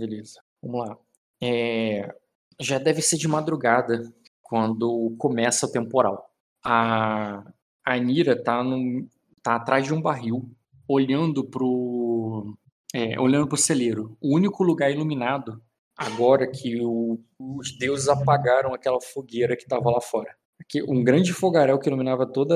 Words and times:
Beleza. 0.00 0.40
Vamos 0.62 0.88
lá. 0.88 0.98
É, 1.42 2.10
já 2.58 2.78
deve 2.78 3.02
ser 3.02 3.18
de 3.18 3.28
madrugada 3.28 4.10
quando 4.42 5.14
começa 5.18 5.66
o 5.66 5.70
temporal. 5.70 6.30
A, 6.64 7.44
a 7.84 7.98
Nira 7.98 8.42
tá, 8.42 8.64
no, 8.64 9.06
tá 9.42 9.56
atrás 9.56 9.84
de 9.84 9.92
um 9.92 10.00
barril, 10.00 10.50
olhando 10.88 11.44
pro, 11.44 12.56
é, 12.94 13.20
olhando 13.20 13.46
pro 13.46 13.58
celeiro. 13.58 14.16
O 14.22 14.34
único 14.34 14.64
lugar 14.64 14.90
iluminado 14.90 15.62
agora 15.94 16.50
que 16.50 16.80
o, 16.82 17.20
os 17.38 17.76
deuses 17.78 18.08
apagaram 18.08 18.72
aquela 18.72 19.02
fogueira 19.02 19.54
que 19.54 19.64
estava 19.64 19.90
lá 19.90 20.00
fora. 20.00 20.34
Aqui, 20.58 20.82
um 20.82 21.04
grande 21.04 21.34
fogaréu 21.34 21.78
que 21.78 21.90
iluminava 21.90 22.26
todo 22.26 22.54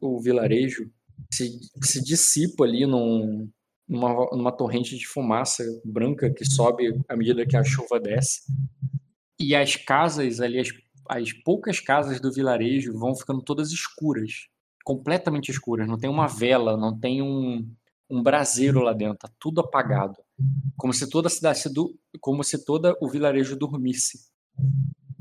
o 0.00 0.20
vilarejo 0.20 0.90
se, 1.32 1.60
se 1.82 2.02
dissipa 2.02 2.64
ali 2.64 2.84
num, 2.84 3.48
numa, 3.88 4.26
numa 4.32 4.52
torrente 4.52 4.96
de 4.96 5.06
fumaça 5.06 5.64
branca 5.84 6.30
que 6.30 6.44
sobe 6.44 7.00
à 7.08 7.16
medida 7.16 7.46
que 7.46 7.56
a 7.56 7.64
chuva 7.64 8.00
desce. 8.00 8.42
E 9.38 9.54
as 9.54 9.76
casas 9.76 10.40
ali, 10.40 10.58
as, 10.58 10.68
as 11.08 11.32
poucas 11.32 11.80
casas 11.80 12.20
do 12.20 12.32
vilarejo 12.32 12.98
vão 12.98 13.14
ficando 13.14 13.42
todas 13.42 13.70
escuras, 13.70 14.48
completamente 14.84 15.50
escuras. 15.50 15.86
Não 15.86 15.98
tem 15.98 16.08
uma 16.08 16.26
vela, 16.26 16.76
não 16.76 16.98
tem 16.98 17.20
um, 17.20 17.68
um 18.10 18.22
braseiro 18.22 18.80
lá 18.80 18.92
dentro, 18.92 19.18
tá 19.18 19.30
tudo 19.38 19.60
apagado, 19.60 20.16
como 20.76 20.92
se 20.92 21.08
toda 21.08 21.28
a 21.28 21.30
cidade, 21.30 21.62
como 22.20 22.42
se 22.42 22.64
toda 22.64 22.96
o 23.00 23.08
vilarejo 23.08 23.56
dormisse. 23.56 24.32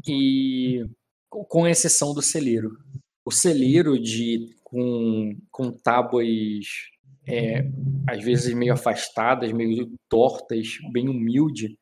E 0.07 0.85
com 1.30 1.68
exceção 1.68 2.13
do 2.13 2.21
celeiro. 2.21 2.77
O 3.26 3.32
celeiro 3.32 3.98
de 3.98 4.54
com, 4.63 5.38
com 5.49 5.71
tábuas 5.71 6.92
é, 7.27 7.70
às 8.08 8.23
vezes 8.23 8.54
meio 8.54 8.73
afastadas, 8.73 9.52
meio 9.52 9.91
tortas, 10.09 10.68
bem 10.91 11.08
humilde, 11.08 11.77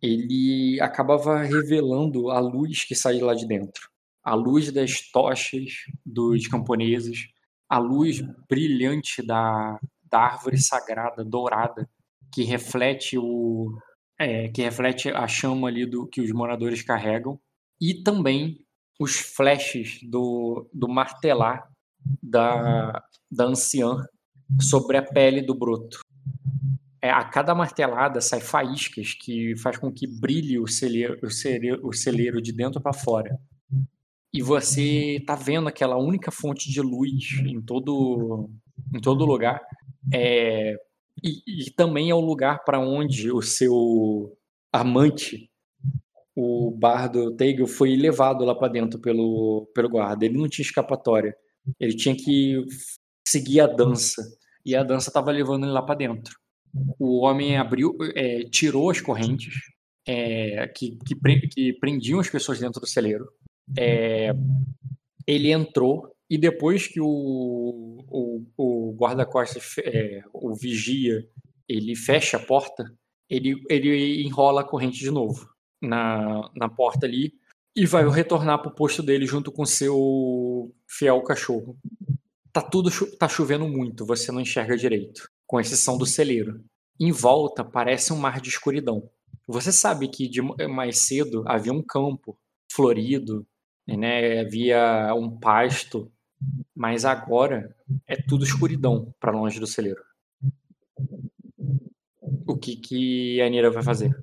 ele 0.00 0.80
acabava 0.80 1.42
revelando 1.42 2.30
a 2.30 2.40
luz 2.40 2.84
que 2.84 2.94
saía 2.94 3.24
lá 3.24 3.34
de 3.34 3.46
dentro. 3.46 3.88
A 4.24 4.34
luz 4.34 4.72
das 4.72 5.00
tochas 5.10 5.72
dos 6.04 6.46
camponeses, 6.48 7.28
a 7.68 7.78
luz 7.78 8.20
brilhante 8.48 9.24
da, 9.24 9.78
da 10.10 10.18
árvore 10.18 10.58
sagrada 10.58 11.24
dourada 11.24 11.88
que 12.32 12.42
reflete 12.42 13.18
o 13.18 13.76
é, 14.18 14.48
que 14.48 14.62
reflete 14.62 15.10
a 15.10 15.26
chama 15.26 15.68
ali 15.68 15.86
do 15.86 16.06
que 16.06 16.20
os 16.20 16.30
moradores 16.32 16.82
carregam 16.82 17.40
e 17.80 18.02
também 18.02 18.64
os 19.00 19.16
flashes 19.16 19.98
do, 20.02 20.68
do 20.72 20.88
martelar 20.88 21.68
da, 22.22 23.02
da 23.30 23.44
anciã 23.44 23.96
sobre 24.60 24.96
a 24.96 25.02
pele 25.02 25.42
do 25.42 25.54
broto. 25.54 26.00
É, 27.00 27.10
a 27.10 27.24
cada 27.24 27.54
martelada 27.54 28.20
sai 28.20 28.40
faíscas 28.40 29.12
que 29.14 29.56
faz 29.56 29.76
com 29.76 29.92
que 29.92 30.06
brilhe 30.06 30.58
o 30.58 30.68
celeiro, 30.68 31.18
o 31.22 31.30
celeiro, 31.30 31.86
o 31.86 31.92
celeiro 31.92 32.40
de 32.40 32.52
dentro 32.52 32.80
para 32.80 32.92
fora. 32.92 33.38
E 34.32 34.40
você 34.40 35.22
tá 35.26 35.34
vendo 35.34 35.68
aquela 35.68 35.96
única 35.98 36.30
fonte 36.30 36.70
de 36.70 36.80
luz 36.80 37.32
em 37.44 37.60
todo, 37.60 38.48
em 38.94 39.00
todo 39.00 39.26
lugar. 39.26 39.60
É, 40.14 40.76
e, 41.22 41.66
e 41.66 41.70
também 41.72 42.08
é 42.08 42.14
o 42.14 42.20
lugar 42.20 42.64
para 42.64 42.78
onde 42.78 43.30
o 43.30 43.42
seu 43.42 44.32
amante, 44.72 45.50
o 46.34 46.70
bardo 46.70 47.36
Teigl, 47.36 47.66
foi 47.66 47.94
levado 47.94 48.44
lá 48.44 48.54
para 48.54 48.72
dentro 48.72 48.98
pelo, 49.00 49.70
pelo 49.74 49.88
guarda. 49.88 50.24
Ele 50.24 50.38
não 50.38 50.48
tinha 50.48 50.64
escapatória. 50.64 51.36
Ele 51.78 51.94
tinha 51.94 52.16
que 52.16 52.64
seguir 53.26 53.60
a 53.60 53.66
dança. 53.66 54.22
E 54.64 54.76
a 54.76 54.82
dança 54.82 55.10
estava 55.10 55.30
levando 55.30 55.64
ele 55.64 55.72
lá 55.72 55.82
para 55.82 55.96
dentro. 55.96 56.38
O 56.98 57.20
homem 57.20 57.56
abriu, 57.56 57.96
é, 58.14 58.44
tirou 58.44 58.90
as 58.90 59.00
correntes 59.00 59.54
é, 60.06 60.66
que, 60.68 60.96
que, 61.04 61.14
pre, 61.14 61.48
que, 61.48 61.72
prendiam 61.74 62.20
as 62.20 62.30
pessoas 62.30 62.58
dentro 62.58 62.80
do 62.80 62.86
celeiro. 62.86 63.28
É, 63.76 64.32
ele 65.26 65.52
entrou 65.52 66.14
e 66.28 66.38
depois 66.38 66.86
que 66.86 67.00
o, 67.00 67.06
o, 68.08 68.44
o 68.56 68.96
guarda-costas, 68.96 69.76
é, 69.78 70.22
o 70.32 70.54
vigia, 70.54 71.26
ele 71.68 71.94
fecha 71.94 72.36
a 72.36 72.40
porta, 72.40 72.90
ele, 73.28 73.62
ele 73.68 74.22
enrola 74.22 74.62
a 74.62 74.64
corrente 74.64 74.98
de 74.98 75.10
novo 75.10 75.48
na, 75.80 76.50
na 76.56 76.68
porta 76.68 77.06
ali 77.06 77.34
e 77.74 77.86
vai 77.86 78.06
retornar 78.08 78.60
para 78.60 78.70
o 78.70 78.74
posto 78.74 79.02
dele 79.02 79.26
junto 79.26 79.50
com 79.50 79.64
seu 79.64 80.74
fiel 80.86 81.20
cachorro. 81.22 81.76
Tá 82.52 82.60
tudo 82.60 82.90
tá 83.16 83.28
chovendo 83.28 83.66
muito, 83.66 84.04
você 84.04 84.30
não 84.30 84.40
enxerga 84.40 84.76
direito, 84.76 85.30
com 85.46 85.60
exceção 85.60 85.96
do 85.96 86.04
celeiro. 86.04 86.62
Em 87.00 87.10
volta 87.10 87.64
parece 87.64 88.12
um 88.12 88.18
mar 88.18 88.40
de 88.40 88.48
escuridão. 88.48 89.08
Você 89.46 89.72
sabe 89.72 90.08
que 90.08 90.28
de 90.28 90.42
mais 90.68 91.00
cedo 91.00 91.44
havia 91.46 91.72
um 91.72 91.82
campo 91.82 92.38
florido, 92.70 93.46
né? 93.86 94.40
Havia 94.40 95.14
um 95.14 95.38
pasto 95.38 96.12
mas 96.74 97.04
agora 97.04 97.74
é 98.06 98.16
tudo 98.16 98.44
escuridão 98.44 99.14
para 99.20 99.32
longe 99.32 99.60
do 99.60 99.66
celeiro. 99.66 100.02
O 102.46 102.56
que, 102.56 102.76
que 102.76 103.40
a 103.40 103.48
Nira 103.48 103.70
vai 103.70 103.82
fazer? 103.82 104.16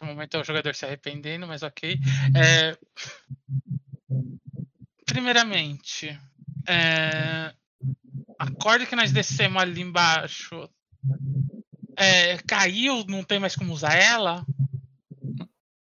No 0.00 0.06
momento 0.06 0.36
é 0.36 0.40
o 0.40 0.44
jogador 0.44 0.74
se 0.74 0.84
arrependendo, 0.84 1.46
mas 1.46 1.62
ok. 1.62 1.98
É... 2.34 2.76
Primeiramente, 5.12 6.18
é... 6.68 7.52
a 8.38 8.50
corda 8.58 8.86
que 8.86 8.96
nós 8.96 9.12
descemos 9.12 9.60
ali 9.60 9.80
embaixo 9.80 10.68
é... 11.96 12.38
caiu, 12.38 13.04
não 13.08 13.22
tem 13.22 13.38
mais 13.38 13.54
como 13.54 13.72
usar 13.72 13.94
ela? 13.94 14.44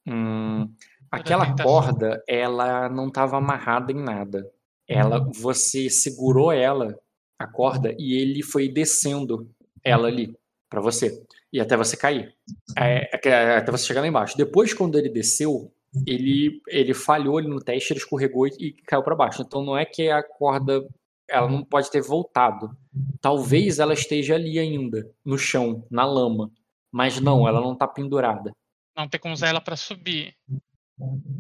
Hum, 0.08 0.70
Aquela 1.12 1.56
corda, 1.56 2.22
ela 2.28 2.90
não 2.90 3.08
estava 3.08 3.38
amarrada 3.38 3.92
em 3.92 4.02
nada. 4.02 4.50
Ela, 4.88 5.22
uhum. 5.22 5.32
você 5.32 5.90
segurou 5.90 6.52
ela, 6.52 6.98
a 7.40 7.48
corda, 7.48 7.96
e 7.98 8.14
ele 8.14 8.44
foi 8.44 8.68
descendo 8.68 9.50
ela 9.84 10.08
ali 10.08 10.36
para 10.70 10.82
você 10.82 11.24
e 11.56 11.60
até 11.62 11.78
você 11.78 11.96
cair, 11.96 12.36
é, 12.78 13.10
é, 13.16 13.30
é, 13.30 13.58
até 13.58 13.72
você 13.72 13.86
chegar 13.86 14.02
lá 14.02 14.08
embaixo. 14.08 14.38
Depois, 14.38 14.74
quando 14.74 14.98
ele 15.00 15.08
desceu, 15.08 15.72
ele 16.06 16.62
ele 16.68 16.94
falhou 16.94 17.38
ali 17.38 17.48
no 17.48 17.60
teste, 17.60 17.94
ele 17.94 18.00
escorregou 18.00 18.48
e, 18.48 18.52
e 18.60 18.72
caiu 18.84 19.04
para 19.04 19.16
baixo. 19.16 19.42
Então 19.42 19.64
não 19.64 19.78
é 19.78 19.86
que 19.86 20.10
a 20.10 20.24
corda 20.24 20.86
ela 21.28 21.50
não 21.50 21.64
pode 21.64 21.90
ter 21.90 22.02
voltado. 22.02 22.76
Talvez 23.22 23.80
ela 23.80 23.94
esteja 23.94 24.36
ali 24.36 24.60
ainda, 24.60 25.10
no 25.24 25.38
chão, 25.38 25.86
na 25.90 26.06
lama, 26.06 26.52
mas 26.92 27.20
não, 27.20 27.48
ela 27.48 27.60
não 27.60 27.74
está 27.74 27.88
pendurada. 27.88 28.52
Não 28.96 29.08
tem 29.08 29.20
como 29.20 29.34
usar 29.34 29.48
ela 29.48 29.62
para 29.62 29.76
subir. 29.76 30.36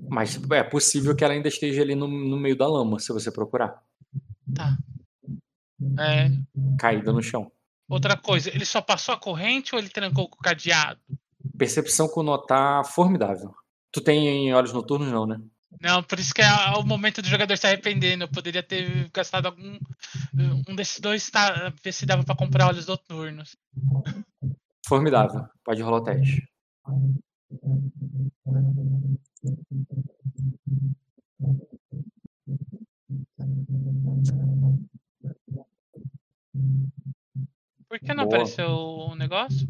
Mas 0.09 0.39
é 0.51 0.63
possível 0.63 1.15
que 1.15 1.23
ela 1.23 1.33
ainda 1.33 1.47
esteja 1.47 1.81
ali 1.81 1.95
no, 1.95 2.07
no 2.07 2.37
meio 2.37 2.57
da 2.57 2.67
lama, 2.67 2.99
se 2.99 3.13
você 3.13 3.31
procurar. 3.31 3.81
Tá. 4.53 4.77
É... 5.99 6.29
Caída 6.77 7.13
no 7.13 7.21
chão. 7.21 7.51
Outra 7.87 8.17
coisa, 8.17 8.49
ele 8.49 8.65
só 8.65 8.81
passou 8.81 9.13
a 9.13 9.19
corrente 9.19 9.73
ou 9.73 9.79
ele 9.79 9.89
trancou 9.89 10.27
com 10.27 10.35
o 10.35 10.43
cadeado? 10.43 10.99
Percepção 11.57 12.07
com 12.07 12.23
notar 12.23 12.83
formidável. 12.83 13.53
Tu 13.95 14.01
tem 14.01 14.53
olhos 14.53 14.73
noturnos, 14.73 15.09
não, 15.09 15.25
né? 15.25 15.39
Não, 15.79 16.03
por 16.03 16.19
isso 16.19 16.33
que 16.33 16.41
é 16.41 16.51
o 16.77 16.83
momento 16.83 17.21
do 17.21 17.29
jogador 17.29 17.57
se 17.57 17.65
arrependendo. 17.65 18.25
Eu 18.25 18.27
poderia 18.27 18.61
ter 18.61 19.09
gastado 19.13 19.45
algum. 19.45 19.79
Um 20.67 20.75
desses 20.75 20.99
dois, 20.99 21.29
tá, 21.29 21.71
ver 21.81 21.93
se 21.93 22.05
dava 22.05 22.21
para 22.21 22.35
comprar 22.35 22.67
olhos 22.67 22.87
noturnos. 22.87 23.55
Formidável. 24.85 25.47
Pode 25.63 25.81
rolar 25.81 25.99
o 25.99 26.03
teste. 26.03 26.45
Por 37.87 37.99
que 37.99 38.13
não 38.13 38.25
Boa. 38.25 38.35
apareceu 38.35 38.67
o 38.67 39.15
negócio? 39.15 39.65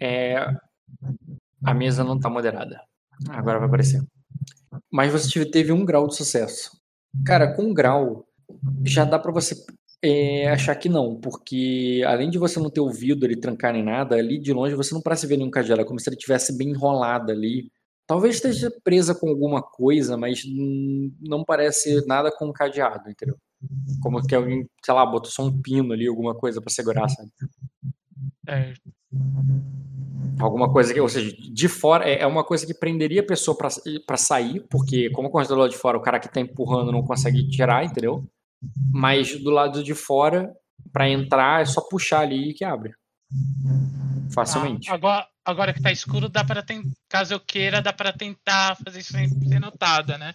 É, 0.00 0.46
a 1.62 1.74
mesa 1.74 2.02
não 2.02 2.16
está 2.16 2.30
moderada. 2.30 2.80
Agora 3.28 3.58
vai 3.58 3.68
aparecer. 3.68 4.02
Mas 4.90 5.12
você 5.12 5.44
teve 5.44 5.72
um 5.72 5.84
grau 5.84 6.06
de 6.06 6.16
sucesso. 6.16 6.70
Cara, 7.24 7.54
com 7.54 7.64
um 7.64 7.74
grau, 7.74 8.24
já 8.84 9.04
dá 9.04 9.18
para 9.18 9.32
você 9.32 9.54
é, 10.02 10.48
achar 10.48 10.74
que 10.76 10.88
não, 10.88 11.16
porque 11.16 12.02
além 12.06 12.30
de 12.30 12.38
você 12.38 12.58
não 12.58 12.70
ter 12.70 12.80
ouvido 12.80 13.26
ele 13.26 13.36
trancar 13.36 13.72
nem 13.72 13.82
nada, 13.82 14.16
ali 14.16 14.38
de 14.38 14.52
longe 14.52 14.74
você 14.74 14.94
não 14.94 15.02
parece 15.02 15.26
ver 15.26 15.36
nenhum 15.36 15.50
cajado, 15.50 15.80
é 15.80 15.84
como 15.84 16.00
se 16.00 16.08
ele 16.08 16.16
tivesse 16.16 16.56
bem 16.56 16.70
enrolado 16.70 17.30
ali. 17.30 17.70
Talvez 18.06 18.36
esteja 18.36 18.72
presa 18.82 19.14
com 19.14 19.28
alguma 19.28 19.62
coisa, 19.62 20.16
mas 20.16 20.42
não 21.20 21.44
parece 21.44 22.04
nada 22.06 22.32
com 22.32 22.46
um 22.46 22.52
cadeado, 22.52 23.08
entendeu? 23.08 23.36
Como 24.02 24.26
que 24.26 24.34
alguém, 24.34 24.66
sei 24.84 24.94
lá, 24.94 25.06
botou 25.06 25.30
só 25.30 25.44
um 25.44 25.62
pino 25.62 25.92
ali, 25.92 26.08
alguma 26.08 26.34
coisa 26.34 26.60
para 26.60 26.72
segurar, 26.72 27.08
sabe? 27.08 27.30
É. 28.48 28.72
Alguma 30.38 30.72
coisa 30.72 30.94
que, 30.94 31.00
ou 31.00 31.08
seja, 31.08 31.34
de 31.36 31.68
fora, 31.68 32.08
é, 32.08 32.20
é 32.20 32.26
uma 32.26 32.42
coisa 32.42 32.66
que 32.66 32.72
prenderia 32.72 33.20
a 33.20 33.26
pessoa 33.26 33.56
para 33.56 34.16
sair, 34.16 34.60
porque 34.70 35.10
como 35.10 35.28
o 35.28 35.44
do 35.44 35.54
lado 35.54 35.70
de 35.70 35.76
fora, 35.76 35.98
o 35.98 36.02
cara 36.02 36.18
que 36.18 36.32
tá 36.32 36.40
empurrando 36.40 36.92
não 36.92 37.02
consegue 37.02 37.48
tirar, 37.48 37.84
entendeu? 37.84 38.24
Mas 38.92 39.38
do 39.42 39.50
lado 39.50 39.82
de 39.82 39.94
fora, 39.94 40.54
para 40.92 41.08
entrar, 41.08 41.62
é 41.62 41.66
só 41.66 41.80
puxar 41.80 42.20
ali 42.20 42.54
que 42.54 42.64
abre. 42.64 42.94
Facilmente. 44.32 44.90
Ah, 44.90 44.94
agora, 44.94 45.26
agora 45.44 45.74
que 45.74 45.82
tá 45.82 45.92
escuro, 45.92 46.28
dá 46.28 46.44
para 46.44 46.62
tentar. 46.62 46.88
Caso 47.08 47.34
eu 47.34 47.40
queira, 47.40 47.82
dá 47.82 47.92
para 47.92 48.12
tentar 48.12 48.76
fazer 48.84 49.00
isso 49.00 49.12
sem 49.12 49.28
ser 49.28 49.60
notada, 49.60 50.16
né? 50.16 50.34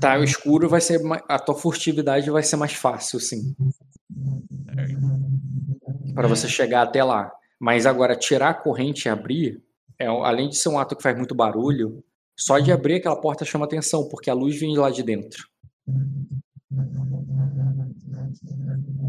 Tá, 0.00 0.18
o 0.18 0.24
escuro 0.24 0.68
vai 0.68 0.80
ser. 0.80 1.00
A 1.28 1.38
tua 1.38 1.54
furtividade 1.54 2.30
vai 2.30 2.42
ser 2.42 2.56
mais 2.56 2.72
fácil, 2.72 3.18
sim. 3.18 3.54
Para 6.14 6.28
você 6.28 6.48
chegar 6.48 6.82
até 6.82 7.02
lá. 7.02 7.32
Mas 7.58 7.86
agora, 7.86 8.16
tirar 8.16 8.50
a 8.50 8.54
corrente 8.54 9.06
e 9.06 9.08
abrir, 9.08 9.62
é, 9.98 10.06
além 10.06 10.48
de 10.48 10.56
ser 10.56 10.68
um 10.68 10.78
ato 10.78 10.96
que 10.96 11.02
faz 11.02 11.16
muito 11.16 11.34
barulho, 11.34 12.02
só 12.36 12.58
de 12.58 12.70
abrir 12.70 12.96
aquela 12.96 13.20
porta 13.20 13.44
chama 13.44 13.64
atenção, 13.64 14.08
porque 14.08 14.30
a 14.30 14.34
luz 14.34 14.58
vem 14.58 14.72
de 14.72 14.78
lá 14.78 14.90
de 14.90 15.02
dentro. 15.02 15.48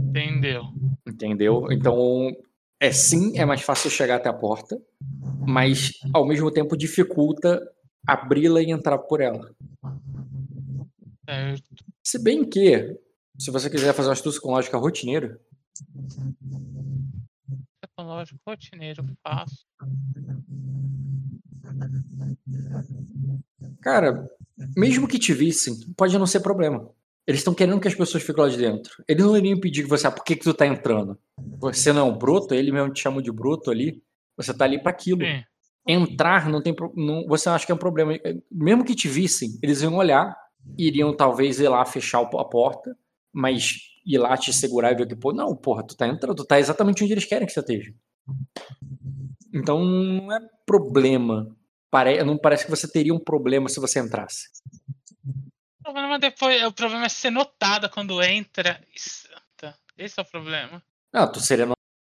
Entendeu? 0.10 0.63
Entendeu? 1.07 1.72
Então, 1.72 2.36
é 2.80 2.92
sim, 2.92 3.38
é 3.38 3.45
mais 3.45 3.62
fácil 3.62 3.90
chegar 3.90 4.16
até 4.16 4.30
a 4.30 4.34
porta, 4.34 4.81
mas 5.45 5.92
ao 6.13 6.25
mesmo 6.25 6.50
tempo 6.50 6.75
dificulta 6.75 7.62
abri-la 8.07 8.62
e 8.62 8.72
entrar 8.72 8.98
por 8.98 9.22
ela. 9.22 9.52
Certo. 11.30 11.86
Se 12.04 12.18
bem 12.18 12.44
que, 12.44 12.98
se 13.40 13.50
você 13.52 13.70
quiser 13.70 13.94
fazer 13.94 14.10
uma 14.10 14.14
astúcia 14.14 14.42
com 14.42 14.52
lógica 14.52 14.78
rotineira. 14.78 15.40
Tecnológico 17.82 18.40
rotineiro, 18.46 19.06
faço. 19.24 19.66
Cara, 23.82 24.30
mesmo 24.76 25.08
que 25.08 25.18
te 25.18 25.34
vissem, 25.34 25.74
pode 25.96 26.18
não 26.18 26.28
ser 26.28 26.42
problema. 26.42 26.90
Eles 27.26 27.40
estão 27.40 27.54
querendo 27.54 27.80
que 27.80 27.88
as 27.88 27.96
pessoas 27.96 28.24
fiquem 28.24 28.44
lá 28.44 28.50
de 28.50 28.58
dentro. 28.58 29.04
Eles 29.08 29.24
não 29.24 29.38
iriam 29.38 29.60
pedir 29.60 29.84
que 29.84 29.90
você, 29.90 30.08
ah, 30.08 30.12
por 30.12 30.24
que, 30.24 30.36
que 30.36 30.44
tu 30.44 30.54
tá 30.54 30.66
entrando? 30.66 31.18
Você 31.60 31.94
não 31.94 32.02
é 32.02 32.12
um 32.12 32.18
broto, 32.18 32.54
ele 32.54 32.72
mesmo 32.72 32.92
te 32.92 33.02
chama 33.02 33.22
de 33.22 33.32
broto 33.32 33.72
ali. 33.72 34.04
Você 34.36 34.54
tá 34.54 34.66
ali 34.66 34.82
para 34.82 34.92
aquilo. 34.92 35.22
Sim. 35.22 35.44
Entrar 35.88 36.50
não 36.50 36.62
tem 36.62 36.76
não, 36.96 37.26
você 37.26 37.48
acha 37.48 37.66
que 37.66 37.72
é 37.72 37.76
um 37.76 37.80
problema. 37.80 38.14
Mesmo 38.52 38.84
que 38.84 38.96
te 38.96 39.08
vissem, 39.08 39.58
eles 39.64 39.82
iam 39.82 39.96
olhar, 39.96 40.36
iriam 40.78 41.16
talvez 41.16 41.60
ir 41.60 41.70
lá 41.70 41.86
fechar 41.86 42.22
a 42.22 42.46
porta, 42.46 42.98
mas 43.31 43.78
ir 44.06 44.18
lá 44.18 44.36
te 44.38 44.52
segurar 44.52 44.92
e 44.92 44.96
ver 44.96 45.08
que, 45.08 45.16
pô, 45.16 45.31
não, 45.31 45.56
porra, 45.56 45.84
tu 45.86 45.96
tá 45.96 46.08
entrando, 46.08 46.36
tu 46.36 46.46
tá 46.46 46.60
exatamente 46.60 47.04
onde 47.04 47.14
eles 47.14 47.26
querem 47.26 47.46
que 47.46 47.54
você 47.54 47.60
esteja. 47.60 47.94
Então 49.54 49.84
não 49.84 50.31
é 50.31 50.40
problema. 50.66 51.56
Pare... 51.92 52.24
Não 52.24 52.38
parece 52.38 52.66
que 52.66 52.72
você 52.72 52.88
teria 52.88 53.14
um 53.14 53.20
problema 53.20 53.70
se 53.70 53.80
você 53.80 54.00
entrasse. 54.00 54.48
O 55.80 55.84
problema 55.84 56.20
depois, 56.20 56.64
o 56.64 56.72
problema 56.72 57.06
é 57.06 57.10
ser 57.10 57.31
notada 57.31 57.90
quando 57.90 58.22
entra. 58.22 58.80
Esse 59.98 60.20
é 60.20 60.22
o 60.22 60.26
problema. 60.26 60.84
Não, 61.12 61.31
tu 61.31 61.40
seria 61.40 61.68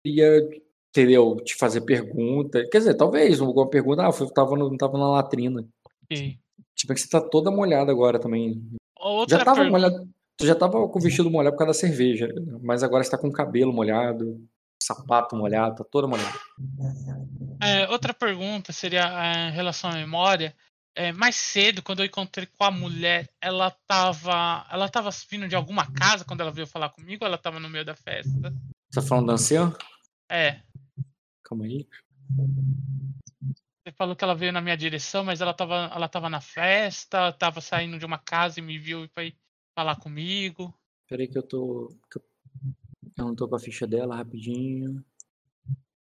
ia, 0.05 0.49
entendeu? 0.89 1.37
Te 1.37 1.55
fazer 1.55 1.81
pergunta. 1.81 2.67
Quer 2.69 2.79
dizer, 2.79 2.95
talvez 2.95 3.39
alguma 3.39 3.69
pergunta. 3.69 4.03
Ah, 4.03 4.11
eu 4.19 4.33
tava, 4.33 4.55
no, 4.55 4.75
tava 4.77 4.97
na 4.97 5.09
latrina. 5.09 5.67
Okay. 6.03 6.39
Tipo, 6.75 6.93
é 6.93 6.95
que 6.95 7.01
você 7.01 7.09
tá 7.09 7.21
toda 7.21 7.51
molhada 7.51 7.91
agora 7.91 8.19
também. 8.19 8.61
Outra 8.99 9.39
já 9.39 9.45
tava 9.45 9.61
pergunta... 9.61 9.79
molhada. 9.79 10.09
Tu 10.41 10.47
já 10.47 10.55
tava 10.55 10.71
com 10.87 10.97
o 10.97 11.01
vestido 11.01 11.29
molhado 11.29 11.55
por 11.55 11.59
causa 11.59 11.79
da 11.79 11.87
cerveja. 11.87 12.27
Mas 12.63 12.81
agora 12.81 13.03
você 13.03 13.11
tá 13.11 13.17
com 13.17 13.27
o 13.27 13.31
cabelo 13.31 13.71
molhado, 13.71 14.43
sapato 14.81 15.35
molhado, 15.35 15.75
tá 15.75 15.83
toda 15.83 16.07
molhada. 16.07 16.33
É, 17.61 17.87
outra 17.89 18.11
pergunta 18.11 18.73
seria 18.73 19.03
é, 19.23 19.49
em 19.49 19.51
relação 19.51 19.91
à 19.91 19.93
memória. 19.93 20.55
É, 20.95 21.11
mais 21.11 21.35
cedo, 21.35 21.83
quando 21.83 21.99
eu 21.99 22.07
encontrei 22.07 22.47
com 22.47 22.63
a 22.63 22.71
mulher, 22.71 23.29
ela 23.39 23.69
tava. 23.87 24.65
Ela 24.71 24.89
tava 24.89 25.11
vindo 25.29 25.47
de 25.47 25.55
alguma 25.55 25.85
casa 25.91 26.25
quando 26.25 26.41
ela 26.41 26.51
veio 26.51 26.65
falar 26.65 26.89
comigo 26.89 27.23
ou 27.23 27.27
ela 27.27 27.37
tava 27.37 27.59
no 27.59 27.69
meio 27.69 27.85
da 27.85 27.95
festa? 27.95 28.51
Você 28.89 28.99
tá 28.99 29.01
falando 29.03 29.27
da 29.27 29.33
anciã? 29.33 29.71
É. 30.27 30.59
Calma 31.43 31.65
aí. 31.65 31.87
Você 33.83 33.91
falou 33.95 34.15
que 34.15 34.23
ela 34.23 34.33
veio 34.33 34.51
na 34.51 34.59
minha 34.59 34.75
direção, 34.75 35.23
mas 35.23 35.39
ela 35.39 35.53
tava, 35.53 35.91
ela 35.93 36.09
tava 36.09 36.31
na 36.31 36.41
festa, 36.41 37.31
tava 37.31 37.61
saindo 37.61 37.99
de 37.99 38.05
uma 38.07 38.17
casa 38.17 38.59
e 38.59 38.63
me 38.63 38.79
viu 38.79 39.05
e 39.05 39.07
foi 39.07 39.35
falar 39.75 39.95
comigo. 39.97 40.73
Peraí 41.07 41.27
que 41.27 41.37
eu 41.37 41.43
tô. 41.43 41.93
Eu 43.17 43.25
não 43.25 43.35
tô 43.35 43.47
com 43.47 43.55
a 43.55 43.59
ficha 43.59 43.85
dela 43.85 44.15
rapidinho. 44.15 45.03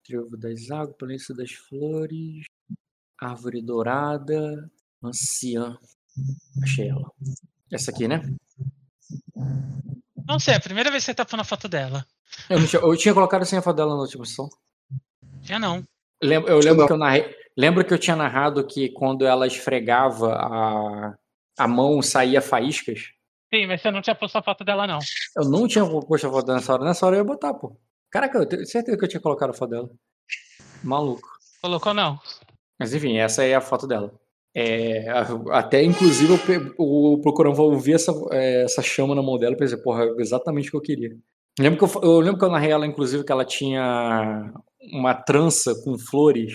Trevo 0.04 0.36
das 0.36 0.70
águas, 0.70 0.96
planície 0.96 1.34
das 1.34 1.52
flores. 1.52 2.44
Árvore 3.18 3.62
dourada. 3.62 4.70
Anciã. 5.02 5.78
Achei 6.62 6.88
ela. 6.88 7.10
Essa 7.70 7.90
aqui, 7.90 8.06
né? 8.08 8.22
Não 10.26 10.38
sei, 10.38 10.54
é 10.54 10.56
a 10.56 10.60
primeira 10.60 10.90
vez 10.90 11.04
que 11.04 11.06
você 11.06 11.14
tá 11.14 11.24
pondo 11.24 11.40
a 11.40 11.44
foto 11.44 11.68
dela. 11.68 12.06
Eu, 12.48 12.66
tinha, 12.66 12.82
eu 12.82 12.96
tinha 12.96 13.14
colocado 13.14 13.44
sem 13.44 13.58
a 13.58 13.62
foto 13.62 13.76
dela 13.76 13.94
na 13.94 14.02
última 14.02 14.24
sessão. 14.24 14.48
Tinha 15.42 15.58
não. 15.58 15.84
Eu 16.20 16.58
lembro 16.58 16.86
que 16.86 16.92
eu 16.92 16.98
narrei. 16.98 17.34
Lembro 17.56 17.84
que 17.84 17.92
eu 17.92 17.98
tinha 17.98 18.16
narrado 18.16 18.66
que 18.66 18.90
quando 18.90 19.26
ela 19.26 19.46
esfregava 19.46 20.34
a, 20.34 21.18
a 21.58 21.68
mão 21.68 22.00
saía 22.02 22.40
faíscas? 22.40 23.12
Sim, 23.52 23.66
mas 23.66 23.82
você 23.82 23.90
não 23.90 24.00
tinha 24.00 24.14
posto 24.14 24.36
a 24.36 24.42
foto 24.42 24.64
dela, 24.64 24.86
não. 24.86 24.98
Eu 25.36 25.48
não 25.48 25.66
tinha 25.66 25.84
posto 25.84 26.26
a 26.26 26.30
foto 26.30 26.46
dela 26.46 26.58
nessa 26.58 26.72
hora. 26.72 26.84
Nessa 26.84 27.06
hora 27.06 27.16
eu 27.16 27.20
ia 27.20 27.24
botar, 27.24 27.54
pô. 27.54 27.76
Caraca, 28.10 28.38
eu 28.38 28.46
tenho 28.46 28.66
certeza 28.66 28.96
que 28.96 29.04
eu 29.04 29.08
tinha 29.08 29.20
colocado 29.20 29.50
a 29.50 29.54
foto 29.54 29.70
dela. 29.70 29.90
Maluco. 30.82 31.28
Colocou 31.60 31.92
não. 31.92 32.18
Mas 32.78 32.94
enfim, 32.94 33.18
essa 33.18 33.44
é 33.44 33.54
a 33.54 33.60
foto 33.60 33.86
dela. 33.86 34.12
É, 34.54 35.06
até 35.52 35.82
inclusive 35.82 36.32
o, 36.76 37.20
procurando 37.22 37.60
ouvir 37.62 37.94
essa, 37.94 38.12
é, 38.32 38.64
essa 38.64 38.82
chama 38.82 39.14
na 39.14 39.22
mão 39.22 39.38
dela 39.38 39.54
e 39.54 39.58
pensei, 39.58 39.78
porra, 39.78 40.04
é 40.04 40.20
exatamente 40.20 40.68
o 40.68 40.70
que 40.72 40.76
eu 40.76 40.80
queria. 40.80 41.10
Eu 41.58 41.64
lembro 41.64 41.78
que 41.78 41.96
eu, 41.96 42.02
eu 42.02 42.20
lembro 42.20 42.38
que 42.38 42.44
eu 42.44 42.50
narrei 42.50 42.70
ela, 42.70 42.86
inclusive, 42.86 43.24
que 43.24 43.30
ela 43.30 43.44
tinha 43.44 44.52
uma 44.92 45.14
trança 45.14 45.74
com 45.84 45.98
flores 45.98 46.54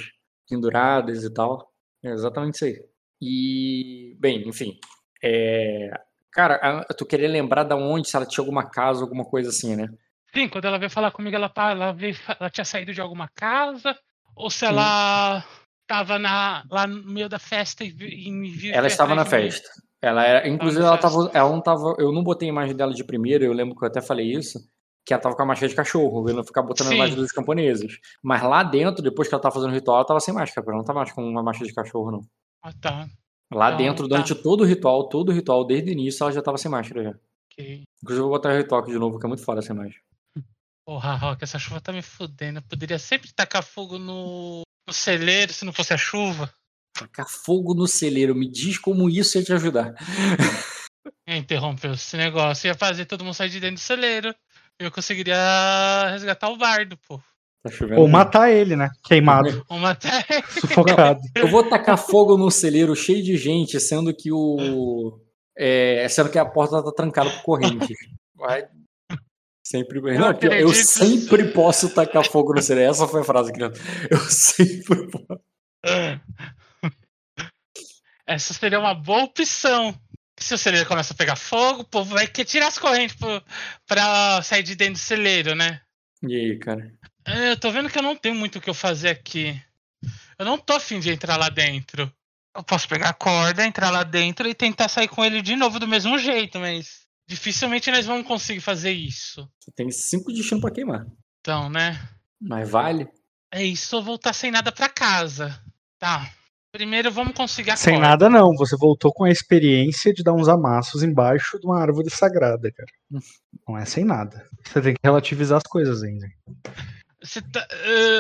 penduradas 0.50 1.24
e 1.24 1.33
tal. 1.33 1.71
É 2.03 2.12
exatamente 2.12 2.56
isso 2.56 2.65
aí. 2.65 2.83
E, 3.21 4.18
bem, 4.19 4.47
enfim. 4.47 4.77
É, 5.24 5.89
cara, 6.35 6.85
tu 6.97 7.05
queria 7.05 7.29
lembrar 7.29 7.63
da 7.63 7.77
onde, 7.77 8.09
se 8.09 8.15
ela 8.17 8.25
tinha 8.25 8.41
alguma 8.41 8.69
casa, 8.69 9.01
alguma 9.01 9.23
coisa 9.23 9.49
assim, 9.49 9.73
né? 9.75 9.87
Sim, 10.33 10.49
quando 10.49 10.65
ela 10.65 10.77
veio 10.77 10.91
falar 10.91 11.11
comigo, 11.11 11.33
ela, 11.33 11.47
tá, 11.47 11.71
ela, 11.71 11.93
veio, 11.93 12.17
ela 12.37 12.49
tinha 12.49 12.65
saído 12.65 12.93
de 12.93 12.99
alguma 12.99 13.29
casa, 13.33 13.97
ou 14.35 14.49
se 14.49 14.65
ela 14.65 15.41
estava 15.81 16.19
na, 16.19 16.65
lá 16.69 16.85
no 16.85 17.01
meio 17.05 17.29
da 17.29 17.39
festa 17.39 17.85
e, 17.85 17.95
e 18.27 18.31
me 18.31 18.49
viu. 18.49 18.73
Ela 18.73 18.87
estava 18.87 19.15
na 19.15 19.23
festa. 19.23 19.69
Ela 20.01 20.25
era, 20.25 20.47
inclusive, 20.47 20.83
ela 20.83 20.97
tava, 20.97 21.31
ela 21.33 21.49
não 21.49 21.61
tava. 21.61 21.95
Eu 21.97 22.11
não 22.11 22.21
botei 22.21 22.49
a 22.49 22.51
imagem 22.51 22.75
dela 22.75 22.93
de 22.93 23.03
primeira, 23.03 23.45
eu 23.45 23.53
lembro 23.53 23.75
que 23.75 23.83
eu 23.83 23.87
até 23.87 24.01
falei 24.01 24.29
isso. 24.29 24.59
Que 25.05 25.13
ela 25.13 25.21
tava 25.21 25.35
com 25.35 25.43
a 25.43 25.45
máscara 25.45 25.69
de 25.69 25.75
cachorro, 25.75 26.27
eu 26.27 26.35
não 26.35 26.43
ficar 26.43 26.63
botando 26.63 26.87
Sim. 26.87 26.93
a 26.93 26.97
imagem 26.97 27.15
dos 27.15 27.31
camponeses. 27.31 27.99
Mas 28.21 28.43
lá 28.43 28.61
dentro, 28.61 29.03
depois 29.03 29.29
que 29.29 29.35
ela 29.35 29.41
tava 29.41 29.54
fazendo 29.54 29.71
o 29.71 29.73
ritual, 29.73 29.97
ela 29.97 30.06
tava 30.06 30.19
sem 30.19 30.33
máscara, 30.33 30.68
ela 30.68 30.77
não 30.77 30.83
tava 30.83 30.99
mais 30.99 31.11
com 31.11 31.23
uma 31.23 31.44
máscara 31.44 31.68
de 31.68 31.73
cachorro, 31.73 32.11
não. 32.11 32.21
Ah, 32.61 32.73
tá. 32.73 33.07
Lá 33.54 33.68
então, 33.68 33.78
dentro, 33.78 34.07
durante 34.07 34.33
tá. 34.33 34.42
todo 34.42 34.61
o 34.61 34.66
ritual, 34.66 35.07
todo 35.07 35.30
o 35.30 35.31
ritual, 35.31 35.66
desde 35.66 35.90
o 35.90 35.94
início, 35.94 36.23
ela 36.23 36.31
já 36.31 36.42
tava 36.42 36.57
sem 36.57 36.69
máscara 36.69 37.04
já. 37.04 37.16
Okay. 37.52 37.83
Inclusive, 38.02 38.21
eu 38.21 38.30
vou 38.30 38.37
botar 38.37 38.54
o 38.54 38.57
ritual 38.57 38.81
aqui 38.81 38.92
de 38.92 38.99
novo, 38.99 39.19
que 39.19 39.25
é 39.25 39.30
muito 39.30 39.44
foda 39.44 39.61
sem 39.61 39.75
máscara. 39.75 40.04
Porra, 40.85 41.16
Rock, 41.16 41.44
essa 41.44 41.57
chuva 41.57 41.81
tá 41.81 41.92
me 41.92 42.02
fudendo. 42.02 42.59
Eu 42.59 42.64
poderia 42.64 42.99
sempre 42.99 43.33
tacar 43.33 43.64
fogo 43.64 43.97
no, 43.97 44.61
no 44.87 44.94
celeiro 44.94 45.52
se 45.52 45.66
não 45.66 45.73
fosse 45.73 45.94
a 45.94 45.97
chuva. 45.97 46.54
Tacar 46.94 47.28
fogo 47.28 47.73
no 47.73 47.87
celeiro, 47.87 48.35
me 48.35 48.49
diz 48.49 48.78
como 48.78 49.09
isso 49.09 49.37
ia 49.37 49.44
te 49.44 49.54
ajudar. 49.54 49.95
Interrompeu 51.28 51.94
esse 51.94 52.16
negócio, 52.16 52.68
ia 52.68 52.75
fazer 52.75 53.06
todo 53.06 53.23
mundo 53.23 53.33
sair 53.33 53.49
de 53.49 53.59
dentro 53.59 53.78
do 53.78 53.80
celeiro. 53.80 54.33
Eu 54.78 54.92
conseguiria 54.92 56.09
resgatar 56.11 56.49
o 56.49 56.57
bardo, 56.57 56.97
pô. 56.97 57.19
Tá 57.66 57.72
Ou 57.98 58.07
matar 58.07 58.52
ele, 58.52 58.76
né? 58.76 58.92
Queimado. 59.04 59.66
Ou 59.68 59.80
matar 59.80 60.24
ele. 60.30 60.44
Sufocado. 60.44 61.19
eu 61.34 61.48
vou 61.48 61.68
tacar 61.68 61.98
fogo 61.98 62.38
no 62.38 62.52
celeiro 62.52 62.95
cheio 62.95 63.24
de 63.24 63.36
gente, 63.38 63.80
sendo 63.80 64.14
que 64.14 64.31
o. 64.31 65.19
É, 65.57 66.07
sendo 66.07 66.30
que 66.30 66.38
a 66.38 66.45
porta 66.45 66.84
tá 66.84 66.92
trancada 66.92 67.31
por 67.31 67.42
corrente. 67.42 67.95
Vai 68.36 68.68
Sempre. 69.66 70.00
Não, 70.00 70.31
não 70.31 70.40
eu 70.52 70.72
sempre 70.76 71.45
posso 71.45 71.90
tacar 71.90 72.24
fogo 72.24 72.54
no 72.54 72.62
cereal. 72.62 72.92
Essa 72.92 73.07
foi 73.07 73.22
a 73.22 73.24
frase 73.24 73.52
que 73.52 73.64
eu. 73.64 73.74
Eu 74.12 74.19
sempre 74.30 75.07
posso. 75.10 75.42
Essa 78.28 78.54
seria 78.54 78.80
uma 78.80 78.94
boa 78.94 79.24
opção. 79.24 80.00
Se 80.38 80.54
o 80.54 80.57
celeiro 80.57 80.88
começa 80.88 81.14
a 81.14 81.18
pegar 81.18 81.36
fogo, 81.36 81.81
o 81.81 81.86
povo 81.86 82.14
vai 82.14 82.28
querer 82.28 82.45
tirar 82.48 82.68
as 82.68 82.78
correntes 82.78 83.16
pro, 83.16 83.42
pra 83.88 84.42
sair 84.44 84.62
de 84.62 84.76
dentro 84.76 84.95
do 84.95 85.00
celeiro, 85.00 85.56
né? 85.56 85.81
E 86.22 86.36
aí, 86.36 86.60
cara? 86.60 86.92
É, 87.25 87.51
eu 87.51 87.59
tô 87.59 87.71
vendo 87.71 87.89
que 87.89 87.97
eu 87.97 88.03
não 88.03 88.15
tenho 88.15 88.35
muito 88.35 88.57
o 88.57 88.61
que 88.61 88.69
eu 88.69 88.73
fazer 88.73 89.09
aqui. 89.09 89.59
Eu 90.37 90.45
não 90.45 90.57
tô 90.57 90.73
afim 90.73 90.99
de 90.99 91.09
entrar 91.11 91.37
lá 91.37 91.49
dentro. 91.49 92.11
Eu 92.55 92.63
posso 92.63 92.87
pegar 92.87 93.09
a 93.09 93.13
corda, 93.13 93.65
entrar 93.65 93.89
lá 93.89 94.03
dentro 94.03 94.47
e 94.47 94.53
tentar 94.53 94.87
sair 94.87 95.07
com 95.07 95.23
ele 95.25 95.41
de 95.41 95.55
novo 95.55 95.79
do 95.79 95.87
mesmo 95.87 96.17
jeito, 96.17 96.59
mas. 96.59 97.03
Dificilmente 97.27 97.89
nós 97.89 98.05
vamos 98.05 98.27
conseguir 98.27 98.61
fazer 98.61 98.91
isso. 98.91 99.49
Você 99.59 99.71
tem 99.71 99.89
cinco 99.89 100.31
destinos 100.31 100.61
para 100.61 100.69
queimar. 100.71 101.07
Então, 101.41 101.71
né? 101.71 101.99
Mas 102.39 102.69
vale? 102.69 103.07
É 103.51 103.63
isso, 103.63 103.95
eu 103.95 104.03
voltar 104.03 104.31
sem 104.31 104.51
nada 104.51 104.71
para 104.71 104.87
casa. 104.87 105.59
Tá. 105.97 106.29
Primeiro 106.71 107.09
vamos 107.11 107.33
conseguir 107.33 107.71
a 107.71 107.77
Sem 107.77 107.94
corda. 107.94 108.09
nada, 108.09 108.29
não. 108.29 108.53
Você 108.57 108.77
voltou 108.77 109.11
com 109.11 109.23
a 109.23 109.31
experiência 109.31 110.13
de 110.13 110.21
dar 110.21 110.33
uns 110.33 110.47
amassos 110.47 111.01
embaixo 111.01 111.57
de 111.59 111.65
uma 111.65 111.81
árvore 111.81 112.09
sagrada, 112.11 112.71
cara. 112.71 112.89
Não 113.67 113.75
é 113.77 113.85
sem 113.85 114.03
nada. 114.05 114.47
Você 114.63 114.81
tem 114.81 114.94
que 114.94 114.99
relativizar 115.03 115.57
as 115.57 115.63
coisas 115.63 116.03
ainda. 116.03 116.27
Você 117.25 117.41
tá, 117.41 117.67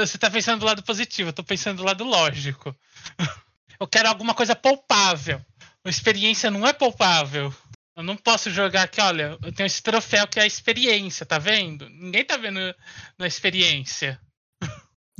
uh, 0.03 0.17
tá 0.17 0.31
pensando 0.31 0.59
do 0.59 0.65
lado 0.65 0.83
positivo, 0.83 1.29
eu 1.29 1.33
tô 1.33 1.43
pensando 1.43 1.77
do 1.77 1.83
lado 1.83 2.03
lógico. 2.03 2.75
Eu 3.77 3.87
quero 3.87 4.07
alguma 4.07 4.33
coisa 4.33 4.55
palpável. 4.55 5.41
A 5.83 5.89
experiência 5.89 6.49
não 6.49 6.65
é 6.65 6.71
palpável. 6.71 7.53
Eu 7.95 8.03
não 8.03 8.15
posso 8.15 8.49
jogar 8.49 8.83
aqui, 8.83 9.01
olha, 9.01 9.37
eu 9.43 9.53
tenho 9.53 9.67
esse 9.67 9.81
troféu 9.81 10.27
que 10.27 10.39
é 10.39 10.43
a 10.43 10.47
experiência, 10.47 11.25
tá 11.25 11.37
vendo? 11.37 11.87
Ninguém 11.89 12.25
tá 12.25 12.35
vendo 12.35 12.59
na 13.17 13.27
experiência. 13.27 14.19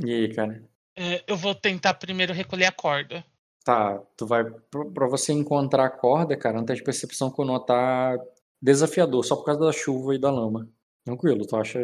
E 0.02 0.12
aí, 0.12 0.34
cara? 0.34 0.62
É, 0.96 1.22
eu 1.28 1.36
vou 1.36 1.54
tentar 1.54 1.94
primeiro 1.94 2.34
recolher 2.34 2.66
a 2.66 2.72
corda. 2.72 3.24
Tá, 3.64 3.98
tu 4.16 4.26
vai. 4.26 4.44
Pra 4.44 5.06
você 5.06 5.32
encontrar 5.32 5.86
a 5.86 5.90
corda, 5.90 6.36
cara, 6.36 6.62
teste 6.64 6.80
de 6.80 6.84
percepção 6.84 7.30
com 7.30 7.58
tá 7.60 8.16
desafiador, 8.60 9.24
só 9.24 9.36
por 9.36 9.44
causa 9.44 9.60
da 9.60 9.72
chuva 9.72 10.14
e 10.14 10.18
da 10.18 10.30
lama. 10.30 10.68
Tranquilo, 11.04 11.46
tu 11.46 11.56
acha, 11.56 11.80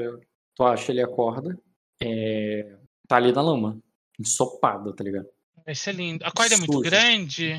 tu 0.55 0.63
acha 0.63 0.93
ele 0.93 1.03
a 1.03 1.09
corda, 1.09 1.59
é, 2.03 2.77
tá 3.07 3.17
ali 3.17 3.33
na 3.33 3.43
lama, 3.43 3.79
ensopada, 4.19 4.93
tá 4.93 5.05
ligado? 5.05 5.29
Vai 5.65 5.75
ser 5.75 5.95
lindo. 5.95 6.25
A 6.25 6.31
corda 6.31 6.55
é 6.55 6.59
muito 6.59 6.81
grande? 6.81 7.55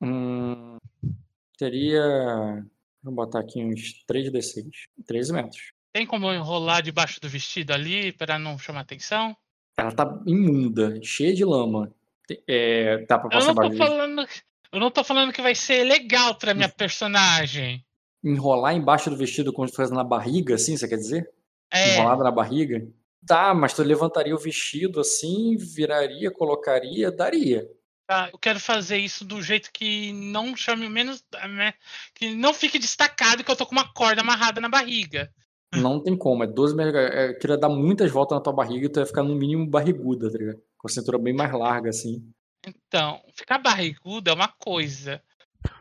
Hum, 0.00 0.78
teria. 1.58 2.64
Vou 3.02 3.12
botar 3.12 3.40
aqui 3.40 3.62
uns 3.62 4.04
3d6. 4.08 4.70
13 5.06 5.32
metros. 5.32 5.72
Tem 5.92 6.06
como 6.06 6.32
enrolar 6.32 6.82
debaixo 6.82 7.20
do 7.20 7.28
vestido 7.28 7.72
ali 7.72 8.12
para 8.12 8.38
não 8.38 8.58
chamar 8.58 8.80
atenção? 8.80 9.36
Ela 9.76 9.92
tá 9.92 10.22
imunda, 10.26 10.98
cheia 11.02 11.34
de 11.34 11.44
lama. 11.44 11.92
É, 12.48 13.04
dá 13.06 13.18
pra 13.18 13.28
passar 13.28 13.50
eu 13.50 13.54
não 13.54 13.70
tô 13.70 13.76
falando, 13.76 14.28
Eu 14.72 14.80
não 14.80 14.90
tô 14.90 15.04
falando 15.04 15.32
que 15.32 15.42
vai 15.42 15.54
ser 15.54 15.84
legal 15.84 16.34
pra 16.34 16.54
minha 16.54 16.68
personagem. 16.68 17.84
Enrolar 18.24 18.74
embaixo 18.74 19.10
do 19.10 19.16
vestido 19.16 19.52
como 19.52 19.68
se 19.68 19.74
fosse 19.74 19.92
na 19.92 20.04
barriga, 20.04 20.54
assim, 20.54 20.76
você 20.76 20.88
quer 20.88 20.96
dizer? 20.96 21.30
É. 21.70 21.96
Enrolada 21.96 22.24
na 22.24 22.30
barriga? 22.30 22.86
Tá, 23.26 23.54
mas 23.54 23.72
tu 23.72 23.82
levantaria 23.82 24.34
o 24.34 24.38
vestido 24.38 25.00
assim, 25.00 25.56
viraria, 25.56 26.30
colocaria, 26.30 27.10
daria. 27.10 27.68
Tá, 28.06 28.28
eu 28.32 28.38
quero 28.38 28.58
fazer 28.58 28.98
isso 28.98 29.24
do 29.24 29.40
jeito 29.40 29.70
que 29.72 30.12
não 30.12 30.56
chame 30.56 30.88
menos. 30.88 31.24
Né, 31.48 31.74
que 32.14 32.34
não 32.34 32.52
fique 32.52 32.78
destacado 32.78 33.44
que 33.44 33.50
eu 33.50 33.56
tô 33.56 33.64
com 33.64 33.72
uma 33.72 33.92
corda 33.92 34.22
amarrada 34.22 34.60
na 34.60 34.68
barriga. 34.68 35.32
Não 35.74 36.02
tem 36.02 36.16
como, 36.16 36.44
é 36.44 36.46
12 36.46 36.74
metros. 36.74 36.96
É, 36.96 37.32
queria 37.34 37.56
dar 37.56 37.68
muitas 37.68 38.10
voltas 38.10 38.36
na 38.36 38.42
tua 38.42 38.52
barriga 38.52 38.86
e 38.86 38.88
tu 38.88 39.00
ia 39.00 39.06
ficar 39.06 39.22
no 39.22 39.34
mínimo 39.34 39.66
barriguda, 39.66 40.30
tá 40.30 40.36
ligado? 40.36 40.60
Com 40.76 40.88
a 40.88 40.90
cintura 40.90 41.18
bem 41.18 41.32
mais 41.32 41.50
larga, 41.52 41.88
assim. 41.88 42.22
Então, 42.66 43.20
ficar 43.34 43.58
barriguda 43.58 44.30
é 44.30 44.34
uma 44.34 44.48
coisa. 44.48 45.22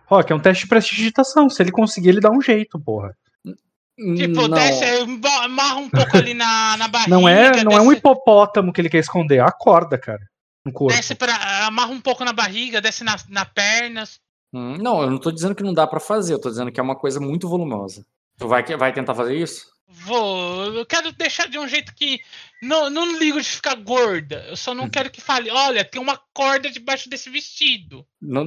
Ó, 0.10 0.24
que 0.24 0.31
é 0.31 0.36
um 0.36 0.39
teste 0.39 0.63
de 0.63 0.69
prestidigitação. 0.69 1.50
Se 1.50 1.62
ele 1.62 1.71
conseguir, 1.71 2.10
ele 2.10 2.21
dá 2.21 2.31
um 2.31 2.41
jeito, 2.41 2.79
porra. 2.79 3.17
Tipo, 4.15 4.48
não. 4.48 4.58
desce, 4.58 4.84
amarra 5.43 5.75
um 5.75 5.89
pouco 5.89 6.17
ali 6.17 6.34
na, 6.34 6.75
na 6.77 6.88
barriga. 6.88 7.10
Não 7.10 7.29
é, 7.29 7.63
não 7.63 7.72
desce... 7.72 7.77
é 7.77 7.81
um 7.81 7.91
hipopótamo 7.91 8.74
que 8.74 8.81
ele 8.81 8.89
quer 8.89 9.00
esconder, 9.00 9.38
é 9.38 9.41
a 9.41 9.51
corda, 9.51 9.98
cara. 9.98 10.22
No 10.65 10.72
corpo. 10.72 10.96
Desce 10.96 11.15
pra, 11.15 11.65
amarra 11.67 11.91
um 11.91 12.01
pouco 12.01 12.24
na 12.24 12.34
barriga, 12.34 12.81
desce 12.81 13.03
na, 13.03 13.15
na 13.29 13.46
perna. 13.46 14.03
Hum, 14.53 14.77
não, 14.77 15.01
eu 15.01 15.10
não 15.10 15.17
tô 15.17 15.31
dizendo 15.31 15.55
que 15.55 15.63
não 15.63 15.74
dá 15.74 15.86
para 15.86 16.00
fazer, 16.00 16.34
eu 16.34 16.41
tô 16.41 16.50
dizendo 16.50 16.72
que 16.72 16.79
é 16.79 16.84
uma 16.84 16.96
coisa 16.96 17.20
muito 17.20 17.48
volumosa. 17.48 18.05
Tu 18.38 18.48
vai, 18.48 18.63
vai 18.75 18.91
tentar 18.91 19.13
fazer 19.13 19.36
isso? 19.36 19.67
Vou. 19.88 20.74
Eu 20.74 20.86
quero 20.86 21.12
deixar 21.12 21.48
de 21.48 21.60
um 21.60 21.67
jeito 21.67 21.93
que. 21.93 22.22
Não, 22.62 22.89
não 22.89 23.20
ligo 23.20 23.41
de 23.41 23.48
ficar 23.48 23.75
gorda. 23.75 24.46
Eu 24.48 24.55
só 24.55 24.74
não 24.74 24.89
quero 24.89 25.12
que 25.12 25.20
fale, 25.20 25.51
olha, 25.51 25.84
tem 25.84 26.01
uma 26.01 26.20
corda 26.34 26.72
debaixo 26.72 27.10
desse 27.10 27.29
vestido. 27.29 28.05
Não. 28.22 28.46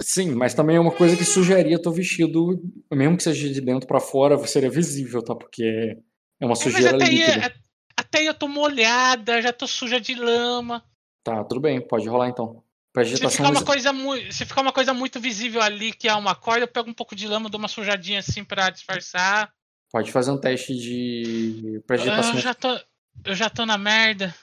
Sim, 0.00 0.34
mas 0.34 0.54
também 0.54 0.76
é 0.76 0.80
uma 0.80 0.90
coisa 0.92 1.16
que 1.16 1.24
sujaria 1.24 1.80
teu 1.80 1.92
vestido, 1.92 2.60
mesmo 2.90 3.16
que 3.16 3.22
seja 3.22 3.52
de 3.52 3.60
dentro 3.60 3.86
para 3.86 4.00
fora, 4.00 4.38
seria 4.46 4.70
visível, 4.70 5.22
tá? 5.22 5.34
Porque 5.34 5.96
é 6.40 6.44
uma 6.44 6.52
é, 6.52 6.56
sujeira 6.56 6.90
é, 6.90 6.94
até 6.94 7.04
líquida. 7.04 7.46
Aí, 7.46 7.52
até 7.96 8.22
eu 8.24 8.34
tô 8.34 8.48
molhada, 8.48 9.42
já 9.42 9.52
tô 9.52 9.66
suja 9.66 10.00
de 10.00 10.14
lama. 10.14 10.82
Tá, 11.22 11.44
tudo 11.44 11.60
bem, 11.60 11.86
pode 11.86 12.08
rolar 12.08 12.28
então. 12.28 12.64
Se 13.04 13.28
ficar, 13.28 13.50
uma 13.50 13.64
coisa 13.64 13.92
muito, 13.92 14.32
se 14.34 14.44
ficar 14.44 14.62
uma 14.62 14.72
coisa 14.72 14.92
muito 14.92 15.20
visível 15.20 15.62
ali, 15.62 15.92
que 15.92 16.08
é 16.08 16.14
uma 16.14 16.34
corda, 16.34 16.64
eu 16.64 16.68
pego 16.68 16.90
um 16.90 16.94
pouco 16.94 17.14
de 17.14 17.28
lama, 17.28 17.48
dou 17.48 17.58
uma 17.58 17.68
sujadinha 17.68 18.18
assim 18.18 18.42
pra 18.42 18.68
disfarçar. 18.68 19.52
Pode 19.92 20.10
fazer 20.10 20.32
um 20.32 20.40
teste 20.40 20.74
de 20.74 21.80
prestidigitação. 21.86 22.34
Eu 22.34 22.40
já 22.40 22.54
tô, 22.54 22.80
eu 23.24 23.34
já 23.34 23.48
tô 23.48 23.64
na 23.64 23.78
merda. 23.78 24.34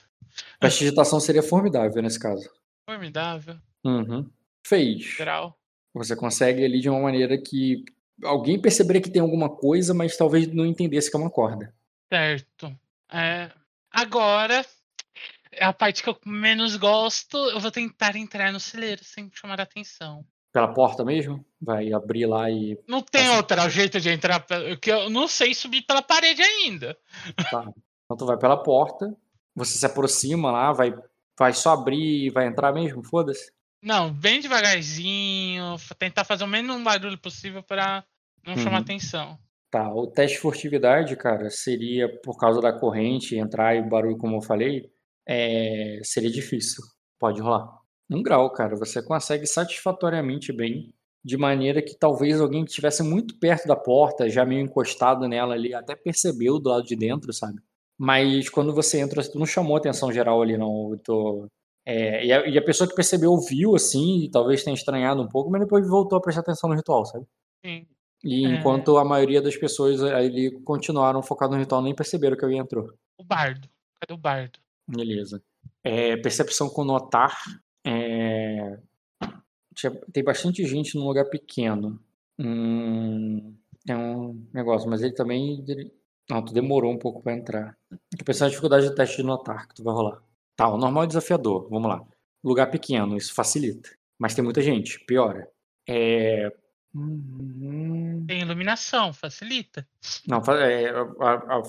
Prestidigitação 0.58 1.20
seria 1.20 1.42
formidável 1.42 2.02
nesse 2.02 2.18
caso. 2.18 2.48
Formidável. 2.88 3.58
Uhum. 3.84 4.30
Fez. 4.68 5.16
Grau. 5.16 5.58
Você 5.94 6.14
consegue 6.14 6.64
ali 6.64 6.80
de 6.80 6.90
uma 6.90 7.00
maneira 7.00 7.38
que 7.38 7.84
alguém 8.22 8.60
perceberia 8.60 9.00
que 9.00 9.10
tem 9.10 9.22
alguma 9.22 9.48
coisa, 9.48 9.94
mas 9.94 10.16
talvez 10.16 10.46
não 10.48 10.66
entendesse 10.66 11.10
que 11.10 11.16
é 11.16 11.20
uma 11.20 11.30
corda. 11.30 11.74
Certo. 12.12 12.76
É, 13.10 13.50
agora, 13.90 14.64
é 15.52 15.64
a 15.64 15.72
parte 15.72 16.02
que 16.02 16.08
eu 16.08 16.18
menos 16.26 16.76
gosto, 16.76 17.36
eu 17.36 17.60
vou 17.60 17.70
tentar 17.70 18.14
entrar 18.16 18.52
no 18.52 18.60
celeiro 18.60 19.02
sem 19.02 19.30
chamar 19.32 19.60
a 19.60 19.62
atenção. 19.62 20.24
Pela 20.52 20.68
porta 20.68 21.04
mesmo? 21.04 21.44
Vai 21.60 21.92
abrir 21.92 22.26
lá 22.26 22.50
e. 22.50 22.78
Não 22.86 23.02
tem 23.02 23.28
outro 23.30 23.68
jeito 23.70 24.00
de 24.00 24.10
entrar, 24.10 24.44
que 24.80 24.90
eu 24.90 25.08
não 25.08 25.28
sei 25.28 25.54
subir 25.54 25.82
pela 25.82 26.02
parede 26.02 26.42
ainda. 26.42 26.96
Tá. 27.50 27.72
Então 28.04 28.16
tu 28.16 28.26
vai 28.26 28.38
pela 28.38 28.56
porta, 28.56 29.14
você 29.54 29.76
se 29.76 29.84
aproxima 29.84 30.50
lá, 30.50 30.72
vai, 30.72 30.94
vai 31.38 31.52
só 31.52 31.72
abrir 31.72 32.26
e 32.26 32.30
vai 32.30 32.46
entrar 32.46 32.72
mesmo? 32.72 33.02
Foda-se. 33.02 33.52
Não, 33.82 34.12
bem 34.12 34.40
devagarzinho, 34.40 35.76
tentar 35.98 36.24
fazer 36.24 36.44
o 36.44 36.48
menos 36.48 36.82
barulho 36.82 37.18
possível 37.18 37.62
para 37.62 38.04
não 38.46 38.54
uhum. 38.54 38.60
chamar 38.60 38.78
atenção. 38.78 39.38
Tá, 39.70 39.92
o 39.92 40.06
teste 40.06 40.36
de 40.36 40.42
furtividade, 40.42 41.14
cara, 41.16 41.50
seria 41.50 42.08
por 42.22 42.38
causa 42.38 42.60
da 42.60 42.72
corrente, 42.72 43.36
entrar 43.36 43.76
e 43.76 43.82
barulho, 43.82 44.16
como 44.16 44.36
eu 44.36 44.42
falei, 44.42 44.90
é... 45.26 46.00
seria 46.02 46.30
difícil. 46.30 46.82
Pode 47.18 47.40
rolar 47.40 47.78
um 48.10 48.22
grau, 48.22 48.50
cara. 48.50 48.76
Você 48.76 49.02
consegue 49.02 49.46
satisfatoriamente 49.46 50.52
bem, 50.52 50.92
de 51.24 51.36
maneira 51.36 51.82
que 51.82 51.94
talvez 51.94 52.40
alguém 52.40 52.64
que 52.64 52.70
estivesse 52.70 53.02
muito 53.02 53.38
perto 53.38 53.68
da 53.68 53.76
porta, 53.76 54.30
já 54.30 54.44
meio 54.44 54.62
encostado 54.62 55.28
nela 55.28 55.54
ali, 55.54 55.74
até 55.74 55.94
percebeu 55.94 56.58
do 56.58 56.70
lado 56.70 56.84
de 56.84 56.96
dentro, 56.96 57.32
sabe? 57.32 57.60
Mas 57.98 58.48
quando 58.48 58.72
você 58.72 59.00
entra, 59.00 59.22
tu 59.22 59.38
não 59.38 59.46
chamou 59.46 59.76
atenção 59.76 60.12
geral 60.12 60.40
ali, 60.40 60.56
não. 60.56 60.96
Tô... 61.02 61.46
É, 61.90 62.26
e, 62.26 62.32
a, 62.32 62.46
e, 62.46 62.58
a, 62.58 62.62
pessoa 62.62 62.86
que 62.86 62.94
percebeu 62.94 63.34
viu, 63.38 63.74
assim, 63.74 64.24
e 64.24 64.30
talvez 64.30 64.62
tenha 64.62 64.74
estranhado 64.74 65.22
um 65.22 65.26
pouco, 65.26 65.50
mas 65.50 65.62
depois 65.62 65.88
voltou 65.88 66.18
a 66.18 66.20
prestar 66.20 66.42
atenção 66.42 66.68
no 66.68 66.76
ritual, 66.76 67.06
sabe? 67.06 67.26
Sim. 67.64 67.86
E 68.22 68.44
é... 68.44 68.50
enquanto 68.50 68.98
a 68.98 69.04
maioria 69.04 69.40
das 69.40 69.56
pessoas 69.56 70.02
ali 70.02 70.50
continuaram 70.64 71.22
focadas 71.22 71.56
no 71.56 71.62
ritual, 71.62 71.80
nem 71.80 71.94
perceberam 71.94 72.36
que 72.36 72.44
alguém 72.44 72.58
entrou. 72.58 72.92
O 73.18 73.24
bardo. 73.24 73.66
Cadê 73.98 74.12
o 74.12 74.18
bardo? 74.18 74.58
Beleza. 74.86 75.42
É, 75.82 76.14
percepção 76.18 76.68
com 76.68 76.84
notar 76.84 77.34
é... 77.86 78.78
Tem 80.12 80.22
bastante 80.22 80.66
gente 80.66 80.94
num 80.94 81.06
lugar 81.06 81.24
pequeno. 81.30 81.98
Hum... 82.38 83.54
É 83.88 83.96
um 83.96 84.46
negócio, 84.52 84.88
mas 84.90 85.02
ele 85.02 85.14
também. 85.14 85.64
Não, 86.28 86.44
tu 86.44 86.52
demorou 86.52 86.92
um 86.92 86.98
pouco 86.98 87.22
para 87.22 87.32
entrar. 87.32 87.78
Pensando 88.22 88.48
na 88.48 88.50
dificuldade 88.50 88.86
do 88.86 88.94
teste 88.94 89.16
de 89.16 89.22
notar 89.22 89.66
que 89.66 89.74
tu 89.74 89.82
vai 89.82 89.94
rolar. 89.94 90.22
Tá, 90.58 90.68
o 90.68 90.76
normal 90.76 91.04
é 91.04 91.06
desafiador. 91.06 91.68
Vamos 91.70 91.88
lá. 91.88 92.04
Lugar 92.42 92.68
pequeno, 92.68 93.16
isso 93.16 93.32
facilita. 93.32 93.90
Mas 94.18 94.34
tem 94.34 94.42
muita 94.42 94.60
gente, 94.60 94.98
piora. 95.06 95.48
É. 95.88 96.52
Uhum. 96.92 98.24
Tem 98.26 98.40
iluminação, 98.40 99.12
facilita. 99.12 99.86
Não, 100.26 100.38
é, 100.56 100.90
a, 100.90 101.62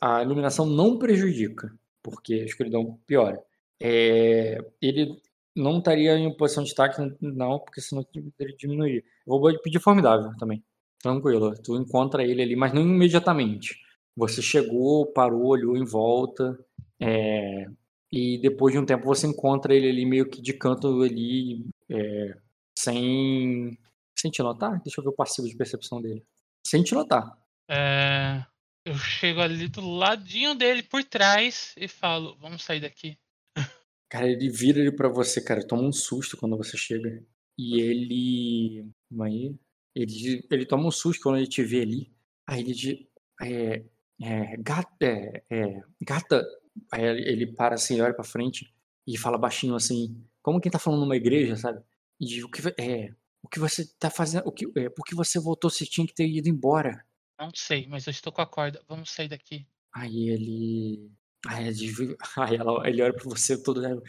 a, 0.00 0.18
a, 0.18 0.22
iluminação 0.22 0.64
não 0.64 0.96
prejudica, 0.96 1.76
porque 2.00 2.34
a 2.34 2.44
escuridão 2.44 3.00
piora. 3.04 3.42
É, 3.82 4.58
ele 4.80 5.20
não 5.54 5.78
estaria 5.78 6.16
em 6.16 6.36
posição 6.36 6.62
de 6.62 6.68
destaque, 6.68 7.02
não, 7.20 7.58
porque 7.58 7.80
senão 7.80 8.06
ele 8.38 8.56
diminuiria. 8.56 9.02
vou 9.26 9.42
pedir 9.60 9.80
formidável 9.80 10.30
também. 10.38 10.62
Tranquilo. 11.02 11.52
Tu 11.64 11.76
encontra 11.76 12.22
ele 12.22 12.42
ali, 12.42 12.54
mas 12.54 12.72
não 12.72 12.82
imediatamente. 12.82 13.76
Você 14.16 14.40
chegou, 14.40 15.12
parou, 15.12 15.46
olhou 15.46 15.76
em 15.76 15.84
volta, 15.84 16.56
é, 17.00 17.66
e 18.12 18.38
depois 18.38 18.72
de 18.72 18.78
um 18.78 18.86
tempo 18.86 19.04
você 19.04 19.26
encontra 19.26 19.74
ele 19.74 19.88
ali 19.88 20.06
meio 20.06 20.28
que 20.28 20.40
de 20.40 20.52
canto 20.52 21.02
ali, 21.02 21.66
é, 21.90 22.36
sem, 22.78 23.76
sem 24.16 24.30
te 24.30 24.42
notar. 24.42 24.80
Deixa 24.82 25.00
eu 25.00 25.04
ver 25.04 25.10
o 25.10 25.16
passivo 25.16 25.48
de 25.48 25.56
percepção 25.56 26.00
dele. 26.00 26.24
Sem 26.66 26.82
te 26.82 26.94
notar. 26.94 27.36
É, 27.68 28.44
eu 28.84 28.94
chego 28.96 29.40
ali 29.40 29.68
do 29.68 29.80
ladinho 29.80 30.54
dele 30.54 30.82
por 30.82 31.02
trás 31.02 31.74
e 31.76 31.88
falo: 31.88 32.36
Vamos 32.40 32.62
sair 32.62 32.80
daqui. 32.80 33.18
Cara, 34.08 34.28
ele 34.28 34.48
vira 34.48 34.78
ele 34.78 34.92
pra 34.92 35.08
você, 35.08 35.42
cara. 35.42 35.66
Toma 35.66 35.82
um 35.82 35.92
susto 35.92 36.36
quando 36.36 36.56
você 36.56 36.76
chega. 36.76 37.24
E 37.58 37.80
ele. 37.80 38.88
Aí, 39.20 39.54
ele, 39.94 40.46
ele 40.48 40.66
toma 40.66 40.86
um 40.86 40.90
susto 40.92 41.22
quando 41.22 41.38
ele 41.38 41.48
te 41.48 41.62
vê 41.64 41.82
ali. 41.82 42.12
Aí 42.46 42.60
ele 42.60 42.72
diz. 42.72 42.98
É, 43.42 43.84
é, 44.22 44.56
gata, 44.58 45.04
é, 45.04 45.42
é, 45.50 45.80
gata. 46.00 46.46
Aí 46.92 47.04
ele 47.04 47.46
para 47.46 47.74
assim, 47.74 48.00
olha 48.00 48.14
pra 48.14 48.24
frente 48.24 48.72
e 49.06 49.16
fala 49.18 49.38
baixinho 49.38 49.74
assim, 49.74 50.22
como 50.42 50.60
quem 50.60 50.70
tá 50.70 50.78
falando 50.78 51.00
numa 51.00 51.16
igreja, 51.16 51.56
sabe? 51.56 51.82
E 52.20 52.42
o 52.42 52.50
que, 52.50 52.60
é, 52.80 53.12
o 53.42 53.48
que 53.48 53.58
você 53.58 53.86
tá 53.98 54.10
fazendo, 54.10 54.46
o 54.46 54.52
que, 54.52 54.66
é, 54.76 54.88
por 54.88 55.04
que 55.04 55.14
você 55.14 55.38
voltou 55.38 55.70
se 55.70 55.86
tinha 55.86 56.06
que 56.06 56.14
ter 56.14 56.26
ido 56.26 56.48
embora? 56.48 57.04
Não 57.38 57.50
sei, 57.54 57.86
mas 57.86 58.06
eu 58.06 58.10
estou 58.10 58.32
com 58.32 58.40
a 58.40 58.46
corda. 58.46 58.82
Vamos 58.88 59.10
sair 59.10 59.28
daqui. 59.28 59.66
Aí 59.94 60.30
ele. 60.30 61.10
Aí, 61.46 61.68
ele, 61.68 62.16
aí 62.38 62.56
ela, 62.56 62.88
ele 62.88 63.02
olha 63.02 63.14
pra 63.14 63.24
você 63.24 63.62
todo. 63.62 63.80
Né, 63.80 64.00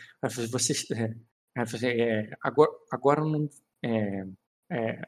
você, 0.50 0.74
é, 0.94 1.16
é, 1.86 2.38
agora, 2.42 2.72
agora 2.92 3.22
não. 3.26 3.50
É, 3.84 4.26
é, 4.72 5.02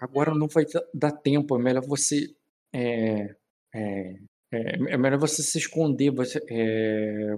agora 0.00 0.34
não 0.34 0.46
vai 0.48 0.64
dar 0.92 1.12
tempo. 1.12 1.58
É 1.58 1.62
melhor 1.62 1.84
você. 1.86 2.34
É, 2.72 3.36
é, 3.74 4.20
é 4.88 4.96
melhor 4.96 5.18
você 5.18 5.42
se 5.42 5.58
esconder. 5.58 6.10
Você, 6.10 6.40
é, 6.48 7.34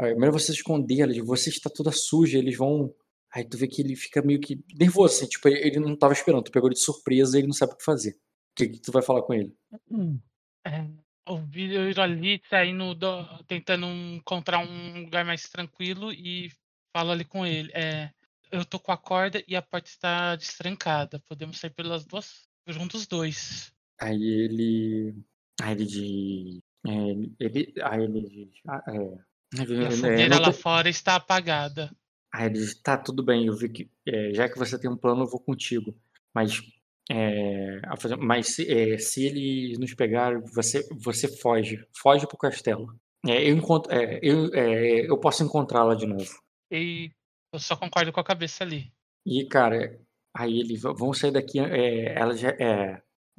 é 0.00 0.14
melhor 0.14 0.32
você 0.32 0.46
se 0.46 0.58
esconder. 0.58 1.22
Você 1.22 1.50
está 1.50 1.70
toda 1.70 1.92
suja. 1.92 2.38
Eles 2.38 2.56
vão. 2.56 2.94
Aí 3.32 3.44
tu 3.44 3.56
vê 3.56 3.68
que 3.68 3.80
ele 3.82 3.94
fica 3.94 4.22
meio 4.22 4.40
que 4.40 4.62
nervoso, 4.74 5.14
assim, 5.14 5.28
tipo, 5.28 5.46
ele 5.48 5.78
não 5.78 5.94
estava 5.94 6.12
esperando, 6.12 6.42
tu 6.42 6.50
pegou 6.50 6.68
ele 6.68 6.74
de 6.74 6.82
surpresa 6.82 7.36
e 7.36 7.40
ele 7.40 7.46
não 7.46 7.54
sabe 7.54 7.74
o 7.74 7.76
que 7.76 7.84
fazer. 7.84 8.10
O 8.10 8.56
que, 8.56 8.68
que 8.70 8.80
tu 8.80 8.90
vai 8.90 9.02
falar 9.02 9.22
com 9.22 9.32
ele? 9.32 9.54
Hum. 9.88 10.18
É, 10.66 10.84
o 11.28 11.36
vídeo 11.38 12.02
ali 12.02 12.42
saindo, 12.50 12.92
do, 12.92 13.24
tentando 13.44 13.86
encontrar 13.86 14.58
um 14.58 15.02
lugar 15.02 15.24
mais 15.24 15.48
tranquilo 15.48 16.12
e 16.12 16.50
falo 16.92 17.12
ali 17.12 17.24
com 17.24 17.46
ele. 17.46 17.70
É, 17.72 18.10
eu 18.50 18.64
tô 18.64 18.80
com 18.80 18.90
a 18.90 18.96
corda 18.96 19.42
e 19.46 19.54
a 19.54 19.62
porta 19.62 19.88
está 19.88 20.34
destrancada. 20.34 21.22
Podemos 21.28 21.58
sair 21.58 21.70
pelas 21.70 22.04
duas, 22.04 22.48
juntos 22.66 23.06
dois. 23.06 23.72
Aí 24.00 24.22
ele. 24.22 25.14
Aí 25.62 25.72
ele 25.72 25.84
diz. 25.84 26.58
É, 26.86 27.44
ele, 27.44 27.74
aí 27.82 28.02
ele 28.02 28.20
diz. 28.22 28.60
Ah, 28.66 28.82
é, 28.88 29.30
e 29.52 29.86
a 29.86 29.90
fogueira 29.90 30.36
é, 30.36 30.38
lá 30.38 30.52
fora 30.52 30.88
está 30.88 31.16
apagada. 31.16 31.90
Aí 32.32 32.46
ele 32.46 32.54
diz: 32.54 32.74
tá, 32.80 32.96
tudo 32.96 33.22
bem, 33.22 33.46
eu 33.46 33.56
vi 33.56 33.68
que. 33.68 33.90
É, 34.06 34.32
já 34.32 34.48
que 34.48 34.58
você 34.58 34.78
tem 34.78 34.90
um 34.90 34.96
plano, 34.96 35.22
eu 35.22 35.28
vou 35.28 35.40
contigo. 35.40 35.94
Mas 36.34 36.62
é, 37.10 37.80
mas 38.18 38.54
se, 38.54 38.70
é, 38.70 38.96
se 38.96 39.26
eles 39.26 39.78
nos 39.78 39.94
pegar, 39.94 40.40
você, 40.54 40.86
você 40.92 41.26
foge. 41.26 41.84
Foge 42.00 42.26
pro 42.26 42.38
castelo. 42.38 42.94
É, 43.26 43.50
eu, 43.50 43.56
encontro, 43.56 43.92
é, 43.92 44.20
eu, 44.22 44.48
eu 44.54 45.18
posso 45.18 45.42
encontrá-la 45.42 45.94
de 45.96 46.06
novo. 46.06 46.30
E 46.70 47.10
eu 47.52 47.58
só 47.58 47.76
concordo 47.76 48.12
com 48.12 48.20
a 48.20 48.24
cabeça 48.24 48.62
ali. 48.62 48.92
E, 49.26 49.44
cara, 49.44 50.00
aí 50.34 50.60
eles 50.60 50.82
vão 50.82 51.12
sair 51.12 51.32
daqui. 51.32 51.58
É, 51.58 52.16
ela, 52.16 52.36
já, 52.36 52.50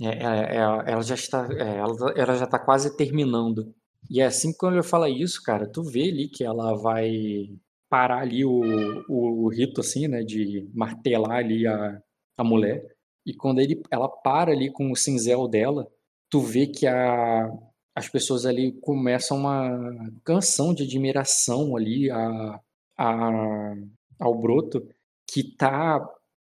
é, 0.10 0.56
ela 0.56 1.02
já 1.02 1.16
está. 1.16 1.48
Ela, 1.54 2.14
ela 2.16 2.36
já 2.36 2.46
está 2.46 2.60
quase 2.60 2.96
terminando. 2.96 3.74
E 4.10 4.22
é 4.22 4.26
assim 4.26 4.52
que 4.52 4.58
quando 4.58 4.76
ele 4.76 4.84
fala 4.84 5.10
isso, 5.10 5.42
cara, 5.44 5.68
tu 5.68 5.84
vê 5.84 6.10
ali 6.10 6.28
que 6.28 6.44
ela 6.44 6.76
vai 6.76 7.50
parar 7.90 8.22
ali 8.22 8.44
o, 8.46 8.62
o, 9.10 9.46
o 9.46 9.50
rito, 9.50 9.82
assim, 9.82 10.08
né? 10.08 10.24
De 10.24 10.70
martelar 10.74 11.38
ali 11.38 11.68
a, 11.68 12.02
a 12.38 12.44
mulher. 12.44 12.84
E 13.26 13.34
quando 13.34 13.60
ele, 13.60 13.82
ela 13.92 14.10
para 14.10 14.52
ali 14.52 14.72
com 14.72 14.92
o 14.92 14.96
cinzel 14.96 15.48
dela, 15.48 15.88
tu 16.30 16.40
vê 16.40 16.68
que 16.68 16.88
a, 16.88 17.52
as 17.96 18.10
pessoas 18.10 18.46
ali 18.46 18.72
começam 18.82 19.38
uma 19.38 20.12
canção 20.24 20.74
de 20.74 20.84
admiração 20.84 21.76
ali 21.76 22.10
a, 22.10 22.60
a, 22.98 23.74
ao 24.20 24.40
broto 24.40 24.88
que 25.28 25.44
tá 25.56 26.00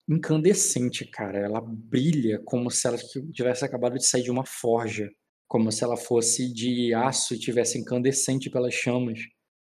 incandescente, 0.09 1.05
cara. 1.05 1.37
Ela 1.39 1.61
brilha 1.61 2.39
como 2.43 2.71
se 2.71 2.87
ela 2.87 2.97
tivesse 3.31 3.63
acabado 3.63 3.97
de 3.97 4.05
sair 4.05 4.23
de 4.23 4.31
uma 4.31 4.45
forja, 4.45 5.09
como 5.47 5.71
se 5.71 5.83
ela 5.83 5.95
fosse 5.95 6.51
de 6.51 6.93
aço 6.93 7.33
e 7.35 7.39
tivesse 7.39 7.77
incandescente 7.77 8.49
pelas 8.49 8.73
chamas. 8.73 9.19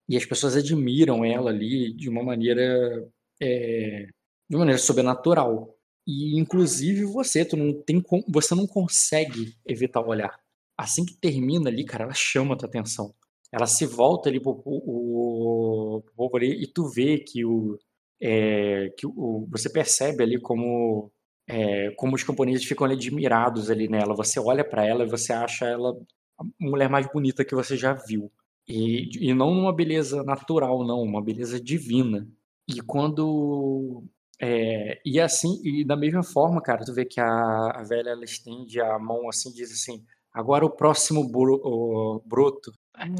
E 0.07 0.15
as 0.15 0.25
pessoas 0.25 0.55
admiram 0.55 1.25
ela 1.25 1.49
ali 1.49 1.93
de 1.93 2.09
uma 2.09 2.23
maneira 2.23 3.07
é, 3.41 4.07
de 4.49 4.55
uma 4.55 4.59
maneira 4.59 4.79
sobrenatural. 4.79 5.75
E 6.07 6.39
inclusive 6.39 7.03
você, 7.05 7.43
tu 7.43 7.57
não 7.57 7.73
tem 7.81 8.03
você 8.27 8.53
não 8.53 8.67
consegue 8.67 9.55
evitar 9.65 10.01
o 10.01 10.09
olhar. 10.09 10.39
Assim 10.77 11.05
que 11.05 11.15
termina 11.15 11.69
ali, 11.69 11.83
cara, 11.85 12.03
ela 12.03 12.13
chama 12.13 12.53
a 12.53 12.57
tua 12.57 12.67
atenção. 12.67 13.13
Ela 13.51 13.65
se 13.67 13.85
volta 13.85 14.29
ali 14.29 14.39
pro, 14.39 14.61
o, 14.65 16.03
povo 16.15 16.37
ali 16.37 16.61
e 16.61 16.67
tu 16.67 16.87
vê 16.89 17.17
que 17.19 17.45
o 17.45 17.79
é, 18.21 18.89
que 18.97 19.05
o, 19.07 19.47
você 19.51 19.69
percebe 19.69 20.23
ali 20.23 20.39
como 20.39 21.11
é, 21.47 21.91
como 21.97 22.15
os 22.15 22.23
camponeses 22.23 22.65
ficam 22.65 22.85
ali 22.85 22.95
admirados 22.95 23.69
ali 23.69 23.87
nela. 23.87 24.15
Você 24.15 24.39
olha 24.39 24.63
para 24.63 24.85
ela 24.85 25.03
e 25.03 25.09
você 25.09 25.33
acha 25.33 25.65
ela 25.65 25.93
a 26.37 26.43
mulher 26.59 26.89
mais 26.89 27.07
bonita 27.11 27.45
que 27.45 27.55
você 27.55 27.77
já 27.77 27.93
viu. 27.93 28.31
E, 28.67 29.29
e 29.29 29.33
não 29.33 29.51
uma 29.51 29.73
beleza 29.73 30.23
natural, 30.23 30.85
não, 30.85 31.01
uma 31.01 31.23
beleza 31.23 31.61
divina. 31.61 32.27
E 32.67 32.81
quando 32.81 34.03
é, 34.41 34.99
e 35.05 35.19
assim, 35.19 35.61
e 35.63 35.85
da 35.85 35.95
mesma 35.95 36.23
forma, 36.23 36.61
cara, 36.61 36.83
tu 36.83 36.93
vê 36.93 37.05
que 37.05 37.19
a, 37.21 37.71
a 37.75 37.83
velha 37.83 38.09
ela 38.09 38.23
estende 38.23 38.81
a 38.81 38.99
mão 38.99 39.29
assim 39.29 39.51
diz 39.51 39.71
assim: 39.71 40.03
agora 40.33 40.65
o 40.65 40.69
próximo 40.69 41.29
bro, 41.29 41.61
o, 41.63 42.21
broto. 42.25 42.71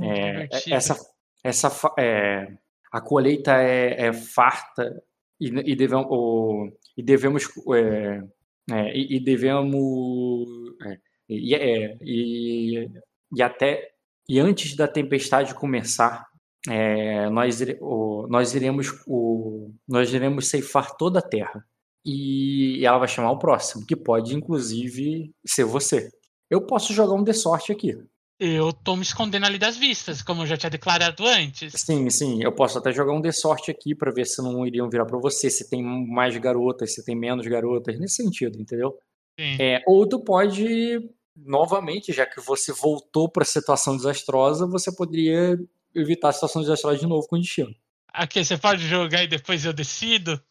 É 0.02 0.74
essa, 0.74 0.98
essa, 1.44 1.94
é, 1.98 2.58
a 2.96 3.02
colheita 3.02 3.52
é, 3.62 4.08
é 4.08 4.14
farta 4.14 5.04
e, 5.38 5.50
e, 5.50 5.76
e 6.98 7.04
devemos 7.04 7.44
é, 7.76 8.24
é, 8.72 8.98
e, 8.98 9.18
e, 9.18 9.20
devemos 9.20 10.48
e, 11.28 11.56
e, 12.02 12.90
e 13.36 13.44
até 13.44 13.92
e 14.30 14.40
antes 14.40 14.78
da 14.78 14.88
tempestade 14.88 15.54
começar 15.54 16.26
é, 16.70 17.30
nós, 17.30 17.60
o, 17.82 18.28
nós, 18.30 18.56
iremos, 18.56 18.88
o, 19.06 19.74
nós 19.86 20.14
iremos 20.14 20.48
ceifar 20.48 20.96
toda 20.96 21.20
a 21.20 21.22
terra. 21.22 21.66
E 22.04 22.86
ela 22.86 23.00
vai 23.00 23.08
chamar 23.08 23.32
o 23.32 23.40
próximo, 23.40 23.86
que 23.86 23.96
pode 23.96 24.36
inclusive 24.36 25.34
ser 25.46 25.66
você. 25.66 26.10
Eu 26.50 26.66
posso 26.66 26.94
jogar 26.94 27.14
um 27.14 27.24
de 27.24 27.34
sorte 27.34 27.72
aqui. 27.72 27.98
Eu 28.38 28.74
tô 28.74 28.98
me 28.98 29.02
escondendo 29.04 29.46
ali 29.46 29.58
das 29.58 29.78
vistas, 29.78 30.22
como 30.22 30.42
eu 30.42 30.46
já 30.46 30.58
tinha 30.58 30.70
declarado 30.70 31.26
antes. 31.26 31.74
Sim, 31.78 32.10
sim. 32.10 32.44
Eu 32.44 32.52
posso 32.52 32.78
até 32.78 32.92
jogar 32.92 33.14
um 33.14 33.22
de 33.22 33.32
sorte 33.32 33.72
aqui 33.72 33.96
para 33.96 34.12
ver 34.12 34.26
se 34.26 34.42
não 34.42 34.66
iriam 34.68 34.90
virar 34.90 35.06
para 35.06 35.18
você, 35.18 35.50
se 35.50 35.70
tem 35.70 35.82
mais 35.82 36.36
garotas, 36.38 36.94
se 36.94 37.06
tem 37.06 37.16
menos 37.16 37.48
garotas, 37.48 37.98
nesse 37.98 38.16
sentido, 38.16 38.60
entendeu? 38.60 38.98
Sim. 39.40 39.58
É, 39.60 39.82
ou 39.88 40.06
tu 40.08 40.20
pode, 40.20 41.00
novamente, 41.36 42.12
já 42.12 42.26
que 42.26 42.42
você 42.42 42.74
voltou 42.74 43.30
para 43.30 43.44
a 43.44 43.46
situação 43.46 43.96
desastrosa, 43.96 44.68
você 44.68 44.94
poderia 44.94 45.58
evitar 45.94 46.30
a 46.30 46.34
situação 46.34 46.62
desastrosa 46.62 47.00
de 47.00 47.08
novo 47.08 47.26
com 47.28 47.38
o 47.38 47.42
destino. 47.42 47.74
Aqui, 48.14 48.44
você 48.44 48.58
pode 48.58 48.86
jogar 48.86 49.24
e 49.24 49.28
depois 49.28 49.64
eu 49.64 49.72
decido? 49.72 50.42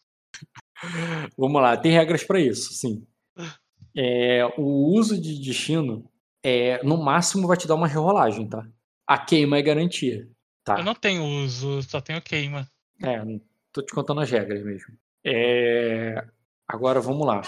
Vamos 1.36 1.60
lá, 1.60 1.76
tem 1.76 1.92
regras 1.92 2.24
para 2.24 2.40
isso, 2.40 2.72
sim. 2.72 3.06
É, 3.96 4.44
o 4.56 4.92
uso 4.96 5.20
de 5.20 5.38
destino, 5.38 6.10
é, 6.44 6.82
no 6.84 6.98
máximo, 6.98 7.46
vai 7.48 7.56
te 7.56 7.66
dar 7.66 7.74
uma 7.74 7.88
rerolagem, 7.88 8.46
tá? 8.46 8.68
A 9.06 9.18
queima 9.18 9.56
é 9.56 9.62
garantia. 9.62 10.28
Tá? 10.62 10.78
Eu 10.78 10.84
não 10.84 10.94
tenho 10.94 11.24
uso, 11.24 11.82
só 11.82 12.00
tenho 12.02 12.20
queima. 12.20 12.68
É, 13.02 13.22
tô 13.72 13.82
te 13.82 13.94
contando 13.94 14.20
as 14.20 14.30
regras 14.30 14.62
mesmo. 14.62 14.94
É, 15.24 16.22
agora 16.68 17.00
vamos 17.00 17.26
lá. 17.26 17.40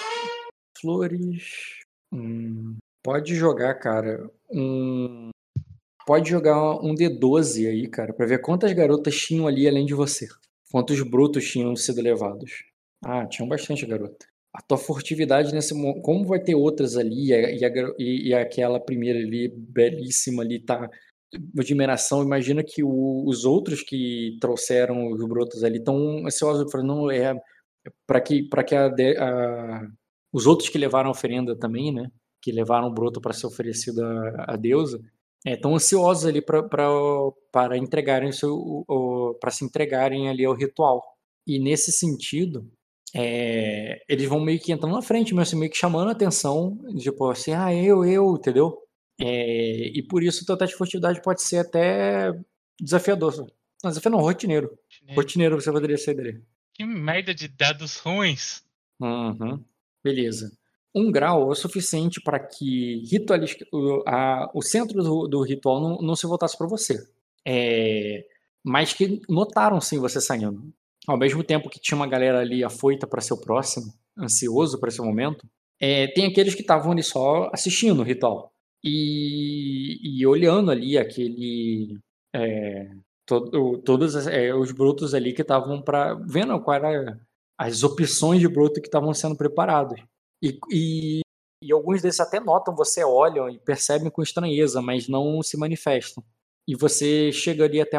Flores. 0.81 1.81
Hum, 2.11 2.77
pode 3.03 3.35
jogar, 3.35 3.75
cara, 3.75 4.31
um 4.51 5.31
pode 6.07 6.31
jogar 6.31 6.77
um 6.83 6.95
D12 6.95 7.69
aí, 7.69 7.89
cara, 7.89 8.15
para 8.15 8.27
ver 8.27 8.41
quantas 8.41 8.73
garotas 8.73 9.19
tinham 9.19 9.47
ali 9.47 9.69
além 9.69 9.85
de 9.85 9.93
você. 9.93 10.27
Quantos 10.71 11.03
brutos 11.03 11.51
tinham 11.51 11.75
sido 11.77 12.01
levados. 12.01 12.65
Ah, 13.05 13.27
tinham 13.27 13.49
bastante 13.49 13.85
garota. 13.85 14.27
A 14.57 14.63
tua 14.63 14.79
furtividade 14.79 15.53
nesse. 15.53 15.75
Como 16.03 16.27
vai 16.27 16.41
ter 16.41 16.55
outras 16.55 16.97
ali, 16.97 17.27
e, 17.29 17.35
a, 17.35 17.71
e, 17.99 18.29
e 18.29 18.35
aquela 18.35 18.81
primeira 18.81 19.19
ali, 19.19 19.49
belíssima 19.49 20.43
ali, 20.43 20.59
tá. 20.59 20.89
Admiração, 21.59 22.23
imagina 22.23 22.65
que 22.65 22.83
o, 22.83 23.25
os 23.27 23.45
outros 23.45 23.83
que 23.83 24.39
trouxeram 24.41 25.11
os 25.11 25.29
brotos 25.29 25.63
ali 25.63 25.79
estão 25.79 26.27
ansiosos 26.27 26.71
para 26.71 26.83
não 26.83 27.11
é 27.11 27.35
para 28.07 28.21
que 28.21 28.45
para 28.45 28.65
que 28.65 28.75
a, 28.75 28.87
a, 28.87 29.89
os 30.33 30.47
outros 30.47 30.69
que 30.71 30.79
levaram 30.79 31.09
a 31.09 31.13
oferenda 31.13 31.55
também, 31.55 31.93
né, 31.93 32.11
que 32.41 32.51
levaram 32.53 32.89
o 32.89 32.95
broto 32.95 33.21
para 33.21 33.35
ser 33.35 33.47
oferecido 33.47 34.03
à, 34.05 34.55
à 34.55 34.57
deusa, 34.57 35.01
estão 35.45 35.73
é, 35.73 35.75
ansiosos 35.75 36.27
ali 36.27 36.41
para 36.41 37.77
entregarem 37.77 38.31
para 39.41 39.51
se 39.51 39.65
entregarem 39.65 40.29
ali 40.29 40.45
ao 40.45 40.55
ritual. 40.55 41.03
E 41.47 41.59
nesse 41.59 41.93
sentido, 41.93 42.71
é, 43.17 44.03
eles 44.09 44.29
vão 44.29 44.41
meio 44.41 44.61
que 44.61 44.73
entrando 44.73 44.95
na 44.95 45.03
frente, 45.03 45.35
mas 45.35 45.49
assim, 45.49 45.59
meio 45.59 45.71
que 45.71 45.77
chamando 45.77 46.09
a 46.09 46.13
atenção, 46.13 46.79
tipo 46.99 47.31
assim, 47.31 47.53
ah, 47.53 47.75
eu, 47.75 48.05
eu, 48.05 48.37
entendeu? 48.37 48.79
É, 49.19 49.89
e 49.89 50.03
por 50.03 50.23
isso 50.23 50.43
o 50.43 50.47
teu 50.47 50.57
teste 50.57 50.75
de 50.75 50.79
furtividade 50.79 51.23
pode 51.23 51.43
ser 51.43 51.59
até 51.59 52.33
desafiador. 52.81 53.37
Não, 53.83 53.91
desafiador 53.91 54.19
não, 54.19 54.27
rotineiro. 54.27 54.69
rotineiro. 54.69 55.21
Rotineiro 55.21 55.61
você 55.61 55.73
poderia 55.73 55.99
ser 55.99 56.15
dele. 56.15 56.43
Que 56.75 56.85
merda 56.85 57.35
de 57.35 57.49
dados 57.49 57.97
ruins. 57.97 58.63
Uhum. 59.01 59.63
Beleza 60.05 60.53
um 60.97 61.13
grau 61.13 61.43
é 61.43 61.53
o 61.53 61.55
suficiente 61.55 62.23
para 62.23 62.41
que 62.41 63.05
ritualista, 63.05 63.67
o, 63.71 64.03
a, 64.07 64.51
o 64.55 64.63
centro 64.63 65.03
do, 65.03 65.29
do 65.29 65.43
ritual 65.43 65.79
não, 65.79 65.99
não, 65.99 66.17
se 66.17 66.27
voltasse 66.27 66.57
para 66.57 66.67
você. 66.67 67.07
É, 67.47 68.25
mas 68.65 68.95
que 68.95 69.21
notaram 69.29 69.79
sim 69.79 69.99
você 69.99 70.23
saindo. 70.23 70.73
Ao 71.07 71.17
mesmo 71.17 71.45
tempo 71.45 71.71
que 71.71 71.81
tinha 71.81 71.97
uma 71.97 72.07
galera 72.07 72.41
ali 72.41 72.65
afoita 72.65 73.07
para 73.07 73.21
seu 73.21 73.39
próximo, 73.41 73.93
ansioso 74.19 74.79
para 74.81 74.89
esse 74.89 75.01
momento, 75.01 75.47
é, 75.81 76.09
tem 76.09 76.27
aqueles 76.27 76.55
que 76.55 76.63
estavam 76.63 76.93
ali 76.93 77.03
só 77.03 77.49
assistindo 77.53 78.01
o 78.01 78.03
ritual. 78.03 78.53
E, 78.85 79.99
e 80.03 80.27
olhando 80.27 80.71
ali 80.71 80.99
aquele 80.99 81.99
é, 82.35 82.91
todo, 83.25 83.79
todos 83.83 84.27
é, 84.27 84.55
os 84.55 84.73
brutos 84.73 85.15
ali 85.15 85.33
que 85.33 85.43
estavam 85.43 85.81
para 85.83 86.15
vendo 86.15 86.61
qual 86.61 86.77
era 86.77 87.21
as 87.59 87.83
opções 87.83 88.41
de 88.41 88.49
bruto 88.49 88.81
que 88.81 88.89
estavam 88.89 89.13
sendo 89.15 89.37
preparados. 89.37 90.01
E, 90.43 90.59
e, 90.71 91.21
e 91.63 91.73
alguns 91.73 92.03
desses 92.03 92.21
até 92.21 92.41
notam 92.41 92.75
você 92.75 93.05
olham 93.05 93.49
e 93.49 93.59
percebem 93.59 94.11
com 94.11 94.23
estranheza 94.23 94.83
mas 94.83 95.09
não 95.09 95.43
se 95.43 95.57
manifestam 95.57 96.23
e 96.67 96.75
você 96.75 97.31
chega 97.33 97.65
ali 97.65 97.81
até 97.81 97.99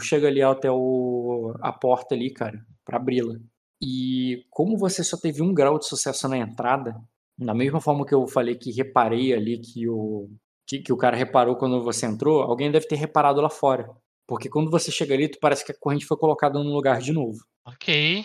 chega 0.00 0.28
ali 0.28 0.42
até 0.42 0.70
o, 0.70 1.54
a 1.60 1.72
porta 1.72 2.14
ali 2.14 2.32
cara 2.32 2.64
para 2.84 2.96
abri-la 2.96 3.36
e 3.82 4.44
como 4.50 4.76
você 4.76 5.02
só 5.02 5.16
teve 5.16 5.42
um 5.42 5.54
grau 5.54 5.78
de 5.78 5.86
sucesso 5.86 6.28
na 6.28 6.38
entrada 6.38 6.94
da 7.38 7.54
mesma 7.54 7.80
forma 7.80 8.06
que 8.06 8.14
eu 8.14 8.26
falei 8.26 8.54
que 8.54 8.70
reparei 8.70 9.32
ali 9.32 9.58
que 9.58 9.88
o, 9.88 10.28
que, 10.66 10.78
que, 10.78 10.92
o 10.92 10.96
cara 10.96 11.16
reparou 11.16 11.56
quando 11.56 11.82
você 11.82 12.06
entrou, 12.06 12.42
alguém 12.42 12.70
deve 12.70 12.86
ter 12.86 12.96
reparado 12.96 13.40
lá 13.40 13.50
fora. 13.50 13.88
Porque 14.26 14.48
quando 14.48 14.70
você 14.70 14.90
chega 14.90 15.14
ali, 15.14 15.28
tu 15.28 15.38
parece 15.40 15.64
que 15.64 15.72
a 15.72 15.78
corrente 15.78 16.06
foi 16.06 16.16
colocada 16.16 16.58
no 16.58 16.72
lugar 16.72 17.00
de 17.00 17.12
novo. 17.12 17.44
Ok. 17.66 18.24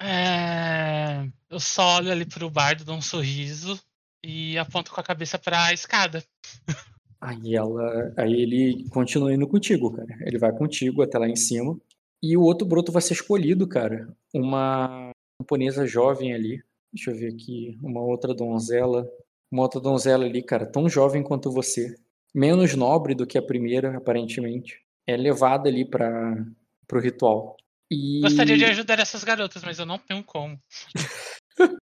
É... 0.00 1.28
Eu 1.50 1.60
só 1.60 1.96
olho 1.96 2.10
ali 2.10 2.24
pro 2.24 2.50
bardo, 2.50 2.84
dou 2.84 2.96
um 2.96 3.02
sorriso 3.02 3.78
e 4.24 4.56
aponto 4.56 4.92
com 4.92 5.00
a 5.00 5.04
cabeça 5.04 5.38
pra 5.38 5.72
escada. 5.72 6.24
Aí 7.22 7.54
ela. 7.54 8.12
Aí 8.16 8.32
ele 8.32 8.88
continua 8.90 9.32
indo 9.32 9.46
contigo, 9.46 9.92
cara. 9.92 10.18
Ele 10.26 10.38
vai 10.38 10.52
contigo 10.52 11.02
até 11.02 11.18
lá 11.18 11.28
em 11.28 11.36
cima. 11.36 11.78
E 12.20 12.36
o 12.36 12.42
outro 12.42 12.66
broto 12.66 12.90
vai 12.90 13.00
ser 13.00 13.14
escolhido, 13.14 13.66
cara. 13.66 14.12
Uma 14.34 15.10
camponesa 15.38 15.86
jovem 15.86 16.34
ali, 16.34 16.62
Deixa 16.92 17.10
eu 17.10 17.16
ver 17.16 17.32
aqui. 17.32 17.78
Uma 17.82 18.02
outra 18.02 18.34
donzela. 18.34 19.08
Uma 19.50 19.62
outra 19.62 19.80
donzela 19.80 20.24
ali, 20.24 20.42
cara, 20.42 20.66
tão 20.66 20.88
jovem 20.88 21.22
quanto 21.22 21.50
você. 21.50 21.94
Menos 22.34 22.74
nobre 22.74 23.14
do 23.14 23.26
que 23.26 23.38
a 23.38 23.42
primeira, 23.42 23.96
aparentemente. 23.96 24.80
É 25.06 25.16
levada 25.16 25.68
ali 25.68 25.84
para 25.84 26.44
o 26.92 26.98
ritual. 26.98 27.56
E... 27.90 28.20
Gostaria 28.20 28.56
de 28.56 28.64
ajudar 28.64 28.98
essas 28.98 29.24
garotas, 29.24 29.62
mas 29.62 29.78
eu 29.78 29.86
não 29.86 29.98
tenho 29.98 30.22
como. 30.22 30.58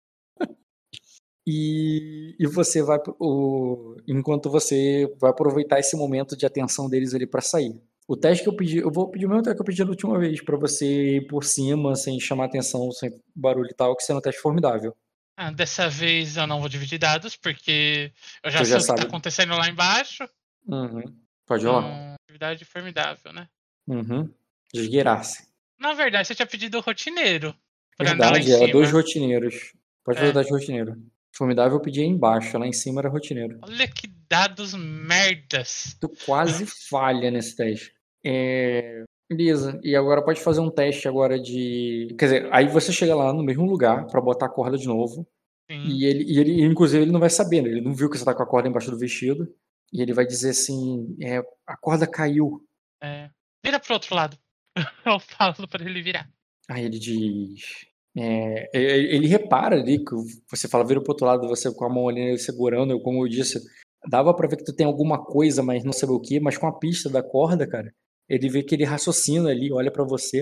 e, 1.50 2.36
e 2.38 2.46
você 2.46 2.80
vai. 2.80 2.98
O, 3.18 3.96
enquanto 4.06 4.48
você 4.48 5.12
vai 5.18 5.30
aproveitar 5.30 5.80
esse 5.80 5.96
momento 5.96 6.36
de 6.36 6.46
atenção 6.46 6.88
deles 6.88 7.12
ali 7.12 7.26
para 7.26 7.40
sair. 7.40 7.74
O 8.06 8.16
teste 8.16 8.44
que 8.44 8.48
eu 8.48 8.56
pedi, 8.56 8.78
eu 8.78 8.90
vou 8.90 9.08
pedir 9.08 9.26
o 9.26 9.28
mesmo 9.28 9.42
teste 9.42 9.56
que 9.56 9.62
eu 9.62 9.66
pedi 9.66 9.84
da 9.84 9.90
última 9.90 10.18
vez, 10.18 10.42
para 10.42 10.56
você 10.56 11.16
ir 11.16 11.26
por 11.26 11.44
cima, 11.44 11.94
sem 11.96 12.18
chamar 12.20 12.46
atenção, 12.46 12.90
sem 12.92 13.10
barulho 13.34 13.68
e 13.70 13.74
tal, 13.74 13.96
que 13.96 14.02
sendo 14.02 14.18
um 14.18 14.22
teste 14.22 14.40
formidável. 14.40 14.96
Ah, 15.36 15.50
dessa 15.50 15.88
vez 15.88 16.36
eu 16.36 16.46
não 16.46 16.60
vou 16.60 16.68
dividir 16.68 16.98
dados, 16.98 17.36
porque 17.36 18.12
eu 18.44 18.50
já, 18.50 18.62
já 18.62 18.80
sei 18.80 18.92
o 18.92 18.94
que 18.94 19.02
tá 19.02 19.08
acontecendo 19.08 19.56
lá 19.56 19.68
embaixo. 19.68 20.28
Uhum. 20.66 21.02
Pode 21.46 21.66
rolar. 21.66 21.84
Hum, 21.84 22.14
atividade 22.24 22.64
formidável, 22.64 23.32
né? 23.32 23.48
Uhum. 23.88 24.28
Desgueirasse. 24.72 25.48
Na 25.78 25.94
verdade, 25.94 26.28
você 26.28 26.34
tinha 26.34 26.46
pedido 26.46 26.78
o 26.78 26.80
rotineiro. 26.80 27.54
Verdade, 27.98 28.52
era 28.52 28.70
dois 28.70 28.92
rotineiros. 28.92 29.72
Pode 30.04 30.18
fazer 30.18 30.30
é. 30.30 30.34
teste 30.34 30.52
rotineiro. 30.52 30.96
Formidável 31.32 31.78
eu 31.78 31.82
pedi 31.82 32.02
embaixo, 32.02 32.58
lá 32.58 32.66
em 32.66 32.72
cima 32.72 33.00
era 33.00 33.08
rotineiro. 33.08 33.58
Olha 33.62 33.88
que 33.88 34.08
dados 34.28 34.74
merdas. 34.74 35.96
Tu 36.00 36.08
quase 36.26 36.66
falha 36.66 37.30
nesse 37.30 37.56
teste. 37.56 37.92
É... 38.24 39.04
Beleza, 39.30 39.78
e 39.84 39.94
agora 39.94 40.24
pode 40.24 40.40
fazer 40.40 40.60
um 40.60 40.70
teste 40.70 41.06
agora 41.06 41.40
de. 41.40 42.14
Quer 42.18 42.24
dizer, 42.24 42.48
aí 42.52 42.66
você 42.66 42.92
chega 42.92 43.14
lá 43.14 43.32
no 43.32 43.44
mesmo 43.44 43.64
lugar 43.64 44.06
para 44.06 44.20
botar 44.20 44.46
a 44.46 44.50
corda 44.50 44.76
de 44.76 44.88
novo. 44.88 45.24
Sim. 45.70 45.84
E 45.86 46.04
ele, 46.04 46.24
e 46.24 46.38
ele, 46.40 46.64
inclusive, 46.64 47.04
ele 47.04 47.12
não 47.12 47.20
vai 47.20 47.30
saber, 47.30 47.62
né? 47.62 47.68
ele 47.68 47.80
não 47.80 47.94
viu 47.94 48.10
que 48.10 48.18
você 48.18 48.24
tá 48.24 48.34
com 48.34 48.42
a 48.42 48.46
corda 48.46 48.68
embaixo 48.68 48.90
do 48.90 48.98
vestido. 48.98 49.48
E 49.92 50.02
ele 50.02 50.12
vai 50.12 50.26
dizer 50.26 50.50
assim: 50.50 51.16
é, 51.22 51.38
a 51.64 51.76
corda 51.76 52.08
caiu. 52.08 52.60
É. 53.00 53.30
Vira 53.64 53.78
pro 53.78 53.94
outro 53.94 54.16
lado. 54.16 54.36
Eu 55.06 55.20
falo 55.20 55.68
para 55.68 55.84
ele 55.84 56.02
virar. 56.02 56.28
Aí 56.68 56.84
ele 56.84 56.98
diz: 56.98 57.86
é, 58.16 58.68
ele 58.74 59.26
repara 59.26 59.76
ali 59.76 59.98
que 60.04 60.14
você 60.50 60.68
fala, 60.68 60.86
vira 60.86 61.00
pro 61.00 61.12
outro 61.12 61.26
lado, 61.26 61.48
você 61.48 61.72
com 61.72 61.84
a 61.84 61.88
mão 61.88 62.08
ali 62.08 62.36
segurando, 62.38 63.00
como 63.00 63.24
eu 63.24 63.28
disse, 63.28 63.60
dava 64.08 64.34
para 64.34 64.48
ver 64.48 64.56
que 64.56 64.64
tu 64.64 64.74
tem 64.74 64.86
alguma 64.86 65.24
coisa, 65.24 65.62
mas 65.62 65.84
não 65.84 65.92
sabe 65.92 66.12
o 66.12 66.20
que, 66.20 66.40
mas 66.40 66.58
com 66.58 66.66
a 66.66 66.78
pista 66.78 67.08
da 67.08 67.22
corda, 67.22 67.66
cara, 67.66 67.92
ele 68.28 68.48
vê 68.48 68.62
que 68.62 68.74
ele 68.74 68.84
raciocina 68.84 69.50
ali, 69.50 69.72
olha 69.72 69.92
para 69.92 70.04
você, 70.04 70.40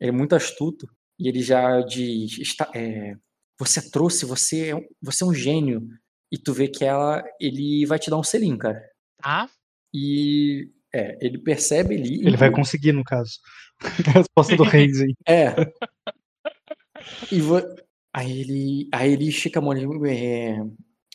ele 0.00 0.10
é 0.10 0.12
muito 0.12 0.36
astuto, 0.36 0.86
e 1.18 1.28
ele 1.28 1.42
já 1.42 1.80
diz, 1.80 2.38
está, 2.38 2.70
é, 2.74 3.14
você 3.58 3.90
trouxe, 3.90 4.24
você 4.24 4.70
é, 4.70 4.86
você 5.02 5.24
é 5.24 5.26
um 5.26 5.34
gênio, 5.34 5.82
e 6.30 6.38
tu 6.38 6.52
vê 6.52 6.68
que 6.68 6.84
ela, 6.84 7.24
ele 7.40 7.84
vai 7.86 7.98
te 7.98 8.10
dar 8.10 8.18
um 8.18 8.22
selinho, 8.22 8.58
cara. 8.58 8.80
Ah? 9.22 9.48
E 9.92 10.70
é, 10.94 11.18
ele 11.20 11.38
percebe 11.38 11.96
ali. 11.96 12.26
Ele 12.26 12.36
vai 12.36 12.50
conseguir, 12.50 12.92
no 12.92 13.02
caso. 13.02 13.38
a 14.08 14.10
resposta 14.10 14.56
do 14.56 14.62
Reis 14.62 15.00
aí. 15.00 15.14
É. 15.26 15.54
E 17.30 17.40
vo... 17.40 17.56
aí 18.12 18.40
ele, 18.40 18.88
aí 18.92 19.12
ele 19.12 19.28
estica 19.28 19.58
a 19.58 19.62
mão, 19.62 19.72
é, 20.06 20.58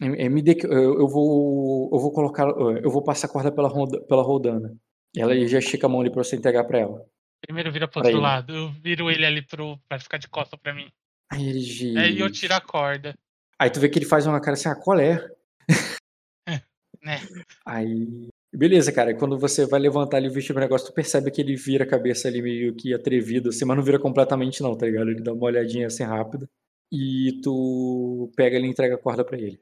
é, 0.01 0.29
me 0.29 0.41
dê, 0.41 0.57
eu, 0.63 0.99
eu 0.99 1.07
vou, 1.07 1.89
eu 1.93 1.99
vou 1.99 2.11
colocar, 2.11 2.47
eu 2.47 2.89
vou 2.89 3.03
passar 3.03 3.27
a 3.27 3.29
corda 3.29 3.51
pela 3.51 3.69
pela 4.07 4.23
rodana. 4.23 4.75
Ela 5.15 5.35
já 5.47 5.59
estica 5.59 5.85
a 5.85 5.89
mão 5.89 6.01
ali 6.01 6.09
para 6.09 6.23
você 6.23 6.35
entregar 6.35 6.63
para 6.63 6.79
ela. 6.79 7.05
Primeiro 7.41 7.71
vira 7.71 7.87
pro 7.87 7.99
outro 7.99 8.11
ele. 8.11 8.21
lado, 8.21 8.53
eu 8.53 8.71
viro 8.71 9.11
ele 9.11 9.25
ali 9.25 9.41
pro, 9.41 9.77
pra 9.87 9.99
ficar 9.99 10.17
de 10.17 10.27
costa 10.27 10.57
pra 10.57 10.73
mim. 10.73 10.89
Aí 11.31 11.49
ele. 11.49 11.97
Aí 11.99 12.19
eu 12.19 12.31
tiro 12.31 12.53
a 12.53 12.61
corda. 12.61 13.13
Aí 13.59 13.69
tu 13.69 13.79
vê 13.79 13.89
que 13.89 13.99
ele 13.99 14.05
faz 14.05 14.25
uma 14.25 14.41
cara 14.41 14.53
assim, 14.53 14.69
ah, 14.69 14.75
qual 14.75 14.99
é? 14.99 15.29
né? 17.03 17.19
Aí 17.65 18.29
Beleza, 18.55 18.91
cara. 18.91 19.15
Quando 19.15 19.37
você 19.37 19.65
vai 19.65 19.79
levantar 19.79 20.17
ali 20.17 20.27
o 20.27 20.31
vestir 20.31 20.55
o 20.55 20.59
negócio, 20.59 20.87
tu 20.87 20.93
percebe 20.93 21.31
que 21.31 21.41
ele 21.41 21.55
vira 21.55 21.83
a 21.83 21.87
cabeça 21.87 22.27
ali 22.27 22.41
meio 22.41 22.75
que 22.75 22.93
atrevido, 22.93 23.49
assim, 23.49 23.65
mas 23.65 23.75
não 23.75 23.83
vira 23.83 23.99
completamente 23.99 24.61
não, 24.61 24.77
tá 24.77 24.85
ligado? 24.85 25.09
Ele 25.09 25.23
dá 25.23 25.33
uma 25.33 25.45
olhadinha 25.45 25.87
assim 25.87 26.03
rápida 26.03 26.47
e 26.91 27.39
tu 27.41 28.31
pega 28.35 28.55
ele 28.55 28.67
e 28.67 28.69
entrega 28.69 28.93
a 28.93 28.99
corda 28.99 29.25
para 29.25 29.39
ele. 29.39 29.59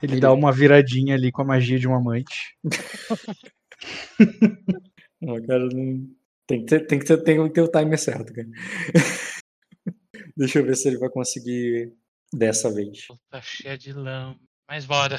Ele, 0.00 0.14
ele, 0.14 0.20
dá 0.20 0.32
uma 0.32 0.52
viradinha 0.52 1.16
ali 1.16 1.32
com 1.32 1.42
a 1.42 1.44
magia 1.44 1.78
de 1.78 1.88
um 1.88 1.96
amante. 1.96 2.56
não, 5.20 5.42
cara, 5.42 5.66
não... 5.66 6.08
tem 6.46 6.60
que 6.60 6.66
ter, 6.66 6.86
tem 6.86 6.98
que 7.00 7.04
ter, 7.04 7.16
tem 7.24 7.44
que 7.44 7.50
ter 7.50 7.62
o 7.62 7.68
timer 7.68 7.98
certo, 7.98 8.32
cara. 8.32 8.48
Deixa 10.36 10.60
eu 10.60 10.64
ver 10.64 10.76
se 10.76 10.86
ele 10.86 10.98
vai 10.98 11.08
conseguir 11.08 11.92
dessa 12.32 12.72
vez. 12.72 13.08
Tá 13.30 13.40
cheia 13.40 13.76
de 13.76 13.92
lama. 13.92 14.38
Mas 14.68 14.84
bora. 14.84 15.18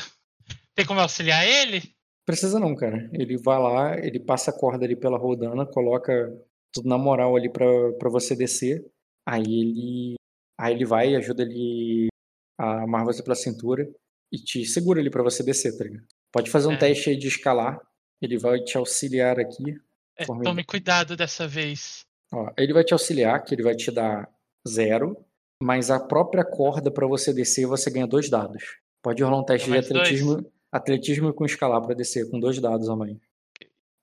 Tem 0.75 0.85
como 0.85 1.01
auxiliar 1.01 1.45
ele? 1.45 1.96
Precisa 2.27 2.59
não, 2.59 2.75
cara. 2.75 3.09
Ele 3.13 3.37
vai 3.37 3.57
lá, 3.57 3.97
ele 3.97 4.19
passa 4.19 4.51
a 4.51 4.53
corda 4.53 4.83
ali 4.83 4.97
pela 4.97 5.17
rodana, 5.17 5.65
coloca 5.65 6.29
tudo 6.73 6.89
na 6.89 6.97
moral 6.97 7.37
ali 7.37 7.49
para 7.49 8.09
você 8.09 8.35
descer. 8.35 8.85
Aí 9.25 9.43
ele 9.43 10.15
aí 10.59 10.73
ele 10.73 10.83
vai 10.83 11.11
e 11.11 11.15
ajuda 11.15 11.43
ele 11.43 12.09
a 12.59 12.83
amarrar 12.83 13.05
você 13.05 13.23
pela 13.23 13.35
cintura 13.35 13.89
e 14.29 14.37
te 14.37 14.65
segura 14.65 14.99
ali 14.99 15.09
para 15.09 15.23
você 15.23 15.41
descer, 15.41 15.77
tá 15.77 15.85
ligado? 15.85 16.05
Pode 16.29 16.51
fazer 16.51 16.67
um 16.67 16.73
é. 16.73 16.77
teste 16.77 17.11
aí 17.11 17.17
de 17.17 17.29
escalar. 17.29 17.79
Ele 18.21 18.37
vai 18.37 18.59
te 18.61 18.77
auxiliar 18.77 19.39
aqui. 19.39 19.77
É, 20.17 20.25
tome 20.25 20.65
cuidado 20.65 21.15
dessa 21.15 21.47
vez. 21.47 22.01
Ó, 22.33 22.51
ele 22.57 22.73
vai 22.73 22.83
te 22.83 22.91
auxiliar, 22.91 23.41
que 23.41 23.55
ele 23.55 23.63
vai 23.63 23.75
te 23.75 23.89
dar 23.89 24.29
zero, 24.67 25.15
mas 25.63 25.89
a 25.89 25.97
própria 25.97 26.43
corda 26.43 26.91
para 26.91 27.07
você 27.07 27.33
descer 27.33 27.65
você 27.67 27.89
ganha 27.89 28.05
dois 28.05 28.29
dados. 28.29 28.81
Pode 29.01 29.23
rolar 29.23 29.39
um 29.39 29.45
teste 29.45 29.71
de 29.71 29.77
atletismo. 29.77 30.41
Dois? 30.41 30.56
Atletismo 30.71 31.33
com 31.33 31.45
escalar 31.45 31.81
para 31.81 31.95
descer, 31.95 32.29
com 32.29 32.39
dois 32.39 32.59
dados 32.59 32.89
a 32.89 32.95
mais. 32.95 33.17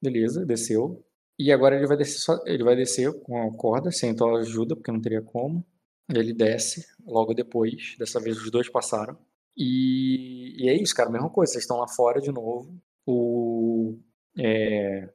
Beleza, 0.02 0.44
desceu. 0.44 1.04
E 1.38 1.50
agora 1.52 1.76
ele 1.76 1.86
vai 1.86 1.96
descer 1.96 2.18
só, 2.20 2.40
ele 2.46 2.62
vai 2.62 2.76
descer 2.76 3.12
com 3.22 3.42
a 3.42 3.52
corda, 3.56 3.90
sem 3.90 4.14
tua 4.14 4.40
ajuda, 4.40 4.76
porque 4.76 4.92
não 4.92 5.00
teria 5.00 5.22
como. 5.22 5.64
Ele 6.08 6.32
desce 6.32 6.86
logo 7.06 7.34
depois. 7.34 7.96
Dessa 7.98 8.20
vez 8.20 8.36
os 8.38 8.50
dois 8.50 8.68
passaram. 8.68 9.18
E, 9.56 10.54
e 10.58 10.68
é 10.68 10.74
isso, 10.74 10.94
cara. 10.94 11.10
Mesma 11.10 11.30
coisa. 11.30 11.52
Vocês 11.52 11.64
estão 11.64 11.78
lá 11.78 11.88
fora 11.88 12.20
de 12.20 12.30
novo. 12.30 12.78
O, 13.06 13.98
é, 14.38 15.08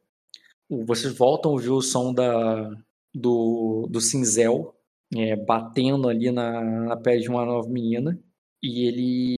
o 0.70 0.86
vocês 0.86 1.14
voltam 1.16 1.52
a 1.52 1.54
ouvir 1.56 1.70
o 1.70 1.82
som 1.82 2.14
da, 2.14 2.70
do, 3.14 3.88
do 3.90 4.02
cinzel 4.02 4.76
é, 5.16 5.36
batendo 5.36 6.08
ali 6.10 6.32
na, 6.32 6.62
na 6.62 6.98
pele 6.98 7.22
de 7.22 7.30
uma 7.30 7.46
nova 7.46 7.70
menina. 7.70 8.20
E 8.62 8.88
ele. 8.88 9.36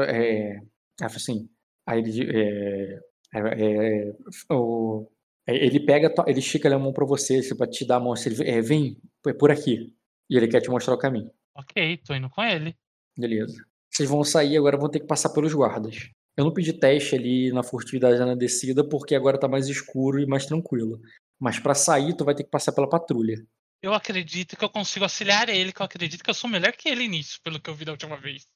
É, 0.00 0.60
ela 1.00 1.10
assim, 1.14 1.48
aí 1.86 2.00
ele, 2.00 2.38
é, 2.38 3.00
é, 3.34 4.14
o, 4.50 5.10
ele 5.46 5.80
pega, 5.80 6.12
ele 6.26 6.40
estica 6.40 6.74
a 6.74 6.78
mão 6.78 6.92
para 6.92 7.06
você, 7.06 7.40
para 7.54 7.66
te 7.66 7.86
dar 7.86 7.96
a 7.96 8.00
mão, 8.00 8.12
assim, 8.12 8.30
ele, 8.30 8.48
é, 8.48 8.60
vem, 8.60 9.00
é 9.26 9.32
por 9.32 9.50
aqui. 9.50 9.94
E 10.30 10.36
ele 10.36 10.48
quer 10.48 10.60
te 10.60 10.68
mostrar 10.68 10.94
o 10.94 10.98
caminho. 10.98 11.30
Ok, 11.54 11.96
tô 11.98 12.14
indo 12.14 12.28
com 12.28 12.42
ele. 12.42 12.76
Beleza. 13.16 13.64
Vocês 13.90 14.08
vão 14.08 14.22
sair, 14.22 14.56
agora 14.56 14.76
vão 14.76 14.90
ter 14.90 15.00
que 15.00 15.06
passar 15.06 15.30
pelos 15.30 15.54
guardas. 15.54 16.10
Eu 16.36 16.44
não 16.44 16.52
pedi 16.52 16.72
teste 16.72 17.16
ali 17.16 17.50
na 17.50 17.62
furtividade 17.62 18.18
na 18.18 18.34
descida, 18.34 18.86
porque 18.86 19.14
agora 19.14 19.40
tá 19.40 19.48
mais 19.48 19.66
escuro 19.68 20.20
e 20.20 20.26
mais 20.26 20.46
tranquilo. 20.46 21.00
Mas 21.40 21.58
para 21.58 21.74
sair, 21.74 22.16
tu 22.16 22.24
vai 22.24 22.34
ter 22.34 22.44
que 22.44 22.50
passar 22.50 22.72
pela 22.72 22.88
patrulha. 22.88 23.44
Eu 23.82 23.94
acredito 23.94 24.56
que 24.56 24.64
eu 24.64 24.68
consigo 24.68 25.04
auxiliar 25.04 25.48
ele, 25.48 25.72
que 25.72 25.80
eu 25.80 25.86
acredito 25.86 26.22
que 26.22 26.30
eu 26.30 26.34
sou 26.34 26.50
melhor 26.50 26.72
que 26.72 26.88
ele 26.88 27.08
nisso, 27.08 27.40
pelo 27.42 27.60
que 27.60 27.70
eu 27.70 27.74
vi 27.74 27.84
da 27.84 27.92
última 27.92 28.16
vez. 28.16 28.46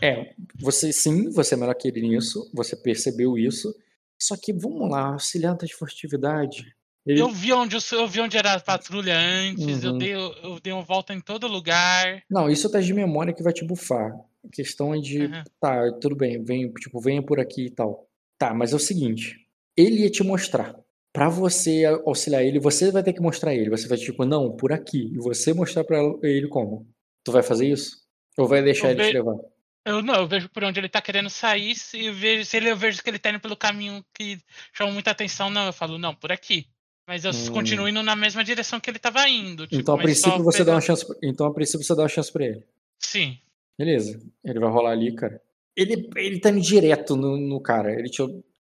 É, 0.00 0.34
você 0.60 0.92
sim, 0.92 1.30
você 1.30 1.54
é 1.54 1.56
melhor 1.56 1.74
que 1.74 1.88
ele 1.88 2.02
nisso, 2.02 2.50
você 2.54 2.76
percebeu 2.76 3.36
isso. 3.36 3.74
Só 4.20 4.36
que 4.36 4.52
vamos 4.52 4.88
lá, 4.88 5.14
auxiliar 5.14 5.56
de 5.56 5.74
furtividade. 5.74 6.74
Ele... 7.04 7.20
Eu 7.20 7.28
vi 7.28 7.52
onde 7.52 7.76
eu, 7.76 8.06
vi 8.06 8.20
onde 8.20 8.36
era 8.36 8.54
a 8.54 8.60
patrulha 8.60 9.18
antes, 9.18 9.82
uhum. 9.82 9.90
eu, 9.90 9.98
dei, 9.98 10.14
eu, 10.14 10.60
dei 10.62 10.72
uma 10.72 10.82
volta 10.82 11.12
em 11.12 11.20
todo 11.20 11.48
lugar. 11.48 12.22
Não, 12.30 12.48
isso 12.48 12.70
teste 12.70 12.86
de 12.86 12.94
memória 12.94 13.32
que 13.32 13.42
vai 13.42 13.52
te 13.52 13.64
bufar. 13.64 14.12
A 14.44 14.48
questão 14.48 14.94
é 14.94 15.00
de, 15.00 15.22
uhum. 15.22 15.42
tá, 15.60 15.92
tudo 16.00 16.14
bem, 16.14 16.42
vem, 16.42 16.72
tipo, 16.74 17.00
venha 17.00 17.22
por 17.22 17.40
aqui 17.40 17.66
e 17.66 17.70
tal. 17.70 18.08
Tá, 18.38 18.54
mas 18.54 18.72
é 18.72 18.76
o 18.76 18.78
seguinte, 18.78 19.36
ele 19.76 20.02
ia 20.02 20.10
te 20.10 20.22
mostrar. 20.22 20.76
Para 21.12 21.28
você 21.28 21.84
auxiliar 22.06 22.42
ele, 22.42 22.58
você 22.58 22.90
vai 22.90 23.02
ter 23.02 23.12
que 23.12 23.20
mostrar 23.20 23.54
ele. 23.54 23.68
Você 23.68 23.86
vai 23.86 23.98
tipo, 23.98 24.24
não, 24.24 24.56
por 24.56 24.72
aqui. 24.72 25.12
E 25.12 25.18
você 25.18 25.52
mostrar 25.52 25.84
para 25.84 25.98
ele 26.22 26.48
como. 26.48 26.88
Tu 27.22 27.30
vai 27.30 27.42
fazer 27.42 27.68
isso? 27.68 27.98
Ou 28.38 28.48
vai 28.48 28.62
deixar 28.62 28.86
eu 28.86 28.90
ele 28.92 29.02
ve... 29.02 29.08
te 29.10 29.14
levar? 29.18 29.36
Eu 29.84 30.00
não, 30.02 30.14
eu 30.14 30.28
vejo 30.28 30.48
por 30.48 30.62
onde 30.62 30.78
ele 30.78 30.88
tá 30.88 31.02
querendo 31.02 31.28
sair. 31.28 31.74
Se 31.74 32.06
eu 32.06 32.14
vejo, 32.14 32.44
se 32.44 32.56
ele, 32.56 32.70
eu 32.70 32.76
vejo 32.76 33.02
que 33.02 33.10
ele 33.10 33.18
tá 33.18 33.30
indo 33.30 33.40
pelo 33.40 33.56
caminho 33.56 34.04
que 34.14 34.38
chama 34.72 34.92
muita 34.92 35.10
atenção, 35.10 35.50
não, 35.50 35.66
eu 35.66 35.72
falo, 35.72 35.98
não, 35.98 36.14
por 36.14 36.30
aqui. 36.30 36.66
Mas 37.06 37.24
eu 37.24 37.32
hum. 37.32 37.52
continuo 37.52 37.88
indo 37.88 38.02
na 38.02 38.14
mesma 38.14 38.44
direção 38.44 38.78
que 38.78 38.88
ele 38.88 38.98
tava 38.98 39.28
indo. 39.28 39.66
Tipo, 39.66 39.80
então, 39.80 39.94
a 39.94 39.98
princípio 39.98 40.42
você 40.44 40.64
dá 40.64 40.72
uma 40.72 40.80
chance. 40.80 41.04
Então, 41.22 41.46
a 41.46 41.52
princípio 41.52 41.84
você 41.84 41.96
dá 41.96 42.02
uma 42.02 42.08
chance 42.08 42.32
pra 42.32 42.44
ele. 42.44 42.64
Sim. 42.98 43.38
Beleza. 43.76 44.20
Ele 44.44 44.60
vai 44.60 44.70
rolar 44.70 44.92
ali, 44.92 45.12
cara. 45.14 45.42
Ele, 45.76 46.08
ele 46.14 46.38
tá 46.38 46.50
indo 46.50 46.60
direto 46.60 47.16
no, 47.16 47.36
no 47.36 47.60
cara. 47.60 47.92
Ele 47.92 48.08
te. 48.08 48.22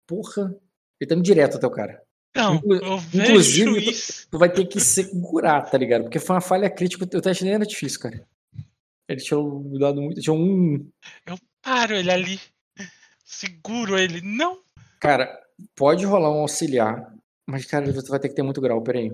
Porra. 0.08 0.56
Ele 0.99 1.08
tá 1.08 1.15
indo 1.15 1.23
direto 1.23 1.58
até 1.58 1.67
o 1.67 1.71
cara. 1.71 2.02
Não, 2.36 2.56
Inclu 2.56 2.76
Inclusive, 3.13 3.91
tu, 3.91 4.28
tu, 4.32 4.38
vai 4.39 4.52
ter 4.52 4.65
que 4.65 4.80
segurar, 4.80 5.62
tá 5.62 5.78
ligado? 5.78 6.04
Porque 6.04 6.19
foi 6.19 6.36
uma 6.36 6.41
falha 6.41 6.69
crítica. 6.69 7.04
O 7.06 7.21
teste 7.21 7.43
nem 7.43 7.54
era 7.54 7.65
difícil, 7.65 7.99
cara. 7.99 8.26
Ele 9.13 9.21
tinha 9.21 9.39
dado 9.80 10.02
muito. 10.02 10.19
Tinha 10.21 10.34
um. 10.34 10.89
Eu 11.26 11.38
paro 11.62 11.95
ele 11.95 12.12
ali. 12.12 12.39
Seguro 13.23 13.97
ele. 13.97 14.21
Não! 14.21 14.62
Cara, 14.99 15.39
pode 15.76 16.06
rolar 16.06 16.32
um 16.32 16.41
auxiliar. 16.41 17.13
Mas, 17.47 17.65
cara, 17.65 17.91
você 17.91 18.10
vai 18.10 18.19
ter 18.19 18.30
que 18.30 18.36
ter 18.36 18.43
muito 18.43 18.62
grau, 18.62 18.82
peraí. 18.82 19.12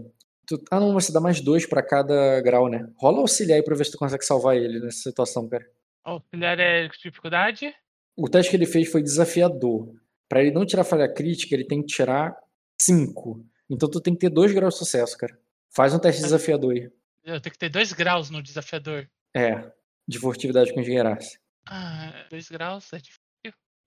Tu... 0.48 0.62
Ah, 0.72 0.80
não, 0.80 0.94
você 0.94 1.12
dá 1.12 1.20
mais 1.20 1.42
dois 1.42 1.66
pra 1.66 1.84
cada 1.84 2.42
grau, 2.42 2.70
né? 2.70 2.88
Rola 2.98 3.20
auxiliar 3.20 3.58
aí 3.58 3.64
pra 3.64 3.76
ver 3.76 3.86
se 3.86 3.92
tu 3.92 3.98
consegue 3.98 4.24
salvar 4.24 4.56
ele 4.56 4.80
nessa 4.80 5.00
situação, 5.00 5.48
cara. 5.48 5.66
Auxiliar 6.04 6.60
é 6.60 6.88
dificuldade? 6.88 7.74
O 8.16 8.30
teste 8.30 8.50
que 8.50 8.58
ele 8.58 8.66
fez 8.66 8.92
foi 8.92 9.02
desafiador. 9.02 9.94
Para 10.28 10.42
ele 10.42 10.52
não 10.52 10.66
tirar 10.66 10.84
falha 10.84 11.12
crítica, 11.12 11.56
ele 11.56 11.66
tem 11.66 11.82
que 11.82 11.88
tirar 11.88 12.36
5. 12.82 13.46
Então 13.70 13.90
tu 13.90 14.00
tem 14.00 14.14
que 14.14 14.20
ter 14.20 14.30
2 14.30 14.52
graus 14.54 14.74
de 14.76 14.80
sucesso, 14.80 15.18
cara. 15.18 15.38
Faz 15.76 15.94
um 15.94 16.00
teste 16.00 16.22
desafiador 16.22 16.74
aí. 16.74 16.90
Eu 17.24 17.40
tenho 17.40 17.54
que 17.54 17.60
ter 17.60 17.70
2 17.70 17.94
graus 17.94 18.30
no 18.30 18.42
desafiador. 18.42 19.08
É, 19.36 19.72
de 20.10 20.18
furtividade 20.18 20.74
com 20.74 20.82
engenheiraça. 20.82 21.38
Ah, 21.68 22.26
2 22.32 22.50
graus 22.50 22.92
é 22.92 22.98
difícil. 22.98 23.20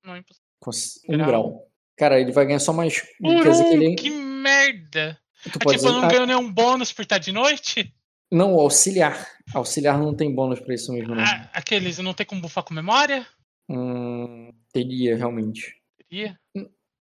Não 0.05 0.15
é 0.15 0.19
impossível. 0.19 0.47
Com 0.61 0.71
um 1.13 1.17
grau. 1.19 1.27
grau. 1.27 1.73
Cara, 1.97 2.21
ele 2.21 2.31
vai 2.31 2.47
ganhar 2.47 2.61
só 2.61 2.73
mais. 2.73 3.03
Quer 3.21 3.51
dizer 3.51 3.65
que, 3.65 3.75
ele... 3.75 3.95
que 3.97 4.11
merda! 4.11 5.19
Tu 5.43 5.49
é 5.49 5.75
tipo, 5.75 5.89
eu 5.89 5.93
não 5.93 6.09
ganho 6.09 6.27
nenhum 6.27 6.51
bônus 6.51 6.93
por 6.93 7.03
estar 7.03 7.19
de 7.19 7.33
noite? 7.33 7.93
Não, 8.31 8.55
auxiliar. 8.55 9.29
Auxiliar 9.53 9.99
não 9.99 10.15
tem 10.15 10.33
bônus 10.33 10.61
pra 10.61 10.75
isso 10.75 10.93
mesmo, 10.93 11.15
não. 11.15 11.23
Ah, 11.23 11.51
aqueles 11.53 11.99
não 11.99 12.15
tem 12.15 12.25
como 12.25 12.41
bufar 12.41 12.65
com 12.65 12.73
memória? 12.73 13.27
Hum, 13.69 14.53
teria, 14.73 15.17
realmente. 15.17 15.75
Teria? 15.99 16.39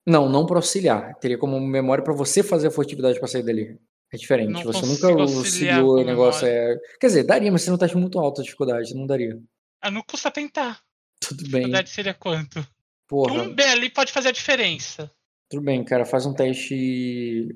Não, 0.06 0.30
não 0.30 0.45
para 0.45 0.58
auxiliar. 0.58 1.15
Teria 1.15 1.38
como 1.38 1.60
memória 1.60 2.03
para 2.03 2.13
você 2.13 2.43
fazer 2.43 2.67
a 2.67 2.71
furtividade 2.71 3.19
para 3.19 3.27
sair 3.27 3.43
dali. 3.43 3.77
É 4.13 4.17
diferente. 4.17 4.52
Não 4.52 4.63
você 4.63 4.86
nunca 4.86 5.22
auxiliou 5.22 6.00
o 6.00 6.04
negócio. 6.04 6.48
É... 6.48 6.78
Quer 7.00 7.08
dizer, 7.08 7.24
daria, 7.24 7.52
mas 7.52 7.62
você 7.62 7.70
não 7.70 7.78
tá 7.78 7.88
muito 7.96 8.20
alta 8.20 8.41
a 8.41 8.43
dificuldade. 8.43 8.93
Não 8.93 9.06
daria. 9.06 9.38
Ah, 9.82 9.91
não 9.91 10.02
custa 10.02 10.32
tentar. 10.32 10.80
Tudo 11.20 11.43
bem. 11.43 11.48
A 11.48 11.52
dificuldade 11.52 11.89
seria 11.89 12.13
quanto? 12.13 12.67
Porra. 13.08 13.43
Um 13.43 13.54
B 13.54 13.63
ali 13.63 13.89
pode 13.89 14.12
fazer 14.12 14.30
a 14.30 14.34
diferença. 14.34 15.12
Tudo 15.50 15.63
bem, 15.63 15.84
cara. 15.84 16.06
Faz 16.06 16.26
um 16.26 16.34
teste. 16.34 17.50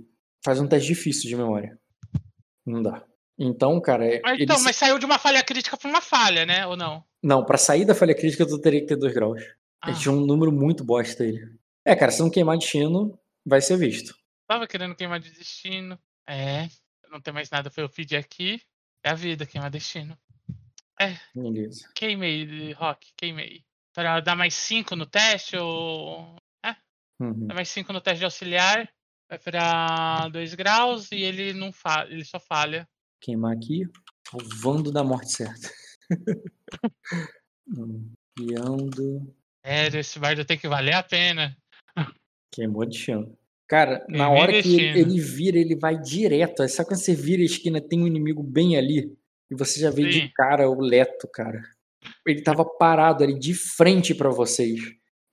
Faz 0.44 0.60
um 0.60 0.68
teste 0.68 0.88
difícil 0.88 1.30
de 1.30 1.36
memória. 1.36 1.80
Não 2.66 2.82
dá. 2.82 3.04
Então, 3.38 3.80
cara. 3.82 4.06
É, 4.06 4.22
mas, 4.22 4.40
então, 4.40 4.62
mas 4.62 4.76
saiu 4.76 5.00
de 5.00 5.06
uma 5.06 5.18
falha 5.18 5.44
crítica 5.44 5.78
para 5.78 5.90
uma 5.90 6.02
falha, 6.02 6.46
né? 6.46 6.66
Ou 6.68 6.76
não? 6.76 7.04
Não, 7.24 7.46
para 7.46 7.58
sair 7.58 7.86
da 7.86 7.96
falha 7.96 8.16
crítica, 8.16 8.46
tu 8.46 8.60
teria 8.60 8.82
que 8.82 8.88
ter 8.88 8.96
dois 8.96 9.14
graus. 9.14 9.42
Ah. 9.82 9.90
Ele 9.90 10.00
tinha 10.00 10.14
um 10.14 10.26
número 10.26 10.52
muito 10.52 10.84
bosta 10.84 11.24
ele. 11.24 11.40
É, 11.86 11.96
cara, 11.96 12.12
se 12.12 12.22
não 12.22 12.30
queimar 12.30 12.58
destino, 12.58 13.18
vai 13.46 13.62
ser 13.62 13.78
visto. 13.78 14.16
Tava 14.48 14.68
querendo 14.68 14.96
queimar 14.96 15.20
de 15.20 15.32
destino. 15.32 15.98
É. 16.32 16.70
Não 17.10 17.20
tem 17.20 17.34
mais 17.34 17.50
nada 17.50 17.70
pra 17.70 17.84
eu 17.84 17.90
pedir 17.90 18.16
aqui. 18.16 18.62
É 19.04 19.10
a 19.10 19.16
vida, 19.16 19.46
queimar 19.46 19.70
destino. 19.70 20.18
É. 20.98 21.20
Beleza. 21.36 21.90
Queimei, 21.94 22.72
Rock, 22.72 23.12
queimei. 23.18 23.66
Pra 23.94 24.22
dar 24.22 24.36
mais 24.36 24.54
5 24.54 24.96
no 24.96 25.06
teste 25.06 25.58
ou. 25.58 26.38
É. 26.64 26.74
Uhum. 27.20 27.48
Dá 27.48 27.54
mais 27.54 27.68
5 27.68 27.92
no 27.92 28.00
teste 28.00 28.20
de 28.20 28.26
auxiliar. 28.26 28.90
Vai 29.30 29.40
pra 29.40 30.30
2 30.30 30.54
graus 30.54 31.12
e 31.12 31.18
ele 31.18 31.52
não 31.54 31.72
falha, 31.74 32.10
ele 32.10 32.24
só 32.24 32.40
falha. 32.40 32.88
Queimar 33.20 33.54
aqui. 33.54 33.86
O 34.34 34.38
vando 34.62 34.90
da 34.90 35.04
morte 35.04 35.32
certa. 35.34 35.70
hum, 37.68 38.14
guiando. 38.38 39.36
É, 39.64 39.88
esse 39.88 40.18
bardo 40.18 40.46
tem 40.46 40.58
que 40.58 40.68
valer 40.68 40.94
a 40.94 41.04
pena. 41.04 41.58
Queimou 42.54 42.86
de 42.86 42.98
chão. 42.98 43.38
Cara, 43.72 44.06
na 44.10 44.30
hora 44.30 44.62
que 44.62 44.76
ele, 44.76 45.00
ele, 45.00 45.22
vira, 45.22 45.58
ele 45.58 45.78
vai 45.78 45.98
direto. 45.98 46.68
Sabe 46.68 46.90
quando 46.90 47.00
você 47.00 47.16
vira 47.16 47.42
a 47.42 47.46
esquina, 47.46 47.80
tem 47.80 48.04
um 48.04 48.06
inimigo 48.06 48.44
bem 48.44 48.76
ali? 48.76 49.18
E 49.50 49.56
você 49.56 49.80
já 49.80 49.90
vê 49.90 50.12
Sim. 50.12 50.20
de 50.20 50.34
cara 50.34 50.70
o 50.70 50.82
Leto, 50.82 51.26
cara. 51.34 51.64
Ele 52.28 52.42
tava 52.42 52.66
parado 52.66 53.24
ali 53.24 53.40
de 53.40 53.54
frente 53.54 54.14
para 54.14 54.30
vocês. 54.30 54.78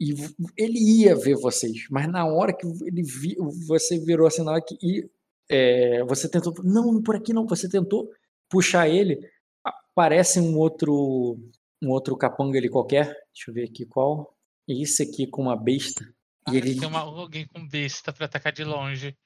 E 0.00 0.14
ele 0.56 0.78
ia 0.78 1.16
ver 1.16 1.34
vocês. 1.34 1.88
Mas 1.90 2.06
na 2.06 2.26
hora 2.26 2.52
que 2.52 2.64
ele 2.64 3.02
vi, 3.02 3.34
você 3.66 3.98
virou 3.98 4.28
assim, 4.28 4.44
na 4.44 4.52
hora 4.52 4.62
que 4.64 4.78
e, 4.80 5.10
é, 5.50 6.04
você 6.04 6.28
tentou. 6.28 6.54
Não, 6.62 7.02
por 7.02 7.16
aqui 7.16 7.32
não. 7.32 7.44
Você 7.44 7.68
tentou 7.68 8.08
puxar 8.48 8.88
ele. 8.88 9.18
Aparece 9.64 10.38
um 10.38 10.56
outro. 10.56 11.36
Um 11.82 11.90
outro 11.90 12.16
capanga 12.16 12.56
ali 12.56 12.68
qualquer. 12.68 13.06
Deixa 13.34 13.50
eu 13.50 13.54
ver 13.54 13.64
aqui 13.64 13.84
qual. 13.84 14.32
Esse 14.68 15.02
aqui 15.02 15.26
com 15.26 15.42
uma 15.42 15.56
besta. 15.56 16.04
E 16.52 16.56
ele... 16.56 16.78
Tem 16.78 16.88
uma, 16.88 17.00
alguém 17.00 17.46
com 17.46 17.66
besta 17.66 18.12
para 18.12 18.26
atacar 18.26 18.52
de 18.52 18.64
longe. 18.64 19.16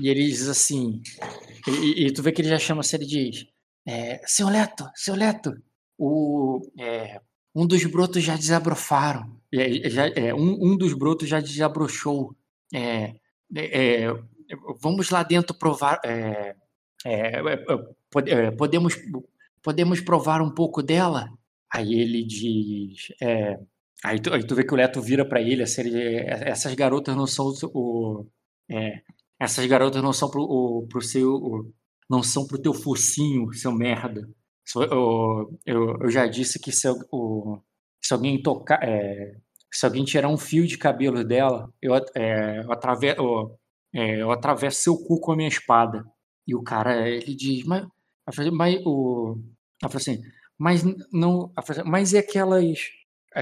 E 0.00 0.08
ele 0.08 0.24
diz 0.26 0.48
assim. 0.48 1.02
E, 1.66 2.06
e, 2.06 2.12
tu 2.12 2.22
vê 2.22 2.32
que 2.32 2.42
ele 2.42 2.48
já 2.48 2.58
chama 2.58 2.82
se 2.82 2.96
ele 2.96 3.06
diz: 3.06 3.46
é, 3.86 4.20
Seu 4.26 4.48
Leto, 4.48 4.88
seu 4.94 5.14
Leto, 5.14 5.54
o, 5.96 6.60
é, 6.78 7.20
um 7.54 7.66
dos 7.66 7.84
brotos 7.84 8.22
já 8.22 8.36
desabrofaram. 8.36 9.40
É, 9.52 9.88
já, 9.88 10.04
um, 10.34 10.72
um 10.72 10.76
dos 10.76 10.92
brotos 10.92 11.28
já 11.28 11.40
desabrochou. 11.40 12.34
É, 12.72 13.14
é, 13.54 14.04
é, 14.04 14.14
vamos 14.80 15.10
lá 15.10 15.22
dentro 15.22 15.56
provar. 15.56 16.00
podemos, 18.56 18.94
podemos 19.62 20.00
provar 20.00 20.40
um 20.40 20.50
pouco 20.50 20.82
dela? 20.82 21.30
Aí 21.70 21.94
ele 21.94 22.22
diz. 22.24 23.12
Aí 24.04 24.20
tu, 24.20 24.32
aí 24.32 24.46
tu 24.46 24.54
vê 24.54 24.64
que 24.64 24.72
o 24.72 24.76
Leto 24.76 25.02
vira 25.02 25.24
para 25.28 25.40
ele, 25.40 25.62
assim, 25.62 25.82
ele, 25.82 25.98
é, 25.98 26.48
essas 26.50 26.72
garotas 26.74 27.16
não 27.16 27.26
são 27.26 27.52
o, 27.74 28.26
é, 28.70 29.02
essas 29.40 29.66
garotas 29.66 30.02
não 30.02 30.12
são 30.12 30.30
pro, 30.30 30.42
o, 30.42 30.86
pro 30.88 31.00
seu, 31.02 31.34
o, 31.34 31.72
não 32.10 32.22
são 32.22 32.46
pro 32.46 32.60
teu 32.60 32.74
focinho, 32.74 33.52
seu 33.52 33.72
merda. 33.72 34.28
Eu, 34.76 35.58
eu, 35.66 35.98
eu 36.02 36.10
já 36.10 36.26
disse 36.26 36.58
que 36.60 36.70
se, 36.72 36.88
o, 37.10 37.60
se 38.04 38.12
alguém 38.14 38.42
tocar, 38.42 38.82
é, 38.82 39.36
se 39.72 39.86
alguém 39.86 40.04
tirar 40.04 40.28
um 40.28 40.36
fio 40.38 40.66
de 40.66 40.78
cabelo 40.78 41.24
dela, 41.24 41.72
eu, 41.80 41.94
é, 42.14 42.60
eu, 42.64 42.72
atravesso, 42.72 43.20
eu, 43.20 43.58
é, 43.94 44.22
eu 44.22 44.30
atravesso 44.30 44.82
seu 44.82 44.96
cu 44.96 45.20
com 45.20 45.32
a 45.32 45.36
minha 45.36 45.48
espada. 45.48 46.04
E 46.46 46.54
o 46.54 46.62
cara, 46.62 47.08
ele 47.08 47.34
diz, 47.34 47.64
mas, 47.64 47.86
mas 48.52 48.80
o, 48.84 49.38
ela 49.82 49.90
fala 49.90 49.96
assim, 49.96 50.20
mas 50.58 50.82
não, 51.12 51.52
assim, 51.56 51.82
mas 51.84 52.12
e 52.12 52.18
aquelas 52.18 52.90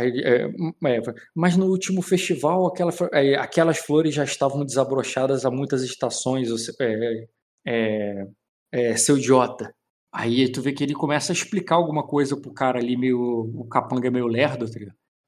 é, 0.04 0.44
é, 0.44 1.00
mas 1.34 1.56
no 1.56 1.66
último 1.66 2.02
festival, 2.02 2.66
aquela, 2.66 2.92
é, 3.12 3.36
aquelas 3.36 3.78
flores 3.78 4.14
já 4.14 4.24
estavam 4.24 4.64
desabrochadas 4.64 5.44
há 5.44 5.50
muitas 5.50 5.82
estações, 5.82 6.48
é, 6.80 7.26
é, 7.66 8.26
é, 8.72 8.96
seu 8.96 9.16
idiota. 9.16 9.72
Aí 10.12 10.50
tu 10.50 10.62
vê 10.62 10.72
que 10.72 10.82
ele 10.82 10.94
começa 10.94 11.32
a 11.32 11.34
explicar 11.34 11.76
alguma 11.76 12.06
coisa 12.06 12.40
pro 12.40 12.52
cara 12.52 12.78
ali, 12.78 12.96
meio, 12.96 13.18
o 13.54 13.66
capanga 13.68 14.10
meio 14.10 14.26
lerdo, 14.26 14.70
tá 14.70 14.80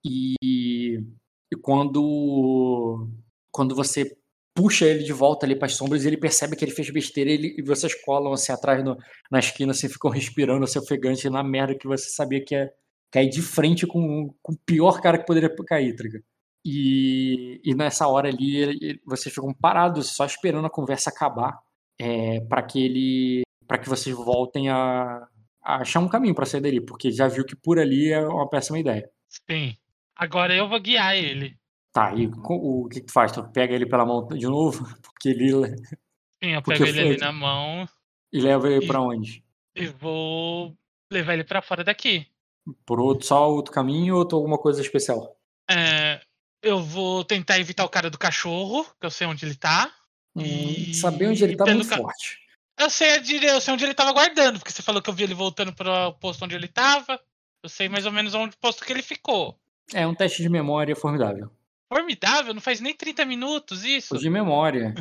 e, 0.04 0.34
e 1.52 1.56
quando, 1.60 3.08
quando 3.50 3.74
você 3.74 4.16
puxa 4.54 4.86
ele 4.86 5.04
de 5.04 5.12
volta 5.12 5.46
ali 5.46 5.54
para 5.56 5.66
as 5.66 5.74
sombras, 5.74 6.04
ele 6.04 6.16
percebe 6.16 6.56
que 6.56 6.64
ele 6.64 6.72
fez 6.72 6.90
besteira 6.90 7.30
ele, 7.30 7.54
e 7.58 7.62
vocês 7.62 7.94
colam 7.94 8.32
assim 8.32 8.50
atrás 8.50 8.82
no, 8.84 8.96
na 9.30 9.38
esquina, 9.38 9.70
assim, 9.72 9.88
ficam 9.88 10.10
respirando, 10.10 10.64
assim, 10.64 10.78
ofegante 10.78 11.30
na 11.30 11.44
merda 11.44 11.76
que 11.76 11.86
você 11.86 12.10
sabia 12.10 12.44
que 12.44 12.54
é 12.54 12.68
cair 13.10 13.28
de 13.28 13.40
frente 13.42 13.86
com, 13.86 14.34
com 14.42 14.52
o 14.52 14.58
pior 14.66 15.00
cara 15.00 15.18
que 15.18 15.26
poderia 15.26 15.54
cair, 15.66 15.94
tá 15.96 16.02
ligado? 16.04 16.24
E, 16.64 17.60
e 17.64 17.74
nessa 17.74 18.06
hora 18.08 18.28
ali, 18.28 18.56
ele, 18.56 19.00
vocês 19.06 19.34
ficam 19.34 19.54
parados, 19.54 20.08
só 20.08 20.24
esperando 20.26 20.66
a 20.66 20.70
conversa 20.70 21.10
acabar. 21.10 21.58
é, 21.98 22.40
para 22.42 22.62
que 22.62 22.84
ele. 22.84 23.42
para 23.66 23.78
que 23.78 23.88
vocês 23.88 24.14
voltem 24.14 24.68
a, 24.68 25.26
a 25.62 25.76
achar 25.82 26.00
um 26.00 26.08
caminho 26.08 26.34
para 26.34 26.46
sair 26.46 26.60
dali, 26.60 26.80
porque 26.80 27.10
já 27.10 27.26
viu 27.28 27.44
que 27.44 27.56
por 27.56 27.78
ali 27.78 28.12
é 28.12 28.20
uma 28.20 28.48
péssima 28.48 28.78
ideia. 28.78 29.08
Sim. 29.50 29.76
Agora 30.16 30.54
eu 30.54 30.68
vou 30.68 30.80
guiar 30.80 31.16
ele. 31.16 31.56
Tá, 31.92 32.12
e 32.14 32.26
o, 32.26 32.84
o 32.84 32.88
que, 32.88 33.00
tu 33.00 33.12
faz? 33.12 33.32
Tu 33.32 33.42
pega 33.50 33.74
ele 33.74 33.86
pela 33.86 34.04
mão 34.04 34.26
de 34.28 34.46
novo? 34.46 34.84
Porque 35.02 35.30
ele. 35.30 35.52
Sim, 36.42 36.50
eu 36.54 36.62
pego 36.62 36.84
ele 36.84 37.00
ali 37.00 37.16
na 37.18 37.32
mão 37.32 37.88
E 38.32 38.40
leva 38.40 38.68
ele 38.68 38.84
E- 38.84 38.86
pra 38.86 39.00
onde? 39.00 39.42
e 39.74 39.86
vou 39.86 40.76
levar 41.10 41.34
ele 41.34 41.44
pra 41.44 41.62
fora 41.62 41.82
daqui. 41.84 42.26
Por 42.86 43.00
outro, 43.00 43.26
só 43.26 43.50
outro 43.50 43.72
caminho 43.72 44.16
ou 44.16 44.28
alguma 44.32 44.58
coisa 44.58 44.80
especial? 44.80 45.36
É, 45.70 46.20
eu 46.62 46.82
vou 46.82 47.24
tentar 47.24 47.58
evitar 47.58 47.84
o 47.84 47.88
cara 47.88 48.10
do 48.10 48.18
cachorro, 48.18 48.84
que 49.00 49.06
eu 49.06 49.10
sei 49.10 49.26
onde 49.26 49.44
ele 49.44 49.54
tá. 49.54 49.92
Hum, 50.34 50.42
E 50.42 50.94
saber 50.94 51.28
onde 51.28 51.42
ele 51.44 51.56
tá 51.56 51.64
pelo 51.64 51.78
muito 51.78 51.88
ca- 51.90 51.96
forte. 51.96 52.38
Eu 52.78 52.88
sei, 52.90 53.08
eu 53.42 53.60
sei 53.60 53.74
onde 53.74 53.84
ele 53.84 53.94
tava 53.94 54.12
guardando, 54.12 54.58
porque 54.58 54.70
você 54.72 54.82
falou 54.82 55.02
que 55.02 55.10
eu 55.10 55.14
vi 55.14 55.24
ele 55.24 55.34
voltando 55.34 55.72
pro 55.74 56.12
posto 56.20 56.44
onde 56.44 56.54
ele 56.54 56.68
tava. 56.68 57.20
Eu 57.62 57.68
sei 57.68 57.88
mais 57.88 58.06
ou 58.06 58.12
menos 58.12 58.34
onde 58.34 58.54
o 58.54 58.58
posto 58.58 58.84
que 58.84 58.92
ele 58.92 59.02
ficou. 59.02 59.58
É 59.92 60.06
um 60.06 60.14
teste 60.14 60.42
de 60.42 60.48
memória 60.48 60.94
formidável. 60.94 61.50
Formidável, 61.92 62.54
não 62.54 62.60
faz 62.60 62.80
nem 62.80 62.94
30 62.94 63.24
minutos 63.24 63.84
isso. 63.84 64.14
O 64.14 64.18
de 64.18 64.30
memória. 64.30 64.94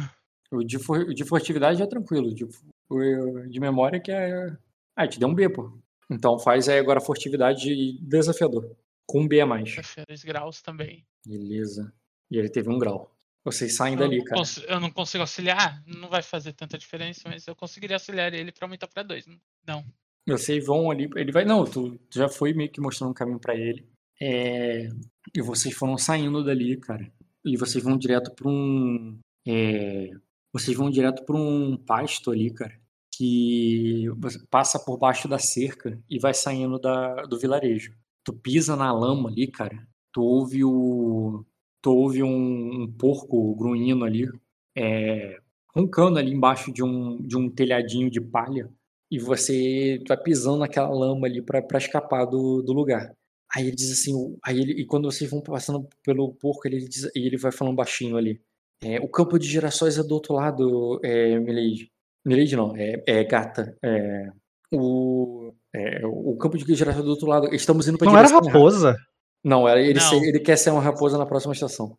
O 0.50 0.64
de, 0.64 0.80
for- 0.80 1.02
o 1.02 1.14
de 1.14 1.24
furtividade 1.26 1.82
é 1.82 1.86
tranquilo. 1.86 2.30
O 2.30 2.34
de, 2.34 2.48
o 2.90 3.48
de 3.50 3.60
memória 3.60 4.00
que 4.00 4.12
é. 4.12 4.56
Ah, 4.96 5.08
te 5.08 5.20
deu 5.20 5.28
um 5.28 5.36
B, 5.36 5.48
pô. 5.50 5.78
Então 6.10 6.40
faz 6.40 6.70
aí 6.70 6.80
agora 6.80 7.02
furtividade 7.02 7.98
desafiador. 8.02 8.76
Com 9.06 9.22
um 9.22 9.28
B 9.28 9.40
a 9.42 9.46
mais. 9.46 9.76
Dois 10.08 10.24
graus 10.24 10.62
também. 10.62 11.06
Beleza. 11.26 11.94
E 12.32 12.38
ele 12.38 12.50
teve 12.50 12.70
um 12.70 12.78
grau. 12.78 13.14
Vocês 13.44 13.76
saem 13.76 13.94
Eu 13.94 14.00
dali, 14.00 14.24
cara. 14.24 14.42
eu 14.68 14.80
não 14.80 14.92
consigo 14.92 15.22
auxiliar, 15.22 15.82
não 15.88 16.10
vai 16.10 16.22
fazer 16.22 16.52
tanta 16.52 16.78
diferença, 16.78 17.22
mas 17.30 17.48
eu 17.48 17.56
conseguiria 17.56 17.96
auxiliar 17.96 18.34
ele 18.34 18.52
pra 18.52 18.66
aumentar 18.66 18.88
pra 18.88 19.04
dois. 19.04 19.26
Não. 19.66 19.86
Vocês 20.28 20.66
vão 20.66 20.92
ali. 20.92 21.10
Ele 21.16 21.32
vai. 21.32 21.46
Não, 21.46 21.64
tu 21.64 21.98
já 22.14 22.28
foi 22.28 22.54
meio 22.54 22.70
que 22.70 22.82
mostrando 22.82 23.12
um 23.12 23.14
caminho 23.14 23.40
pra 23.40 23.56
ele. 23.56 23.88
É, 24.20 24.90
e 25.36 25.42
vocês 25.42 25.74
foram 25.74 25.98
saindo 25.98 26.44
dali, 26.44 26.76
cara. 26.78 27.10
E 27.46 27.56
vocês 27.56 27.82
vão 27.82 27.98
direto 27.98 28.32
pra 28.36 28.50
um. 28.50 29.18
é, 29.48 30.10
Vocês 30.52 30.76
vão 30.76 30.90
direto 30.90 31.24
pra 31.24 31.38
um 31.38 31.78
pasto 31.78 32.32
ali, 32.32 32.52
cara. 32.52 32.78
Que 33.18 34.06
passa 34.50 34.78
por 34.78 34.98
baixo 34.98 35.28
da 35.28 35.40
cerca 35.40 36.00
e 36.10 36.20
vai 36.20 36.34
saindo 36.34 36.78
da, 36.78 37.24
do 37.24 37.40
vilarejo. 37.40 37.94
Tu 38.24 38.34
pisa 38.34 38.76
na 38.76 38.92
lama 38.92 39.30
ali, 39.30 39.48
cara. 39.48 39.88
Tu 40.14 40.22
ouve 40.22 40.64
o. 40.64 41.46
Tu 41.82 41.92
ouve 41.92 42.22
um, 42.24 42.84
um 42.84 42.92
porco 42.92 43.56
grunhindo 43.56 44.04
ali. 44.06 44.30
É, 44.78 45.40
roncando 45.76 46.20
ali 46.20 46.32
embaixo 46.34 46.72
de 46.72 46.84
um, 46.84 47.18
de 47.22 47.38
um 47.38 47.50
telhadinho 47.50 48.10
de 48.10 48.22
palha 48.22 48.70
e 49.12 49.20
você 49.20 50.00
vai 50.08 50.18
pisando 50.18 50.60
naquela 50.60 50.90
lama 50.90 51.28
ali 51.28 51.42
pra 51.42 51.78
escapar 51.78 52.26
do, 52.26 52.62
do 52.62 52.74
lugar. 52.74 53.16
Aí 53.54 53.68
ele 53.68 53.76
diz 53.76 53.92
assim, 53.92 54.38
aí 54.44 54.60
ele, 54.60 54.74
e 54.74 54.86
quando 54.86 55.10
vocês 55.10 55.30
vão 55.30 55.42
passando 55.42 55.88
pelo 56.04 56.34
porco, 56.34 56.68
ele 56.68 56.80
diz, 56.88 57.06
e 57.16 57.26
ele 57.26 57.38
vai 57.38 57.52
falando 57.52 57.76
baixinho 57.76 58.18
ali. 58.18 58.42
É, 58.84 59.00
o 59.00 59.08
campo 59.08 59.40
de 59.40 59.48
girassóis 59.48 59.98
é 59.98 60.04
do 60.04 60.14
outro 60.14 60.34
lado, 60.34 61.00
é, 61.04 61.40
Milady. 61.40 61.90
Milady 62.28 62.56
não, 62.56 62.76
é, 62.76 63.02
é 63.08 63.24
gata. 63.24 63.76
É, 63.84 64.28
o, 64.74 65.54
é, 65.74 66.02
o 66.06 66.36
campo 66.38 66.58
de 66.58 66.84
é 66.84 66.92
do 66.94 67.10
outro 67.10 67.28
lado. 67.28 67.54
Estamos 67.56 67.88
indo 67.88 67.98
pra 67.98 68.06
Não 68.06 68.18
era 68.18 68.28
direção 68.28 68.40
errada. 68.44 68.58
raposa? 68.60 68.98
Não, 69.44 69.68
era, 69.68 69.82
ele, 69.82 70.00
Não. 70.00 70.10
ser- 70.10 70.24
ele 70.24 70.40
quer 70.40 70.58
ser 70.58 70.72
uma 70.72 70.82
raposa 70.82 71.18
na 71.18 71.26
próxima 71.26 71.54
estação. 71.54 71.98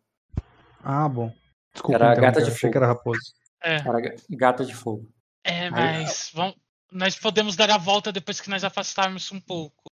Ah, 0.83 1.09
bom. 1.09 1.31
Desculpa, 1.73 1.95
Era 1.95 2.09
a 2.09 2.11
então, 2.13 2.23
gata 2.23 2.41
de 2.43 2.51
fogo. 2.51 2.71
que 2.71 2.77
era 2.77 2.87
raposa. 2.87 3.19
É, 3.63 3.75
Era 3.77 3.99
ga- 4.01 4.15
gata 4.29 4.63
de 4.65 4.73
fogo. 4.75 5.07
é 5.43 5.69
mas 5.69 6.31
vamos, 6.33 6.55
nós 6.91 7.17
podemos 7.19 7.55
dar 7.55 7.69
a 7.71 7.77
volta 7.77 8.11
depois 8.11 8.39
que 8.39 8.49
nós 8.49 8.63
afastarmos 8.63 9.31
um 9.31 9.39
pouco. 9.41 9.83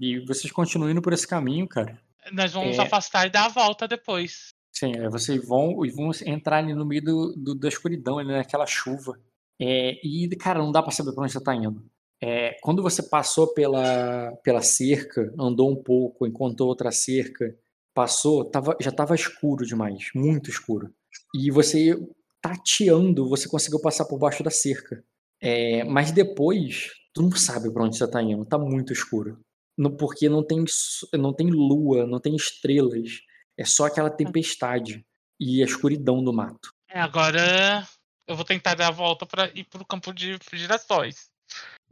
E 0.00 0.18
vocês 0.26 0.52
continuam 0.52 0.90
indo 0.90 1.02
por 1.02 1.12
esse 1.12 1.26
caminho, 1.26 1.66
cara. 1.68 1.98
Nós 2.32 2.52
vamos 2.52 2.78
É. 2.78 2.82
afastar 2.82 3.26
e 3.26 3.30
dar 3.30 3.46
a 3.46 3.48
volta 3.48 3.88
depois. 3.88 4.52
Sim, 4.78 4.92
aí 4.98 5.08
vocês 5.08 5.44
vão 5.46 5.76
vão 5.94 6.10
entrar 6.26 6.58
ali 6.58 6.74
no 6.74 6.84
meio 6.84 7.02
do, 7.02 7.32
do- 7.36 7.54
da 7.54 7.68
escuridão, 7.68 8.18
ali 8.18 8.28
naquela 8.32 8.66
chuva. 8.66 9.18
É, 9.60 9.92
e, 10.06 10.28
cara, 10.36 10.58
não 10.60 10.70
dá 10.70 10.82
pra 10.82 10.92
saber 10.92 11.12
pra 11.12 11.24
onde 11.24 11.32
você 11.32 11.42
tá 11.42 11.54
indo. 11.54 11.84
É, 12.20 12.56
quando 12.62 12.82
você 12.82 13.02
passou 13.02 13.52
pela, 13.54 14.32
pela 14.42 14.60
cerca, 14.62 15.32
andou 15.38 15.70
um 15.70 15.76
pouco, 15.82 16.26
encontrou 16.26 16.68
outra 16.68 16.90
cerca, 16.92 17.56
passou, 17.94 18.44
tava, 18.44 18.76
já 18.80 18.90
tava 18.92 19.14
escuro 19.14 19.64
demais, 19.66 20.10
muito 20.14 20.50
escuro. 20.50 20.92
E 21.34 21.50
você 21.50 21.96
tateando, 22.40 23.28
você 23.28 23.48
conseguiu 23.48 23.80
passar 23.80 24.04
por 24.04 24.18
baixo 24.18 24.42
da 24.42 24.50
cerca. 24.50 25.02
É, 25.40 25.84
mas 25.84 26.12
depois, 26.12 26.90
tu 27.14 27.22
não 27.22 27.32
sabe 27.32 27.70
pra 27.72 27.84
onde 27.84 27.96
você 27.96 28.06
tá 28.08 28.22
indo, 28.22 28.44
tá 28.44 28.58
muito 28.58 28.92
escuro. 28.92 29.38
No- 29.76 29.96
porque 29.96 30.28
não 30.28 30.42
tem, 30.44 30.64
não 31.14 31.32
tem 31.32 31.50
lua, 31.50 32.06
não 32.06 32.20
tem 32.20 32.34
estrelas. 32.36 33.20
É 33.58 33.64
só 33.64 33.86
aquela 33.86 34.10
tempestade 34.10 35.04
e 35.40 35.60
a 35.62 35.64
escuridão 35.66 36.22
do 36.22 36.32
mato. 36.32 36.72
É, 36.88 37.00
agora 37.00 37.86
eu 38.26 38.36
vou 38.36 38.44
tentar 38.44 38.74
dar 38.74 38.88
a 38.88 38.92
volta 38.92 39.26
pra 39.26 39.48
ir 39.54 39.64
pro 39.64 39.84
campo 39.84 40.12
de 40.12 40.38
girassóis. 40.52 41.28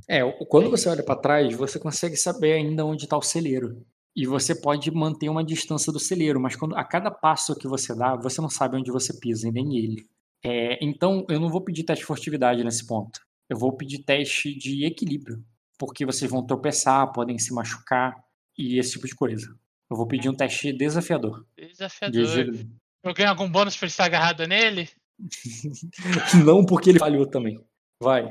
É, 0.08 0.24
o- 0.24 0.46
quando 0.46 0.70
você 0.70 0.88
olha 0.88 1.02
pra 1.04 1.16
trás, 1.16 1.54
você 1.54 1.78
consegue 1.78 2.16
saber 2.16 2.52
ainda 2.52 2.84
onde 2.84 3.06
tá 3.08 3.16
o 3.16 3.22
celeiro. 3.22 3.84
E 4.14 4.26
você 4.26 4.54
pode 4.54 4.90
manter 4.90 5.28
uma 5.28 5.44
distância 5.44 5.92
do 5.92 5.98
celeiro, 5.98 6.40
mas 6.40 6.56
quando, 6.56 6.74
a 6.76 6.84
cada 6.84 7.10
passo 7.10 7.54
que 7.54 7.68
você 7.68 7.94
dá, 7.94 8.16
você 8.16 8.40
não 8.40 8.48
sabe 8.48 8.76
onde 8.76 8.90
você 8.90 9.12
pisa, 9.18 9.48
e 9.48 9.52
nem 9.52 9.76
ele. 9.76 10.08
É, 10.42 10.78
então, 10.82 11.26
eu 11.28 11.38
não 11.40 11.50
vou 11.50 11.60
pedir 11.62 11.82
teste 11.84 12.02
de 12.02 12.06
furtividade 12.06 12.62
nesse 12.64 12.86
ponto. 12.86 13.20
Eu 13.48 13.58
vou 13.58 13.76
pedir 13.76 14.04
teste 14.04 14.54
de 14.56 14.86
equilíbrio. 14.86 15.44
Porque 15.78 16.06
vocês 16.06 16.30
vão 16.30 16.46
tropeçar, 16.46 17.12
podem 17.12 17.38
se 17.38 17.52
machucar 17.52 18.14
e 18.56 18.78
esse 18.78 18.92
tipo 18.92 19.06
de 19.06 19.14
coisa. 19.14 19.54
Eu 19.90 19.96
vou 19.96 20.06
pedir 20.06 20.28
um 20.28 20.34
teste 20.34 20.72
desafiador. 20.72 21.46
De 21.56 21.68
Desafiador. 21.68 22.22
agilidade. 22.22 22.68
Eu 23.04 23.14
ganho 23.14 23.28
algum 23.30 23.48
bônus 23.48 23.76
por 23.76 23.86
estar 23.86 24.04
agarrado 24.04 24.46
nele? 24.46 24.88
Não 26.44 26.64
porque 26.64 26.90
ele 26.90 26.98
falhou 26.98 27.26
também. 27.26 27.64
Vai. 28.02 28.28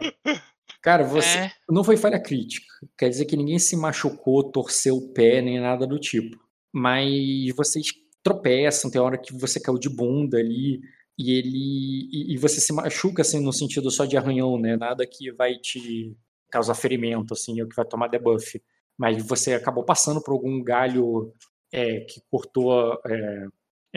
Cara, 0.82 1.04
você. 1.04 1.38
É. 1.40 1.52
Não 1.70 1.84
foi 1.84 1.98
falha 1.98 2.22
crítica. 2.22 2.68
Quer 2.98 3.10
dizer 3.10 3.26
que 3.26 3.38
ninguém 3.38 3.58
se 3.58 3.76
machucou, 3.76 4.52
torceu 4.52 4.98
o 4.98 5.14
pé, 5.14 5.42
nem 5.42 5.60
nada 5.60 5.88
do 5.88 5.98
tipo. 5.98 6.38
Mas 6.74 7.10
vocês 7.56 7.88
tropeçam, 8.22 8.92
tem 8.92 9.00
hora 9.02 9.18
que 9.18 9.34
você 9.34 9.60
caiu 9.60 9.80
de 9.80 9.90
bunda 9.90 10.38
ali. 10.38 10.82
E 11.18 11.32
ele. 11.32 12.10
E, 12.12 12.34
e 12.34 12.38
você 12.38 12.60
se 12.60 12.74
machuca, 12.74 13.22
assim, 13.22 13.40
no 13.40 13.54
sentido 13.54 13.90
só 13.90 14.06
de 14.06 14.18
arranhão, 14.18 14.60
né? 14.60 14.76
Nada 14.76 15.08
que 15.08 15.32
vai 15.32 15.56
te 15.56 16.16
causar 16.52 16.76
ferimento, 16.76 17.34
assim, 17.34 17.62
ou 17.62 17.68
que 17.68 17.76
vai 17.76 17.86
tomar 17.86 18.08
debuff. 18.08 18.62
Mas 18.98 19.26
você 19.28 19.54
acabou 19.54 19.84
passando 19.84 20.22
por 20.22 20.32
algum 20.34 20.64
galho 20.64 21.34
é, 21.72 22.02
que 22.02 22.22
cortou. 22.32 23.00
é, 23.06 23.48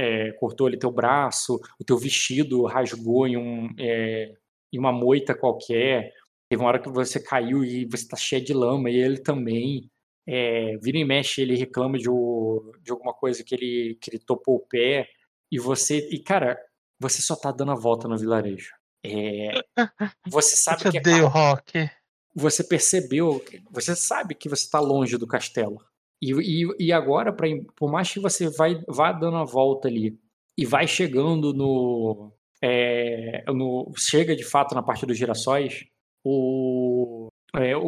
é, 0.01 0.31
cortou 0.33 0.69
ali 0.69 0.79
teu 0.79 0.93
braço, 0.93 1.61
o 1.81 1.85
teu 1.85 1.99
vestido 1.99 2.65
rasgou 2.67 3.27
em, 3.27 3.37
um, 3.37 3.69
é, 3.77 4.33
em 4.73 4.79
uma 4.79 4.93
moita 4.93 5.35
qualquer. 5.35 6.13
Teve 6.49 6.63
uma 6.63 6.69
hora 6.69 6.79
que 6.79 6.89
você 6.89 7.19
caiu 7.21 7.65
e 7.65 7.85
você 7.85 8.07
tá 8.07 8.17
cheio 8.17 8.45
de 8.45 8.55
lama, 8.55 8.89
e 8.91 8.97
ele 8.97 9.19
também. 9.19 9.91
É, 10.31 10.77
vira 10.77 10.99
e 10.99 11.05
mexe, 11.05 11.41
ele 11.43 11.57
reclama 11.57 11.99
de, 11.99 12.09
o- 12.09 12.71
de 12.83 12.93
alguma 12.93 13.13
coisa 13.15 13.43
que 13.43 13.55
ele, 13.55 13.99
que 14.01 14.11
ele 14.11 14.19
topou 14.19 14.57
o 14.57 14.61
pé. 14.61 15.09
E 15.51 15.59
você. 15.59 16.07
E, 16.13 16.19
cara, 16.23 16.57
você 17.01 17.21
só 17.23 17.35
tá 17.35 17.51
dando 17.51 17.73
a 17.73 17.75
volta 17.75 18.07
no 18.07 18.17
vilarejo. 18.17 18.73
É, 19.05 19.51
você 20.29 20.55
sabe 20.57 20.85
eu 20.85 20.91
que 20.93 20.99
é 20.99 21.01
odeio 21.01 21.27
rock. 21.27 21.91
Você 22.39 22.65
percebeu, 22.65 23.43
você 23.71 23.95
sabe 23.97 24.35
que 24.35 24.49
você 24.49 24.65
está 24.65 24.81
longe 24.81 25.17
do 25.19 25.27
castelo. 25.27 25.79
E, 26.23 26.33
e, 26.33 26.69
e 26.89 26.93
agora, 26.93 27.33
pra, 27.33 27.47
por 27.77 27.91
mais 27.91 28.11
que 28.13 28.21
você 28.21 28.49
vai, 28.51 28.83
vá 28.89 29.13
dando 29.13 29.37
a 29.37 29.45
volta 29.45 29.89
ali 29.89 30.19
e 30.57 30.67
vai 30.67 30.87
chegando 30.89 31.53
no, 31.55 32.33
é, 32.63 33.45
no. 33.53 33.93
Chega 33.97 34.35
de 34.37 34.45
fato 34.45 34.75
na 34.75 34.83
parte 34.83 35.07
dos 35.07 35.17
girassóis, 35.17 35.85
o, 36.25 37.29
é, 37.57 37.77
o, 37.77 37.83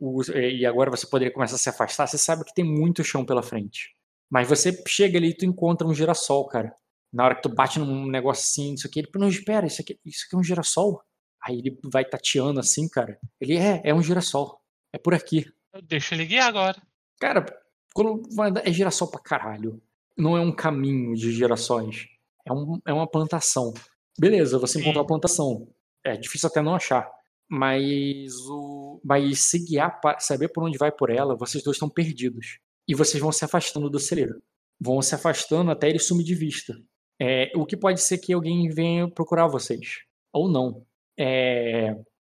o- 0.00 0.18
o- 0.20 0.32
é, 0.32 0.50
e 0.52 0.66
agora 0.66 0.90
você 0.90 1.06
poderia 1.06 1.32
começar 1.32 1.56
a 1.56 1.58
se 1.58 1.68
afastar, 1.68 2.06
você 2.06 2.18
sabe 2.18 2.44
que 2.44 2.54
tem 2.54 2.64
muito 2.64 3.04
chão 3.04 3.24
pela 3.24 3.42
frente. 3.42 3.94
Mas 4.30 4.48
você 4.48 4.72
chega 4.88 5.18
ali 5.18 5.28
e 5.30 5.36
tu 5.36 5.44
encontra 5.44 5.86
um 5.86 5.94
girassol, 5.94 6.46
cara. 6.48 6.74
Na 7.12 7.24
hora 7.24 7.34
que 7.36 7.42
tu 7.42 7.48
bate 7.48 7.78
num 7.78 8.06
negócio 8.06 8.42
assim, 8.44 8.74
isso 8.74 8.86
aqui, 8.86 9.00
ele, 9.00 9.08
não, 9.14 9.28
espera, 9.28 9.66
isso 9.66 9.80
aqui, 9.82 9.98
isso 10.04 10.24
aqui 10.26 10.36
é 10.36 10.38
um 10.38 10.42
girassol? 10.42 11.00
Aí 11.46 11.58
ele 11.58 11.78
vai 11.84 12.04
tateando 12.04 12.58
assim, 12.58 12.88
cara. 12.88 13.18
Ele 13.40 13.56
é, 13.56 13.80
é 13.84 13.94
um 13.94 14.02
girassol. 14.02 14.60
É 14.92 14.98
por 14.98 15.14
aqui. 15.14 15.46
Eu 15.72 15.80
deixo 15.80 16.14
ele 16.14 16.26
guiar 16.26 16.48
agora. 16.48 16.82
Cara, 17.20 17.46
quando 17.94 18.22
vai 18.34 18.50
andar, 18.50 18.66
é 18.66 18.72
girassol 18.72 19.08
pra 19.08 19.20
caralho. 19.20 19.80
Não 20.18 20.36
é 20.36 20.40
um 20.40 20.52
caminho 20.52 21.14
de 21.14 21.32
girassóis. 21.32 22.06
É, 22.44 22.52
um, 22.52 22.80
é 22.86 22.92
uma 22.92 23.06
plantação. 23.06 23.72
Beleza, 24.18 24.58
você 24.58 24.80
encontrou 24.80 25.04
a 25.04 25.06
plantação. 25.06 25.68
É 26.04 26.16
difícil 26.16 26.48
até 26.48 26.62
não 26.62 26.74
achar. 26.74 27.08
Mas 27.48 28.34
o. 28.48 29.00
Mas 29.04 29.40
se 29.40 29.64
guiar, 29.64 30.00
saber 30.18 30.48
por 30.48 30.64
onde 30.64 30.78
vai 30.78 30.90
por 30.90 31.10
ela, 31.10 31.36
vocês 31.36 31.62
dois 31.62 31.76
estão 31.76 31.88
perdidos. 31.88 32.58
E 32.88 32.94
vocês 32.94 33.20
vão 33.20 33.30
se 33.30 33.44
afastando 33.44 33.90
do 33.90 33.98
celeiro. 34.00 34.42
Vão 34.80 35.00
se 35.02 35.14
afastando 35.14 35.70
até 35.70 35.88
ele 35.88 35.98
sumir 35.98 36.24
de 36.24 36.34
vista. 36.34 36.74
É, 37.20 37.50
o 37.54 37.64
que 37.64 37.76
pode 37.76 38.00
ser 38.00 38.18
que 38.18 38.32
alguém 38.32 38.68
venha 38.68 39.08
procurar 39.08 39.46
vocês. 39.46 40.04
Ou 40.32 40.48
não. 40.48 40.85
É, 41.18 41.90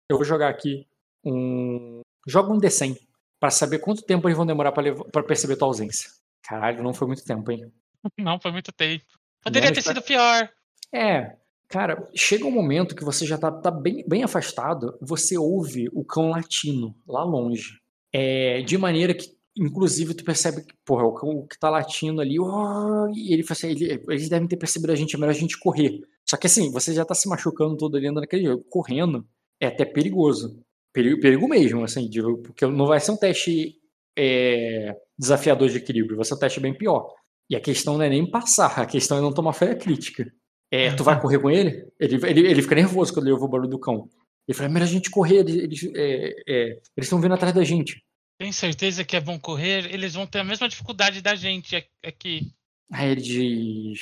eu 0.10 0.18
vou 0.18 0.24
jogar 0.26 0.50
aqui 0.50 0.86
um. 1.24 2.02
Joga 2.28 2.54
um 2.54 2.58
D100 2.60 2.98
pra 3.40 3.50
saber 3.50 3.80
quanto 3.80 4.04
tempo 4.04 4.28
eles 4.28 4.38
vão 4.38 4.46
demorar 4.46 4.72
pra 4.72 5.24
perceber 5.24 5.56
tua 5.58 5.68
ausência. 5.68 6.10
Caralho, 6.44 6.84
não 6.84 6.94
foi 6.94 7.08
muito 7.08 7.24
tempo, 7.24 7.52
hein? 7.52 7.72
Não, 8.18 8.40
foi 8.40 8.52
muito 8.52 8.72
tempo. 8.74 9.04
Poderia 9.42 9.70
Menos 9.70 9.78
ter 9.84 9.84
pra- 9.94 9.94
sido 10.02 10.06
pior. 10.06 10.50
É, 10.94 11.36
cara, 11.70 12.06
chega 12.16 12.46
um 12.46 12.52
momento 12.52 12.96
que 12.96 13.04
você 13.04 13.26
já 13.26 13.38
tá, 13.38 13.50
tá 13.52 13.72
bem, 13.72 14.04
bem 14.08 14.24
afastado, 14.24 14.98
você 15.02 15.38
ouve 15.38 15.88
o 15.94 16.04
cão 16.04 16.30
latino 16.30 16.94
lá 17.08 17.24
longe. 17.24 17.80
É, 18.14 18.62
de 18.62 18.78
maneira 18.78 19.14
que, 19.14 19.28
inclusive, 19.58 20.14
tu 20.14 20.24
percebe 20.26 20.64
que, 20.64 20.74
porra, 20.86 21.04
o 21.06 21.14
cão 21.14 21.48
que 21.48 21.58
tá 21.58 21.70
latindo 21.70 22.20
ali, 22.22 22.38
ó, 22.40 23.08
e 23.14 23.34
ele 23.34 23.44
fala 23.44 23.58
assim, 23.58 23.70
ele- 23.72 24.04
eles 24.10 24.28
devem 24.30 24.48
ter 24.48 24.58
percebido 24.58 24.92
a 24.92 24.96
gente, 24.96 25.16
é 25.16 25.20
melhor 25.20 25.32
a 25.32 25.34
gente 25.40 25.58
correr. 25.58 26.02
Só 26.30 26.38
que 26.38 26.47
assim, 26.47 26.71
você 26.71 26.93
já 26.93 27.05
tá 27.05 27.13
se 27.13 27.28
machucando 27.28 27.78
todo 27.78 27.97
ali 27.97 28.07
andando 28.07 28.21
naquele 28.21 28.45
jogo. 28.45 28.63
Correndo 28.69 29.28
é 29.59 29.67
até 29.67 29.86
perigoso. 29.86 30.63
Perigo, 30.93 31.19
perigo 31.19 31.47
mesmo, 31.47 31.84
assim, 31.84 32.09
de- 32.09 32.21
porque 32.43 32.65
não 32.65 32.86
vai 32.86 32.99
ser 32.99 33.11
um 33.11 33.17
teste 33.17 33.76
é, 34.17 34.95
desafiador 35.17 35.69
de 35.69 35.78
equilíbrio, 35.78 36.17
vai 36.17 36.26
ser 36.26 36.36
um 36.36 36.39
teste 36.39 36.59
bem 36.59 36.74
pior. 36.74 37.11
E 37.49 37.55
a 37.55 37.59
questão 37.59 37.97
não 37.97 38.05
é 38.05 38.09
nem 38.09 38.30
passar, 38.30 38.80
a 38.80 38.86
questão 38.86 39.17
é 39.17 39.21
não 39.21 39.34
tomar 39.34 39.53
falha 39.53 39.76
crítica. 39.76 40.32
É, 40.71 40.93
tu 40.93 41.03
vai 41.03 41.19
correr 41.19 41.39
com 41.39 41.51
ele? 41.51 41.88
Ele, 41.99 42.15
ele, 42.28 42.47
ele 42.47 42.61
fica 42.61 42.76
nervoso 42.76 43.13
quando 43.13 43.26
ele 43.26 43.34
ouve 43.34 43.45
o 43.45 43.47
barulho 43.47 43.69
do 43.69 43.80
cão. 43.80 44.09
Ele 44.47 44.55
fala, 44.57 44.69
é 44.69 44.74
melhor 44.74 44.86
a 44.86 44.89
gente 44.89 45.09
correr, 45.09 45.38
eles 45.39 45.84
é, 45.95 46.34
é, 46.47 46.82
estão 46.97 47.21
vindo 47.21 47.34
atrás 47.34 47.53
da 47.53 47.63
gente. 47.63 48.03
Tem 48.39 48.51
certeza 48.51 49.03
que 49.03 49.15
é 49.15 49.21
bom 49.21 49.39
correr? 49.39 49.93
Eles 49.93 50.15
vão 50.15 50.26
ter 50.26 50.39
a 50.39 50.43
mesma 50.43 50.67
dificuldade 50.67 51.21
da 51.21 51.36
gente 51.36 51.76
aqui. 52.03 52.51
Aí 52.91 53.11
ele 53.11 53.21
diz. 53.21 53.99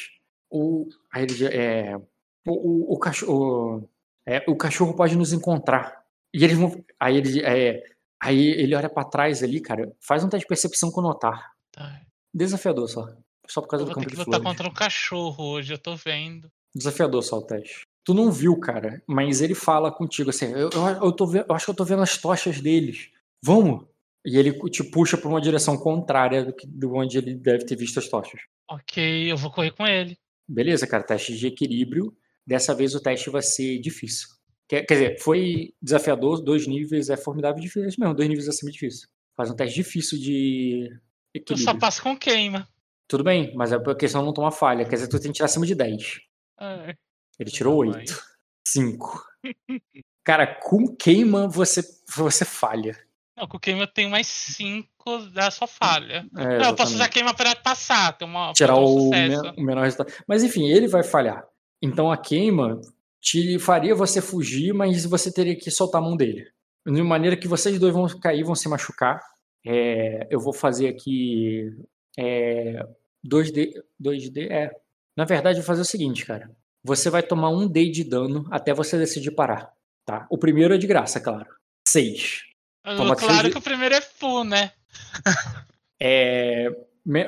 O, 0.50 0.88
aí 1.12 1.24
ele 1.24 1.34
diz, 1.34 1.42
é, 1.44 1.96
o, 2.46 2.52
o, 2.52 2.94
o 2.96 3.00
cachorro. 3.00 3.90
É, 4.26 4.44
o 4.48 4.56
cachorro 4.56 4.94
pode 4.94 5.16
nos 5.16 5.34
encontrar. 5.34 6.04
E 6.34 6.44
eles 6.44 6.58
vão. 6.58 6.84
Aí 7.00 7.18
ele, 7.18 7.42
é, 7.42 7.84
aí 8.22 8.40
ele 8.52 8.76
olha 8.76 8.90
pra 8.90 9.04
trás 9.04 9.44
ali, 9.44 9.60
cara. 9.60 9.92
Faz 10.00 10.24
um 10.24 10.30
teste 10.30 10.46
de 10.46 10.48
percepção 10.48 10.92
com 10.92 11.02
notar. 11.02 11.52
Tá. 11.72 12.02
Desafiador 12.34 12.88
só. 12.88 13.08
Só 13.48 13.62
por 13.62 13.68
causa 13.68 13.84
Eu 13.84 13.90
do 13.90 13.94
vou 13.94 14.04
campo 14.04 14.16
de 14.16 14.24
flores. 14.24 14.44
contra 14.44 14.68
um 14.68 14.74
cachorro 14.74 15.44
hoje, 15.52 15.74
eu 15.74 15.78
tô 15.78 15.96
vendo. 15.96 16.50
Desafiador 16.74 17.22
só 17.24 17.38
o 17.38 17.42
teste. 17.42 17.82
Tu 18.04 18.14
não 18.14 18.32
viu, 18.32 18.58
cara, 18.60 19.02
mas 19.06 19.42
ele 19.42 19.54
fala 19.54 19.92
contigo 19.92 20.30
assim: 20.30 20.46
eu, 20.52 20.70
eu, 20.70 20.88
eu, 21.04 21.12
tô 21.12 21.32
eu 21.36 21.54
acho 21.54 21.66
que 21.66 21.72
eu 21.72 21.76
tô 21.76 21.84
vendo 21.84 22.02
as 22.02 22.18
tochas 22.18 22.62
deles. 22.62 23.10
Vamos! 23.44 23.86
E 24.26 24.38
ele 24.38 24.54
te 24.70 24.84
puxa 24.84 25.18
pra 25.18 25.30
uma 25.30 25.42
direção 25.42 25.76
contrária 25.78 26.46
do, 26.46 26.54
que, 26.54 26.66
do 26.68 26.94
onde 26.94 27.18
ele 27.18 27.34
deve 27.36 27.66
ter 27.66 27.76
visto 27.76 28.00
as 28.00 28.08
tochas. 28.08 28.40
Ok, 28.70 29.32
eu 29.32 29.36
vou 29.36 29.52
correr 29.52 29.72
com 29.72 29.86
ele. 29.86 30.18
Beleza, 30.48 30.88
cara, 30.88 31.04
teste 31.04 31.36
de 31.36 31.48
equilíbrio. 31.48 32.16
Dessa 32.46 32.74
vez 32.74 32.96
o 32.96 33.00
teste 33.02 33.30
vai 33.30 33.42
ser 33.42 33.80
difícil. 33.80 34.28
Quer, 34.68 34.84
quer 34.86 34.94
dizer, 34.94 35.20
foi 35.20 35.74
desafiador, 35.82 36.42
dois 36.42 36.66
níveis, 36.68 37.10
é 37.10 37.18
formidável 37.18 37.60
e 37.60 37.62
difícil 37.64 38.00
mesmo, 38.00 38.16
dois 38.16 38.28
níveis 38.30 38.48
acima 38.48 38.72
de 38.72 38.78
difícil. 38.80 39.08
Faz 39.36 39.50
um 39.52 39.56
teste 39.56 39.76
difícil 39.76 40.18
de 40.18 40.88
Eu 40.90 41.40
equilíbrio. 41.42 41.58
só 41.74 41.78
passo 41.78 42.02
com 42.02 42.16
queima. 42.18 42.68
Tudo 43.08 43.24
bem, 43.24 43.54
mas 43.56 43.74
a 43.74 43.96
questão 43.96 44.22
é 44.22 44.26
não 44.26 44.34
tomar 44.34 44.52
falha. 44.52 44.86
Quer 44.86 44.96
dizer, 44.96 45.08
tu 45.10 45.20
tem 45.20 45.32
que 45.32 45.36
tirar 45.38 45.46
acima 45.48 45.66
de 45.66 45.76
10. 45.76 46.22
Ai, 46.58 46.96
Ele 47.38 47.52
tirou 47.52 47.84
Não 47.84 47.92
vai. 47.92 48.02
8. 48.02 48.24
5. 48.68 49.24
Cara, 50.24 50.48
com 50.48 50.96
queima 50.96 51.48
você, 51.48 51.82
você 52.16 52.46
falha. 52.46 52.98
Não, 53.36 53.48
com 53.48 53.60
queima 53.60 53.82
eu 53.84 53.88
tenho 53.88 54.10
mais 54.10 54.28
5 54.28 54.88
da 55.34 55.50
sua 55.52 55.68
falha. 55.68 56.26
É, 56.38 56.58
Não, 56.60 56.66
eu 56.70 56.76
posso 56.76 56.94
usar 56.94 57.10
queima 57.10 57.34
pra 57.34 57.56
passar, 57.56 58.16
ter 58.18 58.24
uma 58.26 58.54
tirar 58.54 58.76
pra 58.76 58.84
ter 58.84 58.90
um 58.90 59.08
o, 59.08 59.10
men- 59.10 59.54
o 59.58 59.62
menor 59.64 59.84
resultado. 59.84 60.14
Mas 60.28 60.44
enfim, 60.44 60.68
ele 60.70 60.88
vai 60.88 61.04
falhar. 61.04 61.44
Então 61.82 62.12
a 62.12 62.18
queima 62.18 62.80
te 63.20 63.58
faria 63.60 63.96
você 63.96 64.22
fugir, 64.22 64.74
mas 64.74 65.06
você 65.06 65.32
teria 65.32 65.56
que 65.56 65.70
soltar 65.72 66.02
a 66.02 66.04
mão 66.04 66.16
dele. 66.16 66.48
De 66.86 67.02
maneira 67.04 67.38
que 67.38 67.48
vocês 67.48 67.78
dois 67.80 67.94
vão 67.94 68.08
cair, 68.20 68.44
vão 68.44 68.56
se 68.56 68.68
machucar. 68.68 69.20
É, 69.66 70.28
eu 70.32 70.40
vou 70.40 70.54
fazer 70.54 70.88
aqui 70.88 71.72
é, 72.18 72.84
2D, 73.26 73.74
2D. 74.02 74.50
É. 74.50 74.72
Na 75.16 75.26
verdade, 75.26 75.60
eu 75.60 75.62
vou 75.64 75.68
fazer 75.68 75.82
o 75.82 75.86
seguinte, 75.86 76.26
cara. 76.26 76.50
Você 76.84 77.10
vai 77.12 77.22
tomar 77.22 77.50
um 77.50 77.68
D 77.68 77.90
de 77.92 78.04
dano 78.04 78.48
até 78.50 78.74
você 78.74 78.98
decidir 78.98 79.32
parar. 79.32 79.72
Tá? 80.06 80.26
O 80.32 80.38
primeiro 80.38 80.74
é 80.74 80.78
de 80.80 80.88
graça, 80.88 81.20
claro. 81.20 81.48
6. 81.88 82.42
Toma 82.84 83.16
claro 83.16 83.42
seis- 83.42 83.54
que 83.54 83.60
o 83.60 83.62
primeiro 83.62 83.94
é 83.96 84.02
full, 84.02 84.44
né? 84.44 84.72
É, 86.04 86.68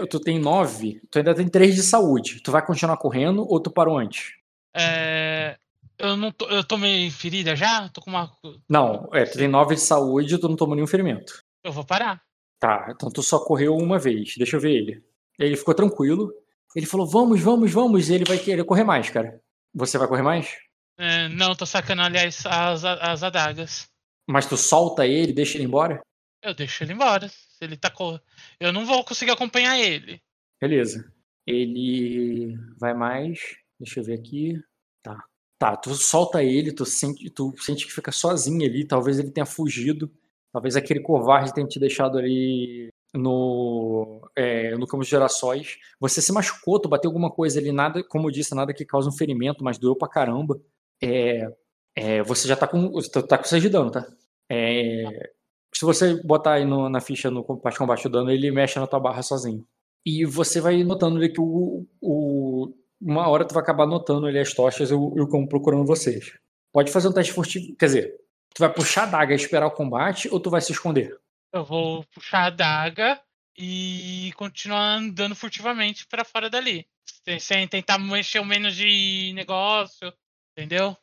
tu 0.10 0.20
tem 0.20 0.40
9, 0.40 1.00
tu 1.12 1.20
ainda 1.20 1.36
tem 1.36 1.48
3 1.48 1.76
de 1.76 1.84
saúde. 1.84 2.42
Tu 2.42 2.52
vai 2.52 2.66
continuar 2.66 2.98
correndo 2.98 3.46
ou 3.48 3.60
tu 3.60 3.70
parou 3.70 4.00
antes? 4.00 4.34
É, 4.76 5.58
eu 5.98 6.18
não 6.18 6.32
tô, 6.32 6.50
eu 6.50 6.64
tomei 6.64 7.10
ferida 7.12 7.56
já? 7.56 7.88
Tô 7.90 8.02
com 8.02 8.10
uma. 8.10 8.32
Não, 8.68 9.10
é, 9.14 9.26
tu 9.26 9.38
tem 9.38 9.48
9 9.48 9.76
de 9.76 9.82
saúde 9.82 10.36
e 10.36 10.38
tu 10.38 10.50
não 10.50 10.56
tomou 10.56 10.76
nenhum 10.76 10.88
ferimento. 10.88 11.44
Eu 11.64 11.72
vou 11.72 11.86
parar. 11.86 12.22
Tá, 12.60 12.88
então 12.90 13.10
tu 13.10 13.22
só 13.22 13.40
correu 13.40 13.76
uma 13.76 14.00
vez. 14.00 14.36
Deixa 14.38 14.56
eu 14.56 14.60
ver 14.60 14.72
ele. 14.72 15.04
Ele 15.38 15.58
ficou 15.58 15.74
tranquilo. 15.74 16.34
Ele 16.76 16.86
falou, 16.86 17.06
vamos, 17.06 17.42
vamos, 17.42 17.72
vamos. 17.72 18.10
E 18.10 18.14
ele 18.14 18.26
vai 18.26 18.38
querer 18.38 18.64
correr 18.64 18.84
mais, 18.84 19.10
cara. 19.10 19.40
Você 19.74 19.98
vai 19.98 20.08
correr 20.08 20.24
mais? 20.24 20.58
É, 20.98 21.28
não, 21.30 21.56
tô 21.56 21.66
sacando, 21.66 22.02
aliás, 22.02 22.46
as, 22.46 22.84
as 22.84 23.24
adagas. 23.24 23.88
Mas 24.28 24.46
tu 24.46 24.58
solta 24.58 25.06
ele 25.06 25.34
deixa 25.34 25.58
ele 25.58 25.66
embora? 25.66 26.02
Eu 26.42 26.54
deixo 26.54 26.84
ele 26.84 26.94
embora. 26.94 27.28
Se 27.30 27.64
ele 27.64 27.78
tá 27.78 27.90
cor... 27.90 28.22
Eu 28.60 28.72
não 28.72 28.86
vou 28.86 29.04
conseguir 29.04 29.32
acompanhar 29.32 29.78
ele. 29.78 30.22
Beleza. 30.62 31.12
Ele 31.46 32.58
vai 32.80 32.94
mais. 32.94 33.40
Deixa 33.84 34.00
eu 34.00 34.04
ver 34.04 34.14
aqui. 34.20 34.62
Tá. 35.04 35.18
Tá, 35.60 35.78
tu 35.78 35.94
solta 35.96 36.44
ele, 36.44 36.72
tu 36.74 36.86
sente, 36.86 37.30
tu 37.30 37.54
sente 37.60 37.86
que 37.86 37.94
fica 37.94 38.12
sozinho 38.12 38.66
ali. 38.66 38.86
Talvez 38.86 39.20
ele 39.20 39.32
tenha 39.32 39.46
fugido. 39.46 40.12
Talvez 40.52 40.76
aquele 40.76 41.00
covarde 41.00 41.54
tenha 41.54 41.68
te 41.68 41.80
deixado 41.80 42.18
ali 42.18 42.90
no, 43.14 44.22
é, 44.36 44.76
no 44.78 44.86
campo 44.88 45.04
de 45.04 45.10
gerações. 45.10 45.78
Você 46.00 46.22
se 46.22 46.32
machucou, 46.34 46.80
tu 46.80 46.90
bateu 46.90 47.10
alguma 47.10 47.32
coisa 47.32 47.60
ali, 47.60 47.72
nada, 47.72 48.04
como 48.04 48.28
eu 48.28 48.32
disse, 48.32 48.54
nada 48.56 48.74
que 48.74 48.86
cause 48.86 49.08
um 49.08 49.12
ferimento, 49.12 49.64
mas 49.64 49.78
doeu 49.78 49.96
pra 49.96 50.08
caramba. 50.08 50.60
É, 51.02 51.48
é, 51.96 52.24
você 52.24 52.48
já 52.48 52.56
tá 52.56 52.68
com. 52.68 52.92
Tá 53.28 53.38
com 53.38 53.44
6 53.46 53.62
de 53.62 53.70
dano, 53.70 53.90
tá? 53.92 54.06
É, 54.50 55.32
se 55.74 55.86
você 55.86 56.22
botar 56.24 56.54
aí 56.54 56.66
no- 56.66 56.90
na 56.90 57.02
ficha 57.02 57.32
no 57.32 57.44
parte 57.60 57.78
combate 57.80 58.08
o 58.08 58.10
dano, 58.10 58.30
ele 58.32 58.52
mexe 58.52 58.80
na 58.80 58.88
tua 58.88 59.00
barra 59.00 59.22
sozinho. 59.24 59.66
E 60.06 60.26
você 60.26 60.60
vai 60.62 60.84
notando 60.84 61.18
ali 61.18 61.30
que 61.32 61.40
o, 61.42 61.86
o- 62.02 62.74
uma 63.06 63.28
hora 63.28 63.46
tu 63.46 63.54
vai 63.54 63.62
acabar 63.62 63.86
notando 63.86 64.26
ali 64.28 64.40
as 64.40 64.54
tochas 64.54 64.90
e 64.90 64.94
o, 64.94 65.04
o 65.04 65.28
cão 65.28 65.46
procurando 65.46 65.86
vocês. 65.86 66.34
Pode 66.72 66.92
fazer 66.92 67.08
um 67.08 67.14
teste 67.14 67.34
furtivo. 67.34 67.76
Quer 67.76 67.86
dizer, 67.86 68.16
tu 68.54 68.60
vai 68.60 68.74
puxar 68.74 69.04
a 69.04 69.08
daga 69.08 69.34
e 69.34 69.36
esperar 69.36 69.68
o 69.68 69.72
combate 69.72 70.30
ou 70.32 70.40
tu 70.40 70.50
vai 70.50 70.62
se 70.62 70.72
esconder? 70.72 71.20
Eu 71.52 71.64
vou 71.64 72.04
puxar 72.06 72.40
a 72.40 72.46
adaga 72.46 73.22
e 73.58 74.34
continuar 74.36 74.96
andando 74.96 75.36
furtivamente 75.36 76.08
pra 76.08 76.26
fora 76.26 76.50
dali. 76.50 76.88
Sem, 77.24 77.40
sem 77.40 77.68
tentar 77.68 78.00
mexer 78.00 78.40
o 78.40 78.46
menos 78.46 78.76
de 78.76 79.32
negócio. 79.36 80.12
Entendeu? 80.58 80.98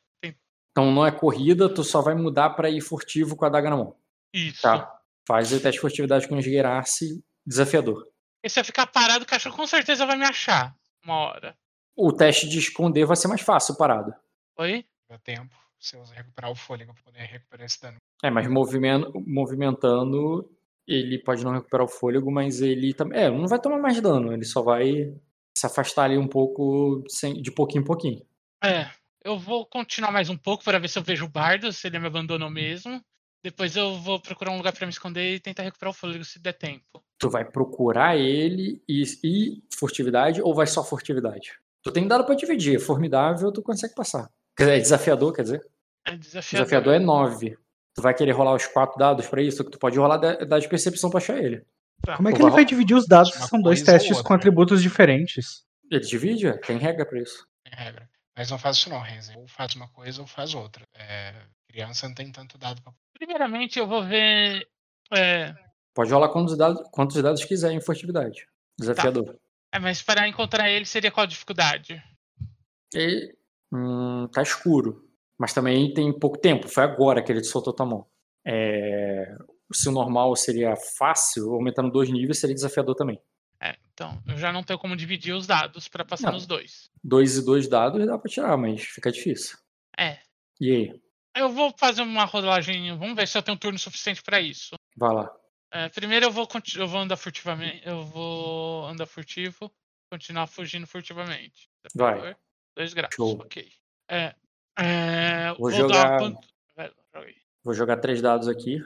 Então 0.72 0.92
não 0.92 1.04
é 1.04 1.10
corrida, 1.10 1.72
tu 1.72 1.82
só 1.82 2.00
vai 2.00 2.14
mudar 2.14 2.50
pra 2.50 2.70
ir 2.70 2.80
furtivo 2.80 3.36
com 3.36 3.44
a 3.44 3.48
daga 3.48 3.70
na 3.70 3.76
mão. 3.76 3.96
Isso. 4.32 4.62
Tá. 4.62 5.00
Faz 5.26 5.52
o 5.52 5.60
teste 5.60 5.72
de 5.72 5.80
furtividade 5.80 6.28
com 6.28 6.38
esgueirasse 6.38 7.22
desafiador. 7.46 8.08
E 8.42 8.48
se 8.48 8.58
eu 8.58 8.64
ficar 8.64 8.86
parado, 8.86 9.24
o 9.24 9.26
cachorro 9.26 9.56
com 9.56 9.66
certeza 9.66 10.06
vai 10.06 10.16
me 10.16 10.24
achar. 10.24 10.74
Uma 11.04 11.16
hora. 11.16 11.58
O 12.02 12.12
teste 12.12 12.48
de 12.48 12.58
esconder 12.58 13.04
vai 13.04 13.16
ser 13.16 13.28
mais 13.28 13.42
fácil 13.42 13.76
parado. 13.76 14.14
Oi? 14.58 14.84
Deu 15.08 15.18
tempo. 15.18 15.54
Você 15.78 15.96
usa 15.98 16.14
recuperar 16.14 16.50
o 16.50 16.54
fôlego 16.54 16.94
pra 16.94 17.02
poder 17.02 17.20
recuperar 17.20 17.66
esse 17.66 17.80
dano. 17.80 17.96
É, 18.22 18.30
mas 18.30 18.46
movimento, 18.48 19.12
movimentando, 19.26 20.50
ele 20.86 21.18
pode 21.18 21.44
não 21.44 21.52
recuperar 21.52 21.84
o 21.84 21.88
fôlego, 21.88 22.30
mas 22.30 22.60
ele 22.60 22.94
também. 22.94 23.18
É, 23.20 23.30
não 23.30 23.46
vai 23.46 23.60
tomar 23.60 23.78
mais 23.78 24.00
dano, 24.00 24.32
ele 24.32 24.44
só 24.44 24.62
vai 24.62 25.14
se 25.56 25.66
afastar 25.66 26.04
ali 26.04 26.16
um 26.18 26.28
pouco, 26.28 27.04
sem- 27.08 27.40
de 27.40 27.50
pouquinho 27.50 27.82
em 27.82 27.86
pouquinho. 27.86 28.26
É. 28.62 28.90
Eu 29.22 29.38
vou 29.38 29.66
continuar 29.66 30.10
mais 30.10 30.30
um 30.30 30.36
pouco 30.36 30.64
para 30.64 30.78
ver 30.78 30.88
se 30.88 30.98
eu 30.98 31.02
vejo 31.02 31.26
o 31.26 31.28
bardo, 31.28 31.70
se 31.72 31.86
ele 31.86 31.98
me 31.98 32.06
abandonou 32.06 32.48
mesmo. 32.50 32.98
Depois 33.44 33.76
eu 33.76 33.96
vou 33.98 34.18
procurar 34.20 34.50
um 34.52 34.56
lugar 34.56 34.72
para 34.72 34.86
me 34.86 34.92
esconder 34.92 35.34
e 35.34 35.40
tentar 35.40 35.62
recuperar 35.62 35.90
o 35.90 35.96
fôlego 35.96 36.24
se 36.24 36.38
der 36.38 36.54
tempo. 36.54 37.02
Tu 37.18 37.28
vai 37.28 37.44
procurar 37.44 38.16
ele 38.16 38.82
e, 38.88 39.02
e 39.22 39.62
furtividade 39.74 40.40
ou 40.40 40.54
vai 40.54 40.66
só 40.66 40.82
furtividade? 40.82 41.58
Tu 41.82 41.90
tem 41.92 42.06
dado 42.06 42.24
pra 42.24 42.34
dividir, 42.34 42.76
é 42.76 42.78
formidável, 42.78 43.50
tu 43.52 43.62
consegue 43.62 43.94
passar. 43.94 44.28
Quer 44.56 44.64
dizer, 44.64 44.76
é 44.76 44.80
desafiador, 44.80 45.32
quer 45.32 45.42
dizer? 45.42 45.60
É 46.06 46.16
desafiador. 46.16 46.64
Desafiador 46.66 46.94
é 46.94 46.98
9. 46.98 47.58
Tu 47.94 48.02
vai 48.02 48.14
querer 48.14 48.32
rolar 48.32 48.54
os 48.54 48.66
quatro 48.66 48.98
dados 48.98 49.26
pra 49.26 49.42
isso? 49.42 49.64
Que 49.64 49.70
tu 49.70 49.78
pode 49.78 49.98
rolar 49.98 50.16
da- 50.18 50.36
dado 50.36 50.60
de 50.60 50.68
percepção 50.68 51.10
pra 51.10 51.18
achar 51.18 51.38
ele. 51.38 51.64
Como 52.16 52.28
é 52.28 52.32
que 52.32 52.36
ele 52.38 52.44
vai 52.44 52.52
vai 52.52 52.64
dividir 52.64 52.96
os 52.96 53.06
dados 53.06 53.32
se 53.32 53.46
são 53.48 53.60
dois 53.60 53.82
testes 53.82 54.12
com 54.12 54.18
outra. 54.18 54.36
atributos 54.36 54.80
diferentes? 54.82 55.64
Ele 55.90 56.00
divide? 56.00 56.46
é? 56.46 56.52
Tem 56.58 56.78
regra 56.78 57.04
pra 57.04 57.20
isso. 57.20 57.46
Tem 57.64 57.72
regra. 57.74 58.08
Mas 58.36 58.50
não 58.50 58.58
faz 58.58 58.76
isso 58.76 58.88
não, 58.88 59.00
Renzi. 59.00 59.32
Ou 59.36 59.46
faz 59.48 59.74
uma 59.74 59.88
coisa 59.88 60.20
ou 60.22 60.26
faz 60.26 60.54
outra. 60.54 60.82
É, 60.94 61.34
criança 61.68 62.06
não 62.08 62.14
tem 62.14 62.30
tanto 62.32 62.56
dado 62.56 62.80
pra. 62.82 62.92
Primeiramente 63.18 63.78
eu 63.78 63.86
vou 63.86 64.02
ver. 64.04 64.66
É, 65.14 65.54
Pode 65.92 66.10
rolar 66.12 66.28
quantos 66.28 66.56
dados, 66.56 66.80
quantos 66.92 67.20
dados 67.20 67.44
quiser 67.44 67.72
em 67.72 67.80
furtividade. 67.80 68.46
Desafiador. 68.78 69.36
É, 69.72 69.78
mas 69.78 70.02
para 70.02 70.28
encontrar 70.28 70.68
ele 70.70 70.84
seria 70.84 71.10
qual 71.10 71.24
a 71.24 71.28
dificuldade? 71.28 72.02
E, 72.94 73.34
hum, 73.72 74.28
tá 74.32 74.42
escuro. 74.42 75.08
Mas 75.38 75.54
também 75.54 75.92
tem 75.94 76.12
pouco 76.12 76.38
tempo, 76.38 76.68
foi 76.68 76.82
agora 76.84 77.22
que 77.22 77.32
ele 77.32 77.42
soltou 77.42 77.72
tua 77.72 77.86
mão. 77.86 78.06
É, 78.44 79.34
se 79.72 79.88
o 79.88 79.92
normal 79.92 80.34
seria 80.36 80.74
fácil, 80.76 81.52
aumentando 81.54 81.90
dois 81.90 82.10
níveis 82.10 82.38
seria 82.38 82.54
desafiador 82.54 82.94
também. 82.94 83.20
É, 83.60 83.76
então, 83.92 84.20
eu 84.26 84.36
já 84.36 84.52
não 84.52 84.62
tenho 84.62 84.78
como 84.78 84.96
dividir 84.96 85.34
os 85.34 85.46
dados 85.46 85.88
pra 85.88 86.04
passar 86.04 86.28
Não. 86.28 86.34
nos 86.34 86.46
dois. 86.46 86.90
Dois 87.02 87.36
e 87.36 87.44
dois 87.44 87.68
dados 87.68 88.04
dá 88.06 88.18
pra 88.18 88.30
tirar, 88.30 88.56
mas 88.56 88.82
fica 88.82 89.12
difícil. 89.12 89.58
É. 89.98 90.18
E 90.60 90.70
aí? 90.70 91.00
Eu 91.36 91.50
vou 91.50 91.72
fazer 91.78 92.02
uma 92.02 92.24
rolagem, 92.24 92.96
vamos 92.98 93.14
ver 93.14 93.28
se 93.28 93.38
eu 93.38 93.42
tenho 93.42 93.56
turno 93.58 93.78
suficiente 93.78 94.22
pra 94.22 94.40
isso. 94.40 94.74
Vai 94.96 95.14
lá. 95.14 95.30
É, 95.72 95.88
primeiro 95.88 96.26
eu 96.26 96.30
vou, 96.30 96.48
eu 96.76 96.88
vou 96.88 97.00
andar 97.00 97.16
furtivamente. 97.16 97.80
Eu 97.86 98.04
vou 98.04 98.86
andar 98.86 99.06
furtivo, 99.06 99.70
continuar 100.10 100.46
fugindo 100.46 100.86
furtivamente. 100.86 101.68
Vai. 101.94 102.14
Desafiador, 102.14 102.40
Dois 102.76 102.94
graus, 102.94 103.14
Show. 103.14 103.32
ok. 103.40 103.68
É, 104.10 104.34
é, 104.78 105.54
Vou 105.58 105.70
dar 105.70 105.76
jogar- 105.76 106.18
vai. 106.76 106.90
Vou 107.62 107.74
jogar 107.74 107.96
três 107.98 108.20
dados 108.22 108.48
aqui. 108.48 108.80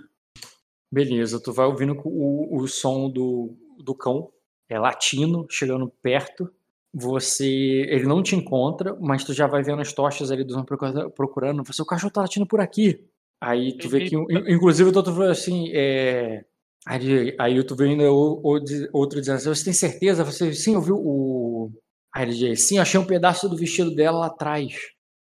Beleza, 0.93 1.41
tu 1.43 1.53
vai 1.53 1.67
ouvindo 1.67 2.01
o, 2.05 2.57
o 2.57 2.69
som 2.69 3.09
do, 3.11 3.57
do 3.79 3.95
cão, 3.95 4.31
é 4.69 4.79
latino, 4.79 5.47
chegando 5.51 5.89
perto. 6.03 6.53
Você. 6.93 7.45
Ele 7.89 8.05
não 8.05 8.23
te 8.23 8.37
encontra, 8.37 8.95
mas 9.01 9.25
tu 9.25 9.33
já 9.33 9.47
vai 9.49 9.63
vendo 9.63 9.81
as 9.83 9.93
tochas 9.93 10.31
ali 10.31 10.45
dos 10.45 10.55
homens 10.55 10.67
procura- 10.69 11.11
procurando. 11.11 11.65
Você, 11.65 11.83
o 11.83 11.87
cachorro 11.87 12.13
tá 12.13 12.21
latindo 12.21 12.47
por 12.47 12.61
aqui. 12.61 13.05
Aí 13.41 13.77
tu 13.77 13.89
vê 13.89 14.09
que. 14.09 14.15
in- 14.15 14.55
Inclusive, 14.55 14.91
o 14.91 14.97
outro 14.97 15.13
falou 15.13 15.31
assim. 15.31 15.71
É, 15.75 16.45
aí, 16.87 17.37
aí 17.39 17.65
tu 17.65 17.75
vê 17.77 17.85
ainda 17.89 18.11
o- 18.11 18.41
o 18.43 18.59
diz- 18.61 18.89
outro 18.93 19.21
dizendo 19.21 19.37
assim: 19.37 19.55
Você 19.55 19.65
tem 19.65 19.73
certeza? 19.73 20.25
Você 20.25 20.53
sim 20.53 20.77
ouviu 20.77 20.97
o. 20.97 21.71
Aí 22.15 22.25
ele 22.25 22.35
diz: 22.35 22.63
Sim, 22.63 22.79
achei 22.79 22.99
um 23.01 23.07
pedaço 23.07 23.49
do 23.49 23.57
vestido 23.57 23.95
dela 23.95 24.19
lá 24.19 24.27
atrás. 24.27 24.75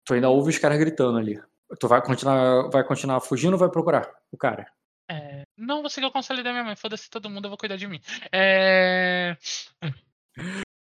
Tu 0.05 0.15
ainda 0.15 0.29
ouve 0.31 0.51
os 0.51 0.59
caras 0.59 0.79
gritando 0.79 1.19
ali. 1.19 1.41
Tu 1.79 1.87
vai 1.87 2.03
continuar, 2.03 2.69
vai 2.71 2.83
continuar 2.85 3.21
fugindo 3.21 3.53
ou 3.53 3.59
vai 3.59 3.69
procurar 3.71 4.11
o 4.33 4.37
cara? 4.37 4.67
É, 5.09 5.43
não 5.57 5.81
vou 5.81 5.91
seguir 5.91 6.07
o 6.07 6.11
conselho 6.13 6.43
da 6.43 6.53
minha 6.53 6.65
mãe, 6.65 6.77
foda-se 6.77 7.09
todo 7.11 7.29
mundo, 7.31 7.45
eu 7.47 7.51
vou 7.51 7.59
cuidar 7.59 7.77
de 7.77 7.87
mim. 7.87 8.01
É, 8.33 9.37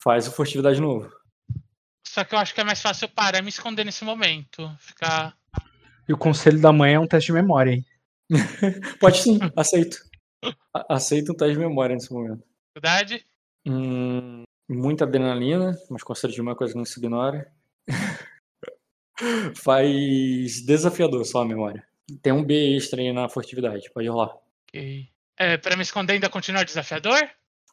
Faz 0.04 0.28
o 0.28 0.32
furtividade 0.32 0.76
de 0.76 0.82
novo. 0.82 1.12
Só 2.08 2.24
que 2.24 2.34
eu 2.34 2.40
acho 2.40 2.54
que 2.54 2.62
é 2.62 2.64
mais 2.64 2.82
fácil 2.82 3.06
eu 3.06 3.10
parar 3.10 3.40
e 3.40 3.42
me 3.42 3.50
esconder 3.50 3.84
nesse 3.86 4.04
momento. 4.04 4.70
Ficar. 4.80 5.36
E 6.08 6.14
o 6.14 6.18
conselho 6.18 6.60
da 6.62 6.72
mãe 6.72 6.94
é 6.96 7.00
um 7.00 7.08
teste 7.08 7.28
de 7.28 7.34
memória, 7.34 7.72
hein? 7.72 7.86
Pode 9.00 9.20
sim, 9.20 9.40
aceito. 9.56 9.98
Aceito 10.88 11.32
um 11.32 11.36
teste 11.36 11.54
de 11.54 11.60
memória 11.60 11.96
nesse 11.96 12.12
momento. 12.14 12.44
Verdade? 12.76 13.26
Hum, 13.66 14.44
muita 14.70 15.04
adrenalina, 15.04 15.78
mas 15.90 16.04
conselho 16.04 16.34
de 16.34 16.42
uma 16.42 16.56
coisa 16.56 16.74
que 16.74 16.78
não 16.78 16.86
se 16.86 17.00
ignora. 17.00 17.52
Faz 19.56 20.66
desafiador 20.66 21.26
só 21.26 21.42
a 21.42 21.46
memória. 21.46 21.86
Tem 22.22 22.32
um 22.32 22.44
B 22.44 22.76
extra 22.76 23.02
aí 23.02 23.12
na 23.12 23.30
furtividade, 23.30 23.92
pode 23.92 24.08
rolar. 24.08 24.36
Ok. 24.68 25.10
É, 25.38 25.58
pra 25.58 25.76
me 25.76 25.84
esconder 25.84 26.14
ainda 26.14 26.30
continua 26.30 26.64
desafiador? 26.64 27.20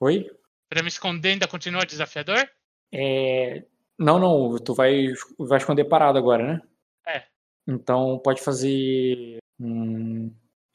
Oi? 0.00 0.30
Pra 0.68 0.82
me 0.82 0.88
esconder 0.88 1.30
ainda 1.30 1.48
continua 1.48 1.86
desafiador? 1.86 2.48
É... 2.92 3.64
Não, 3.98 4.18
não, 4.18 4.58
tu 4.58 4.74
vai, 4.74 5.06
vai 5.38 5.58
esconder 5.58 5.84
parado 5.84 6.18
agora, 6.18 6.46
né? 6.46 6.60
É. 7.06 7.24
Então 7.66 8.18
pode 8.18 8.42
fazer. 8.42 9.38
Hum, 9.58 10.30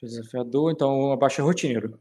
desafiador, 0.05 0.71
então 0.71 1.11
abaixa 1.11 1.43
rotineiro. 1.43 1.99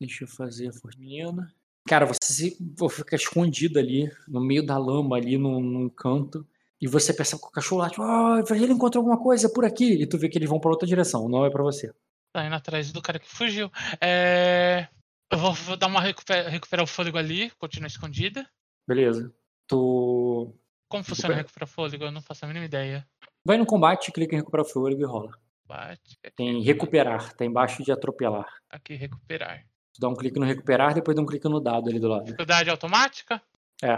Deixa 0.00 0.24
eu 0.24 0.28
fazer 0.28 0.68
a 0.68 0.72
fortuna. 0.72 1.52
Cara, 1.86 2.06
você 2.06 2.18
se, 2.32 2.58
fica 2.90 3.14
escondido 3.16 3.78
ali, 3.78 4.10
no 4.26 4.40
meio 4.40 4.64
da 4.64 4.76
lama, 4.78 5.16
ali 5.16 5.36
num, 5.38 5.60
num 5.60 5.88
canto. 5.88 6.46
E 6.80 6.88
você 6.88 7.12
percebe 7.14 7.40
que 7.42 7.48
o 7.48 7.50
cachorro 7.50 7.80
late. 7.80 7.96
Ah, 8.00 8.42
ele 8.50 8.72
encontrou 8.72 9.00
alguma 9.02 9.22
coisa 9.22 9.48
por 9.48 9.64
aqui. 9.64 10.02
E 10.02 10.06
tu 10.06 10.18
vê 10.18 10.28
que 10.28 10.36
eles 10.36 10.48
vão 10.48 10.58
pra 10.60 10.70
outra 10.70 10.86
direção. 10.88 11.28
Não 11.28 11.44
é 11.46 11.50
pra 11.50 11.62
você. 11.62 11.94
Tá 12.32 12.44
indo 12.44 12.54
atrás 12.54 12.92
do 12.92 13.00
cara 13.00 13.18
que 13.18 13.28
fugiu. 13.28 13.70
É, 14.00 14.88
Eu 15.30 15.38
vou, 15.38 15.52
vou 15.52 15.76
dar 15.76 15.86
uma 15.86 16.00
recuper- 16.00 16.48
recuperar 16.48 16.84
o 16.84 16.86
fôlego 16.88 17.16
ali, 17.16 17.50
continua 17.58 17.86
escondida. 17.86 18.46
Beleza. 18.86 19.32
Tu 19.68 20.52
Como 20.88 21.04
funciona 21.04 21.34
Recupera. 21.34 21.36
recuperar 21.36 21.68
fôlego? 21.68 22.04
Eu 22.04 22.12
não 22.12 22.20
faço 22.20 22.44
a 22.44 22.48
mínima 22.48 22.66
ideia. 22.66 23.06
vai 23.46 23.56
no 23.56 23.64
combate, 23.66 24.12
clica 24.12 24.34
em 24.34 24.38
recuperar 24.38 24.66
o 24.66 24.68
fôlego 24.68 25.00
e 25.00 25.04
rola. 25.06 25.32
Bate. 25.66 26.18
aqui, 26.22 26.36
Tem 26.36 26.62
recuperar, 26.62 27.32
tá 27.34 27.44
embaixo 27.44 27.82
de 27.82 27.90
atropelar. 27.90 28.46
Aqui, 28.70 28.94
recuperar. 28.94 29.64
Tu 29.92 30.00
dá 30.00 30.08
um 30.08 30.14
clique 30.14 30.38
no 30.38 30.46
recuperar, 30.46 30.92
depois 30.94 31.16
dá 31.16 31.22
um 31.22 31.26
clique 31.26 31.48
no 31.48 31.60
dado 31.60 31.88
ali 31.88 31.98
do 31.98 32.08
lado. 32.08 32.24
Dificuldade 32.24 32.68
automática? 32.68 33.40
É. 33.82 33.96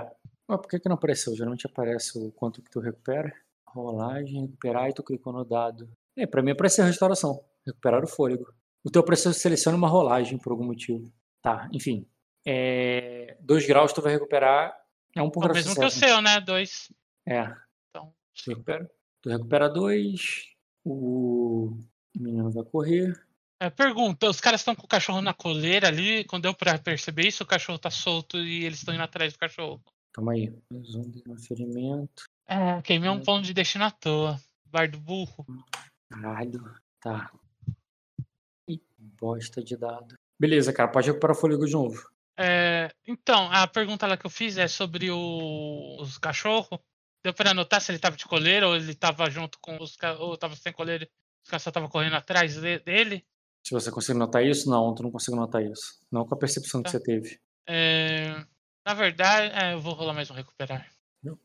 Mas 0.48 0.60
por 0.60 0.68
que, 0.68 0.78
que 0.78 0.88
não 0.88 0.96
apareceu? 0.96 1.34
Geralmente 1.34 1.66
aparece 1.66 2.18
o 2.18 2.30
quanto 2.32 2.62
que 2.62 2.70
tu 2.70 2.80
recupera. 2.80 3.32
Rolagem, 3.68 4.42
recuperar 4.42 4.88
e 4.88 4.94
tu 4.94 5.02
clicou 5.02 5.32
no 5.32 5.44
dado. 5.44 5.90
É, 6.16 6.26
pra 6.26 6.42
mim 6.42 6.52
apareceu 6.52 6.84
a 6.84 6.86
restauração. 6.86 7.44
Recuperar 7.66 8.04
o 8.04 8.06
fôlego. 8.06 8.54
O 8.84 8.90
teu 8.90 9.02
preço 9.02 9.32
seleciona 9.34 9.76
uma 9.76 9.88
rolagem 9.88 10.38
por 10.38 10.52
algum 10.52 10.64
motivo. 10.64 11.12
Tá, 11.42 11.68
enfim. 11.72 12.06
É, 12.46 13.36
dois 13.40 13.66
graus 13.66 13.92
tu 13.92 14.00
vai 14.00 14.12
recuperar. 14.12 14.72
É 15.16 15.20
um 15.22 15.30
por 15.30 15.40
O 15.40 15.42
grau 15.42 15.54
mesmo 15.54 15.74
que 15.74 15.84
o 15.84 15.90
seu, 15.90 16.20
né? 16.20 16.40
Dois. 16.40 16.92
É. 17.26 17.52
Então, 17.90 18.14
Tu 18.34 18.50
recupera. 18.50 18.90
Tu 19.22 19.30
recupera 19.30 19.68
dois. 19.68 20.44
O 20.88 21.76
menino 22.16 22.48
vai 22.48 22.62
correr. 22.64 23.12
É, 23.60 23.68
pergunta, 23.68 24.30
os 24.30 24.40
caras 24.40 24.60
estão 24.60 24.76
com 24.76 24.84
o 24.84 24.88
cachorro 24.88 25.20
na 25.20 25.34
coleira 25.34 25.88
ali, 25.88 26.22
quando 26.24 26.44
deu 26.44 26.54
pra 26.54 26.78
perceber 26.78 27.26
isso, 27.26 27.42
o 27.42 27.46
cachorro 27.46 27.78
tá 27.78 27.90
solto 27.90 28.38
e 28.38 28.64
eles 28.64 28.78
estão 28.78 28.94
indo 28.94 29.02
atrás 29.02 29.32
do 29.32 29.38
cachorro. 29.38 29.82
Calma 30.12 30.32
aí. 30.32 30.54
Mais 30.70 30.94
um 30.94 31.10
de 31.10 31.22
ferimento. 31.44 32.24
É, 32.46 32.80
queimei 32.82 33.10
um 33.10 33.20
ponto 33.20 33.44
de 33.44 33.52
destino 33.52 33.84
à 33.84 33.90
toa. 33.90 34.40
Bar 34.66 34.88
do 34.88 35.00
burro. 35.00 35.44
Caralho. 36.08 36.72
Tá. 37.00 37.32
Ih, 38.68 38.80
bosta 38.96 39.64
de 39.64 39.76
dado. 39.76 40.14
Beleza, 40.38 40.72
cara. 40.72 40.88
Pode 40.88 41.08
recuperar 41.08 41.36
o 41.36 41.40
fôlego 41.40 41.66
de 41.66 41.72
novo. 41.72 42.08
É, 42.38 42.92
então, 43.06 43.50
a 43.50 43.66
pergunta 43.66 44.06
lá 44.06 44.16
que 44.16 44.26
eu 44.26 44.30
fiz 44.30 44.56
é 44.56 44.68
sobre 44.68 45.10
o, 45.10 45.96
os 46.00 46.16
cachorros. 46.16 46.78
Deu 47.26 47.34
pra 47.34 47.52
notar 47.52 47.80
se 47.80 47.90
ele 47.90 47.98
tava 47.98 48.16
de 48.16 48.24
coleira 48.24 48.68
ou 48.68 48.76
ele 48.76 48.94
tava 48.94 49.28
junto 49.28 49.58
com 49.60 49.76
os 49.82 49.96
ou 50.20 50.36
tava 50.36 50.54
sem 50.54 50.72
coleira 50.72 51.08
os 51.44 51.50
caras 51.50 51.60
só 51.64 51.70
estavam 51.70 51.88
correndo 51.88 52.14
atrás 52.14 52.54
de- 52.54 52.78
dele. 52.78 53.26
Se 53.66 53.72
você 53.74 53.90
consegue 53.90 54.16
notar 54.16 54.44
isso, 54.46 54.70
não, 54.70 54.94
tu 54.94 55.02
não 55.02 55.10
consigo 55.10 55.36
notar 55.36 55.60
isso. 55.64 56.00
Não 56.08 56.24
com 56.24 56.36
a 56.36 56.38
percepção 56.38 56.80
que 56.80 56.84
Tá. 56.84 56.90
você 56.98 57.02
teve. 57.02 57.40
É, 57.68 58.46
na 58.86 58.94
verdade, 58.94 59.52
é, 59.56 59.72
eu 59.72 59.80
vou 59.80 59.92
rolar 59.94 60.12
mais 60.14 60.30
um 60.30 60.34
recuperar. 60.34 60.88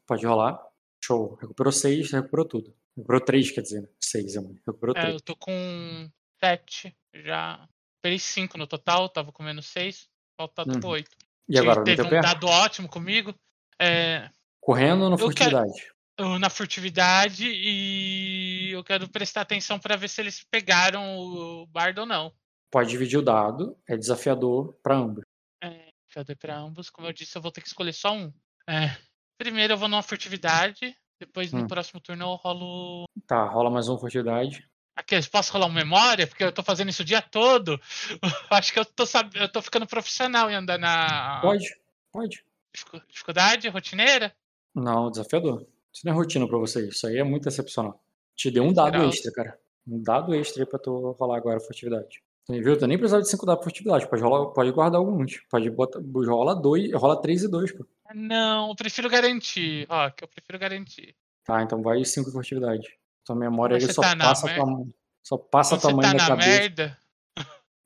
Pode 0.06 0.24
rolar. 0.24 0.60
Show. 1.04 1.34
Recuperou 1.42 1.72
seis, 1.74 2.12
recuperou 2.12 2.46
tudo. 2.48 2.76
Recuperou 2.96 3.22
três, 3.26 3.50
quer 3.50 3.62
dizer. 3.62 3.82
né? 3.82 3.88
Seis, 4.00 4.38
amor. 4.38 4.54
Recuperou 4.68 4.96
É, 4.96 5.02
três. 5.02 5.14
eu 5.16 5.22
tô 5.22 5.36
com 5.36 6.12
7 6.44 6.96
já. 7.26 7.56
Recuperei 7.96 8.20
5 8.20 8.56
no 8.56 8.68
total, 8.68 9.10
tava 9.10 9.32
com 9.32 9.42
menos 9.42 9.66
6. 9.66 10.08
Falta 10.38 10.64
Uhum. 10.68 10.80
8. 10.90 11.10
E 11.50 11.58
agora, 11.58 11.80
no 11.80 11.86
teve 11.86 12.04
um 12.04 12.10
pé? 12.10 12.22
dado 12.22 12.46
ótimo 12.46 12.88
comigo. 12.88 13.34
É, 13.80 14.30
Correndo 14.62 15.04
ou 15.04 15.10
na 15.10 15.16
Eu 15.16 15.30
quero- 15.30 15.52
furtividade? 15.60 15.92
eu 16.18 16.40
na 16.40 16.50
furtividade 16.50 17.46
e 17.52 18.70
eu 18.72 18.84
quero 18.84 19.10
prestar 19.10 19.42
atenção 19.42 19.80
pra 19.80 19.96
ver 19.96 20.08
se 20.08 20.22
eles 20.22 20.44
pegaram 20.52 21.18
o 21.18 21.66
bardo 21.68 22.02
ou 22.02 22.06
não. 22.06 22.32
Pode 22.70 22.90
dividir 22.90 23.18
o 23.18 23.22
dado. 23.24 23.76
É 23.88 23.98
desafiador 23.98 24.74
pra 24.84 24.96
ambos. 24.96 25.24
É, 25.64 25.90
desafiador 26.08 26.38
pra 26.38 26.56
ambos. 26.58 26.90
Como 26.90 27.08
eu 27.08 27.14
disse, 27.14 27.36
eu 27.38 27.42
vou 27.42 27.52
ter 27.52 27.62
que 27.62 27.68
escolher 27.68 27.94
só 27.94 28.14
um. 28.14 28.32
É, 28.70 28.96
primeiro 29.38 29.74
eu 29.74 29.78
vou 29.78 29.88
numa 29.90 30.04
furtividade. 30.04 30.96
Depois 31.20 31.52
no 31.52 31.62
Hum. 31.62 31.68
próximo 31.68 32.00
turno 32.00 32.24
eu 32.26 32.36
rolo. 32.36 33.06
Tá, 33.28 33.44
rola 33.46 33.70
mais 33.70 33.90
um 33.90 33.98
furtividade. 33.98 34.68
Aqui, 34.96 35.16
posso 35.30 35.52
rolar 35.54 35.66
uma 35.68 35.76
memória? 35.80 36.28
Porque 36.28 36.44
eu 36.44 36.52
tô 36.52 36.62
fazendo 36.64 36.90
isso 36.90 37.02
o 37.02 37.06
dia 37.06 37.22
todo. 37.22 37.80
Acho 38.52 38.74
que 38.74 38.80
eu 38.80 38.86
tô, 38.86 39.06
sab... 39.06 39.34
eu 39.36 39.50
tô 39.50 39.62
ficando 39.62 39.88
profissional 39.88 40.50
em 40.50 40.56
andar 40.56 40.78
na 40.78 41.40
Pode? 41.42 41.66
Pode. 42.12 42.44
dificu- 42.74 43.02
dificuldade 43.08 43.68
rotineira. 43.70 44.36
Não, 44.74 45.10
desafiador. 45.12 45.66
Isso 45.94 46.06
não 46.06 46.14
é 46.14 46.16
rotina 46.16 46.48
pra 46.48 46.58
você. 46.58 46.88
Isso 46.88 47.06
aí 47.08 47.18
é 47.18 47.24
muito 47.24 47.48
excepcional. 47.48 48.02
Te 48.36 48.50
deu 48.50 48.64
um 48.64 48.74
dado 48.74 49.04
extra, 49.04 49.32
cara. 49.32 49.60
Um 49.88 50.02
dado 50.02 50.34
extra 50.34 50.64
aí 50.64 50.70
pra 50.70 50.80
tu 50.80 51.12
rolar 51.20 51.38
agora 51.38 51.58
a 51.58 51.62
furtividade. 51.62 52.22
Tu 52.46 52.54
viu? 52.54 52.78
Tu 52.78 52.88
nem 52.88 52.98
precisava 52.98 53.22
de 53.22 53.30
5 53.30 53.46
dados 53.46 53.60
de 53.62 53.64
furtividade. 53.66 54.10
Pode, 54.10 54.22
rolar, 54.24 54.46
pode 54.52 54.72
guardar 54.72 55.00
alguns. 55.00 55.40
Pode 55.50 55.70
botar. 55.70 56.00
Rola 56.00 56.56
dois, 56.56 56.92
rola 56.94 57.22
3 57.22 57.44
e 57.44 57.48
2, 57.48 57.72
pô. 57.74 57.86
Não, 58.16 58.70
eu 58.70 58.76
prefiro 58.76 59.10
garantir. 59.10 59.86
Ó, 59.90 60.10
que 60.10 60.24
eu 60.24 60.28
prefiro 60.28 60.58
garantir. 60.58 61.16
Tá, 61.44 61.62
então 61.62 61.82
vai 61.82 62.04
5 62.04 62.28
de 62.28 62.34
furtividade. 62.34 62.88
Tua 63.26 63.36
memória 63.36 63.80
você 63.80 63.94
só 63.94 64.02
tá 64.02 64.16
passa 64.18 64.50
a 64.50 64.56
tua. 64.56 64.86
Só 65.24 65.38
passa 65.38 65.76
a 65.76 65.78
Quando 65.78 65.82
tua 65.82 65.94
mãe 65.94 66.02
tá 66.06 66.14
na 66.14 66.20
na 66.24 66.28
cabeça. 66.30 66.50
merda, 66.50 66.98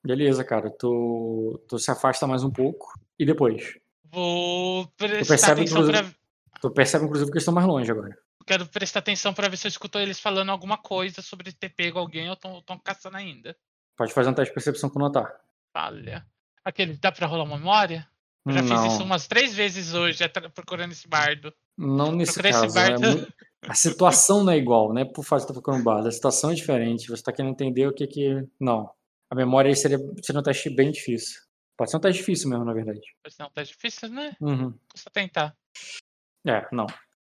Beleza, 0.05 0.43
cara. 0.43 0.69
Tu, 0.69 1.59
tu 1.67 1.79
se 1.79 1.89
afasta 1.91 2.27
mais 2.27 2.43
um 2.43 2.51
pouco. 2.51 2.87
E 3.19 3.25
depois? 3.25 3.77
vou 4.11 4.87
prestar 4.97 5.27
percebe, 5.55 5.61
atenção 5.61 5.87
pra. 5.87 6.05
Tu 6.61 6.71
percebe, 6.71 7.05
inclusive, 7.05 7.29
que 7.29 7.35
eles 7.35 7.43
estão 7.43 7.53
mais 7.53 7.67
longe 7.67 7.91
agora. 7.91 8.17
Quero 8.45 8.65
prestar 8.67 8.99
atenção 8.99 9.33
pra 9.33 9.47
ver 9.47 9.57
se 9.57 9.67
eu 9.67 9.69
escuto 9.69 9.97
eles 9.97 10.19
falando 10.19 10.51
alguma 10.51 10.77
coisa 10.77 11.21
sobre 11.21 11.51
ter 11.51 11.69
pego 11.69 11.97
alguém 11.97 12.29
ou 12.29 12.35
tão, 12.35 12.61
tão 12.61 12.77
caçando 12.77 13.17
ainda. 13.17 13.55
Pode 13.97 14.13
fazer 14.13 14.29
um 14.29 14.33
teste 14.33 14.51
de 14.51 14.53
percepção 14.53 14.89
com 14.89 14.99
notar. 14.99 15.39
Falha. 15.73 16.25
Aquele, 16.63 16.97
dá 16.97 17.11
pra 17.11 17.27
rolar 17.27 17.43
uma 17.43 17.57
memória? 17.57 18.07
Eu 18.45 18.53
já 18.53 18.61
não, 18.61 18.83
fiz 18.83 18.93
isso 18.93 19.03
umas 19.03 19.27
três 19.27 19.55
vezes 19.55 19.93
hoje, 19.93 20.23
procurando 20.53 20.91
esse 20.91 21.07
bardo. 21.07 21.51
não 21.75 22.11
nesse 22.11 22.33
procurei 22.33 22.51
caso. 22.51 22.77
É, 22.77 22.89
bardo. 22.89 23.33
A 23.67 23.73
situação 23.73 24.43
não 24.43 24.53
é 24.53 24.57
igual, 24.57 24.93
né? 24.93 25.03
Por 25.03 25.23
fato 25.23 25.39
de 25.39 25.43
estar 25.45 25.53
procurando 25.53 25.83
base. 25.83 26.07
A 26.07 26.11
situação 26.11 26.51
é 26.51 26.53
diferente. 26.53 27.09
Você 27.09 27.23
tá 27.23 27.31
querendo 27.31 27.51
entender 27.53 27.87
o 27.87 27.93
que 27.93 28.05
que. 28.05 28.47
Não. 28.59 28.91
A 29.29 29.35
memória 29.35 29.69
aí 29.69 29.75
seria, 29.75 29.97
seria 30.21 30.39
um 30.39 30.43
teste 30.43 30.69
bem 30.69 30.91
difícil. 30.91 31.41
Pode 31.75 31.89
ser 31.89 31.97
um 31.97 31.99
teste 31.99 32.19
difícil 32.19 32.49
mesmo, 32.49 32.63
na 32.63 32.73
verdade. 32.73 33.01
Mas 33.23 33.35
não, 33.39 33.49
tá 33.49 33.63
difícil, 33.63 34.09
né? 34.09 34.35
Uhum. 34.39 34.77
Custa 34.91 35.09
tentar. 35.09 35.55
É, 36.45 36.67
não. 36.71 36.85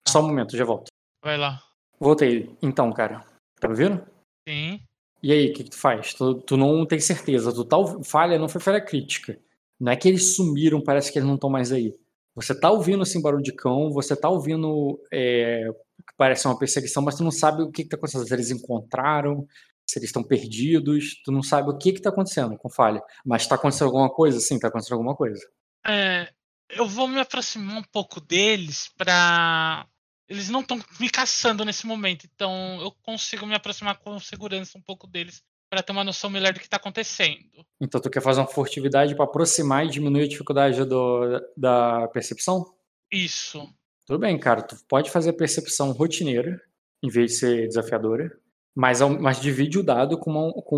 Só 0.08 0.20
um 0.20 0.28
momento, 0.28 0.58
já 0.58 0.66
volto. 0.66 0.88
Vai 1.24 1.38
lá. 1.38 1.62
Voltei. 2.00 2.56
Então, 2.62 2.92
cara. 2.92 3.24
Tá 3.60 3.68
me 3.68 3.74
ouvindo? 3.74 4.04
Sim. 4.48 4.82
E 5.22 5.32
aí, 5.32 5.52
o 5.52 5.54
que, 5.54 5.64
que 5.64 5.70
tu 5.70 5.78
faz? 5.78 6.14
Tu, 6.14 6.36
tu 6.42 6.58
não 6.58 6.86
tem 6.86 7.00
certeza. 7.00 7.54
Tu 7.54 7.64
tal 7.64 8.04
falha 8.04 8.38
não 8.38 8.50
foi 8.50 8.60
falha 8.60 8.82
crítica. 8.82 9.40
Não 9.80 9.92
é 9.92 9.96
que 9.96 10.08
eles 10.08 10.36
sumiram, 10.36 10.82
parece 10.82 11.12
que 11.12 11.20
eles 11.20 11.28
não 11.28 11.36
estão 11.36 11.50
mais 11.50 11.72
aí. 11.72 11.96
Você 12.36 12.60
tá 12.60 12.72
ouvindo 12.72 13.04
assim 13.04 13.22
barulho 13.22 13.44
de 13.44 13.54
cão, 13.54 13.92
você 13.92 14.16
tá 14.16 14.28
ouvindo 14.28 15.00
é, 15.12 15.68
que 16.08 16.14
parece 16.18 16.48
uma 16.48 16.58
perseguição, 16.58 17.04
mas 17.04 17.16
tu 17.16 17.24
não 17.24 17.32
sabe 17.32 17.62
o 17.62 17.72
que, 17.72 17.84
que 17.84 17.90
tá 17.90 17.96
acontecendo. 17.96 18.28
Se 18.28 18.34
eles 18.34 18.50
encontraram, 18.50 19.48
se 19.86 20.00
eles 20.00 20.10
estão 20.10 20.24
perdidos, 20.24 21.22
tu 21.24 21.32
não 21.32 21.44
sabe 21.44 21.70
o 21.70 21.78
que 21.78 21.94
que 21.94 22.02
tá 22.02 22.10
acontecendo 22.10 22.58
com 22.58 22.70
falha. 22.70 23.02
Mas 23.26 23.46
tá 23.46 23.56
acontecendo 23.56 23.88
alguma 23.88 24.10
coisa? 24.10 24.40
Sim, 24.40 24.58
tá 24.60 24.68
acontecendo 24.68 24.94
alguma 24.94 25.16
coisa. 25.16 25.46
É, 25.86 26.30
eu 26.76 26.88
vou 26.88 27.08
me 27.08 27.20
aproximar 27.20 27.78
um 27.78 27.84
pouco 27.84 28.20
deles 28.20 28.92
pra. 28.98 29.88
Eles 30.28 30.50
não 30.50 30.62
estão 30.62 30.80
me 31.00 31.10
caçando 31.10 31.66
nesse 31.66 31.86
momento, 31.86 32.26
então 32.34 32.80
eu 32.82 32.92
consigo 33.04 33.46
me 33.46 33.56
aproximar 33.56 33.98
com 34.00 34.18
segurança 34.20 34.78
um 34.78 34.82
pouco 34.82 35.06
deles 35.06 35.44
pra 35.70 35.84
ter 35.84 35.92
uma 35.92 36.04
noção 36.04 36.30
melhor 36.30 36.54
do 36.54 36.60
que 36.60 36.70
tá 36.70 36.78
acontecendo. 36.78 37.66
Então 37.82 38.00
tu 38.00 38.10
quer 38.10 38.22
fazer 38.22 38.40
uma 38.40 38.48
furtividade 38.48 39.16
pra 39.16 39.26
aproximar 39.26 39.86
e 39.86 39.90
diminuir 39.90 40.24
a 40.24 40.28
dificuldade 40.28 40.86
do, 40.86 41.40
da 41.58 42.08
percepção? 42.10 42.64
Isso. 43.12 43.68
Tudo 44.06 44.20
bem, 44.20 44.40
cara. 44.40 44.62
Tu 44.62 44.78
pode 44.88 45.12
fazer 45.12 45.34
percepção 45.34 45.92
rotineira, 45.92 46.62
em 47.04 47.10
vez 47.10 47.32
de 47.32 47.38
ser 47.38 47.68
desafiadora, 47.68 48.32
mas, 48.76 49.02
mas 49.02 49.42
divide 49.42 49.80
o 49.80 49.84
dado 49.84 50.18
com 50.18 50.32
uma, 50.32 50.54
com 50.64 50.78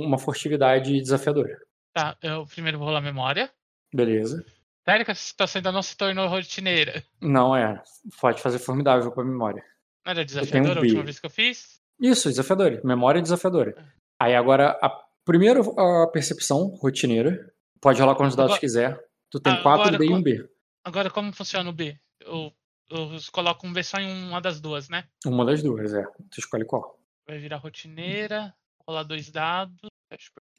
uma 0.00 0.18
furtividade 0.18 1.00
desafiadora. 1.00 1.58
Tá, 1.92 2.16
eu 2.22 2.46
primeiro 2.46 2.78
vou 2.78 2.88
rolar 2.88 3.00
memória. 3.00 3.50
Beleza. 3.94 4.44
Sério 4.84 5.04
que 5.04 5.10
essa 5.10 5.22
situação 5.22 5.58
ainda 5.60 5.72
não 5.72 5.82
se 5.82 5.96
tornou 5.96 6.28
rotineira? 6.28 7.02
Não 7.20 7.56
é. 7.56 7.82
Pode 8.20 8.42
fazer 8.42 8.58
formidável 8.58 9.10
pra 9.12 9.24
memória. 9.24 9.64
Não 10.04 10.10
era 10.12 10.24
desafiadora 10.24 10.78
a 10.78 10.82
B. 10.82 10.88
última 10.88 11.04
vez 11.04 11.18
que 11.18 11.26
eu 11.26 11.30
fiz? 11.30 11.80
Isso, 12.00 12.28
desafiadora. 12.28 12.80
Memória 12.84 13.18
é 13.18 13.22
desafiadora. 13.22 13.74
Aí 14.20 14.34
agora, 14.34 14.78
a 14.82 14.90
primeira 15.24 15.60
a 15.60 16.06
percepção 16.08 16.66
rotineira. 16.76 17.52
Pode 17.80 18.00
rolar 18.00 18.14
quantos 18.14 18.36
dados 18.36 18.52
Agora- 18.52 18.60
quiser. 18.60 19.04
Tu 19.30 19.40
tem 19.40 19.52
Ah, 19.54 19.62
quatro 19.62 19.82
agora 19.88 19.98
B 19.98 20.04
e 20.06 20.08
um 20.10 20.16
com- 20.16 20.22
B. 20.22 20.48
Agora 20.84 21.10
como 21.10 21.32
funciona 21.32 21.68
o 21.68 21.72
B? 21.72 21.98
Eu, 22.20 22.52
eu 22.90 23.10
coloco 23.32 23.66
um 23.66 23.72
B 23.72 23.82
só 23.82 23.98
em 23.98 24.28
uma 24.28 24.40
das 24.40 24.60
duas, 24.60 24.88
né? 24.88 25.04
Uma 25.26 25.44
das 25.44 25.62
duas, 25.62 25.92
é. 25.94 26.02
Tu 26.30 26.38
escolhe 26.40 26.64
qual. 26.64 26.98
Vai 27.26 27.38
virar 27.38 27.56
rotineira, 27.56 28.54
rolar 28.86 29.02
dois 29.02 29.30
dados. 29.30 29.88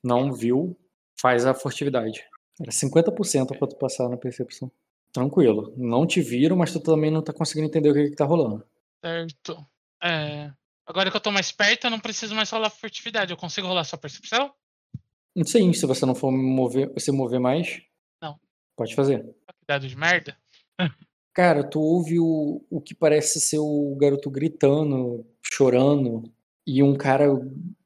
Não 0.03 0.33
viu, 0.33 0.75
faz 1.19 1.45
a 1.45 1.53
furtividade. 1.53 2.23
Era 2.59 2.71
50% 2.71 3.57
pra 3.57 3.67
tu 3.67 3.75
passar 3.75 4.09
na 4.09 4.17
percepção. 4.17 4.71
Tranquilo. 5.11 5.73
Não 5.77 6.05
te 6.05 6.21
viram, 6.21 6.55
mas 6.55 6.71
tu 6.71 6.79
também 6.79 7.11
não 7.11 7.21
tá 7.21 7.33
conseguindo 7.33 7.67
entender 7.67 7.89
o 7.89 7.93
que, 7.93 8.09
que 8.09 8.15
tá 8.15 8.25
rolando. 8.25 8.65
Certo. 9.03 9.65
É, 10.03 10.51
Agora 10.87 11.09
que 11.09 11.17
eu 11.17 11.21
tô 11.21 11.31
mais 11.31 11.51
perto, 11.51 11.87
eu 11.87 11.91
não 11.91 11.99
preciso 11.99 12.35
mais 12.35 12.49
rolar 12.51 12.69
furtividade. 12.69 13.31
Eu 13.31 13.37
consigo 13.37 13.67
rolar 13.67 13.83
só 13.83 13.97
percepção? 13.97 14.53
Sim, 15.43 15.73
se 15.73 15.85
você 15.85 16.05
não 16.05 16.13
for 16.13 16.31
mover, 16.31 16.91
se 16.97 17.11
mover 17.11 17.39
mais. 17.39 17.81
Não. 18.21 18.39
Pode 18.75 18.93
fazer. 18.93 19.23
Que 19.23 19.65
dado 19.67 19.87
de 19.87 19.97
merda. 19.97 20.37
Cara, 21.33 21.67
tu 21.67 21.81
ouve 21.81 22.19
o, 22.19 22.63
o 22.69 22.79
que 22.79 22.93
parece 22.93 23.41
ser 23.41 23.57
o 23.57 23.95
garoto 23.99 24.29
gritando, 24.29 25.25
chorando, 25.41 26.31
e 26.65 26.81
um 26.81 26.95
cara 26.95 27.25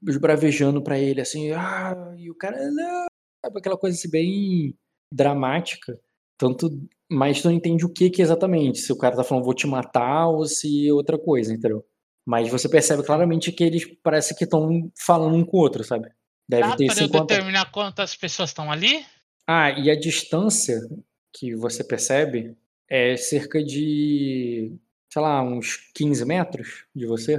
esbravejando 0.07 0.84
pra 0.84 0.99
ele, 0.99 1.20
assim, 1.20 1.51
ah, 1.51 2.13
e 2.15 2.30
o 2.30 2.36
cara, 2.36 2.70
não, 2.70 3.07
sabe 3.44 3.60
aquela 3.60 3.78
coisa 3.78 3.98
assim, 3.98 4.10
bem 4.10 4.76
dramática, 5.12 6.00
tanto, 6.38 6.70
mas 7.10 7.42
tu 7.42 7.50
não 7.50 7.56
entende 7.56 7.86
o 7.86 7.92
que 7.92 8.10
que 8.10 8.22
exatamente, 8.22 8.80
se 8.80 8.92
o 8.94 8.98
cara 8.98 9.16
tá 9.16 9.24
falando 9.24 9.46
vou 9.46 9.54
te 9.54 9.68
matar 9.68 10.28
ou 10.28 10.46
se 10.46 10.88
é 10.88 10.94
outra 10.94 11.18
coisa, 11.18 11.54
entendeu? 11.54 11.86
Mas 12.26 12.50
você 12.50 12.70
percebe 12.70 13.04
claramente 13.04 13.52
que 13.52 13.64
eles 13.64 13.86
parece 14.04 14.36
que 14.36 14.44
estão 14.44 14.92
falando 14.96 15.36
um 15.36 15.44
com 15.44 15.58
o 15.58 15.60
outro, 15.60 15.84
sabe? 15.84 16.10
Deve 16.48 16.70
Dá 16.70 16.76
ter 16.76 16.86
pra 16.88 16.96
eu 16.96 17.08
50... 17.08 17.26
determinar 17.26 17.72
quantas 17.72 18.16
pessoas 18.16 18.50
estão 18.50 18.72
ali? 18.72 19.06
Ah, 19.48 19.72
e 19.72 19.90
a 19.90 20.00
distância 20.00 20.80
que 21.34 21.56
você 21.56 21.84
percebe 21.84 22.56
é 22.88 23.16
cerca 23.18 23.64
de, 23.64 24.72
sei 25.12 25.22
lá, 25.22 25.42
uns 25.42 25.78
15 25.94 26.26
metros 26.26 26.86
de 26.96 27.06
você. 27.06 27.36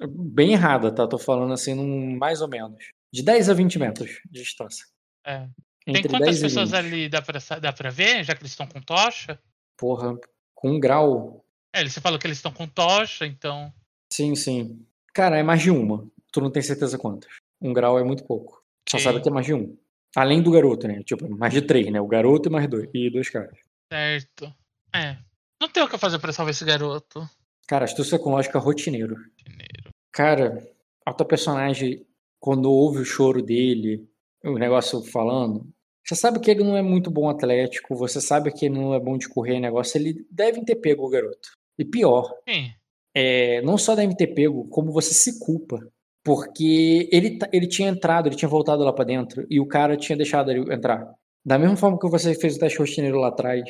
É 0.00 0.06
Bem 0.06 0.52
errada, 0.52 0.92
tá? 0.92 1.06
Tô 1.06 1.18
falando 1.18 1.52
assim, 1.52 1.74
num, 1.74 2.16
mais 2.16 2.40
ou 2.40 2.48
menos. 2.48 2.84
De 3.12 3.22
10 3.22 3.50
a 3.50 3.54
20 3.54 3.78
metros 3.78 4.20
de 4.30 4.42
distância. 4.42 4.86
É. 5.24 5.48
Tem 5.84 6.02
quantas 6.02 6.38
10 6.38 6.40
pessoas 6.40 6.70
20. 6.70 6.78
ali 6.78 7.08
dá 7.08 7.20
pra, 7.20 7.40
dá 7.60 7.72
pra 7.72 7.90
ver, 7.90 8.22
já 8.24 8.34
que 8.34 8.42
eles 8.42 8.52
estão 8.52 8.66
com 8.66 8.80
tocha? 8.80 9.38
Porra, 9.76 10.16
com 10.54 10.70
um 10.70 10.80
grau. 10.80 11.44
É, 11.74 11.84
você 11.86 12.00
falou 12.00 12.18
que 12.18 12.26
eles 12.26 12.38
estão 12.38 12.52
com 12.52 12.66
tocha, 12.68 13.26
então. 13.26 13.72
Sim, 14.12 14.34
sim. 14.34 14.86
Cara, 15.12 15.38
é 15.38 15.42
mais 15.42 15.60
de 15.62 15.70
uma. 15.70 16.06
Tu 16.32 16.40
não 16.40 16.50
tem 16.50 16.62
certeza 16.62 16.98
quantas. 16.98 17.30
Um 17.60 17.72
grau 17.72 17.98
é 17.98 18.04
muito 18.04 18.24
pouco. 18.24 18.62
Só 18.88 18.98
sabe 18.98 19.20
que 19.20 19.28
é 19.28 19.32
mais 19.32 19.46
de 19.46 19.54
um. 19.54 19.76
Além 20.14 20.42
do 20.42 20.50
garoto, 20.50 20.86
né? 20.86 21.02
Tipo, 21.02 21.28
mais 21.36 21.52
de 21.52 21.62
três, 21.62 21.90
né? 21.90 22.00
O 22.00 22.06
garoto 22.06 22.48
e 22.48 22.52
mais 22.52 22.68
dois. 22.68 22.88
E 22.92 23.10
dois 23.10 23.30
caras. 23.30 23.58
Certo. 23.90 24.52
É. 24.94 25.16
Não 25.60 25.68
tem 25.68 25.82
o 25.82 25.88
que 25.88 25.96
fazer 25.96 26.18
pra 26.18 26.32
salvar 26.32 26.52
esse 26.52 26.64
garoto. 26.64 27.28
Cara, 27.66 27.84
astúcia 27.84 28.18
com 28.18 28.30
lógica 28.30 28.58
rotineiro. 28.58 29.14
Rotineiro. 29.14 29.90
Cara, 30.12 30.62
a 31.06 31.12
tua 31.12 31.26
personagem, 31.26 32.04
quando 32.38 32.70
ouve 32.70 32.98
o 32.98 33.04
choro 33.04 33.40
dele, 33.40 34.06
o 34.44 34.58
negócio 34.58 35.02
falando, 35.04 35.66
você 36.04 36.14
sabe 36.14 36.40
que 36.40 36.50
ele 36.50 36.64
não 36.64 36.76
é 36.76 36.82
muito 36.82 37.10
bom 37.10 37.28
atlético, 37.28 37.94
você 37.94 38.20
sabe 38.20 38.52
que 38.52 38.66
ele 38.66 38.74
não 38.74 38.94
é 38.94 39.00
bom 39.00 39.16
de 39.16 39.28
correr 39.28 39.60
negócio, 39.60 39.98
ele 39.98 40.26
deve 40.30 40.64
ter 40.64 40.76
pego 40.76 41.04
o 41.06 41.08
garoto. 41.10 41.50
E 41.78 41.84
pior, 41.84 42.32
é, 43.14 43.62
não 43.62 43.78
só 43.78 43.94
deve 43.94 44.14
ter 44.16 44.28
pego, 44.28 44.66
como 44.68 44.90
você 44.92 45.12
se 45.14 45.38
culpa. 45.38 45.78
Porque 46.24 47.08
ele, 47.10 47.36
ta- 47.38 47.48
ele 47.52 47.66
tinha 47.66 47.88
entrado, 47.88 48.28
ele 48.28 48.36
tinha 48.36 48.48
voltado 48.48 48.84
lá 48.84 48.92
pra 48.92 49.04
dentro, 49.04 49.44
e 49.50 49.58
o 49.58 49.66
cara 49.66 49.96
tinha 49.96 50.16
deixado 50.16 50.50
ele 50.52 50.72
entrar. 50.72 51.12
Da 51.44 51.58
mesma 51.58 51.76
forma 51.76 51.98
que 51.98 52.08
você 52.08 52.32
fez 52.34 52.54
o 52.56 52.60
teste 52.60 52.78
rotineiro 52.78 53.18
lá 53.18 53.28
atrás, 53.28 53.64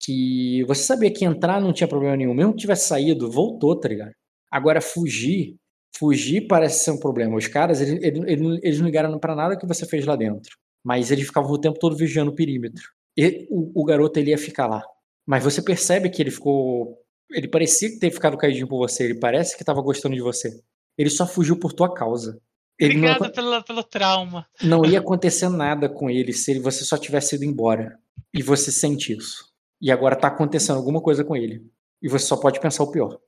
que 0.00 0.62
você 0.68 0.84
sabia 0.84 1.10
que 1.12 1.24
entrar 1.24 1.60
não 1.60 1.72
tinha 1.72 1.88
problema 1.88 2.16
nenhum, 2.16 2.34
mesmo 2.34 2.52
que 2.52 2.60
tivesse 2.60 2.86
saído, 2.86 3.28
voltou, 3.30 3.74
tá 3.78 3.88
ligado? 3.88 4.12
Agora, 4.50 4.80
fugir, 4.80 5.56
fugir 5.96 6.46
parece 6.46 6.84
ser 6.84 6.90
um 6.92 6.98
problema. 6.98 7.36
Os 7.36 7.46
caras, 7.46 7.80
eles, 7.80 8.02
eles, 8.02 8.58
eles- 8.62 8.78
não 8.78 8.86
ligaram 8.86 9.18
pra 9.18 9.34
nada 9.34 9.56
que 9.56 9.66
você 9.66 9.86
fez 9.86 10.04
lá 10.06 10.16
dentro, 10.16 10.56
mas 10.84 11.10
eles 11.10 11.26
ficavam 11.26 11.50
o 11.50 11.58
tempo 11.60 11.78
todo 11.78 11.96
vigiando 11.96 12.30
o 12.30 12.34
perímetro. 12.34 12.82
E 13.16 13.46
o, 13.50 13.80
o 13.82 13.84
garoto, 13.84 14.18
ele 14.18 14.30
ia 14.30 14.38
ficar 14.38 14.66
lá. 14.66 14.82
Mas 15.26 15.42
você 15.44 15.60
percebe 15.62 16.08
que 16.08 16.22
ele 16.22 16.30
ficou. 16.30 16.96
Ele 17.30 17.48
parecia 17.48 17.98
ter 17.98 18.10
ficado 18.10 18.38
caidinho 18.38 18.66
por 18.68 18.78
você, 18.78 19.04
ele 19.04 19.18
parece 19.18 19.56
que 19.58 19.64
tava 19.64 19.82
gostando 19.82 20.14
de 20.14 20.22
você. 20.22 20.48
Ele 20.96 21.10
só 21.10 21.26
fugiu 21.26 21.58
por 21.58 21.72
tua 21.72 21.92
causa. 21.92 22.40
Ele 22.80 22.96
não, 22.96 23.08
Obrigado 23.10 23.32
pelo, 23.34 23.62
pelo 23.64 23.82
trauma. 23.82 24.46
não 24.62 24.84
ia 24.86 25.00
acontecer 25.00 25.48
nada 25.48 25.88
com 25.88 26.08
ele 26.08 26.32
se 26.32 26.52
ele- 26.52 26.60
você 26.60 26.84
só 26.84 26.96
tivesse 26.96 27.34
ido 27.34 27.44
embora. 27.44 27.98
E 28.32 28.40
você 28.42 28.70
sente 28.70 29.12
isso. 29.16 29.44
E 29.82 29.90
agora 29.90 30.14
tá 30.16 30.28
acontecendo 30.28 30.76
alguma 30.76 31.00
coisa 31.02 31.24
com 31.24 31.36
ele. 31.36 31.66
E 32.00 32.08
você 32.08 32.24
só 32.26 32.36
pode 32.36 32.60
pensar 32.60 32.84
o 32.84 32.90
pior. 32.92 33.18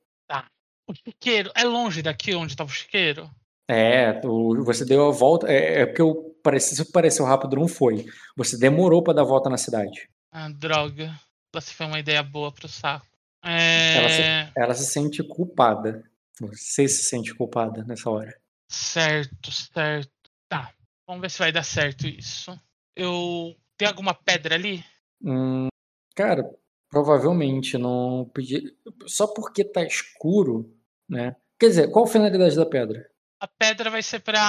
O 0.87 0.93
chiqueiro 0.93 1.51
é 1.55 1.63
longe 1.63 2.01
daqui 2.01 2.33
onde 2.35 2.55
tava 2.55 2.69
o 2.69 2.73
chiqueiro? 2.73 3.29
É, 3.69 4.13
tu- 4.13 4.63
você 4.65 4.83
deu 4.83 5.07
a 5.07 5.11
volta. 5.11 5.47
É, 5.51 5.81
é 5.81 5.85
porque 5.85 6.01
eu 6.01 6.35
pareci, 6.43 6.75
se 6.75 6.91
pareceu 6.91 7.25
rápido, 7.25 7.55
não 7.55 7.67
foi. 7.67 8.05
Você 8.35 8.57
demorou 8.57 9.01
pra 9.03 9.13
dar 9.13 9.21
a 9.21 9.25
volta 9.25 9.49
na 9.49 9.57
cidade. 9.57 10.09
Ah, 10.31 10.49
droga. 10.49 11.17
Essa 11.55 11.73
foi 11.73 11.85
uma 11.85 11.99
ideia 11.99 12.21
boa 12.23 12.51
pro 12.51 12.67
saco. 12.67 13.05
Ela 13.43 14.09
se- 14.09 14.21
É. 14.21 14.51
Ela 14.55 14.73
se 14.73 14.85
sente 14.85 15.23
culpada. 15.23 16.03
Você 16.39 16.87
se 16.87 17.03
sente 17.03 17.33
culpada 17.33 17.83
nessa 17.83 18.09
hora. 18.09 18.35
Certo, 18.69 19.51
certo. 19.51 20.11
Tá. 20.49 20.73
Vamos 21.07 21.21
ver 21.21 21.29
se 21.29 21.39
vai 21.39 21.51
dar 21.51 21.63
certo 21.63 22.07
isso. 22.07 22.57
Eu. 22.95 23.55
Tem 23.77 23.87
alguma 23.87 24.13
pedra 24.13 24.55
ali? 24.55 24.83
Hum, 25.23 25.67
cara, 26.15 26.43
provavelmente 26.91 27.77
não 27.77 28.29
pedi. 28.33 28.75
Só 29.07 29.25
porque 29.25 29.63
tá 29.63 29.81
escuro, 29.83 30.77
né? 31.09 31.35
Quer 31.57 31.69
dizer, 31.69 31.91
qual 31.91 32.05
a 32.05 32.07
finalidade 32.07 32.55
da 32.55 32.65
pedra? 32.65 33.09
A 33.39 33.47
pedra 33.47 33.89
vai 33.89 34.03
ser 34.03 34.19
pra 34.19 34.39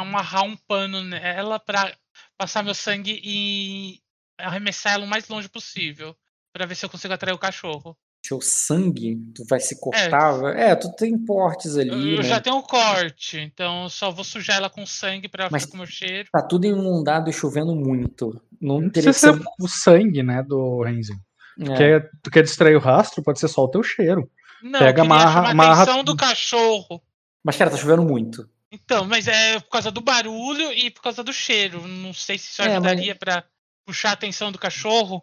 amarrar 0.00 0.44
um 0.44 0.56
pano 0.56 1.02
nela 1.02 1.58
pra 1.58 1.96
passar 2.36 2.62
meu 2.62 2.74
sangue 2.74 3.20
e 3.24 4.00
arremessar 4.38 4.92
ela 4.92 5.04
o 5.04 5.08
mais 5.08 5.26
longe 5.28 5.48
possível. 5.48 6.14
Pra 6.52 6.66
ver 6.66 6.74
se 6.74 6.84
eu 6.84 6.90
consigo 6.90 7.14
atrair 7.14 7.34
o 7.34 7.38
cachorro. 7.38 7.96
Seu 8.24 8.40
sangue, 8.40 9.16
tu 9.34 9.44
vai 9.48 9.58
se 9.58 9.78
cortar. 9.80 10.56
É, 10.56 10.76
tu 10.76 10.92
tem 10.92 11.18
portes 11.18 11.76
ali, 11.76 11.88
Eu, 12.14 12.18
né? 12.18 12.22
já 12.22 12.40
tenho 12.40 12.56
um 12.56 12.62
corte, 12.62 13.36
então 13.38 13.82
eu 13.84 13.90
só 13.90 14.12
vou 14.12 14.22
sujar 14.22 14.58
ela 14.58 14.70
com 14.70 14.86
sangue 14.86 15.28
pra 15.28 15.44
ela 15.44 15.50
Mas- 15.50 15.62
ficar 15.62 15.72
com 15.72 15.76
o 15.78 15.80
meu 15.80 15.86
cheiro. 15.88 16.28
Tá 16.32 16.40
tudo 16.40 16.64
inundado 16.64 17.28
e 17.28 17.32
chovendo 17.32 17.74
muito. 17.74 18.40
Não 18.60 18.88
teria 18.88 19.10
que 19.12 19.18
ser 19.18 19.32
o 19.60 19.66
sangue, 19.68 20.22
né, 20.22 20.40
do 20.42 20.82
Renzo. 20.82 21.12
ser. 21.14 21.64
Tu, 21.64 21.72
É. 21.72 21.76
quer, 21.76 22.10
tu 22.22 22.30
quer 22.30 22.42
distrair 22.44 22.76
o 22.76 22.80
rastro, 22.80 23.22
pode 23.24 23.40
ser 23.40 23.48
só 23.48 23.64
o 23.64 23.68
teu 23.68 23.82
cheiro. 23.82 24.30
Não, 24.62 24.78
Pega, 24.78 25.02
amarra- 25.02 25.40
a 25.48 25.50
amarra 25.50 25.82
atenção 25.82 26.04
do 26.04 26.16
cachorro. 26.16 27.02
Mas, 27.42 27.56
cara, 27.56 27.70
tá 27.70 27.76
chovendo 27.76 28.04
muito. 28.04 28.48
Então, 28.70 29.04
mas 29.04 29.26
é 29.26 29.58
por 29.58 29.68
causa 29.68 29.90
do 29.90 30.00
barulho 30.00 30.72
e 30.72 30.90
por 30.90 31.02
causa 31.02 31.24
do 31.24 31.32
cheiro. 31.32 31.86
Não 31.88 32.14
sei 32.14 32.38
se 32.38 32.52
isso 32.52 32.62
É, 32.62 32.66
mas- 32.68 32.76
ajudaria 32.76 33.14
pra 33.16 33.42
puxar 33.84 34.10
a 34.10 34.12
atenção 34.12 34.52
do 34.52 34.58
cachorro. 34.58 35.22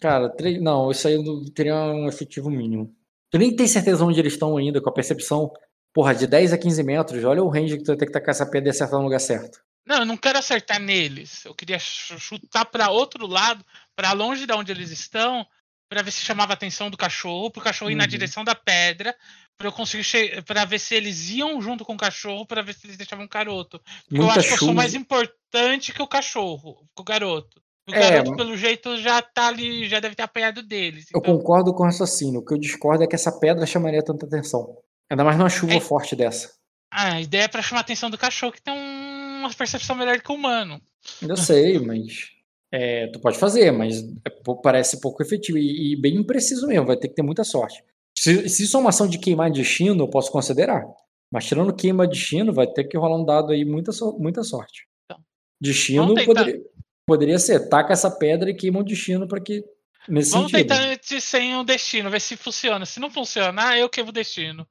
Cara, 0.00 0.34
não, 0.60 0.90
isso 0.90 1.08
aí 1.08 1.16
teria 1.54 1.74
um 1.76 2.08
efetivo 2.08 2.50
mínimo. 2.50 2.94
Tu 3.30 3.38
nem 3.38 3.54
tem 3.54 3.66
certeza 3.66 4.04
onde 4.04 4.18
eles 4.20 4.34
estão 4.34 4.56
ainda, 4.56 4.80
com 4.80 4.88
a 4.90 4.92
percepção. 4.92 5.52
Porra, 5.94 6.14
de 6.14 6.26
10 6.26 6.52
a 6.52 6.58
15 6.58 6.82
metros, 6.82 7.24
olha 7.24 7.42
o 7.42 7.48
range 7.48 7.76
que 7.78 7.82
tu 7.82 7.88
vai 7.88 7.96
ter 7.96 8.06
que 8.06 8.12
tacar 8.12 8.30
essa 8.30 8.46
pedra 8.48 8.68
e 8.68 8.70
acertar 8.70 8.98
no 8.98 9.04
lugar 9.04 9.18
certo. 9.20 9.60
Não, 9.86 10.00
eu 10.00 10.04
não 10.06 10.16
quero 10.18 10.38
acertar 10.38 10.78
neles. 10.78 11.44
Eu 11.46 11.54
queria 11.54 11.78
ch- 11.78 12.18
chutar 12.18 12.66
pra 12.66 12.90
outro 12.90 13.26
lado, 13.26 13.64
pra 13.96 14.12
longe 14.12 14.46
de 14.46 14.52
onde 14.52 14.70
eles 14.70 14.90
estão, 14.90 15.46
pra 15.90 16.02
ver 16.02 16.10
se 16.10 16.20
chamava 16.20 16.52
a 16.52 16.54
atenção 16.54 16.90
do 16.90 16.96
cachorro, 16.98 17.50
pro 17.50 17.62
cachorro 17.62 17.90
ir 17.90 17.94
na 17.94 18.04
Uhum. 18.04 18.08
direção 18.10 18.44
da 18.44 18.54
pedra, 18.54 19.16
pra 19.56 19.68
eu 19.68 19.72
conseguir 19.72 20.04
che- 20.04 20.42
pra 20.42 20.66
ver 20.66 20.78
se 20.78 20.94
eles 20.94 21.30
iam 21.30 21.60
junto 21.62 21.84
com 21.86 21.94
o 21.94 21.98
cachorro, 21.98 22.46
pra 22.46 22.60
ver 22.60 22.74
se 22.74 22.86
eles 22.86 22.98
deixavam 22.98 23.24
o 23.24 23.28
garoto. 23.28 23.80
Porque 24.04 24.20
eu 24.20 24.24
Muita 24.24 24.40
acho 24.40 24.48
que 24.48 24.54
eu 24.54 24.58
sou 24.58 24.68
chuva. 24.68 24.76
mais 24.82 24.94
importante 24.94 25.92
que 25.92 26.02
o 26.02 26.06
cachorro, 26.06 26.84
que 26.94 27.00
o 27.00 27.04
garoto. 27.04 27.60
O 27.88 27.94
É, 27.94 28.10
garoto, 28.10 28.36
pelo 28.36 28.56
jeito, 28.56 28.96
já 28.98 29.22
tá 29.22 29.48
ali, 29.48 29.88
já 29.88 29.98
deve 30.00 30.14
ter 30.14 30.22
apanhado 30.22 30.62
deles. 30.62 31.06
Eu 31.12 31.20
Então, 31.20 31.36
concordo 31.38 31.72
com 31.74 31.82
o 31.82 31.86
raciocínio. 31.86 32.40
O 32.40 32.44
que 32.44 32.52
eu 32.52 32.58
discordo 32.58 33.02
é 33.02 33.06
que 33.06 33.14
essa 33.14 33.32
pedra 33.38 33.64
chamaria 33.66 34.02
tanta 34.02 34.26
atenção. 34.26 34.76
Ainda 35.10 35.24
mais 35.24 35.38
numa 35.38 35.48
chuva 35.48 35.74
É. 35.74 35.80
forte 35.80 36.14
dessa. 36.14 36.50
ah, 36.90 37.14
a 37.14 37.20
ideia 37.20 37.42
é 37.44 37.48
pra 37.48 37.62
chamar 37.62 37.80
a 37.80 37.82
atenção 37.82 38.08
do 38.10 38.16
cachorro, 38.18 38.52
que 38.52 38.62
tem 38.62 38.72
um- 38.74 39.40
uma 39.40 39.52
percepção 39.54 39.94
melhor 39.96 40.20
que 40.20 40.30
o 40.32 40.34
humano. 40.34 40.80
Eu 41.22 41.36
sei, 41.36 41.78
mas. 41.78 42.30
é, 42.72 43.06
tu 43.08 43.20
pode 43.20 43.38
fazer, 43.38 43.70
mas 43.70 44.02
é 44.02 44.30
parece 44.62 45.00
pouco 45.00 45.22
efetivo 45.22 45.56
e, 45.56 45.92
e 45.94 45.96
bem 46.00 46.16
impreciso 46.16 46.66
mesmo. 46.66 46.86
Vai 46.86 46.96
ter 46.98 47.08
que 47.08 47.14
ter 47.14 47.22
muita 47.22 47.42
sorte. 47.44 47.82
Se, 48.18 48.46
se 48.50 48.64
isso 48.64 48.76
é 48.76 48.80
uma 48.80 48.90
ação 48.90 49.06
de 49.08 49.18
queimar 49.18 49.50
destino, 49.50 50.04
eu 50.04 50.08
posso 50.10 50.30
considerar. 50.30 50.84
Mas 51.32 51.46
tirando 51.46 51.74
queima 51.74 52.06
destino, 52.06 52.52
vai 52.52 52.66
ter 52.66 52.84
que 52.84 52.96
rolar 52.98 53.16
um 53.16 53.24
dado 53.24 53.52
aí, 53.52 53.64
muita, 53.64 53.92
so- 53.92 54.18
muita 54.18 54.42
sorte. 54.42 54.86
Então, 55.06 55.22
Destino 55.60 56.14
poderia, 56.26 56.60
poderia 57.08 57.38
ser, 57.38 57.68
taca 57.70 57.92
essa 57.94 58.10
pedra 58.10 58.50
e 58.50 58.54
queima 58.54 58.78
o 58.78 58.84
destino 58.84 59.26
para 59.26 59.40
que. 59.40 59.64
Nesse 60.06 60.30
Vamos 60.30 60.50
sentido. 60.50 60.68
tentar 60.68 60.82
antes 60.84 61.24
sem 61.24 61.56
o 61.56 61.64
destino, 61.64 62.08
ver 62.10 62.20
se 62.20 62.36
funciona. 62.36 62.86
Se 62.86 63.00
não 63.00 63.10
funcionar, 63.10 63.76
eu 63.78 63.88
queimo 63.90 64.10
o 64.10 64.12
destino. 64.12 64.66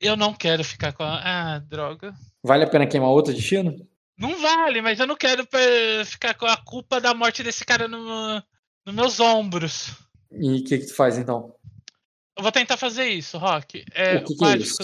Eu 0.00 0.16
não 0.16 0.32
quero 0.34 0.62
ficar 0.62 0.92
com 0.92 1.02
a. 1.02 1.54
Ah, 1.54 1.58
droga. 1.58 2.14
Vale 2.42 2.64
a 2.64 2.68
pena 2.68 2.86
queimar 2.86 3.08
outro 3.10 3.32
destino? 3.34 3.74
Não 4.16 4.38
vale, 4.40 4.80
mas 4.80 4.98
eu 5.00 5.06
não 5.06 5.16
quero 5.16 5.46
pe- 5.46 6.04
ficar 6.06 6.34
com 6.34 6.46
a 6.46 6.56
culpa 6.56 7.00
da 7.00 7.12
morte 7.12 7.42
desse 7.42 7.64
cara 7.64 7.86
no, 7.88 8.42
nos 8.86 8.94
meus 8.94 9.20
ombros. 9.20 9.90
E 10.32 10.60
o 10.60 10.64
que, 10.64 10.78
que 10.78 10.86
tu 10.86 10.94
faz 10.94 11.18
então? 11.18 11.54
Eu 12.36 12.42
vou 12.42 12.52
tentar 12.52 12.76
fazer 12.76 13.06
isso, 13.08 13.36
Rock. 13.38 13.84
É, 13.92 14.16
O 14.16 14.20
que 14.24 14.32
que 14.32 14.36
qual 14.36 14.50
é 14.50 14.54
a 14.54 14.56
isso? 14.56 14.76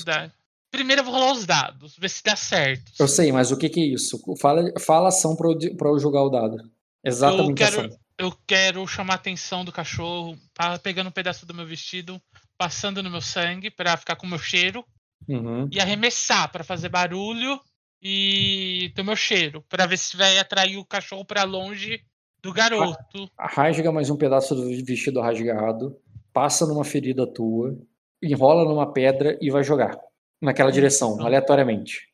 Primeiro 0.72 1.02
eu 1.02 1.04
vou 1.04 1.14
rolar 1.14 1.32
os 1.32 1.44
dados, 1.46 1.96
ver 1.98 2.08
se 2.08 2.22
dá 2.24 2.34
certo. 2.34 2.90
Eu 2.98 3.06
sei, 3.06 3.30
mas 3.30 3.52
o 3.52 3.56
que, 3.58 3.68
que 3.68 3.80
é 3.80 3.84
isso? 3.94 4.18
Fala, 4.40 4.64
fala 4.80 5.08
ação 5.08 5.36
pra 5.36 5.48
eu, 5.50 5.54
di- 5.56 5.76
pra 5.76 5.88
eu 5.90 5.98
jogar 5.98 6.22
o 6.22 6.30
dado. 6.30 6.56
Exatamente 7.04 7.50
Eu 7.50 7.54
quero- 7.68 7.80
ação. 7.86 7.98
Eu 8.18 8.32
quero 8.46 8.86
chamar 8.86 9.14
a 9.14 9.16
atenção 9.16 9.64
do 9.64 9.72
cachorro, 9.72 10.36
tá 10.54 10.78
pegando 10.78 11.08
um 11.08 11.12
pedaço 11.12 11.44
do 11.46 11.54
meu 11.54 11.66
vestido, 11.66 12.20
passando 12.56 13.02
no 13.02 13.10
meu 13.10 13.20
sangue 13.20 13.70
pra 13.70 13.96
ficar 13.96 14.16
com 14.16 14.26
o 14.26 14.30
meu 14.30 14.38
cheiro. 14.38 14.84
Uhum. 15.28 15.68
e 15.70 15.78
arremessar 15.78 16.50
pra 16.50 16.64
fazer 16.64 16.88
barulho 16.88 17.60
e 18.02 18.90
ter 18.92 19.02
o 19.02 19.04
meu 19.04 19.14
cheiro, 19.14 19.64
Pra 19.68 19.86
ver 19.86 19.96
se 19.96 20.16
vai 20.16 20.36
atrair 20.36 20.76
o 20.78 20.84
cachorro 20.84 21.24
pra 21.24 21.44
longe 21.44 22.00
do 22.42 22.52
garoto. 22.52 23.30
rasga 23.38 23.92
mais 23.92 24.10
um 24.10 24.16
pedaço 24.16 24.52
do 24.56 24.66
vestido 24.84 25.20
rasgado, 25.20 25.96
passa 26.32 26.66
numa 26.66 26.84
ferida 26.84 27.24
tua, 27.24 27.78
enrola 28.20 28.64
numa 28.64 28.92
pedra 28.92 29.38
e 29.40 29.48
vai 29.48 29.62
jogar 29.62 29.96
naquela 30.42 30.70
direção, 30.72 31.14
Então. 31.14 31.26
aleatoriamente. 31.26 32.08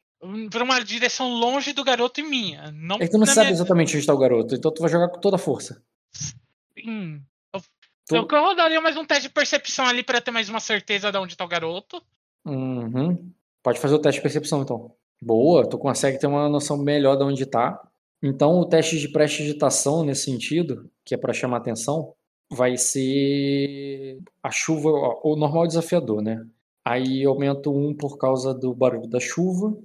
Pra 0.51 0.62
uma 0.64 0.81
direção 0.85 1.29
longe 1.29 1.72
do 1.72 1.83
garoto 1.83 2.20
e 2.20 2.22
minha. 2.24 2.70
Não 2.72 2.97
É 2.97 3.01
que 3.01 3.11
tu 3.11 3.18
não 3.18 3.26
sabe 3.26 3.47
minha- 3.47 3.53
exatamente 3.53 3.91
onde 3.91 3.99
está 4.01 4.12
o 4.14 4.18
garoto, 4.18 4.55
então 4.55 4.72
tu 4.72 4.81
vai 4.83 4.91
jogar 4.91 5.09
com 5.09 5.18
toda 5.20 5.37
a 5.37 5.39
força. 5.39 5.83
Sim. 6.12 7.22
Eu, 7.55 7.61
Tu- 8.24 8.35
eu, 8.35 8.43
rodaria 8.43 8.81
mais 8.81 8.97
um 8.97 9.05
teste 9.05 9.24
de 9.24 9.29
percepção 9.31 9.87
ali 9.87 10.03
pra 10.03 10.20
ter 10.20 10.31
mais 10.31 10.49
uma 10.49 10.61
certeza 10.61 11.11
de 11.12 11.18
onde 11.18 11.37
tá 11.37 11.45
o 11.45 11.49
garoto. 11.49 12.03
Uhum. 12.45 13.31
Pode 13.62 13.79
fazer 13.79 13.95
o 13.95 13.99
teste 13.99 14.18
de 14.18 14.22
percepção, 14.22 14.62
então. 14.62 14.93
Boa, 15.20 15.68
tu 15.68 15.76
consegue 15.79 16.18
ter 16.18 16.26
uma 16.26 16.49
noção 16.49 16.76
melhor 16.79 17.16
de 17.16 17.24
onde 17.24 17.45
tá. 17.45 17.81
Então, 18.22 18.59
o 18.59 18.64
teste 18.64 18.99
de 18.99 19.09
prestidigitação, 19.09 20.03
nesse 20.05 20.24
sentido, 20.24 20.91
que 21.05 21.14
é 21.14 21.18
para 21.18 21.33
chamar 21.33 21.59
atenção, 21.59 22.14
vai 22.51 22.76
ser 22.79 24.18
a 24.43 24.51
chuva, 24.51 24.89
o 25.22 25.37
normal 25.37 25.64
é 25.64 25.68
desafiador, 25.68 26.22
né? 26.22 26.45
Aí 26.91 27.24
aumento 27.24 27.70
um 27.76 27.95
por 27.95 28.16
causa 28.18 28.55
do 28.55 28.74
barulho 28.74 29.09
da 29.09 29.20
chuva, 29.20 29.76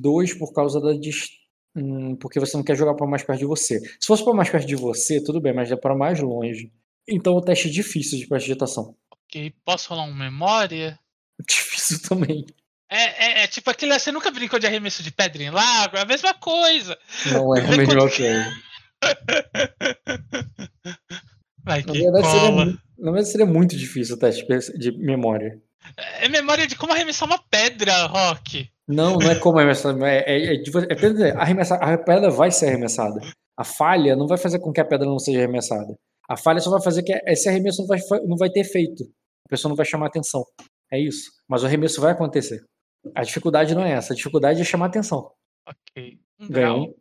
dois 0.00 0.34
por 0.34 0.52
causa 0.52 0.80
da 0.80 0.92
dis... 0.92 1.28
hum, 1.76 2.16
porque 2.16 2.40
você 2.40 2.56
não 2.56 2.64
quer 2.64 2.76
jogar 2.76 2.94
para 2.94 3.06
mais 3.06 3.22
perto 3.22 3.38
de 3.40 3.44
você. 3.46 3.78
Se 3.80 4.06
fosse 4.06 4.24
para 4.24 4.34
mais 4.34 4.48
perto 4.50 4.66
de 4.66 4.76
você, 4.76 5.22
tudo 5.22 5.40
bem, 5.40 5.52
mas 5.54 5.70
é 5.70 5.76
para 5.76 5.94
mais 5.94 6.18
longe. 6.20 6.72
Então, 7.08 7.34
o 7.34 7.40
teste 7.40 7.68
é 7.68 7.70
difícil 7.70 8.18
de 8.18 8.26
prestidigitação. 8.26 8.94
Ok, 9.12 9.52
posso 9.64 9.90
rolar 9.90 10.04
um 10.04 10.14
memória? 10.14 10.98
Difícil 11.48 12.00
também. 12.02 12.44
É, 12.90 13.40
é, 13.40 13.44
é 13.44 13.46
tipo 13.46 13.70
aquilo, 13.70 13.92
você 13.92 14.10
nunca 14.10 14.30
brincou 14.32 14.58
de 14.58 14.66
arremesso 14.66 15.02
de 15.02 15.10
pedra 15.12 15.42
em 15.42 15.50
lago? 15.50 15.96
É 15.96 16.00
a 16.00 16.04
mesma 16.04 16.34
coisa. 16.34 16.98
Não 17.32 17.56
é 17.56 17.60
a 17.62 17.66
quanto- 17.66 17.96
coisa. 17.98 18.52
Vai 21.64 21.80
Na 21.82 21.92
que 21.92 21.98
verdade, 22.02 22.26
seria, 22.26 22.40
cola. 22.50 22.64
mu- 22.66 22.78
na 22.98 23.10
verdade, 23.12 23.28
seria 23.28 23.46
muito 23.46 23.76
difícil 23.76 24.16
o 24.16 24.18
teste 24.18 24.46
de 24.78 24.92
memória. 24.92 25.60
É 26.20 26.28
memória 26.28 26.66
de 26.66 26.76
como 26.76 26.92
arremessar 26.92 27.28
uma 27.28 27.38
pedra, 27.50 28.06
Rock. 28.06 28.70
Não, 28.86 29.16
não 29.18 29.30
é 29.30 29.38
como 29.38 29.58
arremessar. 29.58 29.96
É, 30.02 30.18
é, 30.26 30.54
é, 30.54 30.62
é 30.62 31.30
arremessar. 31.36 31.82
A 31.82 31.96
pedra 31.98 32.30
vai 32.30 32.50
ser 32.50 32.68
arremessada. 32.68 33.20
A 33.56 33.64
falha 33.64 34.14
não 34.16 34.26
vai 34.26 34.38
fazer 34.38 34.58
com 34.58 34.72
que 34.72 34.80
a 34.80 34.84
pedra 34.84 35.06
não 35.06 35.18
seja 35.18 35.38
arremessada. 35.38 35.94
A 36.28 36.36
falha 36.36 36.60
só 36.60 36.70
vai 36.70 36.82
fazer 36.82 37.02
que 37.02 37.12
esse 37.26 37.48
arremesso 37.48 37.82
não 37.82 37.88
vai, 37.88 37.98
não 38.26 38.36
vai 38.36 38.50
ter 38.50 38.60
efeito. 38.60 39.04
A 39.46 39.48
pessoa 39.50 39.68
não 39.70 39.76
vai 39.76 39.86
chamar 39.86 40.06
atenção. 40.06 40.44
É 40.92 40.98
isso. 40.98 41.30
Mas 41.48 41.62
o 41.62 41.66
arremesso 41.66 42.00
vai 42.00 42.12
acontecer. 42.12 42.62
A 43.14 43.22
dificuldade 43.22 43.74
não 43.74 43.84
é 43.84 43.92
essa. 43.92 44.12
A 44.12 44.16
dificuldade 44.16 44.60
é 44.60 44.64
chamar 44.64 44.86
atenção. 44.86 45.30
Ok. 45.66 46.18
Um 46.38 46.48
Ganhou 46.48 46.80
um, 46.88 46.94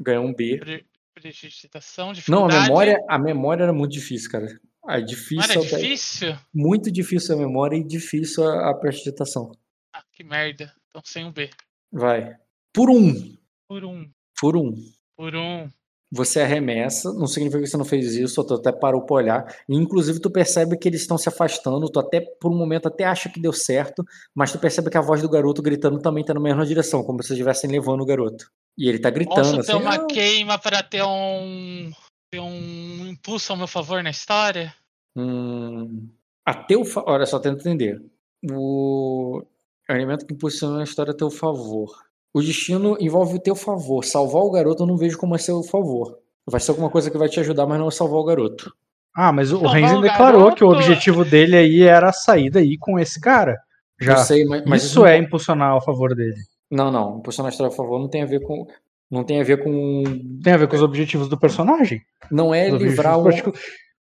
ganhou 0.00 0.24
um 0.24 0.34
B. 0.34 0.58
Pre- 0.58 0.86
Prestidigitação, 1.14 2.06
Não, 2.06 2.12
a 2.12 2.14
dificuldade. 2.14 2.62
memória, 2.68 3.04
a 3.08 3.18
memória 3.18 3.62
era 3.64 3.72
muito 3.72 3.92
difícil, 3.92 4.30
cara. 4.30 4.46
É 4.88 5.00
difícil, 5.00 5.48
Memória 5.48 5.76
é 5.76 5.78
difícil? 5.78 6.36
muito 6.52 6.90
difícil 6.90 7.34
a 7.34 7.38
memória 7.38 7.76
e 7.76 7.84
difícil 7.84 8.44
a, 8.44 8.70
a 8.70 8.74
prestidigitação. 8.74 9.52
Ah, 9.94 10.02
que 10.12 10.24
merda. 10.24 10.72
Então 10.88 11.00
sem 11.04 11.24
um 11.24 11.32
B. 11.32 11.48
Vai. 11.92 12.34
Por 12.72 12.90
um. 12.90 13.36
Por 13.68 13.84
um. 13.84 14.10
Por 14.40 14.56
um. 14.56 14.74
Por 15.16 15.36
um. 15.36 15.68
Você 16.14 16.42
arremessa, 16.42 17.10
não 17.14 17.26
significa 17.26 17.62
que 17.62 17.68
você 17.70 17.76
não 17.78 17.86
fez 17.86 18.14
isso, 18.16 18.44
tu 18.44 18.52
até 18.54 18.70
parou 18.70 19.00
pra 19.06 19.16
olhar. 19.16 19.56
E, 19.66 19.74
inclusive, 19.74 20.20
tu 20.20 20.30
percebe 20.30 20.76
que 20.76 20.86
eles 20.86 21.00
estão 21.00 21.16
se 21.16 21.26
afastando, 21.26 21.88
tu 21.90 21.98
até, 21.98 22.20
por 22.20 22.52
um 22.52 22.54
momento, 22.54 22.86
até 22.86 23.04
acha 23.04 23.30
que 23.30 23.40
deu 23.40 23.50
certo, 23.52 24.04
mas 24.34 24.52
tu 24.52 24.58
percebe 24.58 24.90
que 24.90 24.98
a 24.98 25.00
voz 25.00 25.22
do 25.22 25.28
garoto 25.28 25.62
gritando 25.62 25.98
também 26.00 26.22
tá 26.22 26.34
na 26.34 26.40
mesma 26.40 26.66
direção, 26.66 27.02
como 27.02 27.22
se 27.22 27.32
estivessem 27.32 27.70
levando 27.70 28.02
o 28.02 28.04
garoto. 28.04 28.50
E 28.76 28.90
ele 28.90 28.98
tá 28.98 29.08
gritando 29.08 29.36
Posso 29.36 29.60
assim. 29.60 29.72
ter 29.72 29.78
uma 29.78 29.94
"Ah!" 29.94 30.06
queima 30.06 30.58
para 30.58 30.82
ter 30.82 31.02
um. 31.02 31.90
Ter 32.32 32.40
um 32.40 33.06
impulso 33.08 33.52
ao 33.52 33.58
meu 33.58 33.66
favor 33.66 34.02
na 34.02 34.08
história? 34.08 34.74
Hum, 35.14 36.08
a 36.46 36.54
teu 36.54 36.82
fa... 36.82 37.04
Olha 37.06 37.26
só, 37.26 37.38
tenta 37.38 37.60
entender. 37.60 38.02
O 38.50 39.44
é 39.86 39.94
elemento 39.94 40.24
que 40.24 40.32
impulsiona 40.32 40.80
a 40.80 40.84
história 40.84 41.12
a 41.12 41.16
teu 41.16 41.30
favor. 41.30 41.90
O 42.32 42.40
destino 42.40 42.96
envolve 42.98 43.36
o 43.36 43.38
teu 43.38 43.54
favor. 43.54 44.02
Salvar 44.02 44.42
o 44.42 44.50
garoto 44.50 44.82
eu 44.82 44.86
não 44.86 44.96
vejo 44.96 45.18
como 45.18 45.34
é 45.34 45.38
seu 45.38 45.62
favor. 45.62 46.18
Vai 46.46 46.58
ser 46.58 46.70
alguma 46.70 46.88
coisa 46.88 47.10
que 47.10 47.18
vai 47.18 47.28
te 47.28 47.38
ajudar, 47.38 47.66
mas 47.66 47.78
não 47.78 47.88
é 47.88 47.90
salvar 47.90 48.20
o 48.20 48.24
garoto. 48.24 48.74
Ah, 49.14 49.30
mas 49.30 49.52
o 49.52 49.56
Salvar 49.56 49.74
Renzen 49.74 50.00
declarou 50.00 50.40
garoto. 50.40 50.56
que 50.56 50.64
o 50.64 50.70
objetivo 50.70 51.26
dele 51.26 51.54
aí 51.54 51.82
era 51.82 52.10
sair 52.14 52.48
daí 52.48 52.78
com 52.78 52.98
esse 52.98 53.20
cara. 53.20 53.60
Já. 54.00 54.14
Eu 54.14 54.18
sei, 54.18 54.44
mas, 54.46 54.64
mas 54.64 54.84
isso 54.84 55.04
é 55.04 55.18
impulsionar 55.18 55.76
a 55.76 55.80
favor 55.82 56.14
dele. 56.14 56.40
Não, 56.70 56.90
não. 56.90 57.18
Impulsionar 57.18 57.50
a 57.50 57.52
história 57.52 57.70
a 57.70 57.76
favor 57.76 58.00
não 58.00 58.08
tem 58.08 58.22
a 58.22 58.26
ver 58.26 58.40
com. 58.40 58.66
Não 59.12 59.22
tem 59.22 59.40
a 59.40 59.44
ver 59.44 59.62
com. 59.62 60.02
Tem 60.42 60.54
a 60.54 60.56
ver 60.56 60.66
com 60.66 60.74
os 60.74 60.82
objetivos 60.82 61.28
do 61.28 61.38
personagem. 61.38 62.00
Não 62.30 62.54
é 62.54 62.72
Os 62.72 62.80
livrar 62.80 63.18
o. 63.18 63.24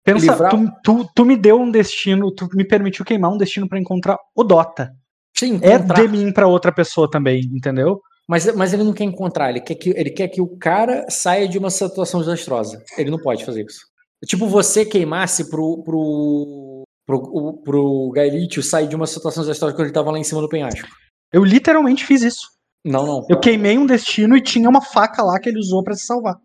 Pensa, 0.05 0.33
livrar- 0.33 0.51
tu, 0.51 0.71
tu, 0.83 1.09
tu 1.15 1.25
me 1.25 1.37
deu 1.37 1.61
um 1.61 1.71
destino, 1.71 2.31
tu 2.33 2.49
me 2.55 2.65
permitiu 2.65 3.05
queimar 3.05 3.33
um 3.33 3.37
destino 3.37 3.69
pra 3.69 3.79
encontrar 3.81 4.17
o 4.35 4.45
Dota. 4.45 4.93
Sim, 5.37 5.59
É 5.63 5.75
encontrar. 5.75 6.01
de 6.01 6.09
mim 6.09 6.33
pra 6.33 6.47
outra 6.47 6.71
pessoa 6.73 7.11
também, 7.11 7.41
entendeu? 7.53 8.01
Mas, 8.29 8.55
mas 8.55 8.73
ele 8.73 8.85
não 8.85 8.93
quer 8.93 9.05
encontrar, 9.05 9.51
ele 9.51 9.61
quer, 9.61 9.75
que, 9.75 9.91
ele 9.91 10.11
quer 10.11 10.29
que 10.29 10.41
o 10.41 10.57
cara 10.57 11.05
saia 11.09 11.49
de 11.49 11.59
uma 11.59 11.71
situação 11.71 12.21
desastrosa. 12.21 12.81
Ele 12.97 13.11
não 13.11 13.19
pode 13.19 13.45
fazer 13.45 13.65
isso. 13.65 13.81
É 14.23 14.27
tipo 14.27 14.47
você 14.47 14.85
queimasse 14.85 15.51
pro, 15.51 15.83
pro, 15.83 16.83
pro, 17.07 17.19
o- 17.19 17.53
pro 17.63 18.11
Gaelitio 18.15 18.63
sair 18.63 18.87
de 18.87 18.95
uma 18.95 19.07
situação 19.07 19.43
desastrosa 19.43 19.75
quando 19.75 19.87
ele 19.87 19.95
tava 19.95 20.11
lá 20.13 20.19
em 20.19 20.25
cima 20.25 20.41
do 20.41 20.49
penhasco. 20.49 20.89
Eu 21.33 21.45
literalmente 21.45 22.05
fiz 22.07 22.23
isso. 22.23 22.47
Não, 22.85 23.07
não. 23.07 23.27
Eu 23.29 23.39
queimei 23.39 23.79
um 23.79 23.87
destino 23.87 24.37
e 24.37 24.41
tinha 24.41 24.69
uma 24.69 24.83
faca 24.83 25.23
lá 25.23 25.39
que 25.39 25.49
ele 25.49 25.59
usou 25.59 25.83
pra 25.83 25.95
se 25.95 26.05
salvar. 26.05 26.37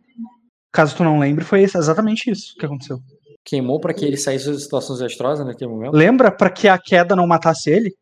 Caso 0.71 0.95
tu 0.95 1.03
não 1.03 1.19
lembre, 1.19 1.43
foi 1.43 1.63
exatamente 1.63 2.29
isso 2.29 2.55
que 2.55 2.65
aconteceu. 2.65 3.01
Queimou 3.43 3.79
pra 3.79 3.93
que 3.93 4.05
ele 4.05 4.17
saísse 4.17 4.51
das 4.51 4.63
situações 4.63 4.99
desastrosas 4.99 5.45
naquele 5.45 5.71
momento? 5.71 5.93
Lembra 5.93 6.31
pra 6.31 6.49
que 6.49 6.67
a 6.67 6.77
queda 6.77 7.15
não 7.15 7.25
matasse 7.25 7.69
ele? 7.69 7.95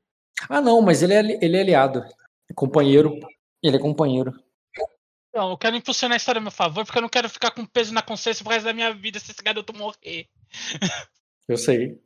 Ah, 0.50 0.60
não, 0.60 0.82
mas 0.82 1.02
ele 1.02 1.14
é, 1.14 1.20
ele 1.42 1.56
é 1.56 1.62
aliado. 1.62 2.04
É 2.50 2.54
companheiro. 2.54 3.18
Ele 3.64 3.78
é 3.78 3.80
companheiro. 3.80 4.34
Não, 5.34 5.52
eu 5.52 5.58
quero 5.58 5.76
impulsionar 5.76 6.16
a 6.16 6.18
história 6.18 6.40
a 6.40 6.42
meu 6.42 6.52
favor, 6.52 6.86
porque 6.86 6.98
eu 6.98 7.02
não 7.02 7.10
quero 7.10 7.30
ficar 7.30 7.52
com 7.52 7.66
peso 7.66 7.94
na 7.94 8.02
consciência 8.02 8.44
pro 8.44 8.54
resto 8.54 8.66
da 8.66 8.74
minha 8.74 8.94
vida 8.94 9.20
se 9.20 9.32
esse 9.32 9.44
garoto 9.44 9.74
morrer. 9.74 10.28
Eu 11.48 11.58
sei. 11.58 12.00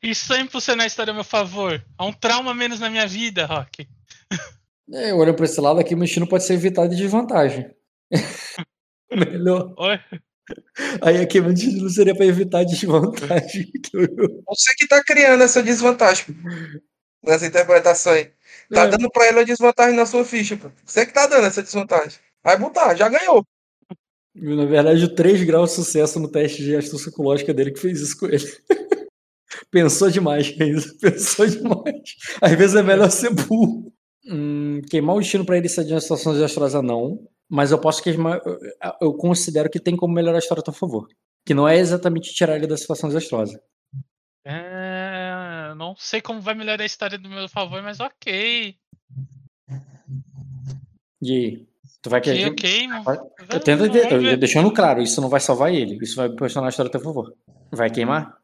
Isso 0.00 0.32
é 0.32 0.40
impulsionar 0.40 0.84
a 0.84 0.86
história 0.86 1.10
a 1.10 1.14
meu 1.14 1.24
favor. 1.24 1.84
Há 1.98 2.06
um 2.06 2.12
trauma 2.12 2.54
menos 2.54 2.78
na 2.78 2.88
minha 2.88 3.06
vida, 3.06 3.46
Rock. 3.46 3.88
É, 4.92 5.14
olhando 5.14 5.36
pra 5.36 5.44
esse 5.44 5.60
lado 5.60 5.78
aqui, 5.80 5.94
o 5.94 5.98
destino 5.98 6.26
pode 6.28 6.44
ser 6.44 6.54
evitado 6.54 6.88
de 6.88 6.96
desvantagem. 6.96 7.70
Melhor. 9.12 9.74
Oi? 9.78 9.98
Aí 11.02 11.18
aqui 11.18 11.38
o 11.40 11.52
destino 11.52 11.88
seria 11.90 12.14
pra 12.14 12.26
evitar 12.26 12.64
desvantagem. 12.64 13.70
Você 14.48 14.74
que 14.76 14.88
tá 14.88 15.02
criando 15.04 15.42
essa 15.42 15.62
desvantagem 15.62 16.26
nessa 17.24 17.46
interpretação 17.46 18.12
aí. 18.12 18.30
Tá 18.72 18.84
É. 18.84 18.88
dando 18.88 19.10
pra 19.10 19.26
ele 19.28 19.38
uma 19.38 19.44
desvantagem 19.44 19.96
na 19.96 20.06
sua 20.06 20.24
ficha, 20.24 20.56
pô. 20.56 20.70
Você 20.84 21.06
que 21.06 21.12
tá 21.12 21.26
dando 21.26 21.46
essa 21.46 21.62
desvantagem. 21.62 22.18
Vai 22.42 22.58
botar, 22.58 22.94
já 22.94 23.08
ganhou. 23.08 23.44
Na 24.34 24.64
verdade, 24.64 25.04
o 25.04 25.14
3 25.14 25.42
graus 25.44 25.70
de 25.70 25.76
sucesso 25.76 26.18
no 26.18 26.28
teste 26.30 26.62
de 26.62 26.74
astúcia 26.76 27.08
psicológica 27.08 27.52
dele 27.52 27.72
que 27.72 27.80
fez 27.80 28.00
isso 28.00 28.16
com 28.18 28.26
ele. 28.26 28.44
Pensou 29.70 30.10
demais, 30.10 30.48
Reis. 30.56 30.92
Pensou 30.98 31.46
demais. 31.46 32.16
Às 32.40 32.52
vezes 32.52 32.76
é 32.76 32.82
melhor 32.82 33.10
ser 33.10 33.30
burro. 33.30 33.89
Hum, 34.30 34.80
queimar 34.88 35.16
o 35.16 35.20
destino 35.20 35.44
pra 35.44 35.56
ele 35.58 35.68
ser 35.68 35.84
de 35.84 35.92
uma 35.92 36.00
situação 36.00 36.32
desastrosa, 36.32 36.80
não. 36.80 37.26
Mas 37.48 37.72
eu 37.72 37.78
posso 37.80 38.02
queimar. 38.02 38.40
eu- 38.44 38.58
Eu 39.00 39.14
considero 39.14 39.68
que 39.68 39.80
tem 39.80 39.96
como 39.96 40.14
melhorar 40.14 40.36
a 40.36 40.38
história 40.38 40.60
a 40.60 40.64
teu 40.64 40.72
favor. 40.72 41.08
Que 41.44 41.52
não 41.54 41.66
é 41.68 41.76
exatamente 41.78 42.32
tirar 42.32 42.54
ele 42.56 42.66
da 42.66 42.76
situação 42.76 43.08
desastrosa. 43.08 43.60
É, 44.44 45.74
não 45.76 45.94
sei 45.98 46.20
como 46.20 46.40
vai 46.40 46.54
melhorar 46.54 46.82
a 46.82 46.86
história 46.86 47.18
do 47.18 47.28
meu 47.28 47.48
favor, 47.48 47.82
mas 47.82 47.98
ok. 48.00 48.76
E 51.22 51.32
aí? 51.32 51.66
Tu 52.02 52.08
vai 52.08 52.20
Ok, 52.20 52.32
querer. 52.32 52.46
eu 52.48 52.54
queimo. 52.54 53.02
Vai- 53.02 53.16
Vamos- 53.16 53.64
Tenta 53.64 53.88
de- 53.88 54.00
vamos 54.08 54.24
ver. 54.24 54.36
deixando 54.38 54.72
claro, 54.72 55.02
isso 55.02 55.20
não 55.20 55.28
vai 55.28 55.40
salvar 55.40 55.72
ele. 55.74 55.98
Isso 56.02 56.16
vai 56.16 56.28
proporcionar 56.28 56.68
a 56.68 56.70
história 56.70 56.88
a 56.88 56.92
teu 56.92 57.00
favor. 57.00 57.34
Vai 57.70 57.90
queimar? 57.90 58.38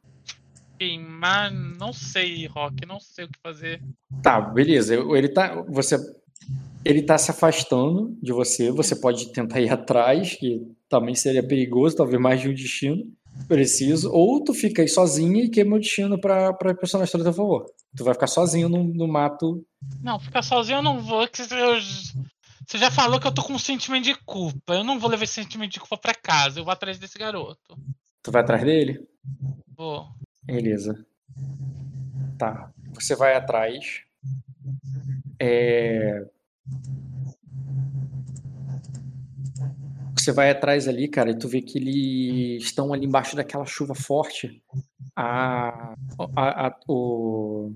Queimar, 0.79 1.51
não 1.53 1.93
sei, 1.93 2.47
Rock, 2.47 2.85
não 2.87 3.01
sei 3.01 3.25
o 3.25 3.29
que 3.29 3.39
fazer. 3.43 3.83
Tá, 4.23 4.41
beleza. 4.41 4.95
Ele 4.95 5.29
tá. 5.29 5.63
Você. 5.69 5.97
Ele 6.85 7.03
tá 7.03 7.19
se 7.19 7.31
afastando 7.31 8.17
de 8.23 8.33
você. 8.33 8.71
Você 8.71 8.95
pode 8.97 9.33
tentar 9.33 9.61
ir 9.61 9.69
atrás, 9.73 10.35
que 10.35 10.61
também 10.89 11.15
seria 11.15 11.47
perigoso, 11.47 11.97
talvez 11.97 12.21
mais 12.21 12.41
de 12.41 12.49
um 12.49 12.55
destino 12.55 13.03
preciso. 13.49 14.11
Ou 14.13 14.43
tu 14.43 14.55
fica 14.55 14.81
aí 14.83 14.89
sozinha 14.89 15.45
e 15.45 15.49
queima 15.51 15.77
o 15.77 15.81
destino 15.81 16.19
pra, 16.21 16.53
pra 16.55 16.75
pressionar 16.75 17.03
a 17.03 17.07
história 17.07 17.23
a 17.23 17.31
teu 17.31 17.35
favor. 17.35 17.67
Tu 17.97 18.05
vai 18.05 18.15
ficar 18.15 18.27
sozinho 18.29 18.69
no, 18.69 18.83
no 18.85 19.07
mato. 19.09 19.65
Não, 20.03 20.19
ficar 20.19 20.43
sozinho 20.43 20.79
eu 20.79 20.83
não 20.83 21.01
vou. 21.01 21.27
que 21.29 21.43
eu- 21.43 21.47
Você 22.67 22.79
já 22.79 22.91
falou 22.91 23.19
que 23.21 23.27
eu 23.27 23.35
tô 23.35 23.43
com 23.43 23.53
um 23.55 23.59
sentimento 23.59 24.05
de 24.05 24.15
culpa. 24.25 24.75
Eu 24.75 24.85
não 24.85 24.99
vou 24.99 25.11
levar 25.11 25.25
esse 25.25 25.35
sentimento 25.35 25.73
de 25.73 25.81
culpa 25.81 25.99
pra 25.99 26.15
casa. 26.15 26.61
Eu 26.61 26.65
vou 26.65 26.73
atrás 26.73 26.99
desse 26.99 27.19
garoto. 27.19 27.77
Tu 28.23 28.31
vai 28.33 28.43
atrás 28.43 28.63
dele? 28.65 29.01
Vou. 29.77 30.07
Beleza. 30.47 31.05
Tá. 32.39 32.73
Você 32.95 33.17
vai 33.17 33.35
atrás. 33.35 34.03
É... 35.41 36.25
Você 40.17 40.33
vai 40.33 40.51
atrás 40.51 40.89
ali, 40.89 41.09
cara, 41.09 41.31
e 41.31 41.39
tu 41.39 41.49
vê 41.49 41.61
que 41.61 41.79
eles 41.79 42.65
estão 42.65 42.93
ali 42.93 43.07
embaixo 43.07 43.37
daquela 43.37 43.65
chuva 43.65 43.95
forte. 43.95 44.63
A, 45.15 45.95
a, 46.35 46.67
a, 46.67 46.77
o, 46.89 47.73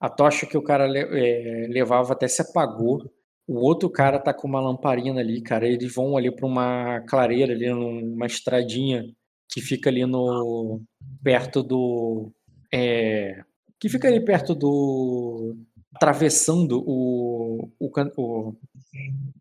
a 0.00 0.08
tocha 0.08 0.46
que 0.46 0.56
o 0.56 0.62
cara 0.62 0.86
é, 0.86 1.66
levava 1.68 2.12
até 2.12 2.26
se 2.26 2.42
apagou. 2.42 3.12
O 3.46 3.56
outro 3.56 3.90
cara 3.90 4.18
tá 4.18 4.32
com 4.32 4.48
uma 4.48 4.60
lamparina 4.60 5.20
ali, 5.20 5.40
cara. 5.42 5.66
Eles 5.66 5.94
vão 5.94 6.16
ali 6.16 6.30
pra 6.34 6.46
uma 6.46 7.00
clareira 7.02 7.52
ali, 7.52 7.68
numa 7.68 8.26
estradinha 8.26 9.04
que 9.50 9.60
fica 9.60 9.90
ali 9.90 10.04
no 10.06 10.80
perto 11.22 11.62
do 11.62 12.30
é, 12.72 13.42
que 13.78 13.88
fica 13.88 14.08
ali 14.08 14.24
perto 14.24 14.54
do 14.54 15.56
atravessando 15.94 16.82
o 16.86 17.68
o, 17.80 17.90
o 18.16 18.54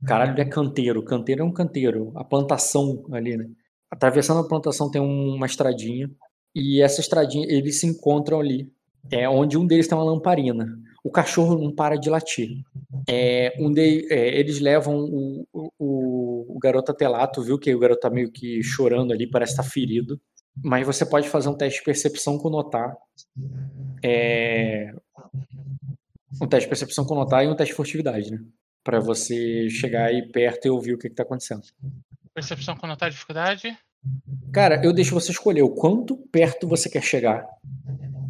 caralho 0.05 0.39
é 0.41 0.45
canteiro, 0.45 1.03
canteiro 1.03 1.41
é 1.43 1.45
um 1.45 1.53
canteiro, 1.53 2.11
a 2.15 2.23
plantação 2.23 3.05
ali, 3.11 3.37
né? 3.37 3.47
Atravessando 3.91 4.39
a 4.39 4.47
plantação 4.47 4.89
tem 4.89 5.01
um- 5.01 5.35
uma 5.35 5.45
estradinha 5.45 6.09
e 6.55 6.81
essa 6.81 7.01
estradinha 7.01 7.45
eles 7.49 7.79
se 7.79 7.87
encontram 7.87 8.39
ali, 8.39 8.71
é 9.11 9.27
onde 9.29 9.57
um 9.57 9.65
deles 9.67 9.87
tem 9.87 9.97
uma 9.97 10.03
lamparina. 10.03 10.67
O 11.03 11.09
cachorro 11.11 11.57
não 11.57 11.73
para 11.73 11.95
de 11.95 12.09
latir. 12.09 12.49
É, 13.07 13.53
um 13.59 13.71
de, 13.71 14.07
é, 14.11 14.37
eles 14.39 14.59
levam 14.59 14.97
o, 14.99 15.47
o, 15.53 15.71
o- 16.55 16.59
garoto 16.59 16.91
até 16.91 17.07
lá, 17.07 17.25
tu 17.25 17.41
viu 17.41 17.57
que 17.57 17.73
o 17.73 17.79
garoto 17.79 18.01
tá 18.01 18.09
meio 18.09 18.31
que 18.31 18.61
chorando 18.61 19.13
ali, 19.13 19.25
parece 19.29 19.53
estar 19.53 19.63
ferido. 19.63 20.19
Mas 20.61 20.85
você 20.85 21.05
pode 21.05 21.29
fazer 21.29 21.47
um 21.49 21.55
teste 21.55 21.79
de 21.79 21.85
percepção 21.85 22.37
com 22.37 22.49
notar. 22.49 22.93
É, 24.03 24.91
um 26.41 26.47
teste 26.47 26.65
de 26.65 26.69
percepção 26.69 27.05
com 27.05 27.15
notar 27.15 27.43
e 27.43 27.47
um 27.47 27.55
teste 27.55 27.71
de 27.71 27.77
furtividade, 27.77 28.31
né? 28.31 28.39
Pra 28.83 28.99
você 28.99 29.69
chegar 29.69 30.05
aí 30.05 30.21
perto 30.31 30.65
e 30.65 30.69
ouvir 30.69 30.93
o 30.93 30.97
que, 30.97 31.09
que 31.09 31.15
tá 31.15 31.23
acontecendo. 31.23 31.61
Percepção 32.33 32.75
com 32.75 32.87
notar 32.87 33.09
dificuldade. 33.09 33.77
Cara, 34.53 34.81
eu 34.83 34.93
deixo 34.93 35.13
você 35.13 35.31
escolher 35.31 35.61
o 35.61 35.69
quanto 35.69 36.15
perto 36.31 36.67
você 36.67 36.89
quer 36.89 37.03
chegar. 37.03 37.45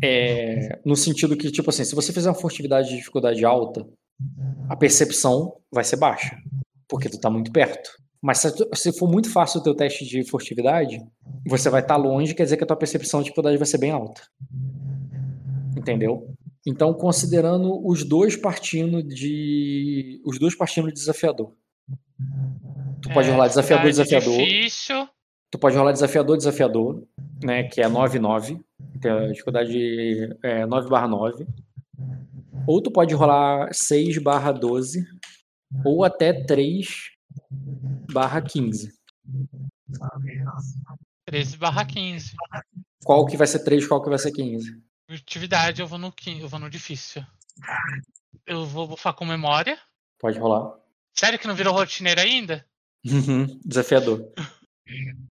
É, 0.01 0.79
no 0.85 0.95
sentido 0.95 1.35
que, 1.35 1.51
tipo 1.51 1.69
assim, 1.69 1.83
se 1.83 1.95
você 1.95 2.13
fizer 2.13 2.29
uma 2.29 2.35
furtividade 2.35 2.89
de 2.89 2.95
dificuldade 2.97 3.43
alta, 3.43 3.85
a 4.69 4.75
percepção 4.75 5.57
vai 5.71 5.83
ser 5.83 5.97
baixa, 5.97 6.37
porque 6.87 7.09
tu 7.09 7.19
tá 7.19 7.29
muito 7.29 7.51
perto. 7.51 7.89
Mas 8.21 8.39
se, 8.39 8.49
se 8.75 8.97
for 8.97 9.09
muito 9.09 9.31
fácil 9.31 9.59
o 9.59 9.63
teu 9.63 9.73
teste 9.73 10.05
de 10.05 10.23
furtividade, 10.29 10.99
você 11.47 11.69
vai 11.69 11.81
estar 11.81 11.95
longe, 11.95 12.33
quer 12.33 12.43
dizer 12.43 12.57
que 12.57 12.63
a 12.63 12.67
tua 12.67 12.75
percepção 12.75 13.21
de 13.21 13.25
dificuldade 13.25 13.57
vai 13.57 13.67
ser 13.67 13.77
bem 13.77 13.91
alta. 13.91 14.21
Entendeu? 15.77 16.33
Então, 16.67 16.93
considerando 16.93 17.85
os 17.87 18.03
dois 18.03 18.35
partindo 18.35 19.01
de. 19.01 20.21
Os 20.25 20.37
dois 20.37 20.55
partindo 20.55 20.87
de 20.87 20.93
desafiador. 20.93 21.53
Tu 23.01 23.09
pode 23.13 23.29
É, 23.29 23.31
rolar 23.31 23.47
desafiador, 23.47 23.89
desafiador. 23.89 24.37
Difícil. 24.37 25.07
Tu 25.49 25.57
pode 25.57 25.77
rolar 25.77 25.93
desafiador, 25.93 26.37
desafiador, 26.37 27.03
né? 27.43 27.63
Que 27.63 27.81
é 27.81 27.87
9-9. 27.87 28.63
Tem 29.01 29.11
a 29.11 29.27
dificuldade 29.27 30.37
é 30.43 30.65
9 30.65 30.89
barra 30.89 31.07
9. 31.07 31.47
Ou 32.67 32.81
tu 32.81 32.91
pode 32.91 33.13
rolar 33.13 33.73
6 33.73 34.17
barra 34.19 34.51
12. 34.51 35.05
Ou 35.85 36.03
até 36.03 36.33
3 36.33 37.11
barra 38.11 38.41
15. 38.41 38.91
13 41.25 41.57
barra 41.57 41.85
15. 41.85 42.35
Qual 43.03 43.25
que 43.25 43.37
vai 43.37 43.47
ser 43.47 43.59
3, 43.63 43.87
qual 43.87 44.01
que 44.01 44.09
vai 44.09 44.19
ser 44.19 44.31
15? 44.31 44.81
Furtividade 45.09 45.81
eu 45.81 45.87
vou 45.87 45.97
no 45.97 46.11
15, 46.11 46.41
eu 46.41 46.49
vou 46.49 46.59
no 46.59 46.69
difícil. 46.69 47.23
Eu 48.45 48.65
vou 48.65 48.87
bufar 48.87 49.13
com 49.13 49.25
memória. 49.25 49.77
Pode 50.19 50.37
rolar. 50.37 50.77
Sério 51.13 51.39
que 51.39 51.47
não 51.47 51.55
virou 51.55 51.73
rotineiro 51.73 52.21
ainda? 52.21 52.65
Uhum, 53.05 53.59
Desafiador. 53.65 54.31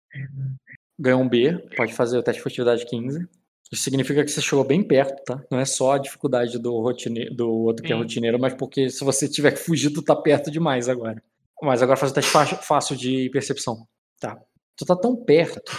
Ganhou 0.99 1.21
um 1.21 1.29
B, 1.29 1.59
pode 1.77 1.93
fazer 1.93 2.19
o 2.19 2.23
teste 2.23 2.39
de 2.39 2.43
furtividade 2.43 2.87
15. 2.87 3.27
Isso 3.73 3.83
significa 3.83 4.25
que 4.25 4.31
você 4.31 4.41
chegou 4.41 4.65
bem 4.65 4.83
perto, 4.83 5.23
tá? 5.25 5.43
Não 5.51 5.59
é 5.59 5.65
só 5.65 5.93
a 5.93 5.99
dificuldade 5.99 6.59
do, 6.59 6.81
rotine... 6.81 7.29
do 7.35 7.51
outro 7.51 7.85
que 7.85 7.93
é 7.93 7.97
Sim. 7.97 8.03
rotineiro, 8.03 8.39
mas 8.39 8.55
porque 8.55 8.89
se 8.89 9.03
você 9.05 9.29
tiver 9.29 9.53
que 9.53 9.59
fugir, 9.59 9.91
tu 9.91 10.03
tá 10.03 10.15
perto 10.15 10.51
demais 10.51 10.89
agora. 10.89 11.23
Mas 11.63 11.83
agora 11.83 11.97
faz 11.97 12.13
o 12.13 12.15
teste 12.15 12.31
fácil- 12.31 12.57
fácil 12.59 12.97
de 12.97 13.29
percepção. 13.31 13.87
Tá. 14.21 14.39
Tu 14.77 14.85
tá 14.85 14.95
tão 14.95 15.17
perto 15.17 15.73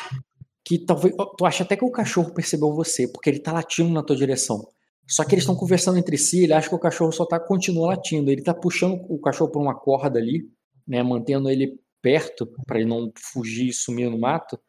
que 0.65 0.79
talvez. 0.79 1.15
Tu 1.37 1.45
acha 1.45 1.63
até 1.63 1.77
que 1.77 1.85
o 1.85 1.91
cachorro 1.91 2.33
percebeu 2.33 2.73
você, 2.73 3.07
porque 3.07 3.29
ele 3.29 3.39
tá 3.39 3.53
latindo 3.53 3.89
na 3.91 4.03
tua 4.03 4.15
direção. 4.15 4.67
Só 5.07 5.23
que 5.23 5.35
eles 5.35 5.43
estão 5.43 5.55
conversando 5.55 5.99
entre 5.99 6.17
si, 6.17 6.43
ele 6.43 6.53
acha 6.53 6.67
que 6.67 6.75
o 6.75 6.79
cachorro 6.79 7.11
só 7.11 7.25
tá 7.25 7.39
continua 7.39 7.89
latindo. 7.89 8.31
Ele 8.31 8.41
tá 8.41 8.53
puxando 8.53 8.99
o 9.07 9.19
cachorro 9.19 9.51
por 9.51 9.61
uma 9.61 9.75
corda 9.75 10.17
ali, 10.17 10.49
né, 10.87 11.03
mantendo 11.03 11.49
ele 11.49 11.79
perto 12.01 12.47
para 12.65 12.79
ele 12.79 12.89
não 12.89 13.11
fugir 13.15 13.69
e 13.69 13.73
sumir 13.73 14.09
no 14.09 14.17
mato, 14.17 14.59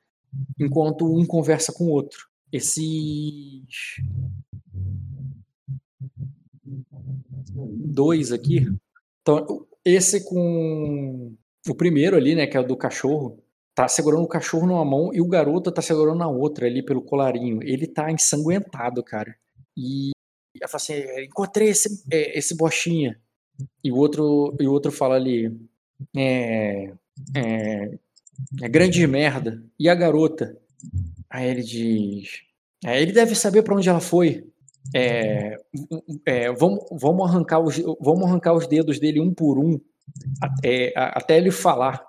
enquanto 0.58 1.06
um 1.06 1.26
conversa 1.26 1.72
com 1.72 1.84
o 1.84 1.90
outro. 1.90 2.26
Esses 2.52 3.96
dois 7.52 8.32
aqui, 8.32 8.66
então, 9.26 9.66
esse 9.84 10.24
com 10.24 11.34
o 11.68 11.74
primeiro 11.74 12.16
ali, 12.16 12.36
né, 12.36 12.46
que 12.46 12.56
é 12.56 12.60
o 12.60 12.66
do 12.66 12.76
cachorro, 12.76 13.42
tá 13.74 13.88
segurando 13.88 14.22
o 14.22 14.28
cachorro 14.28 14.68
numa 14.68 14.84
mão 14.84 15.12
e 15.12 15.20
o 15.20 15.26
garoto 15.26 15.72
tá 15.72 15.82
segurando 15.82 16.18
na 16.18 16.28
outra 16.28 16.66
ali 16.66 16.80
pelo 16.80 17.02
colarinho. 17.02 17.60
Ele 17.60 17.88
tá 17.88 18.10
ensanguentado, 18.12 19.02
cara. 19.02 19.34
E 19.76 20.12
ela 20.60 20.68
fala 20.68 20.76
assim: 20.76 21.24
encontrei 21.24 21.70
esse, 21.70 22.04
é, 22.08 22.38
esse 22.38 22.56
bochinha. 22.56 23.20
E 23.82 23.90
o 23.90 23.96
outro, 23.96 24.56
e 24.60 24.68
o 24.68 24.72
outro 24.72 24.92
fala 24.92 25.16
ali: 25.16 25.52
é, 26.16 26.92
é, 27.34 27.98
é 28.62 28.68
grande 28.68 29.06
merda. 29.06 29.62
E 29.78 29.88
a 29.88 29.94
garota? 29.94 30.56
Aí 31.30 31.48
ele 31.48 31.62
diz. 31.62 32.42
"É, 32.84 33.00
ele 33.00 33.12
deve 33.12 33.34
saber 33.34 33.62
pra 33.62 33.74
onde 33.74 33.88
ela 33.88 34.00
foi. 34.00 34.46
É, 34.94 35.56
é, 36.24 36.52
vamos, 36.52 36.84
vamos, 36.92 37.28
arrancar 37.28 37.60
os, 37.60 37.76
vamos 38.00 38.24
arrancar 38.24 38.54
os 38.54 38.66
dedos 38.66 38.98
dele 39.00 39.20
um 39.20 39.34
por 39.34 39.58
um 39.58 39.80
até, 40.40 40.92
até 40.96 41.36
ele 41.38 41.50
falar. 41.50 42.04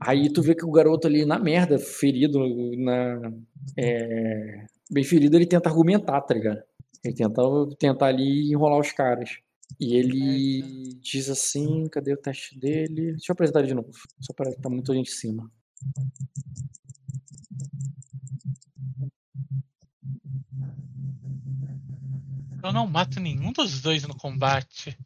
Aí 0.00 0.30
tu 0.32 0.42
vê 0.42 0.54
que 0.54 0.64
o 0.64 0.70
garoto 0.70 1.06
ali 1.06 1.24
na 1.24 1.38
merda, 1.38 1.78
ferido, 1.78 2.38
na, 2.76 3.32
é, 3.76 4.66
bem 4.90 5.04
ferido, 5.04 5.36
ele 5.36 5.46
tenta 5.46 5.68
argumentar, 5.68 6.20
tá 6.20 6.34
ligado? 6.34 6.62
Ele 7.04 7.14
tenta, 7.14 7.42
tentar 7.78 8.06
ali 8.06 8.52
enrolar 8.52 8.80
os 8.80 8.92
caras. 8.92 9.38
E 9.78 9.94
ele 9.94 10.94
diz 11.00 11.28
assim, 11.28 11.86
cadê 11.88 12.12
o 12.12 12.16
teste 12.16 12.58
dele? 12.58 13.12
Deixa 13.12 13.30
eu 13.30 13.34
apresentar 13.34 13.60
ele 13.60 13.68
de 13.68 13.74
novo, 13.74 13.90
só 14.20 14.32
para 14.32 14.54
tá 14.54 14.70
muito 14.70 14.94
gente 14.94 15.10
em 15.10 15.14
cima. 15.14 15.50
Eu 22.62 22.72
não 22.72 22.86
mato 22.86 23.20
nenhum 23.20 23.52
dos 23.52 23.80
dois 23.80 24.02
no 24.04 24.16
combate. 24.16 24.98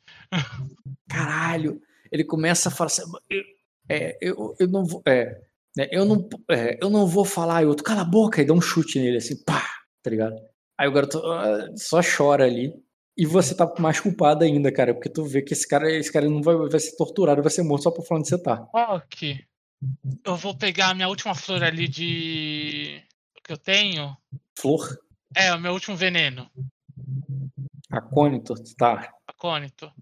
caralho, 1.09 1.81
ele 2.11 2.25
começa 2.25 2.69
a 2.69 2.73
falar 2.73 2.87
assim, 2.87 3.03
eu, 3.29 3.43
é, 3.89 4.19
eu, 4.21 4.57
eu 4.59 4.69
não 4.69 4.85
vou, 4.85 5.03
é, 5.07 5.43
né, 5.77 5.89
eu 5.91 6.05
não, 6.05 6.29
é, 6.51 6.79
eu 6.81 6.89
não 6.89 7.07
vou 7.07 7.25
falar, 7.25 7.63
e 7.63 7.67
o 7.67 7.69
outro, 7.69 7.85
cala 7.85 8.03
a 8.03 8.05
boca, 8.05 8.41
e 8.41 8.45
dá 8.45 8.55
um 8.55 8.61
chute 8.61 8.99
nele, 8.99 9.19
assim, 9.19 9.43
pá, 9.45 9.67
tá 10.03 10.11
ligado? 10.11 10.37
Aí 10.79 10.89
o 10.89 10.93
garoto 10.93 11.19
ah, 11.19 11.69
só 11.77 12.01
chora 12.01 12.45
ali, 12.45 12.73
e 13.21 13.27
você 13.27 13.55
tá 13.55 13.71
mais 13.79 14.01
culpado 14.01 14.45
ainda, 14.45 14.73
cara, 14.73 14.95
porque 14.95 15.11
tu 15.11 15.27
vê 15.27 15.43
que 15.43 15.53
esse 15.53 15.68
cara, 15.68 15.93
esse 15.93 16.11
cara 16.11 16.27
não 16.27 16.41
vai, 16.41 16.57
vai 16.57 16.81
ser 16.81 16.97
torturado, 16.97 17.43
vai 17.43 17.53
ser 17.53 17.62
morto 17.62 17.83
só 17.83 17.91
por 17.91 18.03
falar 18.03 18.21
onde 18.21 18.31
você 18.31 18.43
tá. 18.43 18.66
Ok. 18.73 19.45
Eu 20.25 20.37
vou 20.37 20.57
pegar 20.57 20.89
a 20.89 20.95
minha 20.95 21.07
última 21.07 21.35
flor 21.35 21.62
ali 21.62 21.87
de. 21.87 23.03
que 23.45 23.53
eu 23.53 23.59
tenho. 23.59 24.16
Flor, 24.59 24.99
É, 25.37 25.53
o 25.53 25.61
meu 25.61 25.75
último 25.75 25.95
veneno. 25.95 26.51
acônito, 27.91 28.55
tá, 28.79 29.12
acônito. 29.27 29.93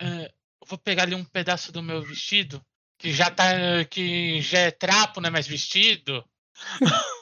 É, 0.00 0.32
vou 0.64 0.78
pegar 0.78 1.02
ali 1.02 1.16
um 1.16 1.24
pedaço 1.24 1.72
do 1.72 1.82
meu 1.82 2.00
vestido, 2.02 2.64
que 2.96 3.12
já 3.12 3.32
tá. 3.32 3.84
que 3.84 4.40
já 4.40 4.60
é 4.60 4.70
trapo, 4.70 5.20
não 5.20 5.26
é 5.26 5.32
mais 5.32 5.48
vestido. 5.48 6.24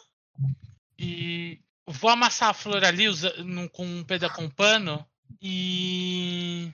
e 0.99 1.59
vou 1.89 2.11
amassar 2.11 2.51
a 2.51 2.55
flor 2.55 2.85
ali 2.85 3.09
usa- 3.09 3.35
num- 3.43 3.69
com 3.69 3.85
um 3.87 4.05
pedaço 4.05 4.35
com 4.35 4.45
um 4.45 4.51
pano 4.51 5.05
e. 5.43 6.73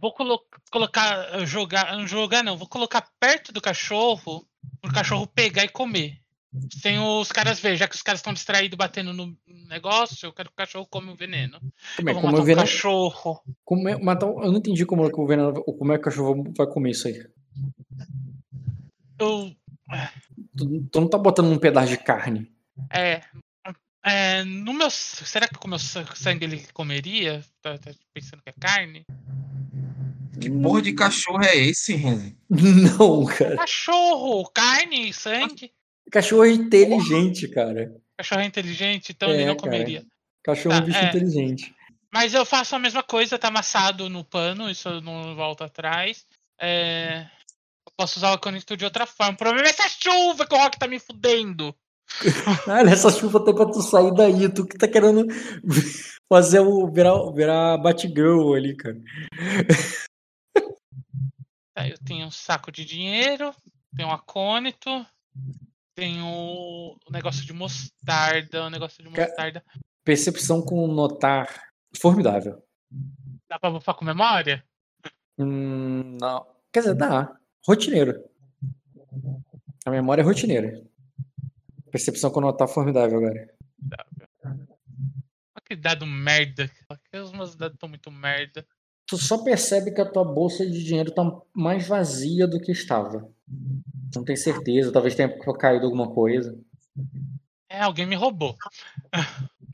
Vou 0.00 0.12
colo 0.12 0.40
colocar. 0.70 1.44
Jogar. 1.46 2.06
Jogar 2.06 2.42
não, 2.42 2.56
vou 2.56 2.68
colocar 2.68 3.08
perto 3.18 3.52
do 3.52 3.60
cachorro 3.60 4.46
pro 4.80 4.92
cachorro 4.92 5.26
pegar 5.26 5.64
e 5.64 5.68
comer. 5.68 6.20
Sem 6.72 6.98
os 6.98 7.30
caras 7.30 7.60
ver, 7.60 7.76
já 7.76 7.86
que 7.86 7.94
os 7.96 8.02
caras 8.02 8.20
estão 8.20 8.32
distraídos 8.32 8.76
batendo 8.78 9.12
no 9.12 9.36
negócio, 9.68 10.26
eu 10.26 10.32
quero 10.32 10.48
que 10.48 10.54
o 10.54 10.56
cachorro 10.56 10.86
come 10.86 11.10
o 11.10 11.16
veneno. 11.16 11.60
como 11.96 12.08
é, 12.08 12.14
matar 12.14 12.28
é 12.28 12.38
o 12.38 12.40
um 12.40 12.44
veneno, 12.44 12.60
cachorro. 12.66 13.40
como 13.64 13.88
é, 13.88 13.98
matar 13.98 14.26
um- 14.26 14.42
eu 14.42 14.50
não 14.52 14.58
entendi 14.58 14.86
como 14.86 15.04
é 15.06 15.10
que 15.10 15.20
o 15.20 15.26
veneno, 15.26 15.52
como 15.64 15.92
é 15.92 15.96
que 15.96 16.00
o 16.02 16.04
cachorro 16.04 16.44
vai 16.56 16.66
comer 16.66 16.90
isso 16.92 17.08
aí. 17.08 17.26
Eu. 19.18 19.54
Tu, 20.56 20.82
tu 20.90 21.00
não 21.00 21.08
tá 21.08 21.18
botando 21.18 21.50
um 21.50 21.58
pedaço 21.58 21.88
de 21.88 21.98
carne. 21.98 22.50
É. 22.90 23.22
é, 24.04 24.44
no 24.44 24.72
meu. 24.72 24.90
Será 24.90 25.48
que 25.48 25.54
com 25.56 25.66
o 25.66 25.70
meu 25.70 25.78
sa- 25.78 26.06
sangue 26.14 26.44
ele 26.44 26.66
comeria? 26.72 27.44
Tá, 27.62 27.76
tá 27.78 27.90
pensando 28.14 28.42
que 28.42 28.50
é 28.50 28.54
carne? 28.60 29.04
Que 30.40 30.50
porra 30.50 30.82
de 30.82 30.92
cachorro 30.92 31.42
é 31.42 31.56
esse, 31.56 31.94
Renzi? 31.94 32.36
Não, 32.50 33.24
cara. 33.24 33.56
Cachorro! 33.56 34.44
Carne, 34.52 35.12
sangue. 35.12 35.72
Cachorro 36.10 36.44
é 36.44 36.50
inteligente, 36.52 37.48
cara. 37.48 37.94
Cachorro 38.18 38.42
é 38.42 38.44
inteligente, 38.44 39.12
então 39.12 39.30
É, 39.30 39.34
ele 39.34 39.46
não 39.46 39.56
cara. 39.56 39.70
comeria. 39.70 40.04
Cachorro 40.44 40.74
é 40.74 40.78
um 40.78 40.80
Tá, 40.80 40.86
bicho 40.86 40.98
é. 40.98 41.08
inteligente. 41.08 41.74
Mas 42.12 42.32
eu 42.34 42.44
faço 42.46 42.76
a 42.76 42.78
mesma 42.78 43.02
coisa, 43.02 43.38
tá 43.38 43.48
amassado 43.48 44.08
no 44.08 44.24
pano, 44.24 44.70
isso 44.70 44.88
eu 44.88 45.00
não 45.00 45.34
volto 45.34 45.64
atrás. 45.64 46.24
É, 46.60 47.26
eu 47.86 47.92
posso 47.96 48.18
usar 48.18 48.32
o 48.32 48.38
canito 48.38 48.76
de 48.76 48.84
outra 48.84 49.04
forma. 49.06 49.32
O 49.34 49.36
problema 49.36 49.66
é 49.66 49.70
essa 49.70 49.88
chuva 49.88 50.46
que 50.46 50.54
o 50.54 50.58
Rock 50.58 50.78
tá 50.78 50.86
me 50.86 50.98
fudendo. 50.98 51.74
Olha, 52.68 52.90
essa 52.90 53.10
chuva 53.10 53.44
tem 53.44 53.54
pra 53.54 53.66
tu 53.66 53.82
sair 53.82 54.12
daí. 54.14 54.52
Tu 54.52 54.66
que 54.66 54.78
tá 54.78 54.88
querendo 54.88 55.26
fazer 56.28 56.60
o 56.60 56.90
virar, 56.90 57.30
virar 57.32 57.78
Batgirl 57.78 58.54
ali, 58.54 58.76
cara. 58.76 59.00
Tá, 61.74 61.88
eu 61.88 61.98
tenho 62.04 62.26
um 62.26 62.30
saco 62.30 62.72
de 62.72 62.84
dinheiro, 62.84 63.52
tenho 63.94 64.08
um 64.08 64.12
acônito, 64.12 65.04
tenho 65.94 66.26
o 66.26 67.10
negócio 67.10 67.44
de 67.44 67.52
mostarda, 67.52 68.64
o 68.64 68.70
negócio 68.70 69.02
de 69.02 69.10
mostarda. 69.10 69.62
Percepção 70.04 70.62
com 70.62 70.86
notar. 70.86 71.66
Formidável. 71.98 72.62
Dá 73.48 73.58
pra 73.58 73.70
bufar 73.70 73.94
com 73.94 74.04
memória? 74.04 74.64
Hum, 75.38 76.16
não. 76.20 76.46
Quer 76.72 76.80
dizer, 76.80 76.94
dá. 76.94 77.36
Rotineiro. 77.66 78.22
A 79.84 79.90
memória 79.90 80.22
é 80.22 80.24
rotineira. 80.24 80.82
Percepção 81.90 82.30
com 82.30 82.40
notar 82.40 82.68
formidável 82.68 83.18
agora. 83.18 83.54
Olha 84.44 84.66
que 85.64 85.76
dado 85.76 86.06
merda. 86.06 86.70
Aqueles 86.88 87.32
meus 87.32 87.54
dados 87.56 87.74
estão 87.74 87.88
muito 87.88 88.10
merda. 88.10 88.66
Tu 89.06 89.16
só 89.18 89.38
percebe 89.42 89.92
que 89.92 90.00
a 90.00 90.10
tua 90.10 90.24
bolsa 90.24 90.66
de 90.66 90.82
dinheiro 90.82 91.12
tá 91.12 91.22
mais 91.54 91.86
vazia 91.86 92.46
do 92.46 92.60
que 92.60 92.72
estava. 92.72 93.28
Não 94.14 94.24
tem 94.24 94.34
certeza, 94.36 94.92
talvez 94.92 95.14
tenha 95.14 95.28
caído 95.58 95.84
alguma 95.86 96.12
coisa. 96.12 96.58
É, 97.70 97.80
alguém 97.82 98.04
me 98.06 98.16
roubou. 98.16 98.56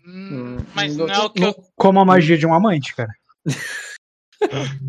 Hum, 0.05 0.57
Mas 0.75 0.97
não- 0.97 1.07
não 1.07 1.15
é 1.15 1.19
o 1.21 1.31
que 1.31 1.43
eu. 1.45 1.55
Como 1.77 1.99
a 2.01 2.05
magia 2.05 2.37
de 2.37 2.47
um 2.47 2.53
amante, 2.55 2.95
cara. 2.95 3.13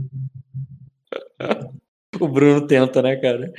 O 2.20 2.28
Bruno 2.28 2.68
tenta, 2.68 3.02
né, 3.02 3.16
cara? 3.16 3.52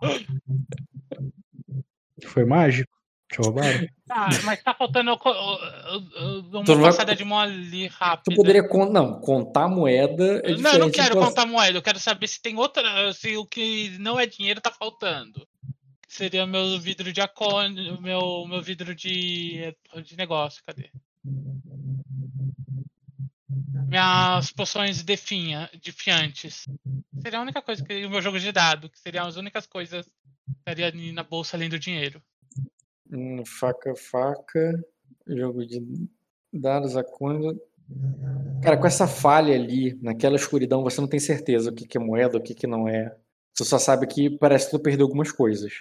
Foi 2.26 2.44
mágico. 2.44 2.92
Te 3.30 3.38
roubaram. 3.38 3.86
Ah, 4.10 4.28
mas 4.44 4.62
tá 4.62 4.74
faltando 4.74 5.10
eu, 5.10 5.18
eu- 5.24 5.32
eu- 5.32 6.10
eu 6.36 6.42
dou 6.42 6.62
Tu 6.62 6.72
uma 6.72 6.74
não 6.74 6.82
vai- 6.82 6.90
passada 6.90 7.16
de 7.16 7.24
mão 7.24 7.38
ali 7.40 7.88
Tu 7.88 7.94
rápida. 7.94 8.36
poderia 8.36 8.68
con- 8.68 8.92
não, 8.92 9.18
contar 9.18 9.64
a 9.64 9.68
moeda. 9.68 10.42
É 10.44 10.54
Não, 10.58 10.72
eu 10.74 10.78
não 10.78 10.90
quero 10.90 11.14
de- 11.14 11.20
contar 11.26 11.46
moeda, 11.46 11.78
eu 11.78 11.82
quero 11.82 11.98
saber 11.98 12.28
se 12.28 12.40
tem 12.40 12.54
outra. 12.58 13.12
Se 13.14 13.34
o 13.38 13.46
que 13.46 13.96
não 13.98 14.20
é 14.20 14.26
dinheiro 14.26 14.60
tá 14.60 14.70
faltando. 14.70 15.48
Seria 16.06 16.46
meu 16.46 16.78
vidro 16.78 17.10
de 17.14 17.20
acone, 17.22 17.98
meu, 17.98 18.46
meu 18.46 18.60
vidro 18.62 18.94
de, 18.94 19.74
de 20.04 20.16
negócio, 20.18 20.62
cadê? 20.66 20.90
Minhas 23.88 24.50
poções 24.52 25.02
definha, 25.02 25.70
defiantes. 25.82 26.66
Seria 27.22 27.38
a 27.38 27.42
única 27.42 27.62
coisa 27.62 27.84
que. 27.84 28.04
O 28.06 28.10
meu 28.10 28.20
jogo 28.22 28.38
de 28.38 28.52
dado, 28.52 28.88
que 28.90 28.98
seriam 28.98 29.26
as 29.26 29.36
únicas 29.36 29.66
coisas 29.66 30.06
estaria 30.58 30.86
ali 30.86 31.12
na 31.12 31.22
bolsa 31.22 31.56
além 31.56 31.68
do 31.68 31.78
dinheiro. 31.78 32.22
Hum, 33.10 33.44
faca, 33.44 33.94
faca. 33.94 34.84
Jogo 35.26 35.64
de 35.66 35.82
dados, 36.52 36.96
a 36.96 37.04
quando. 37.04 37.60
Cara, 38.62 38.76
com 38.78 38.86
essa 38.86 39.06
falha 39.06 39.54
ali, 39.54 39.94
naquela 40.02 40.36
escuridão, 40.36 40.82
você 40.82 41.00
não 41.00 41.08
tem 41.08 41.20
certeza 41.20 41.70
o 41.70 41.74
que, 41.74 41.86
que 41.86 41.98
é 41.98 42.00
moeda, 42.00 42.38
o 42.38 42.40
que, 42.42 42.54
que 42.54 42.66
não 42.66 42.88
é. 42.88 43.14
Você 43.54 43.64
só 43.64 43.78
sabe 43.78 44.06
que 44.06 44.30
parece 44.30 44.66
que 44.66 44.70
tu 44.72 44.80
perdeu 44.80 45.06
algumas 45.06 45.30
coisas. 45.30 45.72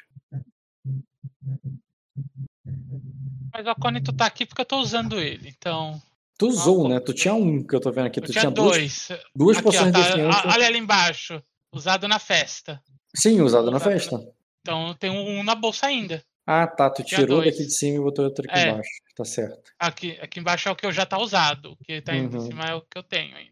Mas 3.54 3.66
o 3.66 3.70
acônito 3.70 4.12
tá 4.14 4.26
aqui 4.26 4.46
porque 4.46 4.62
eu 4.62 4.66
tô 4.66 4.78
usando 4.80 5.20
ele, 5.20 5.50
então. 5.50 6.02
Tu 6.38 6.48
usou, 6.48 6.90
né? 6.90 7.00
Tu 7.00 7.14
tinha 7.14 7.34
um 7.34 7.64
que 7.64 7.76
eu 7.76 7.80
tô 7.80 7.92
vendo 7.92 8.08
aqui. 8.08 8.20
Tu 8.20 8.32
tinha 8.32 8.42
tinha 8.42 8.52
duas, 8.52 8.78
dois. 8.78 9.08
duas 9.36 9.58
Aqui, 9.58 9.68
ó, 9.68 9.72
poções 9.72 9.92
tá, 9.94 10.02
defiantes. 10.02 10.38
a- 10.46 10.54
olha 10.54 10.68
ali 10.68 10.78
embaixo. 10.80 11.42
Usado 11.72 12.08
na 12.08 12.20
festa. 12.20 12.82
Sim, 13.16 13.42
usado 13.42 13.70
na 13.70 13.78
usado 13.78 13.90
na- 13.90 13.92
festa. 14.00 14.34
Então 14.64 14.88
eu 14.88 14.96
tenho 14.96 15.14
um 15.14 15.44
na 15.44 15.54
bolsa 15.56 15.88
ainda. 15.88 16.24
Ah, 16.48 16.66
tá. 16.66 16.90
Tu 16.90 17.04
Tinha 17.04 17.20
tirou 17.20 17.42
dois. 17.42 17.52
daqui 17.52 17.66
de 17.68 17.74
cima 17.78 17.98
e 17.98 18.00
botou 18.02 18.26
outro 18.26 18.46
aqui 18.50 18.58
É. 18.60 18.70
embaixo. 18.70 18.90
Tá 19.16 19.26
certo. 19.26 19.72
Aqui, 19.78 20.18
aqui 20.22 20.40
embaixo 20.40 20.70
é 20.70 20.72
o 20.72 20.76
que 20.76 20.86
eu 20.86 20.92
já 20.92 21.06
tá 21.06 21.18
usado. 21.20 21.74
O 21.74 21.78
que 21.84 22.02
tá 22.02 22.16
indo 22.16 22.38
Uhum. 22.38 22.44
em 22.46 22.48
cima 22.50 22.64
é 22.66 22.74
o 22.74 22.82
que 22.82 22.98
eu 22.98 23.04
tenho 23.04 23.36
ainda. 23.36 23.52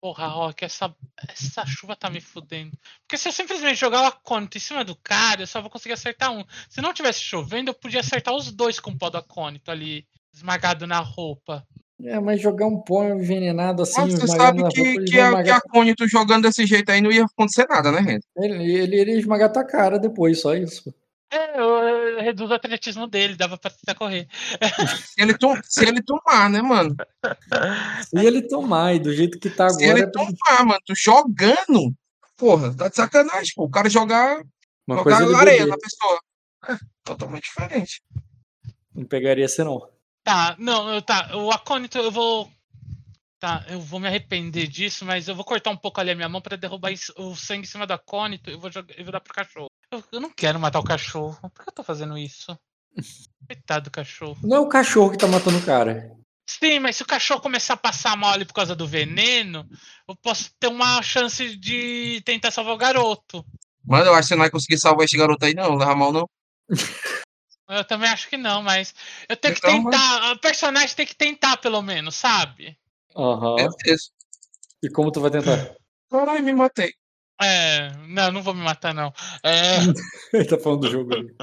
Porra, 0.00 0.26
Rock, 0.26 0.64
essa, 0.64 0.92
essa 1.28 1.64
chuva 1.64 1.94
tá 1.94 2.10
me 2.10 2.20
fudendo. 2.20 2.76
Porque 3.02 3.16
se 3.16 3.28
eu 3.28 3.32
simplesmente 3.32 3.78
jogar 3.78 4.02
o 4.02 4.06
acônito 4.06 4.56
em 4.56 4.60
cima 4.60 4.84
do 4.84 4.96
cara, 4.96 5.42
eu 5.42 5.46
só 5.46 5.60
vou 5.60 5.70
conseguir 5.70 5.92
acertar 5.94 6.32
um. 6.32 6.44
Se 6.68 6.80
não 6.80 6.92
tivesse 6.92 7.20
chovendo, 7.22 7.70
eu 7.70 7.74
podia 7.74 8.00
acertar 8.00 8.34
os 8.34 8.50
dois 8.50 8.80
com 8.80 8.90
o 8.90 8.98
pó 8.98 9.08
do 9.10 9.18
acônito 9.18 9.70
ali, 9.70 10.04
esmagado 10.34 10.88
na 10.88 10.98
roupa. 10.98 11.64
É, 12.04 12.18
mas 12.18 12.40
jogar 12.40 12.66
um 12.66 12.80
pó 12.80 13.04
envenenado 13.04 13.82
assim, 13.82 14.00
Mas 14.00 14.14
você 14.14 14.26
sabe 14.26 14.62
que, 14.70 14.82
que, 14.82 14.90
a, 14.90 15.04
que 15.04 15.18
esmagar- 15.20 15.56
a 15.58 15.60
Cônito 15.60 16.08
jogando 16.08 16.42
desse 16.42 16.66
jeito 16.66 16.90
aí 16.90 17.00
não 17.00 17.12
ia 17.12 17.24
acontecer 17.24 17.66
nada, 17.68 17.92
né, 17.92 18.00
Renzi? 18.00 18.26
ele, 18.36 18.72
ele 18.74 19.00
iria 19.00 19.18
esmagar 19.18 19.52
tua 19.52 19.64
cara 19.64 19.98
depois, 19.98 20.40
só 20.40 20.54
isso. 20.54 20.92
É, 21.32 21.58
eu, 21.58 21.64
eu 21.64 22.20
reduzo 22.20 22.52
o 22.52 22.54
atletismo 22.54 23.06
dele, 23.06 23.36
dava 23.36 23.56
pra 23.56 23.70
tentar 23.70 23.94
correr. 23.94 24.26
Se 25.06 25.22
ele, 25.22 25.32
tom- 25.38 25.58
se 25.64 25.82
ele 25.86 26.02
tomar, 26.02 26.50
né, 26.50 26.60
mano? 26.60 26.94
Se 28.06 28.18
ele 28.26 28.42
tomar, 28.42 28.94
e 28.94 28.98
do 28.98 29.12
jeito 29.14 29.38
que 29.38 29.48
tá 29.48 29.70
Se 29.70 29.82
agora. 29.84 30.00
ele 30.00 30.10
tomar, 30.10 30.64
mano, 30.66 30.80
tu 30.84 30.92
jogando, 30.94 31.94
porra, 32.36 32.74
tá 32.76 32.88
de 32.88 32.96
sacanagem, 32.96 33.52
pô. 33.54 33.64
O 33.64 33.70
cara 33.70 33.88
jogar, 33.88 34.42
Uma 34.86 34.96
jogar 34.98 35.38
areia 35.38 35.66
na 35.66 35.76
pessoa. 35.78 36.20
É 36.68 36.76
totalmente 37.04 37.44
diferente. 37.44 38.02
Não 38.94 39.04
pegaria 39.06 39.48
você, 39.48 39.64
não. 39.64 39.88
Tá, 40.24 40.54
não, 40.58 40.88
eu- 40.94 41.02
tá. 41.02 41.36
O 41.36 41.50
acônito 41.50 41.98
eu 41.98 42.10
vou. 42.10 42.50
Tá, 43.40 43.64
eu 43.68 43.80
vou 43.80 43.98
me 43.98 44.06
arrepender 44.06 44.68
disso, 44.68 45.04
mas 45.04 45.26
eu 45.26 45.34
vou 45.34 45.44
cortar 45.44 45.70
um 45.70 45.76
pouco 45.76 46.00
ali 46.00 46.12
a 46.12 46.14
minha 46.14 46.28
mão 46.28 46.40
pra 46.40 46.56
derrubar 46.56 46.92
o 47.16 47.34
sangue 47.34 47.62
em 47.66 47.68
cima 47.68 47.84
do 47.84 47.92
acônito 47.92 48.48
e 48.48 48.56
vou, 48.56 48.70
jogar, 48.70 48.96
eu 48.96 49.04
vou 49.04 49.12
dar 49.12 49.20
pro 49.20 49.34
cachorro. 49.34 49.66
Eu, 49.90 50.04
eu 50.12 50.20
não 50.20 50.30
quero 50.30 50.60
matar 50.60 50.78
o 50.78 50.84
cachorro. 50.84 51.36
Por 51.52 51.64
que 51.64 51.70
eu 51.70 51.74
tô 51.74 51.82
fazendo 51.82 52.16
isso? 52.16 52.56
Coitado 53.48 53.86
do 53.86 53.90
cachorro. 53.90 54.38
Não 54.44 54.58
é 54.58 54.60
o 54.60 54.68
cachorro 54.68 55.10
que 55.10 55.18
tá 55.18 55.26
matando 55.26 55.58
o 55.58 55.66
cara. 55.66 56.16
Sim, 56.48 56.78
mas 56.78 56.96
se 56.96 57.02
o 57.02 57.06
cachorro 57.06 57.40
começar 57.40 57.74
a 57.74 57.76
passar 57.76 58.16
mal 58.16 58.32
ali 58.32 58.44
por 58.44 58.54
causa 58.54 58.76
do 58.76 58.86
veneno, 58.86 59.68
eu 60.08 60.14
posso 60.14 60.50
ter 60.60 60.68
uma 60.68 61.02
chance 61.02 61.56
de 61.56 62.20
tentar 62.24 62.52
salvar 62.52 62.74
o 62.74 62.78
garoto. 62.78 63.44
Mano, 63.84 64.06
eu 64.06 64.14
acho 64.14 64.22
que 64.22 64.28
você 64.28 64.34
não 64.34 64.42
vai 64.42 64.50
conseguir 64.50 64.78
salvar 64.78 65.04
esse 65.04 65.16
garoto 65.16 65.44
aí, 65.44 65.54
não. 65.54 65.74
Leva 65.74 65.96
mal, 65.96 66.12
não. 66.12 66.28
Eu 67.68 67.84
também 67.84 68.08
acho 68.10 68.28
que 68.28 68.36
não, 68.36 68.62
mas 68.62 68.94
eu 69.28 69.36
tenho 69.36 69.54
que 69.54 69.60
Então, 69.60 69.82
mas- 69.82 69.94
tentar. 69.96 70.32
O 70.32 70.38
personagem 70.38 70.96
tem 70.96 71.06
que 71.06 71.14
tentar, 71.14 71.56
pelo 71.58 71.80
menos, 71.82 72.14
sabe? 72.16 72.76
Aham. 73.16 73.56
Beleza. 73.56 74.10
E 74.82 74.88
como 74.90 75.10
tu 75.12 75.20
vai 75.20 75.30
tentar? 75.30 75.74
Caralho, 76.10 76.42
me 76.42 76.52
matei. 76.52 76.92
É. 77.40 77.90
Não, 78.08 78.30
não 78.32 78.42
vou 78.42 78.54
me 78.54 78.62
matar, 78.62 78.92
não. 78.92 79.12
É. 79.42 79.76
Ele 80.32 80.44
tá 80.44 80.58
falando 80.58 80.80
do 80.82 80.90
jogo 80.90 81.14
ali. 81.14 81.34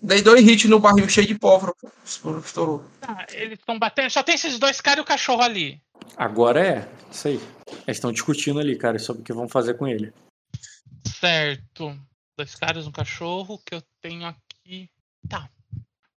Dei 0.00 0.22
dois 0.22 0.46
hits 0.46 0.68
no 0.70 0.78
barril 0.78 1.08
cheio 1.08 1.26
de 1.26 1.38
pólvora. 1.38 1.72
Estourou. 2.04 2.40
estourou. 2.40 2.84
Tá, 3.00 3.26
eles 3.32 3.58
estão 3.58 3.78
batendo. 3.78 4.10
Só 4.10 4.22
tem 4.22 4.34
esses 4.34 4.58
dois 4.58 4.80
caras 4.80 4.98
e 4.98 5.02
o 5.02 5.04
cachorro 5.04 5.42
ali. 5.42 5.80
Agora 6.16 6.64
é. 6.64 6.88
Isso 7.10 7.28
aí. 7.28 7.40
Eles 7.86 7.96
estão 7.96 8.12
discutindo 8.12 8.60
ali, 8.60 8.76
cara, 8.76 8.98
sobre 8.98 9.22
o 9.22 9.24
que 9.24 9.32
vão 9.32 9.48
fazer 9.48 9.74
com 9.74 9.86
ele. 9.88 10.12
Certo. 11.06 11.98
Dois 12.36 12.54
caras, 12.54 12.86
um 12.86 12.92
cachorro 12.92 13.58
que 13.64 13.74
eu 13.74 13.82
tenho 14.00 14.26
aqui. 14.26 14.38
Tá. 15.28 15.48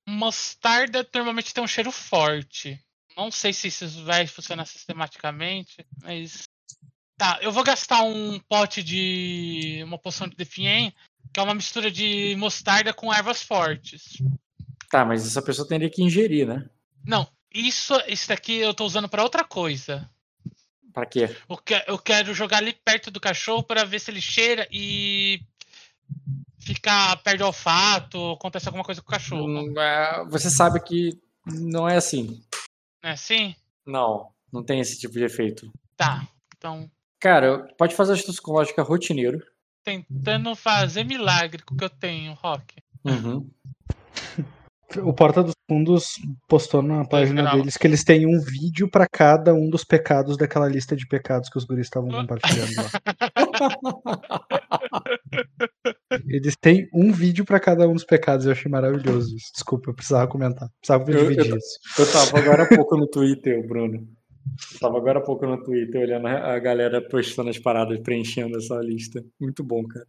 Mostarda 0.07 1.07
normalmente 1.15 1.53
tem 1.53 1.63
um 1.63 1.67
cheiro 1.69 1.91
forte. 1.93 2.83
Não 3.17 3.31
sei 3.31 3.53
se 3.53 3.69
isso 3.69 4.05
vai 4.05 4.27
funcionar 4.27 4.65
sistematicamente, 4.67 5.85
mas. 6.03 6.49
Tá, 7.17 7.39
eu 7.43 7.51
vou 7.51 7.65
gastar 7.65 8.03
um 8.05 8.39
pote 8.49 8.83
de. 8.83 9.81
uma 9.85 9.99
poção 9.99 10.29
de 10.29 10.37
Defien, 10.37 10.95
que 11.33 11.41
é 11.41 11.43
uma 11.43 11.55
mistura 11.55 11.91
de 11.91 12.37
mostarda 12.39 12.93
com 12.95 13.13
ervas 13.13 13.43
fortes. 13.43 14.17
Tá, 14.89 15.05
mas 15.05 15.27
essa 15.27 15.43
pessoa 15.43 15.69
teria 15.69 15.91
que 15.91 16.03
ingerir, 16.03 16.47
né? 16.47 16.69
Não, 17.05 17.29
isso, 17.53 17.93
isso 18.07 18.29
daqui 18.29 18.55
eu 18.55 18.73
tô 18.73 18.85
usando 18.87 19.09
pra 19.09 19.23
outra 19.25 19.45
coisa. 19.45 20.09
Pra 20.93 21.05
quê? 21.05 21.29
Eu, 21.49 21.57
que- 21.59 21.85
eu 21.87 21.99
quero 21.99 22.33
jogar 22.33 22.59
ali 22.59 22.73
perto 22.73 23.11
do 23.11 23.21
cachorro 23.21 23.63
pra 23.63 23.85
ver 23.85 23.99
se 24.01 24.11
ele 24.11 24.21
cheira 24.21 24.67
e 24.71 25.41
ficar 26.59 27.17
perto 27.23 27.39
do 27.39 27.47
olfato, 27.47 28.33
acontece 28.33 28.69
alguma 28.69 28.85
coisa 28.85 29.01
com 29.01 29.09
o 29.09 29.11
cachorro. 29.11 29.81
É, 29.81 30.25
Você 30.27 30.51
sabe 30.51 30.81
que 30.81 31.19
não 31.47 31.89
é 31.89 31.97
assim. 31.97 32.43
Não 33.03 33.11
é 33.11 33.13
assim? 33.13 33.55
Não, 33.87 34.29
não 34.53 34.63
tem 34.63 34.81
esse 34.81 34.99
tipo 34.99 35.15
de 35.15 35.25
efeito. 35.25 35.71
Tá. 35.97 36.27
Então, 36.57 36.91
Cara, 37.21 37.67
pode 37.77 37.95
fazer 37.97 38.13
astúcia 38.13 38.35
psicológica 38.35 38.83
rotineiro. 38.83 39.43
tentando 39.83 40.55
fazer 40.55 41.05
milagre 41.05 41.63
com 41.63 41.75
o 41.75 41.77
que 41.79 41.85
eu 41.85 41.91
tenho, 41.91 42.35
Rock. 42.35 42.77
Uhum. 43.05 43.49
O 45.05 45.13
Porta 45.13 45.43
dos 45.43 45.53
Fundos 45.69 46.15
postou 46.49 46.81
na 46.83 47.05
página 47.05 47.51
deles 47.55 47.77
que 47.77 47.87
eles 47.87 48.03
têm 48.03 48.27
um 48.27 48.41
vídeo 48.41 48.89
pra 48.91 49.07
cada 49.07 49.53
um 49.53 49.69
dos 49.69 49.85
pecados 49.85 50.39
daquela 50.39 50.67
lista 50.67 50.97
de 50.97 51.07
pecados 51.07 51.51
que 51.51 51.59
os 51.59 51.65
guris 51.65 51.87
estavam 51.87 52.09
compartilhando 52.11 52.73
lá. 52.77 52.89
Eles 56.27 56.57
têm 56.57 56.89
um 56.93 57.13
vídeo 57.13 57.45
pra 57.45 57.61
cada 57.61 57.87
um 57.89 57.93
dos 57.93 58.05
pecados, 58.05 58.47
eu 58.47 58.53
achei 58.53 58.71
maravilhoso 58.71 59.35
isso. 59.37 59.53
Desculpa, 59.53 59.91
eu 59.91 59.95
precisava 59.95 60.27
comentar. 60.27 60.69
Precisava 60.81 61.11
Eu- 61.11 61.19
eu 61.19 61.29
dividir 61.29 61.51
ta- 61.51 61.57
isso. 61.57 61.79
Eu 61.99 62.11
tava 62.13 62.39
agora 62.39 62.63
há 62.63 62.67
pouco 62.69 62.97
no 62.97 63.07
Twitter, 63.07 63.67
Bruno. 63.67 64.09
Eu 64.73 64.79
tava 64.81 64.97
agora 64.97 65.19
há 65.19 65.23
pouco 65.23 65.47
no 65.47 65.63
Twitter 65.63 66.01
olhando 66.01 66.27
a 66.29 66.55
a 66.55 66.59
galera 66.59 67.07
postando 67.07 67.51
as 67.51 67.59
paradas, 67.59 67.99
preenchendo 68.01 68.57
essa 68.57 68.77
lista. 68.81 69.23
Muito 69.39 69.63
bom, 69.63 69.87
cara. 69.87 70.07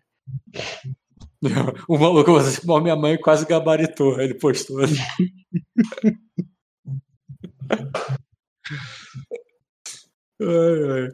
O 1.88 1.98
maluco, 1.98 2.32
igual 2.62 2.82
minha 2.82 2.96
mãe 2.96 3.18
quase 3.18 3.46
gabaritou. 3.46 4.20
Ele 4.20 4.34
postou. 4.34 4.82
assim. 4.84 4.98
Ai, 10.42 11.04
ai. 11.04 11.10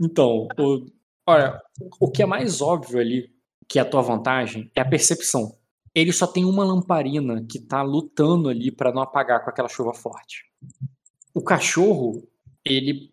Então, 0.00 0.48
o- 0.58 0.86
olha, 1.26 1.60
o 2.00 2.10
que 2.10 2.22
é 2.22 2.26
mais 2.26 2.60
óbvio 2.60 2.98
ali, 3.00 3.30
que 3.68 3.78
é 3.78 3.82
a 3.82 3.84
tua 3.84 4.02
vantagem, 4.02 4.70
é 4.74 4.80
a 4.80 4.88
percepção. 4.88 5.56
Ele 5.94 6.12
só 6.12 6.26
tem 6.26 6.44
uma 6.44 6.64
lamparina 6.64 7.44
que 7.50 7.58
tá 7.60 7.82
lutando 7.82 8.48
ali 8.48 8.70
pra 8.70 8.92
não 8.92 9.02
apagar 9.02 9.42
com 9.44 9.50
aquela 9.50 9.68
chuva 9.68 9.92
forte. 9.92 10.44
O 11.34 11.42
cachorro, 11.42 12.22
ele 12.64 13.12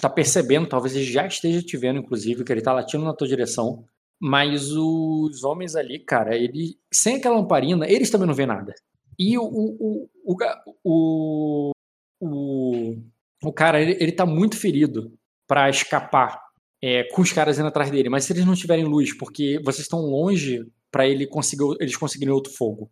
tá 0.00 0.08
percebendo, 0.10 0.68
talvez 0.68 0.94
ele 0.94 1.04
já 1.04 1.26
esteja 1.26 1.62
te 1.62 1.76
vendo, 1.76 2.00
inclusive, 2.00 2.44
que 2.44 2.52
ele 2.52 2.60
tá 2.62 2.72
latindo 2.72 3.04
na 3.04 3.14
tua 3.14 3.26
direção. 3.28 3.84
Mas 4.20 4.72
os 4.72 5.44
homens 5.44 5.76
ali, 5.76 5.98
cara, 6.00 6.36
ele 6.36 6.76
sem 6.92 7.16
aquela 7.16 7.36
lamparina, 7.36 7.88
eles 7.88 8.10
também 8.10 8.26
não 8.26 8.34
vêem 8.34 8.48
nada. 8.48 8.74
E 9.18 9.38
o, 9.38 9.42
o, 9.42 10.08
o, 10.24 10.36
o, 10.84 11.70
o, 12.20 12.96
o, 13.42 13.52
cara, 13.52 13.80
ele, 13.80 13.96
ele 14.00 14.12
tá 14.12 14.26
muito 14.26 14.56
ferido 14.56 15.12
pra 15.46 15.70
escapar 15.70 16.40
é, 16.82 17.04
com 17.04 17.22
os 17.22 17.32
caras 17.32 17.58
indo 17.58 17.68
atrás 17.68 17.90
dele. 17.90 18.08
Mas 18.08 18.24
se 18.24 18.32
eles 18.32 18.44
não 18.44 18.54
tiverem 18.54 18.84
luz, 18.84 19.16
porque 19.16 19.60
vocês 19.64 19.80
estão 19.80 20.00
longe 20.00 20.64
pra 20.90 21.06
ele 21.06 21.26
conseguir, 21.26 21.64
eles 21.80 21.96
conseguirem 21.96 22.32
outro 22.32 22.52
fogo. 22.52 22.90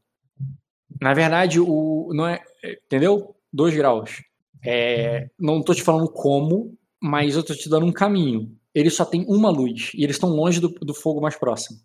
Na 1.00 1.14
verdade, 1.14 1.60
o 1.60 2.10
não 2.12 2.26
é, 2.26 2.42
entendeu? 2.84 3.34
Dois 3.52 3.74
graus. 3.74 4.22
É, 4.64 5.28
não 5.38 5.62
tô 5.62 5.74
te 5.74 5.82
falando 5.82 6.10
como, 6.10 6.76
mas 7.00 7.36
eu 7.36 7.44
tô 7.44 7.54
te 7.54 7.68
dando 7.68 7.86
um 7.86 7.92
caminho. 7.92 8.56
Eles 8.78 8.94
só 8.94 9.04
têm 9.06 9.24
uma 9.26 9.48
luz 9.50 9.90
e 9.94 10.04
eles 10.04 10.16
estão 10.16 10.28
longe 10.28 10.60
do, 10.60 10.68
do 10.68 10.92
fogo 10.94 11.20
mais 11.20 11.34
próximo. 11.36 11.80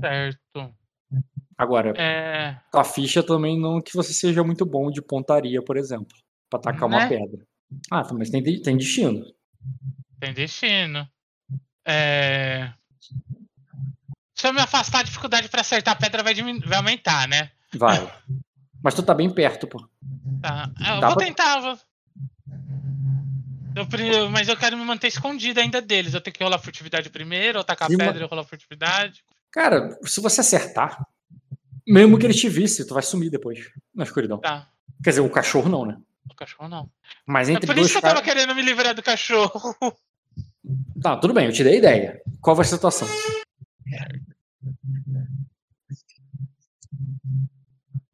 Certo. 0.00 0.74
Agora, 1.56 1.94
É. 1.96 2.56
a 2.72 2.84
ficha 2.84 3.22
também 3.22 3.58
não 3.58 3.80
que 3.80 3.94
você 3.96 4.12
seja 4.12 4.44
muito 4.44 4.66
bom 4.66 4.90
de 4.90 5.00
pontaria, 5.00 5.62
por 5.62 5.76
exemplo, 5.78 6.14
pra 6.50 6.58
atacar 6.60 6.86
uma 6.88 6.98
Né? 6.98 7.08
pedra. 7.08 7.46
Ah, 7.90 8.04
tá, 8.04 8.12
mas 8.14 8.28
tem, 8.30 8.42
tem 8.62 8.76
destino. 8.76 9.24
Tem 10.20 10.32
destino. 10.34 11.08
É. 11.86 12.72
Se 14.34 14.46
eu 14.46 14.52
me 14.52 14.60
afastar, 14.60 15.00
a 15.00 15.04
dificuldade 15.04 15.48
pra 15.48 15.62
acertar 15.62 15.94
a 15.94 15.98
pedra 15.98 16.22
vai, 16.22 16.34
vai 16.34 16.76
aumentar, 16.78 17.26
né? 17.26 17.50
Vai. 17.74 17.96
Mas 18.82 18.94
tu 18.94 19.02
tá 19.02 19.14
bem 19.14 19.28
perto, 19.30 19.66
pô. 19.66 19.78
Tá. 20.40 20.70
Eu 20.78 21.00
Dá 21.00 21.08
vou 21.08 21.16
pra- 21.16 21.26
tentar. 21.26 21.60
Vou... 21.60 21.78
Eu 23.80 24.30
mas 24.30 24.48
eu 24.48 24.56
quero 24.56 24.76
me 24.76 24.84
manter 24.84 25.08
escondido 25.08 25.60
ainda 25.60 25.80
deles. 25.80 26.14
Eu 26.14 26.20
tenho 26.20 26.34
que 26.34 26.42
rolar 26.42 26.58
furtividade 26.58 27.10
primeiro, 27.10 27.58
ou 27.58 27.64
tacar 27.64 27.90
a 27.90 27.92
E 27.92 27.96
pedra 27.96 28.24
e 28.24 28.26
rolar 28.26 28.44
furtividade. 28.44 29.22
Cara, 29.50 29.98
se 30.04 30.20
você 30.20 30.40
acertar, 30.40 31.06
mesmo 31.86 32.18
que 32.18 32.26
ele 32.26 32.34
te 32.34 32.48
visse, 32.48 32.86
tu 32.86 32.94
vai 32.94 33.02
sumir 33.02 33.30
depois 33.30 33.70
na 33.94 34.04
escuridão. 34.04 34.38
Tá. 34.38 34.68
Quer 35.02 35.10
dizer, 35.10 35.20
o 35.20 35.30
cachorro 35.30 35.68
não, 35.68 35.86
né? 35.86 35.96
O 36.30 36.34
cachorro 36.34 36.68
não. 36.68 36.90
Mas 37.26 37.48
É 37.48 37.52
entre 37.52 37.66
por 37.66 37.74
dois 37.74 37.86
isso 37.86 37.94
que 37.94 37.98
eu 37.98 38.02
tava 38.10 38.22
caras. 38.22 38.34
querendo 38.34 38.54
me 38.54 38.62
livrar 38.62 38.94
do 38.94 39.02
cachorro. 39.02 39.74
Tá, 41.00 41.16
tudo 41.16 41.32
bem, 41.32 41.46
eu 41.46 41.52
te 41.52 41.64
dei 41.64 41.74
a 41.74 41.78
ideia. 41.78 42.22
Qual 42.40 42.54
vai 42.54 42.64
ser 42.64 42.74
a 42.74 42.76
situação? 42.76 43.08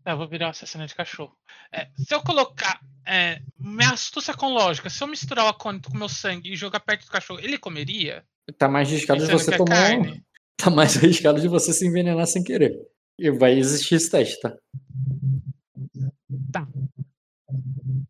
É, 0.07 0.13
eu 0.13 0.19
vou 0.19 0.29
virar 0.29 0.47
um 0.47 0.51
assassino 0.51 0.87
de 0.87 0.95
cachorro. 0.95 1.37
É, 1.75 1.89
se 1.97 2.15
eu 2.15 2.23
colocar 2.23 2.81
é, 3.05 3.43
minha 3.59 3.91
astúcia 3.91 4.33
com 4.33 4.55
lógica, 4.55 4.89
se 4.89 5.03
eu 5.03 5.09
misturar 5.09 5.45
o 5.45 5.49
acônito 5.49 5.91
com 5.91 5.99
meu 5.99 6.09
sangue 6.09 6.53
e 6.53 6.57
jogar 6.57 6.79
perto 6.79 7.05
do 7.05 7.11
cachorro, 7.11 7.41
ele 7.41 7.59
comeria? 7.59 8.25
Tá 8.57 8.69
mais 8.69 8.89
arriscado 8.89 9.27
de 9.27 9.33
você 9.33 9.55
é 9.55 9.57
tomar. 9.57 9.75
carne? 9.75 10.25
Tá 10.57 10.71
mais 10.71 10.97
arriscado 10.97 11.41
de 11.41 11.49
você 11.49 11.73
se 11.73 11.85
envenenar 11.85 12.29
sem 12.29 12.45
querer. 12.45 12.79
E 13.19 13.29
vai 13.31 13.59
existir 13.59 13.97
esse 13.97 14.09
teste, 14.09 14.41
tá? 14.41 14.57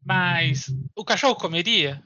Mas 0.05 0.67
o 0.95 1.05
cachorro 1.05 1.35
comeria? 1.35 2.03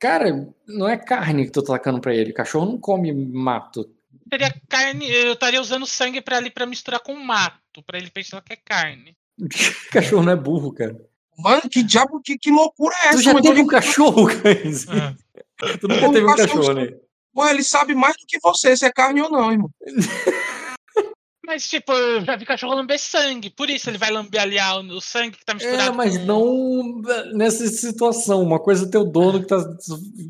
Cara, 0.00 0.50
não 0.66 0.88
é 0.88 0.96
carne 0.96 1.44
que 1.44 1.52
tu 1.52 1.62
tá 1.62 1.74
tacando 1.74 2.00
pra 2.00 2.14
ele. 2.14 2.32
Cachorro 2.32 2.64
não 2.64 2.78
come 2.78 3.12
mato. 3.12 3.94
Seria 4.30 4.52
carne. 4.68 5.06
Eu 5.10 5.34
estaria 5.34 5.60
usando 5.60 5.86
sangue 5.86 6.22
pra 6.22 6.38
ali 6.38 6.50
para 6.50 6.64
misturar 6.64 7.00
com 7.00 7.14
mato, 7.14 7.82
pra 7.86 7.98
ele 7.98 8.10
pensar 8.10 8.40
que 8.40 8.54
é 8.54 8.56
carne. 8.56 9.14
Cachorro 9.90 10.22
não 10.22 10.32
é 10.32 10.36
burro, 10.36 10.72
cara. 10.72 10.96
Mano, 11.38 11.62
que 11.62 11.82
diabo, 11.82 12.20
que, 12.20 12.38
que 12.38 12.50
loucura 12.50 12.94
é 13.02 13.08
essa? 13.08 13.18
Tu 13.18 13.22
já 13.22 13.32
mano? 13.32 13.44
teve 13.44 13.60
um 13.62 13.66
cachorro, 13.66 14.26
Cães? 14.26 14.86
Ah, 15.64 15.78
Tu 15.78 15.86
nunca 15.86 16.10
teve 16.12 16.24
um 16.24 16.34
cachorro 16.34 16.58
cachorro, 16.58 16.72
né? 16.74 16.88
Pô, 17.32 17.46
ele 17.46 17.62
sabe 17.62 17.94
mais 17.94 18.16
do 18.16 18.26
que 18.26 18.36
você 18.42 18.76
se 18.76 18.84
é 18.84 18.90
carne 18.90 19.22
ou 19.22 19.30
não, 19.30 19.52
irmão. 19.52 19.70
Mas, 21.46 21.68
tipo, 21.68 21.92
eu 21.92 22.24
já 22.24 22.34
vi 22.36 22.44
cachorro 22.44 22.74
lamber 22.74 22.98
sangue. 22.98 23.50
Por 23.50 23.68
isso 23.68 23.90
ele 23.90 23.98
vai 23.98 24.10
lamber 24.10 24.40
ali 24.40 24.56
o 24.92 25.00
sangue 25.00 25.36
que 25.36 25.44
tá 25.44 25.54
misturado. 25.54 25.92
É, 25.92 25.92
mas 25.92 26.16
com- 26.16 26.24
não 26.24 27.02
nessa 27.34 27.66
situação. 27.66 28.42
Uma 28.42 28.60
coisa 28.60 28.86
é 28.86 28.88
ter 28.88 28.98
o 28.98 29.04
dono 29.04 29.40
que 29.40 29.48
tá 29.48 29.58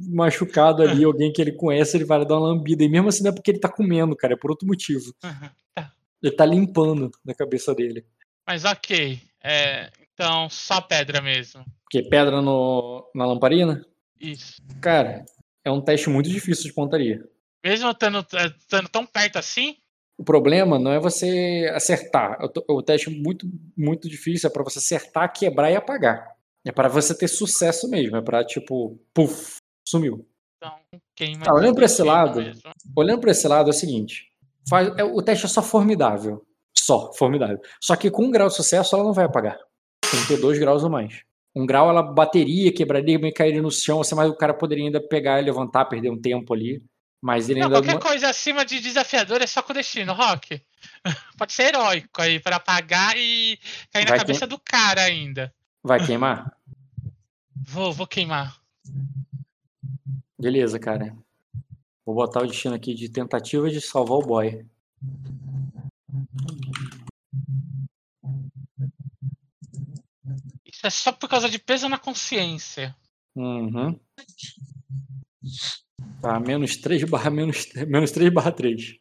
machucado 0.09 0.83
ali, 0.83 1.05
alguém 1.05 1.31
que 1.33 1.41
ele 1.41 1.53
conhece, 1.53 1.97
ele 1.97 2.05
vai 2.05 2.25
dar 2.25 2.39
uma 2.39 2.49
lambida. 2.49 2.83
E 2.83 2.89
mesmo 2.89 3.09
assim 3.09 3.23
não 3.23 3.31
é 3.31 3.35
porque 3.35 3.51
ele 3.51 3.61
tá 3.61 3.69
comendo, 3.69 4.17
cara, 4.17 4.33
é 4.33 4.37
por 4.37 4.51
outro 4.51 4.67
motivo. 4.67 5.15
Uhum. 5.23 5.85
Ele 6.23 6.33
tá 6.35 6.47
limpando 6.47 7.11
na 7.25 7.35
cabeça 7.35 7.75
dele. 7.75 8.05
Mas 8.47 8.65
ok. 8.65 9.21
É, 9.43 9.91
então, 10.13 10.49
só 10.51 10.81
pedra 10.81 11.21
mesmo. 11.21 11.65
Porque 11.83 12.09
pedra 12.09 12.41
no, 12.41 13.11
na 13.15 13.27
lamparina? 13.27 13.85
Isso. 14.21 14.63
Cara, 14.81 15.25
é 15.65 15.71
um 15.71 15.81
teste 15.81 16.09
muito 16.09 16.29
difícil 16.31 16.65
de 16.65 16.73
pontaria. 16.73 17.23
Mesmo 17.65 17.91
estando 17.91 18.27
estando 18.59 18.89
tão 18.89 19.07
perto 19.07 19.39
assim, 19.39 19.77
O 20.19 20.25
problema 20.25 20.79
não 20.79 20.93
é 20.93 20.99
você 20.99 21.71
acertar. 21.75 22.39
O 22.69 22.83
teste 22.83 23.11
muito, 23.11 23.49
muito 23.77 24.09
difícil 24.09 24.49
é 24.49 24.53
pra 24.53 24.63
você 24.65 24.79
acertar, 24.79 25.33
quebrar 25.33 25.71
e 25.71 25.77
apagar. 25.77 26.37
É 26.65 26.71
pra 26.71 26.89
você 26.89 27.17
ter 27.17 27.29
sucesso 27.29 27.89
mesmo. 27.89 28.17
É 28.17 28.23
pra 28.23 28.45
tipo, 28.45 28.99
puf, 29.13 29.57
sumiu. 29.87 30.27
então 30.57 30.79
queima. 31.17 31.45
Tá, 31.45 31.55
olhando 31.55 31.75
pra 31.75 31.87
esse 31.87 32.03
lado, 32.03 32.41
mesmo. 32.41 32.63
Olhando 32.97 33.21
para 33.21 33.31
esse 33.33 33.49
lado 33.49 33.69
é 33.69 33.71
o 33.71 33.75
seguinte: 33.75 34.29
faz, 34.69 34.89
é, 34.97 35.05
o 35.05 35.21
teste 35.23 35.47
é 35.47 35.49
só 35.49 35.63
formidável. 35.63 36.45
Só, 36.83 37.13
formidável. 37.13 37.61
Só 37.81 37.95
que 37.95 38.11
com 38.11 38.25
um 38.25 38.31
grau 38.31 38.49
de 38.49 38.57
sucesso 38.57 38.97
ela 38.97 39.05
não 39.05 39.13
vai 39.13 39.25
apagar. 39.25 39.57
Tem 40.01 40.21
que 40.23 40.27
ter 40.27 40.37
dois 40.39 40.59
graus 40.59 40.83
ou 40.83 40.91
mais. 40.91 41.23
Um 41.55 41.65
grau 41.65 41.89
ela 41.89 42.03
bateria, 42.03 42.73
quebraria, 42.73 43.21
meio 43.21 43.33
cairia 43.33 43.63
no 43.63 43.71
chão, 43.71 44.01
assim, 44.01 44.17
mas 44.17 44.29
o 44.29 44.35
cara 44.35 44.53
poderia 44.53 44.85
ainda 44.85 45.01
pegar 45.01 45.41
e 45.41 45.45
levantar, 45.45 45.85
perder 45.85 46.11
um 46.11 46.21
tempo 46.21 46.53
ali. 46.53 46.83
Mas 47.23 47.49
ele 47.49 47.61
Não, 47.61 47.69
ainda. 47.69 47.81
qualquer 47.81 48.01
coisa 48.01 48.29
acima 48.29 48.65
de 48.65 48.81
desafiador 48.81 49.41
é 49.41 49.47
só 49.47 49.63
com 49.63 49.73
destino, 49.73 50.13
Rock. 50.13 50.61
Pode 51.39 51.53
ser 51.53 51.69
heróico 51.69 52.21
aí, 52.21 52.41
pra 52.41 52.57
apagar 52.57 53.17
e 53.17 53.61
cair 53.93 54.05
na 54.05 54.11
Vai 54.11 54.19
cabeça 54.19 54.45
do 54.45 54.59
cara 54.59 55.03
ainda. 55.03 55.55
Vai 55.85 56.05
queimar? 56.05 56.53
Vou, 57.55 57.93
vou 57.93 58.09
queimar. 58.09 58.61
Beleza, 60.37 60.81
cara. 60.81 61.15
Vou 62.05 62.17
botar 62.17 62.41
o 62.41 62.47
destino 62.47 62.75
aqui 62.75 62.93
de 62.93 63.09
tentativa 63.09 63.71
de 63.71 63.81
salvar 63.81 64.19
o 64.19 64.27
boy. 64.27 64.67
Isso 70.67 70.87
é 70.87 70.91
só 70.91 71.13
por 71.13 71.29
causa 71.29 71.49
de 71.49 71.59
peso 71.59 71.89
na 71.89 71.99
consciência. 71.99 72.95
Uhum. 73.35 73.99
Tá, 76.21 76.39
menos 76.39 76.77
3 76.77 77.03
barra 77.05 77.31
menos, 77.31 77.67
menos 77.89 78.11
3 78.11 78.33
barra 78.33 78.53
3. 78.53 78.97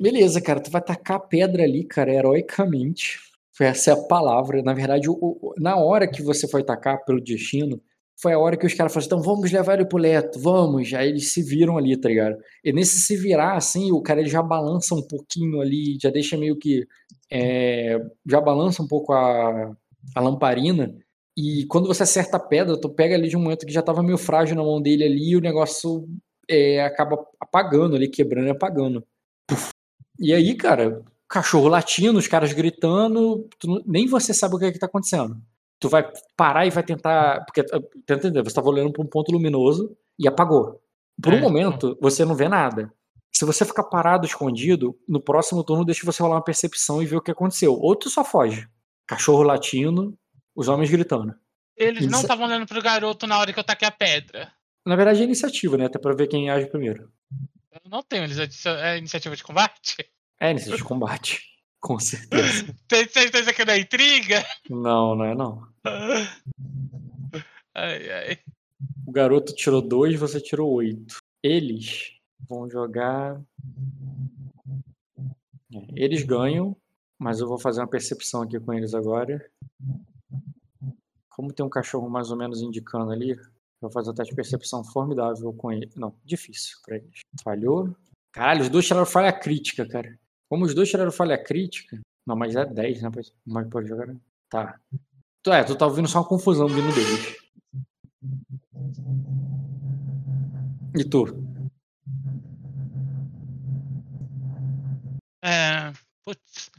Beleza, 0.00 0.40
cara, 0.40 0.60
tu 0.60 0.70
vai 0.70 0.82
tacar 0.82 1.20
pedra 1.28 1.62
ali, 1.62 1.84
cara, 1.84 2.12
heroicamente. 2.12 3.20
Essa 3.60 3.90
é 3.90 3.94
a 3.94 4.02
palavra. 4.08 4.62
Na 4.62 4.74
verdade, 4.74 5.08
o- 5.08 5.14
o- 5.20 5.54
na 5.58 5.76
hora 5.76 6.10
que 6.10 6.22
você 6.22 6.48
foi 6.48 6.64
tacar 6.64 7.04
pelo 7.04 7.20
destino, 7.20 7.80
foi 8.20 8.32
a 8.32 8.38
hora 8.38 8.56
que 8.56 8.66
os 8.66 8.74
caras 8.74 8.92
falaram 8.92 9.06
assim, 9.06 9.20
então 9.20 9.34
vamos 9.34 9.50
levar 9.50 9.74
ele 9.74 9.86
pro 9.86 9.98
leto, 9.98 10.38
vamos. 10.40 10.92
Aí 10.94 11.08
eles 11.08 11.32
se 11.32 11.42
viram 11.42 11.76
ali, 11.76 11.96
tá 11.96 12.08
ligado? 12.08 12.36
E 12.64 12.72
nesse 12.72 12.98
se 13.00 13.16
virar, 13.16 13.56
assim, 13.56 13.92
o 13.92 14.00
cara 14.00 14.20
ele 14.20 14.30
já 14.30 14.42
balança 14.42 14.94
um 14.94 15.02
pouquinho 15.02 15.60
ali, 15.60 15.98
já 16.00 16.10
deixa 16.10 16.36
meio 16.36 16.56
que. 16.56 16.86
é, 17.30 17.98
já 18.26 18.40
balança 18.40 18.82
um 18.82 18.88
pouco 18.88 19.12
a, 19.12 19.74
a 20.14 20.20
lamparina. 20.20 20.94
E 21.36 21.66
quando 21.66 21.88
você 21.88 22.04
acerta 22.04 22.36
a 22.36 22.40
pedra, 22.40 22.80
tu 22.80 22.88
pega 22.88 23.14
ali 23.16 23.28
de 23.28 23.36
um 23.36 23.40
momento 23.40 23.66
que 23.66 23.72
já 23.72 23.82
tava 23.82 24.02
meio 24.02 24.18
frágil 24.18 24.56
na 24.56 24.62
mão 24.62 24.80
dele 24.80 25.04
ali 25.04 25.30
e 25.30 25.36
o 25.36 25.40
negócio 25.40 26.08
é, 26.48 26.82
acaba 26.84 27.18
apagando 27.40 27.96
ali, 27.96 28.08
quebrando 28.08 28.46
e 28.46 28.50
apagando. 28.50 29.04
Puf. 29.46 29.70
E 30.20 30.32
aí, 30.32 30.54
cara, 30.54 31.02
cachorro 31.28 31.68
latindo, 31.68 32.18
os 32.18 32.28
caras 32.28 32.52
gritando, 32.52 33.48
tu 33.58 33.82
nem 33.86 34.06
você 34.06 34.32
sabe 34.32 34.54
o 34.54 34.58
que, 34.58 34.66
é 34.66 34.72
que 34.72 34.78
tá 34.78 34.86
acontecendo. 34.86 35.36
Tu 35.84 35.88
vai 35.90 36.10
parar 36.34 36.64
e 36.64 36.70
vai 36.70 36.82
tentar. 36.82 37.44
Porque, 37.44 37.60
ah, 37.60 37.78
tenta 38.06 38.26
entender, 38.28 38.42
você 38.42 38.54
tava 38.54 38.70
olhando 38.70 38.90
para 38.90 39.02
um 39.02 39.06
ponto 39.06 39.30
luminoso 39.30 39.94
e 40.18 40.26
apagou. 40.26 40.80
Por 41.22 41.34
um 41.34 41.36
É. 41.36 41.40
momento, 41.42 41.94
você 42.00 42.24
não 42.24 42.34
vê 42.34 42.48
nada. 42.48 42.90
Se 43.30 43.44
você 43.44 43.66
ficar 43.66 43.84
parado, 43.84 44.24
escondido, 44.24 44.98
no 45.06 45.20
próximo 45.20 45.62
turno 45.62 45.84
deixa 45.84 46.06
você 46.06 46.22
rolar 46.22 46.36
uma 46.36 46.42
percepção 46.44 47.02
e 47.02 47.06
ver 47.06 47.16
o 47.16 47.20
que 47.20 47.30
aconteceu. 47.30 47.74
Ou 47.74 47.94
tu 47.94 48.08
só 48.08 48.24
foge. 48.24 48.66
Cachorro 49.06 49.42
latindo, 49.42 50.16
os 50.56 50.68
homens 50.68 50.90
gritando. 50.90 51.34
Eles 51.76 52.06
não 52.06 52.22
estavam 52.22 52.46
olhando 52.46 52.64
pro 52.66 52.80
garoto 52.80 53.26
na 53.26 53.38
hora 53.38 53.52
que 53.52 53.58
eu 53.58 53.64
taquei 53.64 53.86
a 53.86 53.90
pedra. 53.90 54.50
Na 54.86 54.96
verdade 54.96 55.20
é 55.20 55.24
iniciativa, 55.24 55.76
né? 55.76 55.84
Até 55.84 55.98
pra 55.98 56.14
ver 56.14 56.28
quem 56.28 56.48
age 56.48 56.64
primeiro. 56.66 57.10
Eu 57.70 57.90
não 57.90 58.02
tenho 58.02 58.24
é 58.24 58.96
iniciativa 58.96 59.36
de 59.36 59.44
combate. 59.44 59.96
É 60.40 60.50
iniciativa 60.50 60.78
de 60.78 60.84
combate. 60.84 61.42
Com 61.84 61.98
certeza. 61.98 62.74
Tem 62.88 63.06
certeza 63.06 63.52
que 63.52 63.62
não 63.62 63.74
é 63.74 63.80
intriga? 63.80 64.42
Não, 64.70 65.14
não 65.14 65.24
é 65.26 65.34
não. 65.34 65.68
Ai, 67.76 68.08
ai. 68.08 68.38
O 69.04 69.10
garoto 69.10 69.52
tirou 69.52 69.82
dois, 69.82 70.18
você 70.18 70.40
tirou 70.40 70.72
oito. 70.74 71.16
Eles 71.42 72.12
vão 72.48 72.70
jogar. 72.70 73.42
É, 75.72 75.78
Eles 75.96 76.22
ganham, 76.22 76.76
mas 77.18 77.40
eu 77.40 77.48
vou 77.48 77.58
fazer 77.58 77.80
uma 77.80 77.88
percepção 77.88 78.42
aqui 78.42 78.60
com 78.60 78.72
eles 78.72 78.94
agora. 78.94 79.44
Como 81.28 81.52
tem 81.52 81.66
um 81.66 81.68
cachorro 81.68 82.08
mais 82.08 82.30
ou 82.30 82.36
menos 82.36 82.62
indicando 82.62 83.10
ali, 83.10 83.30
eu 83.32 83.40
vou 83.80 83.90
fazer 83.90 84.10
um 84.10 84.14
teste 84.14 84.30
de 84.30 84.36
percepção 84.36 84.84
formidável 84.84 85.52
com 85.52 85.72
ele. 85.72 85.90
Não, 85.96 86.14
difícil 86.24 86.78
pra 86.86 86.96
eles. 86.96 87.22
Falhou. 87.42 87.94
Caralho, 88.30 88.62
os 88.62 88.68
dois 88.68 88.86
tiraram 88.86 89.04
falha 89.04 89.32
crítica, 89.32 89.84
cara. 89.84 90.16
Como 90.48 90.64
os 90.64 90.74
dois 90.74 90.90
tiraram 90.90 91.12
falha 91.12 91.42
crítica. 91.42 92.00
Não, 92.26 92.36
mas 92.36 92.56
é 92.56 92.64
10, 92.64 93.02
né? 93.02 93.10
Mas 93.46 93.68
pode 93.68 93.88
jogar. 93.88 94.14
Tá. 94.48 94.78
Tu, 95.42 95.52
é, 95.52 95.62
tu 95.64 95.76
tá 95.76 95.86
ouvindo 95.86 96.08
só 96.08 96.20
uma 96.20 96.28
confusão 96.28 96.66
vindo 96.68 96.94
deles. 96.94 97.36
E 100.96 101.04
tu? 101.04 101.26
É, 105.44 105.92
putz. 106.24 106.70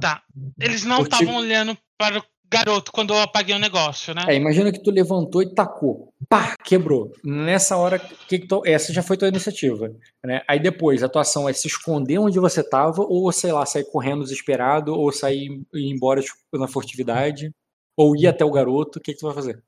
Tá. 0.00 0.24
Eles 0.58 0.84
não 0.84 1.02
estavam 1.02 1.36
olhando 1.36 1.76
para 1.96 2.18
o 2.18 2.24
garoto 2.50 2.90
quando 2.92 3.12
eu 3.14 3.20
apaguei 3.20 3.54
o 3.54 3.58
negócio, 3.58 4.14
né? 4.14 4.22
É, 4.28 4.34
imagina 4.34 4.72
que 4.72 4.82
tu 4.82 4.90
levantou 4.90 5.42
e 5.42 5.54
tacou. 5.54 6.12
Pá, 6.28 6.56
quebrou. 6.64 7.12
Nessa 7.24 7.76
hora, 7.76 7.98
que 7.98 8.38
que 8.38 8.46
tu- 8.46 8.62
essa 8.64 8.92
já 8.92 9.02
foi 9.02 9.16
tua 9.16 9.28
iniciativa. 9.28 9.90
Né? 10.24 10.42
Aí 10.48 10.58
depois, 10.58 11.02
a 11.02 11.08
tua 11.08 11.22
ação 11.22 11.48
é 11.48 11.52
se 11.52 11.66
esconder 11.68 12.18
onde 12.18 12.38
você 12.38 12.62
tava, 12.62 13.02
ou, 13.02 13.30
sei 13.32 13.52
lá, 13.52 13.64
sair 13.66 13.84
correndo 13.90 14.22
desesperado, 14.22 14.94
ou 14.94 15.12
sair 15.12 15.60
ir 15.74 15.90
embora 15.92 16.20
tipo, 16.22 16.36
na 16.54 16.66
furtividade, 16.68 17.52
ou 17.96 18.16
ir 18.16 18.26
até 18.26 18.44
o 18.44 18.50
garoto. 18.50 18.98
O 18.98 19.02
que, 19.02 19.12
que 19.12 19.18
tu 19.20 19.26
vai 19.26 19.34
fazer? 19.34 19.62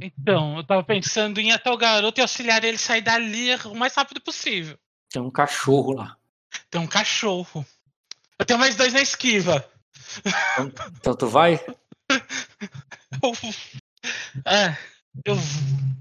Então, 0.00 0.58
eu 0.58 0.64
tava 0.66 0.82
pensando 0.84 1.40
em 1.40 1.48
ir 1.48 1.52
até 1.52 1.70
o 1.70 1.76
garoto 1.76 2.20
e 2.20 2.22
auxiliar 2.22 2.62
ele 2.64 2.76
sair 2.78 3.00
dali 3.00 3.54
o 3.64 3.74
mais 3.74 3.94
rápido 3.94 4.20
possível. 4.20 4.76
Tem 5.10 5.20
um 5.22 5.30
cachorro 5.30 5.92
lá. 5.92 6.16
Tem 6.70 6.80
um 6.80 6.86
cachorro. 6.86 7.64
Eu 8.38 8.44
tenho 8.44 8.58
mais 8.58 8.76
dois 8.76 8.92
na 8.92 9.00
esquiva. 9.00 9.64
Então 10.98 11.14
tu 11.14 11.26
vai? 11.26 11.60
É, 14.46 14.76
eu 15.26 15.34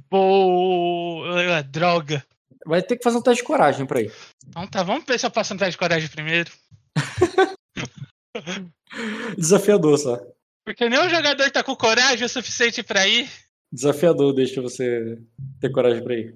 vou. 0.10 1.26
Ah, 1.26 1.62
droga. 1.62 2.24
Vai 2.66 2.82
ter 2.82 2.98
que 2.98 3.04
fazer 3.04 3.18
um 3.18 3.22
teste 3.22 3.42
de 3.42 3.48
coragem 3.48 3.86
pra 3.86 4.02
ir. 4.02 4.14
Então 4.48 4.68
tá, 4.68 4.84
vamos 4.84 5.06
ver 5.06 5.20
se 5.20 5.26
eu 5.26 5.32
passo 5.32 5.54
um 5.54 5.58
teste 5.58 5.72
de 5.72 5.78
coragem 5.78 6.10
primeiro. 6.10 6.52
Desafiador 9.38 9.98
só. 9.98 10.20
Porque 10.66 10.88
nenhum 10.88 11.10
jogador 11.10 11.50
tá 11.52 11.64
com 11.64 11.76
coragem 11.76 12.26
o 12.26 12.30
suficiente 12.30 12.84
pra 12.84 13.08
ir. 13.08 13.30
Desafiador 13.72 14.34
deixa 14.34 14.62
você 14.62 15.18
ter 15.60 15.72
coragem 15.72 16.04
pra 16.04 16.16
ir. 16.16 16.36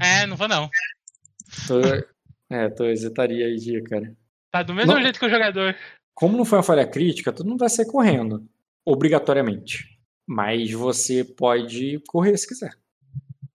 É, 0.00 0.26
não 0.26 0.36
vou 0.36 0.48
não. 0.48 0.68
Tu, 1.66 1.80
é, 2.50 2.68
tu 2.70 2.84
hesitaria 2.84 3.46
aí 3.46 3.56
de 3.56 3.76
ir, 3.76 3.82
cara. 3.84 4.14
Tá 4.50 4.62
do 4.62 4.74
mesmo 4.74 4.92
Não. 4.92 5.02
jeito 5.02 5.18
que 5.18 5.26
o 5.26 5.30
jogador. 5.30 5.76
Como 6.14 6.36
não 6.36 6.44
foi 6.44 6.58
uma 6.58 6.64
falha 6.64 6.86
crítica, 6.86 7.32
tu 7.32 7.44
não 7.44 7.56
vai 7.56 7.68
sair 7.68 7.86
correndo, 7.86 8.46
obrigatoriamente. 8.84 9.98
Mas 10.26 10.70
você 10.72 11.24
pode 11.24 12.00
correr 12.06 12.36
se 12.36 12.46
quiser. 12.46 12.76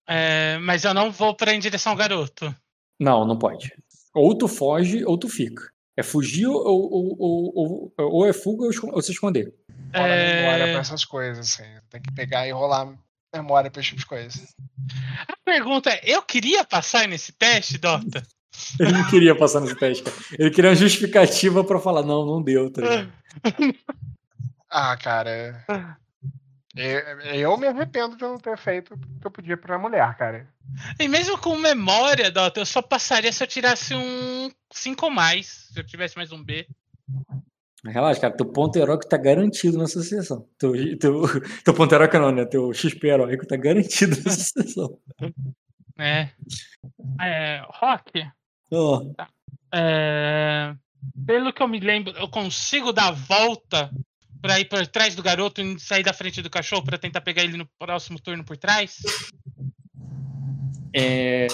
É, 0.08 0.58
mas 0.60 0.84
eu 0.84 0.94
não 0.94 1.12
vou 1.12 1.36
pra 1.36 1.54
em 1.54 1.60
direção 1.60 1.92
ao 1.92 1.98
garoto. 1.98 2.54
Não, 3.00 3.26
não 3.26 3.38
pode. 3.38 3.72
Ou 4.14 4.36
tu 4.38 4.48
foge 4.48 5.04
ou 5.06 5.18
tu 5.18 5.30
fica. 5.30 5.72
É 5.96 6.04
fugir 6.04 6.48
ou, 6.48 6.64
ou, 6.64 7.16
ou, 7.20 7.54
ou, 7.56 7.94
ou 7.98 8.26
é 8.26 8.34
fuga 8.34 8.66
ou 8.66 9.02
se 9.02 9.12
esconder. 9.12 9.54
Rola 9.96 10.08
memória 10.08 10.66
pra 10.66 10.78
É, 10.78 10.78
essas 10.78 11.04
coisas, 11.04 11.40
assim. 11.40 11.70
Tem 11.90 12.02
que 12.02 12.12
pegar 12.12 12.48
e 12.48 12.52
rolar 12.52 12.96
memória 13.34 13.70
pra 13.70 13.82
esse 13.82 13.90
tipo 13.90 14.02
de 14.02 14.06
coisa. 14.06 14.48
a 15.28 15.36
pergunta 15.44 15.90
é: 15.90 16.02
eu 16.04 16.22
queria 16.22 16.64
passar 16.64 17.08
nesse 17.08 17.32
teste, 17.32 17.78
Dota? 17.78 18.24
Ele 18.80 18.92
não 18.92 19.08
queria 19.10 19.36
passar 19.36 19.62
nesse 19.62 19.76
teste, 19.76 20.04
cara. 20.04 20.16
Ele 20.38 20.52
queria 20.52 20.70
uma 20.70 20.76
justificativa 20.76 21.64
pra 21.64 21.80
falar, 21.80 22.04
não, 22.04 22.26
não 22.26 22.42
deu, 22.42 22.72
tá 22.72 22.82
ligado? 22.82 23.14
Ah, 24.70 24.98
cara. 24.98 25.66
Eu, 26.76 27.00
eu 27.34 27.58
me 27.58 27.68
arrependo 27.68 28.18
de 28.18 28.22
não 28.22 28.38
ter 28.38 28.58
feito 28.58 28.94
o 28.94 28.98
que 28.98 29.26
eu 29.26 29.32
podia 29.32 29.58
pra 29.58 29.80
mulher, 29.80 30.16
cara. 30.18 30.48
E 31.00 31.08
mesmo 31.08 31.38
com 31.38 31.56
memória, 31.56 32.30
Dota, 32.30 32.60
eu 32.60 32.66
só 32.66 32.82
passaria 32.82 33.32
se 33.32 33.42
eu 33.42 33.48
tirasse 33.48 33.96
um 33.96 34.52
5 34.72 35.06
ou 35.06 35.12
mais. 35.12 35.70
Se 35.72 35.80
eu 35.80 35.86
tivesse 35.86 36.18
mais 36.18 36.32
um 36.32 36.44
B. 36.44 36.68
Relaxa, 37.86 38.20
cara, 38.20 38.36
teu 38.36 38.46
ponto 38.46 38.78
heróico 38.78 39.08
tá 39.08 39.18
garantido 39.18 39.78
nessa 39.78 40.04
sessão. 40.04 40.46
Teu, 40.58 40.74
teu, 41.00 41.24
teu 41.64 41.74
ponto 41.74 41.96
heróico 41.96 42.20
não, 42.20 42.32
né? 42.32 42.46
Teu 42.46 42.74
XP 42.74 43.08
heróico 43.08 43.48
tá 43.48 43.56
garantido 43.56 44.16
nessa 44.18 44.44
sessão. 44.44 45.00
É. 45.98 46.30
É. 47.22 47.62
Rock. 47.70 48.28
Ó, 48.72 49.04
É, 49.74 50.74
pelo 51.26 51.54
que 51.54 51.62
eu 51.62 51.68
me 51.68 51.80
lembro, 51.80 52.14
eu 52.18 52.28
consigo 52.28 52.92
dar 52.92 53.10
a 53.10 53.12
volta 53.12 53.92
pra 54.42 54.60
ir 54.60 54.66
por 54.66 54.86
trás 54.88 55.16
do 55.16 55.24
garoto 55.24 55.62
e 55.62 55.80
sair 55.80 56.04
da 56.04 56.14
frente 56.14 56.42
do 56.42 56.50
cachorro 56.50 56.84
pra 56.84 56.98
tentar 56.98 57.22
pegar 57.22 57.44
ele 57.44 57.58
no 57.58 57.68
próximo 57.80 58.20
turno 58.20 58.44
por 58.44 58.58
trás? 58.58 58.98
é 60.94 61.48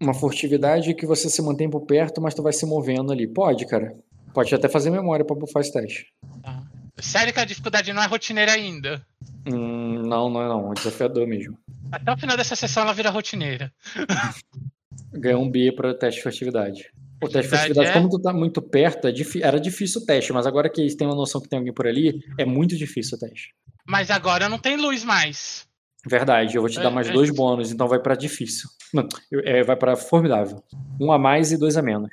uma 0.00 0.14
furtividade 0.14 0.94
que 0.94 1.06
você 1.06 1.28
se 1.28 1.40
mantém 1.40 1.68
por 1.68 1.80
perto, 1.82 2.20
mas 2.20 2.34
tu 2.34 2.42
vai 2.42 2.52
se 2.52 2.66
movendo 2.66 3.12
ali. 3.12 3.26
Pode, 3.26 3.66
cara. 3.66 3.96
Pode 4.34 4.54
até 4.54 4.68
fazer 4.68 4.90
memória 4.90 5.24
pra 5.24 5.34
bufar 5.34 5.62
esse 5.62 5.72
teste. 5.72 6.12
Tá. 6.42 6.62
Sério 6.98 7.32
que 7.32 7.40
a 7.40 7.44
dificuldade 7.44 7.92
não 7.92 8.02
é 8.02 8.06
rotineira 8.06 8.52
ainda. 8.52 9.04
Hum, 9.46 10.02
não, 10.02 10.30
não 10.30 10.42
é 10.42 10.48
não. 10.48 10.70
É 10.72 10.74
desafiador 10.74 11.26
mesmo. 11.26 11.58
Até 11.90 12.12
o 12.12 12.16
final 12.16 12.36
dessa 12.36 12.56
sessão 12.56 12.82
ela 12.82 12.92
vira 12.92 13.10
rotineira. 13.10 13.72
Ganhou 15.16 15.42
um 15.42 15.50
B 15.50 15.72
para 15.72 15.94
teste 15.94 16.18
de 16.18 16.22
furtividade. 16.22 16.90
O 17.22 17.28
teste 17.28 17.50
de 17.50 17.56
Furtividade 17.56 17.88
é? 17.88 17.92
como 17.92 18.08
tu 18.10 18.18
tá 18.18 18.32
muito 18.32 18.60
perto, 18.60 19.08
é 19.08 19.12
era 19.40 19.58
difícil 19.58 20.02
o 20.02 20.04
teste, 20.04 20.32
mas 20.32 20.46
agora 20.46 20.68
que 20.68 20.80
eles 20.80 20.94
têm 20.94 21.06
uma 21.06 21.16
noção 21.16 21.40
que 21.40 21.48
tem 21.48 21.58
alguém 21.58 21.72
por 21.72 21.86
ali, 21.86 22.22
é 22.38 22.44
muito 22.44 22.76
difícil 22.76 23.16
o 23.16 23.20
teste. 23.20 23.54
Mas 23.86 24.10
agora 24.10 24.48
não 24.48 24.58
tem 24.58 24.76
luz 24.76 25.02
mais. 25.02 25.66
Verdade, 26.06 26.54
eu 26.54 26.62
vou 26.62 26.70
te 26.70 26.76
dar 26.76 26.90
É, 26.90 26.94
mais 26.94 27.08
é. 27.08 27.12
dois 27.12 27.30
bônus, 27.30 27.72
então 27.72 27.88
vai 27.88 27.98
pra 27.98 28.14
difícil. 28.14 28.68
Não, 28.92 29.08
é, 29.44 29.62
vai 29.62 29.76
pra 29.76 29.96
formidável. 29.96 30.62
Um 31.00 31.10
a 31.10 31.18
mais 31.18 31.50
e 31.52 31.56
dois 31.56 31.76
a 31.76 31.82
menos. 31.82 32.10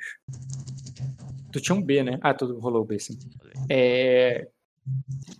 Tu 1.52 1.60
tinha 1.60 1.76
um 1.76 1.82
B, 1.82 2.02
né? 2.02 2.18
Ah, 2.20 2.34
tu 2.34 2.58
rolou 2.58 2.82
o 2.82 2.84
B, 2.84 2.98
sim. 2.98 3.16
É... 3.70 4.48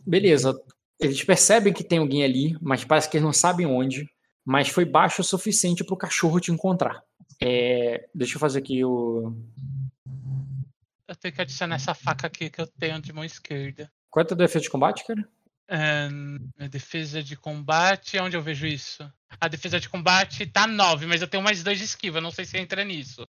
Beleza. 0.06 0.54
Eles 1.00 1.24
percebem 1.24 1.72
que 1.72 1.82
tem 1.82 1.98
alguém 1.98 2.22
ali, 2.22 2.56
mas 2.62 2.84
parece 2.84 3.10
que 3.10 3.16
eles 3.16 3.24
não 3.24 3.32
sabem 3.32 3.66
onde. 3.66 4.08
Mas 4.44 4.68
foi 4.68 4.84
baixo 4.84 5.22
o 5.22 5.24
suficiente 5.24 5.82
pro 5.82 5.96
cachorro 5.96 6.38
te 6.38 6.52
encontrar. 6.52 7.02
É, 7.40 8.08
Deixa 8.14 8.36
eu 8.36 8.40
fazer 8.40 8.58
aqui 8.58 8.84
o. 8.84 9.34
Eu 11.06 11.16
tenho 11.16 11.34
que 11.34 11.42
adicionar 11.42 11.76
essa 11.76 11.94
faca 11.94 12.26
aqui 12.26 12.48
que 12.48 12.60
eu 12.60 12.66
tenho 12.66 13.00
de 13.00 13.12
mão 13.12 13.24
esquerda. 13.24 13.90
Qual 14.10 14.22
é 14.22 14.26
teu 14.26 14.36
defesa 14.36 14.62
de 14.62 14.70
combate, 14.70 15.04
cara? 15.06 15.28
É, 15.68 16.08
a 16.58 16.66
defesa 16.66 17.22
de 17.22 17.36
combate, 17.36 18.18
onde 18.18 18.36
eu 18.36 18.42
vejo 18.42 18.66
isso? 18.66 19.10
A 19.40 19.48
defesa 19.48 19.80
de 19.80 19.88
combate 19.88 20.46
tá 20.46 20.66
9, 20.66 21.06
mas 21.06 21.20
eu 21.20 21.28
tenho 21.28 21.42
mais 21.42 21.62
dois 21.62 21.78
de 21.78 21.84
esquiva, 21.84 22.20
não 22.20 22.30
sei 22.30 22.44
se 22.44 22.58
entra 22.58 22.84
nisso. 22.84 23.26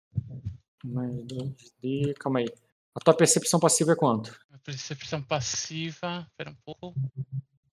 Mais 0.84 1.24
dois 1.24 1.54
D. 1.82 2.14
Calma 2.20 2.40
aí. 2.40 2.48
A 2.96 3.00
tua 3.00 3.14
percepção 3.14 3.60
passiva 3.60 3.94
é 3.94 3.96
quanto? 3.96 4.38
A 4.52 4.58
percepção 4.58 5.22
passiva. 5.22 6.28
Pera 6.36 6.50
um 6.50 6.58
pouco. 6.66 6.94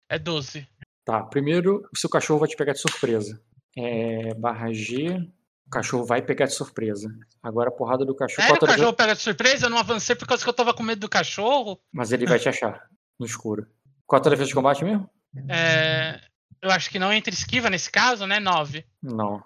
É 0.09 0.17
12. 0.17 0.67
Tá, 1.05 1.21
primeiro, 1.23 1.87
o 1.93 1.97
seu 1.97 2.09
cachorro 2.09 2.39
vai 2.39 2.49
te 2.49 2.55
pegar 2.55 2.73
de 2.73 2.79
surpresa. 2.79 3.41
É, 3.75 4.33
barra 4.35 4.71
G, 4.71 5.29
o 5.67 5.69
cachorro 5.69 6.05
vai 6.05 6.21
pegar 6.21 6.45
de 6.45 6.53
surpresa. 6.53 7.09
Agora 7.41 7.69
a 7.69 7.71
porrada 7.71 8.05
do 8.05 8.15
cachorro. 8.15 8.45
Sério, 8.47 8.63
o 8.63 8.67
cachorro 8.67 8.93
pega 8.93 9.15
de 9.15 9.21
surpresa? 9.21 9.65
Eu 9.65 9.69
não 9.69 9.77
avancei 9.77 10.15
por 10.15 10.27
causa 10.27 10.43
que 10.43 10.49
eu 10.49 10.53
tava 10.53 10.73
com 10.73 10.83
medo 10.83 10.99
do 10.99 11.09
cachorro? 11.09 11.79
Mas 11.91 12.11
ele 12.11 12.25
vai 12.25 12.39
te 12.39 12.47
achar 12.49 12.87
no 13.19 13.25
escuro. 13.25 13.67
Qual 14.05 14.19
a 14.19 14.21
tua 14.21 14.31
defesa 14.31 14.49
de 14.49 14.53
combate 14.55 14.83
mesmo? 14.83 15.09
É, 15.49 16.19
eu 16.61 16.69
acho 16.69 16.89
que 16.89 16.99
não 16.99 17.11
entra 17.11 17.33
esquiva 17.33 17.69
nesse 17.69 17.89
caso, 17.91 18.27
né? 18.27 18.39
9. 18.39 18.85
Não. 19.01 19.43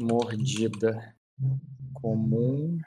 Mordida. 0.00 1.14
Comum. 1.94 2.78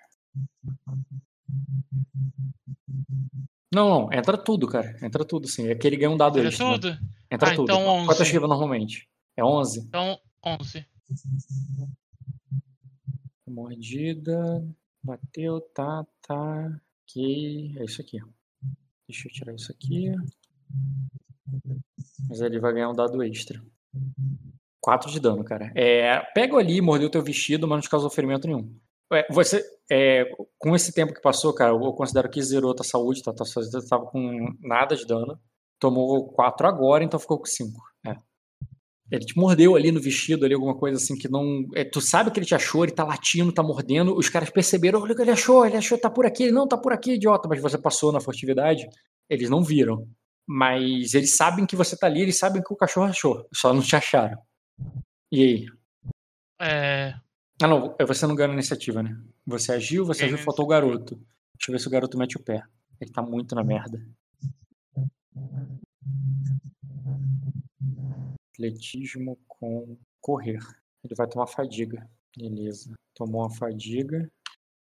Não, 3.73 3.89
não, 3.89 4.13
entra 4.13 4.37
tudo, 4.37 4.67
cara. 4.67 4.97
Entra 5.01 5.23
tudo, 5.25 5.47
sim. 5.47 5.67
É 5.67 5.75
que 5.75 5.85
ele 5.87 5.97
ganha 5.97 6.09
um 6.11 6.17
dado 6.17 6.37
Entra 6.37 6.49
extra. 6.49 6.65
tudo? 6.65 6.97
Entra 7.31 7.51
Ah, 7.51 7.55
tudo. 7.55 7.63
então 7.71 7.79
a 8.01 8.05
tua 8.05 8.13
11. 8.13 8.23
esquiva 8.23 8.47
normalmente? 8.47 9.07
É 9.37 9.43
11? 9.43 9.79
Então, 9.81 10.19
11. 10.45 10.85
Mordida. 13.47 14.65
Bateu, 15.03 15.61
tá, 15.73 16.05
tá. 16.27 16.81
Ok. 17.03 17.75
É 17.77 17.83
isso 17.83 18.01
aqui. 18.01 18.19
Deixa 19.07 19.27
eu 19.27 19.31
tirar 19.31 19.53
isso 19.53 19.71
aqui. 19.71 20.11
Mas 22.27 22.41
ele 22.41 22.59
vai 22.59 22.73
ganhar 22.73 22.89
um 22.89 22.95
dado 22.95 23.21
extra. 23.23 23.61
4 24.81 25.11
de 25.11 25.19
dano, 25.19 25.43
cara. 25.43 25.71
É, 25.75 26.19
pega 26.33 26.57
ali, 26.57 26.81
mordeu 26.81 27.09
teu 27.09 27.23
vestido, 27.23 27.67
mas 27.67 27.77
não 27.77 27.81
te 27.81 27.89
causou 27.89 28.09
ferimento 28.09 28.47
nenhum. 28.47 28.77
É, 29.13 29.25
você, 29.31 29.63
é, 29.89 30.25
com 30.57 30.75
esse 30.75 30.91
tempo 30.91 31.13
que 31.13 31.21
passou, 31.21 31.53
cara, 31.53 31.71
eu 31.71 31.93
considero 31.93 32.29
que 32.29 32.41
zerou 32.41 32.75
tua 32.75 32.85
saúde, 32.85 33.23
tá? 33.23 33.33
Tua 33.33 33.45
saúde 33.45 33.69
tava 33.87 34.05
com 34.07 34.55
nada 34.61 34.95
de 34.95 35.05
dano. 35.05 35.39
Tomou 35.79 36.27
4 36.29 36.67
agora, 36.67 37.03
então 37.03 37.19
ficou 37.19 37.37
com 37.37 37.45
5. 37.45 37.79
Ele 39.11 39.23
te 39.23 39.37
mordeu 39.37 39.75
ali 39.75 39.91
no 39.91 40.01
vestido, 40.01 40.45
ali, 40.45 40.55
alguma 40.55 40.75
coisa 40.75 40.97
assim 40.97 41.15
que 41.15 41.29
não. 41.29 41.67
é, 41.75 41.83
tu 41.83 42.01
sabe 42.01 42.31
que 42.31 42.39
ele 42.39 42.45
te 42.45 42.55
achou, 42.55 42.83
ele 42.83 42.91
tá 42.91 43.03
latindo, 43.03 43.51
tá 43.51 43.61
mordendo. 43.61 44.15
Os 44.17 44.29
caras 44.29 44.49
perceberam, 44.49 45.01
olha 45.01 45.13
o 45.13 45.15
que 45.15 45.21
ele 45.21 45.31
achou, 45.31 45.65
ele 45.65 45.77
achou, 45.77 45.97
tá 45.97 46.09
por 46.09 46.25
aqui, 46.25 46.43
ele 46.43 46.51
não 46.51 46.67
tá 46.67 46.75
por 46.77 46.91
aqui, 46.91 47.13
idiota. 47.13 47.47
Mas 47.47 47.61
você 47.61 47.77
passou 47.77 48.11
na 48.11 48.19
furtividade, 48.19 48.87
eles 49.29 49.49
não 49.49 49.63
viram. 49.63 50.07
Mas 50.47 51.13
eles 51.13 51.35
sabem 51.35 51.65
que 51.65 51.75
você 51.75 51.95
tá 51.95 52.07
ali, 52.07 52.21
eles 52.21 52.37
sabem 52.37 52.63
que 52.63 52.73
o 52.73 52.77
cachorro 52.77 53.07
achou, 53.07 53.47
só 53.53 53.73
não 53.73 53.81
te 53.81 53.95
acharam. 53.95 54.37
E 55.31 55.43
aí? 55.43 55.65
É, 56.59 57.13
Ah, 57.61 57.67
não, 57.67 57.95
é, 57.99 58.05
você 58.05 58.25
não 58.25 58.35
ganha 58.35 58.53
iniciativa, 58.53 59.01
né? 59.03 59.17
Você 59.45 59.71
agiu, 59.71 60.05
você 60.05 60.21
Ganhei 60.21 60.35
agiu, 60.35 60.45
faltou 60.45 60.65
o 60.65 60.67
garoto. 60.67 61.15
Deixa 61.57 61.69
eu 61.69 61.73
ver 61.73 61.79
se 61.79 61.87
o 61.87 61.91
garoto 61.91 62.17
mete 62.17 62.37
o 62.37 62.43
pé. 62.43 62.63
Ele 62.99 63.11
tá 63.11 63.21
muito 63.21 63.55
na 63.55 63.63
merda. 63.63 64.01
Atletismo 68.55 69.37
com 69.47 69.97
correr. 70.21 70.59
Ele 71.03 71.13
vai 71.15 71.27
tomar 71.27 71.47
fadiga. 71.47 72.09
Beleza. 72.35 72.93
Tomou 73.13 73.41
uma 73.41 73.53
fadiga. 73.53 74.31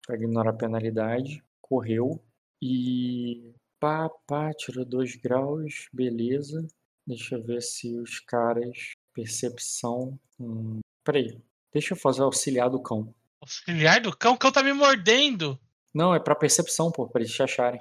Pra 0.06 0.16
ignorar 0.16 0.50
a 0.50 0.56
penalidade. 0.56 1.42
Correu. 1.60 2.22
E. 2.62 3.52
Pá, 3.78 4.08
pá, 4.26 4.52
tirou 4.54 4.84
dois 4.84 5.14
graus. 5.16 5.88
Beleza. 5.92 6.66
Deixa 7.06 7.36
eu 7.36 7.42
ver 7.42 7.62
se 7.62 7.96
os 7.98 8.18
caras. 8.20 8.92
Percepção. 9.12 10.18
Hum, 10.40 10.80
peraí. 11.04 11.40
Deixa 11.72 11.92
eu 11.92 11.98
fazer 11.98 12.22
o 12.22 12.24
auxiliar 12.24 12.70
do 12.70 12.82
cão. 12.82 13.14
auxiliar 13.40 14.00
do 14.00 14.16
cão, 14.16 14.34
o 14.34 14.38
cão 14.38 14.50
tá 14.50 14.62
me 14.62 14.72
mordendo. 14.72 15.58
Não, 15.94 16.14
é 16.14 16.20
pra 16.20 16.34
percepção, 16.34 16.90
pô, 16.90 17.06
pra 17.08 17.20
eles 17.20 17.32
te 17.32 17.42
acharem. 17.42 17.80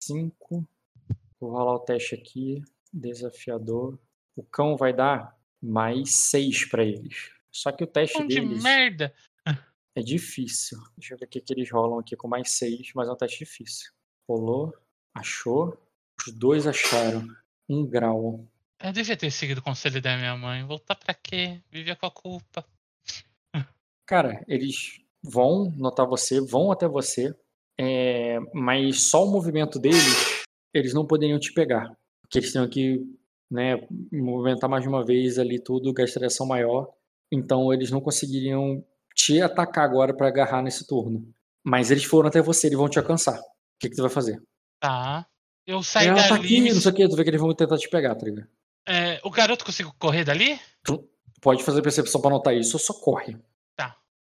5. 0.00 0.66
Vou 1.40 1.50
rolar 1.50 1.74
o 1.74 1.80
teste 1.80 2.14
aqui. 2.14 2.62
Desafiador. 2.92 3.98
O 4.36 4.42
cão 4.42 4.76
vai 4.76 4.92
dar 4.92 5.36
mais 5.62 6.14
6 6.14 6.66
pra 6.66 6.84
eles. 6.84 7.30
Só 7.50 7.72
que 7.72 7.82
o 7.82 7.86
teste 7.86 8.18
Cão 8.18 8.26
de 8.26 8.34
deles 8.34 8.62
merda. 8.62 9.14
é 9.94 10.02
difícil. 10.02 10.78
Deixa 10.96 11.14
eu 11.14 11.18
ver 11.18 11.24
o 11.24 11.28
que, 11.28 11.42
eles 11.50 11.70
rolam 11.70 11.98
aqui 11.98 12.14
com 12.14 12.28
mais 12.28 12.50
6, 12.52 12.92
mas 12.94 13.08
é 13.08 13.12
um 13.12 13.16
teste 13.16 13.38
difícil. 13.38 13.90
Rolou, 14.28 14.74
achou. 15.14 15.76
Os 16.20 16.32
dois 16.32 16.66
acharam. 16.66 17.26
Um 17.68 17.84
grau. 17.84 18.46
Eu 18.80 18.92
devia 18.92 19.16
ter 19.16 19.30
seguido 19.30 19.60
o 19.60 19.64
conselho 19.64 20.00
da 20.02 20.16
minha 20.16 20.36
mãe. 20.36 20.64
Voltar 20.64 20.94
pra 20.94 21.14
quê? 21.14 21.60
Vivia 21.70 21.96
com 21.96 22.06
a 22.06 22.10
culpa. 22.10 22.64
Cara, 24.06 24.44
eles 24.46 25.00
vão 25.20 25.70
notar 25.76 26.06
você, 26.06 26.40
vão 26.40 26.70
até 26.70 26.86
você, 26.86 27.34
é, 27.76 28.38
mas 28.54 29.08
só 29.10 29.24
o 29.24 29.32
movimento 29.32 29.80
deles, 29.80 30.44
eles 30.72 30.94
não 30.94 31.04
poderiam 31.04 31.40
te 31.40 31.52
pegar. 31.52 31.90
Porque 32.20 32.38
eles 32.38 32.52
tinham 32.52 32.68
que 32.68 33.04
né, 33.50 33.76
movimentar 34.12 34.68
mais 34.68 34.82
de 34.82 34.88
uma 34.88 35.04
vez 35.04 35.38
ali 35.38 35.58
tudo, 35.62 35.92
gastaria 35.92 36.26
ação 36.26 36.46
maior. 36.46 36.88
Então 37.32 37.72
eles 37.72 37.90
não 37.90 38.00
conseguiriam 38.00 38.84
te 39.14 39.40
atacar 39.40 39.84
agora 39.84 40.14
pra 40.14 40.28
agarrar 40.28 40.62
nesse 40.62 40.86
turno. 40.86 41.26
Mas 41.64 41.90
eles 41.90 42.04
foram 42.04 42.28
até 42.28 42.40
você, 42.40 42.66
eles 42.68 42.78
vão 42.78 42.88
te 42.88 42.98
alcançar. 42.98 43.38
O 43.38 43.44
que, 43.80 43.88
que 43.90 43.96
tu 43.96 44.02
vai 44.02 44.10
fazer? 44.10 44.40
Tá. 44.80 45.26
Eu 45.66 45.82
saí 45.82 46.06
Ela 46.06 46.22
tá 46.22 46.28
dali. 46.34 46.44
aqui, 46.44 46.60
me- 46.60 46.72
não 46.72 46.80
sei 46.80 46.92
o 46.92 46.94
que, 46.94 47.08
tu 47.08 47.16
vê 47.16 47.24
que 47.24 47.30
eles 47.30 47.40
vão 47.40 47.52
tentar 47.54 47.76
te 47.78 47.88
pegar, 47.88 48.14
tá 48.14 48.24
ligado? 48.24 48.48
É, 48.86 49.20
o 49.24 49.30
garoto 49.30 49.64
conseguiu 49.64 49.92
correr 49.98 50.24
dali? 50.24 50.60
Pode 51.40 51.62
fazer 51.64 51.82
percepção 51.82 52.20
pra 52.20 52.30
notar 52.30 52.54
isso, 52.56 52.76
ou 52.76 52.80
só 52.80 52.94
corre. 52.94 53.36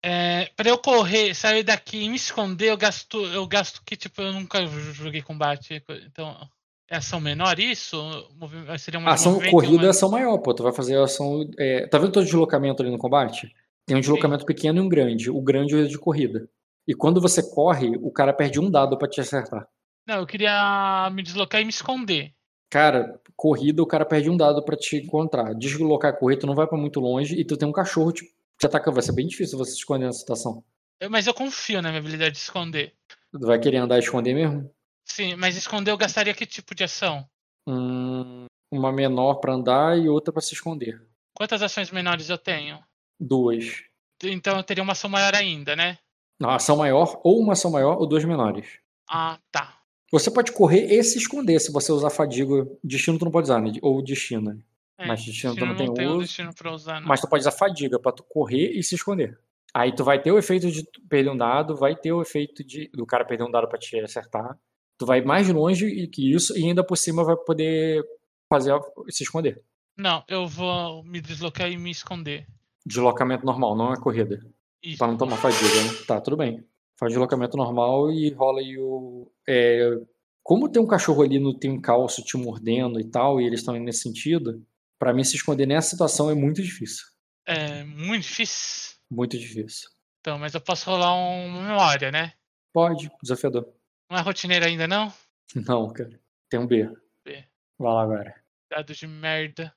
É, 0.07 0.51
pra 0.55 0.69
eu 0.69 0.77
correr, 0.77 1.35
sair 1.35 1.63
daqui 1.63 2.03
e 2.03 2.09
me 2.11 2.17
esconder, 2.17 2.69
eu 2.69 2.77
gasto, 2.77 3.25
eu 3.25 3.47
gasto 3.47 3.83
que, 3.83 3.97
tipo, 3.97 4.21
eu 4.21 4.35
nunca 4.35 4.67
joguei 4.67 5.23
combate. 5.23 5.83
Então, 6.05 6.29
é 6.29 6.47
ação 6.91 7.21
menor 7.21 7.59
isso? 7.59 7.97
Movi- 8.37 8.79
Seria 8.79 9.01
um 9.01 9.09
A 9.09 9.13
ação 9.15 9.41
corrida 9.51 9.77
uma- 9.83 9.87
é 9.87 9.91
ação 9.91 10.11
maior, 10.11 10.39
pô. 10.39 10.53
Tu 10.55 10.63
vai 10.63 10.73
fazer 10.73 10.97
a 10.99 11.05
ação. 11.05 11.49
é, 11.59 11.87
Tá 11.87 11.99
vendo 11.99 12.13
todo 12.13 12.25
deslocamento 12.25 12.83
ali 12.83 12.91
no 12.91 12.99
combate? 12.99 13.53
Tem 13.87 13.97
um 13.97 14.01
deslocamento 14.01 14.45
pequeno 14.47 14.79
e 14.79 14.81
um 14.81 14.89
grande. 14.89 15.31
O 15.31 15.41
grande 15.41 15.75
é 15.75 15.79
o 15.79 15.89
de 15.89 15.99
corrida. 15.99 16.49
E 16.87 16.95
quando 16.95 17.21
você 17.21 17.43
corre, 17.43 17.97
o 18.03 18.11
cara 18.11 18.33
perde 18.33 18.61
um 18.61 18.71
dado 18.71 18.97
pra 18.99 19.09
te 19.09 19.21
acertar. 19.21 19.67
Não, 20.07 20.17
eu 20.17 20.27
queria 20.27 21.11
me 21.13 21.23
deslocar 21.23 21.61
e 21.61 21.65
me 21.65 21.71
esconder. 21.71 22.33
Cara, 22.71 23.19
corrida, 23.37 23.83
o 23.83 23.87
cara 23.87 24.05
perde 24.05 24.29
um 24.29 24.37
dado 24.37 24.63
pra 24.65 24.77
te 24.77 24.97
encontrar. 24.97 25.55
Deslocar 25.55 26.19
correr, 26.19 26.37
tu 26.37 26.47
não 26.47 26.55
vai 26.55 26.67
pra 26.67 26.77
muito 26.77 27.01
longe 27.01 27.35
e 27.39 27.45
tu 27.45 27.57
tem 27.57 27.67
um 27.69 27.73
cachorro 27.73 28.13
tipo, 28.13 28.31
te 28.59 28.67
ataca. 28.67 28.91
Vai 28.91 29.03
ser 29.03 29.13
bem 29.13 29.27
difícil 29.27 29.57
você 29.57 29.71
se 29.73 29.79
esconder 29.79 30.07
nessa 30.07 30.19
situação. 30.19 30.63
Eu- 31.01 31.11
Mas 31.11 31.27
eu 31.27 31.33
confio 31.35 31.81
na 31.81 31.89
minha 31.89 32.01
habilidade 32.01 32.33
de 32.33 32.39
esconder. 32.41 32.93
Tu 33.33 33.39
vai 33.47 33.59
querer 33.59 33.79
andar 33.79 33.97
e 33.97 34.01
esconder 34.01 34.35
mesmo? 34.35 34.71
Sim, 35.05 35.37
mas 35.37 35.57
esconder 35.57 35.91
eu 35.91 35.97
gastaria 35.97 36.35
que 36.35 36.47
tipo 36.47 36.75
de 36.75 36.85
ação? 36.85 37.29
Hum, 37.67 38.47
uma 38.71 38.93
menor 38.93 39.35
pra 39.37 39.53
andar 39.55 39.99
e 39.99 40.09
outra 40.09 40.33
pra 40.33 40.43
se 40.43 40.55
esconder. 40.55 41.03
Quantas 41.37 41.63
ações 41.63 41.91
menores 41.91 42.29
eu 42.29 42.39
tenho? 42.39 42.83
Duas. 43.19 43.83
Então 44.23 44.57
eu 44.57 44.63
teria 44.63 44.83
uma 44.83 44.93
ação 44.93 45.11
maior 45.11 45.35
ainda, 45.35 45.75
né? 45.77 45.99
Não, 46.41 46.51
ação 46.51 46.77
maior, 46.77 47.21
ou 47.23 47.41
uma 47.41 47.53
ação 47.53 47.71
maior, 47.71 47.99
ou 47.99 48.07
duas 48.07 48.25
menores. 48.25 48.79
Ah, 49.09 49.39
tá. 49.53 49.79
Você 50.11 50.31
pode 50.31 50.53
correr 50.53 50.87
e 50.93 51.03
se 51.03 51.19
esconder 51.19 51.59
se 51.61 51.73
você 51.73 51.91
usar 51.93 52.11
fadiga. 52.11 52.67
Destino 52.83 53.19
tu 53.19 53.25
não 53.25 53.33
pode 53.33 53.47
usar, 53.47 53.61
né? 53.61 53.73
Ou 53.83 54.03
destino. 54.03 54.63
É, 54.99 55.09
Mas 55.09 55.25
destino 55.25 55.55
tu 55.55 55.67
destino 55.67 55.67
não 55.67 55.77
tem 55.77 55.95
tenho 55.95 56.11
uso. 56.11 56.21
destino 56.21 56.55
pra 56.55 56.73
usar, 56.73 57.01
não. 57.01 57.09
Mas 57.09 57.21
tu 57.21 57.29
pode 57.29 57.41
usar 57.41 57.51
fadiga 57.53 57.99
pra 57.99 58.13
tu 58.13 58.23
correr 58.23 58.71
e 58.73 58.83
se 58.83 58.95
esconder. 58.95 59.39
Aí 59.73 59.93
tu 59.93 60.05
vai 60.05 60.21
ter 60.23 60.31
o 60.31 60.39
efeito 60.39 60.71
de 60.71 60.85
tu 60.85 61.01
perder 61.09 61.31
um 61.31 61.37
dado, 61.37 61.77
vai 61.77 61.97
ter 61.97 62.13
o 62.13 62.23
efeito 62.23 62.63
de 62.63 62.89
do 62.95 63.05
cara 63.05 63.25
perder 63.25 63.45
um 63.45 63.51
dado 63.51 63.69
pra 63.69 63.79
te 63.79 63.99
acertar. 63.99 64.57
Tu 64.99 65.07
vai 65.07 65.23
mais 65.23 65.49
longe 65.49 66.07
que 66.09 66.33
isso 66.33 66.57
e 66.57 66.65
ainda 66.65 66.85
por 66.85 66.97
cima 66.97 67.25
vai 67.25 67.37
poder 67.37 68.05
fazer 68.49 68.73
se 69.11 69.25
esconder. 69.25 69.63
Não, 69.97 70.25
eu 70.29 70.47
vou 70.47 71.03
me 71.05 71.21
deslocar 71.21 71.71
e 71.71 71.77
me 71.77 71.91
esconder. 71.91 72.47
Deslocamento 72.87 73.47
normal, 73.47 73.77
não 73.77 73.93
é 73.93 73.97
corrida. 73.97 74.45
Isso. 74.83 74.99
Pra 74.99 75.07
não 75.07 75.17
tomar 75.17 75.37
fadiga, 75.37 75.83
né? 75.83 76.05
Tá, 76.07 76.21
tudo 76.21 76.37
bem. 76.37 76.65
Faz 76.99 77.13
deslocamento 77.13 77.57
normal 77.57 78.11
e 78.11 78.31
rola 78.33 78.61
aí 78.61 78.79
o. 78.79 79.31
é, 79.49 79.99
como 80.43 80.69
tem 80.69 80.81
um 80.81 80.87
cachorro 80.87 81.23
ali 81.23 81.39
no 81.39 81.59
tem 81.59 81.71
um 81.71 81.81
calço 81.81 82.23
te 82.23 82.37
mordendo 82.37 83.01
e 83.01 83.05
tal, 83.05 83.41
e 83.41 83.47
eles 83.47 83.61
estão 83.61 83.75
indo 83.75 83.87
nesse 83.87 84.03
sentido, 84.03 84.63
pra 84.99 85.13
mim 85.13 85.25
se 85.25 85.37
esconder 85.37 85.67
nessa 85.67 85.91
situação 85.91 86.31
é 86.31 86.35
muito 86.35 86.63
difícil. 86.63 87.07
É 87.47 87.83
muito 87.85 88.23
difícil. 88.23 88.97
Muito 89.11 89.39
difícil. 89.39 89.89
Então, 90.21 90.39
mas 90.39 90.55
eu 90.55 90.61
posso 90.61 90.89
rolar 90.89 91.15
uma 91.15 91.63
memória, 91.63 92.11
né? 92.11 92.33
Pode, 92.73 93.11
desafiador. 93.23 93.67
Não 94.11 94.19
é 94.19 94.21
rotineiro 94.21 94.65
ainda, 94.65 94.87
não? 94.87 95.13
Não, 95.69 95.89
cara. 95.93 96.19
Tem 96.49 96.59
um 96.59 96.67
B. 96.67 96.89
B. 97.25 97.45
Vai 97.79 97.93
lá 97.93 98.03
agora. 98.03 98.35
Dado 98.71 98.93
de 98.93 99.07
merda. 99.07 99.75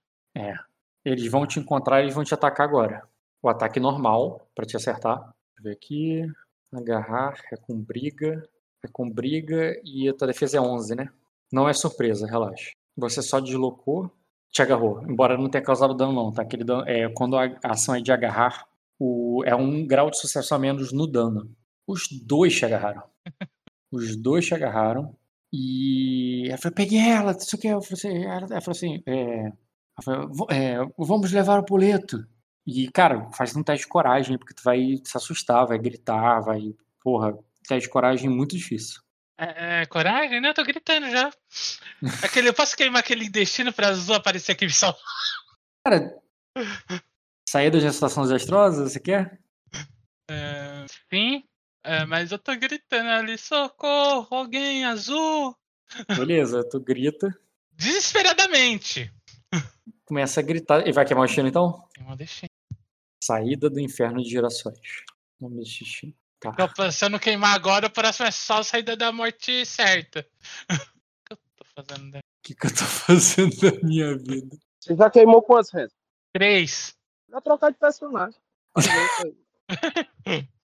Eles 1.05 1.31
vão 1.31 1.45
te 1.45 1.59
encontrar 1.59 1.99
e 1.99 2.03
eles 2.03 2.15
vão 2.15 2.23
te 2.23 2.33
atacar 2.33 2.67
agora. 2.67 3.07
O 3.41 3.49
ataque 3.49 3.79
normal, 3.79 4.47
pra 4.53 4.65
te 4.65 4.75
acertar. 4.75 5.17
Deixa 5.17 5.59
eu 5.59 5.63
ver 5.63 5.71
aqui. 5.71 6.25
Agarrar, 6.73 7.39
é 7.51 7.57
com 7.57 7.79
briga. 7.79 8.47
É 8.83 8.87
com 8.91 9.09
briga 9.09 9.79
e 9.83 10.09
a 10.09 10.13
tua 10.13 10.27
defesa 10.27 10.57
é 10.57 10.61
11, 10.61 10.95
né? 10.95 11.09
Não 11.51 11.67
é 11.67 11.73
surpresa, 11.73 12.27
relaxa. 12.27 12.71
Você 12.95 13.21
só 13.21 13.39
deslocou, 13.39 14.11
te 14.51 14.61
agarrou. 14.61 15.03
Embora 15.03 15.37
não 15.37 15.49
tenha 15.49 15.63
causado 15.63 15.93
dano, 15.93 16.13
não, 16.13 16.31
tá? 16.31 16.41
Aquele 16.41 16.63
dano, 16.63 16.83
é, 16.87 17.07
quando 17.09 17.37
a 17.37 17.45
a 17.63 17.71
ação 17.71 17.95
é 17.95 18.01
de 18.01 18.11
agarrar, 18.11 18.67
o, 18.99 19.43
é 19.45 19.55
um 19.55 19.85
grau 19.85 20.09
de 20.09 20.19
sucesso 20.19 20.53
a 20.53 20.59
menos 20.59 20.91
no 20.91 21.07
dano. 21.07 21.55
Os 21.87 22.07
dois 22.11 22.55
te 22.55 22.65
agarraram. 22.65 23.03
Os 23.91 24.15
dois 24.15 24.45
te 24.45 24.53
agarraram. 24.53 25.15
E 25.51 26.47
ela 26.49 26.57
falou, 26.57 26.75
peguei 26.75 26.99
ela, 26.99 27.31
isso 27.31 27.55
aqui. 27.55 27.67
Eu 27.67 27.81
falei 27.81 27.93
assim, 27.93 28.25
ela, 28.25 28.47
falou 28.61 28.71
assim, 28.71 29.03
é, 29.05 29.39
ela 29.45 29.53
falou, 30.03 30.27
"Vo- 30.33 30.47
é, 30.51 30.77
vamos 30.97 31.31
levar 31.31 31.59
o 31.59 31.65
poleto. 31.65 32.27
E, 32.65 32.89
cara, 32.91 33.29
faz 33.31 33.55
um 33.55 33.63
teste 33.63 33.85
de 33.85 33.89
coragem, 33.89 34.37
porque 34.37 34.53
tu 34.53 34.61
vai 34.63 34.97
se 35.03 35.15
assustar, 35.17 35.65
vai 35.65 35.77
gritar, 35.79 36.41
vai. 36.41 36.75
Porra, 37.01 37.37
teste 37.65 37.87
de 37.87 37.89
coragem 37.89 38.29
muito 38.29 38.57
difícil. 38.57 39.01
É, 39.39 39.81
é, 39.81 39.85
coragem, 39.85 40.41
né? 40.41 40.49
Eu 40.49 40.53
tô 40.53 40.63
gritando 40.63 41.09
já. 41.09 41.31
Aquele, 42.23 42.49
eu 42.49 42.53
posso 42.53 42.75
queimar 42.75 42.99
aquele 43.01 43.29
destino 43.29 43.71
pra 43.71 43.87
azul 43.89 44.15
aparecer 44.15 44.51
aqui 44.51 44.69
só. 44.69 44.93
Cara, 45.85 46.17
sair 47.47 47.71
da 47.71 47.79
gestação 47.79 48.23
desastrosa, 48.23 48.89
você 48.89 48.99
quer? 48.99 49.39
É, 50.29 50.85
sim, 51.09 51.43
é, 51.87 52.05
mas 52.05 52.31
eu 52.31 52.37
tô 52.37 52.55
gritando 52.55 53.09
ali, 53.09 53.37
socorro, 53.37 54.27
alguém 54.35 54.85
azul. 54.85 55.55
Beleza, 56.15 56.67
tu 56.69 56.79
grita, 56.79 57.33
Desesperadamente. 57.71 59.11
começa 60.05 60.39
a 60.39 60.43
gritar. 60.43 60.87
E 60.87 60.91
vai 60.91 61.05
queimar 61.05 61.23
o 61.23 61.27
destino 61.27 61.47
então? 61.47 61.87
Tem 61.93 62.03
uma 62.03 62.17
destino. 62.17 62.49
Saída 63.23 63.69
do 63.69 63.79
inferno 63.79 64.21
de 64.21 64.29
gerações. 64.29 64.79
Nome 65.39 65.59
desse 65.59 65.79
destino. 65.79 66.13
Tá. 66.39 66.51
Então, 66.53 66.91
se 66.91 67.05
eu 67.05 67.09
não 67.09 67.19
queimar 67.19 67.55
agora, 67.55 67.87
o 67.87 67.89
próximo 67.89 68.27
é 68.27 68.31
só 68.31 68.59
a 68.59 68.63
saída 68.63 68.95
da 68.95 69.11
morte 69.11 69.65
certa. 69.65 70.27
O 71.29 71.29
que 71.29 71.33
eu 71.33 71.37
tô 71.57 71.65
fazendo? 71.75 72.11
né? 72.11 72.19
O 72.19 72.21
que, 72.43 72.55
que 72.55 72.65
eu 72.65 72.71
tô 72.71 72.85
fazendo 72.85 73.55
da 73.59 73.71
minha 73.85 74.17
vida? 74.17 74.57
Você 74.79 74.95
já 74.95 75.09
queimou 75.09 75.41
quantos, 75.41 75.71
Renzo? 75.71 75.93
Três. 76.33 76.95
Já 77.29 77.41
trocar 77.41 77.71
de 77.71 77.77
personagem. 77.77 78.39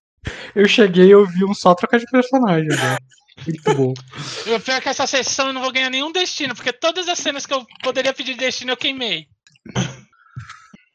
Eu 0.54 0.68
cheguei 0.68 1.06
e 1.06 1.10
eu 1.10 1.26
vi 1.26 1.44
um 1.44 1.54
só 1.54 1.74
trocar 1.74 1.98
de 1.98 2.06
personagem. 2.06 2.68
Né? 2.68 2.98
Muito 3.46 3.74
bom. 3.74 3.94
E 4.46 4.54
o 4.54 4.60
pior 4.60 4.76
é 4.76 4.80
que 4.80 4.88
essa 4.88 5.06
sessão 5.06 5.48
eu 5.48 5.52
não 5.52 5.60
vou 5.60 5.72
ganhar 5.72 5.90
nenhum 5.90 6.12
destino, 6.12 6.54
porque 6.54 6.72
todas 6.72 7.08
as 7.08 7.18
cenas 7.18 7.46
que 7.46 7.54
eu 7.54 7.64
poderia 7.82 8.12
pedir 8.12 8.36
destino 8.36 8.72
eu 8.72 8.76
queimei. 8.76 9.26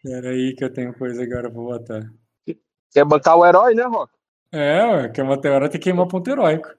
Pera 0.03 0.29
aí 0.29 0.55
que 0.55 0.63
eu 0.63 0.71
tenho 0.71 0.93
coisa 0.93 1.21
agora 1.23 1.51
pra 1.51 1.61
botar. 1.61 2.09
Quer 2.91 3.05
bancar 3.05 3.37
o 3.37 3.45
herói, 3.45 3.75
né, 3.75 3.83
Rock? 3.83 4.11
É, 4.51 4.83
ué, 4.85 5.09
que 5.09 5.21
é 5.21 5.23
uma 5.23 5.39
teoria 5.39 5.69
tem 5.69 5.79
que 5.79 5.85
queimar 5.85 6.07
ponto 6.07 6.29
heróico. 6.29 6.69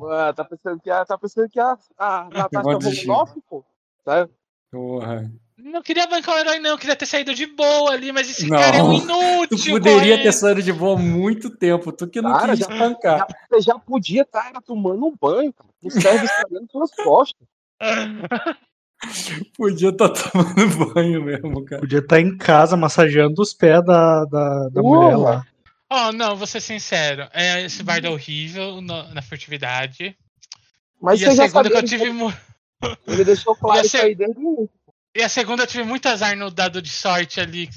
Ué, 0.00 0.32
tá 0.32 0.44
pensando 0.44 0.80
que 0.80 0.90
a, 0.90 1.04
tá 1.04 1.16
pensando 1.16 1.48
que 1.48 1.60
a, 1.60 1.78
a 1.96 2.28
Natasha. 2.32 2.62
Romanoff, 2.62 3.40
pô? 3.48 3.64
Tá? 4.04 4.28
Porra. 4.70 5.30
Não 5.58 5.82
queria 5.82 6.06
bancar 6.06 6.34
o 6.34 6.38
herói, 6.38 6.58
não. 6.58 6.70
Eu 6.70 6.78
queria 6.78 6.94
ter 6.94 7.06
saído 7.06 7.34
de 7.34 7.46
boa 7.46 7.90
ali, 7.92 8.12
mas 8.12 8.28
esse 8.30 8.46
Não. 8.48 8.58
cara 8.58 8.76
é 8.76 8.82
um 8.82 8.98
Tu 8.98 9.04
inútil. 9.04 9.72
poderia 9.74 10.00
correndo. 10.00 10.22
ter 10.22 10.32
saído 10.32 10.62
de 10.62 10.72
boa 10.72 10.98
há 10.98 11.02
muito 11.02 11.48
tempo. 11.50 11.90
Tu 11.92 12.06
que 12.08 12.20
não 12.20 12.32
Cara, 12.32 12.50
quis 12.56 12.60
já- 12.60 12.66
tancar. 12.78 13.18
Já, 13.20 13.26
você 13.50 13.60
já 13.62 13.78
podia 13.78 14.22
estar 14.22 14.52
tomando 14.62 15.06
um 15.06 15.14
banho, 15.18 15.52
cara. 15.54 15.70
Não 15.82 15.90
serve 15.90 16.26
estragando 16.26 16.66
suas 16.70 16.90
costas. 16.94 17.48
Podia 19.56 19.90
estar 19.90 20.08
tomando 20.08 20.54
banho 20.94 21.22
mesmo, 21.22 21.64
cara. 21.64 21.80
Podia 21.80 21.98
estar 21.98 22.20
em 22.20 22.36
casa 22.36 22.76
massageando 22.76 23.40
os 23.42 23.52
pés 23.52 23.84
da, 23.84 24.24
da, 24.24 24.68
da 24.70 24.82
mulher 24.82 25.16
lá. 25.16 25.42
Oh, 25.90 26.12
não, 26.12 26.34
vou 26.36 26.46
ser 26.46 26.60
sincero. 26.60 27.28
É, 27.32 27.62
esse 27.62 27.82
bardo 27.82 28.06
é 28.06 28.10
horrível 28.10 28.80
no- 28.80 29.14
na 29.14 29.22
furtividade. 29.22 30.16
Mas 31.00 31.20
e 31.20 31.24
você 31.24 31.30
a 31.30 31.34
já 31.34 31.42
segunda 31.48 31.68
sabia, 31.70 31.70
que 31.70 31.94
eu 31.94 31.98
tive. 31.98 32.34
ele 33.06 33.24
deixou 33.24 33.54
claro 33.56 33.86
isso 33.86 33.96
aí 33.98 34.14
desde 34.14 34.38
o 34.38 34.42
início. 34.42 34.70
E 35.16 35.22
a 35.22 35.30
segunda 35.30 35.62
eu 35.62 35.66
tive 35.66 35.82
muito 35.82 36.06
azar 36.06 36.36
no 36.36 36.50
dado 36.50 36.82
de 36.82 36.90
sorte 36.90 37.40
ali. 37.40 37.70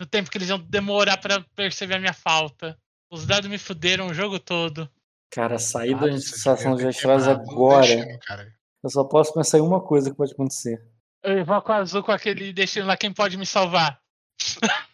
No 0.00 0.04
tempo 0.04 0.28
que 0.28 0.36
eles 0.36 0.48
iam 0.48 0.58
demorar 0.58 1.16
pra 1.16 1.40
perceber 1.54 1.94
a 1.94 2.00
minha 2.00 2.12
falta. 2.12 2.76
Os 3.08 3.24
dados 3.24 3.48
me 3.48 3.56
fuderam 3.56 4.08
o 4.08 4.14
jogo 4.14 4.40
todo. 4.40 4.90
Cara, 5.30 5.60
sair 5.60 5.94
da 5.94 6.10
sensação 6.10 6.74
devia 6.74 6.90
de 6.90 7.06
um 7.06 7.12
agora. 7.30 7.86
destino. 7.86 8.18
Eu 8.82 8.90
só 8.90 9.04
posso 9.04 9.32
pensar 9.32 9.58
em 9.58 9.60
uma 9.60 9.80
coisa 9.80 10.10
que 10.10 10.16
pode 10.16 10.32
acontecer. 10.32 10.84
Eu 11.22 11.38
invoco 11.38 11.70
o 11.70 11.74
azul 11.74 12.02
com 12.02 12.10
aquele 12.10 12.52
destino 12.52 12.86
lá, 12.86 12.96
quem 12.96 13.12
pode 13.12 13.36
me 13.36 13.46
salvar? 13.46 14.02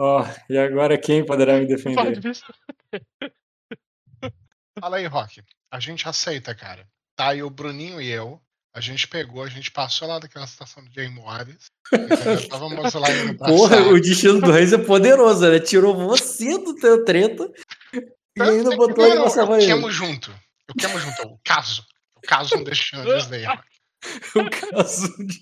Ó, 0.00 0.24
e 0.50 0.58
agora 0.58 0.98
quem 0.98 1.24
poderá 1.24 1.60
me 1.60 1.66
defender? 1.66 1.94
Pode 1.94 2.20
me 2.20 2.34
Fala 4.80 4.96
aí, 4.96 5.06
Rock. 5.06 5.44
A 5.70 5.78
gente 5.78 6.08
aceita, 6.08 6.56
cara. 6.56 6.88
Tá 7.14 7.28
aí 7.28 7.42
o 7.42 7.50
Bruninho 7.50 8.00
e 8.02 8.08
eu. 8.08 8.42
A 8.78 8.80
gente 8.80 9.08
pegou, 9.08 9.42
a 9.42 9.48
gente 9.48 9.72
passou 9.72 10.06
lá 10.06 10.20
daquela 10.20 10.44
estação 10.44 10.84
do 10.84 10.92
Jay 10.92 11.06
entendeu? 11.08 12.34
Estávamos 12.34 12.94
lá 12.94 13.10
indo 13.10 13.36
pra 13.36 13.48
Porra, 13.48 13.76
sala. 13.76 13.88
o 13.88 14.00
destino 14.00 14.40
do 14.40 14.52
Reis 14.52 14.72
é 14.72 14.78
poderoso, 14.78 15.50
né? 15.50 15.58
Tirou 15.58 15.96
você 15.96 16.56
do 16.58 16.76
teu 16.76 17.04
treta 17.04 17.52
e 17.92 18.40
ainda 18.40 18.76
botou 18.76 19.04
ele 19.04 19.16
Não, 19.16 19.22
pra 19.22 19.30
salvar 19.32 19.60
eu 19.60 19.66
queimo 19.66 19.90
junto. 19.90 20.30
Eu 20.68 20.76
queimo 20.78 20.96
junto. 21.00 21.22
O 21.26 21.40
caso. 21.44 21.84
O 22.14 22.20
caso 22.20 22.56
um 22.56 22.62
destino 22.62 23.04
Disney. 23.04 23.46
O 24.36 24.72
caso 24.72 25.08
de... 25.26 25.40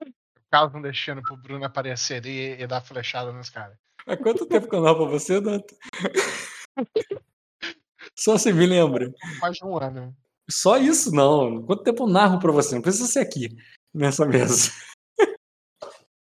O 0.00 0.50
caso 0.50 0.74
um 0.74 0.80
destino 0.80 1.20
pro 1.22 1.36
Bruno 1.36 1.66
aparecer 1.66 2.24
e, 2.24 2.62
e 2.62 2.66
dar 2.66 2.80
flechada 2.80 3.30
nos 3.30 3.50
caras. 3.50 3.76
Há 4.06 4.16
quanto 4.16 4.46
tempo 4.46 4.70
que 4.70 4.74
eu 4.74 4.80
narro 4.80 4.96
pra 4.96 5.04
você, 5.04 5.38
Danta? 5.38 5.76
Só 8.16 8.38
se 8.38 8.54
me 8.54 8.64
lembra. 8.64 9.12
Mais 9.38 9.58
de 9.58 9.64
um 9.66 9.76
ano. 9.76 10.16
Só 10.50 10.78
isso, 10.78 11.12
não. 11.12 11.62
Quanto 11.62 11.82
tempo 11.82 12.04
eu 12.04 12.08
narro 12.08 12.38
pra 12.38 12.52
você? 12.52 12.74
Não 12.74 12.82
precisa 12.82 13.06
ser 13.06 13.20
aqui, 13.20 13.48
nessa 13.94 14.26
mesa. 14.26 14.70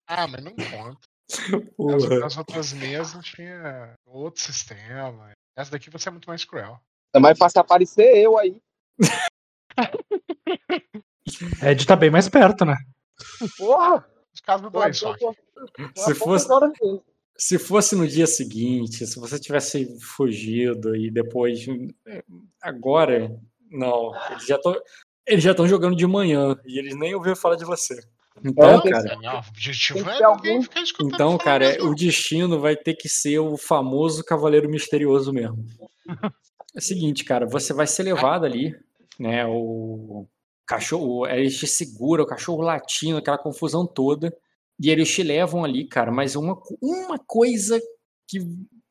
Ah, 0.07 0.27
mas 0.27 0.43
não 0.43 0.55
conta. 0.55 0.99
As, 1.31 1.69
Porra. 1.75 2.25
as 2.25 2.37
outras 2.37 2.73
mesas 2.73 3.25
tinha 3.25 3.93
outro 4.05 4.41
sistema. 4.41 5.31
Essa 5.57 5.71
daqui 5.71 5.89
você 5.89 6.09
é 6.09 6.11
muito 6.11 6.29
mais 6.29 6.45
cruel. 6.45 6.79
É 7.13 7.19
mais 7.19 7.37
fácil 7.37 7.61
aparecer 7.61 8.17
eu 8.17 8.37
aí. 8.37 8.61
Ed 11.63 11.85
tá 11.85 11.95
bem 11.95 12.11
mais 12.11 12.29
perto, 12.29 12.65
né? 12.65 12.75
Porra! 13.57 14.07
Os 14.33 14.41
casos 14.41 14.63
do 14.63 14.69
dois, 14.69 14.97
só. 14.97 15.15
Se 15.95 16.13
fosse-. 16.13 16.47
Se 17.37 17.59
fosse 17.59 17.95
no 17.95 18.07
dia 18.07 18.27
seguinte, 18.27 19.05
se 19.05 19.19
você 19.19 19.39
tivesse 19.39 19.99
fugido 19.99 20.95
e 20.95 21.09
depois. 21.09 21.65
Agora, 22.61 23.37
não. 23.77 24.11
Eles 24.31 24.45
já 24.45 24.55
estão. 24.55 24.75
Eles 25.27 25.43
já 25.43 25.51
estão 25.51 25.67
jogando 25.67 25.95
de 25.95 26.05
manhã 26.05 26.55
e 26.65 26.77
eles 26.77 26.95
nem 26.95 27.15
ouviram 27.15 27.35
falar 27.35 27.55
de 27.55 27.65
você. 27.65 27.99
Então, 28.43 28.79
É, 28.85 28.89
cara, 28.91 29.15
Não, 29.21 29.35
o 29.35 29.39
objetivo 29.49 30.09
é 30.09 30.23
algum- 30.23 30.61
ficar 30.61 30.81
escutando 30.81 31.13
então, 31.13 31.37
cara, 31.37 31.83
o 31.83 31.95
destino 31.95 32.59
vai 32.59 32.75
ter 32.75 32.93
que 32.93 33.07
ser 33.07 33.39
o 33.39 33.57
famoso 33.57 34.23
cavaleiro 34.23 34.69
misterioso 34.69 35.31
mesmo. 35.33 35.65
É 36.75 36.77
o 36.77 36.81
seguinte, 36.81 37.23
cara, 37.23 37.45
você 37.47 37.73
vai 37.73 37.87
ser 37.87 38.03
levado 38.03 38.45
ali, 38.45 38.75
né? 39.17 39.45
O 39.47 40.27
cachorro, 40.67 41.25
eles 41.27 41.57
te 41.57 41.65
seguram, 41.65 42.23
o 42.25 42.27
cachorro 42.27 42.61
latindo, 42.61 43.17
aquela 43.17 43.37
confusão 43.37 43.87
toda, 43.87 44.35
e 44.79 44.89
eles 44.89 45.09
te 45.11 45.23
levam 45.23 45.63
ali, 45.63 45.87
cara. 45.87 46.11
Mas 46.11 46.35
uma, 46.35 46.61
uma 46.81 47.17
coisa 47.17 47.79
que 48.27 48.39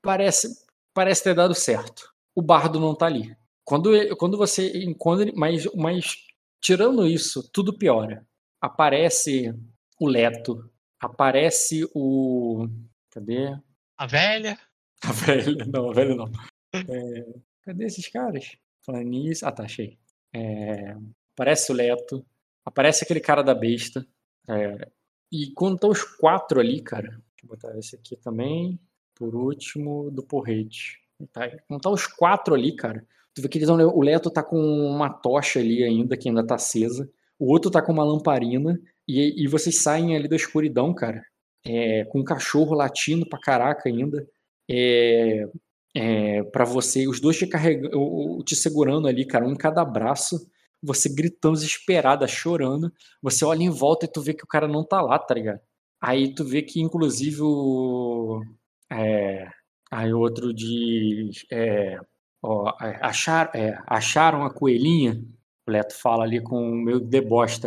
parece, 0.00 0.48
parece 0.94 1.22
ter 1.22 1.34
dado 1.34 1.54
certo: 1.54 2.10
o 2.34 2.40
bardo 2.40 2.80
não 2.80 2.94
tá 2.94 3.06
ali. 3.06 3.36
Quando, 3.64 4.16
quando 4.16 4.36
você 4.36 4.84
encontra, 4.84 5.30
mas, 5.34 5.64
mas 5.74 6.16
tirando 6.60 7.06
isso, 7.06 7.48
tudo 7.52 7.76
piora. 7.76 8.26
Aparece 8.60 9.54
o 10.00 10.06
Leto, 10.06 10.70
aparece 11.00 11.88
o. 11.94 12.66
Cadê? 13.10 13.56
A 13.96 14.06
velha. 14.06 14.58
A 15.02 15.12
velha, 15.12 15.64
não, 15.66 15.90
a 15.90 15.94
velha 15.94 16.14
não. 16.14 16.30
É, 16.74 17.40
cadê 17.62 17.84
esses 17.84 18.08
caras? 18.08 18.56
Falando 18.84 19.08
nisso. 19.08 19.46
Ah, 19.46 19.52
tá, 19.52 19.64
achei. 19.64 19.98
É, 20.34 20.96
aparece 21.34 21.70
o 21.70 21.74
Leto, 21.74 22.24
aparece 22.64 23.04
aquele 23.04 23.20
cara 23.20 23.42
da 23.42 23.54
besta. 23.54 24.06
é, 24.48 24.90
e 25.32 25.50
quando 25.52 25.74
estão 25.74 25.90
os 25.90 26.02
quatro 26.02 26.60
ali, 26.60 26.80
cara. 26.80 27.08
Deixa 27.08 27.22
eu 27.42 27.48
botar 27.48 27.78
esse 27.78 27.96
aqui 27.96 28.16
também. 28.16 28.78
Por 29.14 29.34
último, 29.34 30.10
do 30.10 30.22
porrete. 30.22 31.00
Tá, 31.32 31.48
quando 31.66 31.80
tá 31.80 31.90
os 31.90 32.06
quatro 32.06 32.54
ali, 32.54 32.74
cara. 32.76 33.06
Tu 33.34 33.42
vê 33.42 33.48
que 33.48 33.58
eles 33.58 33.68
vão- 33.68 33.78
o 33.88 34.02
Leto 34.02 34.30
tá 34.30 34.42
com 34.42 34.58
uma 34.58 35.10
tocha 35.10 35.58
ali 35.60 35.82
ainda, 35.84 36.16
que 36.16 36.28
ainda 36.28 36.46
tá 36.46 36.54
acesa. 36.56 37.08
O 37.38 37.50
outro 37.52 37.70
tá 37.70 37.82
com 37.82 37.92
uma 37.92 38.04
lamparina. 38.04 38.78
E, 39.08 39.44
e 39.44 39.48
vocês 39.48 39.82
saem 39.82 40.16
ali 40.16 40.28
da 40.28 40.36
escuridão, 40.36 40.94
cara. 40.94 41.22
é, 41.66 42.04
com 42.06 42.20
um 42.20 42.24
cachorro 42.24 42.74
latindo 42.74 43.26
pra 43.28 43.38
caraca 43.40 43.88
ainda. 43.88 44.26
É, 44.70 45.46
é, 45.94 46.42
para 46.44 46.64
você, 46.64 47.06
os 47.08 47.20
dois 47.20 47.38
te 47.38 47.46
carregando, 47.46 48.42
te 48.44 48.56
segurando 48.56 49.08
ali, 49.08 49.24
cara, 49.26 49.46
um 49.46 49.52
em 49.52 49.56
cada 49.56 49.84
braço, 49.84 50.46
você 50.82 51.08
gritando 51.08 51.54
desesperada, 51.54 52.26
chorando. 52.28 52.92
Você 53.22 53.44
olha 53.44 53.62
em 53.62 53.70
volta 53.70 54.06
e 54.06 54.08
tu 54.12 54.20
vê 54.22 54.34
que 54.34 54.44
o 54.44 54.48
cara 54.48 54.68
não 54.68 54.84
tá 54.86 55.00
lá, 55.02 55.18
tá 55.18 55.34
ligado? 55.34 55.60
Aí 56.00 56.34
tu 56.34 56.44
vê 56.44 56.62
que, 56.62 56.80
inclusive, 56.80 57.40
o. 57.42 58.42
É, 58.90 59.48
aí 59.90 60.12
outro 60.12 60.52
diz. 60.54 61.44
É, 61.52 61.98
ó, 62.44 62.76
é, 62.80 62.98
achar, 63.02 63.50
é, 63.54 63.78
acharam 63.86 64.44
a 64.44 64.52
coelhinha? 64.52 65.20
O 65.66 65.70
Leto 65.70 65.94
fala 65.96 66.24
ali 66.24 66.42
com 66.42 66.56
o 66.56 66.76
meu 66.76 67.00
deboche? 67.00 67.60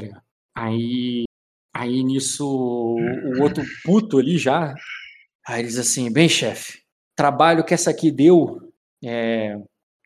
Aí, 0.56 1.24
aí 1.74 2.04
nisso, 2.04 2.46
o 2.46 3.42
outro 3.42 3.64
puto 3.84 4.20
ali 4.20 4.38
já. 4.38 4.76
Aí 5.48 5.62
ele 5.62 5.68
diz 5.68 5.80
assim: 5.80 6.12
bem, 6.12 6.30
chefe, 6.30 6.82
trabalho 7.16 7.64
que 7.64 7.74
essa 7.74 7.90
aqui 7.90 8.12
deu, 8.12 8.72
é, 9.04 9.58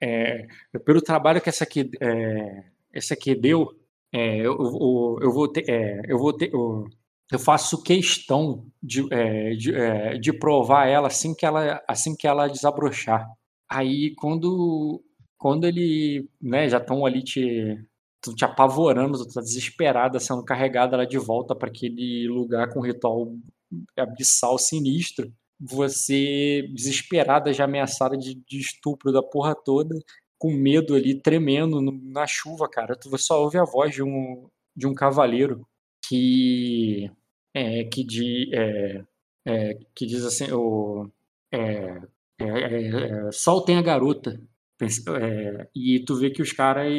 é, 0.02 0.48
pelo 0.86 1.02
trabalho 1.02 1.42
que 1.42 1.50
essa 1.50 1.64
aqui, 1.64 1.90
é, 2.02 2.64
essa 2.94 3.14
aqui 3.14 3.36
deu, 3.36 3.68
é, 4.14 4.38
eu, 4.38 4.58
eu, 4.58 5.20
eu 5.22 5.32
vou 5.32 5.48
ter, 5.48 5.70
é, 5.70 6.02
eu 6.08 6.18
vou 6.18 6.34
ter, 6.34 6.54
eu, 6.54 6.88
eu 7.32 7.40
faço 7.40 7.82
questão 7.82 8.66
de, 8.84 9.06
é, 9.14 9.52
de, 9.52 9.74
é, 9.74 10.18
de 10.18 10.34
provar 10.34 10.88
ela 10.88 11.08
assim 11.08 11.34
que 11.34 11.46
ela, 11.46 11.82
assim 11.88 12.16
que 12.16 12.28
ela 12.28 12.48
desabrochar. 12.48 13.28
Aí 13.72 14.14
quando, 14.16 15.02
quando 15.38 15.66
ele, 15.66 16.30
né, 16.42 16.68
já 16.70 16.78
estão 16.78 17.06
ali 17.06 17.24
te, 17.24 17.78
te 18.36 18.46
apavorando, 18.46 19.18
tu 19.26 19.34
tá 19.34 19.42
desesperada 19.42 20.20
sendo 20.20 20.44
carregada 20.44 20.98
lá 20.98 21.06
de 21.06 21.18
volta 21.18 21.56
para 21.56 21.70
aquele 21.70 22.28
lugar 22.28 22.70
com 22.74 22.82
ritual 22.82 23.34
abissal 23.98 24.58
sinistro, 24.58 25.34
você 25.60 26.68
desesperada, 26.74 27.54
já 27.54 27.66
ameaçada 27.66 28.18
de, 28.18 28.36
de 28.36 28.60
estupro 28.60 29.12
da 29.12 29.24
porra 29.24 29.56
toda, 29.56 29.96
com 30.38 30.52
medo 30.52 30.96
ali, 30.96 31.22
tremendo 31.22 31.82
no- 31.82 31.92
na 32.12 32.28
chuva, 32.28 32.68
cara. 32.70 32.96
Tu 32.96 33.16
só 33.18 33.42
ouve 33.44 33.58
a 33.60 33.64
voz 33.64 33.94
de 33.94 34.04
um, 34.04 34.50
de 34.76 34.88
um 34.88 34.94
cavaleiro 34.96 35.66
que 36.08 37.10
é, 37.54 37.84
que, 37.86 38.06
é, 38.54 39.04
é, 39.46 39.80
que 39.96 40.06
diz 40.06 40.24
assim, 40.26 40.52
o, 40.52 41.10
é, 42.44 42.60
é, 42.62 42.88
é, 42.88 43.28
é, 43.28 43.32
soltem 43.32 43.78
a 43.78 43.82
garota. 43.82 44.42
É, 45.10 45.68
e 45.76 46.00
tu 46.06 46.16
vê 46.16 46.30
que 46.32 46.42
os 46.42 46.52
caras 46.52 46.92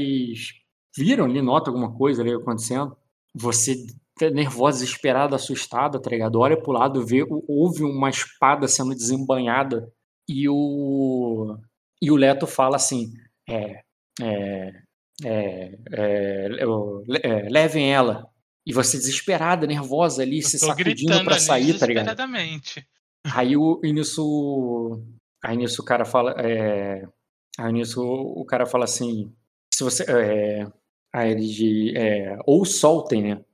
viram 0.97 1.25
ali, 1.25 1.43
nota 1.43 1.71
alguma 1.71 1.93
coisa 1.97 2.23
ali 2.23 2.33
acontecendo. 2.33 2.97
Você 3.35 3.87
tá 4.19 4.31
nervosa, 4.31 4.81
desesperada, 4.85 5.35
assustada, 5.37 6.01
tá 6.01 6.11
ligado? 6.11 6.39
Olha 6.39 6.57
pro 6.61 6.73
lado, 6.73 7.05
vê, 7.05 7.23
o- 7.23 7.45
ouve 7.49 7.83
uma 7.83 8.09
espada 8.11 8.69
sendo 8.69 8.95
desembanhada 8.95 9.91
e 10.29 10.49
o 10.49 11.57
e 12.01 12.11
o 12.11 12.17
Leto 12.17 12.47
fala 12.49 12.77
assim, 12.77 13.13
é, 13.49 13.81
é, 14.21 14.73
é, 15.25 15.79
é, 15.93 16.49
é, 17.23 17.49
levem 17.49 17.93
ela. 17.93 18.29
E 18.67 18.73
você 18.73 18.97
desesperada, 18.97 19.67
nervosa 19.67 20.23
ali, 20.23 20.41
se 20.43 20.57
sacudindo 20.93 21.13
ali 21.33 21.41
sair, 21.41 21.79
tá 21.79 21.87
ligado? 21.87 22.05
Aí, 23.25 23.57
o, 23.57 23.81
e 23.85 23.93
nisso, 23.93 25.01
aí 25.43 25.57
nisso 25.57 25.83
o 25.83 25.85
cara 25.85 26.05
fala. 26.05 26.35
É, 26.39 27.07
aí 27.59 27.73
nisso 27.73 28.03
o 28.03 28.45
cara 28.45 28.67
fala 28.67 28.85
assim: 28.85 29.33
se 29.73 29.83
você. 29.85 30.05
É, 30.09 30.67
aí 31.13 31.31
ele 31.33 31.47
de, 31.47 31.97
é, 31.97 32.39
ou 32.47 32.65
soltem, 32.65 33.23
né? 33.23 33.45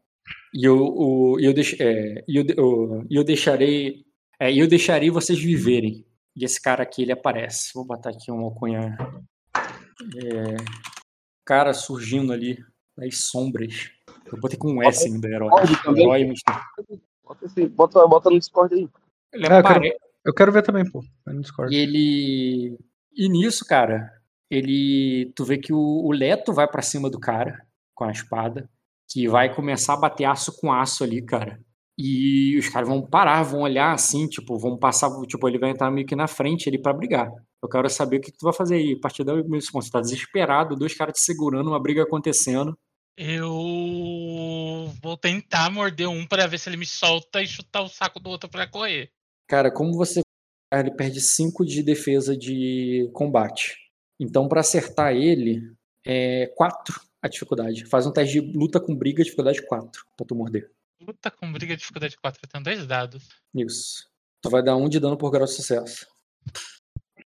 E 0.55 0.65
eu, 0.65 0.77
o, 0.79 1.41
eu, 1.41 1.53
deix, 1.55 1.75
é, 1.81 2.25
eu, 2.29 2.45
eu, 2.57 3.07
eu 3.11 3.25
deixarei. 3.25 4.05
É, 4.41 4.53
eu 4.55 4.69
deixarei 4.69 5.11
vocês 5.11 5.39
viverem. 5.39 6.05
E 6.37 6.45
esse 6.45 6.61
cara 6.61 6.83
aqui 6.85 7.03
ele 7.03 7.13
aparece. 7.13 7.73
Vou 7.75 7.85
botar 7.85 8.11
aqui 8.11 8.31
uma 8.31 8.45
alcunha. 8.45 8.97
É, 10.17 10.57
cara 11.45 11.73
surgindo 11.75 12.33
ali 12.33 12.65
das 12.97 13.19
sombras. 13.25 13.91
Eu 14.31 14.39
botei 14.39 14.59
com 14.59 14.73
um 14.73 14.83
S 14.83 15.07
ainda, 15.09 15.29
herói. 15.29 15.49
Bota, 17.25 17.45
esse- 17.47 17.67
bota, 17.69 18.07
bota 18.07 18.31
no 18.31 18.39
Discord 18.39 18.75
aí. 18.75 18.89
Ele 19.33 19.47
apare- 19.47 19.97
Eu 20.29 20.35
quero 20.35 20.53
ver 20.53 20.63
também, 20.63 20.85
pô. 20.85 21.03
No 21.27 21.41
Discord. 21.41 21.75
E 21.75 21.79
ele. 21.79 22.79
E 23.17 23.31
nisso, 23.31 23.65
cara, 23.65 24.13
ele. 24.51 25.33
Tu 25.35 25.43
vê 25.43 25.57
que 25.57 25.73
o, 25.73 25.79
o 25.79 26.13
Leto 26.13 26.53
vai 26.53 26.69
pra 26.69 26.83
cima 26.83 27.09
do 27.09 27.19
cara 27.19 27.67
com 27.95 28.05
a 28.05 28.13
espada, 28.13 28.69
que 29.11 29.27
vai 29.27 29.55
começar 29.55 29.95
a 29.95 30.01
bater 30.01 30.27
aço 30.27 30.53
com 30.61 30.71
aço 30.71 31.03
ali, 31.03 31.25
cara. 31.25 31.59
E 31.97 32.59
os 32.59 32.69
caras 32.69 32.87
vão 32.87 33.01
parar, 33.01 33.43
vão 33.43 33.63
olhar 33.63 33.93
assim, 33.93 34.29
tipo, 34.29 34.59
vão 34.59 34.79
passar, 34.79 35.11
tipo, 35.27 35.49
ele 35.49 35.59
vai 35.59 35.71
entrar 35.71 35.91
meio 35.91 36.07
que 36.07 36.15
na 36.15 36.29
frente 36.29 36.69
ali 36.69 36.81
pra 36.81 36.93
brigar. 36.93 37.29
Eu 37.63 37.69
quero 37.69 37.89
saber 37.89 38.19
o 38.19 38.21
que, 38.21 38.31
que 38.31 38.39
tu 38.39 38.45
vai 38.45 38.53
fazer 38.53 38.77
aí. 38.77 38.97
A 38.99 39.01
partir 39.01 39.25
daí, 39.25 39.43
você 39.43 39.91
tá 39.91 39.99
desesperado, 39.99 40.77
dois 40.77 40.95
caras 40.95 41.15
te 41.15 41.25
segurando, 41.25 41.71
uma 41.71 41.83
briga 41.83 42.03
acontecendo. 42.03 42.79
Eu 43.17 44.93
vou 45.03 45.17
tentar 45.17 45.71
morder 45.71 46.09
um 46.09 46.27
pra 46.27 46.47
ver 46.47 46.59
se 46.59 46.69
ele 46.69 46.77
me 46.77 46.87
solta 46.87 47.43
e 47.43 47.47
chutar 47.47 47.81
o 47.81 47.89
saco 47.89 48.21
do 48.21 48.29
outro 48.29 48.49
pra 48.49 48.67
correr. 48.67 49.11
Cara, 49.49 49.71
como 49.71 49.93
você. 49.95 50.21
Ele 50.73 50.91
perde 50.91 51.21
5 51.21 51.65
de 51.65 51.83
defesa 51.83 52.37
de 52.37 53.09
combate. 53.15 53.79
Então, 54.21 54.47
pra 54.47 54.61
acertar 54.61 55.15
ele, 55.17 55.75
é 56.07 56.47
4 56.57 57.01
a 57.23 57.29
dificuldade. 57.29 57.87
Faz 57.87 58.07
um 58.07 58.13
teste 58.13 58.41
de 58.41 58.53
luta 58.57 58.79
com 58.79 58.95
briga, 58.95 59.25
dificuldade 59.25 59.65
4, 59.67 60.05
pra 60.15 60.27
tu 60.27 60.35
morder. 60.35 60.71
Luta 61.01 61.31
com 61.31 61.51
briga, 61.51 61.75
dificuldade 61.77 62.17
4. 62.19 62.41
Eu 62.45 62.49
tenho 62.49 62.65
dois 62.65 62.87
dados. 62.87 63.29
Isso. 63.55 64.07
Tu 64.43 64.51
vai 64.51 64.63
dar 64.63 64.77
um 64.77 64.89
de 64.89 65.01
dano 65.01 65.17
por 65.17 65.31
grau 65.31 65.47
de 65.47 65.53
sucesso. 65.53 66.07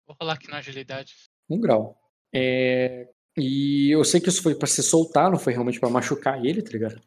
Vou 0.06 0.16
rolar 0.20 0.34
aqui 0.34 0.48
na 0.48 0.58
agilidade. 0.58 1.14
Um 1.50 1.58
grau. 1.60 1.98
É, 2.32 3.08
E 3.36 3.90
eu 3.90 4.04
sei 4.04 4.20
que 4.20 4.28
isso 4.28 4.42
foi 4.42 4.54
pra 4.54 4.68
se 4.68 4.82
soltar, 4.82 5.30
não 5.30 5.38
foi 5.38 5.52
realmente 5.52 5.80
pra 5.80 5.88
machucar 5.90 6.44
ele, 6.44 6.62
tá 6.62 6.70
ligado? 6.70 7.00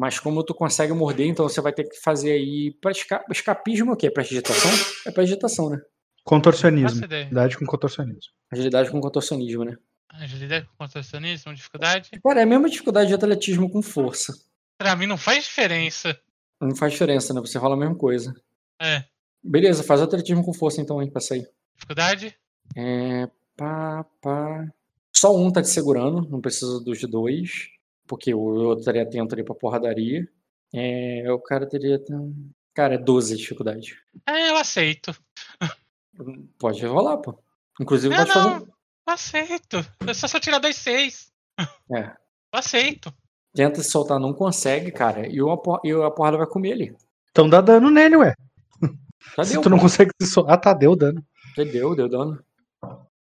Mas 0.00 0.18
como 0.18 0.42
tu 0.42 0.54
consegue 0.54 0.94
morder, 0.94 1.26
então 1.26 1.46
você 1.46 1.60
vai 1.60 1.74
ter 1.74 1.84
que 1.84 1.94
fazer 2.00 2.32
aí. 2.32 2.74
Pra 2.80 2.90
esca... 2.90 3.22
Escapismo 3.30 3.90
é 3.90 3.92
o 3.92 3.96
quê? 3.98 4.10
Pra 4.10 4.22
agitação? 4.22 4.70
É 5.06 5.10
pra 5.10 5.22
agitação, 5.22 5.68
né? 5.68 5.78
Contorcionismo. 6.24 6.88
Faço 6.88 7.04
ideia. 7.04 7.28
Idade 7.30 7.58
com 7.58 7.66
contorcionismo. 7.66 8.32
Agilidade 8.50 8.90
com 8.90 8.98
contorcionismo, 8.98 9.62
né? 9.62 9.76
Agilidade 10.08 10.64
com 10.64 10.74
contorcionismo, 10.78 11.52
dificuldade. 11.52 12.08
Cara, 12.24 12.40
é 12.40 12.44
a 12.44 12.46
mesma 12.46 12.70
dificuldade 12.70 13.08
de 13.08 13.14
atletismo 13.14 13.70
com 13.70 13.82
força. 13.82 14.34
Pra 14.78 14.96
mim 14.96 15.04
não 15.04 15.18
faz 15.18 15.44
diferença. 15.44 16.18
Não 16.58 16.74
faz 16.74 16.92
diferença, 16.92 17.34
né? 17.34 17.40
Você 17.42 17.58
rola 17.58 17.74
a 17.74 17.78
mesma 17.78 17.94
coisa. 17.94 18.34
É. 18.80 19.04
Beleza, 19.44 19.82
faz 19.82 20.00
atletismo 20.00 20.42
com 20.42 20.54
força 20.54 20.80
então 20.80 20.98
aí 20.98 21.10
pra 21.10 21.20
sair. 21.20 21.46
Dificuldade? 21.74 22.34
É. 22.74 23.28
Pá, 23.54 24.06
pá. 24.22 24.66
Só 25.14 25.36
um 25.36 25.52
tá 25.52 25.60
te 25.60 25.68
segurando, 25.68 26.26
não 26.30 26.40
precisa 26.40 26.80
dos 26.80 27.02
dois. 27.02 27.68
Porque 28.10 28.34
o 28.34 28.40
outro 28.40 28.80
estaria 28.80 29.04
atento 29.04 29.36
ali 29.36 29.44
pra 29.44 29.54
porradaria. 29.54 30.28
É, 30.74 31.30
o 31.30 31.38
cara 31.38 31.64
teria. 31.64 31.96
Cara, 32.74 32.96
é 32.96 32.98
12 32.98 33.34
a 33.34 33.36
dificuldade. 33.36 33.96
É, 34.26 34.50
eu 34.50 34.56
aceito. 34.56 35.14
Pode 36.58 36.84
rolar, 36.84 37.18
pô. 37.18 37.38
Inclusive 37.80 38.12
Não, 38.12 38.24
pode 38.26 38.32
fazer. 38.32 38.48
não. 38.48 38.56
Eu 38.66 39.14
aceito. 39.14 39.86
Eu 40.04 40.12
só 40.14 40.26
se 40.26 40.36
eu 40.36 40.40
tirar 40.40 40.58
dois 40.58 40.74
seis. 40.74 41.32
É. 41.94 42.00
Eu 42.52 42.58
aceito. 42.58 43.14
Tenta 43.54 43.80
se 43.80 43.88
soltar, 43.90 44.18
não 44.18 44.32
consegue, 44.34 44.90
cara. 44.90 45.28
E, 45.28 45.40
uma 45.40 45.56
por- 45.56 45.80
e 45.84 45.92
a 45.92 46.10
porrada 46.10 46.36
vai 46.36 46.46
comer 46.48 46.70
ele. 46.70 46.96
Então 47.30 47.48
dá 47.48 47.60
dano 47.60 47.90
nele, 47.90 48.16
ué. 48.16 48.34
Já 49.36 49.44
Se 49.44 49.52
deu. 49.52 49.62
tu 49.62 49.70
não 49.70 49.78
consegue 49.78 50.10
se 50.20 50.28
soltar. 50.28 50.54
Ah, 50.54 50.58
tá, 50.58 50.72
deu 50.74 50.96
dano. 50.96 51.24
Já 51.56 51.62
deu, 51.64 51.94
deu 51.94 52.08
dano. 52.08 52.42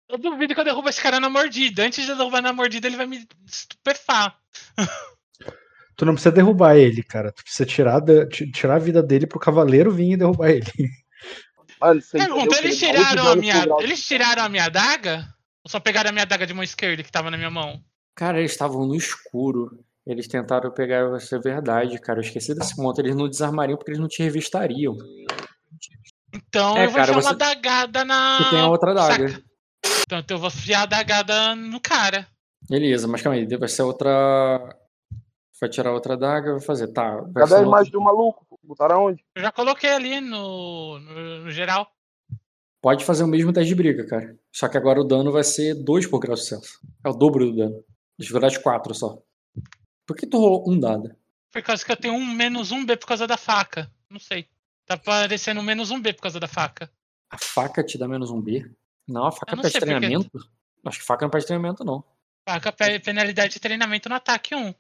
Eu 0.10 0.18
duvido 0.18 0.54
que 0.56 0.60
eu 0.60 0.66
derrubo 0.66 0.90
esse 0.90 1.02
cara 1.02 1.20
na 1.20 1.30
mordida. 1.30 1.84
Antes 1.84 2.04
de 2.04 2.12
eu 2.12 2.18
derrubar 2.18 2.42
na 2.42 2.52
mordida, 2.52 2.88
ele 2.88 2.98
vai 2.98 3.06
me 3.06 3.28
estupefar. 3.46 4.38
Tu 5.96 6.06
não 6.06 6.14
precisa 6.14 6.32
derrubar 6.32 6.78
ele, 6.78 7.04
cara. 7.04 7.30
Tu 7.30 7.44
precisa 7.44 7.66
tirar, 7.66 8.02
tirar 8.54 8.76
a 8.76 8.80
vida 8.80 9.04
dele 9.04 9.28
pro 9.28 9.38
cavaleiro 9.38 9.92
vir 9.92 10.14
e 10.14 10.18
derrubar 10.18 10.50
ele. 10.50 10.64
Mano, 11.82 12.02
você 12.02 12.18
Pergunta, 12.18 12.56
que 12.56 12.68
eles 12.68 12.82
ele 12.82 12.94
dá 12.94 13.00
11 13.02 13.10
tiraram 13.10 13.32
a 13.32 13.36
minha. 13.36 13.66
Eles 13.82 14.06
tiraram 14.08 14.44
a 14.44 14.50
minha 14.50 14.64
adaga? 14.64 15.28
Ou 15.62 15.70
só 15.70 15.78
pegaram 15.78 16.10
a 16.10 16.14
minha 16.14 16.24
adaga 16.24 16.48
de 16.48 16.54
mão 16.54 16.64
esquerda 16.64 17.04
que 17.04 17.12
tava 17.12 17.30
na 17.30 17.36
minha 17.36 17.52
mão? 17.52 17.84
Cara, 18.16 18.40
eles 18.40 18.52
estavam 18.52 18.88
no 18.88 18.96
escuro. 18.96 19.78
Eles 20.08 20.26
tentaram 20.30 20.72
pegar 20.72 21.10
você 21.10 21.36
é 21.36 21.40
verdade, 21.40 22.00
cara. 22.00 22.20
Eu 22.20 22.24
esqueci 22.24 22.56
desse 22.56 22.78
ponto. 22.78 23.02
Eles 23.02 23.14
não 23.14 23.28
desarmariam 23.28 23.78
porque 23.78 23.92
eles 23.92 24.00
não 24.00 24.08
te 24.08 24.24
revistariam. 24.24 24.96
Então 26.34 26.78
É, 26.78 26.86
eu 26.86 26.92
vou 26.92 26.96
cara, 27.00 27.12
enfiar 27.12 27.22
você- 27.22 27.28
uma 27.28 27.32
adagada 27.32 28.06
na. 28.06 28.38
Tu 28.38 28.50
tem 28.52 28.60
a 28.62 28.70
outra 28.70 28.92
adaga. 28.92 29.28
saca. 29.30 29.44
Então 29.86 30.24
eu 30.30 30.38
vou 30.40 30.48
enfiar 30.50 30.80
a 30.80 30.84
adagada 30.84 31.56
no 31.56 31.80
cara. 31.80 32.28
Beleza, 32.70 33.08
mas 33.08 33.22
calma 33.22 33.38
aí. 33.38 33.46
Vai 33.58 33.70
ser 33.70 33.84
outra. 33.84 34.76
Vai 35.60 35.70
tirar 35.70 35.92
outra 35.94 36.14
adaga, 36.14 36.52
vai 36.54 36.62
fazer. 36.62 36.88
Tá. 36.88 37.18
Vai 37.22 37.44
Cadê 37.44 37.54
a 37.56 37.58
outra- 37.58 37.62
imagem 37.68 37.92
do 37.92 38.02
maluco? 38.02 38.46
Botaram 38.64 39.06
onde? 39.06 39.24
Eu 39.36 39.42
já 39.42 39.52
coloquei 39.52 39.90
ali 39.92 40.22
no, 40.22 41.00
no, 41.00 41.40
no 41.46 41.52
geral. 41.52 41.92
Pode 42.82 43.04
fazer 43.04 43.24
o 43.24 43.28
mesmo 43.28 43.52
teste 43.52 43.70
de 43.70 43.76
briga, 43.76 44.06
cara. 44.08 44.38
Só 44.54 44.68
que 44.70 44.78
agora 44.78 45.02
o 45.02 45.04
dano 45.04 45.32
vai 45.32 45.44
ser 45.44 45.74
2 45.76 46.08
por 46.08 46.20
grau 46.20 46.36
de 46.36 46.42
sucesso. 46.42 46.80
É 47.04 47.10
o 47.10 47.14
dobro 47.14 47.46
do 47.52 47.56
dano. 47.58 47.84
Dificuldade 48.18 48.60
4 48.62 48.94
só. 48.94 49.18
Por 50.06 50.16
que 50.16 50.26
tu 50.28 50.38
rolou 50.38 50.70
um 50.70 50.80
dado? 50.80 51.14
Por 51.52 51.62
causa 51.62 51.84
que 51.84 51.92
eu 51.92 51.98
tenho 51.98 52.14
um 52.14 52.26
menos 52.26 52.72
um 52.72 52.86
B 52.86 52.96
por 52.96 53.08
causa 53.08 53.26
da 53.28 53.38
faca. 53.38 53.92
Não 54.10 54.20
sei. 54.20 54.48
Tá 54.86 54.96
parecendo 54.98 55.62
menos 55.64 55.92
um 55.92 56.00
B 56.02 56.14
por 56.14 56.22
causa 56.24 56.40
da 56.40 56.48
faca. 56.48 56.90
A 57.30 57.38
faca 57.38 57.84
te 57.84 57.98
dá 57.98 58.08
menos 58.08 58.30
um 58.32 58.40
B? 58.42 58.70
Não, 59.10 59.26
a 59.26 59.32
faca 59.32 59.56
não 59.56 59.64
por 59.64 59.72
quê. 59.72 59.80
treinamento? 59.80 60.40
Acho 60.86 61.00
que 61.00 61.06
faca 61.06 61.26
não 61.26 61.30
pede 61.30 61.46
treinamento, 61.46 61.84
não. 61.84 62.04
Faca 62.48 62.72
pe- 62.72 63.00
penalidade 63.00 63.54
de 63.54 63.60
treinamento 63.60 64.08
no 64.08 64.16
ataque 64.16 64.56
1. 64.56 64.74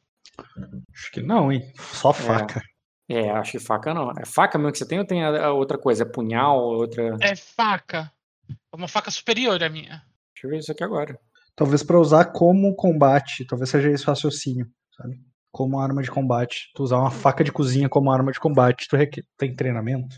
Acho 0.93 1.11
que 1.11 1.22
não, 1.22 1.51
hein? 1.51 1.72
Só 1.77 2.14
faca. 2.14 2.61
É, 3.10 3.30
acho 3.31 3.53
que 3.53 3.60
faca 3.60 3.93
não. 3.93 4.11
É 4.11 4.26
faca 4.26 4.57
mesmo 4.57 4.72
que 4.72 4.77
você 4.77 4.88
tem 4.88 4.99
ou 4.99 5.06
tem 5.06 5.23
a, 5.23 5.47
a 5.47 5.53
outra 5.53 5.77
coisa? 5.77 6.03
É 6.03 6.06
punhal, 6.06 6.60
outra. 6.60 7.18
É 7.22 7.35
faca. 7.35 8.11
É 8.49 8.76
uma 8.76 8.88
faca 8.88 9.10
superior 9.11 9.61
a 9.64 9.69
minha. 9.69 10.03
Deixa 10.34 10.45
eu 10.45 10.49
ver 10.49 10.60
isso 10.60 10.72
aqui 10.72 10.84
agora. 10.84 11.19
Talvez 11.56 11.84
pra 11.84 11.99
usar 11.99 12.26
como 12.26 12.76
combate. 12.76 13.45
Talvez 13.45 13.69
seja 13.69 13.89
esse 13.89 14.06
raciocínio, 14.06 14.72
sabe? 14.95 15.19
Como 15.51 15.80
arma 15.80 16.01
de 16.03 16.11
combate. 16.11 16.72
Tu 16.76 16.84
usar 16.84 16.99
uma 16.99 17.11
faca 17.11 17.43
de 17.43 17.51
cozinha 17.51 17.89
como 17.89 18.11
arma 18.11 18.31
de 18.31 18.39
combate. 18.39 18.88
Tu 18.88 18.95
requer... 18.95 19.26
tem 19.38 19.56
treinamento? 19.56 20.15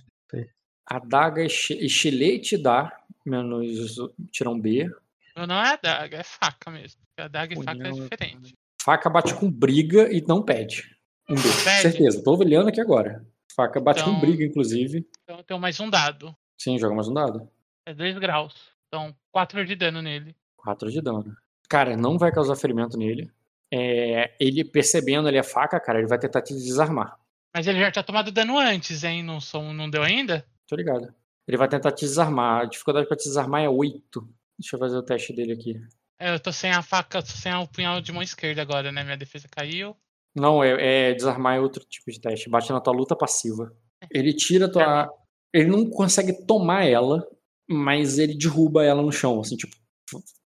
Adaga 0.96 1.44
esti- 1.44 1.78
estilete 1.86 2.58
dá 2.58 2.92
menos. 3.26 3.96
Tira 4.32 4.50
um 4.50 4.60
B. 4.60 4.90
Não 5.36 5.56
é 5.64 5.74
adaga, 5.74 6.18
é 6.18 6.24
faca 6.24 6.70
mesmo. 6.72 7.00
Porque 7.08 7.22
Adaga 7.22 7.54
e 7.54 7.64
faca 7.64 7.88
é 7.88 7.92
diferente. 7.92 8.54
Faca 8.84 9.10
bate 9.10 9.34
com 9.36 9.50
briga 9.50 10.12
e 10.12 10.22
não 10.28 10.42
pede. 10.44 10.96
Um 11.30 11.36
B. 11.36 11.42
Pede? 11.64 11.82
Certeza. 11.82 12.24
Tô 12.24 12.36
olhando 12.38 12.70
aqui 12.70 12.82
agora. 12.82 13.26
Faca 13.56 13.80
bate 13.80 14.04
com 14.04 14.10
Então- 14.12 14.22
briga, 14.22 14.44
inclusive. 14.44 15.08
Então 15.24 15.38
eu 15.38 15.44
tenho 15.44 15.60
mais 15.60 15.80
um 15.80 15.90
dado. 15.90 16.36
Sim, 16.58 16.78
joga 16.78 16.94
mais 16.96 17.08
um 17.08 17.14
dado. 17.14 17.50
É 17.86 17.94
2 17.94 18.18
graus. 18.18 18.54
Então, 18.88 19.16
4 19.32 19.66
de 19.66 19.76
dano 19.76 20.02
nele. 20.02 20.36
4 20.58 20.92
de 20.92 21.02
dano. 21.02 21.36
Cara, 21.70 21.96
não 21.96 22.18
vai 22.18 22.32
causar 22.32 22.56
ferimento 22.56 22.98
nele. 22.98 23.32
É, 23.74 24.34
ele 24.40 24.64
percebendo 24.66 25.28
ali 25.28 25.38
a 25.38 25.44
faca, 25.44 25.80
cara, 25.80 26.00
ele 26.00 26.08
vai 26.08 26.20
tentar 26.20 26.42
te 26.42 26.54
desarmar. 26.54 27.18
Mas 27.56 27.68
ele 27.68 27.80
já 27.80 27.90
tinha 27.92 28.04
tomado 28.04 28.32
dano 28.32 28.58
antes, 28.60 29.04
hein? 29.04 29.24
Não, 29.24 29.40
não 29.74 29.90
deu 29.90 30.04
ainda? 30.04 30.46
Tô 30.72 30.78
ligado. 30.78 31.14
Ele 31.46 31.58
vai 31.58 31.68
tentar 31.68 31.92
te 31.92 32.06
desarmar. 32.06 32.62
A 32.62 32.66
dificuldade 32.66 33.06
pra 33.06 33.18
te 33.18 33.26
desarmar 33.26 33.62
é 33.62 33.68
8. 33.68 34.22
Deixa 34.58 34.78
eu 34.78 34.80
fazer 34.80 34.96
o 34.96 35.04
teste 35.04 35.34
dele 35.36 35.52
aqui. 35.52 35.76
É, 36.18 36.34
eu 36.34 36.40
tô 36.40 36.50
sem 36.54 36.72
a 36.72 36.82
faca, 36.82 37.22
tô 37.22 37.28
sem 37.28 37.54
o 37.54 37.68
punhal 37.68 38.00
de 38.00 38.14
mão 38.14 38.22
esquerda 38.22 38.62
agora, 38.62 38.90
né? 38.90 39.04
Minha 39.04 39.18
defesa 39.18 39.50
caiu. 39.52 39.94
Não, 40.34 40.64
é, 40.64 41.10
é 41.10 41.14
desarmar 41.14 41.58
é 41.58 41.60
outro 41.60 41.84
tipo 41.84 42.10
de 42.10 42.22
teste. 42.22 42.50
Bate 42.50 42.72
na 42.72 42.80
tua 42.80 42.94
luta 42.94 43.18
passiva. 43.18 43.76
Ele 44.10 44.34
tira 44.34 44.68
a 44.68 44.72
tua. 44.72 45.10
Ele 45.54 45.70
não 45.70 45.90
consegue 45.90 46.46
tomar 46.46 46.86
ela, 46.86 47.28
mas 47.70 48.18
ele 48.18 48.38
derruba 48.38 48.86
ela 48.86 49.02
no 49.02 49.12
chão, 49.12 49.42
assim, 49.42 49.58
tipo, 49.58 49.76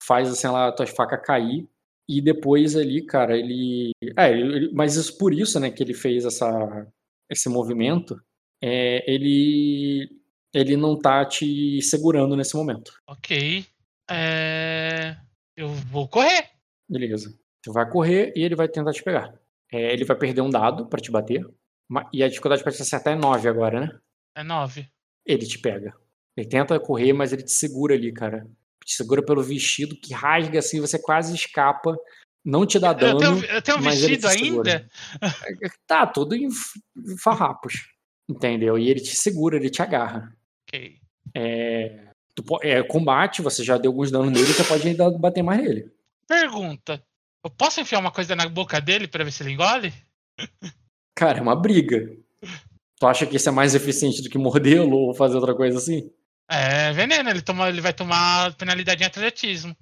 faz 0.02 0.30
assim, 0.30 0.46
ela, 0.46 0.68
a 0.68 0.72
tua 0.72 0.86
faca 0.86 1.18
cair. 1.18 1.68
E 2.08 2.22
depois 2.22 2.76
ali, 2.76 3.04
cara, 3.04 3.36
ele. 3.36 3.90
É, 4.16 4.30
ele- 4.30 4.72
mas 4.72 4.96
isso 4.96 5.18
por 5.18 5.34
isso, 5.34 5.60
né, 5.60 5.70
que 5.70 5.82
ele 5.82 5.92
fez 5.92 6.24
essa, 6.24 6.86
esse 7.30 7.50
movimento. 7.50 8.18
É, 8.66 9.04
ele. 9.12 10.08
Ele 10.54 10.74
não 10.76 10.98
tá 10.98 11.22
te 11.26 11.82
segurando 11.82 12.34
nesse 12.34 12.56
momento. 12.56 12.92
Ok. 13.06 13.66
É... 14.08 15.16
Eu 15.54 15.68
vou 15.68 16.08
correr. 16.08 16.48
Beleza. 16.88 17.36
Tu 17.62 17.72
vai 17.72 17.90
correr 17.90 18.32
e 18.34 18.42
ele 18.42 18.54
vai 18.54 18.68
tentar 18.68 18.92
te 18.92 19.02
pegar. 19.02 19.34
É, 19.70 19.92
ele 19.92 20.04
vai 20.04 20.16
perder 20.16 20.40
um 20.40 20.48
dado 20.48 20.86
pra 20.86 21.00
te 21.00 21.10
bater. 21.10 21.44
E 22.12 22.22
a 22.22 22.28
dificuldade 22.28 22.62
pra 22.62 22.72
te 22.72 22.80
acertar 22.80 23.12
é 23.12 23.16
9 23.16 23.48
agora, 23.48 23.80
né? 23.80 23.98
É 24.36 24.42
9. 24.42 24.88
Ele 25.26 25.44
te 25.44 25.58
pega. 25.58 25.92
Ele 26.36 26.48
tenta 26.48 26.78
correr, 26.80 27.12
mas 27.12 27.32
ele 27.32 27.42
te 27.42 27.52
segura 27.52 27.94
ali, 27.94 28.12
cara. 28.12 28.46
Te 28.84 28.94
segura 28.94 29.22
pelo 29.24 29.42
vestido 29.42 29.96
que 29.96 30.14
rasga 30.14 30.60
assim, 30.60 30.80
você 30.80 30.98
quase 30.98 31.34
escapa. 31.34 31.96
Não 32.44 32.64
te 32.64 32.78
dá 32.78 32.88
Eu 32.92 32.94
dano. 32.94 33.18
tenho, 33.18 33.44
eu 33.46 33.60
tenho 33.62 33.78
um 33.78 33.82
mas 33.82 34.02
ele 34.02 34.16
te 34.16 34.22
vestido 34.22 34.46
segura. 34.46 34.88
ainda? 35.20 35.74
Tá, 35.86 36.06
todo 36.06 36.34
em 36.34 36.48
farrapos. 37.18 37.92
Entendeu? 38.28 38.78
E 38.78 38.88
ele 38.88 39.00
te 39.00 39.14
segura, 39.14 39.56
ele 39.56 39.70
te 39.70 39.82
agarra. 39.82 40.34
Ok. 40.66 40.98
É, 41.34 42.08
tu 42.34 42.44
é 42.62 42.82
combate, 42.82 43.42
você 43.42 43.62
já 43.62 43.76
deu 43.76 43.90
alguns 43.90 44.10
danos 44.10 44.32
nele, 44.32 44.46
você 44.46 44.64
pode 44.64 44.88
ainda 44.88 45.10
bater 45.10 45.42
mais 45.42 45.62
nele. 45.62 45.90
Pergunta. 46.26 47.02
Eu 47.44 47.50
posso 47.50 47.80
enfiar 47.80 47.98
uma 47.98 48.10
coisa 48.10 48.34
na 48.34 48.48
boca 48.48 48.80
dele 48.80 49.06
pra 49.06 49.24
ver 49.24 49.30
se 49.30 49.42
ele 49.42 49.52
engole? 49.52 49.92
Cara, 51.14 51.38
é 51.38 51.42
uma 51.42 51.54
briga. 51.54 52.10
Tu 52.98 53.06
acha 53.06 53.26
que 53.26 53.36
isso 53.36 53.48
é 53.48 53.52
mais 53.52 53.74
eficiente 53.74 54.22
do 54.22 54.30
que 54.30 54.38
mordê-lo 54.38 54.96
ou 54.96 55.14
fazer 55.14 55.36
outra 55.36 55.54
coisa 55.54 55.76
assim? 55.76 56.10
É 56.48 56.92
veneno, 56.92 57.28
ele, 57.28 57.42
toma, 57.42 57.68
ele 57.68 57.80
vai 57.80 57.92
tomar 57.92 58.54
penalidade 58.54 59.02
em 59.02 59.06
atletismo. 59.06 59.76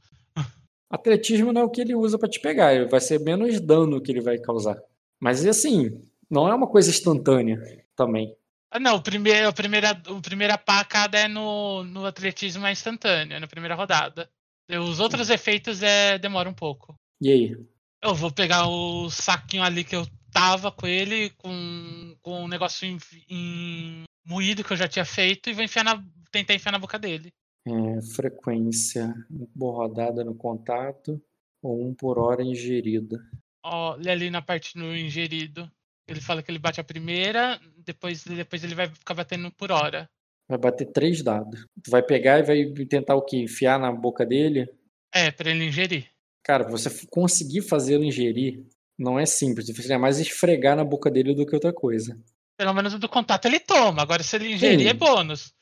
Atletismo 0.90 1.52
não 1.52 1.62
é 1.62 1.64
o 1.64 1.70
que 1.70 1.80
ele 1.80 1.94
usa 1.94 2.18
pra 2.18 2.28
te 2.28 2.40
pegar, 2.40 2.86
vai 2.88 3.00
ser 3.00 3.18
menos 3.20 3.60
dano 3.60 4.00
que 4.00 4.10
ele 4.10 4.20
vai 4.20 4.38
causar. 4.38 4.76
Mas 5.20 5.44
assim, 5.46 6.02
não 6.28 6.48
é 6.48 6.54
uma 6.54 6.66
coisa 6.66 6.90
instantânea 6.90 7.81
também. 7.96 8.34
Ah, 8.70 8.80
não, 8.80 8.96
o 8.96 9.02
primeiro, 9.02 9.48
a 9.48 9.52
primeira, 9.52 9.90
a 9.90 10.20
primeira 10.22 10.56
pacada 10.56 11.18
é 11.18 11.28
no, 11.28 11.84
no 11.84 12.06
atletismo 12.06 12.66
é 12.66 12.72
instantâneo, 12.72 13.36
é 13.36 13.40
na 13.40 13.46
primeira 13.46 13.74
rodada. 13.74 14.30
Os 14.68 15.00
outros 15.00 15.28
efeitos 15.28 15.82
é, 15.82 16.18
demora 16.18 16.48
um 16.48 16.54
pouco. 16.54 16.94
E 17.20 17.30
aí? 17.30 17.56
Eu 18.02 18.14
vou 18.14 18.32
pegar 18.32 18.66
o 18.66 19.10
saquinho 19.10 19.62
ali 19.62 19.84
que 19.84 19.94
eu 19.94 20.06
tava 20.32 20.72
com 20.72 20.86
ele, 20.86 21.30
com, 21.30 22.16
com 22.22 22.44
um 22.44 22.48
negócio 22.48 22.86
em, 22.86 22.98
em 23.28 24.04
moído 24.26 24.64
que 24.64 24.72
eu 24.72 24.76
já 24.76 24.88
tinha 24.88 25.04
feito, 25.04 25.50
e 25.50 25.52
vou 25.52 25.62
enfiar 25.62 25.84
na, 25.84 26.02
tentar 26.30 26.54
enfiar 26.54 26.72
na 26.72 26.78
boca 26.78 26.98
dele. 26.98 27.30
É, 27.66 28.02
frequência, 28.14 29.14
boa 29.54 29.86
rodada 29.86 30.24
no 30.24 30.34
contato 30.34 31.22
ou 31.62 31.86
um 31.86 31.94
por 31.94 32.18
hora 32.18 32.42
ingerida. 32.42 33.22
Olha 33.64 34.10
ali 34.10 34.30
na 34.30 34.42
parte 34.42 34.76
no 34.76 34.96
ingerido. 34.96 35.70
Ele 36.06 36.20
fala 36.20 36.42
que 36.42 36.50
ele 36.50 36.58
bate 36.58 36.80
a 36.80 36.84
primeira, 36.84 37.60
depois, 37.84 38.24
depois 38.24 38.64
ele 38.64 38.74
vai 38.74 38.88
ficar 38.88 39.14
batendo 39.14 39.50
por 39.52 39.70
hora. 39.70 40.08
Vai 40.48 40.58
bater 40.58 40.86
três 40.86 41.22
dados. 41.22 41.64
Tu 41.82 41.90
vai 41.90 42.02
pegar 42.02 42.38
e 42.38 42.42
vai 42.42 42.86
tentar 42.86 43.14
o 43.14 43.22
quê? 43.22 43.38
Enfiar 43.38 43.78
na 43.78 43.92
boca 43.92 44.26
dele? 44.26 44.68
É, 45.14 45.30
pra 45.30 45.50
ele 45.50 45.64
ingerir. 45.64 46.08
Cara, 46.42 46.68
você 46.68 46.90
conseguir 47.08 47.62
fazê-lo 47.62 48.04
ingerir 48.04 48.64
não 48.98 49.18
é 49.18 49.24
simples. 49.24 49.66
Difícil 49.66 49.94
é 49.94 49.98
mais 49.98 50.18
esfregar 50.18 50.76
na 50.76 50.84
boca 50.84 51.10
dele 51.10 51.34
do 51.34 51.46
que 51.46 51.54
outra 51.54 51.72
coisa. 51.72 52.18
Pelo 52.56 52.74
menos 52.74 52.94
o 52.94 52.98
do 52.98 53.08
contato 53.08 53.46
ele 53.46 53.60
toma. 53.60 54.02
Agora, 54.02 54.22
se 54.22 54.36
ele 54.36 54.52
ingerir, 54.52 54.80
Sim. 54.80 54.88
é 54.88 54.94
bônus. 54.94 55.54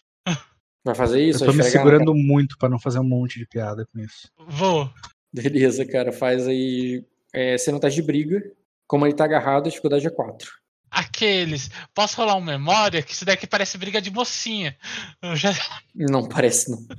Vai 0.85 0.95
fazer 0.95 1.23
isso? 1.23 1.45
eu 1.45 1.51
tô 1.51 1.57
me 1.57 1.62
segurando 1.62 2.15
muito 2.15 2.57
pra 2.57 2.69
não 2.69 2.79
fazer 2.79 2.99
um 2.99 3.05
monte 3.05 3.39
de 3.39 3.47
piada 3.47 3.87
com 3.93 4.01
isso. 4.01 4.31
Vou. 4.49 4.91
Beleza, 5.33 5.85
cara, 5.87 6.11
faz 6.11 6.49
aí. 6.49 7.05
É, 7.33 7.57
você 7.57 7.71
não 7.71 7.79
tá 7.79 7.89
de 7.89 8.03
briga. 8.03 8.43
Como 8.91 9.07
ele 9.07 9.15
tá 9.15 9.23
agarrado, 9.25 9.67
a 9.67 9.69
dificuldade 9.69 10.05
é 10.05 10.11
4. 10.11 10.51
Aqueles. 10.91 11.71
Posso 11.95 12.17
rolar 12.17 12.35
um 12.35 12.41
memória? 12.41 13.01
Que 13.05 13.12
isso 13.12 13.25
daqui 13.25 13.47
parece 13.47 13.79
briga 13.79 14.03
de 14.03 14.11
mocinha. 14.11 14.77
Eu 15.23 15.37
já. 15.37 15.51
Não 15.95 16.29
parece, 16.29 16.69
não. 16.73 16.79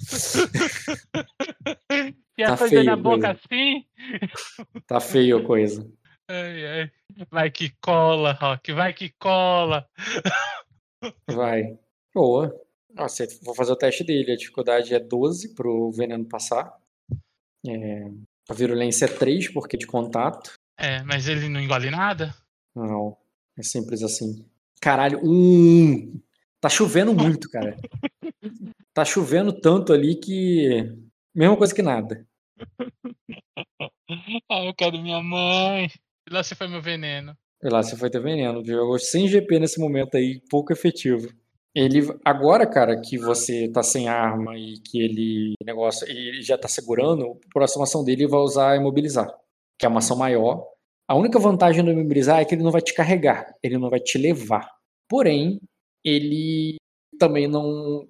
E 2.37 2.43
a 2.43 2.51
Tá 2.51 2.57
coisa 2.57 2.69
feio 2.75 2.83
na 2.85 2.93
a 2.93 2.95
boca 2.95 3.17
coisa. 3.27 3.31
assim. 3.43 3.85
Tá 4.87 4.99
feio 5.01 5.37
a 5.39 5.43
coisa. 5.45 5.91
Ai, 6.29 6.65
ai. 6.65 6.91
Vai 7.29 7.51
que 7.51 7.71
cola, 7.81 8.31
Rock. 8.33 8.71
Vai 8.71 8.93
que 8.93 9.09
cola. 9.19 9.85
Vai. 11.29 11.77
Boa. 12.15 12.55
Você- 12.95 13.27
vou 13.43 13.53
fazer 13.53 13.73
o 13.73 13.75
teste 13.75 14.03
dele. 14.05 14.31
A 14.31 14.37
dificuldade 14.37 14.93
é 14.95 14.99
12 14.99 15.53
pro 15.53 15.91
veneno 15.91 16.25
passar. 16.25 16.73
É, 17.67 18.05
a 18.49 18.53
virulência 18.53 19.05
é 19.05 19.09
3 19.09 19.49
porque 19.53 19.75
é 19.75 19.79
de 19.79 19.85
contato. 19.85 20.53
É, 20.81 21.03
mas 21.03 21.27
ele 21.27 21.47
não 21.47 21.61
engole 21.61 21.91
nada? 21.91 22.33
Não, 22.75 23.15
é 23.55 23.61
simples 23.61 24.01
assim. 24.01 24.43
Caralho, 24.81 25.19
um. 25.23 26.19
Tá 26.59 26.69
chovendo 26.69 27.13
muito, 27.13 27.47
cara. 27.49 27.77
Tá 28.93 29.05
chovendo 29.05 29.53
tanto 29.53 29.93
ali 29.93 30.15
que. 30.15 30.93
Mesma 31.33 31.55
coisa 31.55 31.73
que 31.73 31.81
nada. 31.81 32.27
Ah, 34.49 34.65
eu 34.65 34.73
quero 34.73 35.01
minha 35.01 35.23
mãe. 35.23 35.89
E 36.29 36.33
lá 36.33 36.43
se 36.43 36.53
foi 36.53 36.67
meu 36.67 36.81
veneno. 36.81 37.33
E 37.63 37.69
lá 37.69 37.81
você 37.81 37.95
foi 37.95 38.09
ter 38.09 38.21
veneno. 38.21 38.65
Jogou 38.65 38.99
sem 38.99 39.25
GP 39.29 39.59
nesse 39.59 39.79
momento 39.79 40.17
aí, 40.17 40.41
pouco 40.49 40.73
efetivo. 40.73 41.31
Ele. 41.73 42.01
Agora, 42.25 42.67
cara, 42.67 42.99
que 42.99 43.17
você 43.17 43.69
tá 43.69 43.81
sem 43.81 44.09
arma 44.09 44.57
e 44.57 44.79
que 44.79 45.01
ele. 45.01 45.53
Negócio. 45.63 46.05
Ele 46.09 46.41
já 46.41 46.57
tá 46.57 46.67
segurando, 46.67 47.39
a 47.45 47.53
próxima 47.53 47.85
ação 47.85 48.03
dele 48.03 48.27
vai 48.27 48.41
usar 48.41 48.75
imobilizar. 48.75 49.33
Que 49.81 49.85
é 49.87 49.89
uma 49.89 49.97
ação 49.99 50.15
maior. 50.15 50.65
A 51.09 51.15
única 51.15 51.39
vantagem 51.39 51.83
do 51.83 51.91
imobilizar 51.91 52.39
é 52.39 52.45
que 52.45 52.55
ele 52.55 52.63
não 52.63 52.71
vai 52.71 52.81
te 52.81 52.93
carregar, 52.93 53.53
ele 53.63 53.77
não 53.77 53.89
vai 53.89 53.99
te 53.99 54.17
levar. 54.17 54.69
Porém, 55.09 55.59
ele 56.05 56.77
também 57.19 57.47
não. 57.47 58.07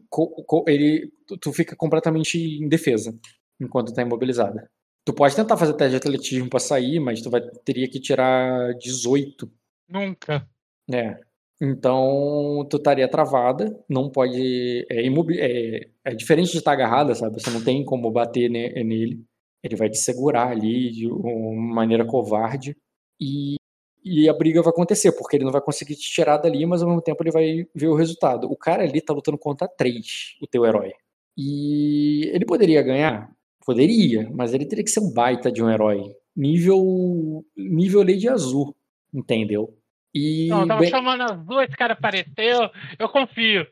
Ele, 0.68 1.12
tu- 1.42 1.52
fica 1.54 1.76
completamente 1.76 2.38
indefesa 2.62 3.18
enquanto 3.60 3.94
tá 3.94 4.02
imobilizada. 4.02 4.70
Tu 5.06 5.14
pode 5.14 5.36
tentar 5.36 5.58
fazer 5.58 5.74
teste 5.74 5.92
de 5.92 5.98
atletismo 5.98 6.48
pra 6.50 6.60
sair, 6.60 7.00
mas 7.00 7.22
tu 7.22 7.30
vai, 7.30 7.42
teria 7.66 7.90
que 7.90 8.00
tirar 8.00 8.74
18. 8.78 9.52
Nunca. 9.90 10.48
né? 10.88 11.20
Então, 11.60 12.66
tu 12.70 12.78
estaria 12.78 13.08
travada, 13.08 13.76
não 13.90 14.10
pode. 14.10 14.86
É, 14.90 15.08
é, 15.08 15.90
é 16.06 16.16
diferente 16.16 16.52
de 16.52 16.58
estar 16.58 16.72
agarrada, 16.74 17.14
sabe? 17.16 17.42
Você 17.42 17.50
não 17.50 17.64
tem 17.64 17.84
como 17.86 18.12
bater 18.12 18.50
ne- 18.50 18.84
nele. 18.84 19.24
Ele 19.64 19.76
vai 19.76 19.90
te 19.90 19.98
segurar 19.98 20.48
ali 20.50 20.92
de 20.92 21.08
uma 21.08 21.74
maneira 21.76 22.04
covarde. 22.06 22.76
E, 23.20 23.56
e 24.04 24.28
a 24.28 24.34
briga 24.34 24.62
vai 24.62 24.72
acontecer, 24.72 25.12
porque 25.12 25.38
ele 25.38 25.46
não 25.46 25.52
vai 25.52 25.62
conseguir 25.62 25.96
te 25.96 26.10
tirar 26.12 26.38
dali, 26.38 26.66
mas 26.66 26.82
ao 26.82 26.88
mesmo 26.90 27.02
tempo 27.02 27.22
ele 27.24 27.32
vai 27.32 27.68
ver 27.76 27.88
o 27.88 27.96
resultado. 27.96 28.52
O 28.52 28.58
cara 28.58 28.84
ali 28.84 29.00
tá 29.02 29.14
lutando 29.14 29.38
contra 29.38 29.68
três, 29.68 30.36
o 30.42 30.48
teu 30.48 30.66
herói. 30.66 30.92
E 31.38 32.30
ele 32.34 32.46
poderia 32.46 32.82
ganhar? 32.82 33.32
Poderia, 33.66 34.28
mas 34.34 34.54
ele 34.54 34.66
teria 34.66 34.84
que 34.84 34.90
ser 34.90 35.00
um 35.02 35.12
baita 35.14 35.52
de 35.52 35.64
um 35.64 35.70
herói. 35.70 36.02
Nível. 36.36 37.46
Nível 37.56 38.02
Lady 38.02 38.28
Azul, 38.28 38.76
entendeu? 39.14 39.78
E 40.14 40.48
Não, 40.50 40.62
eu 40.64 40.68
tava 40.68 40.80
bem- 40.82 40.90
chamando 40.90 41.46
duas, 41.46 41.68
esse 41.68 41.78
cara 41.78 41.94
apareceu. 41.94 42.70
Eu 43.00 43.08
confio. 43.08 43.66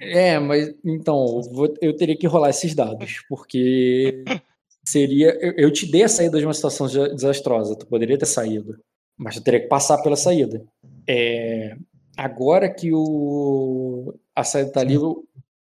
É, 0.00 0.38
mas 0.38 0.74
então, 0.84 1.40
eu 1.44 1.52
vou- 1.52 1.74
eu 1.80 1.94
teria 1.96 2.16
que 2.16 2.26
rolar 2.26 2.50
esses 2.50 2.74
dados, 2.74 3.22
porque 3.28 4.24
seria. 4.86 5.36
Eu, 5.40 5.52
eu 5.56 5.70
te 5.72 5.86
dei 5.90 6.04
a 6.04 6.08
saída 6.08 6.38
de 6.38 6.44
uma 6.46 6.54
situação 6.54 6.86
desastrosa, 6.86 7.76
tu 7.76 7.86
poderia 7.86 8.18
ter 8.18 8.26
saído, 8.26 8.78
mas 9.16 9.34
tu 9.36 9.42
teria 9.42 9.60
que 9.60 9.68
passar 9.68 9.98
pela 9.98 10.16
saída. 10.16 10.64
É, 11.08 11.76
agora 12.16 12.68
que 12.72 12.90
o, 12.92 14.14
a 14.34 14.44
saída 14.44 14.72
tá 14.72 14.82
livre, 14.84 15.08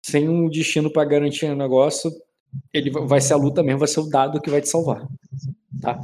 sem 0.05 0.27
um 0.29 0.49
destino 0.49 0.91
para 0.91 1.07
garantir 1.07 1.45
o 1.45 1.55
negócio, 1.55 2.11
ele 2.73 2.89
va- 2.91 3.01
vai 3.05 3.21
ser 3.21 3.33
a 3.33 3.37
luta 3.37 3.63
mesmo, 3.63 3.79
vai 3.79 3.87
ser 3.87 3.99
o 4.01 4.09
dado 4.09 4.41
que 4.41 4.49
vai 4.49 4.61
te 4.61 4.69
salvar. 4.69 5.07
Tá? 5.81 5.99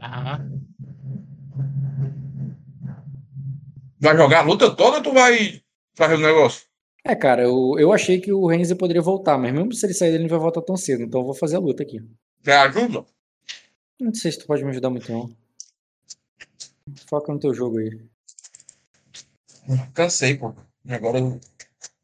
Aham. 0.00 0.60
Vai 4.00 4.16
jogar 4.16 4.40
a 4.40 4.42
luta 4.42 4.70
toda 4.74 4.98
ou 4.98 5.02
tu 5.02 5.12
vai 5.12 5.60
fazer 5.94 6.14
o 6.14 6.18
negócio? 6.18 6.62
É, 7.08 7.14
cara, 7.14 7.42
eu, 7.42 7.78
eu 7.78 7.92
achei 7.92 8.20
que 8.20 8.32
o 8.32 8.48
Renzi 8.48 8.74
poderia 8.74 9.00
voltar, 9.00 9.38
mas 9.38 9.52
mesmo 9.52 9.72
se 9.72 9.86
ele 9.86 9.94
sair, 9.94 10.14
ele 10.14 10.24
não 10.24 10.28
vai 10.28 10.40
voltar 10.40 10.60
tão 10.60 10.76
cedo, 10.76 11.04
então 11.04 11.20
eu 11.20 11.24
vou 11.24 11.34
fazer 11.34 11.54
a 11.54 11.60
luta 11.60 11.84
aqui. 11.84 12.00
Você 12.42 12.50
ajuda? 12.50 13.04
Não 14.00 14.12
sei 14.12 14.32
se 14.32 14.40
tu 14.40 14.46
pode 14.46 14.64
me 14.64 14.70
ajudar 14.70 14.90
muito, 14.90 15.10
não. 15.12 15.30
Foca 17.08 17.32
no 17.32 17.38
teu 17.38 17.54
jogo 17.54 17.78
aí. 17.78 18.00
Cansei, 19.94 20.36
pô. 20.36 20.52
Agora 20.88 21.20
eu 21.20 21.40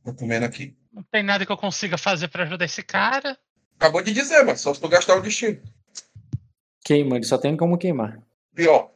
tô 0.04 0.14
comendo 0.14 0.46
aqui. 0.46 0.76
Não 0.92 1.02
tem 1.02 1.24
nada 1.24 1.44
que 1.44 1.50
eu 1.50 1.56
consiga 1.56 1.98
fazer 1.98 2.28
pra 2.28 2.44
ajudar 2.44 2.64
esse 2.64 2.82
cara. 2.84 3.36
Acabou 3.76 4.02
de 4.02 4.12
dizer, 4.12 4.44
mas 4.44 4.60
só 4.60 4.72
se 4.72 4.80
tu 4.80 4.88
gastar 4.88 5.16
o 5.16 5.20
destino. 5.20 5.60
Queima, 6.84 7.16
ele 7.16 7.24
só 7.24 7.38
tem 7.38 7.56
como 7.56 7.76
queimar. 7.76 8.22
Pior. 8.54 8.92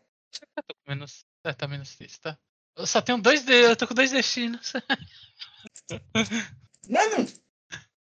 Eu 0.57 0.63
tô 0.63 0.75
com 0.75 0.91
menos. 0.91 1.25
É, 1.43 1.53
tá 1.53 1.67
menos 1.67 1.97
triste, 1.97 2.21
tá? 2.21 2.39
Eu 2.77 2.87
só 2.87 3.01
tenho 3.01 3.19
dois 3.19 3.43
de... 3.43 3.53
Eu 3.53 3.77
tô 3.77 3.87
com 3.87 3.95
dois 3.95 4.11
destinos. 4.11 4.73
Mano, 6.89 7.27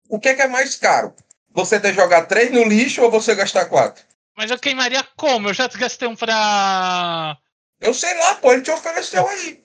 o 0.09 0.19
que 0.19 0.29
é 0.29 0.35
que 0.35 0.43
é 0.43 0.49
mais 0.49 0.77
caro? 0.77 1.15
Você 1.51 1.79
ter 1.79 1.95
jogar 1.95 2.27
três 2.27 2.51
no 2.51 2.65
lixo 2.65 3.03
ou 3.03 3.11
você 3.11 3.35
gastar 3.35 3.67
quatro? 3.67 4.05
Mas 4.37 4.51
eu 4.51 4.59
queimaria 4.59 5.03
como? 5.17 5.49
Eu 5.49 5.55
já 5.55 5.69
gastei 5.69 6.09
um 6.09 6.17
pra. 6.17 7.39
Eu 7.81 7.95
sei 7.95 8.13
lá, 8.19 8.35
pô, 8.37 8.53
ele 8.53 8.63
te 8.63 8.71
ofereceu 8.71 9.27
aí. 9.29 9.63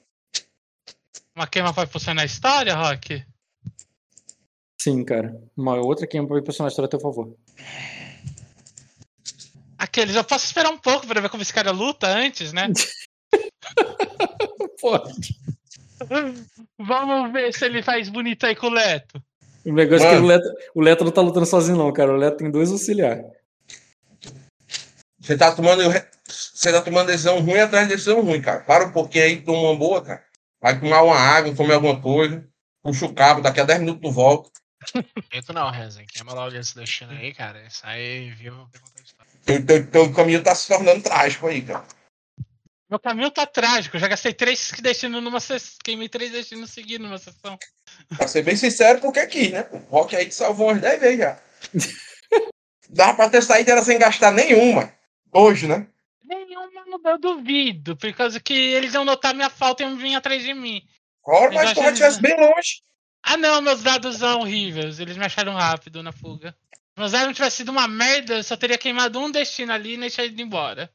Uma 1.35 1.47
queima 1.47 1.71
vai 1.71 1.87
funcionar 1.87 2.21
a 2.21 2.25
história, 2.25 2.75
Rock? 2.75 3.25
Sim, 4.79 5.03
cara. 5.03 5.41
Uma 5.57 5.75
outra 5.75 6.05
queima 6.05 6.27
pra 6.27 6.41
personagem 6.41 6.73
história 6.73 6.87
a 6.87 6.89
teu 6.89 6.99
favor. 6.99 7.35
Aqueles, 9.77 10.15
eu 10.15 10.23
posso 10.23 10.45
esperar 10.45 10.69
um 10.69 10.77
pouco 10.77 11.07
pra 11.07 11.21
ver 11.21 11.29
como 11.29 11.41
esse 11.41 11.53
cara 11.53 11.71
luta 11.71 12.07
antes, 12.07 12.53
né? 12.53 12.67
Pode. 14.81 15.39
Vamos 16.77 17.31
ver 17.33 17.53
se 17.53 17.65
ele 17.65 17.83
faz 17.83 18.09
bonito 18.09 18.45
aí 18.45 18.55
com 18.55 18.67
o 18.67 18.71
Leto. 18.71 19.21
O 19.65 19.73
negócio 19.73 20.07
é 20.07 20.15
que 20.15 20.21
o 20.21 20.25
Leto, 20.25 20.49
o 20.73 20.81
Leto 20.81 21.03
não 21.03 21.11
tá 21.11 21.21
lutando 21.21 21.45
sozinho, 21.45 21.77
não, 21.77 21.91
cara. 21.91 22.13
O 22.13 22.17
Leto 22.17 22.37
tem 22.37 22.49
dois 22.49 22.71
auxiliares. 22.71 23.25
Você 25.19 25.37
tá 25.37 25.51
tomando. 25.51 25.83
Você 26.25 26.71
tá 26.71 26.81
tomando 26.81 27.07
decisão 27.07 27.39
ruim 27.39 27.59
atrás 27.59 27.87
de 27.87 27.93
decisão 27.93 28.21
ruim, 28.21 28.41
cara. 28.41 28.61
Para 28.61 28.85
um 28.85 28.91
pouquinho 28.91 29.25
aí, 29.25 29.41
toma 29.41 29.59
uma 29.59 29.75
boa, 29.75 30.01
cara. 30.01 30.23
Vai 30.61 30.79
tomar 30.79 31.03
uma 31.03 31.15
água, 31.15 31.55
comer 31.55 31.73
alguma 31.73 31.99
coisa. 32.01 32.47
Puxa 32.81 33.05
o 33.05 33.13
cabo, 33.13 33.41
daqui 33.41 33.59
a 33.59 33.65
10 33.65 33.79
minutos 33.81 34.01
tu 34.01 34.11
volta. 34.11 34.49
Não, 35.53 35.69
Rezen. 35.69 36.05
Queima 36.05 36.33
logo 36.33 36.55
esse 36.55 36.75
destino 36.75 37.11
aí, 37.11 37.33
cara. 37.33 37.61
Sai 37.69 38.33
vivo 38.37 38.67
pra 38.71 38.81
contar 38.81 38.99
a 38.99 39.03
história. 39.03 39.31
Teu, 39.45 39.65
teu, 39.65 39.87
teu 39.87 40.13
caminho 40.13 40.43
tá 40.43 40.55
se 40.55 40.67
tornando 40.67 41.03
trágico 41.03 41.47
aí, 41.47 41.61
cara. 41.61 41.85
Meu 42.89 42.99
caminho 42.99 43.29
tá 43.29 43.45
trágico. 43.45 43.95
Eu 43.95 44.01
já 44.01 44.07
gastei 44.07 44.33
três 44.33 44.71
destinos 44.81 45.23
numa 45.23 45.39
sessão. 45.39 45.77
Queimei 45.83 46.09
três 46.09 46.31
destinos 46.31 46.71
seguidos 46.71 47.05
numa 47.05 47.17
sessão. 47.17 47.57
Pra 48.17 48.27
ser 48.27 48.41
bem 48.41 48.55
sincero, 48.55 48.99
porque 48.99 49.19
aqui, 49.19 49.49
né? 49.49 49.67
O 49.71 49.77
Rock 49.77 50.15
aí 50.15 50.25
te 50.25 50.33
salvou 50.33 50.67
umas 50.69 50.81
10 50.81 50.99
vezes 50.99 51.17
já. 51.19 51.39
Dá 52.89 53.13
pra 53.13 53.29
ter 53.29 53.43
saído 53.43 53.69
ela 53.69 53.83
sem 53.83 53.99
gastar 53.99 54.31
nenhuma. 54.31 54.91
Hoje, 55.31 55.67
né? 55.67 55.87
Nenhuma 56.23 56.69
eu 57.05 57.19
duvido. 57.19 57.95
Por 57.95 58.11
causa 58.13 58.39
que 58.39 58.53
eles 58.53 58.93
iam 58.93 59.05
notar 59.05 59.35
minha 59.35 59.49
falta 59.49 59.83
e 59.83 59.85
iam 59.85 59.95
vir 59.95 60.15
atrás 60.15 60.41
de 60.41 60.53
mim. 60.53 60.81
Eu 61.27 61.51
mas 61.51 61.73
tu 61.73 61.83
estivesse 61.83 62.19
bem 62.19 62.35
longe. 62.35 62.81
Ah 63.21 63.37
não, 63.37 63.61
meus 63.61 63.83
dados 63.83 64.17
são 64.17 64.39
horríveis. 64.39 64.99
Eles 64.99 65.17
me 65.17 65.25
acharam 65.25 65.53
rápido 65.53 66.01
na 66.01 66.11
fuga. 66.11 66.55
Se 66.71 66.99
meus 66.99 67.11
dados 67.11 67.27
não 67.27 67.33
tivessem 67.33 67.57
sido 67.57 67.69
uma 67.71 67.87
merda, 67.87 68.37
eu 68.37 68.43
só 68.43 68.57
teria 68.57 68.77
queimado 68.77 69.19
um 69.19 69.29
destino 69.29 69.71
ali 69.71 69.93
e 69.93 69.97
deixado 69.97 70.25
ele 70.25 70.41
embora. 70.41 70.91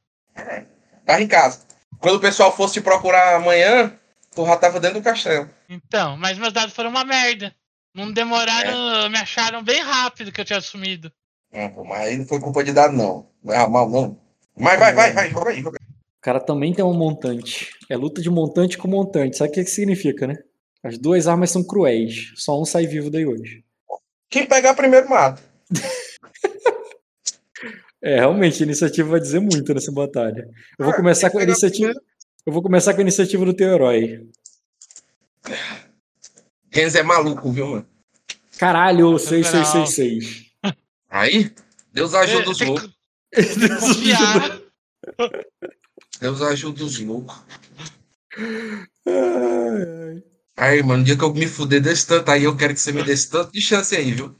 Tava 1.07 1.23
em 1.23 1.29
casa. 1.29 1.74
Quando 2.05 2.17
o 2.17 2.21
pessoal 2.21 2.55
fosse 2.55 2.75
te 2.75 2.81
procurar 2.83 3.37
amanhã, 3.37 3.91
tu 4.37 4.45
já 4.45 4.59
tava 4.59 4.79
dentro 4.79 5.01
do 5.01 5.03
castelo. 5.03 5.49
Então, 5.71 6.19
mas 6.19 6.37
meus 6.37 6.53
dados 6.53 6.75
foram 6.75 6.91
uma 6.91 7.03
merda. 7.03 7.55
Não 7.95 8.13
demoraram, 8.13 9.09
me 9.09 9.17
acharam 9.17 9.65
bem 9.65 9.81
rápido 9.81 10.31
que 10.31 10.39
eu 10.39 10.45
tinha 10.45 10.61
sumido. 10.61 11.11
Pô, 11.75 11.83
mas 11.83 12.01
aí 12.03 12.19
não 12.19 12.27
foi 12.27 12.39
culpa 12.41 12.63
de 12.63 12.75
dado, 12.75 12.93
não. 12.93 13.27
Não 13.43 13.55
é 13.55 13.67
mal, 13.67 13.89
não. 13.89 14.21
Mas 14.55 14.79
vai, 14.79 14.93
vai, 14.93 15.13
vai, 15.15 15.31
joga 15.31 15.51
aí, 15.51 15.63
joga 15.63 15.79
aí. 15.81 15.87
O 15.97 16.21
cara 16.21 16.41
também 16.41 16.75
tem 16.75 16.85
um 16.85 16.93
montante. 16.93 17.71
É 17.89 17.97
luta 17.97 18.21
de 18.21 18.29
montante 18.29 18.77
com 18.77 18.87
montante. 18.87 19.39
Sabe 19.39 19.49
o 19.49 19.55
que 19.55 19.65
que 19.65 19.71
significa, 19.71 20.27
né? 20.27 20.35
As 20.83 20.99
duas 20.99 21.27
armas 21.27 21.53
são 21.53 21.65
cruéis. 21.65 22.35
Só 22.37 22.61
um 22.61 22.67
sai 22.67 22.87
vivo 22.87 23.09
daí 23.09 23.25
hoje. 23.25 23.65
Quem 24.29 24.45
pegar 24.45 24.75
primeiro 24.75 25.09
mata. 25.09 25.43
É, 28.05 28.17
realmente, 28.17 28.63
a 28.63 28.67
iniciativa 28.67 29.09
vai 29.09 29.19
dizer 29.21 29.41
muito 29.41 29.73
nessa 29.73 29.91
batalha. 29.91 30.47
Eu 30.79 30.85
vou 30.85 30.93
Ah, 30.93 30.97
começar 30.97 31.31
quem 31.31 31.33
com 31.33 31.39
a 31.39 31.43
iniciativa. 31.43 31.93
Eu 32.45 32.53
vou 32.53 32.63
começar 32.63 32.93
com 32.93 33.01
a 33.01 33.03
iniciativa 33.03 33.47
do 33.47 33.55
teu 33.55 33.73
herói. 33.73 34.29
Renzo 36.71 36.99
é 36.99 37.03
maluco, 37.03 37.51
viu, 37.51 37.67
mano? 37.67 37.87
Caralho, 38.59 39.19
Federal. 39.19 39.55
6666. 39.65 40.51
Aí, 41.09 41.51
Deus 41.95 42.13
ajuda 42.15 42.51
os 42.51 42.61
loucos. 42.61 42.91
que 43.35 43.69
confiar. 43.81 44.61
Deus 46.21 46.43
ajuda 46.43 46.85
os 46.85 46.99
loucos. 47.01 47.37
Aí, 50.57 50.83
mano, 50.83 50.99
no 50.99 51.05
dia 51.05 51.17
que 51.17 51.25
eu 51.25 51.33
me 51.33 51.47
fuder 51.47 51.81
desse 51.81 52.07
tanto 52.07 52.31
aí, 52.31 52.45
eu 52.45 52.55
quero 52.57 52.75
que 52.75 52.81
você 52.81 52.93
me 52.93 53.03
dê 53.03 53.13
esse 53.13 53.31
tanto 53.31 53.51
de 53.51 53.61
chance 53.63 53.97
aí, 53.97 54.13
viu? 54.13 54.37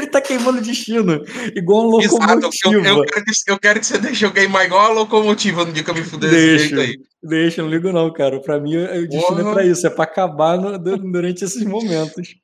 Ele 0.00 0.10
tá 0.10 0.20
queimando 0.20 0.60
destino, 0.62 1.22
igual 1.54 1.88
um 1.90 2.00
Exato, 2.00 2.16
eu, 2.32 2.34
locomotiva. 2.36 2.88
eu, 2.88 3.04
quero 3.04 3.24
que, 3.24 3.32
eu 3.50 3.58
quero 3.58 3.80
que 3.80 3.86
você 3.86 3.98
deixe 3.98 4.24
eu 4.24 4.32
queimar 4.32 4.64
igual 4.64 4.80
a 4.80 4.88
locomotiva 4.94 5.64
no 5.64 5.72
dia 5.72 5.84
que 5.84 5.90
eu 5.90 5.94
me 5.94 6.02
fuder 6.02 6.30
desse 6.30 6.68
jeito 6.68 6.80
aí. 6.80 6.98
deixa, 7.22 7.62
não 7.62 7.68
ligo 7.70 7.92
não, 7.92 8.12
cara. 8.12 8.40
Pra 8.40 8.58
mim, 8.60 8.76
o 8.76 9.08
destino 9.08 9.40
é 9.40 9.42
Porra. 9.42 9.52
pra 9.54 9.66
isso, 9.66 9.86
é 9.86 9.90
pra 9.90 10.04
acabar 10.04 10.58
no- 10.58 10.78
du- 10.78 10.96
durante 11.12 11.44
esses 11.44 11.62
momentos. 11.64 12.34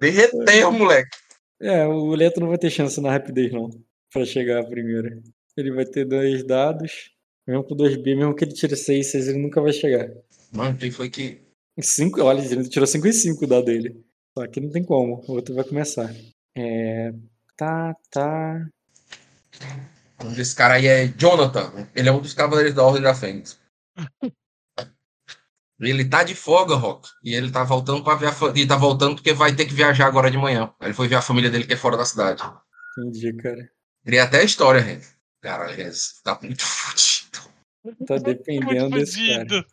Derreteu, 0.00 0.70
moleque. 0.72 1.08
É, 1.60 1.86
o 1.86 2.14
Leto 2.14 2.40
não 2.40 2.48
vai 2.48 2.58
ter 2.58 2.70
chance 2.70 3.00
na 3.00 3.10
rapidez, 3.10 3.52
não. 3.52 3.70
Pra 4.12 4.24
chegar 4.24 4.64
primeiro. 4.64 5.22
Ele 5.56 5.72
vai 5.72 5.84
ter 5.86 6.04
dois 6.04 6.44
dados. 6.44 7.10
Mesmo 7.46 7.64
com 7.64 7.74
2B, 7.76 8.16
mesmo 8.16 8.34
que 8.34 8.44
ele 8.44 8.52
tire 8.52 8.76
6, 8.76 9.06
6 9.10 9.28
ele 9.28 9.38
nunca 9.38 9.60
vai 9.60 9.72
chegar. 9.72 10.08
Mano, 10.52 10.76
quem 10.76 10.90
foi 10.90 11.08
que. 11.08 11.40
5, 11.80 12.20
olha, 12.22 12.40
ele 12.40 12.68
tirou 12.68 12.86
5 12.86 13.06
e 13.06 13.12
5 13.12 13.44
o 13.44 13.48
dado 13.48 13.64
dele. 13.66 13.96
Só 14.36 14.46
que 14.46 14.60
não 14.60 14.70
tem 14.70 14.84
como. 14.84 15.22
O 15.26 15.32
outro 15.32 15.54
vai 15.54 15.64
começar. 15.64 16.12
É. 16.56 17.12
Tá, 17.56 17.94
tá. 18.10 18.66
Esse 20.36 20.54
cara 20.54 20.74
aí 20.74 20.86
é 20.86 21.06
Jonathan. 21.08 21.88
Ele 21.94 22.08
é 22.08 22.12
um 22.12 22.20
dos 22.20 22.34
cavaleiros 22.34 22.74
da 22.74 22.82
Ordem 22.82 23.02
da 23.02 23.14
Fênix. 23.14 23.58
Ele 25.78 26.08
tá 26.08 26.24
de 26.24 26.34
folga, 26.34 26.74
Rock. 26.74 27.06
E 27.22 27.34
ele 27.34 27.50
tá 27.50 27.62
voltando 27.62 28.02
para 28.02 28.16
ver 28.16 28.28
a 28.28 28.66
tá 28.66 28.76
voltando 28.76 29.16
porque 29.16 29.34
vai 29.34 29.54
ter 29.54 29.66
que 29.66 29.74
viajar 29.74 30.06
agora 30.06 30.30
de 30.30 30.38
manhã. 30.38 30.72
Ele 30.80 30.94
foi 30.94 31.06
ver 31.06 31.16
a 31.16 31.20
família 31.20 31.50
dele 31.50 31.66
que 31.66 31.74
é 31.74 31.76
fora 31.76 31.98
da 31.98 32.04
cidade. 32.06 32.42
Entendi, 32.98 33.30
cara. 33.34 33.70
Queria 34.02 34.24
até 34.24 34.40
a 34.40 34.44
história, 34.44 34.80
gente. 34.80 35.06
Cara, 35.42 35.66
tá 36.24 36.38
muito 36.42 36.64
fudido. 36.64 37.40
Tá 38.06 38.16
dependendo 38.16 38.88
Muito 38.88 38.94
desse 38.94 39.46
cara. 39.46 39.66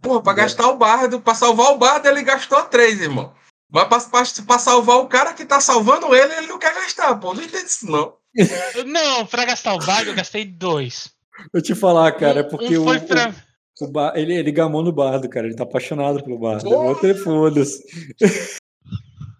Pô, 0.00 0.22
pra 0.22 0.32
gastar 0.32 0.68
o 0.68 0.78
bardo, 0.78 1.20
pra 1.20 1.34
salvar 1.34 1.72
o 1.72 1.78
bardo, 1.78 2.08
ele 2.08 2.22
gastou 2.22 2.64
três, 2.64 3.00
irmão. 3.00 3.34
Mas 3.72 3.88
pra, 3.88 4.00
pra, 4.00 4.22
pra 4.46 4.58
salvar 4.58 4.98
o 4.98 5.08
cara 5.08 5.32
que 5.32 5.46
tá 5.46 5.58
salvando 5.60 6.14
ele, 6.14 6.34
ele 6.34 6.46
não 6.46 6.58
quer 6.58 6.74
gastar, 6.74 7.14
pô. 7.16 7.32
Não 7.32 7.42
entendo 7.42 7.66
isso, 7.66 7.90
não. 7.90 8.16
Não, 8.86 9.26
pra 9.26 9.44
gastar 9.44 9.74
o 9.74 9.78
bardo 9.78 10.10
eu 10.10 10.14
gastei 10.14 10.44
dois. 10.44 11.10
Vou 11.52 11.60
te 11.60 11.74
falar, 11.74 12.10
cara, 12.12 12.40
é 12.40 12.42
porque 12.42 12.78
um 12.78 12.82
o, 12.82 12.84
foi 12.84 13.00
pra... 13.00 13.34
o, 13.80 13.84
o 13.84 13.88
Bar- 13.88 14.16
ele, 14.16 14.34
ele 14.34 14.50
gamou 14.50 14.82
no 14.82 14.90
bardo, 14.92 15.28
cara. 15.28 15.46
Ele 15.46 15.54
tá 15.56 15.64
apaixonado 15.64 16.22
pelo 16.24 16.38
bardo. 16.38 16.66
O 16.68 16.72
outro 16.86 17.10
é 17.10 17.14
foda-se. 17.14 17.82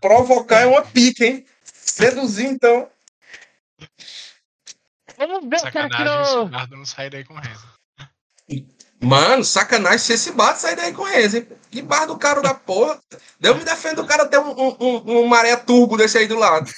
Provocar 0.00 0.60
é 0.60 0.66
uma 0.66 0.82
pica, 0.82 1.24
hein? 1.24 1.46
Seduzir, 1.64 2.46
então. 2.46 2.88
Vamos 5.16 5.48
ver, 5.48 5.56
o 5.56 5.72
cara 5.72 5.88
Sacanagem 5.88 6.24
se 6.26 6.36
o. 6.36 6.46
Bardo 6.46 6.76
não 6.76 6.84
sair 6.84 7.10
daí 7.10 7.24
com 7.24 7.34
reza. 7.34 7.64
Mano, 9.02 9.42
sacanagem 9.42 9.98
se 9.98 10.12
esse 10.12 10.30
bardo 10.30 10.58
sair 10.58 10.76
daí 10.76 10.92
com 10.92 11.08
esse, 11.08 11.38
hein? 11.38 11.48
Que 11.72 11.82
bardo 11.82 12.16
caro 12.16 12.40
da 12.40 12.54
porra. 12.54 13.02
Deus 13.40 13.58
me 13.58 13.64
defenda 13.64 14.00
o 14.00 14.06
cara 14.06 14.26
ter 14.26 14.38
um, 14.38 14.52
um, 14.52 15.18
um, 15.18 15.26
maré 15.26 15.56
turbo 15.56 15.96
desse 15.96 16.18
aí 16.18 16.28
do 16.28 16.36
lado. 16.36 16.70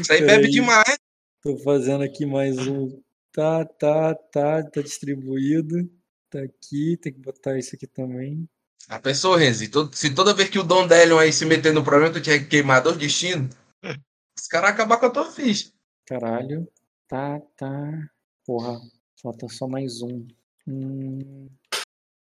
Isso 0.00 0.12
aí 0.12 0.20
bebe 0.20 0.50
demais. 0.50 0.98
Tô 1.42 1.56
fazendo 1.58 2.04
aqui 2.04 2.26
mais 2.26 2.58
um. 2.58 3.00
Tá, 3.32 3.64
tá, 3.64 4.14
tá. 4.14 4.62
Tá 4.62 4.82
distribuído. 4.82 5.90
Tá 6.28 6.40
aqui. 6.40 6.98
Tem 6.98 7.14
que 7.14 7.20
botar 7.20 7.58
isso 7.58 7.74
aqui 7.74 7.86
também. 7.86 8.46
A 8.86 8.98
pessoa, 8.98 9.38
Renzi, 9.38 9.70
se 9.92 10.14
toda 10.14 10.34
vez 10.34 10.50
que 10.50 10.58
o 10.58 10.62
Don 10.62 10.86
Delion 10.86 11.18
aí 11.18 11.32
se 11.32 11.46
meter 11.46 11.72
no 11.72 11.82
problema, 11.82 12.12
tu 12.12 12.20
tinha 12.20 12.38
que 12.38 12.44
queimar 12.44 12.82
dois 12.82 12.98
destinos, 12.98 13.56
os 14.38 14.46
caras 14.46 14.70
acabar 14.70 14.98
com 14.98 15.06
a 15.06 15.10
tua 15.10 15.32
ficha. 15.32 15.72
Caralho. 16.04 16.68
Tá, 17.08 17.40
tá. 17.56 18.10
Porra. 18.44 18.78
Falta 19.22 19.48
só 19.48 19.66
mais 19.66 20.02
um. 20.02 20.26
Hum, 20.66 21.48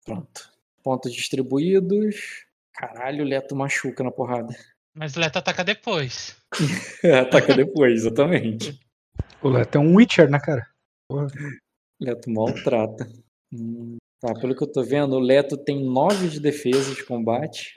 Pronto. 0.09 0.49
Pontos 0.83 1.13
distribuídos. 1.13 2.45
Caralho, 2.73 3.23
o 3.23 3.27
Leto 3.27 3.55
machuca 3.55 4.03
na 4.03 4.11
porrada. 4.11 4.55
Mas 4.95 5.15
o 5.15 5.19
Leto 5.19 5.37
ataca 5.37 5.63
depois. 5.63 6.35
Ataca 7.21 7.53
depois, 7.53 8.01
exatamente. 8.01 8.79
O 9.41 9.49
Leto 9.49 9.77
é 9.77 9.79
um 9.79 9.95
Witcher, 9.95 10.29
né, 10.29 10.39
cara? 10.39 10.65
Leto 12.01 12.31
maltrata. 12.31 13.07
Hum, 13.53 13.97
tá, 14.19 14.33
pelo 14.33 14.55
que 14.55 14.63
eu 14.63 14.71
tô 14.71 14.83
vendo, 14.83 15.15
o 15.15 15.19
Leto 15.19 15.57
tem 15.57 15.85
9 15.85 16.29
de 16.29 16.39
defesa 16.39 16.95
de 16.95 17.05
combate. 17.05 17.73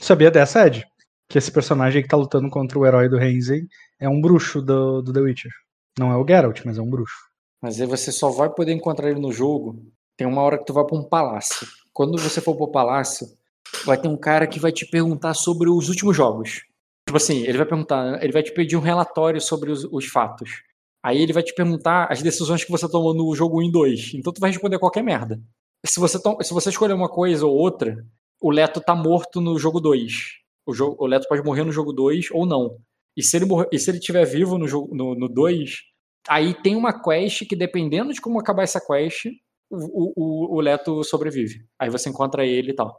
Sabia 0.00 0.30
dessa, 0.30 0.66
Ed? 0.66 0.86
Que 1.28 1.38
esse 1.38 1.52
personagem 1.52 2.02
que 2.02 2.08
tá 2.08 2.16
lutando 2.16 2.48
contra 2.48 2.78
o 2.78 2.86
herói 2.86 3.08
do 3.08 3.18
Renzen 3.18 3.68
é 4.00 4.08
um 4.08 4.20
bruxo 4.20 4.62
do, 4.62 5.02
do 5.02 5.12
The 5.12 5.20
Witcher. 5.20 5.52
Não 5.98 6.10
é 6.10 6.16
o 6.16 6.26
Geralt, 6.26 6.64
mas 6.64 6.78
é 6.78 6.82
um 6.82 6.88
bruxo. 6.88 7.31
Mas 7.62 7.80
aí 7.80 7.86
você 7.86 8.10
só 8.10 8.28
vai 8.28 8.50
poder 8.50 8.72
encontrar 8.72 9.08
ele 9.08 9.20
no 9.20 9.32
jogo. 9.32 9.80
Tem 10.16 10.26
uma 10.26 10.42
hora 10.42 10.58
que 10.58 10.64
tu 10.64 10.72
vai 10.72 10.84
pra 10.84 10.98
um 10.98 11.04
palácio. 11.04 11.66
Quando 11.92 12.20
você 12.20 12.40
for 12.40 12.56
pro 12.56 12.72
palácio, 12.72 13.28
vai 13.86 13.96
ter 13.96 14.08
um 14.08 14.16
cara 14.16 14.46
que 14.46 14.58
vai 14.58 14.72
te 14.72 14.84
perguntar 14.84 15.34
sobre 15.34 15.70
os 15.70 15.88
últimos 15.88 16.16
jogos. 16.16 16.62
Tipo 17.06 17.16
assim, 17.16 17.42
ele 17.44 17.58
vai 17.58 17.66
perguntar, 17.66 18.22
ele 18.22 18.32
vai 18.32 18.42
te 18.42 18.52
pedir 18.52 18.76
um 18.76 18.80
relatório 18.80 19.40
sobre 19.40 19.70
os, 19.70 19.84
os 19.84 20.06
fatos. 20.06 20.62
Aí 21.04 21.20
ele 21.20 21.32
vai 21.32 21.42
te 21.42 21.54
perguntar 21.54 22.06
as 22.10 22.22
decisões 22.22 22.64
que 22.64 22.70
você 22.70 22.88
tomou 22.88 23.14
no 23.14 23.34
jogo 23.34 23.60
1 23.60 23.62
e 23.64 23.72
2. 23.72 24.14
Então 24.14 24.32
tu 24.32 24.40
vai 24.40 24.50
responder 24.50 24.78
qualquer 24.78 25.02
merda. 25.02 25.40
Se 25.84 25.98
você, 25.98 26.18
se 26.42 26.54
você 26.54 26.68
escolher 26.68 26.94
uma 26.94 27.08
coisa 27.08 27.44
ou 27.46 27.54
outra, 27.54 28.04
o 28.40 28.50
Leto 28.50 28.80
tá 28.80 28.94
morto 28.94 29.40
no 29.40 29.58
jogo 29.58 29.80
2. 29.80 30.12
O, 30.66 30.72
jogo, 30.72 30.96
o 30.98 31.06
Leto 31.06 31.26
pode 31.28 31.42
morrer 31.42 31.64
no 31.64 31.72
jogo 31.72 31.92
2 31.92 32.30
ou 32.32 32.46
não. 32.46 32.76
E 33.16 33.22
se 33.22 33.36
ele 33.36 33.44
morrer, 33.44 33.68
e 33.72 33.78
se 33.78 33.90
ele 33.90 33.98
estiver 33.98 34.24
vivo 34.24 34.56
no 34.56 34.66
jogo 34.66 34.94
no, 34.94 35.14
no 35.14 35.28
2, 35.28 35.78
aí 36.28 36.54
tem 36.54 36.76
uma 36.76 36.92
quest 36.92 37.46
que, 37.46 37.56
dependendo 37.56 38.12
de 38.12 38.20
como 38.20 38.40
acabar 38.40 38.62
essa 38.62 38.80
quest, 38.80 39.26
o, 39.70 40.12
o, 40.16 40.56
o 40.56 40.60
Leto 40.60 41.02
sobrevive. 41.02 41.64
Aí 41.78 41.88
você 41.88 42.08
encontra 42.10 42.44
ele 42.44 42.70
e 42.72 42.74
tal. 42.74 42.94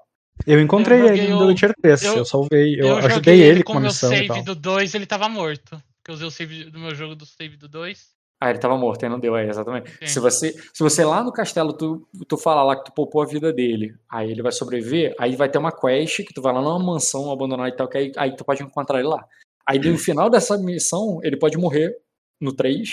Eu 0.47 0.59
encontrei 0.59 0.99
Eu 1.01 1.07
ele 1.07 1.27
no 1.27 1.39
The 1.39 1.45
Witcher 1.45 1.73
3. 1.81 2.03
Eu, 2.03 2.17
eu- 2.17 2.25
salvei, 2.25 2.73
eu, 2.73 2.87
joguei 2.87 3.05
ajudei 3.05 3.41
ele 3.41 3.63
com 3.63 3.73
meu 3.73 3.83
missão 3.83 4.11
e 4.11 4.15
save 4.17 4.27
tal. 4.27 4.43
do 4.43 4.55
2, 4.55 4.95
ele 4.95 5.05
tava 5.05 5.29
morto. 5.29 5.69
Porque 5.97 6.09
eu 6.09 6.15
usei 6.15 6.27
o 6.27 6.31
save 6.31 6.65
do 6.65 6.79
meu 6.79 6.95
jogo 6.95 7.15
do 7.15 7.25
save 7.25 7.55
do 7.55 7.67
2. 7.69 8.11
Ah, 8.41 8.49
ele 8.49 8.59
tava 8.59 8.77
morto, 8.77 9.03
aí 9.03 9.09
não 9.09 9.19
deu, 9.21 9.37
é, 9.37 9.47
exatamente. 9.47 9.89
Sim. 9.99 10.07
Se 10.07 10.19
você, 10.19 10.51
se 10.51 10.83
você 10.83 11.05
lá 11.05 11.23
no 11.23 11.31
castelo, 11.31 11.71
tu, 11.71 12.05
tu 12.27 12.35
fala 12.35 12.61
lá 12.61 12.75
que 12.75 12.83
tu 12.83 12.91
poupou 12.91 13.21
a 13.21 13.25
vida 13.25 13.53
dele, 13.53 13.95
aí 14.09 14.29
ele 14.31 14.41
vai 14.41 14.51
sobreviver, 14.51 15.15
aí 15.17 15.33
vai 15.37 15.47
ter 15.47 15.59
uma 15.59 15.71
quest 15.71 16.25
que 16.25 16.33
tu 16.33 16.41
vai 16.41 16.51
lá 16.53 16.61
numa 16.61 16.77
mansão 16.77 17.31
abandonada 17.31 17.69
e 17.69 17.75
tal, 17.77 17.87
que 17.87 17.97
aí, 17.97 18.11
aí 18.17 18.35
tu 18.35 18.43
pode 18.43 18.61
encontrar 18.61 18.99
ele 18.99 19.07
lá. 19.07 19.23
Aí 19.65 19.79
no 19.79 19.97
final 19.97 20.29
dessa 20.29 20.57
missão, 20.57 21.19
ele 21.23 21.37
pode 21.37 21.57
morrer 21.57 21.95
no 22.41 22.51
3, 22.53 22.89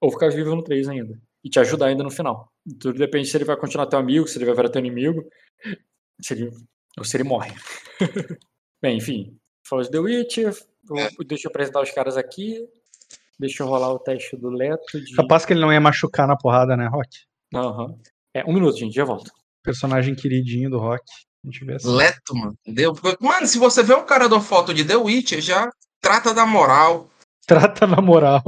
ou 0.00 0.10
ficar 0.10 0.30
vivo 0.30 0.54
no 0.54 0.62
3 0.62 0.88
ainda. 0.88 1.18
E 1.44 1.48
te 1.48 1.58
ajudar 1.60 1.86
ainda 1.86 2.02
no 2.02 2.10
final. 2.10 2.50
Tudo 2.80 2.98
depende 2.98 3.28
se 3.28 3.36
ele 3.36 3.44
vai 3.44 3.56
continuar 3.56 3.86
teu 3.86 3.98
amigo, 3.98 4.26
se 4.26 4.36
ele 4.38 4.44
vai 4.46 4.54
virar 4.54 4.68
teu 4.68 4.80
inimigo, 4.80 5.24
se 6.20 6.34
ele, 6.34 6.50
ou 6.98 7.04
se 7.04 7.16
ele 7.16 7.24
morre. 7.24 7.52
Bem, 8.82 8.98
enfim. 8.98 9.36
Falou 9.68 9.84
de 9.84 9.90
The 9.90 9.98
Witcher, 9.98 10.54
eu- 10.90 11.24
deixa 11.26 11.46
eu 11.46 11.50
apresentar 11.50 11.82
os 11.82 11.90
caras 11.90 12.16
aqui. 12.16 12.66
Deixa 13.38 13.62
eu 13.62 13.66
rolar 13.66 13.92
o 13.92 13.98
teste 13.98 14.36
do 14.36 14.48
Leto 14.48 15.00
de. 15.04 15.14
Capaz 15.14 15.44
que 15.44 15.52
ele 15.52 15.60
não 15.60 15.72
ia 15.72 15.80
machucar 15.80 16.26
na 16.26 16.36
porrada, 16.36 16.76
né, 16.76 16.88
Rock? 16.88 17.08
Aham. 17.54 17.94
É, 18.34 18.44
um 18.44 18.52
minuto, 18.52 18.78
gente, 18.78 18.94
já 18.94 19.04
volto. 19.04 19.30
Personagem 19.62 20.14
queridinho 20.14 20.70
do 20.70 20.78
Rock. 20.78 21.02
A 21.44 21.48
gente 21.48 21.64
vê 21.64 21.74
assim. 21.74 21.94
Leto, 21.94 22.34
mano. 22.34 22.56
Deu. 22.66 22.92
Mano, 23.20 23.46
se 23.46 23.58
você 23.58 23.82
vê 23.82 23.94
um 23.94 24.04
cara 24.06 24.28
da 24.28 24.40
foto 24.40 24.72
de 24.72 24.84
The 24.84 24.96
Witcher, 24.96 25.40
já 25.40 25.70
trata 26.00 26.32
da 26.32 26.46
moral. 26.46 27.08
Trata 27.46 27.86
na 27.86 28.00
moral. 28.00 28.42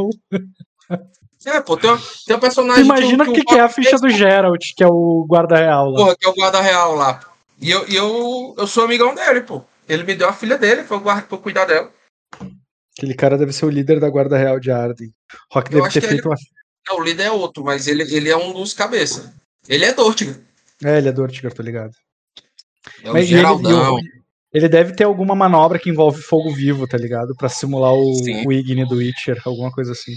É, 1.47 1.61
pô, 1.61 1.77
tem, 1.77 1.91
um- 1.91 1.99
tem 2.27 2.37
um 2.37 2.41
personagem. 2.41 2.85
imagina 2.85 3.25
o 3.25 3.33
que, 3.33 3.43
que 3.45 3.55
é 3.55 3.61
a 3.61 3.69
ficha 3.69 3.97
do 3.97 4.09
Geralt, 4.11 4.73
que 4.77 4.83
é 4.83 4.89
o 4.89 5.25
guarda 5.29 5.57
real 5.57 5.91
lá. 5.91 5.97
Porra, 5.99 6.17
que 6.17 6.27
é 6.27 6.29
o 6.31 6.35
guarda 6.35 6.61
real 6.61 6.95
lá. 6.95 7.21
E 7.61 7.71
eu, 7.71 7.89
e 7.89 7.95
eu, 7.97 8.55
eu 8.59 8.67
sou 8.67 8.85
amigão 8.85 9.15
dele, 9.15 9.41
pô. 9.43 9.63
Ele 9.89 10.03
me 10.03 10.15
deu 10.15 10.29
a 10.29 10.33
filha 10.33 10.59
dele 10.59 10.83
pra 10.83 10.97
eu, 10.97 11.01
guardar, 11.01 11.27
pra 11.27 11.37
eu 11.37 11.41
cuidar 11.43 11.65
dela. 11.65 11.91
Aquele 12.97 13.15
cara 13.15 13.39
deve 13.39 13.53
ser 13.53 13.65
o 13.65 13.71
líder 13.71 14.01
da 14.01 14.11
guarda 14.11 14.37
real 14.37 14.59
de 14.61 14.71
Arden. 14.71 15.13
Rock 15.53 15.73
Eu 15.73 15.81
deve 15.83 15.93
ter 15.95 16.01
que 16.01 16.09
feito 16.09 16.29
uma. 16.29 16.37
Não, 16.89 16.99
o 16.99 17.03
líder 17.03 17.25
é 17.25 17.31
outro, 17.31 17.63
mas 17.65 17.87
ele, 17.87 18.03
ele 18.15 18.29
é 18.29 18.37
um 18.37 18.53
dos 18.53 18.73
cabeça. 18.75 19.33
Ele 19.69 19.85
é 19.85 19.93
Dortiga. 19.93 20.41
É, 20.85 20.99
ele 20.99 21.09
é 21.09 21.13
do 21.13 21.23
Ortigar, 21.23 21.53
tô 21.53 21.63
ligado. 21.63 21.93
É 23.03 23.11
o 23.11 23.13
Mas 23.13 23.25
ele, 23.25 23.37
Geraldão. 23.37 23.95
o- 23.97 24.01
ele 24.53 24.69
deve 24.69 24.95
ter 24.95 25.05
alguma 25.05 25.35
manobra 25.35 25.79
que 25.79 25.91
envolve 25.91 26.23
fogo 26.23 26.53
vivo, 26.55 26.87
tá 26.89 26.97
ligado? 26.97 27.35
Pra 27.37 27.49
simular 27.49 27.93
o, 27.93 28.15
Sim. 28.17 28.47
o 28.47 28.53
Igni 28.53 28.87
do 28.89 28.97
Witcher, 28.97 29.41
alguma 29.45 29.71
coisa 29.71 29.93
assim. 29.93 30.13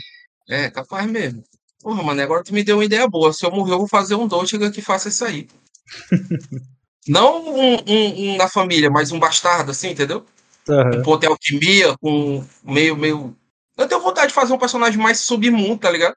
É, 0.52 0.69
capaz 0.69 1.10
mesmo. 1.10 1.44
Porra, 1.82 2.03
mano, 2.03 2.22
agora 2.22 2.44
tu 2.44 2.53
me 2.53 2.64
deu 2.64 2.78
uma 2.78 2.86
ideia 2.86 3.07
boa. 3.07 3.32
Se 3.34 3.45
eu 3.45 3.52
morrer, 3.52 3.72
eu 3.73 3.78
vou 3.80 3.88
fazer 3.88 4.15
um 4.15 4.28
Dortiga 4.28 4.69
que 4.69 4.82
faça 4.82 5.07
isso 5.10 5.23
aí. 5.23 5.48
Não 7.07 7.44
um, 7.56 7.76
um- 7.88 8.34
um 8.34 8.38
na 8.38 8.48
família, 8.48 8.90
mas 8.90 9.11
um 9.11 9.19
bastardo, 9.19 9.72
assim, 9.72 9.90
entendeu? 9.91 10.26
Aham. 10.69 10.98
Um 10.99 11.02
ponto 11.02 11.22
de 11.22 11.28
alquimia, 11.28 11.98
com 11.99 12.45
meio, 12.64 12.95
meio. 12.95 13.36
Eu 13.78 13.88
tenho 13.88 14.02
vontade 14.02 14.28
de 14.28 14.34
fazer 14.34 14.53
um 14.53 14.57
personagem 14.60 14.99
mais 14.99 15.19
submundo, 15.22 15.78
tá 15.80 15.90
ligado? 15.90 16.14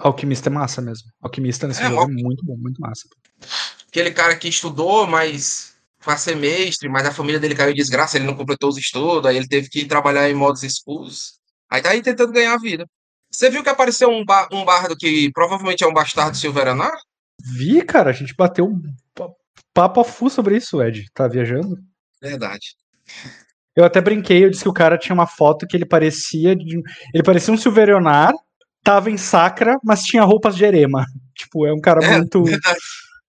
Alquimista 0.00 0.50
é 0.50 0.52
massa 0.52 0.82
mesmo. 0.82 1.08
Alquimista 1.22 1.66
nesse 1.66 1.80
É, 1.80 1.84
jogo 1.86 2.00
al- 2.00 2.10
é 2.10 2.12
muito 2.12 2.44
bom, 2.44 2.56
muito 2.58 2.80
massa. 2.80 3.08
Aquele 3.88 4.10
cara 4.10 4.36
que 4.36 4.48
estudou, 4.48 5.06
mas 5.06 5.74
para 6.04 6.18
ser 6.18 6.36
mestre, 6.36 6.88
mas 6.88 7.06
a 7.06 7.12
família 7.12 7.40
dele 7.40 7.54
caiu 7.54 7.70
em 7.72 7.74
desgraça, 7.74 8.16
ele 8.18 8.26
não 8.26 8.36
completou 8.36 8.68
os 8.68 8.76
estudos, 8.76 9.24
aí 9.24 9.36
ele 9.36 9.48
teve 9.48 9.68
que 9.70 9.86
trabalhar 9.86 10.28
em 10.28 10.34
modos 10.34 10.62
escuros. 10.62 11.38
Aí 11.70 11.80
tá 11.80 11.90
aí 11.90 12.02
tentando 12.02 12.32
ganhar 12.32 12.52
a 12.54 12.58
vida. 12.58 12.86
Você 13.36 13.50
viu 13.50 13.62
que 13.62 13.68
apareceu 13.68 14.08
um, 14.08 14.24
ba- 14.24 14.48
um 14.50 14.64
bardo 14.64 14.96
que 14.96 15.30
provavelmente 15.32 15.84
é 15.84 15.86
um 15.86 15.92
bastardo 15.92 16.36
Silveranar? 16.38 16.92
Vi, 17.54 17.82
cara, 17.82 18.08
a 18.08 18.12
gente 18.14 18.34
bateu 18.34 18.64
um 18.64 18.80
pa- 19.14 19.28
papo 19.74 20.02
full 20.04 20.30
sobre 20.30 20.56
isso, 20.56 20.82
Ed. 20.82 21.04
Tá 21.12 21.28
viajando? 21.28 21.76
Verdade. 22.20 22.68
Eu 23.76 23.84
até 23.84 24.00
brinquei, 24.00 24.42
eu 24.42 24.48
disse 24.48 24.62
que 24.62 24.68
o 24.70 24.72
cara 24.72 24.96
tinha 24.96 25.12
uma 25.12 25.26
foto 25.26 25.66
que 25.66 25.76
ele 25.76 25.84
parecia 25.84 26.56
de... 26.56 26.80
ele 27.12 27.22
parecia 27.22 27.52
um 27.52 27.58
Silverionar, 27.58 28.32
tava 28.82 29.10
em 29.10 29.18
Sacra, 29.18 29.76
mas 29.84 30.02
tinha 30.02 30.24
roupas 30.24 30.56
de 30.56 30.64
erema. 30.64 31.04
Tipo, 31.36 31.66
é 31.66 31.72
um 31.74 31.80
cara 31.80 32.02
É, 32.02 32.16
muito 32.16 32.42
verdade. 32.44 32.80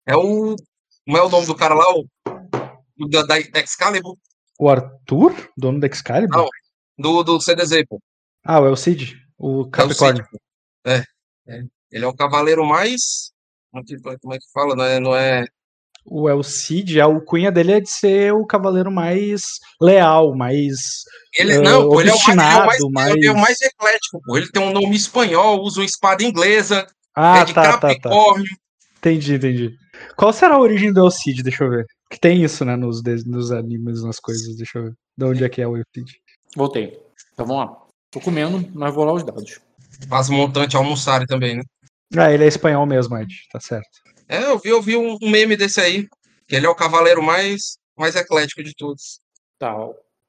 É 0.05 0.15
o. 0.15 0.55
Como 1.05 1.17
é 1.17 1.21
o 1.21 1.27
nome 1.27 1.45
do 1.45 1.53
cara 1.55 1.73
lá? 1.75 1.83
O, 1.93 2.07
da, 3.09 3.23
da 3.23 3.37
Excalibur? 3.59 4.15
o 4.57 4.69
Arthur, 4.69 5.35
dono 5.57 5.81
da 5.81 5.87
Excalibur. 5.87 6.37
Não. 6.37 6.47
Do, 6.97 7.23
do 7.23 7.41
CDZ, 7.41 7.83
pô. 7.85 7.99
Ah, 8.45 8.61
o 8.61 8.67
Elcid? 8.67 9.13
O 9.13 9.15
É 9.15 9.26
o 9.37 9.69
Capricórnio. 9.69 10.25
É, 10.85 11.03
é. 11.47 11.61
Ele 11.91 12.05
é 12.05 12.07
o 12.07 12.15
cavaleiro 12.15 12.65
mais. 12.65 13.31
Como 13.71 13.83
que, 13.83 13.97
como 13.99 14.33
é 14.33 14.37
que 14.37 14.51
fala? 14.53 14.75
Não 14.75 14.83
é, 14.83 14.99
não 14.99 15.15
é. 15.15 15.45
O 16.09 16.29
Elcid, 16.29 17.01
a 17.01 17.05
alcunha 17.05 17.51
dele 17.51 17.73
é 17.73 17.79
de 17.81 17.89
ser 17.89 18.33
o 18.33 18.45
cavaleiro 18.45 18.89
mais 18.89 19.43
leal, 19.81 20.33
mais. 20.35 21.03
Ele, 21.37 21.55
Ah, 21.55 21.61
não, 21.61 21.89
pô, 21.89 21.99
ele 21.99 22.09
é, 22.09 22.13
o 22.13 22.17
mais, 22.17 22.27
ele, 22.27 22.39
é 22.41 22.45
o 22.45 22.65
mais, 22.65 22.81
obstinado, 22.81 23.17
ele 23.17 23.27
é 23.27 23.31
o 23.31 23.33
mais- 23.35 23.43
mais 23.47 23.61
eclético, 23.61 24.21
pô. 24.23 24.37
Ele 24.37 24.49
tem 24.49 24.63
um 24.63 24.71
nome 24.71 24.95
espanhol, 24.95 25.61
usa 25.61 25.81
uma 25.81 25.85
espada 25.85 26.23
inglesa, 26.23 26.87
Ah, 27.13 27.39
é 27.39 27.45
de 27.45 27.53
tá, 27.53 27.63
tá, 27.63 27.71
tá. 27.73 27.79
Capricórnio. 27.89 28.49
Entendi, 28.99 29.33
entendi. 29.35 29.75
Qual 30.15 30.31
será 30.31 30.55
a 30.55 30.59
origem 30.59 30.93
do 30.93 31.01
Elcid? 31.05 31.43
Deixa 31.43 31.63
eu 31.65 31.69
ver. 31.69 31.85
Que 32.09 32.17
tem 32.19 32.41
isso, 32.41 32.63
né, 32.63 32.75
nos, 32.77 33.01
nos 33.25 33.51
animes, 33.51 34.01
nas 34.01 34.19
coisas. 34.19 34.55
Deixa 34.55 34.79
eu 34.79 34.83
ver. 34.85 34.93
De 35.17 35.25
onde 35.25 35.43
é 35.43 35.49
que 35.49 35.61
é 35.61 35.67
o 35.67 35.75
Elcid? 35.75 36.09
Voltei. 36.55 36.97
Então 37.33 37.45
vamos 37.45 37.65
lá. 37.65 37.86
Tô 38.11 38.19
comendo, 38.21 38.69
mas 38.73 38.93
vou 38.93 39.03
lá 39.03 39.13
os 39.13 39.23
dados. 39.23 39.59
Faz 40.07 40.29
montante 40.29 40.77
almoçarem 40.77 41.27
também, 41.27 41.57
né? 41.57 41.63
Ah, 42.15 42.31
ele 42.31 42.45
é 42.45 42.47
espanhol 42.47 42.85
mesmo, 42.85 43.17
Ed. 43.17 43.33
Tá 43.51 43.59
certo. 43.59 43.89
É, 44.27 44.43
eu 44.43 44.59
vi, 44.59 44.69
eu 44.69 44.81
vi 44.81 44.97
um, 44.97 45.17
meme 45.21 45.57
desse 45.57 45.79
aí, 45.81 46.07
que 46.47 46.55
ele 46.55 46.65
é 46.65 46.69
o 46.69 46.75
cavaleiro 46.75 47.21
mais, 47.21 47.77
mais 47.97 48.15
eclético 48.15 48.63
de 48.63 48.73
todos. 48.75 49.19
Tá, 49.59 49.75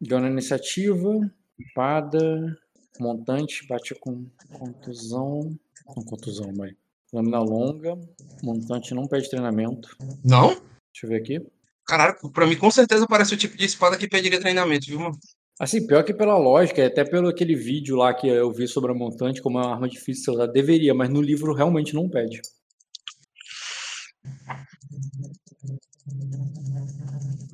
na 0.01 0.29
iniciativa, 0.29 1.31
espada, 1.59 2.57
montante, 2.99 3.67
bate 3.67 3.95
com 3.95 4.27
contusão. 4.53 5.57
Com 5.85 6.05
contusão, 6.05 6.53
mãe. 6.53 6.77
Lâmina 7.13 7.41
longa, 7.41 7.99
montante 8.43 8.95
não 8.95 9.07
pede 9.07 9.31
treinamento. 9.31 9.97
Não? 10.25 10.49
Deixa 10.49 11.05
eu 11.05 11.09
ver 11.09 11.17
aqui. 11.17 11.47
Caralho, 11.87 12.17
pra 12.33 12.47
mim 12.47 12.57
com 12.57 12.71
certeza 12.71 13.07
parece 13.07 13.35
o 13.35 13.37
tipo 13.37 13.57
de 13.57 13.65
espada 13.65 13.97
que 13.97 14.07
pediria 14.07 14.41
treinamento, 14.41 14.87
viu, 14.87 15.01
mano? 15.01 15.19
Assim, 15.59 15.87
pior 15.87 16.05
que 16.05 16.15
pela 16.15 16.37
lógica, 16.39 16.87
até 16.87 17.05
pelo 17.05 17.29
aquele 17.29 17.55
vídeo 17.57 17.97
lá 17.97 18.15
que 18.15 18.29
eu 18.29 18.53
vi 18.53 18.69
sobre 18.69 18.93
a 18.93 18.95
montante 18.95 19.43
como 19.43 19.59
uma 19.59 19.73
arma 19.73 19.89
difícil, 19.89 20.35
ela 20.35 20.47
deveria, 20.47 20.95
mas 20.95 21.11
no 21.11 21.21
livro 21.21 21.53
realmente 21.53 21.95
não 21.95 22.09
pede. 22.09 22.41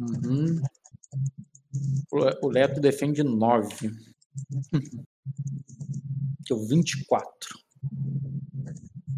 Uhum. 0.00 0.60
O 2.10 2.18
Le- 2.18 2.38
O 2.42 2.48
Leto 2.48 2.80
defende 2.80 3.22
9. 3.22 3.90
Deu 6.48 6.58
24. 6.66 7.30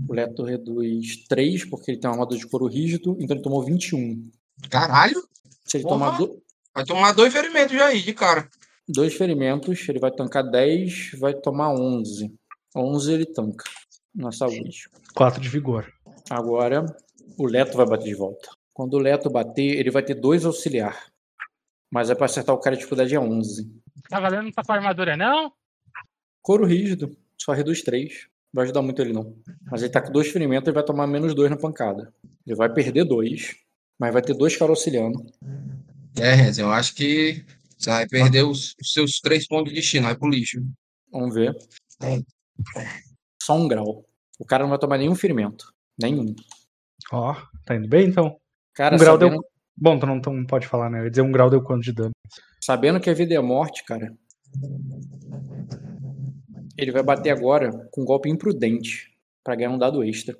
O 0.08 0.14
Leto 0.14 0.44
reduz 0.44 1.24
3, 1.28 1.64
porque 1.64 1.90
ele 1.90 1.98
tem 2.00 2.08
uma 2.08 2.14
armadura 2.14 2.38
de 2.38 2.46
couro 2.46 2.66
rígido, 2.66 3.16
então 3.20 3.34
ele 3.36 3.42
tomou 3.42 3.62
21. 3.64 4.30
Caralho, 4.70 5.20
Se 5.64 5.76
ele 5.78 5.84
Porra. 5.84 5.94
tomar 5.96 6.18
do- 6.18 6.42
vai 6.74 6.84
tomar 6.84 7.12
dois 7.12 7.32
ferimentos 7.32 7.74
já 7.76 7.86
aí, 7.86 8.00
de 8.02 8.14
cara. 8.14 8.48
Dois 8.88 9.14
ferimentos, 9.14 9.88
ele 9.88 9.98
vai 9.98 10.10
tancar 10.10 10.48
10, 10.48 11.12
vai 11.18 11.34
tomar 11.34 11.70
11. 11.70 12.32
11 12.74 13.12
ele 13.12 13.26
tanca 13.26 13.64
na 14.14 14.32
saúde. 14.32 14.88
4 15.14 15.40
de 15.40 15.48
vigor. 15.48 15.90
Agora, 16.30 16.84
o 17.38 17.46
Leto 17.46 17.76
vai 17.76 17.86
bater 17.86 18.06
de 18.06 18.14
volta. 18.14 18.48
Quando 18.72 18.94
o 18.94 18.98
Leto 18.98 19.30
bater, 19.30 19.78
ele 19.78 19.90
vai 19.90 20.02
ter 20.02 20.14
dois 20.14 20.44
auxiliar. 20.44 21.06
Mas 21.90 22.10
é 22.10 22.14
pra 22.14 22.26
acertar 22.26 22.54
o 22.54 22.58
cara, 22.58 22.74
a 22.74 22.78
dificuldade 22.78 23.14
é 23.14 23.20
11. 23.20 23.70
Cavaleiro 24.04 24.44
não 24.44 24.52
tá 24.52 24.62
com 24.62 24.72
armadura, 24.72 25.16
não? 25.16 25.52
Couro 26.42 26.66
rígido, 26.66 27.16
só 27.38 27.52
reduz 27.52 27.82
3. 27.82 28.28
Vai 28.52 28.64
ajudar 28.64 28.82
muito 28.82 29.00
ele 29.02 29.12
não. 29.12 29.36
Mas 29.70 29.82
ele 29.82 29.92
tá 29.92 30.00
com 30.00 30.12
dois 30.12 30.28
ferimentos, 30.28 30.66
ele 30.66 30.74
vai 30.74 30.84
tomar 30.84 31.06
menos 31.06 31.34
2 31.34 31.50
na 31.50 31.56
pancada. 31.56 32.12
Ele 32.46 32.56
vai 32.56 32.72
perder 32.72 33.04
2, 33.04 33.56
mas 33.98 34.12
vai 34.12 34.22
ter 34.22 34.34
dois 34.34 34.56
caras 34.56 34.78
auxiliando. 34.78 35.24
É, 36.18 36.32
Renzo, 36.32 36.62
eu 36.62 36.70
acho 36.70 36.94
que 36.94 37.44
vai 37.84 38.06
perder 38.06 38.44
os, 38.44 38.74
os 38.80 38.92
seus 38.92 39.20
três 39.20 39.46
pontos 39.46 39.72
de 39.72 39.80
destino, 39.80 40.06
vai 40.06 40.16
pro 40.16 40.28
lixo. 40.28 40.60
Vamos 41.10 41.34
ver. 41.34 41.56
Só 43.42 43.56
um 43.56 43.68
grau. 43.68 44.04
O 44.38 44.44
cara 44.44 44.64
não 44.64 44.70
vai 44.70 44.78
tomar 44.78 44.98
nenhum 44.98 45.14
ferimento. 45.14 45.72
Nenhum. 46.00 46.34
Ó, 47.12 47.34
tá 47.64 47.74
indo 47.76 47.88
bem 47.88 48.08
então? 48.08 48.38
Cara, 48.74 48.96
Um 48.96 48.98
grau 48.98 49.18
sabendo, 49.18 49.42
Bom, 49.76 49.98
tu 49.98 50.06
não, 50.06 50.20
tu 50.20 50.30
não 50.30 50.46
pode 50.46 50.66
falar, 50.66 50.90
né? 50.90 51.00
Eu 51.00 51.04
ia 51.04 51.10
dizer 51.10 51.22
um 51.22 51.32
grau 51.32 51.50
deu 51.50 51.62
quanto 51.62 51.82
de 51.84 51.92
dano. 51.92 52.12
sabendo 52.60 53.00
que 53.00 53.10
a 53.10 53.14
vida 53.14 53.34
é 53.34 53.40
morte, 53.40 53.84
cara. 53.84 54.14
Ele 56.78 56.92
vai 56.92 57.02
bater 57.02 57.30
agora 57.30 57.70
com 57.90 58.02
um 58.02 58.04
golpe 58.04 58.28
imprudente 58.28 59.14
pra 59.44 59.54
ganhar 59.54 59.70
um 59.70 59.78
dado 59.78 60.02
extra. 60.02 60.36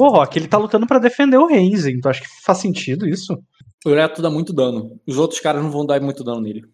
Pô, 0.00 0.08
Rock, 0.08 0.38
ele 0.38 0.48
tá 0.48 0.56
lutando 0.56 0.86
pra 0.86 0.98
defender 0.98 1.36
o 1.36 1.44
Renzen. 1.46 2.00
Tu 2.00 2.08
acha 2.08 2.22
que 2.22 2.42
faz 2.42 2.56
sentido 2.56 3.06
isso? 3.06 3.38
O 3.84 3.90
Leto 3.90 4.22
dá 4.22 4.30
muito 4.30 4.50
dano. 4.50 4.98
Os 5.06 5.18
outros 5.18 5.40
caras 5.40 5.62
não 5.62 5.70
vão 5.70 5.84
dar 5.84 6.00
muito 6.00 6.24
dano 6.24 6.40
nele. 6.40 6.64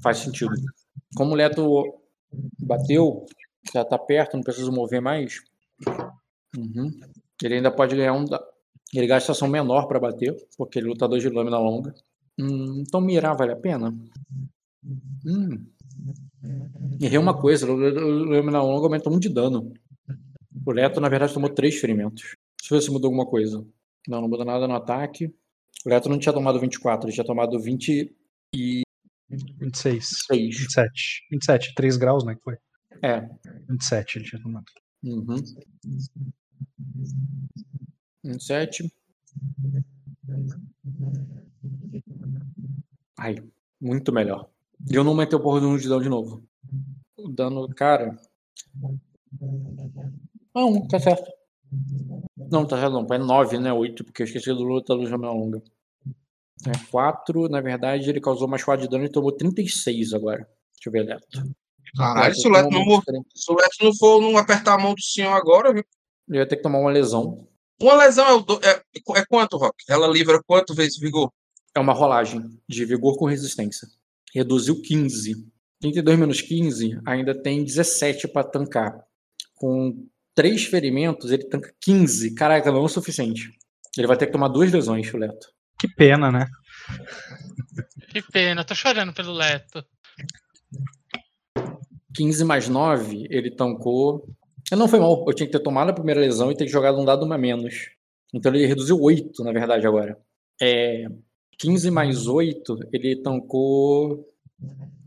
Faz 0.00 0.18
sentido. 0.18 0.52
Como 1.16 1.32
o 1.32 1.34
Leto 1.34 1.98
bateu, 2.60 3.26
já 3.74 3.84
tá 3.84 3.98
perto, 3.98 4.36
não 4.36 4.44
precisa 4.44 4.70
mover 4.70 5.02
mais. 5.02 5.40
Uhum. 6.56 6.92
Ele 7.42 7.54
ainda 7.56 7.72
pode 7.72 7.96
ganhar 7.96 8.12
um. 8.12 8.24
da- 8.24 8.40
Ele 8.94 9.08
gasta 9.08 9.32
ação 9.32 9.48
menor 9.48 9.88
pra 9.88 9.98
bater, 9.98 10.36
porque 10.56 10.78
ele 10.78 10.86
é 10.86 10.90
lutador 10.90 11.18
de 11.18 11.28
lâmina 11.28 11.58
longa. 11.58 11.92
Hum, 12.38 12.84
então 12.86 13.00
mirar 13.00 13.36
vale 13.36 13.50
a 13.50 13.56
pena? 13.56 13.92
Hum. 15.26 15.66
Errei 17.00 17.18
uma 17.18 17.34
coisa, 17.36 17.68
o 17.68 17.74
lâ- 17.74 18.00
o 18.00 18.10
lâmina 18.30 18.62
longa 18.62 18.86
aumenta 18.86 19.10
um 19.10 19.18
de 19.18 19.28
dano. 19.28 19.72
O 20.68 20.70
Leto, 20.70 21.00
na 21.00 21.08
verdade, 21.08 21.32
tomou 21.32 21.48
três 21.48 21.80
ferimentos. 21.80 22.36
Deixa 22.60 22.74
eu 22.74 22.78
ver 22.78 22.84
se 22.84 22.90
mudou 22.90 23.08
alguma 23.08 23.24
coisa. 23.24 23.66
Não, 24.06 24.20
não 24.20 24.28
muda 24.28 24.44
nada 24.44 24.68
no 24.68 24.74
ataque. 24.74 25.34
O 25.86 25.88
Leto 25.88 26.10
não 26.10 26.18
tinha 26.18 26.30
tomado 26.30 26.60
24, 26.60 27.08
ele 27.08 27.14
tinha 27.14 27.24
tomado 27.24 27.58
26. 27.58 28.82
26. 29.30 30.26
27. 30.30 31.26
27, 31.30 31.74
3 31.74 31.96
graus, 31.96 32.22
né? 32.22 32.34
Que 32.34 32.42
foi? 32.42 32.58
É. 33.02 33.26
27 33.66 34.18
ele 34.18 34.26
tinha 34.26 34.42
tomado. 34.42 34.66
Uhum. 35.02 35.36
27. 38.22 38.92
Ai, 43.18 43.36
muito 43.80 44.12
melhor. 44.12 44.50
E 44.86 44.94
eu 44.94 45.02
não 45.02 45.14
meti 45.14 45.34
o 45.34 45.40
porra 45.40 45.62
do 45.62 45.78
de 45.78 45.88
dano 45.88 46.02
de 46.02 46.10
novo. 46.10 46.46
O 47.16 47.26
dano, 47.30 47.66
cara. 47.74 48.20
Não, 50.58 50.86
tá 50.88 50.98
certo. 50.98 51.30
Não, 52.50 52.66
tá 52.66 52.76
certo, 52.78 52.92
não. 52.92 53.06
É 53.14 53.18
9, 53.18 53.58
né? 53.58 53.72
8, 53.72 54.04
porque 54.04 54.22
eu 54.22 54.26
esqueci 54.26 54.48
do 54.52 54.62
luta 54.64 54.94
da 54.94 55.00
luz 55.00 55.10
longa. 55.10 55.62
É 56.66 56.72
4, 56.90 57.48
na 57.48 57.60
verdade, 57.60 58.08
ele 58.10 58.20
causou 58.20 58.48
mais 58.48 58.64
4 58.64 58.84
de 58.84 58.90
dano 58.90 59.04
e 59.04 59.08
tomou 59.08 59.30
36 59.32 60.12
agora. 60.12 60.48
Deixa 60.74 60.88
eu 60.88 60.92
ver, 60.92 61.02
Leto. 61.04 61.26
Caralho, 61.96 62.34
se 62.34 62.46
o 62.46 62.50
Leto 62.50 62.70
não, 62.70 62.84
mor- 62.84 63.02
se 63.34 63.52
o 63.52 63.54
Leto 63.56 63.76
não 63.82 63.94
for 63.94 64.20
não 64.20 64.36
apertar 64.36 64.74
a 64.74 64.78
mão 64.78 64.94
do 64.94 65.00
senhor 65.02 65.32
agora, 65.32 65.72
viu? 65.72 65.84
Ele 66.28 66.38
vai 66.38 66.46
ter 66.46 66.56
que 66.56 66.62
tomar 66.62 66.78
uma 66.80 66.90
lesão. 66.90 67.46
Uma 67.80 67.94
lesão 67.94 68.26
é, 68.26 68.32
o 68.34 68.40
do- 68.40 68.60
é, 68.64 68.82
é 69.16 69.24
quanto, 69.26 69.56
Rock? 69.56 69.76
Ela 69.88 70.08
livra 70.08 70.42
quanto 70.44 70.74
vezes 70.74 70.98
vigor? 70.98 71.32
É 71.74 71.80
uma 71.80 71.92
rolagem 71.92 72.42
de 72.68 72.84
vigor 72.84 73.16
com 73.16 73.24
resistência. 73.26 73.86
Reduziu 74.34 74.82
15. 74.82 75.46
32 75.80 76.18
menos 76.18 76.42
15 76.42 76.98
ainda 77.06 77.40
tem 77.40 77.64
17 77.64 78.26
pra 78.26 78.42
tancar. 78.42 79.00
Com 79.54 80.06
três 80.38 80.66
ferimentos, 80.66 81.32
ele 81.32 81.42
tanca 81.42 81.74
15. 81.80 82.32
Caraca, 82.32 82.70
não 82.70 82.82
é 82.82 82.84
o 82.84 82.88
suficiente. 82.88 83.50
Ele 83.96 84.06
vai 84.06 84.16
ter 84.16 84.26
que 84.26 84.32
tomar 84.32 84.46
duas 84.46 84.70
lesões, 84.70 85.12
o 85.12 85.16
Leto. 85.16 85.48
Que 85.76 85.88
pena, 85.88 86.30
né? 86.30 86.46
Que 88.12 88.22
pena, 88.22 88.62
tô 88.62 88.72
chorando 88.72 89.12
pelo 89.12 89.32
Leto. 89.32 89.84
15 92.14 92.44
mais 92.44 92.68
9, 92.68 93.26
ele 93.28 93.50
tancou. 93.50 94.28
Não 94.70 94.86
foi 94.86 95.00
mal, 95.00 95.24
eu 95.26 95.34
tinha 95.34 95.48
que 95.48 95.52
ter 95.52 95.62
tomado 95.62 95.90
a 95.90 95.92
primeira 95.92 96.20
lesão 96.20 96.52
e 96.52 96.56
ter 96.56 96.68
jogado 96.68 97.00
um 97.00 97.04
dado 97.04 97.32
a 97.32 97.36
menos. 97.36 97.88
Então 98.32 98.54
ele 98.54 98.64
reduziu 98.64 99.00
8, 99.00 99.42
na 99.42 99.50
verdade, 99.50 99.88
agora. 99.88 100.16
É, 100.62 101.08
15 101.58 101.90
mais 101.90 102.28
8, 102.28 102.78
ele 102.92 103.20
tancou 103.20 104.24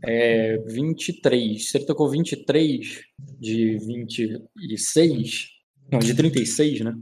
é, 0.04 0.58
23. 0.58 1.70
Se 1.70 1.78
ele 1.78 1.86
tancou 1.86 2.08
23 2.08 3.02
de 3.38 3.78
26, 3.78 5.48
não, 5.90 5.98
de 5.98 6.14
36, 6.14 6.80
né? 6.80 6.94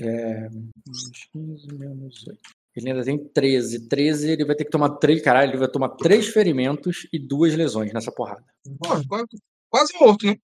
É, 0.00 0.48
menos 0.48 1.10
15 1.32 1.74
menos 1.74 2.26
8. 2.26 2.40
Ele 2.74 2.90
ainda 2.90 3.04
tem 3.04 3.18
13. 3.18 3.88
13, 3.88 4.30
ele 4.30 4.44
vai 4.44 4.56
ter 4.56 4.64
que 4.64 4.70
tomar 4.70 4.90
3. 4.96 5.22
Caralho, 5.22 5.50
ele 5.50 5.58
vai 5.58 5.68
tomar 5.68 5.90
3 5.90 6.26
ferimentos 6.28 7.06
e 7.12 7.18
duas 7.18 7.54
lesões 7.54 7.92
nessa 7.92 8.10
porrada. 8.10 8.44
Pô, 8.78 8.88
quase, 9.06 9.26
quase 9.68 9.92
morto, 10.00 10.26
né? 10.26 10.36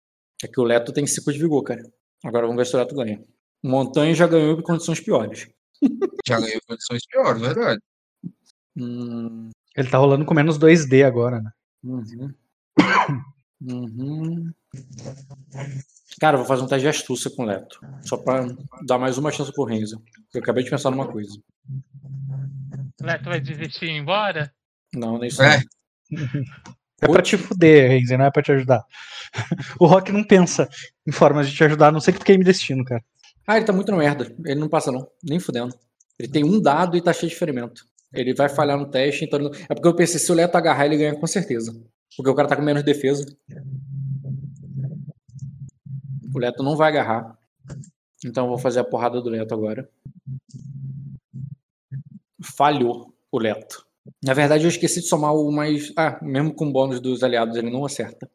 É 0.42 0.46
que 0.46 0.60
o 0.60 0.64
Leto 0.64 0.92
tem 0.92 1.06
5 1.06 1.32
de 1.32 1.38
vigor, 1.38 1.62
cara. 1.62 1.82
Agora 2.24 2.46
vamos 2.46 2.58
ver 2.58 2.66
se 2.66 2.76
o 2.76 2.78
Leto 2.78 2.94
ganha. 2.94 3.22
O 3.62 3.68
Montanha 3.68 4.14
já 4.14 4.26
ganhou 4.26 4.58
em 4.58 4.62
condições 4.62 5.00
piores. 5.00 5.48
Já 6.26 6.40
ganhou 6.40 6.60
condições 6.68 7.06
piores, 7.06 7.40
verdade. 7.40 7.80
Hum, 8.76 9.48
Ele 9.78 9.88
tá 9.88 9.96
rolando 9.96 10.24
com 10.24 10.34
menos 10.34 10.58
2D 10.58 11.06
agora, 11.06 11.40
né? 11.40 11.52
uhum. 11.84 12.34
Uhum. 13.60 14.52
Cara, 16.20 16.34
eu 16.34 16.38
vou 16.38 16.46
fazer 16.46 16.62
um 16.62 16.66
teste 16.66 16.82
de 16.82 16.88
astúcia 16.88 17.30
com 17.30 17.44
o 17.44 17.46
Leto. 17.46 17.78
Só 18.02 18.16
pra 18.16 18.44
dar 18.84 18.98
mais 18.98 19.18
uma 19.18 19.30
chance 19.30 19.52
pro 19.52 19.62
Renzo. 19.62 20.02
Eu 20.34 20.40
acabei 20.40 20.64
de 20.64 20.70
pensar 20.70 20.90
numa 20.90 21.06
coisa. 21.06 21.30
Leto 23.00 23.26
vai 23.26 23.40
desistir 23.40 23.84
e 23.86 23.90
ir 23.90 23.98
embora? 23.98 24.52
Não, 24.92 25.16
nem 25.16 25.28
isso. 25.28 25.42
É. 25.42 25.62
É 27.00 27.06
pra 27.06 27.22
te 27.22 27.36
fuder, 27.36 27.90
Renzi, 27.90 28.16
não 28.16 28.24
é 28.24 28.30
pra 28.32 28.42
te 28.42 28.50
ajudar. 28.50 28.84
O 29.78 29.86
Rock 29.86 30.10
não 30.10 30.24
pensa 30.24 30.68
em 31.06 31.12
formas 31.12 31.48
de 31.48 31.54
te 31.54 31.62
ajudar, 31.62 31.88
a 31.88 31.92
não 31.92 32.00
sei 32.00 32.12
que 32.12 32.18
tu 32.18 32.26
queime 32.26 32.42
destino, 32.42 32.84
cara. 32.84 33.04
Ah, 33.46 33.56
ele 33.56 33.66
tá 33.66 33.72
muito 33.72 33.92
na 33.92 33.98
merda. 33.98 34.34
Ele 34.44 34.58
não 34.58 34.68
passa, 34.68 34.90
não. 34.90 35.06
Nem 35.22 35.38
fudendo. 35.38 35.72
Ele 36.18 36.28
tem 36.28 36.42
um 36.42 36.60
dado 36.60 36.96
e 36.96 37.02
tá 37.02 37.12
cheio 37.12 37.30
de 37.30 37.36
ferimento. 37.36 37.86
Ele 38.12 38.34
vai 38.34 38.48
falhar 38.48 38.78
no 38.78 38.90
teste, 38.90 39.24
então. 39.24 39.50
É 39.68 39.74
porque 39.74 39.88
eu 39.88 39.94
pensei, 39.94 40.18
se 40.18 40.30
o 40.32 40.34
Leto 40.34 40.56
agarrar, 40.56 40.86
ele 40.86 40.96
ganha 40.96 41.14
com 41.14 41.26
certeza. 41.26 41.72
Porque 42.16 42.30
o 42.30 42.34
cara 42.34 42.48
tá 42.48 42.56
com 42.56 42.62
menos 42.62 42.82
defesa. 42.82 43.24
O 46.34 46.38
Leto 46.38 46.62
não 46.62 46.76
vai 46.76 46.88
agarrar. 46.88 47.38
Então 48.24 48.44
eu 48.44 48.48
vou 48.48 48.58
fazer 48.58 48.80
a 48.80 48.84
porrada 48.84 49.20
do 49.20 49.28
Leto 49.28 49.54
agora. 49.54 49.88
Falhou 52.42 53.14
o 53.30 53.38
Leto. 53.38 53.86
Na 54.24 54.32
verdade, 54.32 54.64
eu 54.64 54.68
esqueci 54.68 55.00
de 55.00 55.06
somar 55.06 55.34
o 55.34 55.52
mais. 55.52 55.92
Ah, 55.96 56.18
mesmo 56.22 56.54
com 56.54 56.66
o 56.66 56.72
bônus 56.72 57.00
dos 57.00 57.22
aliados, 57.22 57.56
ele 57.56 57.70
não 57.70 57.84
acerta. 57.84 58.30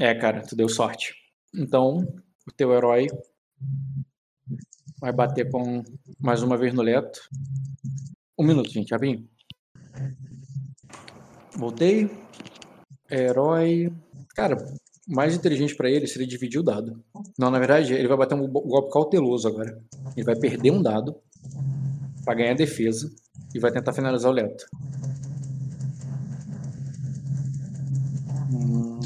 É, 0.00 0.14
cara, 0.14 0.42
tu 0.42 0.54
deu 0.54 0.68
sorte. 0.68 1.14
Então, 1.54 2.06
o 2.46 2.52
teu 2.52 2.72
herói 2.74 3.06
vai 5.00 5.12
bater 5.12 5.50
com 5.50 5.82
mais 6.20 6.42
uma 6.42 6.56
vez 6.56 6.74
no 6.74 6.82
Leto. 6.82 7.20
Um 8.38 8.44
minuto, 8.44 8.70
gente, 8.70 8.96
vim. 8.98 9.28
Voltei. 11.56 12.10
Herói. 13.10 13.92
Cara, 14.34 14.56
mais 15.08 15.34
inteligente 15.34 15.74
pra 15.74 15.88
ele 15.90 16.06
seria 16.06 16.26
dividir 16.26 16.58
o 16.60 16.62
dado. 16.62 17.02
Não, 17.38 17.50
na 17.50 17.58
verdade, 17.58 17.94
ele 17.94 18.08
vai 18.08 18.16
bater 18.16 18.34
um 18.34 18.46
go- 18.46 18.60
golpe 18.62 18.90
cauteloso 18.92 19.48
agora. 19.48 19.80
Ele 20.16 20.26
vai 20.26 20.36
perder 20.36 20.70
um 20.70 20.82
dado 20.82 21.16
pra 22.24 22.34
ganhar 22.34 22.54
defesa 22.54 23.10
e 23.54 23.58
vai 23.60 23.70
tentar 23.72 23.92
finalizar 23.92 24.30
o 24.30 24.34
Leto. 24.34 24.66
Hum, 28.52 29.00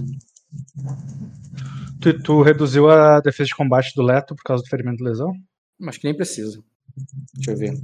Tu, 2.01 2.19
tu 2.23 2.43
reduziu 2.43 2.89
a 2.89 3.21
defesa 3.21 3.49
de 3.49 3.55
combate 3.55 3.93
do 3.95 4.03
Leto 4.03 4.35
por 4.35 4.43
causa 4.43 4.63
do 4.65 4.69
ferimento 4.69 4.97
de 4.97 5.05
lesão? 5.05 5.33
Acho 5.87 6.01
que 6.01 6.07
nem 6.07 6.17
precisa. 6.17 6.63
Deixa 7.35 7.51
eu 7.53 7.57
ver. 7.57 7.81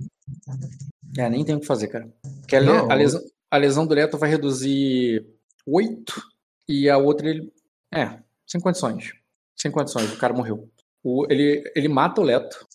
É, 1.19 1.29
nem 1.31 1.45
tem 1.45 1.55
o 1.57 1.61
que 1.61 1.67
fazer, 1.67 1.89
cara. 1.89 2.09
Porque 2.41 2.57
a, 2.57 2.61
Não, 2.61 2.91
a 2.91 2.95
lesão, 2.95 3.21
a 3.51 3.57
lesão 3.57 3.87
do 3.87 3.95
Leto 3.95 4.19
vai 4.19 4.29
reduzir 4.31 5.25
8 5.67 6.23
e 6.69 6.89
a 6.89 6.99
outra 6.99 7.29
ele. 7.29 7.53
É, 7.95 8.19
sem 8.47 8.61
condições. 8.61 9.13
Sem 9.57 9.71
condições, 9.71 10.13
o 10.13 10.19
cara 10.19 10.35
morreu. 10.35 10.69
O- 11.03 11.27
ele, 11.31 11.63
ele 11.75 11.89
mata 11.89 12.21
o 12.21 12.25
Leto, 12.25 12.67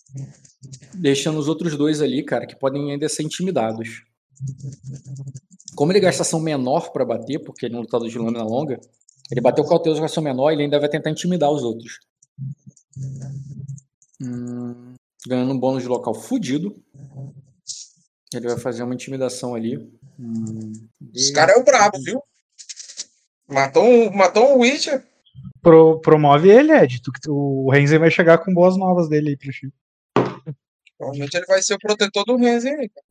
deixando 0.94 1.38
os 1.38 1.48
outros 1.48 1.76
dois 1.76 2.00
ali, 2.00 2.22
cara, 2.24 2.46
que 2.46 2.56
podem 2.56 2.90
ainda 2.92 3.08
ser 3.08 3.22
intimidados. 3.22 4.02
Como 5.76 5.92
ele 5.92 6.00
gasta 6.00 6.22
ação 6.22 6.40
menor 6.40 6.90
pra 6.92 7.04
bater, 7.04 7.38
porque 7.38 7.66
ele 7.66 7.74
é 7.74 7.78
um 7.78 7.82
lutador 7.82 8.08
de 8.08 8.18
lâmina 8.18 8.42
longa, 8.42 8.80
ele 9.30 9.40
bateu 9.40 9.64
cauteloso 9.64 10.00
com 10.00 10.06
ação 10.06 10.22
menor 10.22 10.50
e 10.50 10.54
ele 10.54 10.62
ainda 10.64 10.80
vai 10.80 10.88
tentar 10.88 11.10
intimidar 11.10 11.50
os 11.50 11.62
outros. 11.62 12.00
Hum, 14.20 14.91
ganhando 15.26 15.52
um 15.52 15.58
bônus 15.58 15.82
de 15.82 15.88
local 15.88 16.14
fudido. 16.14 16.76
Ele 18.34 18.48
vai 18.48 18.58
fazer 18.58 18.82
uma 18.82 18.94
intimidação 18.94 19.54
ali. 19.54 19.76
Hum, 20.18 20.72
Esse 21.14 21.32
cara 21.32 21.52
é 21.52 21.56
o 21.56 21.64
brabo, 21.64 21.98
viu? 22.02 22.22
Matou 23.48 23.84
um, 23.84 24.10
matou 24.12 24.54
um 24.56 24.60
Witcher. 24.60 25.04
Pro- 25.60 26.00
promove 26.00 26.48
ele, 26.50 26.72
Ed. 26.72 27.00
Tu, 27.02 27.12
o 27.34 27.70
Renzi 27.70 27.98
vai 27.98 28.10
chegar 28.10 28.38
com 28.38 28.52
boas 28.54 28.76
novas 28.76 29.08
dele 29.08 29.30
aí 29.30 29.36
pra 29.36 29.52
ti. 29.52 29.72
Provavelmente 30.96 31.36
ele 31.36 31.46
vai 31.46 31.60
ser 31.62 31.74
o 31.74 31.78
protetor 31.78 32.24
do 32.24 32.36
Renzi 32.36 32.68
aí, 32.68 32.88
cara. 32.88 33.06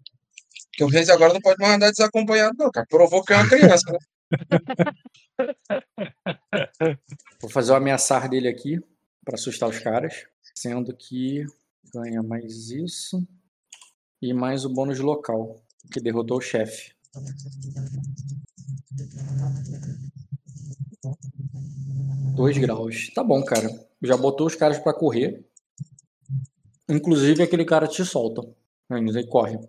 Porque 0.71 0.83
o 0.83 0.88
Renzi 0.88 1.11
agora 1.11 1.33
não 1.33 1.41
pode 1.41 1.59
mais 1.59 1.73
andar 1.75 1.91
desacompanhado, 1.91 2.55
não, 2.57 2.71
cara. 2.71 2.88
Provou 2.89 3.23
que 3.23 3.33
é 3.33 3.35
uma 3.38 3.47
criança, 3.49 3.91
né? 3.91 3.99
Vou 7.41 7.49
fazer 7.49 7.71
o 7.71 7.75
ameaçar 7.75 8.29
dele 8.29 8.47
aqui 8.47 8.79
para 9.23 9.35
assustar 9.35 9.69
os 9.69 9.79
caras. 9.79 10.25
Sendo 10.55 10.95
que 10.95 11.45
ganha 11.93 12.23
mais 12.23 12.69
isso. 12.69 13.26
E 14.22 14.34
mais 14.34 14.65
o 14.65 14.69
bônus 14.69 14.99
local, 14.99 15.61
que 15.91 15.99
derrotou 15.99 16.38
o 16.38 16.41
chefe. 16.41 16.93
Dois 22.35 22.57
graus. 22.57 23.11
Tá 23.13 23.23
bom, 23.23 23.43
cara. 23.43 23.68
Já 24.01 24.15
botou 24.15 24.47
os 24.47 24.55
caras 24.55 24.80
pra 24.80 24.93
correr. 24.93 25.43
Inclusive 26.88 27.43
aquele 27.43 27.65
cara 27.65 27.88
te 27.88 28.05
solta. 28.05 28.41
Aí 28.89 29.27
corre. 29.27 29.59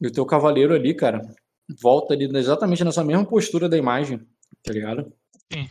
E 0.00 0.06
o 0.06 0.10
teu 0.10 0.24
cavaleiro 0.24 0.74
ali, 0.74 0.94
cara, 0.94 1.22
volta 1.80 2.14
ali 2.14 2.24
exatamente 2.36 2.84
nessa 2.84 3.04
mesma 3.04 3.24
postura 3.24 3.68
da 3.68 3.76
imagem. 3.76 4.18
Tá 4.64 4.72
ligado? 4.72 5.12
Sim. 5.52 5.68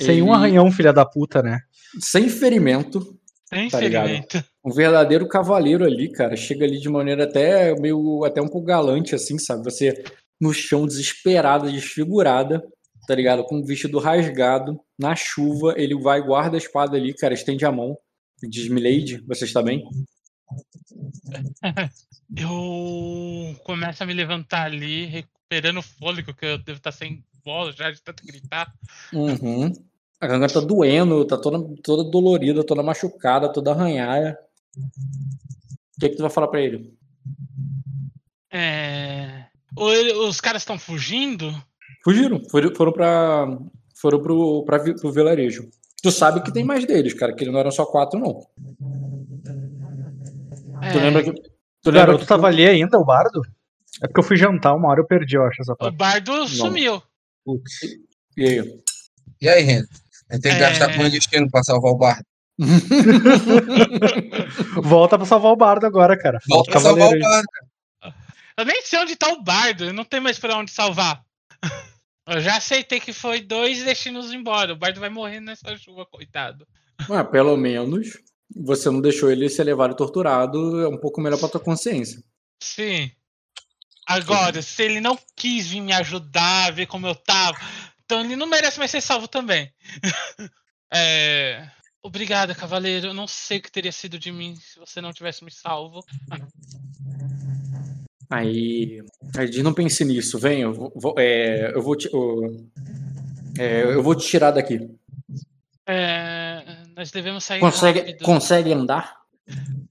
Sem 0.00 0.22
um 0.22 0.32
arranhão, 0.32 0.70
filha 0.70 0.92
da 0.92 1.04
puta, 1.04 1.42
né? 1.42 1.60
Sem 2.00 2.28
ferimento. 2.28 3.18
Tem 3.52 3.68
Tá 3.68 3.78
ligado? 3.80 4.08
Um 4.64 4.72
verdadeiro 4.72 5.28
cavaleiro 5.28 5.84
ali, 5.84 6.10
cara. 6.10 6.34
Chega 6.34 6.64
ali 6.64 6.80
de 6.80 6.88
maneira 6.88 7.24
até 7.24 7.78
meio 7.78 8.24
até 8.24 8.40
um 8.40 8.48
pouco 8.48 8.66
galante, 8.66 9.14
assim, 9.14 9.38
sabe? 9.38 9.62
Você 9.64 10.02
no 10.40 10.54
chão, 10.54 10.86
desesperada, 10.86 11.70
desfigurada, 11.70 12.64
tá 13.06 13.14
ligado? 13.14 13.44
Com 13.44 13.60
o 13.60 13.64
vestido 13.64 13.98
rasgado, 13.98 14.80
na 14.98 15.14
chuva, 15.14 15.74
ele 15.76 15.94
vai, 15.94 16.22
guarda 16.22 16.56
a 16.56 16.58
espada 16.58 16.96
ali, 16.96 17.14
cara, 17.14 17.34
estende 17.34 17.66
a 17.66 17.70
mão. 17.70 17.96
e 18.42 18.48
Diz, 18.48 18.68
Milady, 18.68 19.22
você 19.26 19.44
está 19.44 19.62
bem? 19.62 19.84
Eu 22.34 23.54
começo 23.64 24.02
a 24.02 24.06
me 24.06 24.14
levantar 24.14 24.64
ali, 24.64 25.04
recuperando 25.04 25.78
o 25.78 25.82
fôlego, 25.82 26.32
que 26.32 26.46
eu 26.46 26.56
devo 26.56 26.78
estar 26.78 26.90
sem 26.90 27.22
bola 27.44 27.70
já 27.72 27.90
de 27.90 28.00
tanto 28.00 28.24
gritar. 28.24 28.72
Uhum. 29.12 29.70
A 30.22 30.26
garganta 30.28 30.54
tá 30.54 30.60
doendo, 30.60 31.24
tá 31.24 31.36
toda, 31.36 31.58
toda 31.82 32.08
dolorida, 32.08 32.62
toda 32.64 32.80
machucada, 32.80 33.52
toda 33.52 33.72
arranhada. 33.72 34.38
O 34.78 36.00
que, 36.00 36.10
que 36.10 36.14
tu 36.16 36.22
vai 36.22 36.30
falar 36.30 36.46
pra 36.46 36.60
ele? 36.60 36.94
É... 38.52 39.46
o- 39.76 39.90
ele- 39.90 40.12
Os 40.12 40.40
caras 40.40 40.62
estão 40.62 40.78
fugindo? 40.78 41.52
Fugiram, 42.04 42.40
foram, 42.48 42.72
foram 42.72 42.92
pra. 42.92 43.58
Foram 43.96 44.22
pro, 44.22 44.64
pra, 44.64 44.78
pro 44.78 45.10
vilarejo. 45.12 45.68
Tu 46.00 46.10
sabe 46.12 46.40
que 46.42 46.52
tem 46.52 46.62
mais 46.64 46.84
deles, 46.86 47.14
cara, 47.14 47.32
que 47.34 47.44
não 47.44 47.58
eram 47.58 47.70
só 47.72 47.84
quatro, 47.84 48.18
não. 48.20 48.34
Tu 49.44 50.98
É, 50.98 51.02
lembra 51.02 51.24
que. 51.24 51.32
Tu 51.32 51.40
O 51.88 51.90
lembra 51.90 52.06
garoto 52.06 52.20
que 52.22 52.28
tava 52.28 52.46
ali 52.46 52.64
ainda, 52.66 52.96
o 52.98 53.04
bardo? 53.04 53.42
É 54.02 54.06
porque 54.06 54.20
eu 54.20 54.24
fui 54.24 54.36
jantar, 54.36 54.74
uma 54.76 54.88
hora 54.88 55.00
eu 55.00 55.06
perdi, 55.06 55.34
eu 55.36 55.44
acho, 55.44 55.62
essa 55.62 55.72
O 55.72 55.76
parte. 55.76 55.96
bardo 55.96 56.46
sumiu. 56.48 57.02
Putz. 57.44 57.72
E 58.36 58.44
aí? 58.44 58.82
E 59.40 59.48
aí, 59.48 59.62
Renzi? 59.62 60.01
A 60.32 60.34
gente 60.34 60.42
tem 60.42 60.52
que 60.52 60.58
É. 60.62 60.68
gastar 60.70 60.96
com 60.96 61.02
o 61.04 61.10
destino 61.10 61.50
pra 61.50 61.62
salvar 61.62 61.92
o 61.92 61.96
bardo. 61.96 62.24
Volta 64.82 65.16
pra 65.18 65.26
salvar 65.26 65.52
o 65.52 65.56
bardo 65.56 65.86
agora, 65.86 66.16
cara. 66.18 66.38
Volta 66.48 66.70
pra 66.70 66.80
salvar 66.80 67.10
o 67.10 67.14
aí. 67.14 67.20
bardo. 67.20 67.48
Eu 68.56 68.64
nem 68.64 68.82
sei 68.82 68.98
onde 69.00 69.16
tá 69.16 69.28
o 69.32 69.42
bardo, 69.42 69.84
eu 69.84 69.92
não 69.94 70.04
tenho 70.04 70.22
mais 70.22 70.38
pra 70.38 70.56
onde 70.56 70.70
salvar. 70.70 71.22
Eu 72.28 72.40
já 72.40 72.56
aceitei 72.56 73.00
que 73.00 73.12
foi 73.12 73.40
dois 73.40 73.80
e 73.80 73.84
deixei-nos 73.84 74.32
embora. 74.32 74.74
O 74.74 74.76
bardo 74.76 75.00
vai 75.00 75.08
morrer 75.10 75.40
nessa 75.40 75.76
chuva, 75.76 76.06
coitado. 76.06 76.64
Ah, 77.10 77.24
pelo 77.24 77.56
menos 77.56 78.16
você 78.54 78.88
não 78.90 79.00
deixou 79.00 79.28
ele 79.28 79.48
ser 79.48 79.64
levado 79.64 79.92
e 79.92 79.96
torturado. 79.96 80.80
É 80.82 80.86
um 80.88 80.96
pouco 80.96 81.20
melhor 81.20 81.36
pra 81.40 81.48
tua 81.48 81.60
consciência. 81.60 82.22
Sim. 82.62 83.10
Agora, 84.06 84.62
se 84.62 84.80
ele 84.84 85.00
não 85.00 85.18
quis 85.34 85.66
vir 85.66 85.80
me 85.80 85.92
ajudar, 85.92 86.70
ver 86.72 86.86
como 86.86 87.08
eu 87.08 87.14
tava, 87.16 87.58
então 88.04 88.20
ele 88.24 88.36
não 88.36 88.46
merece 88.46 88.78
mais 88.78 88.90
ser 88.90 89.00
salvo 89.00 89.26
também. 89.28 89.72
é... 90.92 91.68
Obrigada, 92.04 92.54
cavaleiro. 92.54 93.06
Eu 93.08 93.14
não 93.14 93.28
sei 93.28 93.58
o 93.58 93.62
que 93.62 93.70
teria 93.70 93.92
sido 93.92 94.18
de 94.18 94.32
mim 94.32 94.56
se 94.56 94.78
você 94.78 95.00
não 95.00 95.12
tivesse 95.12 95.44
me 95.44 95.52
salvo. 95.52 96.04
Aí. 98.28 99.02
Aí 99.38 99.62
não 99.62 99.72
pense 99.74 100.04
nisso, 100.04 100.38
vem, 100.38 100.62
eu 100.62 100.72
vou, 100.72 101.14
é, 101.18 101.70
eu 101.74 101.82
vou 101.82 101.94
te. 101.94 102.08
eu- 102.12 102.66
é, 103.58 103.82
eu 103.84 104.02
vou 104.02 104.14
te 104.14 104.26
tirar 104.26 104.50
daqui. 104.50 104.90
É, 105.86 106.64
Nós 106.96 107.10
devemos 107.10 107.44
sair 107.44 107.60
Consegue, 107.60 108.00
rápido. 108.00 108.24
consegue 108.24 108.72
andar? 108.72 109.20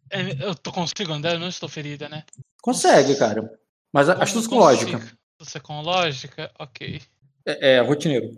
É, 0.09 0.45
Eu 0.45 0.55
tô 0.55 0.71
consigo 0.71 1.13
andar, 1.13 1.33
eu 1.33 1.39
não 1.39 1.47
estou 1.47 1.69
ferida, 1.69 2.09
né? 2.09 2.23
Consegue, 2.61 3.15
cara. 3.15 3.57
Mas 3.93 4.09
a- 4.09 4.21
astúcia 4.23 4.49
com 4.49 4.57
lógica. 4.57 5.17
Você 5.39 5.59
com 5.59 5.81
lógica? 5.81 6.51
Ok. 6.59 7.01
É, 7.45 7.75
é, 7.75 7.79
rotineiro. 7.81 8.35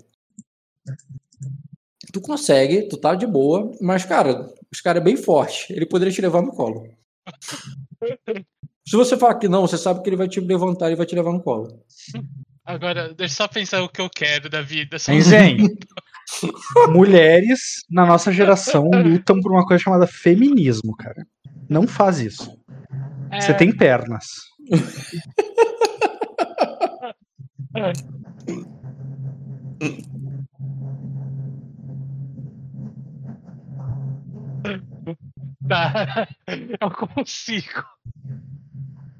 Tu 2.11 2.21
consegue, 2.21 2.87
tu 2.87 2.97
tá 2.97 3.15
de 3.15 3.25
boa, 3.25 3.71
mas, 3.81 4.05
cara, 4.05 4.47
os 4.71 4.81
cara 4.81 4.99
é 4.99 5.01
bem 5.01 5.17
forte. 5.17 5.71
Ele 5.73 5.85
poderia 5.85 6.13
te 6.13 6.21
levar 6.21 6.41
no 6.41 6.51
colo. 6.51 6.87
Se 8.87 8.95
você 8.95 9.17
falar 9.17 9.35
que 9.35 9.47
não, 9.47 9.61
você 9.61 9.77
sabe 9.77 10.01
que 10.03 10.09
ele 10.09 10.17
vai 10.17 10.27
te 10.27 10.39
levantar 10.39 10.91
e 10.91 10.95
vai 10.95 11.05
te 11.05 11.15
levar 11.15 11.31
no 11.31 11.41
colo. 11.41 11.83
Agora, 12.65 13.13
deixa 13.13 13.33
eu 13.33 13.37
só 13.37 13.47
pensar 13.47 13.81
o 13.81 13.89
que 13.89 14.01
eu 14.01 14.09
quero 14.09 14.49
da 14.49 14.61
vida. 14.61 14.99
Só- 14.99 15.11
Zen? 15.19 15.57
Mulheres 16.89 17.83
na 17.89 18.05
nossa 18.05 18.31
geração 18.31 18.89
lutam 18.89 19.39
por 19.41 19.51
uma 19.51 19.65
coisa 19.65 19.83
chamada 19.83 20.07
feminismo, 20.07 20.95
cara. 20.95 21.25
Não 21.69 21.87
faz 21.87 22.19
isso. 22.19 22.57
Você 23.39 23.51
É, 23.51 23.55
tem 23.55 23.75
pernas. 23.75 24.25
tá. 35.67 36.27
Eu 36.79 36.91
consigo. 36.91 37.83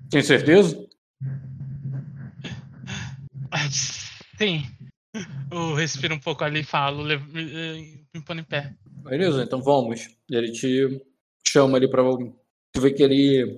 Tem 0.10 0.22
certeza? 0.22 0.86
Sim. 4.38 4.64
Eu 5.52 5.76
respiro 5.76 6.16
um 6.16 6.20
pouco 6.20 6.44
ali 6.44 6.62
e 6.62 6.64
falo, 6.64 7.04
lev- 7.04 7.36
eh, 7.36 8.00
me 8.14 8.22
pondo 8.22 8.42
em 8.42 8.44
pé. 8.44 8.74
Beleza, 9.04 9.44
então 9.44 9.62
vamos. 9.62 10.08
Ele 10.30 10.52
te 10.52 11.02
chama 11.48 11.78
ali 11.78 11.90
pra. 11.90 12.04
Tu 12.72 12.82
vê 12.82 12.92
que 12.92 13.04
ele 13.04 13.58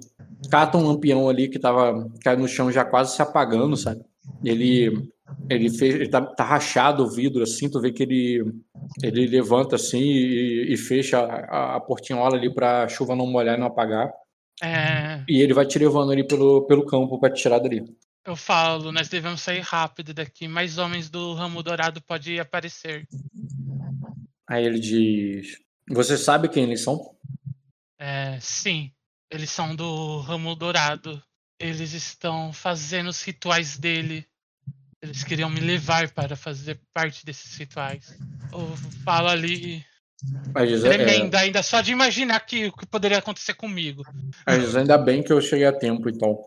cata 0.52 0.78
um 0.78 0.86
lampião 0.86 1.30
ali 1.30 1.48
que 1.48 1.58
tava 1.60 2.10
caindo 2.22 2.42
no 2.42 2.48
chão 2.48 2.72
já 2.72 2.84
quase 2.84 3.16
se 3.16 3.22
apagando, 3.22 3.78
sabe? 3.78 4.04
Ele. 4.44 5.14
Ele, 5.50 5.70
fez, 5.76 5.96
ele 5.96 6.08
tá, 6.08 6.22
tá 6.22 6.44
rachado 6.44 7.04
o 7.04 7.10
vidro 7.10 7.42
assim, 7.42 7.68
tu 7.68 7.82
vê 7.82 7.92
que 7.92 8.04
ele, 8.04 8.44
ele 9.02 9.26
levanta 9.26 9.76
assim 9.76 10.00
e, 10.00 10.72
e 10.72 10.78
fecha 10.78 11.18
a, 11.20 11.76
a 11.76 11.80
portinhola 11.80 12.38
ali 12.38 12.54
pra 12.54 12.88
chuva 12.88 13.16
não 13.16 13.26
molhar 13.26 13.58
e 13.58 13.60
não 13.60 13.66
apagar. 13.68 14.12
É, 14.62 15.24
E 15.28 15.42
ele 15.42 15.54
vai 15.54 15.66
te 15.66 15.80
levando 15.80 16.12
ali 16.12 16.26
pelo, 16.26 16.66
pelo 16.68 16.86
campo 16.86 17.20
pra 17.20 17.32
te 17.32 17.42
tirar 17.42 17.58
dali. 17.60 17.84
eu 18.24 18.36
falo, 18.36 18.92
nós 18.92 19.10
devemos 19.10 19.42
sair 19.42 19.62
rápido 19.62 20.14
daqui. 20.14 20.48
Mais 20.48 20.78
homens 20.78 21.10
do 21.10 21.34
ramo 21.34 21.64
dourado 21.64 22.02
podem 22.04 22.40
aparecer. 22.40 23.08
Aí 24.48 24.64
ele 24.64 24.80
diz: 24.80 25.58
Você 25.90 26.18
sabe 26.18 26.50
quem 26.50 26.64
eles 26.64 26.82
são? 26.84 27.16
É, 28.00 28.38
sim, 28.40 28.92
eles 29.32 29.50
são 29.50 29.76
do 29.76 30.20
ramo 30.20 30.56
dourado. 30.56 31.22
Eles 31.60 31.94
estão 31.94 32.52
fazendo 32.52 33.08
os 33.10 33.24
rituais 33.24 33.78
dele. 33.78 34.26
Eles 35.02 35.24
queriam 35.24 35.50
me 35.50 35.60
levar 35.60 36.10
para 36.12 36.36
fazer 36.36 36.80
parte 36.94 37.26
desses 37.26 37.56
rituais. 37.56 38.18
Eu 38.52 38.76
falo 39.04 39.28
ali, 39.30 39.86
diz, 40.68 40.84
é, 40.84 40.90
tremenda, 40.90 41.40
ainda 41.40 41.62
só 41.62 41.82
de 41.82 41.92
imaginar 41.92 42.40
que, 42.40 42.68
o 42.68 42.74
que 42.74 42.86
poderia 42.86 43.20
acontecer 43.20 43.54
comigo. 43.54 44.04
diz, 44.48 44.76
ainda 44.76 44.98
bem 44.98 45.22
que 45.22 45.32
eu 45.32 45.40
cheguei 45.40 45.66
a 45.66 45.74
tempo, 45.74 46.10
então. 46.10 46.38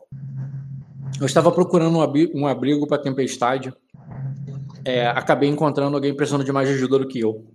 Eu 1.21 1.27
estava 1.27 1.51
procurando 1.53 1.99
um 1.99 2.03
abri- 2.03 2.33
abrigo 2.45 2.87
para 2.87 3.03
tempestade. 3.03 3.73
É, 4.85 5.07
acabei 5.07 5.49
encontrando 5.49 5.97
alguém 5.97 6.15
precisando 6.15 6.45
de 6.45 6.53
mais 6.53 6.69
ajuda 6.69 7.01
do 7.01 7.09
que 7.09 7.21
eu. 7.21 7.47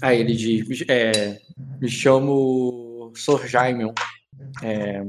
Aí 0.00 0.20
ele 0.20 0.34
diz: 0.34 0.84
é, 0.88 1.40
Me 1.80 1.88
chamo 1.88 3.12
Sor 3.16 3.46
Jaimon. 3.46 3.92
É, 4.62 5.04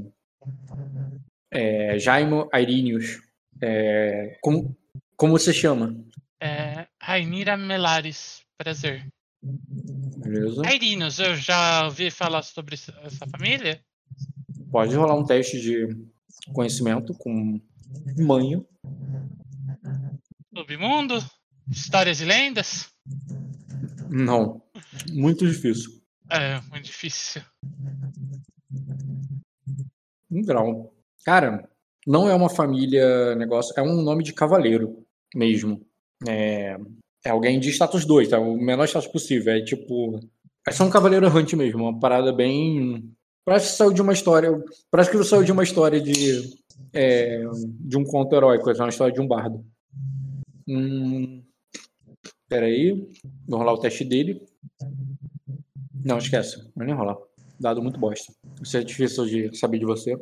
é, 1.51 1.97
Jaimon 1.99 2.47
Airinius. 2.51 3.21
É, 3.61 4.37
como, 4.41 4.75
como 5.15 5.33
você 5.33 5.53
chama? 5.53 5.95
É, 6.41 6.87
Rainira 7.01 7.57
Melares, 7.57 8.41
prazer. 8.57 9.05
Beleza? 9.41 10.61
Airinos, 10.65 11.19
eu 11.19 11.35
já 11.35 11.85
ouvi 11.85 12.11
falar 12.11 12.41
sobre 12.41 12.75
essa 12.75 12.91
essa 13.03 13.25
família? 13.27 13.81
Pode 14.71 14.95
rolar 14.95 15.15
um 15.15 15.25
teste 15.25 15.59
de 15.59 15.87
conhecimento 16.53 17.13
com 17.13 17.59
manho. 18.17 18.65
Submundo? 20.55 21.17
Histórias 21.69 22.19
e 22.21 22.25
lendas? 22.25 22.89
Não. 24.09 24.61
Muito 25.11 25.47
difícil. 25.47 26.01
É, 26.29 26.59
muito 26.69 26.85
difícil. 26.85 27.41
Um 30.29 30.41
grau. 30.43 30.93
Cara, 31.29 31.69
não 32.07 32.27
é 32.27 32.33
uma 32.33 32.49
família 32.49 33.35
negócio, 33.35 33.71
é 33.77 33.83
um 33.83 34.01
nome 34.01 34.23
de 34.23 34.33
cavaleiro 34.33 35.05
mesmo. 35.35 35.79
É, 36.27 36.75
é 37.23 37.29
alguém 37.29 37.59
de 37.59 37.69
status 37.69 38.03
2, 38.03 38.29
tá? 38.29 38.39
O 38.39 38.57
menor 38.57 38.87
status 38.87 39.07
possível. 39.11 39.53
É 39.53 39.61
tipo. 39.61 40.19
É 40.67 40.71
só 40.71 40.83
um 40.85 40.89
cavaleiro 40.89 41.27
errante 41.27 41.55
mesmo, 41.55 41.83
uma 41.83 41.99
parada 41.99 42.33
bem. 42.33 43.13
Parece 43.45 43.69
que 43.69 43.77
saiu 43.77 43.93
de 43.93 44.01
uma 44.01 44.11
história. 44.11 44.49
Parece 44.89 45.11
que 45.11 45.23
saiu 45.23 45.43
de 45.43 45.51
uma 45.51 45.61
história 45.61 46.01
de. 46.01 46.49
é, 46.91 47.43
de 47.79 47.95
um 47.95 48.03
conto 48.03 48.35
heróico, 48.35 48.67
é 48.67 48.73
uma 48.73 48.89
história 48.89 49.13
de 49.13 49.21
um 49.21 49.27
bardo. 49.27 49.63
Hum, 50.67 51.43
peraí. 52.47 53.07
Vou 53.47 53.59
rolar 53.59 53.73
o 53.73 53.79
teste 53.79 54.03
dele. 54.03 54.41
Não, 56.03 56.17
esquece. 56.17 56.57
Não 56.75 56.87
nem 56.87 56.95
rolar. 56.95 57.19
Dado 57.59 57.83
muito 57.83 57.99
bosta. 57.99 58.33
Isso 58.63 58.77
é 58.77 58.83
difícil 58.83 59.27
de 59.27 59.55
saber 59.55 59.77
de 59.77 59.85
você. 59.85 60.19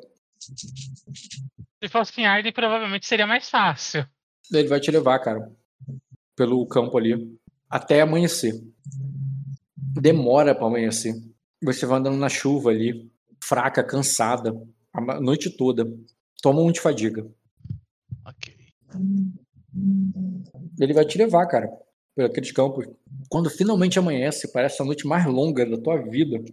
Se 1.84 1.90
fosse 1.90 2.22
em 2.22 2.26
Arden, 2.26 2.52
provavelmente 2.52 3.06
seria 3.06 3.28
mais 3.28 3.50
fácil. 3.50 4.06
Ele 4.52 4.68
vai 4.68 4.80
te 4.80 4.92
levar, 4.92 5.20
cara, 5.20 5.52
pelo 6.36 6.66
campo 6.68 6.98
ali, 6.98 7.38
até 7.70 8.02
amanhecer. 8.02 8.54
Demora 9.78 10.56
pra 10.56 10.68
amanhecer. 10.68 11.14
Você 11.64 11.86
vai 11.86 12.00
andando 12.00 12.18
na 12.18 12.30
chuva 12.30 12.70
ali, 12.70 13.12
fraca, 13.44 13.84
cansada, 13.84 14.56
a 14.94 15.20
noite 15.20 15.50
toda. 15.50 15.86
Toma 16.42 16.62
um 16.62 16.72
de 16.72 16.80
fadiga. 16.80 17.28
Ok. 18.26 18.56
Ele 20.80 20.94
vai 20.94 21.06
te 21.06 21.18
levar, 21.18 21.46
cara, 21.48 21.68
por 22.16 22.26
aqueles 22.26 22.52
campos. 22.52 22.88
Quando 23.30 23.50
finalmente 23.50 24.00
amanhece, 24.00 24.52
parece 24.52 24.82
a 24.82 24.86
noite 24.86 25.08
mais 25.08 25.26
longa 25.26 25.66
da 25.66 25.78
tua 25.78 25.98
vida. 25.98 26.44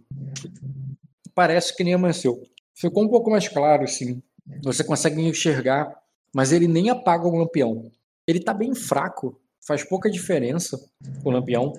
Parece 1.33 1.75
que 1.75 1.83
nem 1.83 1.93
amanheceu. 1.93 2.41
Ficou 2.75 3.03
um 3.03 3.09
pouco 3.09 3.31
mais 3.31 3.47
claro, 3.47 3.83
assim. 3.83 4.21
Você 4.63 4.83
consegue 4.83 5.21
enxergar, 5.21 5.95
mas 6.33 6.51
ele 6.51 6.67
nem 6.67 6.89
apaga 6.89 7.25
o 7.27 7.35
lampião. 7.35 7.89
Ele 8.27 8.39
tá 8.39 8.53
bem 8.53 8.75
fraco, 8.75 9.39
faz 9.65 9.83
pouca 9.83 10.09
diferença 10.09 10.77
o 11.23 11.31
lampião. 11.31 11.73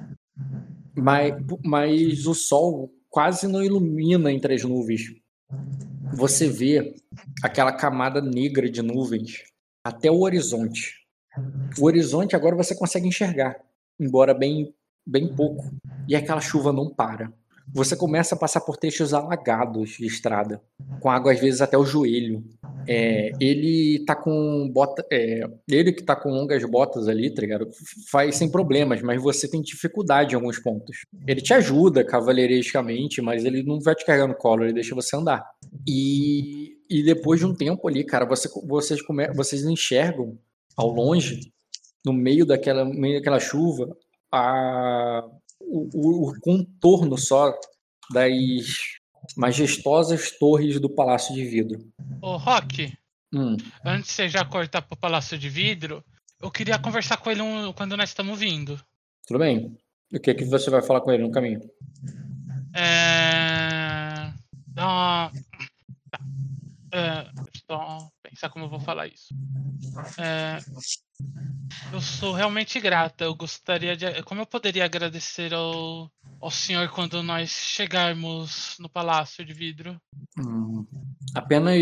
Mas, 0.97 1.35
mas 1.65 2.27
o 2.27 2.35
sol 2.35 2.91
quase 3.11 3.47
não 3.47 3.63
ilumina 3.63 4.33
entre 4.33 4.55
as 4.55 4.65
nuvens. 4.65 5.03
Você 6.15 6.49
vê 6.49 6.95
aquela 7.43 7.73
camada 7.73 8.21
negra 8.21 8.69
de 8.71 8.81
nuvens 8.81 9.45
até 9.85 10.11
o 10.11 10.21
horizonte. 10.21 10.95
O 11.79 11.85
horizonte 11.85 12.35
agora 12.35 12.57
você 12.57 12.75
consegue 12.75 13.07
enxergar, 13.07 13.57
embora 14.01 14.33
bem, 14.33 14.75
bem 15.07 15.35
pouco. 15.35 15.71
E 16.09 16.17
aquela 16.17 16.41
chuva 16.41 16.73
não 16.73 16.89
para. 16.89 17.33
Você 17.73 17.97
começa 17.97 18.35
a 18.35 18.39
passar 18.39 18.61
por 18.61 18.77
trechos 18.77 19.13
alagados 19.13 19.91
de 19.99 20.07
estrada, 20.07 20.63
com 21.01 21.11
água 21.11 21.33
às 21.33 21.41
vezes 21.41 21.61
até 21.61 21.77
o 21.77 21.85
joelho. 21.85 22.45
É, 22.89 23.33
ele 23.41 24.05
tá 24.07 24.15
com 24.15 24.71
bota, 24.73 25.05
é, 25.13 25.43
ele 25.69 25.93
que 25.93 26.05
tá 26.05 26.15
com 26.15 26.31
longas 26.31 26.65
botas 26.65 27.09
ali, 27.09 27.35
tá 27.35 27.43
ligado? 27.43 27.69
Faz 28.11 28.37
sem 28.37 28.49
problemas, 28.49 29.03
mas 29.03 29.21
você 29.21 29.49
tem 29.49 29.61
dificuldade 29.61 30.33
em 30.33 30.37
alguns 30.37 30.61
pontos. 30.61 31.05
Ele 31.27 31.41
te 31.41 31.53
ajuda 31.53 32.05
cavalheirescamente, 32.05 33.21
mas 33.21 33.45
ele 33.45 33.65
não 33.65 33.81
vai 33.81 33.95
te 33.95 34.07
carregar 34.07 34.29
no 34.29 34.37
colo, 34.37 34.65
ele 34.65 34.73
deixa 34.73 34.95
você 34.95 35.17
andar. 35.17 35.45
E, 35.87 36.77
e 36.89 37.03
depois 37.03 37.41
de 37.41 37.47
um 37.47 37.55
tempo 37.55 37.89
ali, 37.89 38.05
cara, 38.05 38.25
você, 38.25 38.49
vocês, 38.65 39.03
come, 39.03 39.27
vocês 39.35 39.65
enxergam 39.65 40.39
ao 40.77 40.89
longe, 40.89 41.53
no 42.05 42.13
meio 42.13 42.47
daquela, 42.47 42.85
meio 42.85 43.19
daquela 43.19 43.41
chuva, 43.41 43.97
a, 44.31 45.25
o, 45.67 46.29
o- 46.31 46.41
contorno 46.41 47.17
só 47.19 47.53
das 48.13 48.33
majestosas 49.37 50.31
torres 50.39 50.79
do 50.81 50.89
Palácio 50.89 51.35
de 51.35 51.45
Vidro. 51.45 51.79
Ô, 52.23 52.37
Rock, 52.37 52.93
Hum, 53.35 53.57
antes 53.85 54.09
de 54.11 54.13
você 54.15 54.29
já 54.29 54.45
cortar 54.45 54.83
pro 54.83 54.97
Palácio 54.97 55.37
de 55.37 55.49
Vidro, 55.49 56.03
eu 56.41 56.51
queria 56.51 56.79
conversar 56.79 57.17
com 57.17 57.31
ele 57.31 57.43
um- 57.43 57.73
quando 57.73 57.97
nós 57.97 58.11
estamos 58.11 58.39
vindo. 58.39 58.81
tudo 59.27 59.39
bem. 59.41 59.77
O 60.15 60.21
que, 60.21 60.33
que 60.35 60.45
você 60.45 60.71
vai 60.71 60.81
falar 60.81 61.01
com 61.01 61.11
ele 61.11 61.25
no 61.25 61.31
caminho? 61.33 61.61
É... 62.73 64.33
Uma... 64.77 65.33
Tá. 66.11 66.21
É... 66.93 67.27
Só 67.69 68.09
pensar 68.23 68.49
como 68.51 68.67
eu 68.67 68.69
vou 68.71 68.79
falar 68.81 69.09
isso. 69.09 69.35
É... 70.19 70.59
Eu 71.93 72.01
sou 72.01 72.33
realmente 72.33 72.81
grata. 72.81 73.25
Eu 73.25 73.35
gostaria 73.35 73.97
de... 73.97 74.23
Como 74.25 74.41
eu 74.41 74.47
poderia 74.47 74.85
agradecer 74.85 75.55
ao, 75.55 76.11
ao 76.41 76.51
senhor 76.51 76.89
quando 76.91 77.23
nós 77.23 77.51
chegarmos 77.51 78.77
no 78.79 78.89
Palácio 78.89 79.45
de 79.45 79.53
Vidro? 79.53 80.01
Hum, 80.39 80.87
apenas. 81.35 81.81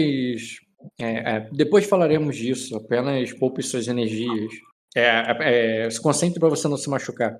é, 0.98 1.36
é, 1.36 1.50
depois 1.52 1.86
falaremos 1.86 2.36
disso. 2.36 2.76
Apenas 2.76 3.32
poupe 3.32 3.62
suas 3.62 3.88
energias. 3.88 4.52
É, 4.94 5.84
é, 5.86 5.90
se 5.90 6.00
concentre 6.00 6.38
para 6.38 6.48
você 6.48 6.68
não 6.68 6.76
se 6.76 6.88
machucar. 6.88 7.36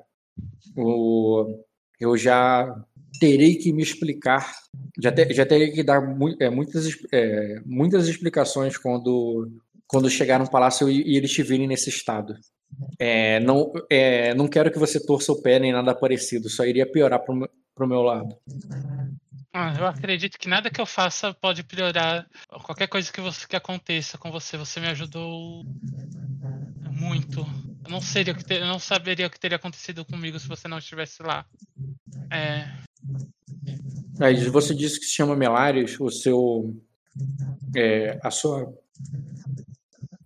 O, 0.76 1.62
eu 2.00 2.16
já 2.16 2.74
terei 3.20 3.54
que 3.56 3.72
me 3.72 3.82
explicar. 3.82 4.52
Já, 5.00 5.12
te- 5.12 5.32
já 5.32 5.46
terei 5.46 5.70
que 5.70 5.82
dar 5.84 6.00
mui- 6.00 6.36
é, 6.40 6.50
muitas, 6.50 6.88
é, 7.12 7.60
muitas 7.64 8.08
explicações 8.08 8.76
quando, 8.76 9.48
quando 9.94 10.10
chegar 10.10 10.40
no 10.40 10.50
palácio 10.50 10.90
e, 10.90 11.12
e 11.12 11.16
eles 11.16 11.30
te 11.30 11.40
virem 11.42 11.68
nesse 11.68 11.88
estado. 11.88 12.36
É, 12.98 13.38
não, 13.38 13.72
é, 13.88 14.34
não 14.34 14.48
quero 14.48 14.72
que 14.72 14.78
você 14.78 14.98
torça 14.98 15.30
o 15.30 15.40
pé 15.40 15.60
nem 15.60 15.72
nada 15.72 15.94
parecido, 15.94 16.48
só 16.50 16.64
iria 16.64 16.84
piorar 16.90 17.20
pro, 17.20 17.32
meu- 17.36 17.48
pro 17.72 17.86
meu 17.86 18.02
lado. 18.02 18.36
Ah, 19.52 19.72
eu 19.78 19.86
acredito 19.86 20.36
que 20.36 20.48
nada 20.48 20.68
que 20.68 20.80
eu 20.80 20.86
faça 20.86 21.32
pode 21.32 21.62
piorar 21.62 22.26
qualquer 22.64 22.88
coisa 22.88 23.12
que, 23.12 23.20
você, 23.20 23.46
que 23.46 23.54
aconteça 23.54 24.18
com 24.18 24.32
você. 24.32 24.56
Você 24.56 24.80
me 24.80 24.88
ajudou 24.88 25.64
muito. 26.90 27.46
Eu 27.84 27.90
não, 27.90 28.00
seria 28.00 28.34
o 28.34 28.52
eu 28.52 28.66
não 28.66 28.80
saberia 28.80 29.28
o 29.28 29.30
que 29.30 29.38
teria 29.38 29.56
acontecido 29.56 30.04
comigo 30.04 30.40
se 30.40 30.48
você 30.48 30.66
não 30.66 30.78
estivesse 30.78 31.22
lá. 31.22 31.46
É, 32.32 32.66
Aí 34.18 34.34
você 34.48 34.74
disse 34.74 34.98
que 34.98 35.06
se 35.06 35.14
chama 35.14 35.36
Melarios, 35.36 36.00
o 36.00 36.10
seu. 36.10 36.74
é, 37.76 38.18
a 38.22 38.30
sua. 38.32 38.72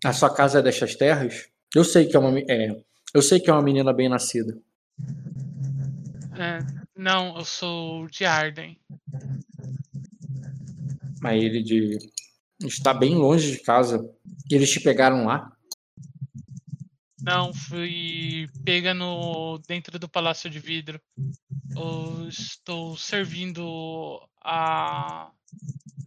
A 0.04 0.12
sua 0.12 0.32
casa 0.34 0.60
é 0.60 0.62
destas 0.62 0.94
terras? 0.94 1.48
Eu 1.74 1.84
sei 1.84 2.06
que 2.06 2.16
é 2.16 2.18
uma. 2.18 2.38
É, 2.40 2.80
eu 3.12 3.22
sei 3.22 3.40
que 3.40 3.50
é 3.50 3.52
uma 3.52 3.62
menina 3.62 3.92
bem 3.92 4.08
nascida. 4.08 4.56
é, 6.38 6.58
não, 6.96 7.36
eu 7.36 7.44
sou 7.44 8.06
de 8.06 8.24
Arden. 8.24 8.78
Aí 11.22 11.44
ele 11.44 11.62
de. 11.62 11.98
Está 12.62 12.92
bem 12.94 13.14
longe 13.14 13.52
de 13.52 13.58
casa. 13.62 14.08
Eles 14.50 14.70
te 14.70 14.80
pegaram 14.80 15.24
lá? 15.24 15.52
Não, 17.20 17.52
fui 17.52 18.48
pega 18.64 18.94
no 18.94 19.58
dentro 19.66 19.98
do 19.98 20.08
Palácio 20.08 20.48
de 20.48 20.58
Vidro. 20.58 21.00
Eu 21.76 22.28
estou 22.28 22.96
servindo 22.96 24.20
a 24.42 25.30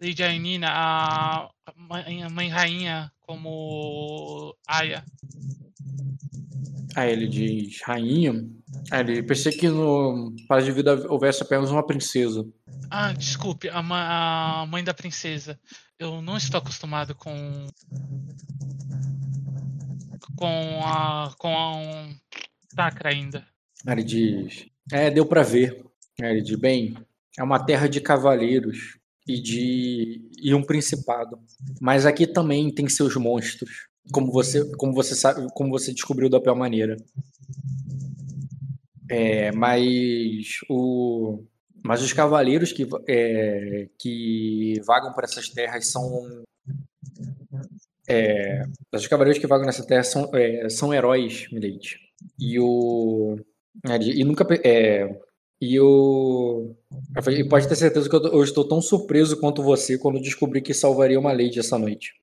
Lady 0.02 0.24
Ainina, 0.24 0.68
a 0.72 1.52
mãe, 1.76 2.24
a 2.24 2.30
mãe 2.30 2.50
rainha, 2.50 3.12
como 3.32 4.56
Aya. 4.68 5.06
Aí 6.96 7.12
ele 7.12 7.28
diz, 7.28 7.82
rainha. 7.84 8.34
Aí 8.92 9.00
ele 9.00 9.24
pensei 9.24 9.54
que 9.54 9.70
no 9.70 10.36
Palácio 10.48 10.70
de 10.70 10.76
Vida 10.76 11.08
houvesse 11.10 11.42
apenas 11.42 11.72
uma 11.72 11.86
princesa. 11.86 12.46
Ah, 12.90 13.14
desculpe, 13.14 13.70
a, 13.70 13.82
ma- 13.82 14.62
a 14.62 14.66
mãe 14.66 14.84
da 14.84 14.94
princesa. 14.94 15.58
Eu 15.98 16.22
não 16.22 16.36
estou 16.36 16.58
acostumado 16.58 17.16
com 17.16 17.68
com 20.36 20.82
a 20.84 21.34
com 21.38 21.56
a 21.56 21.76
um 21.78 22.16
Sacra 22.76 23.10
ainda. 23.10 23.46
Aí 23.86 23.94
ele 23.94 24.04
diz, 24.04 24.66
é, 24.92 25.10
deu 25.10 25.26
pra 25.26 25.44
ver. 25.44 25.86
Aí 26.22 26.32
ele 26.32 26.42
diz, 26.42 26.58
bem, 26.58 26.96
é 27.38 27.44
uma 27.44 27.64
terra 27.64 27.88
de 27.88 28.02
cavaleiros 28.02 28.98
e 29.36 29.42
de 29.42 30.30
e 30.42 30.54
um 30.54 30.64
principado. 30.64 31.40
Mas 31.80 32.06
aqui 32.06 32.26
também 32.28 32.74
tem 32.74 32.88
seus 32.90 33.16
monstros, 33.16 33.88
como 34.12 34.32
você 34.32 34.66
como 34.76 34.94
você 34.94 35.16
sabe, 35.16 35.48
como 35.54 35.70
você 35.70 35.94
descobriu 35.94 36.30
da 36.30 36.40
pior 36.40 36.56
maneira. 36.56 36.98
É, 39.10 39.52
mas 39.52 40.60
o 40.70 41.44
mas 41.84 42.02
os 42.02 42.14
cavaleiros 42.14 42.72
que 42.72 42.88
é, 43.08 43.90
que 44.00 44.76
vagam 44.86 45.14
por 45.14 45.24
essas 45.24 45.50
terras 45.50 45.88
são 45.88 46.44
é, 48.08 48.64
os 48.94 49.08
cavaleiros 49.08 49.40
que 49.40 49.48
vagam 49.48 49.66
nessa 49.66 49.86
terra 49.86 50.04
são, 50.04 50.30
é, 50.34 50.70
são 50.70 50.94
heróis, 50.94 51.48
Milady. 51.52 51.98
E 52.40 52.60
o 52.60 53.38
e 54.02 54.24
nunca 54.24 54.46
é, 54.64 55.10
e 55.62 55.80
o 55.80 56.76
eu 57.16 57.24
falei, 57.24 57.42
e 57.42 57.48
pode 57.48 57.68
ter 57.68 57.76
certeza 57.76 58.10
que 58.10 58.16
eu, 58.16 58.24
eu 58.24 58.44
estou 58.44 58.68
tão 58.68 58.82
surpreso 58.82 59.40
quanto 59.40 59.62
você 59.62 59.98
quando 59.98 60.20
descobri 60.20 60.62
que 60.62 60.74
salvaria 60.74 61.20
uma 61.20 61.32
Lady 61.32 61.60
essa 61.60 61.78
noite. 61.78 62.14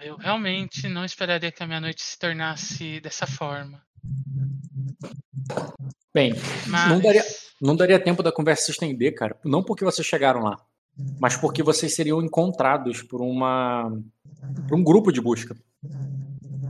Eu 0.00 0.16
realmente 0.16 0.86
não 0.88 1.04
esperaria 1.04 1.50
que 1.50 1.62
a 1.62 1.66
minha 1.66 1.80
noite 1.80 2.02
se 2.02 2.18
tornasse 2.18 3.00
dessa 3.00 3.26
forma. 3.26 3.82
Bem, 6.14 6.34
Mas 6.68 6.88
Não 6.90 7.00
daria- 7.00 7.24
não 7.60 7.74
daria 7.74 7.98
tempo 7.98 8.22
da 8.22 8.30
conversa 8.30 8.66
se 8.66 8.70
estender, 8.72 9.14
cara. 9.14 9.36
Não 9.44 9.62
porque 9.62 9.84
vocês 9.84 10.06
chegaram 10.06 10.42
lá, 10.42 10.56
mas 11.18 11.36
porque 11.36 11.62
vocês 11.62 11.94
seriam 11.94 12.22
encontrados 12.22 13.02
por 13.02 13.20
uma 13.20 13.90
por 14.68 14.76
um 14.78 14.84
grupo 14.84 15.10
de 15.10 15.20
busca. 15.20 15.56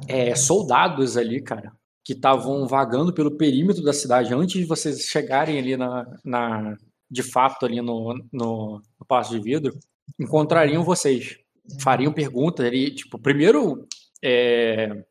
É, 0.07 0.35
soldados 0.35 1.17
ali, 1.17 1.41
cara, 1.43 1.73
que 2.05 2.13
estavam 2.13 2.67
vagando 2.67 3.13
pelo 3.15 3.31
perímetro 3.37 3.83
da 3.83 3.93
cidade 3.93 4.35
antes 4.35 4.61
de 4.61 4.67
vocês 4.67 5.01
chegarem 5.07 5.59
ali 5.59 5.77
na, 5.77 6.07
na 6.25 6.77
de 7.11 7.23
fato 7.23 7.65
ali 7.65 7.81
no, 7.81 8.15
no, 8.33 8.83
no 9.01 9.07
Palácio 9.07 9.39
de 9.39 9.43
Vidro, 9.45 9.75
encontrariam 10.21 10.83
vocês, 10.85 11.39
fariam 11.81 12.13
perguntas 12.13 12.67
ali, 12.67 12.91
tipo, 12.91 13.19
primeiro 13.19 13.87
é, 14.23 15.03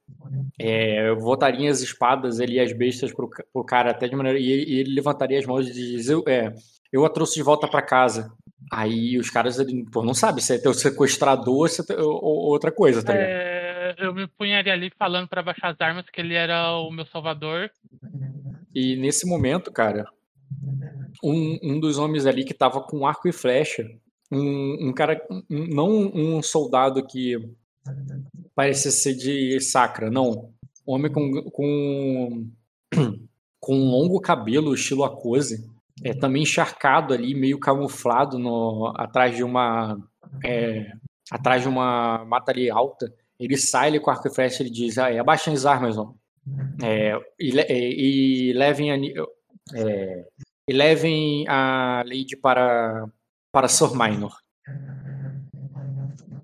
é, 0.59 1.13
voltariam 1.15 1.71
as 1.71 1.81
espadas 1.81 2.39
ali, 2.39 2.59
as 2.59 2.73
bestas 2.73 3.11
pro, 3.13 3.29
pro 3.51 3.63
cara 3.63 3.91
até 3.91 4.07
de 4.07 4.15
maneira. 4.15 4.39
E 4.39 4.51
ele, 4.51 4.79
ele 4.79 4.93
levantaria 4.95 5.39
as 5.39 5.45
mãos 5.45 5.67
e 5.67 5.71
dizer: 5.73 6.13
eu, 6.13 6.23
é, 6.27 6.53
eu 6.91 7.05
a 7.05 7.09
trouxe 7.09 7.35
de 7.35 7.43
volta 7.43 7.67
pra 7.67 7.81
casa. 7.81 8.31
Aí 8.71 9.17
os 9.19 9.29
caras 9.29 9.59
ele, 9.59 9.85
pô, 9.91 10.03
não 10.03 10.13
sabe 10.13 10.41
se 10.41 10.55
é 10.55 10.57
teu 10.57 10.73
sequestrador 10.73 11.53
ou, 11.55 11.67
se 11.67 11.81
é 11.81 11.83
teu- 11.83 11.99
ou- 12.09 12.23
ou 12.23 12.51
outra 12.51 12.71
coisa, 12.71 13.03
tá 13.03 13.13
ligado? 13.13 13.29
é, 13.29 13.52
eu 13.97 14.13
me 14.13 14.27
punharia 14.27 14.73
ali 14.73 14.91
falando 14.97 15.27
pra 15.27 15.43
baixar 15.43 15.69
as 15.71 15.81
armas 15.81 16.05
que 16.09 16.19
ele 16.21 16.33
era 16.33 16.71
o 16.77 16.91
meu 16.91 17.05
salvador. 17.05 17.69
E 18.73 18.95
nesse 18.95 19.27
momento, 19.27 19.71
cara, 19.71 20.05
um, 21.23 21.59
um 21.61 21.79
dos 21.79 21.97
homens 21.97 22.25
ali 22.25 22.43
que 22.43 22.53
tava 22.53 22.81
com 22.81 23.05
arco 23.05 23.27
e 23.27 23.31
flecha, 23.33 23.87
um, 24.31 24.89
um 24.89 24.93
cara, 24.93 25.21
um- 25.29 25.67
não 25.67 25.89
um 26.13 26.41
soldado 26.41 27.05
que 27.05 27.37
parecia 28.55 28.91
ser 28.91 29.15
de 29.15 29.59
sacra, 29.59 30.09
não. 30.09 30.51
Homem 30.85 31.11
com, 31.11 31.43
com, 31.51 32.49
com 33.59 33.75
um 33.75 33.89
longo 33.91 34.19
cabelo, 34.19 34.73
estilo 34.73 35.03
acose, 35.03 35.69
é, 36.03 36.13
também 36.13 36.43
encharcado 36.43 37.13
ali, 37.13 37.33
meio 37.35 37.59
camuflado 37.59 38.37
no, 38.39 38.91
atrás 38.97 39.35
de 39.35 39.43
uma. 39.43 39.97
é, 40.43 40.91
atrás 41.31 41.61
de 41.61 41.67
uma 41.69 42.25
mata 42.25 42.51
ali 42.51 42.69
alta. 42.69 43.13
Ele 43.43 43.57
sai 43.57 43.87
ali 43.89 43.99
com 43.99 44.11
arco 44.11 44.27
e 44.27 44.33
flecha 44.33 44.63
e 44.63 44.67
ele 44.67 44.73
diz: 44.73 44.97
ah, 44.97 45.11
é, 45.11 45.19
abaixem 45.19 45.53
as 45.53 45.65
armas, 45.65 45.97
homem. 45.97 46.15
É, 46.83 47.15
e, 47.39 47.51
e- 47.51 48.49
e 48.51 48.53
levem 48.53 48.91
a, 48.91 48.97
é, 49.75 50.25
e 50.69 50.73
levem 50.73 51.47
a 51.49 52.03
Lady 52.05 52.37
para 52.37 53.07
para 53.51 53.67
Sor 53.69 53.95
Minor. 53.97 54.35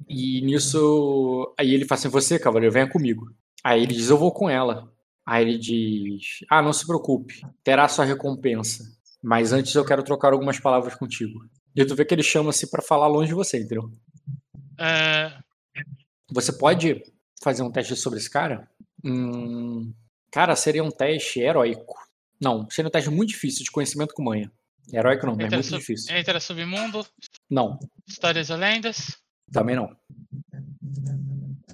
E 0.07 0.41
nisso, 0.41 1.53
aí 1.57 1.73
ele 1.73 1.85
fala 1.85 1.99
assim: 1.99 2.09
"Você, 2.09 2.39
cavaleiro, 2.39 2.73
venha 2.73 2.89
comigo". 2.89 3.27
Aí 3.63 3.84
ele 3.84 3.93
diz: 3.93 4.09
"Eu 4.09 4.17
vou 4.17 4.31
com 4.31 4.49
ela". 4.49 4.91
Aí 5.26 5.43
ele 5.47 5.57
diz: 5.57 6.39
"Ah, 6.49 6.61
não 6.61 6.73
se 6.73 6.85
preocupe, 6.85 7.35
terá 7.63 7.88
sua 7.88 8.05
recompensa, 8.05 8.84
mas 9.21 9.53
antes 9.53 9.73
eu 9.76 9.85
quero 9.85 10.03
trocar 10.03 10.34
algumas 10.34 10.59
palavras 10.59 10.95
contigo". 10.95 11.39
E 11.76 11.85
tu 11.85 11.95
vê 11.95 12.03
que 12.05 12.13
ele 12.15 12.23
chama-se 12.23 12.69
para 12.69 12.81
falar 12.81 13.07
longe 13.07 13.30
de 13.30 13.35
você, 13.35 13.59
entendeu? 13.59 13.91
É, 14.80 15.31
Você 16.31 16.51
pode 16.53 17.03
fazer 17.43 17.64
um 17.64 17.72
teste 17.72 17.95
sobre 17.95 18.19
esse 18.19 18.30
cara? 18.30 18.69
Hum, 19.03 19.93
cara, 20.31 20.56
seria 20.56 20.84
um 20.84 20.91
teste 20.91 21.39
heróico. 21.39 21.95
Não, 22.41 22.69
seria 22.69 22.88
um 22.88 22.91
teste 22.91 23.10
muito 23.10 23.30
difícil 23.30 23.64
de 23.64 23.72
conhecimento 23.72 24.14
com 24.14 24.23
manha. 24.23 24.51
Heróico 24.91 25.26
não, 25.26 25.34
é 25.34 25.43
Entra 25.43 25.57
muito 25.57 25.65
sub- 25.68 25.80
difícil. 25.80 26.15
entra 26.15 26.39
submundo, 26.39 27.06
Não, 27.49 27.77
histórias 28.07 28.49
ou 28.49 28.57
lendas. 28.57 29.18
também 29.51 29.76
não. 29.76 29.95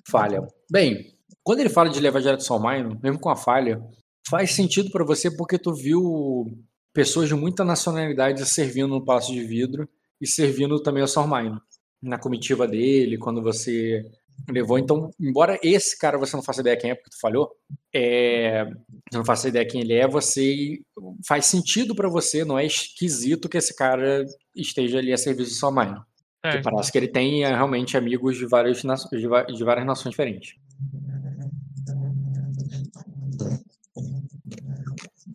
Falha. 0.07 0.47
Bem, 0.71 1.13
quando 1.43 1.59
ele 1.59 1.69
fala 1.69 1.89
de 1.89 1.99
levar 1.99 2.19
direto 2.21 2.51
ao 2.51 2.59
Minor, 2.59 2.99
mesmo 3.01 3.19
com 3.19 3.29
a 3.29 3.35
falha, 3.35 3.81
faz 4.29 4.51
sentido 4.51 4.89
pra 4.91 5.03
você 5.03 5.35
porque 5.35 5.57
tu 5.57 5.73
viu 5.73 6.45
pessoas 6.93 7.27
de 7.27 7.35
muita 7.35 7.63
nacionalidade 7.63 8.45
servindo 8.45 8.87
no 8.89 9.03
Palácio 9.03 9.33
de 9.33 9.43
Vidro 9.45 9.87
e 10.21 10.27
servindo 10.27 10.81
também 10.81 11.01
ao 11.01 11.07
Sor 11.07 11.27
Minor. 11.27 11.61
Na 12.01 12.19
comitiva 12.19 12.67
dele, 12.67 13.17
quando 13.17 13.41
você 13.41 14.03
levou. 14.49 14.77
Então, 14.77 15.09
embora 15.19 15.59
esse 15.63 15.97
cara 15.97 16.17
você 16.17 16.35
não 16.35 16.43
faça 16.43 16.61
ideia 16.61 16.77
quem 16.77 16.91
é, 16.91 16.95
porque 16.95 17.09
tu 17.09 17.19
falhou, 17.19 17.51
é, 17.93 18.65
você 19.09 19.17
não 19.17 19.25
faça 19.25 19.47
ideia 19.47 19.67
quem 19.67 19.81
ele 19.81 19.93
é, 19.93 20.07
você 20.07 20.79
faz 21.27 21.45
sentido 21.45 21.95
pra 21.95 22.09
você, 22.09 22.45
não 22.45 22.57
é 22.57 22.65
esquisito 22.65 23.49
que 23.49 23.57
esse 23.57 23.75
cara 23.75 24.25
esteja 24.55 24.99
ali 24.99 25.13
a 25.13 25.17
serviço 25.17 25.55
Sor 25.55 25.71
Minor. 25.71 26.05
Porque 26.41 26.57
Certo. 26.57 26.63
parece 26.63 26.91
que 26.91 26.97
ele 26.97 27.07
tem 27.07 27.43
é, 27.43 27.47
realmente 27.47 27.97
amigos 27.97 28.37
de 28.37 28.45
várias, 28.45 28.81
de, 28.81 29.55
de 29.55 29.63
várias 29.63 29.85
nações 29.85 30.11
diferentes. 30.11 30.53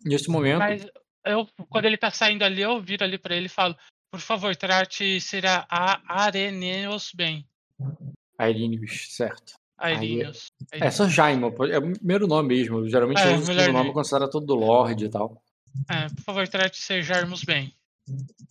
Neste 0.05 0.29
momento, 0.29 0.59
Mas 0.59 0.85
eu, 1.25 1.47
quando 1.69 1.85
ele 1.85 1.97
tá 1.97 2.09
saindo 2.09 2.43
ali, 2.43 2.61
eu 2.61 2.81
viro 2.81 3.03
ali 3.03 3.17
pra 3.17 3.35
ele 3.35 3.45
e 3.47 3.49
falo: 3.49 3.75
Por 4.11 4.19
favor, 4.19 4.55
trate 4.55 5.19
será 5.19 5.65
a 5.69 6.23
Areneus 6.23 7.11
bem. 7.13 7.45
Airinius, 8.41 9.07
certo. 9.09 9.53
Airinius. 9.77 10.51
É 10.71 10.89
só 10.89 11.07
Jaime, 11.07 11.43
é 11.43 11.77
o 11.77 11.93
primeiro 11.93 12.27
nome 12.27 12.49
mesmo. 12.49 12.87
Geralmente 12.87 13.21
É, 13.21 13.35
o 13.35 13.41
segundo 13.45 13.73
nome 13.73 13.93
considera 13.93 14.29
todo 14.29 14.45
do 14.45 14.55
Lorde 14.55 15.05
e 15.05 15.09
tal. 15.09 15.41
É, 15.89 16.07
por 16.09 16.23
favor, 16.23 16.47
trate 16.47 16.77
sejarmos 16.77 17.43
bem. 17.43 17.73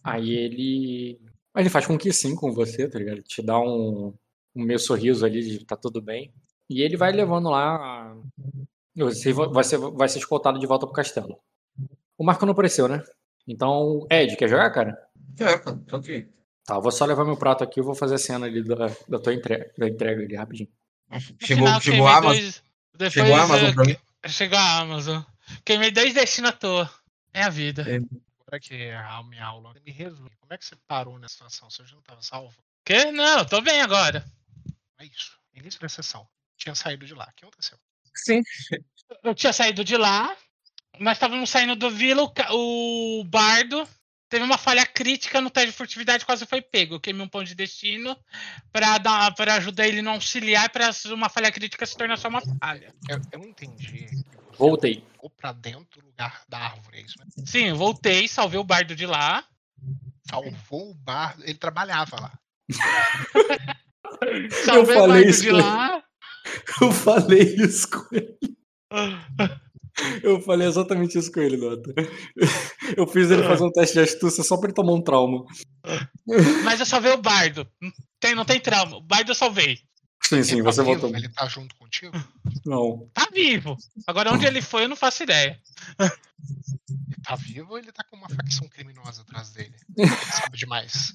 Aí 0.03 0.31
ele. 0.31 1.21
Aí 1.55 1.62
ele 1.62 1.71
faz 1.71 1.87
com 1.87 1.99
que 1.99 2.12
sim 2.12 2.35
com 2.35 2.53
você, 2.53 2.89
tá 2.89 2.99
ligado? 2.99 3.23
Te 3.23 3.43
dá 3.43 3.59
um, 3.59 4.15
um 4.55 4.65
meio 4.65 4.79
sorriso 4.79 5.25
ali 5.27 5.43
de 5.43 5.65
tá 5.65 5.77
tudo 5.77 6.01
bem. 6.01 6.33
E 6.69 6.83
ele 6.83 6.97
vai 6.97 7.12
levando 7.12 7.51
lá. 7.51 8.17
Você 8.95 9.33
vai 9.33 9.65
ser, 9.65 9.79
vai 9.79 10.09
ser 10.09 10.19
escoltado 10.19 10.59
de 10.59 10.67
volta 10.67 10.87
pro 10.87 10.95
castelo. 10.95 11.39
O 12.17 12.25
Marco 12.25 12.45
não 12.45 12.53
apareceu, 12.53 12.87
né? 12.87 13.03
Então, 13.47 14.07
Ed, 14.11 14.37
quer 14.37 14.49
jogar, 14.49 14.71
cara? 14.71 14.97
É, 15.39 15.59
cara, 15.59 15.81
tá 15.87 15.97
ok. 15.97 16.29
Tá, 16.71 16.79
vou 16.79 16.93
só 16.93 17.05
levar 17.05 17.25
meu 17.25 17.37
prato 17.37 17.65
aqui 17.65 17.81
e 17.81 17.83
vou 17.83 17.97
fazer 17.97 18.15
a 18.15 18.19
cena 18.19 18.47
ali 18.47 18.63
da, 18.63 18.87
da 19.09 19.19
tua 19.19 19.35
entrega, 19.35 19.73
da 19.77 19.89
entrega 19.89 20.23
ali 20.23 20.37
rapidinho. 20.37 20.69
No 21.11 21.19
Chegou, 21.21 21.67
final, 21.67 21.81
chegou 21.81 22.07
a 22.07 22.17
Amazon. 22.19 22.41
dois- 22.43 22.63
Depois, 22.93 23.13
Chegou 23.13 23.35
a 23.35 23.43
Amazon 23.43 23.75
pra 23.75 23.85
mim. 23.85 23.97
Chegou 24.29 24.59
a 24.59 24.79
Amazon. 24.79 25.23
Queimei 25.65 25.91
dois 25.91 26.15
destinos 26.15 26.51
à 26.51 26.53
toa. 26.53 26.89
É 27.35 27.43
a 27.43 27.49
vida. 27.49 27.83
É. 27.91 27.97
Agora 28.47 28.61
que 28.61 28.75
é 28.75 28.95
a 28.97 29.21
minha 29.25 29.45
aula, 29.45 29.75
me 29.85 29.91
resume. 29.91 30.31
Como 30.39 30.53
é 30.55 30.59
que 30.59 30.65
você 30.65 30.77
parou 30.87 31.19
nessa 31.19 31.33
situação? 31.35 31.69
Você 31.69 31.85
já 31.85 31.93
não 31.93 32.01
estava 32.03 32.23
salvo? 32.23 32.55
Quê? 32.85 33.11
Não, 33.11 33.45
tô 33.45 33.61
bem 33.61 33.81
agora. 33.83 34.25
É 35.01 35.05
isso. 35.07 35.37
Início 35.53 35.81
da 35.81 35.89
sessão. 35.89 36.25
Tinha 36.57 36.77
saído 36.77 37.05
de 37.05 37.15
lá. 37.15 37.25
O 37.25 37.35
que 37.35 37.45
aconteceu? 37.47 37.79
Sim. 38.15 38.43
Eu 39.25 39.35
tinha 39.35 39.53
saído 39.53 39.83
de 39.83 39.97
lá. 39.97 40.37
Nós 41.01 41.17
estávamos 41.17 41.51
saindo 41.51 41.75
do 41.75 41.91
vila. 41.91 42.23
O, 42.53 43.21
o 43.23 43.25
bardo 43.25 43.89
teve 44.31 44.44
uma 44.44 44.57
falha 44.57 44.86
crítica 44.86 45.40
no 45.40 45.51
teste 45.51 45.73
de 45.73 45.77
furtividade, 45.77 46.24
quase 46.24 46.47
foi 46.47 46.62
pego. 46.62 46.94
Eu 46.94 47.01
queimei 47.01 47.23
um 47.23 47.28
ponto 47.28 47.44
de 47.44 47.55
destino 47.55 48.16
pra 48.73 48.98
ajudar 49.57 49.89
ele 49.89 50.01
não 50.01 50.12
auxiliar 50.12 50.70
para 50.70 50.90
uma 51.07 51.28
falha 51.28 51.51
crítica 51.51 51.85
se 51.85 51.97
tornar 51.97 52.16
só 52.16 52.28
uma 52.28 52.40
falha. 52.40 52.94
Eu, 53.09 53.20
eu 53.32 53.40
entendi. 53.40 54.07
Voltei. 54.57 55.05
Ficou 55.12 55.31
pra 55.31 55.52
dentro 55.52 56.01
do 56.01 56.07
lugar 56.07 56.43
da 56.48 56.59
árvore, 56.59 56.98
é 56.98 57.02
isso 57.02 57.19
mesmo? 57.19 57.47
Sim, 57.47 57.69
eu 57.69 57.77
voltei, 57.77 58.28
salvei 58.28 58.61
o 58.61 58.65
bardo 58.65 58.94
de 58.94 59.05
lá. 59.05 59.44
Salvou 60.31 60.93
o 60.93 60.94
bar. 60.94 61.36
Ele 61.40 61.55
trabalhava 61.55 62.20
lá. 62.20 62.39
Salvei 64.65 64.97
o 64.97 64.98
falei 65.01 65.09
bardo 65.09 65.31
isso 65.31 65.43
de 65.43 65.51
lá. 65.51 66.05
Eu 66.81 66.90
falei 66.93 67.55
isso 67.57 67.89
com 67.90 68.07
ele. 68.15 68.39
Eu 70.23 70.41
falei 70.43 70.67
exatamente 70.69 71.19
isso 71.19 71.31
com 71.33 71.41
ele, 71.41 71.57
Dota. 71.57 71.93
Eu 72.97 73.07
fiz 73.07 73.31
ele 73.31 73.43
fazer 73.43 73.65
um 73.65 73.71
teste 73.73 73.95
de 73.95 74.01
astúcia 74.01 74.43
só 74.45 74.57
pra 74.57 74.69
ele 74.69 74.75
tomar 74.75 74.93
um 74.93 75.03
trauma. 75.03 75.45
Mas 76.65 76.81
eu 76.81 76.87
salvei 76.87 77.13
o 77.13 77.21
bardo. 77.21 77.67
Não 77.81 77.93
tem, 78.19 78.35
não 78.35 78.45
tem 78.45 78.61
trauma. 78.61 78.97
O 78.97 79.03
bardo 79.03 79.31
eu 79.31 79.35
salvei. 79.35 79.79
Sim, 80.23 80.43
sim, 80.45 80.55
Ele 80.57 80.63
tá 80.65 80.73
você 80.73 80.83
vivo? 80.85 81.01
voltou. 81.01 81.17
Ele 81.19 81.29
tá 81.29 81.47
junto 81.47 81.75
contigo? 81.77 82.13
Não. 82.65 83.09
Tá 83.15 83.27
vivo. 83.33 83.77
Agora 84.07 84.33
onde 84.33 84.47
ele 84.47 84.61
foi, 84.61 84.85
eu 84.85 84.89
não 84.89 84.97
faço 84.97 85.23
ideia. 85.23 85.59
Ele 85.99 87.17
tá 87.25 87.35
vivo 87.37 87.71
ou 87.73 87.79
ele 87.79 87.91
tá 87.91 88.05
com 88.05 88.17
uma 88.17 88.29
facção 88.29 88.69
criminosa 88.69 89.23
atrás 89.23 89.51
dele? 89.51 89.75
Ele 89.97 90.09
sabe 90.09 90.57
demais. 90.59 91.13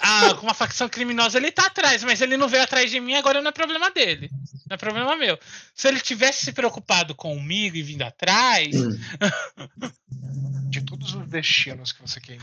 Ah, 0.00 0.34
com 0.34 0.46
uma 0.46 0.54
facção 0.54 0.88
criminosa 0.88 1.38
ele 1.38 1.50
tá 1.50 1.66
atrás, 1.66 2.04
mas 2.04 2.20
ele 2.20 2.36
não 2.36 2.48
veio 2.48 2.62
atrás 2.62 2.90
de 2.90 3.00
mim, 3.00 3.14
agora 3.14 3.40
não 3.42 3.48
é 3.48 3.52
problema 3.52 3.90
dele. 3.90 4.30
Não 4.68 4.74
é 4.74 4.76
problema 4.76 5.16
meu. 5.16 5.38
Se 5.74 5.88
ele 5.88 6.00
tivesse 6.00 6.44
se 6.44 6.52
preocupado 6.52 7.14
comigo 7.14 7.76
e 7.76 7.82
vindo 7.82 8.02
atrás, 8.02 8.68
De 10.68 10.82
todos 10.84 11.14
os 11.14 11.26
destinos 11.26 11.92
que 11.92 12.02
você 12.02 12.20
quer. 12.20 12.38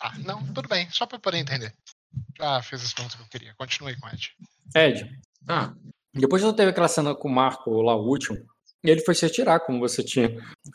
Ah, 0.00 0.14
não, 0.18 0.44
tudo 0.52 0.68
bem. 0.68 0.88
Só 0.90 1.06
pra 1.06 1.18
poder 1.18 1.38
entender. 1.38 1.74
Já 2.38 2.62
fiz 2.62 2.82
as 2.82 2.92
perguntas 2.92 3.16
que 3.16 3.22
eu 3.22 3.28
queria. 3.28 3.54
Continue 3.54 3.98
com 4.00 4.06
o 4.06 4.10
Ed. 4.10 4.30
Ed, 4.74 5.18
Ah, 5.46 5.74
depois 6.12 6.42
que 6.42 6.48
eu 6.48 6.52
teve 6.52 6.70
aquela 6.70 6.88
cena 6.88 7.14
com 7.14 7.28
o 7.28 7.32
Marco 7.32 7.82
lá, 7.82 7.94
o 7.94 8.06
último, 8.08 8.38
ele 8.82 9.00
foi 9.00 9.14
se 9.14 9.26
retirar, 9.26 9.60
como 9.60 9.78
você 9.78 10.02
tinha 10.02 10.30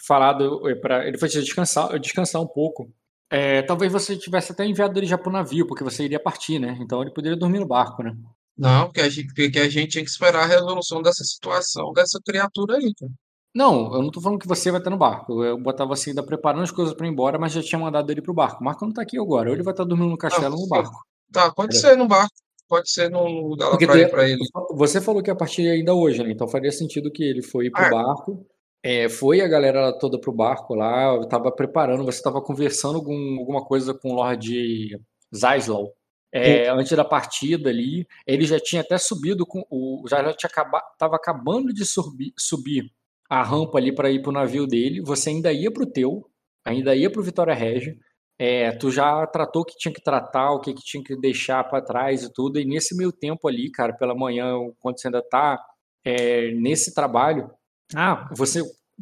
falado, 0.06 0.62
pra, 0.82 1.08
ele 1.08 1.18
foi 1.18 1.30
se 1.30 1.42
descansar, 1.42 1.98
descansar 2.00 2.42
um 2.42 2.48
pouco. 2.48 2.94
É, 3.30 3.62
talvez 3.62 3.92
você 3.92 4.18
tivesse 4.18 4.52
até 4.52 4.66
enviado 4.66 4.98
ele 5.00 5.06
já 5.06 5.18
pro 5.18 5.32
navio, 5.32 5.68
porque 5.68 5.84
você 5.84 6.04
iria 6.04 6.20
partir, 6.20 6.58
né? 6.60 6.78
Então 6.82 7.02
ele 7.02 7.12
poderia 7.12 7.38
dormir 7.38 7.60
no 7.60 7.68
barco, 7.68 8.02
né? 8.04 8.16
não, 8.58 8.86
porque 8.88 9.00
a, 9.02 9.08
gente, 9.10 9.34
porque 9.34 9.60
a 9.60 9.70
gente 9.70 9.92
tinha 9.92 10.04
que 10.04 10.10
esperar 10.10 10.44
a 10.44 10.46
resolução 10.48 11.02
dessa 11.02 11.24
situação, 11.24 11.94
dessa 11.94 12.20
criatura 12.26 12.76
aí, 12.78 12.94
cara. 13.00 13.12
Não, 13.56 13.94
eu 13.96 14.02
não 14.04 14.12
tô 14.12 14.20
falando 14.22 14.40
que 14.40 14.48
você 14.48 14.70
vai 14.70 14.80
estar 14.80 14.90
no 14.92 14.98
barco. 14.98 15.44
Eu 15.44 15.58
botava 15.58 15.96
você 15.96 16.10
ainda 16.12 16.22
preparando 16.22 16.64
as 16.64 16.72
coisas 16.72 16.94
pra 16.94 17.08
ir 17.08 17.10
embora, 17.10 17.40
mas 17.40 17.52
já 17.54 17.64
tinha 17.64 17.80
mandado 17.80 18.12
ele 18.12 18.22
pro 18.22 18.34
barco. 18.34 18.62
O 18.62 18.64
Marco 18.64 18.86
não 18.86 18.94
tá 18.94 19.02
aqui 19.02 19.18
agora. 19.18 19.50
Ou 19.50 19.56
ele 19.56 19.64
vai 19.64 19.74
estar 19.74 19.86
dormindo 19.86 20.10
no 20.12 20.18
castelo 20.18 20.56
ou 20.56 20.62
no 20.62 20.68
barco. 20.68 21.00
Tá, 21.32 21.52
pode 21.52 21.76
É. 21.76 21.80
ser 21.80 21.96
no 21.98 22.08
barco, 22.08 22.34
pode 22.68 22.92
ser 22.92 23.10
no 23.10 23.24
lugar 23.48 23.70
lá 23.70 23.78
pra, 23.78 23.88
tu 23.88 24.18
ele. 24.20 24.40
Você 24.76 25.02
falou 25.02 25.24
que 25.24 25.32
ia 25.32 25.36
partir 25.36 25.68
ainda 25.68 25.94
hoje, 25.96 26.22
né? 26.24 26.32
Então 26.32 26.48
faria 26.48 26.72
sentido 26.72 27.10
que 27.12 27.24
ele 27.24 27.42
foi 27.42 27.72
pro 27.72 27.84
Ah. 27.84 27.90
barco. 27.90 28.46
É, 28.84 29.10
foi 29.10 29.42
a 29.42 29.48
galera 29.48 29.92
toda 29.98 30.20
pro 30.20 30.32
barco 30.32 30.74
lá. 30.74 31.14
Eu 31.16 31.28
tava 31.28 31.52
preparando, 31.52 32.06
você 32.06 32.22
tava 32.22 32.42
conversando 32.42 33.04
com 33.04 33.38
alguma 33.40 33.64
coisa 33.64 33.94
com 33.94 34.12
o 34.12 34.16
Lord 34.16 35.00
Zaislau. 35.36 35.94
é, 36.32 36.70
antes 36.70 36.96
da 36.96 37.04
partida 37.04 37.70
ali, 37.70 38.08
ele 38.26 38.46
já 38.46 38.60
tinha 38.60 38.82
até 38.82 38.98
subido 38.98 39.46
com 39.46 39.64
o 39.70 40.06
Zaislau 40.08 40.36
tinha 40.36 40.50
acaba, 40.50 40.82
tava 40.98 41.16
acabando 41.16 41.74
de 41.74 41.84
subir, 41.86 42.34
subir 42.38 42.92
a 43.30 43.44
rampa 43.44 43.78
ali 43.78 43.94
para 43.94 44.12
ir 44.12 44.22
pro 44.22 44.32
navio 44.32 44.66
dele. 44.68 45.02
Você 45.02 45.30
ainda 45.32 45.52
ia 45.52 45.72
pro 45.72 45.86
teu, 45.86 46.30
ainda 46.64 46.96
ia 46.96 47.12
pro 47.12 47.24
Vitória 47.24 47.54
Regia. 47.54 47.98
É, 48.42 48.72
tu 48.72 48.90
já 48.90 49.28
tratou 49.28 49.64
o 49.64 49.66
que 49.66 49.76
tinha 49.78 49.94
que 49.94 50.02
tratar, 50.02 50.52
o 50.52 50.62
que, 50.62 50.74
que 50.74 50.82
tinha 50.82 51.04
que 51.04 51.16
deixar 51.20 51.62
para 51.66 51.82
trás 51.82 52.24
e 52.24 52.32
tudo. 52.32 52.60
E 52.60 52.66
nesse 52.66 52.96
meio 52.96 53.12
tempo 53.12 53.48
ali, 53.48 53.70
cara, 53.70 53.94
pela 53.94 54.16
manhã, 54.16 54.56
quando 54.80 55.00
você 55.00 55.08
ainda 55.08 55.22
tá 55.22 55.60
é, 56.06 56.52
nesse 56.52 56.94
trabalho, 56.94 57.52
ah, 57.96 58.30
você 58.36 58.62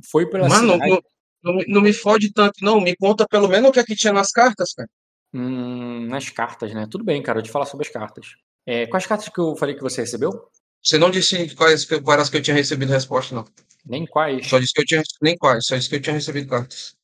foi 0.10 0.30
pela 0.30 0.48
Mano, 0.50 0.74
cidade. 0.74 0.90
não, 0.92 1.02
não, 1.44 1.54
me- 1.56 1.66
não 1.68 1.82
me 1.82 1.94
fode 1.94 2.32
tanto, 2.34 2.54
não. 2.64 2.80
Me 2.82 2.96
conta 2.96 3.26
pelo 3.28 3.48
menos 3.48 3.70
o 3.70 3.74
que 3.74 3.80
é 3.80 3.84
que 3.84 3.96
tinha 3.96 4.14
nas 4.14 4.32
cartas, 4.32 4.74
cara. 4.74 4.90
Hum, 5.34 6.08
nas 6.08 6.30
cartas, 6.30 6.74
né? 6.74 6.88
Tudo 6.90 7.04
bem, 7.04 7.22
cara, 7.22 7.40
eu 7.40 7.44
te 7.44 7.52
falar 7.52 7.66
sobre 7.66 7.86
as 7.88 7.92
cartas. 7.94 8.28
É, 8.66 8.86
quais 8.88 9.06
cartas 9.06 9.30
que 9.30 9.40
eu 9.40 9.56
falei 9.56 9.76
que 9.76 9.82
você 9.82 10.02
recebeu? 10.02 10.32
Você 10.84 10.98
não 10.98 11.10
disse 11.10 11.54
quais, 11.56 11.86
que- 11.86 12.02
quais 12.02 12.22
as 12.22 12.30
que 12.30 12.38
eu 12.38 12.42
tinha 12.42 12.56
recebido 12.56 12.92
resposta, 12.92 13.36
não. 13.36 13.46
Nem 13.86 14.06
quais. 14.06 14.48
Só 14.48 14.60
disse 14.60 14.74
que 14.74 14.82
eu 14.82 14.86
tinha. 14.86 15.04
Nem 15.22 15.38
quais, 15.38 15.66
só 15.66 15.76
disse 15.76 15.90
que 15.90 15.96
eu 15.96 16.02
tinha 16.02 16.14
recebido 16.14 16.48
cartas. 16.50 16.96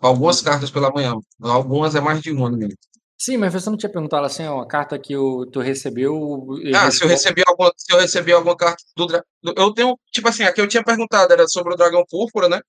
Algumas 0.00 0.40
cartas 0.42 0.70
pela 0.70 0.90
manhã. 0.90 1.14
Algumas 1.42 1.94
é 1.94 2.00
mais 2.00 2.20
de 2.22 2.30
uma 2.32 2.50
no 2.50 2.56
mínimo. 2.56 2.78
Sim, 3.22 3.36
mas 3.36 3.52
você 3.52 3.68
não 3.68 3.76
tinha 3.76 3.92
perguntado 3.92 4.24
assim, 4.24 4.44
ó, 4.46 4.62
a 4.62 4.66
carta 4.66 4.98
que 4.98 5.14
o, 5.14 5.44
tu 5.44 5.60
recebeu. 5.60 6.46
Ah, 6.74 6.90
se 6.90 7.04
eu 7.04 7.08
recebi 7.08 7.42
alguma, 7.46 7.70
se 7.76 7.92
eu 7.92 7.98
recebi 8.00 8.32
alguma 8.32 8.56
carta 8.56 8.82
do, 8.96 9.06
dra- 9.06 9.22
do- 9.42 9.52
Eu 9.58 9.74
tenho, 9.74 9.94
tipo 10.10 10.26
assim, 10.26 10.42
a 10.42 10.50
que 10.52 10.58
eu 10.60 10.66
tinha 10.66 10.82
perguntado 10.82 11.30
era 11.30 11.46
sobre 11.46 11.74
o 11.74 11.76
dragão 11.76 12.02
púrpura, 12.08 12.48
né? 12.48 12.60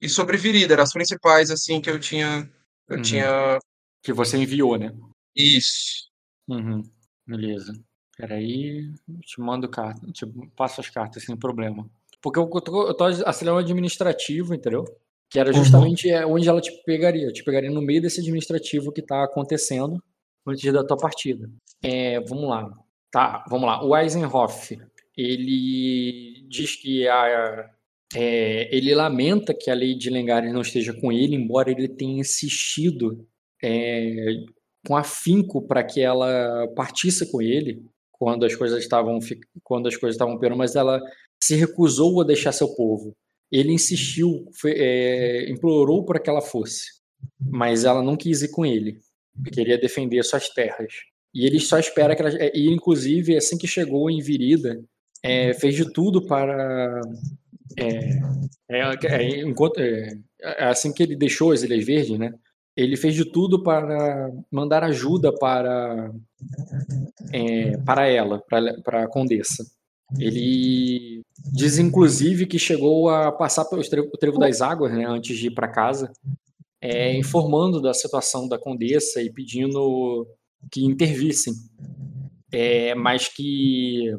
E 0.00 0.08
sobre 0.08 0.36
Virida, 0.36 0.74
eram 0.74 0.84
as 0.84 0.92
principais, 0.92 1.50
assim, 1.50 1.80
que 1.80 1.90
eu 1.90 1.98
tinha. 1.98 2.48
Eu 2.88 2.96
Uhum. 2.98 3.02
tinha. 3.02 3.58
Que 4.00 4.12
você 4.12 4.36
enviou, 4.36 4.78
né? 4.78 4.92
Isso. 5.34 6.06
Uhum. 6.46 6.82
Beleza. 7.26 7.72
Peraí, 8.16 8.88
eu 9.08 9.20
te 9.22 9.40
mando 9.40 9.68
carta, 9.68 10.00
te 10.12 10.24
passo 10.56 10.80
as 10.80 10.88
cartas 10.88 11.24
sem 11.24 11.36
problema. 11.36 11.84
Porque 12.22 12.38
eu 12.38 12.46
tô, 12.48 12.86
eu 12.88 12.94
tô 12.94 13.04
acelerando 13.04 13.58
administrativo, 13.60 14.54
entendeu? 14.54 14.84
Que 15.28 15.38
era 15.38 15.52
justamente 15.52 16.08
é, 16.08 16.24
onde 16.24 16.48
ela 16.48 16.60
te 16.60 16.70
pegaria. 16.84 17.32
Te 17.32 17.42
pegaria 17.42 17.70
no 17.70 17.82
meio 17.82 18.00
desse 18.00 18.20
administrativo 18.20 18.92
que 18.92 19.02
tá 19.02 19.24
acontecendo 19.24 20.02
antes 20.46 20.72
da 20.72 20.84
tua 20.84 20.96
partida. 20.96 21.50
É, 21.82 22.20
vamos 22.20 22.48
lá. 22.48 22.70
Tá, 23.10 23.44
vamos 23.48 23.66
lá. 23.66 23.84
O 23.84 23.96
Eisenhoff, 23.96 24.78
ele 25.16 26.46
diz 26.48 26.76
que 26.76 27.08
a, 27.08 27.70
é, 28.14 28.74
ele 28.74 28.94
lamenta 28.94 29.52
que 29.54 29.70
a 29.70 29.74
lei 29.74 29.94
de 29.94 30.10
Lengares 30.10 30.52
não 30.52 30.60
esteja 30.60 30.92
com 30.92 31.10
ele, 31.10 31.34
embora 31.34 31.70
ele 31.70 31.88
tenha 31.88 32.20
insistido 32.20 33.26
é, 33.62 34.44
com 34.86 34.96
afinco 34.96 35.66
para 35.66 35.82
que 35.82 36.00
ela 36.00 36.68
partisse 36.76 37.30
com 37.30 37.42
ele 37.42 37.84
quando 38.12 38.46
as 38.46 38.54
coisas 38.54 38.82
estavam 38.82 39.18
quando 39.62 39.88
as 39.88 39.96
coisas 39.96 40.14
estavam 40.14 40.38
piorando, 40.38 40.58
mas 40.58 40.76
ela 40.76 41.00
se 41.42 41.54
recusou 41.56 42.20
a 42.20 42.24
deixar 42.24 42.52
seu 42.52 42.74
povo. 42.74 43.14
Ele 43.50 43.72
insistiu, 43.72 44.46
foi- 44.60 44.74
é, 44.76 45.50
implorou 45.50 46.04
para 46.04 46.18
que 46.18 46.28
ela 46.28 46.40
fosse, 46.42 46.86
mas 47.40 47.84
ela 47.84 48.02
não 48.02 48.16
quis 48.16 48.42
ir 48.42 48.48
com 48.50 48.64
ele. 48.66 48.98
Queria 49.52 49.78
defender 49.78 50.22
suas 50.24 50.48
terras. 50.48 50.92
E 51.34 51.44
ele 51.46 51.60
só 51.60 51.78
espera 51.78 52.16
que 52.16 52.22
ela. 52.22 52.30
é, 52.42 52.50
E 52.56 52.68
inclusive 52.72 53.36
assim 53.36 53.58
que 53.58 53.66
chegou 53.66 54.10
em 54.10 54.20
Virida, 54.20 54.82
é, 55.22 55.52
fez 55.54 55.74
de 55.74 55.92
tudo 55.92 56.22
para 56.26 57.00
é, 57.78 58.18
é, 58.70 59.06
é, 59.06 59.40
enquanto, 59.42 59.80
assim 60.58 60.92
que 60.92 61.02
ele 61.02 61.14
deixou 61.16 61.52
as 61.52 61.62
Ilhas 61.62 61.84
Verdes, 61.84 62.18
né? 62.18 62.32
Ele 62.76 62.96
fez 62.96 63.14
de 63.14 63.24
tudo 63.24 63.62
para 63.62 64.30
mandar 64.50 64.84
ajuda 64.84 65.32
para 65.32 66.10
é, 67.32 67.76
para 67.78 68.06
ela, 68.08 68.42
para 68.48 68.80
para 68.82 69.04
a 69.04 69.08
Condessa. 69.08 69.64
Ele 70.18 71.22
diz 71.52 71.78
inclusive 71.78 72.46
que 72.46 72.58
chegou 72.58 73.08
a 73.08 73.32
passar 73.32 73.64
pelo 73.64 73.82
trevo, 73.82 74.10
trevo 74.18 74.38
das 74.38 74.60
águas, 74.60 74.92
né, 74.92 75.04
antes 75.06 75.36
de 75.36 75.48
ir 75.48 75.50
para 75.50 75.68
casa, 75.68 76.12
é, 76.80 77.16
informando 77.16 77.80
da 77.82 77.94
situação 77.94 78.48
da 78.48 78.58
Condessa 78.58 79.22
e 79.22 79.32
pedindo 79.32 80.26
que 80.72 80.84
intervissem, 80.84 81.54
é, 82.52 82.94
mas 82.94 83.28
que 83.28 84.12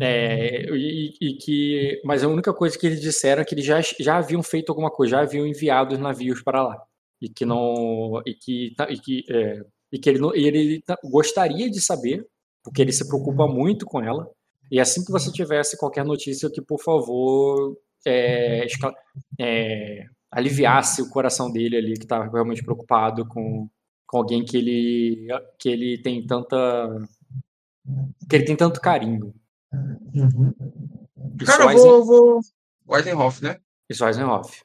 é, 0.00 0.64
e, 0.74 1.12
e 1.20 1.34
que, 1.34 2.00
mas 2.04 2.24
a 2.24 2.28
única 2.28 2.52
coisa 2.54 2.78
que 2.78 2.86
eles 2.86 3.00
disseram 3.00 3.42
é 3.42 3.44
que 3.44 3.54
eles 3.54 3.64
já, 3.64 3.80
já 4.00 4.16
haviam 4.18 4.42
feito 4.42 4.70
alguma 4.70 4.90
coisa, 4.90 5.12
já 5.12 5.20
haviam 5.22 5.46
enviado 5.46 5.94
os 5.94 6.00
navios 6.00 6.42
para 6.42 6.62
lá. 6.62 6.82
E 7.20 7.28
que 7.28 7.44
não 7.44 8.22
e 8.26 8.34
que 8.34 8.74
tá- 8.76 8.88
e 8.90 8.98
que, 8.98 9.24
é, 9.30 9.60
e 9.92 9.98
que 9.98 10.08
ele 10.10 10.20
ele 10.34 10.82
tá- 10.82 10.96
gostaria 11.04 11.68
de 11.70 11.80
saber 11.80 12.24
porque 12.64 12.80
ele 12.82 12.92
se 12.92 13.06
preocupa 13.08 13.46
muito 13.48 13.84
com 13.86 14.00
ela 14.02 14.30
E 14.70 14.78
assim 14.80 15.04
que 15.04 15.10
você 15.12 15.30
tivesse 15.32 15.76
qualquer 15.78 16.04
notícia 16.04 16.50
que, 16.50 16.60
por 16.60 16.80
favor, 16.82 17.76
é, 18.06 18.64
esca- 18.66 18.94
é, 19.40 20.04
aliviasse 20.30 21.00
o 21.02 21.08
coração 21.10 21.50
dele 21.50 21.76
ali, 21.76 21.94
que 21.94 22.04
estava 22.04 22.30
realmente 22.30 22.62
preocupado 22.62 23.26
com, 23.26 23.68
com 24.06 24.18
alguém 24.18 24.44
que 24.44 24.56
ele, 24.56 25.26
que 25.58 25.68
ele 25.68 26.02
tem 26.02 26.26
tanta. 26.26 26.56
que 28.28 28.36
ele 28.36 28.44
tem 28.44 28.56
tanto 28.56 28.80
carinho. 28.80 29.34
Isso 31.40 31.46
Cara, 31.46 31.64
eu 31.64 31.70
Eisen- 31.70 31.82
vou, 31.90 32.04
vou. 32.04 32.40
Weisenhoff, 32.88 33.42
né? 33.42 33.58
Isso 33.88 34.04
Eisenhoff. 34.04 34.62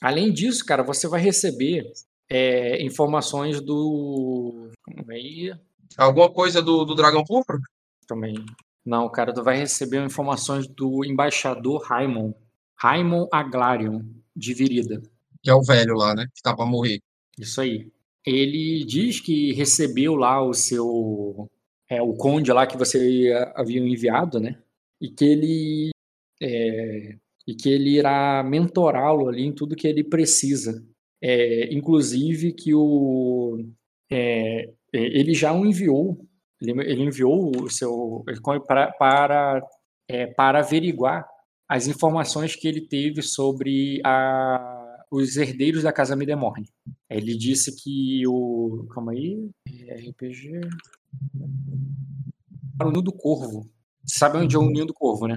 Além 0.00 0.32
disso, 0.32 0.64
cara, 0.64 0.82
você 0.82 1.06
vai 1.08 1.20
receber 1.20 1.84
é, 2.28 2.82
informações 2.84 3.60
do. 3.60 4.68
Calma 4.84 5.12
aí. 5.12 5.52
Alguma 5.96 6.30
coisa 6.32 6.60
do, 6.62 6.84
do 6.84 6.94
Dragão 6.94 7.22
Púrpura? 7.24 7.58
Também. 8.06 8.34
Não, 8.84 9.08
cara, 9.08 9.32
tu 9.32 9.42
vai 9.42 9.56
receber 9.56 10.04
informações 10.04 10.66
do 10.66 11.04
embaixador 11.04 11.82
Raimon. 11.82 12.32
Raimon 12.76 13.28
Aglarion, 13.30 14.02
de 14.34 14.54
Virida. 14.54 15.00
Que 15.42 15.50
é 15.50 15.54
o 15.54 15.62
velho 15.62 15.94
lá, 15.94 16.14
né? 16.14 16.26
Que 16.34 16.42
tá 16.42 16.54
pra 16.54 16.66
morrer. 16.66 17.00
Isso 17.38 17.60
aí. 17.60 17.90
Ele 18.24 18.84
diz 18.84 19.20
que 19.20 19.52
recebeu 19.52 20.14
lá 20.14 20.42
o 20.42 20.52
seu. 20.52 21.48
É, 21.88 22.00
o 22.00 22.14
conde 22.14 22.52
lá 22.52 22.66
que 22.66 22.76
você 22.76 23.32
havia 23.54 23.80
enviado, 23.80 24.40
né? 24.40 24.58
E 25.00 25.08
que 25.08 25.24
ele. 25.24 25.90
é, 26.40 27.16
e 27.46 27.54
que 27.54 27.68
ele 27.68 27.90
irá 27.98 28.42
mentorá-lo 28.44 29.28
ali 29.28 29.42
em 29.42 29.52
tudo 29.52 29.76
que 29.76 29.86
ele 29.88 30.04
precisa. 30.04 30.84
É, 31.20 31.72
inclusive 31.72 32.52
que 32.52 32.74
o. 32.74 33.64
é, 34.10 34.64
é, 34.64 34.72
ele 34.92 35.34
já 35.34 35.52
o 35.52 35.66
enviou. 35.66 36.24
Ele, 36.62 36.80
ele 36.82 37.02
enviou 37.02 37.50
o 37.64 37.68
seu. 37.68 38.24
para, 38.66 38.92
para, 38.92 39.62
é, 40.08 40.26
para 40.26 40.60
averiguar 40.60 41.26
as 41.68 41.86
informações 41.88 42.54
que 42.54 42.68
ele 42.68 42.82
teve 42.82 43.20
sobre 43.22 44.00
a, 44.04 45.04
os 45.10 45.36
herdeiros 45.36 45.82
da 45.82 45.92
Casa 45.92 46.14
Midemorne. 46.14 46.68
Ele 47.10 47.36
disse 47.36 47.74
que 47.82 48.26
o. 48.26 48.86
Calma 48.94 49.12
aí. 49.12 49.50
é 49.88 49.94
RPG. 50.08 50.60
Para 52.78 52.88
o 52.88 52.90
Ninho 52.90 53.02
do 53.02 53.12
Corvo. 53.12 53.68
Você 54.04 54.18
sabe 54.18 54.38
onde 54.38 54.54
é 54.54 54.58
o 54.58 54.68
Ninho 54.70 54.86
do 54.86 54.94
Corvo, 54.94 55.26
né? 55.26 55.36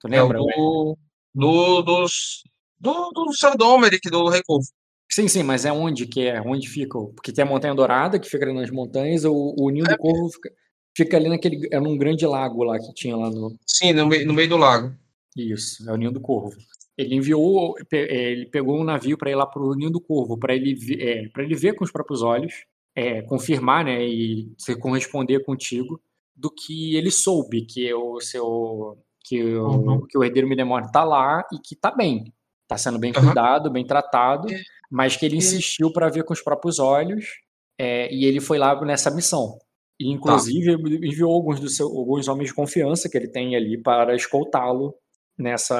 Tu 0.00 0.08
É 0.08 0.10
lembra? 0.22 0.38
do. 0.38 0.96
do 1.34 1.82
dos. 1.82 2.42
Do, 2.78 3.10
do 3.10 3.32
Sir 3.32 3.56
Domeric, 3.56 4.10
do 4.10 4.28
Rei 4.28 4.42
Corvo. 4.44 4.66
Sim, 5.14 5.28
sim, 5.28 5.42
mas 5.42 5.64
é 5.66 5.72
onde 5.72 6.06
que 6.06 6.22
é? 6.26 6.40
Onde 6.40 6.66
fica? 6.68 6.98
Porque 6.98 7.32
tem 7.32 7.44
a 7.44 7.46
Montanha 7.46 7.74
Dourada, 7.74 8.18
que 8.18 8.30
fica 8.30 8.44
ali 8.46 8.54
nas 8.54 8.70
montanhas, 8.70 9.24
o, 9.26 9.54
o 9.58 9.68
Ninho 9.68 9.84
do 9.84 9.98
Corvo 9.98 10.30
fica, 10.30 10.52
fica 10.96 11.16
ali 11.18 11.28
naquele. 11.28 11.68
É 11.70 11.78
num 11.78 11.98
grande 11.98 12.24
lago 12.26 12.64
lá 12.64 12.78
que 12.78 12.94
tinha 12.94 13.14
lá 13.14 13.28
no. 13.30 13.54
Sim, 13.66 13.92
no, 13.92 14.06
meio- 14.06 14.26
no 14.26 14.32
meio 14.32 14.48
do 14.48 14.56
lago. 14.56 14.94
Isso, 15.36 15.88
é 15.88 15.92
o 15.92 15.96
Ninho 15.96 16.12
do 16.12 16.20
Corvo. 16.20 16.56
Ele 16.96 17.14
enviou, 17.14 17.74
é, 17.92 18.32
ele 18.32 18.46
pegou 18.46 18.78
um 18.78 18.84
navio 18.84 19.18
para 19.18 19.30
ir 19.30 19.34
lá 19.34 19.44
pro 19.46 19.74
Ninho 19.74 19.90
do 19.90 20.00
Corvo, 20.00 20.38
para 20.38 20.54
ele, 20.54 20.74
é, 21.02 21.28
para 21.28 21.42
ele 21.42 21.54
ver 21.54 21.74
com 21.74 21.84
os 21.84 21.90
próprios 21.92 22.22
olhos, 22.22 22.52
é, 22.94 23.20
confirmar, 23.22 23.84
né, 23.84 24.02
e 24.06 24.50
se 24.58 24.74
corresponder 24.76 25.40
contigo 25.44 26.00
do 26.34 26.50
que 26.50 26.94
ele 26.96 27.10
soube 27.10 27.62
que 27.66 27.92
o 27.92 28.18
seu 28.20 28.96
que 29.24 29.42
o, 29.42 29.66
Uhum. 29.68 30.06
que 30.06 30.18
o 30.18 30.24
herdeiro 30.24 30.48
Midemore 30.48 30.90
tá 30.90 31.04
lá 31.04 31.44
e 31.52 31.58
que 31.58 31.74
tá 31.76 31.90
bem, 31.90 32.32
tá 32.72 32.78
sendo 32.78 32.98
bem 32.98 33.12
cuidado, 33.12 33.70
bem 33.70 33.86
tratado, 33.86 34.52
É. 34.52 34.60
mas 34.90 35.16
que 35.16 35.24
ele 35.26 35.36
É. 35.36 35.38
insistiu 35.38 35.92
para 35.92 36.08
ver 36.08 36.24
com 36.24 36.32
os 36.32 36.42
próprios 36.42 36.78
olhos, 36.78 37.26
é, 37.78 38.12
e 38.14 38.24
ele 38.24 38.40
foi 38.40 38.58
lá 38.58 38.78
nessa 38.84 39.10
missão. 39.10 39.58
E, 40.00 40.10
inclusive, 40.10 40.72
ele 40.72 41.06
enviou 41.08 41.32
alguns, 41.32 41.60
do 41.60 41.68
seu, 41.68 41.86
alguns 41.86 42.26
homens 42.28 42.48
de 42.48 42.54
confiança 42.54 43.08
que 43.08 43.16
ele 43.16 43.28
tem 43.28 43.54
ali 43.54 43.80
para 43.80 44.14
escoltá-lo 44.16 44.94
nessa. 45.38 45.76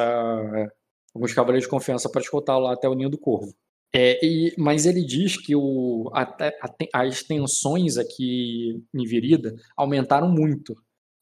Alguns 1.15 1.35
cavaleiros 1.35 1.65
de 1.65 1.71
confiança 1.71 2.09
para 2.09 2.23
escoltá-lo 2.23 2.65
lá 2.65 2.73
até 2.73 2.89
o 2.89 2.95
Ninho 2.95 3.11
do 3.11 3.19
Corvo. 3.19 3.53
É, 3.95 4.19
e- 4.25 4.55
mas 4.57 4.87
ele 4.87 5.05
diz 5.05 5.37
que 5.37 5.55
o, 5.55 6.09
até- 6.15 6.57
até- 6.63 6.89
as 6.95 7.23
tensões 7.23 7.99
aqui 7.99 8.83
em 8.95 9.05
Virida 9.05 9.55
aumentaram 9.77 10.31
muito. 10.31 10.75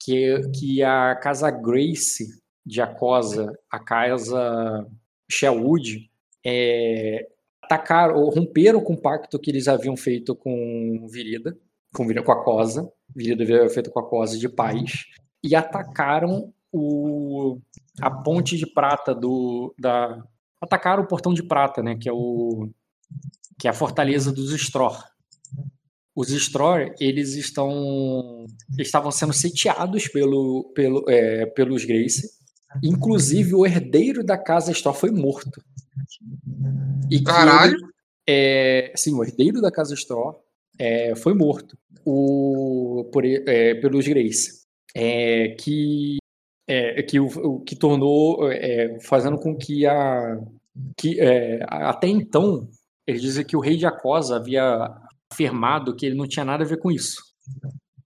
Que, 0.03 0.41
que 0.59 0.83
a 0.83 1.15
casa 1.17 1.51
Grace 1.51 2.27
de 2.65 2.81
Acosa, 2.81 3.53
a 3.71 3.79
casa 3.79 4.87
Sherwood, 5.31 6.11
é, 6.45 7.27
atacaram, 7.63 8.17
ou 8.17 8.31
romperam 8.31 8.81
com 8.81 8.95
o 8.95 9.01
pacto 9.01 9.39
que 9.39 9.51
eles 9.51 9.69
haviam 9.69 9.97
feito 9.97 10.35
com 10.35 11.07
Virida, 11.11 11.57
com, 11.95 12.07
com 12.07 12.33
a 12.33 12.45
Cosa, 12.45 12.91
Virida 13.15 13.43
havia 13.43 13.69
feito 13.69 13.91
com 13.91 14.01
a 14.01 14.09
Cosa 14.09 14.39
de 14.39 14.49
paz, 14.49 15.07
e 15.43 15.55
atacaram 15.55 16.53
o, 16.73 17.59
a 18.01 18.11
ponte 18.11 18.57
de 18.57 18.67
prata 18.67 19.15
do. 19.15 19.75
Da, 19.79 20.23
atacaram 20.61 21.03
o 21.03 21.09
portão 21.09 21.33
de 21.33 21.43
prata, 21.43 21.83
né? 21.83 21.97
Que 21.97 22.09
é 22.09 22.13
o. 22.13 22.69
Que 23.59 23.67
é 23.67 23.71
a 23.71 23.75
fortaleza 23.75 24.33
dos 24.33 24.53
Stror. 24.53 25.05
Os 26.15 26.31
Stror, 26.31 26.95
eles 27.01 27.35
estão. 27.35 28.47
estavam 28.79 29.11
sendo 29.11 29.33
sitiados 29.33 30.09
pelo, 30.09 30.73
pelo, 30.75 31.05
é, 31.09 31.47
pelos 31.47 31.85
Grace. 31.85 32.40
Inclusive, 32.83 33.55
o 33.55 33.67
herdeiro 33.67 34.23
da 34.25 34.39
casa 34.39 34.73
Stror 34.73 34.95
foi 34.95 35.11
morto. 35.11 35.63
E 37.11 37.23
Caralho. 37.23 37.75
ele- 37.75 37.91
é, 38.29 38.93
sim, 38.97 39.15
o 39.15 39.25
herdeiro 39.25 39.61
da 39.61 39.71
casa 39.73 39.95
Stror 39.95 40.39
é, 40.79 41.15
foi 41.17 41.35
morto 41.35 41.77
o, 42.05 43.09
por, 43.13 43.25
é, 43.25 43.75
pelos 43.75 44.07
Grace. 44.07 44.61
É, 44.95 45.49
que 45.59 46.19
é, 46.67 47.03
que, 47.03 47.19
o, 47.19 47.61
que 47.61 47.75
tornou, 47.75 48.51
é, 48.51 48.99
fazendo 49.01 49.39
com 49.39 49.57
que 49.57 49.87
a. 49.87 50.39
Que, 50.97 51.21
até 51.67 52.07
então, 52.07 52.69
eles 53.07 53.21
dizem 53.21 53.45
que 53.45 53.57
o 53.57 53.61
rei 53.61 53.77
de 53.77 53.87
Acosa 53.87 54.37
havia 54.37 54.89
afirmado 55.33 55.97
que 55.97 56.07
ele 56.07 56.15
não 56.15 56.29
tinha 56.29 56.45
nada 56.45 56.63
a 56.63 56.67
ver 56.67 56.79
com 56.79 56.91
isso. 56.91 57.17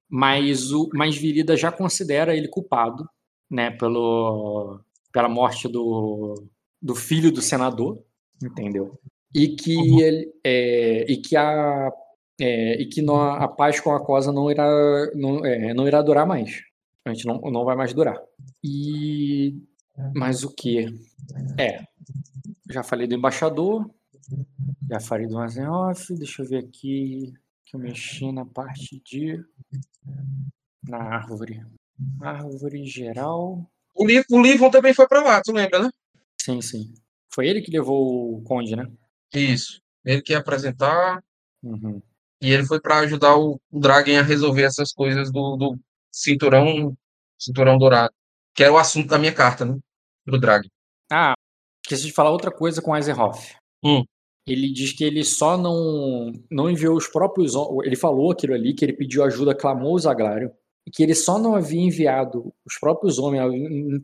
Mas, 0.08 0.72
o, 0.72 0.88
mas 0.94 1.16
Virida 1.16 1.56
já 1.56 1.70
considera 1.70 2.34
ele 2.34 2.48
culpado 2.48 3.06
né, 3.50 3.70
pelo, 3.70 4.80
pela 5.12 5.28
morte 5.28 5.68
do, 5.68 6.34
do 6.80 6.94
filho 6.94 7.32
do 7.32 7.42
senador, 7.42 8.02
entendeu? 8.42 8.98
E 9.34 9.48
que, 9.48 10.00
ele, 10.00 10.32
é, 10.44 11.10
e 11.10 11.16
que, 11.16 11.36
a, 11.36 11.90
é, 12.40 12.80
e 12.80 12.86
que 12.86 13.02
não- 13.02 13.16
a 13.20 13.48
paz 13.48 13.80
com 13.80 13.90
a 13.92 14.04
Cosa 14.04 14.32
não 14.32 14.50
irá, 14.50 14.64
não, 15.14 15.44
é, 15.44 15.74
não 15.74 15.86
irá 15.88 16.00
durar 16.02 16.26
mais. 16.26 16.62
A 17.04 17.12
gente 17.12 17.26
não, 17.26 17.38
não 17.50 17.64
vai 17.64 17.76
mais 17.76 17.92
durar. 17.92 18.18
E. 18.62 19.60
Mas 20.14 20.42
o 20.42 20.50
que? 20.54 20.86
É. 21.58 21.84
Já 22.70 22.82
falei 22.82 23.06
do 23.06 23.14
embaixador. 23.14 23.90
Já 24.88 25.00
falei 25.00 25.26
do 25.26 25.40
Eisenhoff. 25.42 26.14
Deixa 26.14 26.42
eu 26.42 26.48
ver 26.48 26.58
aqui. 26.64 27.32
Que 27.66 27.76
eu 27.76 27.80
mexi 27.80 28.32
na 28.32 28.44
parte 28.46 29.02
de. 29.04 29.44
Na 30.88 30.98
árvore. 30.98 31.62
Árvore 32.20 32.84
geral. 32.86 33.64
O, 33.94 34.04
o 34.04 34.42
Livon 34.42 34.70
também 34.70 34.92
foi 34.92 35.06
pra 35.06 35.22
lá, 35.22 35.40
tu 35.42 35.52
lembra, 35.52 35.84
né? 35.84 35.90
Sim, 36.40 36.60
sim. 36.60 36.94
Foi 37.32 37.48
ele 37.48 37.60
que 37.62 37.70
levou 37.70 38.36
o 38.36 38.42
Conde, 38.42 38.76
né? 38.76 38.86
Isso. 39.32 39.80
Ele 40.04 40.22
que 40.22 40.32
ia 40.32 40.38
apresentar 40.38 41.22
Uhum. 41.62 42.02
e 42.42 42.50
ele 42.52 42.66
foi 42.66 42.78
pra 42.78 42.98
ajudar 42.98 43.38
o, 43.38 43.58
o 43.72 43.80
Dragon 43.80 44.18
a 44.18 44.22
resolver 44.22 44.64
essas 44.64 44.92
coisas 44.92 45.32
do, 45.32 45.56
do 45.56 45.78
cinturão, 46.12 46.94
cinturão 47.38 47.78
dourado. 47.78 48.12
Que 48.54 48.62
era 48.64 48.72
o 48.72 48.76
assunto 48.76 49.08
da 49.08 49.18
minha 49.18 49.32
carta, 49.32 49.64
né? 49.64 49.78
Pro 50.26 50.38
Dragon. 50.38 50.68
Ah, 51.10 51.32
esqueci 51.82 52.04
de 52.06 52.12
falar 52.12 52.30
outra 52.30 52.50
coisa 52.50 52.82
com 52.82 52.94
Eisenhoff. 52.94 53.56
Hum. 53.82 54.04
Ele 54.46 54.70
diz 54.70 54.92
que 54.92 55.04
ele 55.04 55.24
só 55.24 55.56
não, 55.56 56.32
não 56.50 56.68
enviou 56.68 56.96
os 56.96 57.08
próprios. 57.08 57.54
Ele 57.82 57.96
falou 57.96 58.32
aquilo 58.32 58.52
ali, 58.52 58.74
que 58.74 58.84
ele 58.84 58.92
pediu 58.92 59.24
ajuda, 59.24 59.54
clamou 59.54 59.94
o 59.94 59.98
Zaglário, 59.98 60.52
que 60.93 61.02
ele 61.02 61.15
só 61.15 61.39
não 61.39 61.55
havia 61.55 61.81
enviado 61.81 62.52
os 62.65 62.78
próprios 62.78 63.19
homens, 63.19 63.43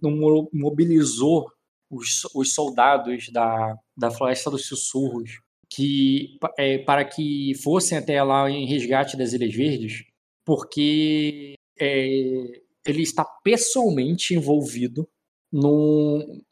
não 0.02 0.10
mo- 0.10 0.50
mobilizou 0.52 1.50
os, 1.90 2.24
os 2.34 2.54
soldados 2.54 3.28
da, 3.30 3.76
da 3.96 4.10
Floresta 4.10 4.50
dos 4.50 4.66
Sussurros 4.66 5.40
que, 5.68 6.38
é, 6.58 6.78
para 6.78 7.04
que 7.04 7.52
fossem 7.62 7.98
até 7.98 8.22
lá 8.22 8.50
em 8.50 8.66
resgate 8.66 9.16
das 9.16 9.32
Ilhas 9.32 9.54
Verdes, 9.54 10.04
porque 10.44 11.54
é, 11.78 12.62
ele 12.86 13.02
está 13.02 13.24
pessoalmente 13.24 14.34
envolvido 14.34 15.08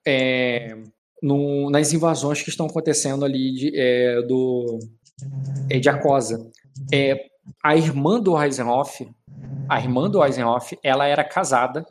é, 0.07 0.77
nas 1.71 1.93
invasões 1.93 2.43
que 2.43 2.51
estão 2.51 2.67
acontecendo 2.67 3.25
ali 3.25 3.53
de, 3.53 3.73
é, 3.75 4.23
do, 4.23 4.79
é, 5.71 5.79
de 5.79 5.89
Acosa. 5.89 6.51
A 7.63 7.77
irmã 7.77 8.21
do 8.21 8.41
Eisenhoff, 8.41 9.09
a 9.69 9.81
irmã 9.81 10.09
do 10.09 10.25
Eisenhoff, 10.25 10.79
ela 10.83 11.07
era 11.07 11.25
casada 11.25 11.87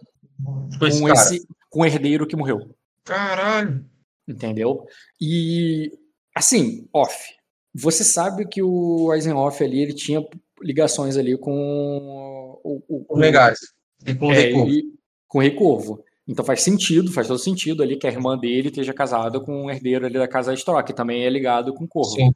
Com 0.80 0.88
esse 0.88 1.04
esse, 1.06 1.48
com 1.70 1.82
o 1.82 1.86
herdeiro 1.86 2.28
que 2.28 2.36
morreu, 2.36 2.70
Caralho. 3.04 3.86
entendeu? 4.28 4.86
E, 5.20 5.92
assim, 6.36 6.88
off, 6.94 7.36
você 7.74 8.04
sabe 8.04 8.48
que 8.48 8.62
o 8.62 9.14
Eisenhoff 9.14 9.64
ali, 9.64 9.82
ele 9.82 9.94
tinha 9.94 10.26
ligações 10.62 11.18
ali 11.18 11.38
com 11.38 12.60
o, 12.64 12.84
o, 12.88 13.06
Com 13.06 13.20
legais. 13.20 13.60
E 14.06 14.14
com 14.14 14.28
o 14.28 14.32
é, 14.32 14.36
Rei 14.36 14.54
Corvo. 14.54 14.70
ele, 14.70 14.94
com 15.28 15.38
o 15.38 15.42
Rei 15.42 15.52
Corvo. 15.52 16.04
Então 16.28 16.44
faz 16.44 16.62
sentido, 16.62 17.12
faz 17.12 17.28
todo 17.28 17.40
sentido 17.40 17.82
ali 17.82 17.96
que 17.96 18.06
a 18.06 18.12
irmã 18.12 18.38
dele 18.38 18.68
esteja 18.68 18.94
casada 18.94 19.40
com 19.40 19.66
um 19.66 19.70
herdeiro 19.70 20.06
ali 20.06 20.16
da 20.16 20.28
casa 20.28 20.54
Stork, 20.54 20.92
que 20.92 20.98
também 20.98 21.24
é 21.24 21.30
ligado 21.30 21.74
com 21.74 21.86
o 21.86 21.88
Corvo. 21.88 22.16
Sim. 22.16 22.32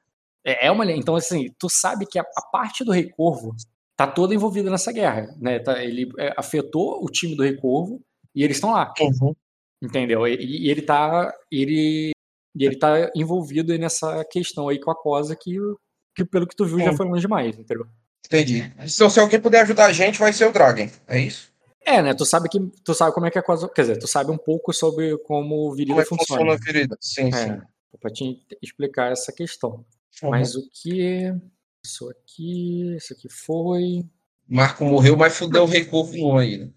É, 0.45 0.67
é 0.67 0.71
uma, 0.71 0.89
então 0.91 1.15
assim, 1.15 1.47
tu 1.59 1.69
sabe 1.69 2.05
que 2.05 2.17
a, 2.19 2.23
a 2.23 2.41
parte 2.51 2.83
do 2.83 2.91
Rei 2.91 3.09
Corvo 3.09 3.55
tá 3.95 4.07
toda 4.07 4.33
envolvida 4.33 4.69
nessa 4.71 4.91
guerra, 4.91 5.27
né? 5.39 5.59
Tá- 5.59 5.83
ele 5.83 6.09
é, 6.17 6.33
afetou 6.37 7.03
o 7.03 7.07
time 7.09 7.35
do 7.35 7.43
Rei 7.43 7.55
Corvo 7.55 8.01
e 8.33 8.43
eles 8.43 8.57
estão 8.57 8.71
lá, 8.71 8.91
Uhum. 8.99 9.35
entendeu? 9.81 10.27
E, 10.27 10.35
e 10.65 10.69
ele 10.69 10.81
tá 10.81 11.31
ele 11.51 12.11
e 12.55 12.65
ele 12.65 12.75
tá 12.77 13.09
envolvido 13.15 13.77
nessa 13.77 14.25
questão 14.25 14.67
aí 14.67 14.79
com 14.79 14.91
a 14.91 14.95
Cosa 14.95 15.35
que, 15.35 15.55
que 16.15 16.25
pelo 16.25 16.45
que 16.47 16.55
tu 16.55 16.65
viu 16.65 16.79
já 16.79 16.91
Sim. 16.91 16.97
foi 16.97 17.05
longe 17.05 17.21
demais, 17.21 17.57
entendeu? 17.57 17.85
Entendi. 18.25 18.71
Então, 18.79 19.09
se 19.09 19.19
alguém 19.19 19.39
puder 19.39 19.61
ajudar 19.61 19.85
a 19.85 19.93
gente, 19.93 20.19
vai 20.19 20.31
ser 20.33 20.45
o 20.45 20.51
Dragon. 20.51 20.87
É 21.07 21.19
isso? 21.19 21.51
É, 21.85 22.01
né? 22.01 22.13
Tu 22.13 22.25
sabe 22.25 22.47
que 22.49 22.59
tu 22.83 22.93
sabe 22.93 23.13
como 23.13 23.25
é 23.25 23.31
que 23.31 23.39
a 23.39 23.43
Cosa, 23.43 23.67
quer 23.69 23.81
dizer, 23.81 23.97
tu 23.99 24.07
sabe 24.07 24.31
um 24.31 24.37
pouco 24.37 24.71
sobre 24.73 25.17
como 25.19 25.67
o 25.67 25.73
Virida 25.73 25.93
Como 25.93 26.01
é 26.01 26.05
funciona. 26.05 26.41
funciona 26.41 26.53
a 26.55 26.61
ferida? 26.61 26.97
Sim, 27.01 27.31
sim. 27.31 27.51
É, 27.93 27.97
pra 27.99 28.11
te 28.11 28.37
explicar 28.61 29.11
essa 29.11 29.31
questão. 29.33 29.83
Uhum. 30.23 30.29
Mas 30.29 30.55
o 30.55 30.61
que 30.71 31.33
isso 31.85 32.09
aqui, 32.09 32.95
isso 32.95 33.13
aqui 33.13 33.27
foi 33.29 34.03
Marco 34.47 34.83
morreu, 34.83 35.15
mas 35.15 35.35
fudeu 35.35 35.63
o 35.63 35.67
no 35.67 36.37
aí. 36.37 36.57
né? 36.57 36.69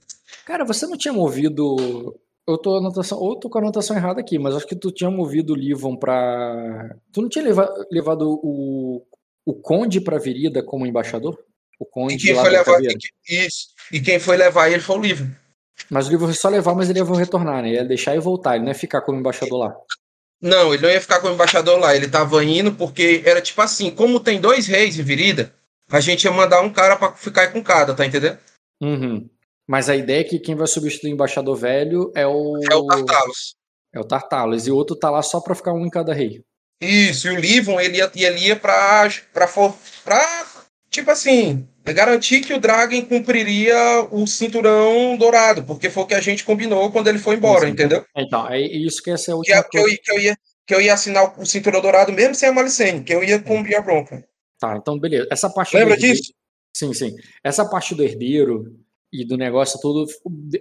Cara, 0.46 0.64
você 0.64 0.86
não 0.86 0.96
tinha 0.96 1.12
movido. 1.12 2.18
Eu 2.46 2.58
tô 2.58 2.76
anotação, 2.76 3.18
ou 3.18 3.34
tô 3.38 3.48
com 3.48 3.58
a 3.58 3.60
anotação 3.62 3.96
errada 3.96 4.20
aqui, 4.20 4.38
mas 4.38 4.54
acho 4.54 4.66
que 4.66 4.76
tu 4.76 4.92
tinha 4.92 5.10
movido 5.10 5.52
o 5.54 5.56
Livon 5.56 5.96
pra. 5.96 6.94
Tu 7.12 7.22
não 7.22 7.28
tinha 7.28 7.44
leva- 7.44 7.72
levado 7.90 8.38
o, 8.42 9.04
o 9.46 9.54
Conde 9.54 10.00
pra 10.00 10.18
Virida 10.18 10.62
como 10.62 10.86
embaixador? 10.86 11.38
O 11.80 11.84
E 11.84 11.86
Conde 11.90 12.16
quem 12.18 12.34
lá 12.34 12.42
foi 12.42 12.50
levar 12.50 12.82
e 12.84 12.96
que- 12.96 13.08
isso. 13.46 13.68
E 13.92 14.00
quem 14.00 14.18
foi 14.20 14.36
levar 14.36 14.68
ele 14.70 14.80
foi 14.82 14.96
o 14.96 15.00
livro. 15.00 15.34
Mas 15.90 16.06
o 16.06 16.10
Livon 16.10 16.26
foi 16.26 16.34
só 16.34 16.48
levar, 16.48 16.74
mas 16.74 16.88
ele 16.88 16.98
ia 17.00 17.04
retornar, 17.04 17.62
né? 17.62 17.68
Ele 17.70 17.76
ia 17.78 17.84
deixar 17.84 18.14
e 18.14 18.20
voltar, 18.20 18.54
ele 18.54 18.64
não 18.64 18.70
ia 18.70 18.74
ficar 18.78 19.00
como 19.00 19.18
embaixador 19.18 19.58
lá. 19.58 19.76
Não, 20.40 20.74
ele 20.74 20.82
não 20.82 20.90
ia 20.90 21.00
ficar 21.00 21.20
como 21.20 21.34
embaixador 21.34 21.78
lá. 21.78 21.94
Ele 21.96 22.08
tava 22.08 22.44
indo 22.44 22.72
porque 22.74 23.22
era 23.24 23.40
tipo 23.40 23.60
assim, 23.62 23.90
como 23.90 24.20
tem 24.20 24.40
dois 24.40 24.66
reis 24.66 24.98
em 24.98 25.02
Virida, 25.02 25.54
a 25.90 26.00
gente 26.00 26.24
ia 26.24 26.30
mandar 26.30 26.60
um 26.60 26.70
cara 26.72 26.96
pra 26.96 27.12
ficar 27.12 27.52
com 27.52 27.62
cada, 27.62 27.94
tá 27.94 28.04
entendendo? 28.04 28.38
Uhum. 28.82 29.28
Mas 29.66 29.88
a 29.88 29.96
ideia 29.96 30.20
é 30.20 30.24
que 30.24 30.38
quem 30.38 30.54
vai 30.54 30.66
substituir 30.66 31.10
o 31.12 31.14
embaixador 31.14 31.56
velho 31.56 32.12
é 32.14 32.26
o. 32.26 32.58
É 32.70 32.74
o 32.74 32.86
Tartalos. 32.86 33.54
É 33.94 34.00
o 34.00 34.04
Tartalos. 34.04 34.66
E 34.66 34.70
o 34.70 34.76
outro 34.76 34.94
tá 34.96 35.08
lá 35.10 35.22
só 35.22 35.40
pra 35.40 35.54
ficar 35.54 35.72
um 35.72 35.86
em 35.86 35.90
cada 35.90 36.12
rei. 36.12 36.42
Isso, 36.82 37.28
e 37.28 37.30
o 37.30 37.40
Livon, 37.40 37.80
ele 37.80 37.96
ia, 37.98 38.10
ele 38.14 38.48
ia 38.48 38.56
pra, 38.56 39.08
pra, 39.32 39.46
for- 39.46 39.74
pra, 40.04 40.46
tipo 40.90 41.10
assim, 41.10 41.66
garantir 41.92 42.40
que 42.40 42.54
o 42.54 42.60
Dragon 42.60 43.02
cumpriria 43.02 43.76
o 44.10 44.26
cinturão 44.26 45.16
dourado, 45.16 45.64
porque 45.64 45.90
foi 45.90 46.02
o 46.04 46.06
que 46.06 46.14
a 46.14 46.20
gente 46.20 46.44
combinou 46.44 46.90
quando 46.90 47.08
ele 47.08 47.18
foi 47.18 47.36
embora, 47.36 47.66
Sim. 47.66 47.72
entendeu? 47.72 48.04
Então, 48.16 48.48
é 48.48 48.60
isso 48.60 49.02
que 49.02 49.10
essa 49.10 49.32
é 49.32 49.34
a 49.34 49.40
Que, 49.42 49.52
é- 49.52 49.62
que, 49.62 49.78
eu, 49.78 49.88
ia- 49.88 49.98
que, 50.02 50.10
eu 50.12 50.18
ia, 50.20 50.36
que 50.66 50.74
eu 50.74 50.80
ia 50.80 50.94
assinar 50.94 51.38
o 51.38 51.44
cinturão 51.44 51.80
dourado 51.82 52.12
mesmo 52.12 52.34
sem 52.34 52.48
a 52.48 52.52
Malicene, 52.52 53.02
que 53.04 53.14
eu 53.14 53.22
ia 53.22 53.40
cumprir 53.42 53.76
a 53.76 53.82
bronca. 53.82 54.24
Tá, 54.58 54.76
então 54.76 54.98
beleza. 54.98 55.26
Essa 55.30 55.50
parte 55.50 55.76
Lembra 55.76 55.94
herdeiro- 55.94 56.16
disso? 56.16 56.32
Sim, 56.76 56.92
sim. 56.94 57.14
Essa 57.42 57.68
parte 57.68 57.94
do 57.94 58.02
herdeiro 58.02 58.64
e 59.12 59.24
do 59.24 59.36
negócio 59.36 59.78
todo 59.80 60.06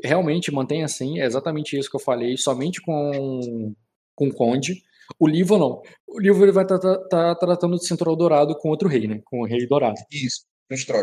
realmente 0.03 0.51
mantém 0.53 0.83
assim, 0.83 1.19
é 1.19 1.25
exatamente 1.25 1.77
isso 1.77 1.89
que 1.89 1.95
eu 1.95 1.99
falei, 2.01 2.37
somente 2.37 2.81
com 2.81 3.73
com 4.15 4.27
o 4.27 4.33
Conde. 4.33 4.83
O 5.19 5.27
livro 5.27 5.57
não. 5.57 5.81
O 6.07 6.19
livro 6.19 6.43
ele 6.43 6.51
vai 6.51 6.63
estar 6.63 6.77
tratando 7.35 7.77
de 7.77 7.87
cinturão 7.87 8.15
dourado 8.15 8.55
com 8.57 8.69
outro 8.69 8.87
rei, 8.87 9.07
né? 9.07 9.19
Com 9.25 9.41
o 9.41 9.45
rei 9.45 9.65
dourado. 9.67 9.95
Isso, 10.11 10.41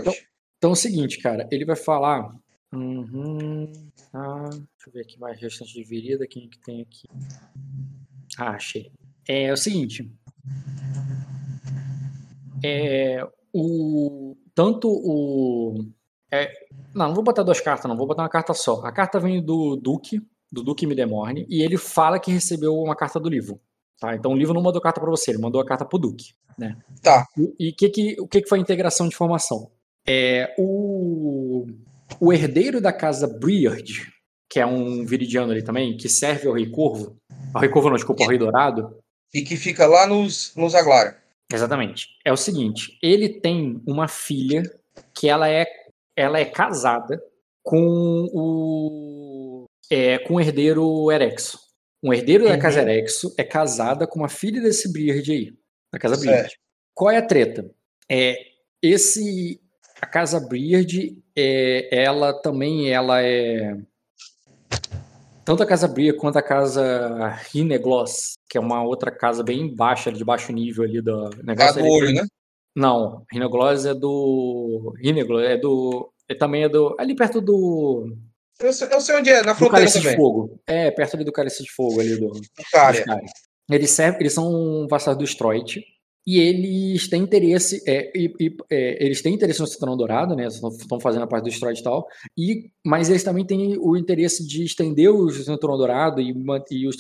Então- 0.01 0.14
Então 0.59 0.70
é 0.70 0.72
o 0.72 0.76
seguinte, 0.76 1.18
cara, 1.18 1.48
ele 1.51 1.64
vai 1.64 1.76
falar. 1.76 2.34
Uhum, 2.72 3.72
tá, 4.12 4.44
deixa 4.51 4.64
eu 4.86 4.92
ver 4.92 5.01
aqui 5.01 5.18
mais 5.18 5.40
restante 5.40 5.72
de 5.72 5.82
virida, 5.82 6.26
quem 6.26 6.48
que 6.48 6.59
tem 6.60 6.82
aqui? 6.82 7.09
Ah, 8.38 8.51
achei. 8.51 8.92
É 9.26 9.52
o 9.52 9.56
seguinte. 9.56 10.12
É, 12.64 13.26
o, 13.52 14.36
tanto 14.55 14.88
o. 14.88 15.84
é, 16.30 16.52
não, 16.94 17.09
não 17.09 17.14
vou 17.14 17.24
botar 17.24 17.42
duas 17.42 17.60
cartas, 17.60 17.88
não, 17.88 17.97
vou 17.97 18.06
botar 18.06 18.22
uma 18.22 18.28
carta 18.28 18.52
só. 18.55 18.84
A 18.84 18.92
carta 18.92 19.18
vem 19.18 19.42
do 19.42 19.76
Duque, 19.76 20.20
do 20.52 20.62
Duque 20.62 20.86
Midemorne, 20.86 21.47
e 21.48 21.62
ele 21.62 21.76
fala 21.76 22.20
que 22.20 22.30
recebeu 22.30 22.74
uma 22.74 22.94
carta 22.94 23.18
do 23.18 23.28
livro. 23.28 23.60
Tá? 24.01 24.16
Então 24.16 24.32
o 24.32 24.36
livro 24.36 24.55
não 24.55 24.62
mandou 24.62 24.81
carta 24.81 24.98
para 24.98 25.10
você, 25.10 25.31
ele 25.31 25.39
mandou 25.39 25.60
a 25.60 25.66
carta 25.66 25.85
pro 25.85 25.98
Duque. 25.98 26.32
Né? 26.59 26.77
Tá. 27.02 27.27
E, 27.36 27.68
e 27.68 27.72
que 27.72 27.90
que, 27.90 28.16
o 28.18 28.27
que, 28.27 28.40
que 28.40 28.48
foi 28.48 28.59
a 28.59 28.62
integração 28.62 29.06
de 29.06 29.14
informação? 29.14 29.70
É, 30.09 30.55
o, 30.59 31.66
o 32.18 32.32
herdeiro 32.32 32.81
da 32.81 32.94
casa 32.94 33.28
Briard, 33.28 34.10
que 34.48 34.59
é 34.59 34.64
um 34.64 35.05
viridiano 35.05 35.53
ali 35.53 35.62
também, 35.62 35.98
que 35.98 36.09
serve 36.09 36.48
ao 36.48 36.54
Rei 36.54 36.70
Corvo, 36.70 37.14
ao 37.53 37.61
Rei 37.61 37.69
Corvo 37.69 37.90
não, 37.90 37.96
desculpa, 37.96 38.24
ao 38.24 38.30
Rei 38.30 38.38
Dourado, 38.38 38.96
E 39.35 39.43
que 39.43 39.56
fica 39.56 39.87
lá 39.87 40.06
nos, 40.06 40.54
nos 40.56 40.74
Aglara. 40.74 41.19
Exatamente. 41.53 42.09
É 42.24 42.32
o 42.32 42.37
seguinte, 42.37 42.96
ele 43.03 43.29
tem 43.29 43.82
uma 43.87 44.09
filha 44.09 44.62
que 45.14 45.29
ela 45.29 45.48
é, 45.48 45.66
ela 46.16 46.38
é 46.38 46.45
casada 46.46 47.22
com 47.62 48.29
o 48.32 49.66
é, 49.90 50.19
com 50.20 50.35
o 50.35 50.40
herdeiro 50.40 51.11
Erexo. 51.12 51.59
Um 52.03 52.12
herdeiro 52.12 52.45
da 52.45 52.54
Uhum. 52.54 52.59
casa 52.59 52.80
Erexo 52.80 53.35
é 53.37 53.45
casada 53.45 54.06
com 54.06 54.19
uma 54.20 54.29
filha 54.29 54.61
desse 54.61 54.90
Briard 54.93 55.30
aí, 55.30 55.53
da 55.93 55.98
casa 55.98 56.14
Certo. 56.16 56.27
Briard. 56.30 56.54
Qual 56.95 57.11
é 57.11 57.16
a 57.19 57.27
treta? 57.27 57.70
É 58.09 58.37
esse 58.82 59.61
a 60.01 60.06
casa 60.06 60.40
Briard 60.40 61.16
é, 61.37 61.88
ela 61.93 62.32
também 62.32 62.90
ela 62.90 63.22
é 63.22 63.77
tanto 65.45 65.62
a 65.62 65.66
casa 65.66 65.88
Briard 65.88 66.19
quanto 66.19 66.37
a 66.38 66.43
casa 66.43 67.29
Rinegloss, 67.53 68.35
que 68.48 68.56
é 68.56 68.61
uma 68.61 68.82
outra 68.85 69.11
casa 69.11 69.43
bem 69.43 69.74
baixa, 69.74 70.12
de 70.12 70.24
baixo 70.24 70.53
nível 70.53 70.85
ali 70.85 71.01
do 71.01 71.29
negócio. 71.43 71.74
do 71.74 71.80
ali. 71.80 71.88
olho, 71.90 72.12
né? 72.14 72.22
Não, 72.77 73.24
Rinegloss 73.32 73.85
é 73.85 73.95
do. 73.95 74.95
Rinegloss 75.03 75.45
é 75.45 75.56
do. 75.56 76.12
É, 76.29 76.35
também 76.35 76.62
é 76.64 76.69
do. 76.69 76.95
Ali 76.98 77.16
perto 77.16 77.40
do. 77.40 78.16
Eu 78.61 78.72
sei, 78.72 78.89
eu 78.93 79.01
sei 79.01 79.16
onde 79.16 79.30
é, 79.30 79.43
na 79.43 79.53
Do 79.53 79.59
fronteira 79.59 79.87
de 79.87 79.93
também. 79.95 80.16
Fogo. 80.16 80.61
É, 80.66 80.90
perto 80.90 81.14
ali 81.16 81.24
do 81.24 81.32
Cálice 81.32 81.63
de 81.63 81.71
Fogo, 81.71 82.01
ali 82.01 82.16
do. 82.19 82.29
Do 82.29 82.40
Cária. 82.72 83.05
caras. 83.05 83.30
Eles, 83.71 83.90
servem, 83.90 84.21
eles 84.21 84.32
são 84.32 84.87
vassalos 84.89 85.19
do 85.19 85.24
Stroit. 85.24 85.82
E 86.27 86.39
eles 86.39 87.09
têm 87.09 87.22
interesse. 87.22 87.82
É, 87.89 88.13
e- 88.14 88.35
e- 88.39 88.56
é, 88.71 89.05
eles 89.05 89.22
têm 89.22 89.35
interesse 89.35 89.59
no 89.61 89.66
Cinturão 89.66 89.97
Dourado, 89.97 90.37
né? 90.37 90.47
Estão 90.47 91.01
fazendo 91.01 91.22
a 91.22 91.27
parte 91.27 91.45
do 91.45 91.51
Stroit 91.51 91.80
e 91.80 91.82
tal. 91.82 92.06
E, 92.37 92.71
mas 92.85 93.09
eles 93.09 93.24
também 93.24 93.45
têm 93.45 93.77
o 93.79 93.97
interesse 93.97 94.47
de 94.47 94.63
estender 94.64 95.11
o 95.11 95.30
Cinturão 95.30 95.79
Dourado 95.79 96.21
e, 96.21 96.35
e 96.71 96.87
o 96.87 96.93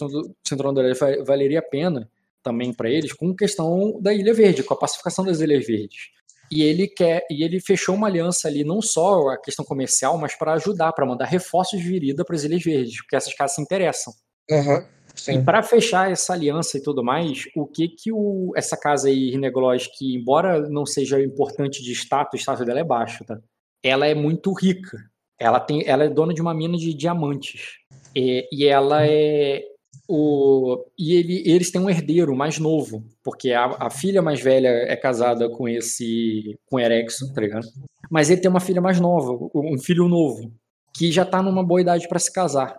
Cinturão 0.46 0.72
Dourado 0.72 0.98
va- 0.98 1.22
valeria 1.24 1.58
a 1.58 1.62
pena 1.62 2.08
também 2.42 2.72
para 2.72 2.88
eles 2.88 3.12
com 3.12 3.34
questão 3.36 4.00
da 4.00 4.14
Ilha 4.14 4.32
Verde, 4.32 4.62
com 4.62 4.72
a 4.72 4.78
pacificação 4.78 5.22
das 5.26 5.40
Ilhas 5.40 5.66
Verdes. 5.66 6.08
E 6.50 6.62
ele 6.62 6.88
quer, 6.88 7.24
e 7.30 7.44
ele 7.44 7.60
fechou 7.60 7.94
uma 7.94 8.08
aliança 8.08 8.48
ali, 8.48 8.64
não 8.64 8.82
só 8.82 9.28
a 9.28 9.40
questão 9.40 9.64
comercial, 9.64 10.18
mas 10.18 10.34
para 10.34 10.54
ajudar, 10.54 10.92
para 10.92 11.06
mandar 11.06 11.26
reforços 11.26 11.78
de 11.78 11.86
virida 11.86 12.24
para 12.24 12.34
as 12.34 12.42
Ilhas 12.42 12.62
Verdes, 12.62 12.96
porque 12.98 13.14
essas 13.14 13.34
casas 13.34 13.54
se 13.54 13.62
interessam. 13.62 14.12
Aham, 14.50 14.84
E 15.28 15.44
para 15.44 15.62
fechar 15.62 16.10
essa 16.10 16.32
aliança 16.32 16.76
e 16.76 16.82
tudo 16.82 17.04
mais, 17.04 17.44
o 17.54 17.66
que 17.66 17.88
que 17.88 18.12
o, 18.12 18.52
essa 18.56 18.76
casa 18.76 19.08
aí, 19.08 19.30
Rinegloss, 19.30 19.88
que 19.96 20.16
embora 20.16 20.68
não 20.68 20.84
seja 20.84 21.22
importante 21.22 21.82
de 21.82 21.92
status, 21.92 22.40
o 22.40 22.42
status 22.42 22.66
dela 22.66 22.80
é 22.80 22.84
baixo, 22.84 23.24
tá? 23.24 23.38
Ela 23.82 24.06
é 24.06 24.14
muito 24.14 24.52
rica. 24.52 24.98
Ela 25.38 25.58
tem, 25.58 25.86
ela 25.86 26.04
é 26.04 26.08
dona 26.08 26.34
de 26.34 26.42
uma 26.42 26.52
mina 26.52 26.76
de 26.76 26.92
diamantes. 26.92 27.78
E, 28.14 28.46
e 28.52 28.66
ela 28.66 29.06
é 29.06 29.62
o 30.10 30.84
e 30.98 31.14
ele, 31.14 31.42
eles 31.46 31.70
têm 31.70 31.80
um 31.80 31.88
herdeiro 31.88 32.34
mais 32.34 32.58
novo, 32.58 33.04
porque 33.22 33.52
a, 33.52 33.66
a 33.78 33.90
filha 33.90 34.20
mais 34.20 34.40
velha 34.40 34.68
é 34.68 34.96
casada 34.96 35.48
com 35.48 35.68
esse 35.68 36.58
com 36.66 36.80
Erexo, 36.80 37.32
tá 37.32 37.40
ligado? 37.40 37.66
Mas 38.10 38.28
ele 38.28 38.40
tem 38.40 38.50
uma 38.50 38.58
filha 38.58 38.80
mais 38.80 38.98
nova, 38.98 39.38
um 39.54 39.78
filho 39.78 40.08
novo, 40.08 40.52
que 40.96 41.12
já 41.12 41.24
tá 41.24 41.40
numa 41.40 41.62
boa 41.62 41.80
idade 41.80 42.08
para 42.08 42.18
se 42.18 42.32
casar 42.32 42.76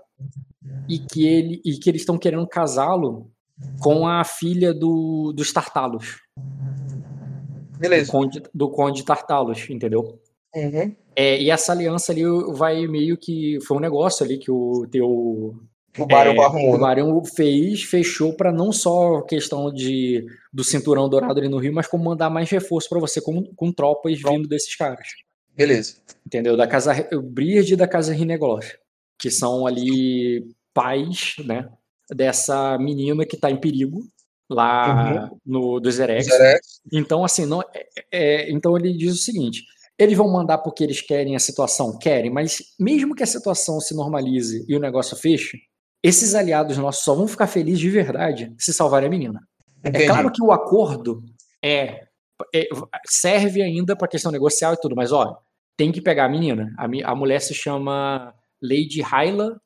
e 0.90 1.00
que 1.00 1.26
ele 1.26 1.61
e 1.64 1.77
que 1.77 1.90
eles 1.90 2.01
estão 2.01 2.18
querendo 2.18 2.45
casá-lo 2.45 3.32
com 3.80 4.06
a 4.06 4.26
filha 4.26 4.74
do, 4.74 5.32
dos 5.34 5.53
Tartalos, 5.53 6.19
do 6.35 7.80
Beleza. 7.80 8.11
conde, 8.11 8.43
do 8.53 8.69
conde 8.69 9.06
Tartalos, 9.06 9.69
entendeu? 9.69 10.19
Uhum. 10.53 10.93
É, 11.16 11.42
e 11.42 11.50
essa 11.50 11.72
aliança 11.72 12.11
ali 12.11 12.24
vai 12.53 12.85
meio 12.88 13.18
que 13.18 13.58
foi 13.66 13.77
um 13.77 13.82
negócio 13.82 14.26
ali 14.26 14.38
que 14.38 14.51
o 14.51 14.85
teu 14.92 15.56
O 15.98 16.06
Barão 16.06 16.32
é, 16.32 16.36
Barrumou, 16.36 16.76
o? 16.76 16.80
Barão 16.80 17.26
fez, 17.26 17.84
fechou 17.84 18.34
para 18.34 18.52
não 18.52 18.72
só 18.72 19.22
questão 19.22 19.72
de 19.74 20.26
do 20.52 20.64
cinturão 20.64 21.10
dourado 21.10 21.40
ali 21.40 21.50
no 21.50 21.58
Rio, 21.58 21.74
mas 21.74 21.88
como 21.88 22.06
mandar 22.06 22.30
mais 22.30 22.50
reforço 22.50 22.88
para 22.90 23.00
você 23.00 23.20
com, 23.22 23.44
com 23.56 23.72
tropas 23.72 24.20
vindo 24.22 24.48
desses 24.48 24.76
caras. 24.76 25.08
Beleza. 25.56 25.95
entendeu? 26.26 26.56
Da 26.56 26.66
casa 26.66 26.94
Briard 27.22 27.74
e 27.74 27.76
da 27.76 27.88
casa 27.88 28.14
Rinegloss, 28.14 28.78
que 29.20 29.30
são 29.30 29.68
ali 29.68 30.45
pais, 30.74 31.36
né, 31.45 31.68
dessa 32.10 32.78
menina 32.78 33.26
que 33.26 33.36
tá 33.36 33.52
em 33.52 33.58
perigo 33.58 34.02
lá 34.50 35.30
no 35.45 35.80
dos 35.80 36.00
Erex. 36.00 36.26
Zerex. 36.26 36.82
Então 36.92 37.24
assim, 37.26 37.45
não 37.45 37.61
é- 37.61 37.86
é- 38.11 38.52
então 38.52 38.78
ele 38.78 38.94
diz 38.94 39.14
o 39.14 39.18
seguinte: 39.22 39.64
Eles 40.00 40.18
vão 40.18 40.30
mandar 40.32 40.58
porque 40.60 40.84
eles 40.84 41.02
querem 41.02 41.36
a 41.36 41.40
situação? 41.40 41.98
Querem, 41.98 42.32
mas 42.32 42.60
mesmo 42.80 43.14
que 43.14 43.24
a 43.24 43.28
situação 43.28 43.80
se 43.82 43.94
normalize 43.94 44.66
e 44.68 44.76
o 44.76 44.80
negócio 44.80 45.16
feche, 45.18 45.60
esses 46.03 46.33
aliados 46.35 46.77
nossos 46.77 47.03
só 47.03 47.13
vão 47.13 47.27
ficar 47.27 47.47
felizes 47.47 47.80
de 47.80 47.89
verdade 47.89 48.53
se 48.57 48.73
salvarem 48.73 49.07
a 49.07 49.09
menina. 49.09 49.47
Entendi. 49.80 50.03
É 50.03 50.07
claro 50.07 50.31
que 50.31 50.41
o 50.43 50.51
acordo 50.51 51.23
é, 51.63 52.05
é- 52.53 52.67
serve 53.07 53.61
ainda 53.61 53.95
para 53.95 54.07
questão 54.07 54.31
negocial 54.31 54.73
e 54.73 54.77
tudo, 54.77 54.95
mas 54.95 55.11
ó, 55.11 55.38
tem 55.77 55.91
que 55.91 56.01
pegar 56.01 56.25
a 56.25 56.30
menina. 56.30 56.73
A, 56.77 56.85
a 57.11 57.15
mulher 57.15 57.41
se 57.41 57.53
chama 57.53 58.33
Lady 58.61 59.01
Hyla, 59.01 59.59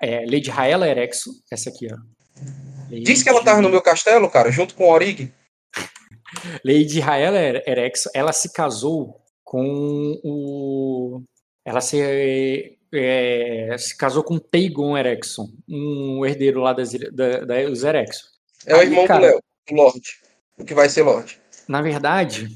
é, 0.00 0.20
Lady 0.24 0.50
Raela 0.50 0.88
Erexo, 0.88 1.30
essa 1.50 1.70
aqui, 1.70 1.88
ó. 1.92 1.96
Diz 2.88 3.22
que 3.22 3.28
ela 3.28 3.42
tava 3.42 3.60
no 3.62 3.68
meu 3.68 3.82
castelo, 3.82 4.30
cara, 4.30 4.50
junto 4.52 4.74
com 4.74 4.84
o 4.84 4.90
Orig. 4.90 5.32
Lady 6.64 7.00
Raela 7.00 7.38
Er- 7.38 7.64
Erexo, 7.66 8.08
ela 8.14 8.32
se 8.32 8.52
casou 8.52 9.20
com 9.42 10.20
o. 10.22 11.22
Ela 11.64 11.80
se, 11.80 12.75
é, 12.92 13.74
se 13.78 13.96
casou 13.96 14.22
com 14.22 14.38
Teigon 14.38 14.96
Erexon, 14.96 15.48
um 15.68 16.24
herdeiro 16.24 16.60
lá 16.60 16.72
das, 16.72 16.92
da, 16.92 17.40
da- 17.40 17.64
dos 17.66 17.84
Erexon. 17.84 18.26
É 18.66 18.74
o 18.74 18.78
Aí, 18.78 18.86
irmão 18.86 19.06
cara- 19.06 19.20
do 19.20 19.26
Léo, 19.26 19.40
do 19.68 19.74
Lorde. 19.74 20.10
O 20.58 20.64
que 20.64 20.74
vai 20.74 20.88
ser 20.88 21.02
Lorde. 21.02 21.40
Na 21.68 21.82
verdade, 21.82 22.48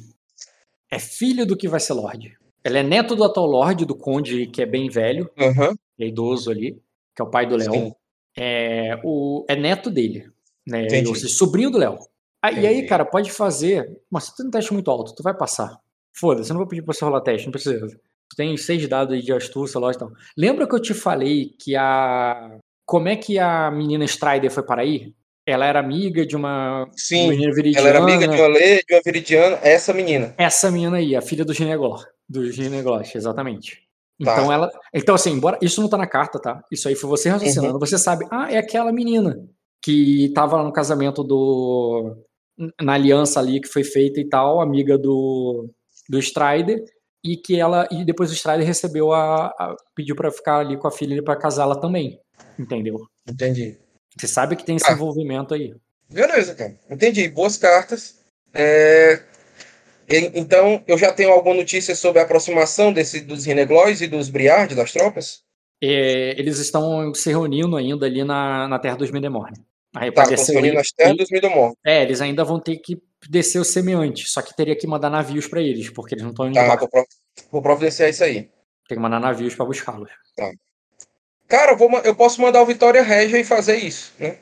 é 0.91 0.99
filho 0.99 1.45
do 1.47 1.57
que 1.57 1.69
vai 1.69 1.81
ser 1.81 1.93
Lorde. 1.95 2.37
Ela 2.65 2.79
é 2.79 2.83
neto 2.83 3.15
do 3.17 3.25
atual 3.25 3.47
Lorde, 3.47 3.85
do 3.85 3.95
Conde, 3.95 4.47
que 4.47 4.63
é 4.63 4.67
bem 4.67 4.89
velho, 4.89 5.31
Aham. 5.39 5.75
é 5.99 6.07
idoso 6.07 6.51
ali, 6.51 6.73
que 7.15 7.23
é 7.23 7.25
o 7.25 7.31
pai 7.31 7.47
do 7.47 7.57
Léo. 7.57 7.95
É, 8.37 8.99
o, 9.05 9.45
é 9.49 9.57
neto 9.57 9.91
dele, 9.91 10.31
né? 10.67 10.85
Entendi. 10.85 11.09
Ou 11.09 11.15
seja, 11.15 11.29
sobrinho 11.35 11.71
do 11.71 11.79
Léo. 11.79 11.99
Ah, 12.43 12.53
e 12.53 12.67
aí, 12.67 12.87
cara, 12.87 13.05
pode 13.05 13.31
fazer. 13.31 14.01
Mas 14.11 14.25
se 14.25 14.31
tu 14.33 14.37
tem 14.39 14.47
um 14.47 14.51
teste 14.51 14.73
muito 14.73 14.91
alto, 14.91 15.15
tu 15.15 15.23
vai 15.23 15.35
passar. 15.37 15.79
Foda-se, 16.13 16.51
eu 16.51 16.55
não 16.55 16.61
vou 16.61 16.67
pedir 16.69 16.83
pra 16.83 16.93
você 16.95 17.05
rolar 17.05 17.21
teste, 17.21 17.47
não 17.47 17.53
precisa. 17.53 17.87
Tu 18.31 18.37
tem 18.37 18.57
seis 18.57 18.87
dados 18.89 19.15
aí 19.15 19.23
de 19.23 19.33
astúcia, 19.33 19.81
lógico 19.81 20.05
e 20.05 20.09
tal. 20.09 20.17
Lembra 20.37 20.69
que 20.69 20.75
eu 20.75 20.81
te 20.81 20.95
falei 20.95 21.55
que 21.59 21.75
a. 21.75 22.59
Como 22.87 23.09
é 23.09 23.17
que 23.17 23.39
a 23.39 23.71
menina 23.71 24.05
Strider 24.05 24.51
foi 24.51 24.63
para 24.63 24.83
aí? 24.83 25.13
Ela 25.47 25.67
era 25.67 25.81
amiga 25.81 26.25
de 26.25 26.37
uma, 26.37 26.89
Sim, 26.95 27.31
menina 27.31 27.53
Ela 27.77 27.89
era 27.89 27.99
amiga 27.99 28.19
viridiana. 28.21 28.37
de 28.37 28.43
uma 28.43 28.49
lei, 28.49 28.83
de 28.87 28.95
uma 28.95 29.01
viridiana, 29.05 29.59
essa 29.63 29.93
menina. 29.93 30.35
Essa 30.39 30.71
menina 30.71 30.99
aí, 30.99 31.17
a 31.17 31.23
filha 31.23 31.45
do 31.45 31.53
Gineglor. 31.53 32.07
Do 32.29 32.51
Gineglosh, 32.53 33.17
exatamente. 33.17 33.83
Tá. 34.25 34.35
Então 34.35 34.53
ela. 34.53 34.71
Então, 34.95 35.15
assim, 35.15 35.33
embora. 35.33 35.59
Isso 35.61 35.81
não 35.81 35.89
tá 35.89 35.97
na 35.97 36.07
carta, 36.07 36.39
tá? 36.39 36.63
Isso 36.71 36.87
aí 36.87 36.95
foi 36.95 37.09
você 37.09 37.29
raciocinando. 37.31 37.75
Uhum. 37.75 37.81
Você 37.81 37.99
sabe, 37.99 38.27
ah, 38.31 38.53
é 38.53 38.59
aquela 38.59 38.93
menina 38.93 39.45
que 39.83 40.31
tava 40.35 40.57
lá 40.57 40.63
no 40.63 40.73
casamento 40.73 41.25
do. 41.25 42.17
Na 42.81 42.93
aliança 42.93 43.41
ali 43.41 43.61
que 43.61 43.69
foi 43.69 43.83
feita 43.83 44.21
e 44.21 44.29
tal, 44.29 44.61
amiga 44.61 44.97
do. 44.99 45.69
Do 46.09 46.19
Strider. 46.19 46.85
E 47.25 47.37
que 47.37 47.59
ela. 47.61 47.87
E 47.91 48.05
depois 48.05 48.31
o 48.31 48.35
Strider 48.35 48.67
recebeu 48.67 49.13
a. 49.13 49.47
a- 49.49 49.77
pediu 49.95 50.17
pra 50.17 50.31
ficar 50.31 50.59
ali 50.59 50.77
com 50.77 50.89
a 50.89 50.91
filha 50.91 51.23
para 51.23 51.37
casá-la 51.37 51.77
também. 51.77 52.19
Entendeu? 52.59 52.99
Entendi. 53.29 53.77
Você 54.19 54.27
sabe 54.27 54.57
que 54.57 54.65
tem 54.65 54.77
esse 54.77 54.89
Ah. 54.91 54.93
envolvimento 54.95 55.55
aí. 55.55 55.75
Beleza, 56.11 56.55
cara. 56.55 56.75
Entendi. 56.91 57.29
Boas 57.29 57.57
cartas. 57.57 58.19
É, 58.53 59.23
Então, 60.35 60.83
eu 60.89 60.99
já 60.99 61.13
tenho 61.13 61.31
alguma 61.31 61.55
notícia 61.55 61.95
sobre 61.95 62.19
a 62.21 62.25
aproximação 62.25 62.93
desse, 62.93 63.21
dos 63.21 63.45
Reneglois 63.45 64.01
e 64.01 64.09
dos 64.09 64.29
Briard, 64.29 64.75
das 64.75 64.91
tropas? 64.93 65.43
É, 65.81 66.31
eles 66.39 66.59
estão 66.59 67.15
se 67.15 67.31
reunindo 67.31 67.77
ainda 67.77 68.07
ali 68.07 68.25
na, 68.25 68.67
na 68.67 68.79
Terra 68.81 68.97
dos 68.97 69.13
Medemorne. 69.13 69.57
Aí 69.95 70.13
Tá, 70.13 70.23
estão 70.23 70.55
reunindo 70.55 70.75
nas 70.77 70.91
terras 70.93 71.17
dos 71.17 71.31
Midomor. 71.31 71.75
É, 71.85 72.03
eles 72.03 72.21
ainda 72.21 72.45
vão 72.45 72.61
ter 72.61 72.77
que 72.77 73.01
descer 73.29 73.59
o 73.59 73.65
semeante, 73.65 74.29
só 74.31 74.41
que 74.41 74.55
teria 74.57 74.77
que 74.77 74.87
mandar 74.87 75.11
navios 75.11 75.47
pra 75.47 75.61
eles, 75.61 75.91
porque 75.91 76.15
eles 76.15 76.23
não 76.23 76.31
estão 76.31 76.47
indo 76.47 76.55
Tá, 76.55 76.77
vou, 76.77 76.89
pro- 76.89 77.07
vou 77.51 77.63
providenciar 77.63 78.09
isso 78.09 78.23
aí. 78.25 78.49
Tem 78.89 78.97
que 78.97 78.99
mandar 78.99 79.21
navios 79.21 79.55
pra 79.55 79.65
buscá-los. 79.67 80.11
Cara, 81.49 81.73
eu, 81.73 81.77
vou 81.77 81.91
eu 82.05 82.15
posso 82.15 82.41
mandar 82.41 82.63
o 82.63 82.67
Vitória 82.67 83.03
Régia 83.03 83.39
e 83.39 83.45
fazer 83.45 83.77
isso, 83.77 84.13
né? 84.19 84.39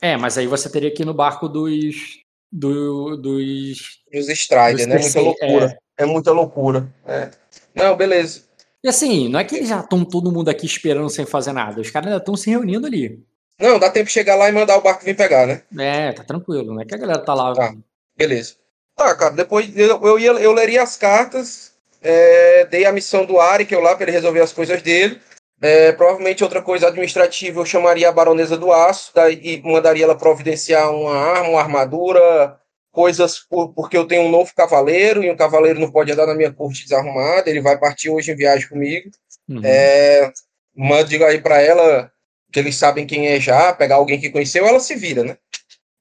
É, 0.00 0.16
mas 0.16 0.38
aí 0.38 0.46
você 0.46 0.70
teria 0.70 0.90
que 0.92 1.02
ir 1.02 1.06
no 1.06 1.14
barco 1.14 1.48
dos. 1.48 2.20
do- 2.50 3.16
dos. 3.16 4.00
Os 4.14 4.28
Strider, 4.28 4.76
dos 4.76 4.86
né? 4.86 4.94
Muita 4.94 5.02
terceiros, 5.12 5.24
loucura. 5.40 5.78
É. 5.98 6.04
muita 6.04 6.32
loucura. 6.32 6.94
É. 7.06 7.30
Não, 7.74 7.96
beleza. 7.96 8.44
E 8.84 8.88
assim, 8.88 9.28
não 9.28 9.38
é 9.40 9.44
que 9.44 9.56
eles 9.56 9.68
já 9.68 9.80
estão 9.80 10.04
todo 10.04 10.32
mundo 10.32 10.48
aqui 10.48 10.66
esperando 10.66 11.08
sem 11.10 11.24
fazer 11.24 11.52
nada. 11.52 11.80
Os 11.80 11.90
caras 11.90 12.08
ainda 12.08 12.18
estão 12.18 12.36
se 12.36 12.50
reunindo 12.50 12.86
ali. 12.86 13.22
Não, 13.62 13.78
dá 13.78 13.88
tempo 13.88 14.06
de 14.06 14.12
chegar 14.12 14.34
lá 14.34 14.48
e 14.48 14.52
mandar 14.52 14.76
o 14.76 14.82
barco 14.82 15.04
vir 15.04 15.16
pegar, 15.16 15.46
né? 15.46 15.62
É, 15.78 16.12
tá 16.12 16.24
tranquilo. 16.24 16.74
Não 16.74 16.80
é 16.80 16.84
que 16.84 16.94
a 16.94 16.98
galera 16.98 17.20
tá 17.20 17.32
lá. 17.32 17.54
Tá. 17.54 17.72
Beleza. 18.16 18.56
Tá, 18.96 19.14
cara, 19.14 19.34
depois 19.34 19.70
eu, 19.76 20.04
eu, 20.04 20.18
ia, 20.18 20.32
eu 20.32 20.52
leria 20.52 20.82
as 20.82 20.96
cartas, 20.96 21.72
é, 22.02 22.66
dei 22.66 22.84
a 22.84 22.92
missão 22.92 23.24
do 23.24 23.40
Ari, 23.40 23.64
que 23.64 23.74
eu 23.74 23.80
lá, 23.80 23.94
para 23.94 24.04
ele 24.04 24.12
resolver 24.12 24.40
as 24.40 24.52
coisas 24.52 24.82
dele. 24.82 25.20
É, 25.60 25.92
provavelmente 25.92 26.42
outra 26.42 26.60
coisa 26.60 26.88
administrativa, 26.88 27.60
eu 27.60 27.64
chamaria 27.64 28.08
a 28.08 28.12
Baronesa 28.12 28.56
do 28.58 28.72
Aço 28.72 29.12
daí, 29.14 29.40
e 29.40 29.62
mandaria 29.62 30.02
ela 30.04 30.18
providenciar 30.18 30.90
uma 30.90 31.14
arma, 31.16 31.50
uma 31.50 31.60
armadura, 31.60 32.58
coisas, 32.90 33.38
por- 33.38 33.72
porque 33.72 33.96
eu 33.96 34.04
tenho 34.04 34.22
um 34.22 34.30
novo 34.30 34.52
cavaleiro, 34.56 35.22
e 35.22 35.30
um 35.30 35.36
cavaleiro 35.36 35.78
não 35.78 35.88
pode 35.90 36.10
andar 36.10 36.26
na 36.26 36.34
minha 36.34 36.52
corte 36.52 36.82
desarrumado, 36.82 37.48
ele 37.48 37.60
vai 37.60 37.78
partir 37.78 38.10
hoje 38.10 38.32
em 38.32 38.36
viagem 38.36 38.68
comigo. 38.68 39.08
Uhum. 39.48 39.60
É, 39.64 40.32
manda, 40.76 41.04
diga 41.04 41.28
aí 41.28 41.40
pra 41.40 41.62
ela 41.62 42.10
que 42.52 42.58
eles 42.58 42.76
sabem 42.76 43.06
quem 43.06 43.28
é 43.28 43.40
já, 43.40 43.72
pegar 43.72 43.96
alguém 43.96 44.20
que 44.20 44.30
conheceu, 44.30 44.66
ela 44.66 44.78
se 44.78 44.94
vira, 44.94 45.24
né? 45.24 45.36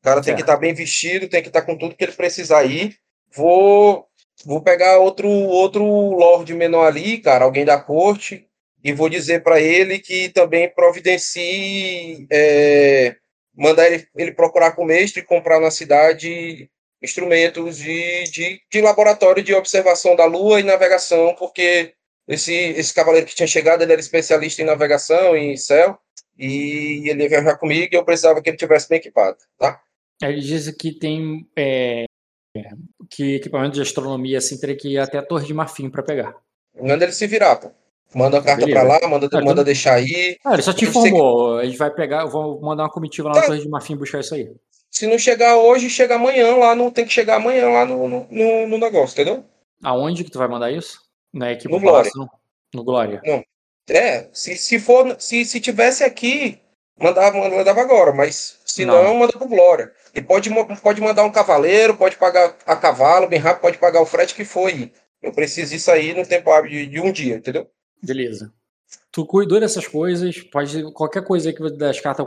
O 0.01 0.03
cara 0.03 0.21
tem 0.21 0.33
que 0.33 0.41
Certo. 0.41 0.49
estar 0.49 0.57
bem 0.57 0.73
vestido, 0.73 1.29
tem 1.29 1.41
que 1.41 1.47
estar 1.47 1.61
com 1.61 1.77
tudo 1.77 1.95
que 1.95 2.03
ele 2.03 2.11
precisar 2.11 2.59
aí. 2.59 2.93
Vou, 3.33 4.05
vou 4.43 4.61
pegar 4.61 4.97
outro 4.97 5.29
outro 5.29 5.83
lord 5.83 6.53
menor 6.53 6.85
ali, 6.85 7.19
cara, 7.19 7.45
alguém 7.45 7.63
da 7.63 7.79
corte, 7.79 8.47
e 8.83 8.91
vou 8.91 9.07
dizer 9.07 9.43
pra 9.43 9.61
ele 9.61 9.99
que 9.99 10.29
também 10.29 10.69
providencie, 10.69 12.27
é, 12.31 13.15
mandar 13.55 13.87
ele, 13.87 14.07
ele 14.17 14.31
procurar 14.31 14.71
com 14.71 14.83
o 14.83 14.85
mestre 14.85 15.21
e 15.21 15.25
comprar 15.25 15.59
na 15.59 15.71
cidade 15.71 16.69
instrumentos 17.01 17.77
de, 17.77 18.23
de, 18.25 18.61
de 18.71 18.81
laboratório 18.81 19.43
de 19.43 19.53
observação 19.53 20.15
da 20.15 20.25
Lua 20.25 20.59
e 20.59 20.63
navegação, 20.63 21.35
porque 21.35 21.93
esse, 22.27 22.53
esse 22.53 22.93
cavaleiro 22.93 23.25
que 23.25 23.35
tinha 23.35 23.47
chegado, 23.47 23.81
ele 23.81 23.91
era 23.91 24.01
especialista 24.01 24.61
em 24.61 24.65
navegação, 24.65 25.35
em 25.35 25.57
céu, 25.57 25.97
e 26.37 27.09
ele 27.09 27.23
ia 27.23 27.29
viajar 27.29 27.57
comigo 27.57 27.89
e 27.91 27.95
eu 27.95 28.03
precisava 28.05 28.41
que 28.41 28.49
ele 28.49 28.57
tivesse 28.57 28.87
bem 28.89 28.97
equipado, 28.97 29.37
tá? 29.57 29.81
Ele 30.21 30.39
diz 30.41 30.69
que 30.75 30.91
tem. 30.93 31.47
é, 31.57 32.05
que 33.09 33.35
equipamento 33.35 33.75
de 33.75 33.81
astronomia 33.81 34.37
assim 34.37 34.59
teria 34.59 34.75
que 34.75 34.89
ir 34.89 34.97
até 34.99 35.17
a 35.17 35.25
Torre 35.25 35.47
de 35.47 35.53
Marfim 35.53 35.89
pra 35.89 36.03
pegar. 36.03 36.35
Manda 36.79 37.03
ele 37.05 37.13
se 37.13 37.25
virar, 37.27 37.55
pô. 37.55 37.71
Manda 38.13 38.39
a 38.39 38.43
carta 38.43 38.67
pra 38.67 38.83
lá, 38.83 38.99
manda, 39.07 39.27
Ah, 39.31 39.37
manda 39.39 39.51
então- 39.53 39.63
deixar 39.63 39.93
aí. 39.95 40.37
Ah, 40.43 40.53
ele 40.53 40.61
só 40.61 40.73
te 40.73 40.79
sei 40.85 40.91
que- 40.91 40.99
informou. 40.99 41.57
A 41.59 41.65
gente 41.65 41.77
vai 41.77 41.89
pegar, 41.91 42.21
eu 42.23 42.29
vou 42.29 42.59
mandar 42.59 42.83
uma 42.83 42.89
comitiva 42.91 43.29
lá 43.29 43.35
na 43.35 43.41
Tá. 43.41 43.47
Torre 43.47 43.61
de 43.61 43.69
Marfim 43.69 43.95
buscar 43.95 44.19
isso 44.19 44.35
aí. 44.35 44.51
Se 44.89 45.07
não 45.07 45.17
chegar 45.17 45.55
hoje, 45.57 45.89
chega 45.89 46.15
amanhã 46.15 46.55
lá, 46.57 46.75
não 46.75 46.91
tem 46.91 47.05
que 47.05 47.13
chegar 47.13 47.37
amanhã 47.37 47.69
lá 47.69 47.85
no, 47.85 48.07
no, 48.09 48.27
no- 48.29 48.67
negócio, 48.77 49.13
entendeu? 49.13 49.45
Aonde 49.81 50.25
que 50.25 50.29
tu 50.31 50.37
vai 50.37 50.49
mandar 50.49 50.69
isso? 50.71 51.01
Na 51.33 51.53
equipe 51.53 51.71
No 51.73 51.79
não? 52.15 52.29
No 52.75 52.83
Glória. 52.83 53.21
É, 53.91 54.29
se, 54.31 54.55
se 54.55 54.79
for, 54.79 55.15
se, 55.19 55.43
se 55.43 55.59
tivesse 55.59 56.03
aqui, 56.03 56.59
mandava, 56.97 57.37
mandava 57.49 57.81
agora, 57.81 58.13
mas 58.13 58.59
se 58.65 58.85
Não. 58.85 59.03
não, 59.03 59.15
manda 59.15 59.33
pro 59.33 59.47
Glória. 59.47 59.91
E 60.15 60.21
pode, 60.21 60.49
pode 60.81 61.01
mandar 61.01 61.23
um 61.23 61.31
cavaleiro, 61.31 61.97
pode 61.97 62.15
pagar 62.15 62.55
a 62.65 62.75
cavalo, 62.75 63.27
bem 63.27 63.39
rápido, 63.39 63.61
pode 63.61 63.77
pagar 63.77 64.01
o 64.01 64.05
frete 64.05 64.33
que 64.33 64.47
aí. 64.59 64.91
Eu 65.21 65.33
preciso 65.33 65.71
disso 65.71 65.91
aí 65.91 66.13
no 66.13 66.25
tempo 66.25 66.49
de, 66.61 66.87
de 66.87 66.99
um 66.99 67.11
dia, 67.11 67.35
entendeu? 67.35 67.69
Beleza. 68.01 68.51
Tu 69.11 69.25
cuidou 69.25 69.59
dessas 69.59 69.85
coisas, 69.85 70.39
pode 70.39 70.91
qualquer 70.93 71.23
coisa 71.23 71.49
aí 71.49 71.55
que 71.55 71.69
das 71.71 71.99
cartas 71.99 72.25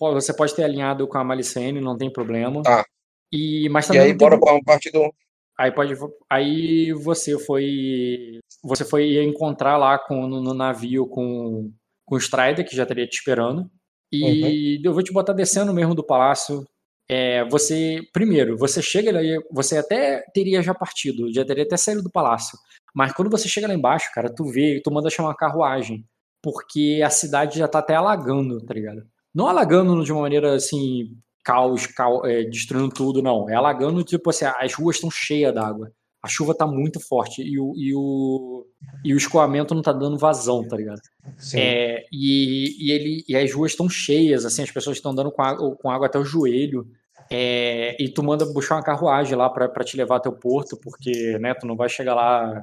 você 0.00 0.34
pode 0.34 0.54
ter 0.54 0.64
alinhado 0.64 1.08
com 1.08 1.18
a 1.18 1.24
Malicene, 1.24 1.80
não 1.80 1.96
tem 1.96 2.10
problema. 2.10 2.62
Tá. 2.62 2.84
E 3.32 3.68
mas 3.70 3.86
E 3.86 3.88
também 3.88 4.02
aí, 4.02 4.08
não 4.10 4.18
tem 4.18 4.28
bora 4.28 4.38
pra 4.38 4.52
uma 4.52 4.62
parte 4.62 4.90
do. 4.90 5.12
Aí 5.58 5.72
pode. 5.72 5.94
Aí 6.28 6.92
você 6.92 7.38
foi. 7.38 8.40
Você 8.64 8.84
foi 8.84 9.22
encontrar 9.22 9.76
lá 9.76 9.98
com, 9.98 10.26
no, 10.26 10.40
no 10.40 10.54
navio 10.54 11.06
com, 11.06 11.72
com 12.04 12.14
o 12.14 12.18
Strider, 12.18 12.66
que 12.66 12.76
já 12.76 12.86
teria 12.86 13.06
te 13.06 13.16
esperando. 13.16 13.70
E 14.12 14.80
eu 14.84 14.92
vou 14.92 15.02
te 15.02 15.12
botar 15.12 15.32
descendo 15.32 15.72
mesmo 15.74 15.94
do 15.94 16.04
palácio. 16.04 16.64
É, 17.08 17.44
você. 17.48 18.00
Primeiro, 18.12 18.56
você 18.56 18.82
chega 18.82 19.10
ali. 19.10 19.38
Você 19.52 19.78
até 19.78 20.22
teria 20.32 20.62
já 20.62 20.74
partido, 20.74 21.32
já 21.32 21.44
teria 21.44 21.64
até 21.64 21.76
saído 21.76 22.02
do 22.02 22.10
palácio. 22.10 22.58
Mas 22.94 23.12
quando 23.12 23.30
você 23.30 23.48
chega 23.48 23.68
lá 23.68 23.74
embaixo, 23.74 24.10
cara, 24.14 24.32
tu 24.32 24.44
vê, 24.44 24.80
tu 24.82 24.90
manda 24.90 25.10
chamar 25.10 25.34
carruagem. 25.34 26.04
Porque 26.42 27.02
a 27.04 27.10
cidade 27.10 27.58
já 27.58 27.68
tá 27.68 27.80
até 27.80 27.94
alagando, 27.94 28.64
tá 28.64 28.74
ligado? 28.74 29.06
Não 29.34 29.48
alagando 29.48 30.02
de 30.04 30.12
uma 30.12 30.22
maneira 30.22 30.54
assim, 30.54 31.10
caos, 31.44 31.86
caos 31.86 32.22
é, 32.24 32.44
destruindo 32.44 32.88
tudo, 32.88 33.22
não. 33.22 33.48
É 33.50 33.54
alagando, 33.54 34.02
tipo 34.02 34.30
assim, 34.30 34.46
as 34.46 34.74
ruas 34.74 34.96
estão 34.96 35.10
cheias 35.10 35.54
d'água. 35.54 35.92
A 36.26 36.28
chuva 36.28 36.52
tá 36.52 36.66
muito 36.66 36.98
forte 36.98 37.40
e 37.40 37.56
o, 37.56 37.72
e 37.76 37.94
o, 37.94 38.66
e 39.04 39.14
o 39.14 39.16
escoamento 39.16 39.76
não 39.76 39.80
tá 39.80 39.92
dando 39.92 40.18
vazão, 40.18 40.66
tá 40.66 40.76
ligado? 40.76 41.00
Sim. 41.38 41.60
É, 41.60 42.04
e, 42.12 42.84
e, 42.84 42.90
ele, 42.90 43.24
e 43.28 43.36
as 43.36 43.52
ruas 43.52 43.70
estão 43.70 43.88
cheias, 43.88 44.44
assim, 44.44 44.64
as 44.64 44.70
pessoas 44.72 44.96
estão 44.96 45.12
andando 45.12 45.30
com 45.30 45.40
água, 45.40 45.76
com 45.76 45.88
água 45.88 46.08
até 46.08 46.18
o 46.18 46.24
joelho. 46.24 46.84
É, 47.30 47.96
e 48.02 48.08
tu 48.08 48.24
manda 48.24 48.44
buscar 48.44 48.74
uma 48.74 48.82
carruagem 48.82 49.36
lá 49.36 49.48
pra, 49.48 49.68
pra 49.68 49.84
te 49.84 49.96
levar 49.96 50.16
até 50.16 50.28
o 50.28 50.32
porto, 50.32 50.76
porque, 50.82 51.38
né, 51.38 51.54
tu 51.54 51.64
não 51.64 51.76
vai 51.76 51.88
chegar 51.88 52.16
lá 52.16 52.58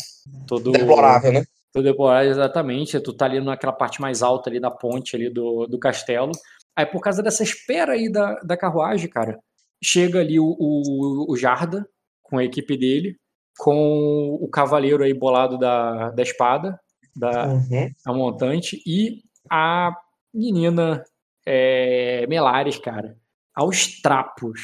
todo... 0.46 0.74
Deplorável, 0.74 1.32
né? 1.32 1.46
Todo 1.72 1.86
deplorável, 1.86 2.32
exatamente. 2.32 3.00
Tu 3.00 3.14
tá 3.14 3.24
ali 3.24 3.40
naquela 3.40 3.74
parte 3.74 4.02
mais 4.02 4.22
alta 4.22 4.50
ali 4.50 4.60
da 4.60 4.70
ponte 4.70 5.16
ali 5.16 5.30
do, 5.30 5.68
do 5.68 5.80
castelo. 5.80 6.34
Aí, 6.76 6.86
por 6.86 7.00
causa 7.00 7.24
dessa 7.24 7.44
espera 7.44 7.94
aí 7.94 8.12
da, 8.12 8.42
da 8.42 8.58
carruagem, 8.58 9.10
cara, 9.10 9.40
chega 9.82 10.20
ali 10.20 10.38
o, 10.38 10.46
o, 10.60 11.32
o 11.32 11.38
Jarda 11.38 11.88
com 12.22 12.38
a 12.38 12.44
equipe 12.44 12.76
dele, 12.76 13.16
com 13.58 14.38
o 14.42 14.48
cavaleiro 14.50 15.04
aí 15.04 15.14
bolado 15.14 15.58
da, 15.58 16.12
da 16.12 16.24
espada, 16.24 16.80
da 17.16 17.48
Uhum. 17.48 18.16
montante, 18.16 18.82
e 18.86 19.22
a 19.50 19.96
menina 20.34 21.04
é, 21.46 22.26
Melares, 22.28 22.78
cara, 22.78 23.18
aos 23.56 24.02
trapos. 24.02 24.62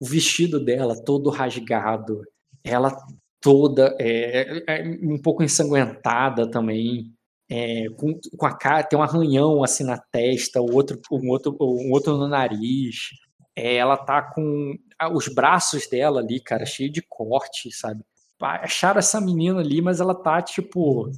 O 0.00 0.06
vestido 0.06 0.64
dela 0.64 0.94
todo 1.04 1.28
rasgado, 1.28 2.22
ela 2.62 2.96
toda 3.40 3.96
é, 4.00 4.62
é, 4.68 4.82
um 5.02 5.20
pouco 5.20 5.42
ensanguentada 5.42 6.48
também, 6.48 7.12
é, 7.50 7.86
com, 7.96 8.18
com 8.36 8.46
a 8.46 8.56
cara, 8.56 8.84
tem 8.84 8.98
um 8.98 9.02
arranhão 9.02 9.64
assim 9.64 9.84
na 9.84 9.98
testa, 9.98 10.60
o 10.60 10.72
outro, 10.72 11.00
um, 11.10 11.30
outro, 11.30 11.56
um 11.60 11.90
outro 11.90 12.16
no 12.16 12.28
nariz. 12.28 13.08
É, 13.56 13.76
ela 13.76 13.96
tá 13.96 14.22
com 14.22 14.76
ah, 14.98 15.12
os 15.12 15.26
braços 15.28 15.88
dela 15.88 16.20
ali, 16.20 16.40
cara, 16.40 16.64
cheio 16.64 16.92
de 16.92 17.02
corte, 17.02 17.72
sabe? 17.72 18.04
Acharam 18.40 18.98
essa 18.98 19.20
menina 19.20 19.60
ali, 19.60 19.80
mas 19.82 20.00
ela 20.00 20.14
tá 20.14 20.40
tipo. 20.40 21.10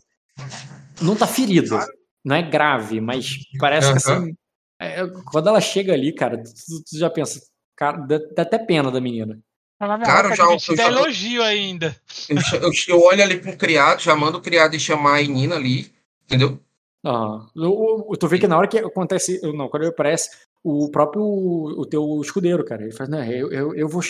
Não 1.01 1.15
tá 1.17 1.27
ferida. 1.27 1.87
Não 2.25 2.37
é 2.37 2.43
grave, 2.43 3.01
mas 3.01 3.37
parece 3.59 3.93
que 3.93 4.11
Aham. 4.11 4.19
assim. 4.25 4.37
é, 4.81 5.07
quando 5.31 5.49
ela 5.49 5.61
chega 5.61 5.93
ali, 5.93 6.13
cara, 6.15 6.43
tu, 6.43 6.83
tu 6.85 6.99
já 6.99 7.09
pensa, 7.11 7.41
cara, 7.77 7.99
dá, 7.99 8.19
dá 8.37 8.43
até 8.43 8.59
pena 8.59 8.91
da 8.91 9.01
menina. 9.01 9.39
Ela 9.81 9.99
Cara, 10.01 10.29
roupa 10.29 10.37
já- 10.37 10.45
eu 10.45 10.75
é 10.75 10.77
já- 10.77 10.89
elogio 10.89 11.43
ainda. 11.43 11.97
Eu, 12.29 12.37
eu, 12.61 12.71
eu 12.89 13.01
olho 13.03 13.23
ali 13.23 13.39
pro 13.41 13.57
criado, 13.57 14.01
já 14.01 14.15
mando 14.15 14.37
o 14.37 14.43
criado 14.43 14.75
ir 14.77 14.81
chamar 14.81 15.19
a 15.21 15.23
Nina 15.23 15.57
ali, 15.57 15.91
entendeu? 16.25 16.59
O- 17.57 18.15
tu 18.19 18.29
vê 18.29 18.39
que 18.39 18.47
na 18.47 18.59
hora 18.59 18.69
que 18.69 18.79
acontece. 18.79 19.41
Não, 19.43 19.69
quando 19.71 19.85
ele 19.85 19.91
aparece, 19.93 20.29
o 20.63 20.91
próprio 20.91 21.23
o 21.25 21.87
teu 21.87 22.21
escudeiro, 22.23 22.63
cara, 22.63 22.83
ele 22.83 22.93
faz, 22.93 23.09
né, 23.09 23.27
eu, 23.31 23.51
eu, 23.51 23.75
eu 23.75 23.89
vou. 23.89 24.03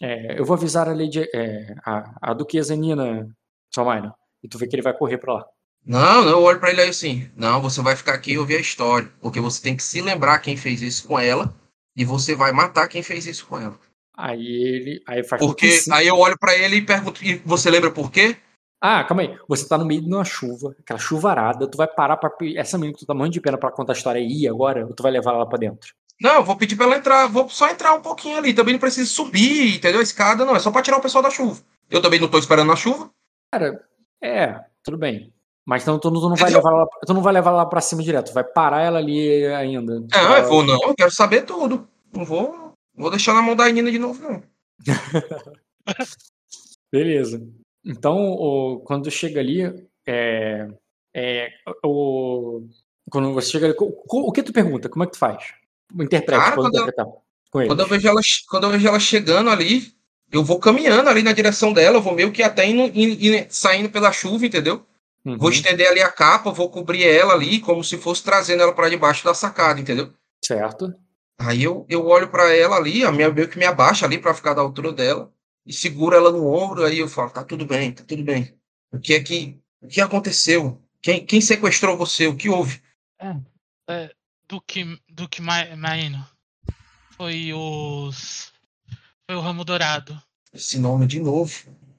É, 0.00 0.38
eu 0.38 0.44
vou 0.44 0.54
avisar 0.54 0.88
a 0.88 0.92
Lady. 0.92 1.28
É, 1.34 1.74
a, 1.84 2.30
a 2.30 2.34
Duquesa 2.34 2.74
Nina 2.76 3.28
Salmaina. 3.74 4.14
E 4.42 4.48
tu 4.48 4.58
vê 4.58 4.66
que 4.66 4.76
ele 4.76 4.82
vai 4.82 4.96
correr 4.96 5.18
pra 5.18 5.34
lá. 5.34 5.46
Não, 5.84 6.24
não, 6.24 6.30
eu 6.30 6.42
olho 6.42 6.60
pra 6.60 6.70
ele 6.70 6.82
aí 6.82 6.88
assim. 6.88 7.30
Não, 7.36 7.60
você 7.60 7.80
vai 7.80 7.96
ficar 7.96 8.14
aqui 8.14 8.32
e 8.32 8.38
ouvir 8.38 8.56
a 8.56 8.60
história. 8.60 9.10
Porque 9.20 9.40
você 9.40 9.62
tem 9.62 9.76
que 9.76 9.82
se 9.82 10.00
lembrar 10.00 10.38
quem 10.38 10.56
fez 10.56 10.82
isso 10.82 11.06
com 11.06 11.18
ela. 11.18 11.54
E 11.96 12.04
você 12.04 12.34
vai 12.34 12.52
matar 12.52 12.88
quem 12.88 13.02
fez 13.02 13.26
isso 13.26 13.46
com 13.46 13.58
ela. 13.58 13.78
Aí 14.16 14.46
ele. 14.46 15.02
Aí 15.06 15.24
faz 15.24 15.40
Porque 15.40 15.70
sim. 15.70 15.92
aí 15.92 16.06
eu 16.06 16.16
olho 16.16 16.36
pra 16.38 16.56
ele 16.56 16.76
e 16.76 16.82
pergunto. 16.82 17.24
E 17.24 17.36
você 17.44 17.70
lembra 17.70 17.90
por 17.90 18.10
quê? 18.10 18.36
Ah, 18.80 19.02
calma 19.02 19.22
aí. 19.22 19.36
Você 19.48 19.66
tá 19.68 19.76
no 19.76 19.84
meio 19.84 20.00
de 20.00 20.06
uma 20.06 20.24
chuva, 20.24 20.74
aquela 20.78 20.98
chuvarada, 21.00 21.68
tu 21.68 21.76
vai 21.76 21.88
parar 21.88 22.16
pra. 22.16 22.30
Essa 22.56 22.78
menina 22.78 22.94
que 22.94 23.00
tu 23.00 23.06
tá 23.06 23.14
morrendo 23.14 23.32
de 23.32 23.40
pena 23.40 23.58
pra 23.58 23.72
contar 23.72 23.92
a 23.92 23.96
história 23.96 24.20
aí 24.20 24.46
agora, 24.46 24.86
ou 24.86 24.94
tu 24.94 25.02
vai 25.02 25.10
levar 25.10 25.34
ela 25.34 25.48
pra 25.48 25.58
dentro? 25.58 25.94
Não, 26.20 26.34
eu 26.36 26.44
vou 26.44 26.56
pedir 26.56 26.74
pra 26.76 26.86
ela 26.86 26.96
entrar. 26.96 27.26
Vou 27.28 27.48
só 27.48 27.68
entrar 27.70 27.94
um 27.94 28.00
pouquinho 28.02 28.36
ali. 28.38 28.52
Também 28.52 28.74
não 28.74 28.80
precisa 28.80 29.08
subir, 29.08 29.76
entendeu? 29.76 30.00
A 30.00 30.02
escada, 30.02 30.44
não. 30.44 30.56
É 30.56 30.58
só 30.58 30.70
pra 30.70 30.82
tirar 30.82 30.96
o 30.98 31.02
pessoal 31.02 31.22
da 31.22 31.30
chuva. 31.30 31.62
Eu 31.90 32.02
também 32.02 32.18
não 32.20 32.28
tô 32.28 32.38
esperando 32.38 32.66
na 32.68 32.76
chuva. 32.76 33.10
Cara, 33.52 33.84
é, 34.22 34.60
tudo 34.82 34.98
bem. 34.98 35.32
Mas 35.66 35.82
então 35.82 35.98
tu, 35.98 36.10
não- 36.10 36.20
tu 36.20 36.28
não 36.30 36.36
vai 36.36 36.50
levar 36.50 36.70
ela, 36.70 36.88
tu 37.06 37.14
não 37.14 37.22
vai 37.22 37.32
levar 37.32 37.50
ela 37.50 37.66
pra 37.66 37.80
cima 37.80 38.02
direto, 38.02 38.28
tu 38.30 38.34
vai 38.34 38.42
parar 38.42 38.80
ela 38.82 38.98
ali 38.98 39.46
ainda. 39.48 40.00
Não, 40.00 40.36
eu 40.36 40.48
vou 40.48 40.62
não. 40.64 40.80
Eu 40.82 40.94
quero 40.94 41.10
saber 41.10 41.42
tudo. 41.42 41.86
Não 42.12 42.24
vou, 42.24 42.72
vou 42.94 43.10
deixar 43.10 43.34
na 43.34 43.42
mão 43.42 43.54
da 43.54 43.68
Nina 43.70 43.90
de 43.90 43.98
novo, 43.98 44.22
não. 44.22 44.42
Beleza. 46.92 47.46
Então, 47.84 48.16
o- 48.32 48.80
quando 48.80 49.10
chega 49.10 49.40
ali, 49.40 49.62
é, 50.06 50.68
é, 51.14 51.50
o, 51.84 52.66
quando 53.10 53.32
você 53.34 53.50
chega 53.50 53.66
ali, 53.66 53.74
co- 53.74 53.92
o 54.08 54.32
que 54.32 54.42
tu 54.42 54.52
pergunta? 54.52 54.88
Como 54.88 55.02
é 55.04 55.06
que 55.06 55.12
tu 55.12 55.18
faz? 55.18 55.52
Interprete, 55.94 56.38
Cara, 56.40 56.54
pode 56.56 56.68
quando 56.68 56.74
eu- 56.74 56.82
interpretar 56.82 57.06
com 57.50 57.60
ele. 57.60 57.68
Quando 57.68 57.80
eu, 57.80 57.86
vejo 57.86 58.08
ela, 58.08 58.20
quando 58.48 58.64
eu 58.64 58.70
vejo 58.70 58.88
ela 58.88 59.00
chegando 59.00 59.50
ali, 59.50 59.92
eu 60.30 60.44
vou 60.44 60.58
caminhando 60.58 61.08
ali 61.08 61.22
na 61.22 61.32
direção 61.32 61.72
dela, 61.72 61.96
eu 61.96 62.02
vou 62.02 62.14
meio 62.14 62.30
que 62.30 62.42
até 62.42 62.66
indo, 62.66 62.82
indo- 62.98 63.24
indo- 63.24 63.46
saindo 63.50 63.88
pela 63.90 64.12
chuva, 64.12 64.44
entendeu? 64.46 64.84
Uhum, 65.24 65.36
Vou 65.38 65.50
estender 65.50 65.88
ali 65.88 66.00
a 66.00 66.10
capa, 66.10 66.50
vou 66.52 66.70
cobrir 66.70 67.04
ela 67.04 67.34
ali, 67.34 67.60
como 67.60 67.82
se 67.82 67.96
fosse 67.98 68.22
trazendo 68.22 68.62
ela 68.62 68.72
para 68.74 68.88
debaixo 68.88 69.24
da 69.24 69.34
sacada, 69.34 69.80
entendeu? 69.80 70.12
Certo. 70.44 70.94
Aí 71.40 71.62
eu, 71.62 71.86
eu 71.88 72.06
olho 72.06 72.28
para 72.28 72.54
ela 72.54 72.76
ali, 72.76 73.04
a 73.04 73.12
minha, 73.12 73.30
meio 73.30 73.48
que 73.48 73.58
me 73.58 73.64
abaixa 73.64 74.04
ali 74.06 74.18
para 74.18 74.34
ficar 74.34 74.54
da 74.54 74.60
altura 74.62 74.92
dela, 74.92 75.30
e 75.66 75.72
seguro 75.72 76.14
ela 76.16 76.30
no 76.32 76.46
ombro, 76.46 76.84
aí 76.84 76.98
eu 76.98 77.08
falo, 77.08 77.30
tá 77.30 77.44
tudo 77.44 77.64
bem, 77.66 77.92
tá 77.92 78.02
tudo 78.06 78.22
bem. 78.22 78.54
O 78.92 78.98
que 78.98 79.14
é 79.14 79.20
que, 79.22 79.58
o 79.82 79.88
que 79.88 80.00
aconteceu? 80.00 80.80
Quem, 81.02 81.24
quem 81.24 81.40
sequestrou 81.40 81.96
você? 81.96 82.26
O 82.26 82.36
que 82.36 82.48
houve? 82.48 82.80
É, 83.88 84.10
Duque, 84.48 84.98
Duque 85.08 85.42
Ma- 85.42 85.76
Maino. 85.76 86.24
Foi 87.16 87.52
os. 87.52 88.52
Foi 89.26 89.36
o 89.36 89.40
Ramo 89.40 89.64
Dourado. 89.64 90.20
Esse 90.52 90.78
nome 90.78 91.06
de 91.06 91.20
novo. 91.20 91.52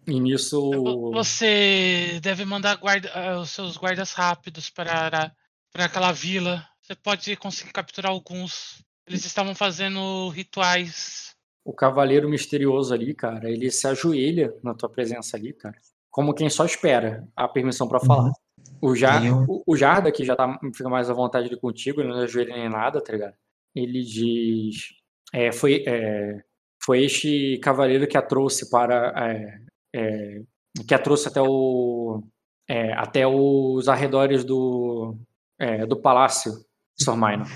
E 0.07 0.19
nisso. 0.19 0.71
Vo- 0.71 1.11
Você 1.11 2.19
deve 2.21 2.43
mandar 2.45 2.75
guarda- 2.77 3.11
ah, 3.13 3.39
os 3.39 3.51
seus 3.51 3.77
guardas 3.77 4.13
rápidos 4.13 4.69
para, 4.69 5.31
para 5.71 5.85
aquela 5.85 6.11
vila. 6.11 6.65
Você 6.81 6.95
pode 6.95 7.35
conseguir 7.35 7.71
capturar 7.71 8.11
alguns. 8.11 8.83
Eles 9.05 9.25
estavam 9.25 9.53
fazendo 9.53 10.29
rituais. 10.29 11.35
o 11.65 11.73
cavaleiro 11.73 12.27
misterioso 12.27 12.91
ali, 12.93 13.13
cara, 13.13 13.47
ele 13.51 13.69
se 13.69 13.85
ajoelha 13.85 14.51
na 14.63 14.73
tua 14.73 14.89
presença 14.89 15.37
ali, 15.37 15.53
cara, 15.53 15.75
como 16.09 16.33
quem 16.33 16.49
só 16.49 16.65
espera 16.65 17.27
a 17.35 17.47
permissão 17.47 17.87
pra 17.87 17.99
falar. 17.99 18.31
O, 18.81 18.95
Jar, 18.95 19.25
eu- 19.25 19.45
o, 19.47 19.63
o 19.67 19.75
Jarda, 19.77 20.11
que 20.11 20.23
já 20.23 20.35
tá, 20.35 20.57
fica 20.75 20.89
mais 20.89 21.09
à 21.09 21.13
vontade 21.13 21.47
ali 21.47 21.59
contigo, 21.59 21.99
ele 22.01 22.09
não 22.09 22.19
ajoelha 22.19 22.55
nem 22.55 22.69
nada, 22.69 23.01
tá 23.03 23.11
ligado? 23.13 23.33
Ele 23.75 24.01
diz: 24.03 24.89
é, 25.33 25.51
foi, 25.51 25.83
é, 25.87 26.41
foi 26.83 27.03
este 27.03 27.57
cavaleiro 27.61 28.07
que 28.07 28.17
a 28.17 28.21
trouxe 28.21 28.69
para. 28.69 29.13
é, 29.17 29.59
é, 29.95 30.41
que 30.87 30.93
a 30.93 30.99
trouxe 30.99 31.27
até 31.27 31.41
o. 31.41 32.23
é, 32.69 32.93
até 32.93 33.27
os 33.27 33.87
arredores 33.89 34.43
do. 34.45 35.15
é, 35.59 35.85
do 35.85 35.97
palácio, 36.01 36.53
Sor 36.99 37.15
Minor. 37.17 37.47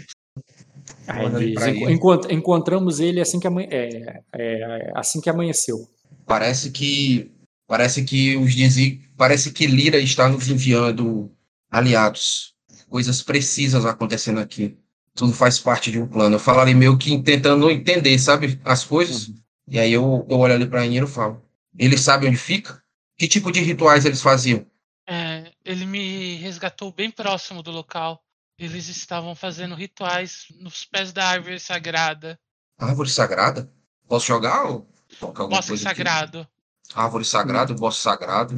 Aí 1.08 1.30
diz, 1.30 1.54
pra 1.56 1.70
"Enco- 1.70 1.86
ele. 1.86 1.94
encont- 1.94 2.32
encontramos 2.32 3.00
ele 3.00 3.22
assim 3.22 3.40
que, 3.40 3.48
amanhe- 3.48 3.70
é, 3.72 4.22
é, 4.34 4.92
assim 4.96 5.22
que 5.22 5.30
amanheceu. 5.30 5.78
Parece 6.26 6.72
que 6.72 7.32
parece 7.68 8.04
que 8.04 8.36
os 8.38 8.54
dizi, 8.54 9.02
parece 9.18 9.52
que 9.52 9.66
Lira 9.68 9.98
está 9.98 10.28
nos 10.30 10.48
enviando 10.50 11.32
aliados. 11.70 12.54
Coisas 12.90 13.22
precisas 13.22 13.86
acontecendo 13.86 14.40
aqui. 14.40 14.78
Tudo 15.16 15.34
faz 15.34 15.60
parte 15.60 15.92
de 15.92 16.00
um 16.00 16.08
plano. 16.08 16.36
Eu 16.36 16.40
falo 16.40 16.60
ali 16.60 16.74
meio 16.74 16.98
que 16.98 17.22
tentando 17.22 17.70
entender, 17.70 18.18
sabe, 18.20 18.60
as 18.64 18.84
coisas. 18.84 19.32
E 19.68 19.80
aí 19.80 19.92
eu, 19.94 20.26
eu 20.30 20.38
olho 20.38 20.54
ali 20.54 20.68
para 20.68 20.82
Anira 20.84 21.06
e 21.06 21.10
falo: 21.10 21.42
"Eles 21.78 22.02
sabem 22.02 22.30
onde 22.30 22.38
fica? 22.38 22.82
Que 23.18 23.28
tipo 23.28 23.52
de 23.52 23.62
rituais 23.62 24.06
eles 24.06 24.22
faziam?" 24.22 24.66
É, 25.08 25.52
ele 25.66 25.86
me 25.86 26.36
resgatou 26.36 26.92
bem 26.92 27.12
próximo 27.12 27.62
do 27.62 27.72
local. 27.72 28.24
Eles 28.58 28.88
estavam 28.88 29.36
fazendo 29.36 29.76
rituais 29.76 30.46
nos 30.60 30.86
pés 30.86 31.12
da 31.12 31.26
árvore 31.28 31.60
sagrada. 31.60 32.40
Árvore 32.78 33.10
sagrada? 33.10 33.72
Posso 34.08 34.28
jogar 34.28 34.66
ou 34.66 34.88
tocar 35.20 35.44
alguma 35.44 35.58
Bosque 35.58 35.70
coisa 35.70 35.90
aqui? 35.90 35.98
sagrado. 35.98 36.48
Árvore 36.96 37.26
sagrada, 37.26 37.74
bosque 37.74 38.02
sagrado. 38.02 38.56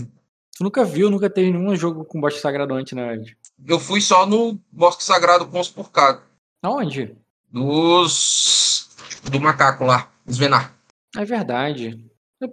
Tu 0.58 0.64
nunca 0.64 0.84
viu, 0.86 1.10
nunca 1.10 1.30
teve 1.30 1.52
nenhum 1.52 1.76
jogo 1.76 2.06
com 2.06 2.20
bosque 2.20 2.40
sagrado 2.40 2.74
antes, 2.74 2.94
né? 2.94 3.16
Ed? 3.16 3.38
Eu 3.68 3.80
fui 3.80 4.02
só 4.02 4.26
no 4.26 4.60
bosque 4.72 5.04
sagrado 5.04 5.48
com 5.48 5.60
os 5.60 5.70
porcados. 5.70 6.22
Aonde? 6.62 7.16
Dos 7.52 8.90
do 9.30 9.40
macaco 9.40 9.84
lá, 9.86 10.12
os 10.26 10.38
venar. 10.38 10.76
É 11.18 11.26
verdade. 11.26 12.00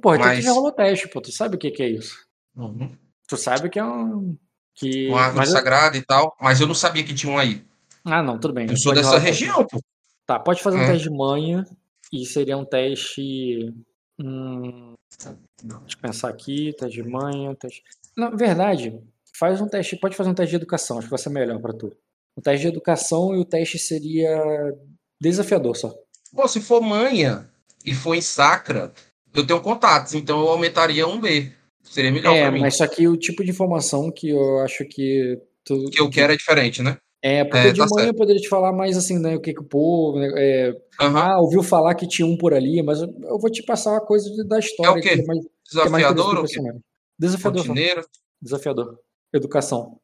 Pô, 0.00 0.14
então 0.14 0.26
tu 0.26 0.34
Mas- 0.34 0.44
já 0.44 0.52
rolou 0.52 0.72
teste, 0.72 1.08
pô. 1.08 1.20
Tu 1.20 1.32
sabe 1.32 1.56
o 1.56 1.58
que, 1.58 1.70
que 1.70 1.82
é 1.82 1.88
isso? 1.88 2.16
Uhum. 2.56 2.96
Tu 3.28 3.36
sabe 3.36 3.68
que 3.68 3.78
é 3.78 3.84
um. 3.84 4.36
Que... 4.74 5.08
Uma 5.08 5.20
árvore 5.22 5.38
mas 5.38 5.48
eu- 5.50 5.54
sagrada 5.56 5.96
e 5.96 6.02
tal, 6.02 6.34
mas 6.40 6.60
eu 6.60 6.66
não 6.66 6.74
sabia 6.74 7.04
que 7.04 7.14
tinha 7.14 7.32
um 7.32 7.38
aí. 7.38 7.64
Ah, 8.04 8.22
não, 8.22 8.38
tudo 8.38 8.54
bem. 8.54 8.66
Eu 8.68 8.76
sou 8.76 8.94
dessa 8.94 9.18
região, 9.18 9.66
pô. 9.66 9.78
Tá, 10.26 10.38
pode 10.38 10.62
fazer 10.62 10.78
um 10.78 10.82
É. 10.82 10.86
teste 10.92 11.08
de 11.08 11.14
manha. 11.16 11.64
E 12.12 12.24
seria 12.26 12.56
um 12.56 12.64
teste. 12.64 13.72
Hum, 14.18 14.91
deixa 15.18 15.96
eu 15.96 16.00
pensar 16.00 16.28
aqui. 16.28 16.74
Teste 16.78 17.02
de 17.02 17.08
manha. 17.08 17.54
Teste... 17.56 17.82
Na 18.16 18.30
verdade, 18.30 19.00
faz 19.36 19.60
um 19.60 19.68
teste. 19.68 19.96
Pode 19.96 20.16
fazer 20.16 20.30
um 20.30 20.34
teste 20.34 20.50
de 20.50 20.56
educação, 20.56 20.98
acho 20.98 21.06
que 21.06 21.10
vai 21.10 21.18
ser 21.18 21.30
melhor 21.30 21.60
pra 21.60 21.72
tu. 21.72 21.92
O 22.36 22.40
teste 22.40 22.62
de 22.62 22.68
educação 22.68 23.34
e 23.34 23.38
o 23.38 23.44
teste 23.44 23.78
seria 23.78 24.74
desafiador 25.20 25.76
só. 25.76 25.94
Pô, 26.34 26.48
se 26.48 26.60
for 26.60 26.80
manha 26.80 27.48
e 27.84 27.94
for 27.94 28.14
em 28.14 28.22
sacra, 28.22 28.92
eu 29.34 29.46
tenho 29.46 29.60
contatos, 29.60 30.14
então 30.14 30.40
eu 30.40 30.48
aumentaria 30.48 31.06
um 31.06 31.20
B. 31.20 31.52
Seria 31.82 32.10
melhor 32.10 32.34
é, 32.34 32.42
pra 32.42 32.52
mim. 32.52 32.60
mas 32.60 32.76
só 32.76 32.86
que 32.86 33.06
o 33.06 33.16
tipo 33.16 33.44
de 33.44 33.50
informação 33.50 34.10
que 34.10 34.30
eu 34.30 34.60
acho 34.60 34.84
que 34.84 35.38
tu. 35.64 35.90
Que 35.90 36.00
eu 36.00 36.08
quero 36.08 36.32
é 36.32 36.36
diferente, 36.36 36.82
né? 36.82 36.96
É, 37.22 37.44
porque 37.44 37.68
É, 37.68 37.72
de 37.72 37.78
tá 37.80 37.86
manhã 37.86 38.02
eu 38.02 38.06
certo. 38.06 38.16
poderia 38.18 38.42
te 38.42 38.48
falar 38.48 38.72
mais 38.72 38.96
assim, 38.96 39.18
né? 39.18 39.36
O 39.36 39.40
que, 39.40 39.54
que 39.54 39.60
o 39.60 39.64
povo. 39.64 40.18
né, 40.18 40.28
é, 40.36 40.72
Aham. 41.00 41.18
ah, 41.20 41.40
ouviu 41.40 41.62
falar 41.62 41.94
que 41.94 42.06
tinha 42.06 42.26
um 42.26 42.36
por 42.36 42.52
ali, 42.52 42.82
mas 42.82 43.00
eu, 43.00 43.08
eu 43.22 43.38
vou 43.38 43.50
te 43.50 43.62
passar 43.62 43.92
uma 43.92 44.00
coisa 44.00 44.28
da 44.44 44.58
história 44.58 45.00
quê? 45.00 45.16
que 45.16 45.20
é 45.22 45.26
mais, 45.26 45.40
que 45.44 45.48
é 45.48 45.88
mais 45.90 46.04
Desafiador 46.04 46.32
interessante 46.34 46.58
ou 46.58 46.62
o 46.62 46.72
quê? 46.72 46.80
Desafiador. 47.18 47.60
Rotineiro. 47.60 48.06
Desafiador. 48.40 48.98
Educação. 49.32 49.98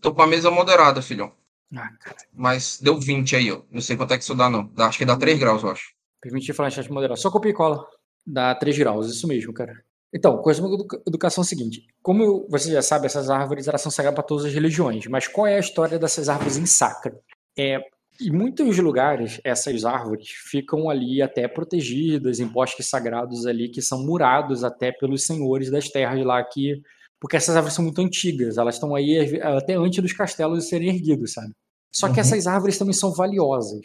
Tô 0.00 0.12
com 0.12 0.22
a 0.22 0.26
mesa 0.26 0.50
moderada, 0.50 1.00
filhão. 1.00 1.32
Ah, 1.74 1.88
cara. 2.00 2.16
Mas 2.34 2.78
deu 2.80 2.98
20 2.98 3.36
aí, 3.36 3.50
ó. 3.52 3.62
Não 3.70 3.80
sei 3.80 3.96
quanto 3.96 4.12
é 4.12 4.18
que 4.18 4.24
isso 4.24 4.34
dá, 4.34 4.50
não. 4.50 4.66
Dá- 4.74 4.86
Acho 4.86 4.98
que 4.98 5.04
dá 5.04 5.16
3 5.16 5.38
graus, 5.38 5.62
eu 5.62 5.70
acho. 5.70 5.92
Permitir 6.20 6.52
falar 6.54 6.68
em 6.68 6.72
chat 6.72 6.90
moderado. 6.90 7.18
Só 7.20 7.30
copia 7.30 7.50
e 7.50 7.54
cola. 7.54 7.86
Dá 8.26 8.54
3 8.54 8.76
graus, 8.76 9.08
isso 9.08 9.26
mesmo, 9.28 9.52
cara. 9.52 9.72
Então, 10.14 10.36
coisa 10.38 10.60
da 10.60 10.68
educa- 10.74 11.00
educação 11.06 11.42
é 11.42 11.44
o 11.44 11.48
seguinte. 11.48 11.86
Como 12.02 12.22
eu- 12.22 12.46
você 12.50 12.70
já 12.70 12.82
sabe, 12.82 13.06
essas 13.06 13.30
árvores 13.30 13.66
elas 13.66 13.80
são 13.80 13.90
sagradas 13.90 14.16
para 14.16 14.26
todas 14.26 14.44
as 14.44 14.52
religiões. 14.52 15.06
Mas 15.06 15.26
qual 15.26 15.46
é 15.46 15.56
a 15.56 15.60
história 15.60 15.98
dessas 15.98 16.28
árvores 16.28 16.56
em 16.58 16.66
sacra? 16.66 17.18
É, 17.58 17.78
em 18.20 18.30
muitos 18.30 18.76
lugares, 18.78 19.40
essas 19.42 19.84
árvores 19.86 20.28
ficam 20.50 20.90
ali 20.90 21.22
até 21.22 21.48
protegidas, 21.48 22.40
em 22.40 22.46
bosques 22.46 22.88
sagrados 22.88 23.46
ali, 23.46 23.68
que 23.70 23.80
são 23.80 24.04
murados 24.04 24.62
até 24.64 24.92
pelos 24.92 25.24
senhores 25.24 25.70
das 25.70 25.88
terras 25.88 26.22
lá 26.24 26.42
que... 26.44 26.80
Porque 27.18 27.36
essas 27.36 27.54
árvores 27.56 27.74
são 27.74 27.84
muito 27.84 28.00
antigas, 28.00 28.58
elas 28.58 28.74
estão 28.74 28.94
aí 28.94 29.40
até 29.40 29.74
antes 29.76 30.02
dos 30.02 30.12
castelos 30.12 30.68
serem 30.68 30.88
erguidos, 30.88 31.32
sabe? 31.32 31.52
Só 31.94 32.08
que 32.08 32.14
Uhum. 32.14 32.20
essas 32.20 32.46
árvores 32.46 32.76
também 32.76 32.92
são 32.92 33.12
valiosas. 33.12 33.80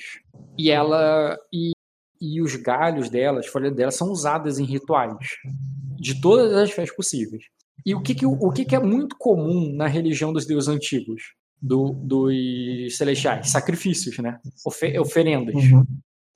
E 0.58 0.70
ela... 0.70 1.38
E 1.54 1.72
e 2.20 2.42
os 2.42 2.56
galhos 2.56 3.12
delas, 3.12 3.46
as 3.46 3.52
folhas 3.52 3.76
delas, 3.76 3.94
são 3.94 4.10
usadas 4.10 4.58
em 4.58 4.64
rituais 4.66 5.16
de 6.00 6.20
todas 6.22 6.54
as 6.54 6.72
festas 6.72 6.96
possíveis. 6.96 7.44
E 7.86 7.94
o 7.96 8.02
que, 8.02 8.14
que, 8.16 8.26
o 8.26 8.52
que, 8.52 8.66
que 8.66 8.76
é 8.76 8.80
muito 8.80 9.16
comum 9.18 9.72
na 9.74 9.88
religião 9.88 10.34
dos 10.34 10.46
deuses 10.46 10.68
antigos, 10.68 11.22
do, 11.62 11.92
dos 11.94 12.98
celestiais? 12.98 13.50
Sacrifícios, 13.50 14.18
né? 14.20 14.40
Ofe- 14.66 14.98
oferendas. 15.00 15.56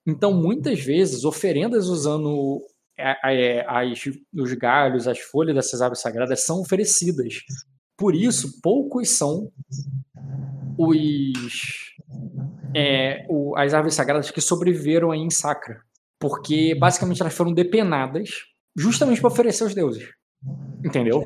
Então, 0.07 0.33
muitas 0.33 0.80
vezes, 0.80 1.25
oferendas 1.25 1.88
usando 1.88 2.61
a- 2.98 3.17
a- 3.30 3.81
as, 3.81 3.99
os 4.33 4.53
galhos, 4.53 5.07
as 5.07 5.19
folhas 5.19 5.56
dessas 5.56 5.81
árvores 5.81 6.01
sagradas 6.01 6.45
são 6.45 6.61
oferecidas. 6.61 7.35
Por 7.98 8.15
isso, 8.15 8.59
poucos 8.61 9.09
são 9.09 9.51
os 10.77 11.91
é, 12.75 13.25
o- 13.30 13.56
as 13.57 13.73
árvores 13.73 13.95
sagradas 13.95 14.31
que 14.31 14.41
sobreviveram 14.41 15.11
aí 15.11 15.19
em 15.19 15.30
Sacra. 15.30 15.81
Porque 16.19 16.75
basicamente 16.75 17.22
elas 17.22 17.33
foram 17.33 17.53
depenadas 17.53 18.30
justamente 18.75 19.19
para 19.19 19.30
oferecer 19.30 19.64
aos 19.64 19.75
deuses. 19.75 20.09
Entendeu? 20.83 21.24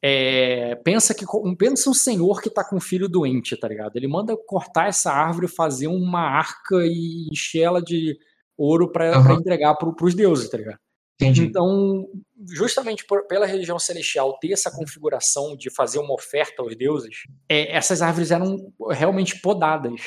É, 0.00 0.76
pensa 0.76 1.12
que 1.12 1.24
pensa 1.58 1.90
um 1.90 1.94
senhor 1.94 2.40
que 2.40 2.48
tá 2.48 2.62
com 2.62 2.76
um 2.76 2.80
filho 2.80 3.08
doente, 3.08 3.56
tá 3.56 3.66
ligado? 3.66 3.96
Ele 3.96 4.06
manda 4.06 4.36
cortar 4.36 4.88
essa 4.88 5.10
árvore, 5.12 5.48
fazer 5.48 5.88
uma 5.88 6.20
arca 6.20 6.76
e 6.86 7.28
encher 7.32 7.62
ela 7.62 7.82
de 7.82 8.16
ouro 8.56 8.90
para 8.90 9.16
Aham. 9.16 9.34
entregar 9.34 9.74
pro, 9.74 9.94
pros 9.94 10.14
deuses, 10.14 10.48
tá 10.48 10.56
ligado? 10.56 10.78
Entendi. 11.20 11.42
Então, 11.42 12.08
justamente 12.48 13.04
por- 13.04 13.26
pela 13.26 13.44
religião 13.44 13.76
celestial 13.76 14.38
ter 14.38 14.52
essa 14.52 14.70
configuração 14.70 15.56
de 15.56 15.68
fazer 15.68 15.98
uma 15.98 16.14
oferta 16.14 16.62
aos 16.62 16.76
deuses, 16.76 17.24
é, 17.48 17.76
essas 17.76 18.00
árvores 18.00 18.30
eram 18.30 18.72
realmente 18.90 19.40
podadas 19.40 20.00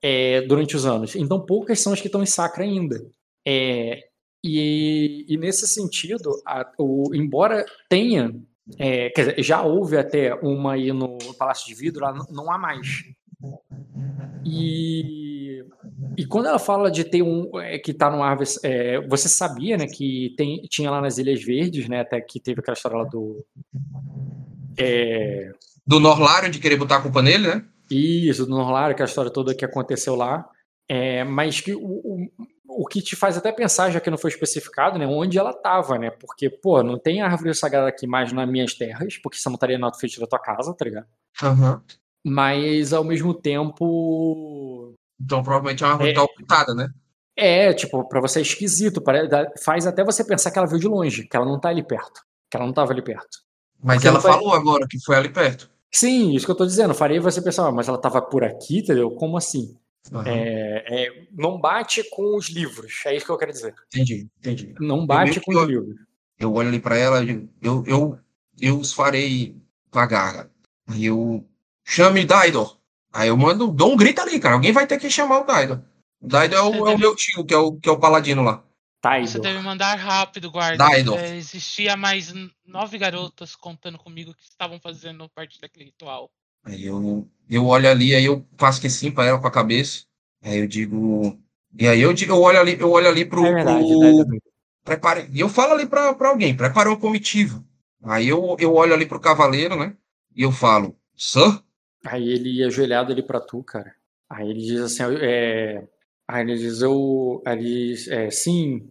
é, 0.00 0.40
durante 0.42 0.76
os 0.76 0.86
anos. 0.86 1.16
Então, 1.16 1.44
poucas 1.44 1.80
são 1.80 1.92
as 1.92 2.00
que 2.00 2.06
estão 2.06 2.22
em 2.22 2.26
sacra 2.26 2.62
ainda. 2.62 3.04
É, 3.46 4.04
e, 4.42 5.24
e 5.28 5.36
nesse 5.36 5.66
sentido, 5.68 6.30
a- 6.46 6.70
o- 6.78 7.14
embora 7.14 7.64
tenha, 7.88 8.34
é, 8.78 9.10
quer 9.10 9.30
dizer, 9.30 9.42
já 9.42 9.62
houve 9.62 9.96
até 9.96 10.34
uma 10.34 10.72
aí 10.74 10.92
no 10.92 11.18
Palácio 11.38 11.66
de 11.66 11.74
Vidro, 11.74 12.02
lá 12.02 12.12
não, 12.12 12.26
não 12.30 12.52
há 12.52 12.58
mais. 12.58 13.04
E, 14.44 15.64
e 16.16 16.26
quando 16.26 16.46
ela 16.46 16.58
fala 16.58 16.90
de 16.90 17.04
ter 17.04 17.22
um 17.22 17.58
é, 17.60 17.78
que 17.78 17.94
tá 17.94 18.10
numa 18.10 18.26
árvore, 18.26 18.48
é, 18.62 19.00
você 19.08 19.28
sabia, 19.28 19.76
né, 19.76 19.86
que 19.86 20.34
tem, 20.36 20.62
tinha 20.62 20.90
lá 20.90 21.00
nas 21.00 21.18
Ilhas 21.18 21.42
Verdes, 21.42 21.88
né, 21.88 22.00
até 22.00 22.20
que 22.20 22.40
teve 22.40 22.60
aquela 22.60 22.76
história 22.76 22.98
lá 22.98 23.04
do 23.04 23.44
é, 24.76 25.52
Do 25.86 26.00
Norlário 26.00 26.50
de 26.50 26.58
querer 26.58 26.76
botar 26.76 26.96
a 26.96 27.02
culpa 27.02 27.22
nele, 27.22 27.46
né? 27.48 27.64
isso, 27.90 28.46
do 28.46 28.50
Norlário, 28.52 28.92
aquela 28.94 29.08
história 29.08 29.30
toda 29.30 29.54
que 29.54 29.64
aconteceu 29.66 30.14
lá. 30.14 30.48
É, 30.88 31.24
mas 31.24 31.60
que 31.60 31.74
o, 31.74 31.80
o, 31.86 32.26
o 32.78 32.86
que 32.86 33.00
te 33.02 33.14
faz 33.16 33.36
até 33.36 33.50
pensar, 33.52 33.90
já 33.90 34.00
que 34.00 34.10
não 34.10 34.18
foi 34.18 34.30
especificado, 34.30 34.98
né, 34.98 35.06
onde 35.06 35.38
ela 35.38 35.50
estava, 35.50 35.98
né? 35.98 36.10
Porque, 36.10 36.48
pô, 36.50 36.82
não 36.82 36.98
tem 36.98 37.20
árvore 37.22 37.54
sagrada 37.54 37.88
aqui 37.88 38.06
mais 38.06 38.32
nas 38.32 38.48
minhas 38.48 38.74
terras, 38.74 39.16
porque 39.18 39.38
senão 39.38 39.54
estaria 39.54 39.78
no 39.78 39.86
outfit 39.86 40.18
da 40.20 40.26
tua 40.26 40.38
casa, 40.38 40.74
tá 40.74 40.84
ligado? 40.84 41.06
Aham. 41.42 41.82
Mas 42.24 42.92
ao 42.92 43.02
mesmo 43.04 43.34
tempo. 43.34 44.94
Então 45.20 45.42
provavelmente 45.42 45.82
é 45.82 45.86
uma 45.86 45.92
árvore 45.92 46.10
É. 46.10 46.14
tá 46.14 46.22
ocultada, 46.22 46.74
né? 46.74 46.88
É, 47.36 47.72
tipo, 47.72 48.06
pra 48.08 48.20
você 48.20 48.38
é 48.40 48.42
esquisito. 48.42 49.02
Faz 49.64 49.86
até 49.86 50.04
você 50.04 50.22
pensar 50.24 50.50
que 50.50 50.58
ela 50.58 50.66
veio 50.68 50.80
de 50.80 50.86
longe, 50.88 51.26
que 51.26 51.36
ela 51.36 51.46
não 51.46 51.58
tá 51.58 51.68
ali 51.70 51.82
perto. 51.82 52.20
Que 52.50 52.56
ela 52.56 52.66
não 52.66 52.72
tava 52.74 52.92
ali 52.92 53.02
perto. 53.02 53.38
Mas 53.82 53.96
Porque 53.96 54.08
ela 54.08 54.14
não 54.16 54.22
foi- 54.22 54.32
falou 54.32 54.52
agora 54.54 54.86
que 54.88 55.02
foi 55.02 55.16
ali 55.16 55.28
perto. 55.30 55.70
Sim, 55.90 56.32
isso 56.34 56.44
que 56.46 56.52
eu 56.52 56.56
tô 56.56 56.64
dizendo. 56.66 56.94
Faria 56.94 57.20
você 57.20 57.40
pensar, 57.42 57.66
"Ah, 57.66 57.72
mas 57.72 57.88
ela 57.88 57.98
tava 57.98 58.20
por 58.22 58.44
aqui, 58.44 58.78
entendeu? 58.80 59.10
Como 59.12 59.36
assim? 59.36 59.76
Aham. 60.10 60.24
É, 60.26 61.04
é, 61.06 61.26
não 61.30 61.60
bate 61.60 62.02
com 62.10 62.36
os 62.36 62.48
livros, 62.48 62.92
é 63.06 63.14
isso 63.14 63.24
que 63.24 63.30
eu 63.32 63.38
quero 63.38 63.52
dizer. 63.52 63.74
Entendi, 63.86 64.28
entendi. 64.38 64.74
Não 64.80 65.06
bate 65.06 65.40
com 65.40 65.52
os 65.52 65.56
eu- 65.56 65.64
livros. 65.64 65.96
Eu 66.38 66.52
olho 66.54 66.68
ali 66.68 66.80
pra 66.80 66.96
ela, 66.96 67.22
eu, 67.22 67.84
eu, 67.86 68.18
eu, 68.60 68.78
os 68.78 68.92
farei 68.92 69.56
pagar. 69.92 70.50
Aí 70.88 71.04
eu 71.04 71.46
chame 71.84 72.24
Daidor. 72.24 72.78
Aí 73.12 73.28
eu 73.28 73.36
mando, 73.36 73.68
dou 73.68 73.92
um 73.92 73.96
grito 73.96 74.20
ali, 74.20 74.40
cara. 74.40 74.54
Alguém 74.56 74.72
vai 74.72 74.86
ter 74.86 74.98
que 74.98 75.08
chamar 75.08 75.40
o 75.40 75.44
Daidor. 75.44 75.82
O 76.20 76.26
Daidor 76.26 76.58
é 76.58 76.62
o, 76.62 76.88
é 76.88 76.94
o 76.94 76.98
meu 76.98 77.14
tio, 77.14 77.44
que 77.44 77.54
é 77.54 77.58
o, 77.58 77.72
que 77.76 77.88
é 77.88 77.92
o 77.92 77.98
paladino 78.00 78.42
lá. 78.42 78.56
Você 78.56 79.00
Taidor. 79.02 79.40
deve 79.40 79.58
mandar 79.60 79.94
rápido, 79.96 80.50
guarda. 80.50 80.78
Daidor. 80.78 81.18
É, 81.18 81.36
existia 81.36 81.96
mais 81.96 82.32
nove 82.64 82.98
garotas 82.98 83.54
contando 83.54 83.98
comigo 83.98 84.34
que 84.34 84.42
estavam 84.44 84.80
fazendo 84.80 85.28
parte 85.30 85.60
daquele 85.60 85.86
ritual. 85.86 86.30
Aí 86.64 86.84
eu, 86.86 87.26
eu 87.48 87.66
olho 87.66 87.88
ali, 87.90 88.14
aí 88.14 88.24
eu 88.24 88.44
faço 88.56 88.80
que 88.80 88.88
sim 88.90 89.10
pra 89.10 89.24
ela 89.24 89.40
com 89.40 89.46
a 89.46 89.50
cabeça. 89.50 90.04
Aí 90.42 90.58
eu 90.58 90.66
digo. 90.66 91.38
E 91.78 91.86
aí 91.88 92.00
eu, 92.00 92.12
digo, 92.12 92.32
eu 92.32 92.40
olho 92.40 92.60
ali, 92.60 92.76
eu 92.78 92.90
olho 92.90 93.08
ali 93.08 93.24
pro. 93.24 93.44
É 93.44 93.52
verdade, 93.54 93.86
pro- 93.86 94.38
prepare, 94.84 95.28
e 95.32 95.40
eu 95.40 95.48
falo 95.48 95.74
ali 95.74 95.86
pra, 95.86 96.14
pra 96.14 96.28
alguém, 96.30 96.56
prepare 96.56 96.88
uma 96.88 96.98
comitiva. 96.98 97.64
Aí 98.02 98.28
eu, 98.28 98.56
eu 98.58 98.74
olho 98.74 98.92
ali 98.92 99.06
pro 99.06 99.20
cavaleiro, 99.20 99.76
né? 99.76 99.96
E 100.34 100.42
eu 100.42 100.50
falo, 100.50 100.96
Sir? 101.16 101.62
Aí 102.04 102.28
ele 102.28 102.64
ajoelhado 102.64 103.12
ali 103.12 103.22
pra 103.22 103.40
tu, 103.40 103.62
cara. 103.62 103.94
Aí 104.28 104.50
ele 104.50 104.60
diz 104.60 104.80
assim, 104.80 105.02
é... 105.20 105.86
Aí 106.26 106.42
ele 106.42 106.56
diz, 106.58 106.80
eu... 106.82 107.42
Aí 107.46 107.58
ele 107.58 107.62
diz, 107.94 108.08
é, 108.08 108.30
sim, 108.30 108.90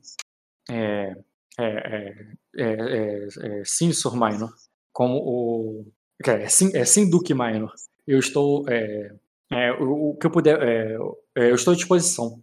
é, 0.70 1.14
é, 1.58 1.66
é, 1.66 2.28
é, 2.56 2.64
é, 2.64 3.60
é, 3.62 3.66
sim, 3.66 3.92
Sr. 3.92 4.14
Minor. 4.16 4.54
Como 4.94 5.18
o... 5.18 5.92
É, 6.26 6.48
sim, 6.50 6.72
é 6.74 6.86
sim, 6.86 7.10
Duque 7.10 7.34
Minor. 7.34 7.74
Eu 8.08 8.20
estou... 8.20 8.66
É, 8.70 9.12
é, 9.52 9.72
o, 9.74 10.12
o 10.12 10.18
que 10.18 10.26
eu 10.26 10.32
puder... 10.32 10.62
É, 10.62 10.98
é, 11.36 11.50
eu 11.52 11.56
estou 11.56 11.74
à 11.74 11.76
disposição. 11.76 12.42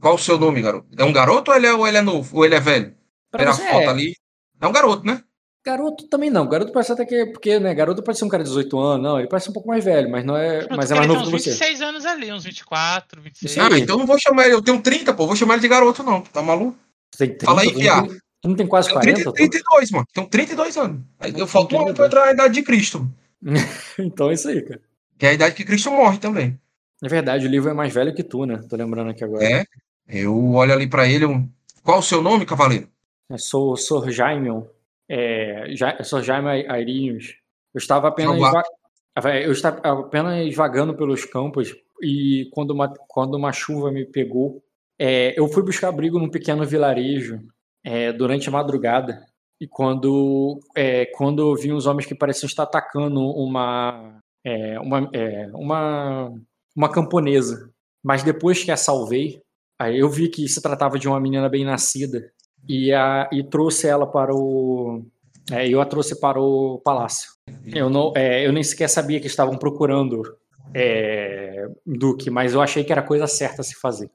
Qual 0.00 0.14
o 0.14 0.18
seu 0.18 0.38
nome, 0.38 0.62
garoto? 0.62 0.86
É 0.96 1.04
um 1.04 1.12
garoto 1.12 1.50
ou 1.50 1.56
ele 1.56 1.66
é, 1.66 1.74
ou 1.74 1.86
ele 1.86 1.96
é 1.98 2.02
novo? 2.02 2.36
Ou 2.36 2.44
ele 2.44 2.54
é 2.54 2.60
velho? 2.60 2.94
Pra 3.30 3.40
Pela 3.40 3.52
você, 3.52 3.62
foto 3.68 3.82
é, 3.82 3.86
ali. 3.86 4.14
É 4.60 4.66
um 4.66 4.72
garoto, 4.72 5.06
né? 5.06 5.22
Garoto 5.64 6.08
também 6.08 6.30
não. 6.30 6.48
Garoto 6.48 6.72
parece 6.72 6.92
até 6.92 7.04
que... 7.04 7.26
Porque, 7.26 7.58
né, 7.58 7.74
garoto 7.74 8.02
pode 8.02 8.18
ser 8.18 8.24
um 8.24 8.28
cara 8.28 8.42
de 8.42 8.48
18 8.48 8.78
anos. 8.78 9.02
Não, 9.02 9.18
ele 9.18 9.28
parece 9.28 9.50
um 9.50 9.52
pouco 9.52 9.68
mais 9.68 9.84
velho, 9.84 10.10
mas 10.10 10.24
não 10.24 10.36
é... 10.36 10.66
Mas 10.74 10.90
é 10.90 10.94
mais 10.94 11.06
novo 11.06 11.20
que 11.22 11.28
uns 11.28 11.42
você. 11.42 11.50
26 11.50 11.82
anos 11.82 12.06
ali, 12.06 12.32
uns 12.32 12.44
24, 12.44 13.20
26. 13.20 13.52
Sim. 13.52 13.60
Ah, 13.60 13.78
então 13.78 13.96
eu 13.96 14.00
não 14.00 14.06
vou 14.06 14.18
chamar 14.18 14.44
ele. 14.46 14.54
Eu 14.54 14.62
tenho 14.62 14.80
30, 14.80 15.12
pô. 15.12 15.26
Vou 15.26 15.36
chamar 15.36 15.54
ele 15.54 15.62
de 15.62 15.68
garoto, 15.68 16.02
não. 16.02 16.22
Tá 16.22 16.40
maluco? 16.40 16.78
Tem 17.16 17.28
30, 17.28 17.44
Fala 17.44 17.60
aí, 17.62 17.74
tem- 17.74 18.20
Tu 18.40 18.48
não 18.48 18.54
tem 18.56 18.66
quase 18.66 18.88
Tenho 18.88 19.00
40? 19.00 19.16
30, 19.16 19.30
tu? 19.30 19.34
32, 19.34 19.90
mano. 19.90 20.06
Tenho 20.12 20.26
32 20.28 20.76
anos. 20.76 21.02
Eu 21.36 21.46
falto 21.46 21.74
um 21.74 21.80
ano 21.80 21.94
pra 21.94 22.08
32. 22.08 22.08
entrar 22.08 22.26
na 22.26 22.32
idade 22.32 22.54
de 22.54 22.62
Cristo. 22.62 23.08
Então 23.98 24.30
é 24.30 24.34
isso 24.34 24.48
aí, 24.48 24.62
cara. 24.62 24.80
Que 25.18 25.26
é 25.26 25.30
a 25.30 25.32
idade 25.32 25.54
que 25.54 25.64
Cristo 25.64 25.90
morre 25.90 26.18
também. 26.18 26.58
É 27.02 27.08
verdade, 27.08 27.46
o 27.46 27.50
livro 27.50 27.70
é 27.70 27.74
mais 27.74 27.92
velho 27.92 28.14
que 28.14 28.22
tu, 28.22 28.44
né? 28.44 28.60
Tô 28.68 28.76
lembrando 28.76 29.10
aqui 29.10 29.22
agora. 29.24 29.44
É. 29.44 29.64
Eu 30.08 30.52
olho 30.52 30.72
ali 30.72 30.88
pra 30.88 31.08
ele. 31.08 31.26
Um... 31.26 31.48
Qual 31.82 31.98
o 31.98 32.02
seu 32.02 32.22
nome, 32.22 32.46
cavaleiro? 32.46 32.88
Eu 33.30 33.38
sou 33.38 33.76
Sor 33.76 34.10
Jaime, 34.10 34.48
é, 35.08 35.74
ja, 35.74 36.02
Sor 36.02 36.22
Jaime 36.22 36.66
Airinhos. 36.68 37.36
Eu 37.74 37.78
estava 37.78 38.08
apenas 38.08 38.38
va- 38.40 38.64
eu 39.44 39.52
estava 39.52 40.00
apenas 40.00 40.54
vagando 40.54 40.94
pelos 40.94 41.24
campos 41.24 41.74
e 42.02 42.48
quando 42.52 42.70
uma, 42.70 42.88
quando 43.08 43.34
uma 43.34 43.52
chuva 43.52 43.90
me 43.90 44.04
pegou, 44.06 44.62
é, 44.98 45.38
eu 45.38 45.48
fui 45.48 45.62
buscar 45.62 45.88
abrigo 45.88 46.18
num 46.18 46.30
pequeno 46.30 46.64
vilarejo 46.64 47.40
é, 47.88 48.12
durante 48.12 48.50
a 48.50 48.52
madrugada 48.52 49.24
e 49.58 49.66
quando 49.66 50.60
é, 50.76 51.06
quando 51.06 51.40
eu 51.40 51.56
vi 51.56 51.72
uns 51.72 51.86
homens 51.86 52.04
que 52.04 52.14
pareciam 52.14 52.46
estar 52.46 52.64
atacando 52.64 53.18
uma 53.18 54.20
é, 54.44 54.78
uma, 54.78 55.10
é, 55.14 55.50
uma 55.54 56.30
uma 56.76 56.92
camponesa, 56.92 57.70
mas 58.04 58.22
depois 58.22 58.62
que 58.62 58.70
a 58.70 58.76
salvei, 58.76 59.42
aí 59.78 59.98
eu 59.98 60.08
vi 60.10 60.28
que 60.28 60.46
se 60.46 60.60
tratava 60.60 60.98
de 60.98 61.08
uma 61.08 61.18
menina 61.18 61.48
bem 61.48 61.64
nascida 61.64 62.30
e, 62.68 62.92
a, 62.92 63.28
e 63.32 63.42
trouxe 63.42 63.88
ela 63.88 64.06
para 64.06 64.34
o. 64.34 65.02
É, 65.50 65.66
eu 65.66 65.80
a 65.80 65.86
trouxe 65.86 66.20
para 66.20 66.38
o 66.38 66.78
palácio. 66.84 67.30
Eu, 67.64 67.88
não, 67.88 68.12
é, 68.14 68.46
eu 68.46 68.52
nem 68.52 68.62
sequer 68.62 68.88
sabia 68.88 69.18
que 69.18 69.26
estavam 69.26 69.56
procurando 69.56 70.22
Duque, 71.86 72.28
mas 72.28 72.52
eu 72.52 72.60
achei 72.60 72.84
que 72.84 72.92
era 72.92 73.02
coisa 73.02 73.26
certa 73.26 73.62
a 73.62 73.64
se 73.64 73.74
fazer. 73.74 74.10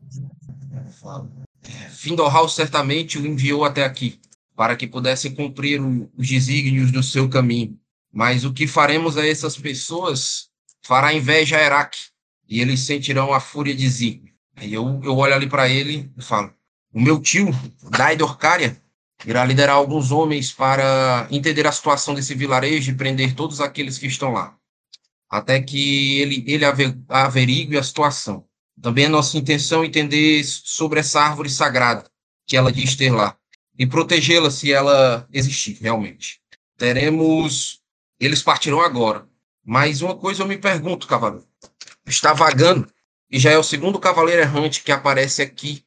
Findorhal 2.04 2.50
certamente 2.50 3.18
o 3.18 3.26
enviou 3.26 3.64
até 3.64 3.86
aqui, 3.86 4.20
para 4.58 4.76
que 4.76 4.86
pudesse 4.86 5.30
cumprir 5.30 5.80
os 5.82 6.28
desígnios 6.28 6.92
do 6.92 7.02
seu 7.02 7.30
caminho. 7.30 7.80
Mas 8.12 8.44
o 8.44 8.52
que 8.52 8.68
faremos 8.68 9.16
a 9.18 9.26
essas 9.26 9.58
pessoas 9.58 10.50
fará 10.82 11.14
inveja 11.14 11.56
a 11.56 11.62
Herak, 11.62 11.98
e 12.50 12.60
eles 12.60 12.82
sentirão 12.82 13.34
a 13.34 13.40
fúria 13.40 13.74
de 13.74 13.88
Zi. 13.88 14.22
Aí 14.54 14.74
eu, 14.74 15.00
eu 15.02 15.16
olho 15.16 15.34
ali 15.34 15.48
para 15.48 15.70
ele 15.70 16.12
e 16.18 16.22
falo: 16.22 16.54
O 16.94 17.00
meu 17.00 17.22
tio, 17.22 17.48
Daidor 17.90 18.38
Caria, 18.38 18.78
irá 19.26 19.46
liderar 19.46 19.78
alguns 19.78 20.12
homens 20.12 20.52
para 20.52 21.26
entender 21.32 21.66
a 21.66 21.72
situação 21.72 22.14
desse 22.14 22.36
vilarejo 22.36 22.92
e 22.92 22.96
prender 22.96 23.34
todos 23.34 23.62
aqueles 23.62 23.98
que 23.98 24.08
estão 24.08 24.34
lá. 24.34 24.58
Até 25.30 25.62
que 25.62 26.20
ele, 26.20 26.44
ele 26.46 26.66
ave- 26.66 26.98
averigue 27.08 27.78
a 27.78 27.82
situação. 27.82 28.46
Também 28.82 29.06
é 29.06 29.08
nossa 29.08 29.38
intenção 29.38 29.84
entender 29.86 30.44
sobre 30.44 31.00
essa 31.00 31.22
árvore 31.22 31.50
sagrada 31.50 32.06
que 32.46 32.58
ela 32.58 32.72
diz 32.72 32.96
ter 32.96 33.12
lá 33.12 33.38
e 33.78 33.86
protegê-la 33.88 34.52
se 34.52 34.72
ela 34.72 35.28
existir 35.32 35.78
realmente. 35.82 36.42
Teremos. 36.78 37.82
Eles 38.20 38.42
partirão 38.42 38.82
agora. 38.82 39.28
Mas 39.66 40.02
uma 40.02 40.16
coisa 40.16 40.44
eu 40.44 40.48
me 40.48 40.58
pergunto, 40.58 41.08
cavaleiro. 41.08 41.48
Está 42.06 42.34
vagando 42.34 42.92
e 43.32 43.40
já 43.40 43.52
é 43.52 43.58
o 43.58 43.64
segundo 43.64 44.00
cavaleiro 44.00 44.42
errante 44.42 44.84
que 44.84 44.92
aparece 44.92 45.42
aqui. 45.42 45.86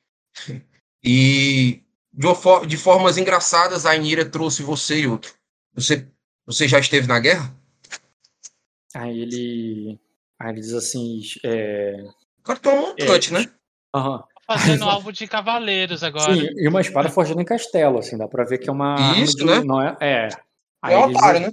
E 1.04 1.82
de, 2.12 2.34
for- 2.34 2.66
de 2.66 2.76
formas 2.76 3.18
engraçadas, 3.18 3.84
a 3.84 3.94
Inira 3.94 4.24
trouxe 4.24 4.62
você 4.62 5.00
e 5.00 5.06
outro. 5.06 5.34
Você, 5.74 6.08
você 6.46 6.66
já 6.66 6.78
esteve 6.78 7.06
na 7.06 7.18
guerra? 7.20 7.54
Aí 8.94 9.20
ele. 9.20 10.00
Aí 10.38 10.50
ele 10.52 10.60
diz 10.60 10.72
assim. 10.72 11.20
É, 11.44 12.04
O 12.46 12.48
cara 12.48 12.58
tem 12.60 12.72
um 12.72 12.80
montante, 12.80 13.32
né? 13.32 13.50
aham. 13.92 14.22
Fazendo 14.46 14.84
alvo 14.84 15.12
de 15.12 15.26
cavaleiros 15.26 16.04
agora. 16.04 16.32
Sim, 16.32 16.48
e 16.56 16.68
uma 16.68 16.80
espada 16.80 17.08
forjada 17.08 17.42
em 17.42 17.44
castelo, 17.44 17.98
assim, 17.98 18.16
dá 18.16 18.28
pra 18.28 18.44
ver 18.44 18.58
que 18.58 18.68
é 18.70 18.72
uma. 18.72 18.94
arma 18.94 19.24
Isso, 19.24 19.36
de- 19.38 19.44
né? 19.44 19.60
Não 19.64 19.82
é, 19.82 19.96
é. 20.00 20.28
Aí 20.80 20.94
É 20.94 20.98
um 20.98 21.10
otário, 21.10 21.40
né? 21.40 21.50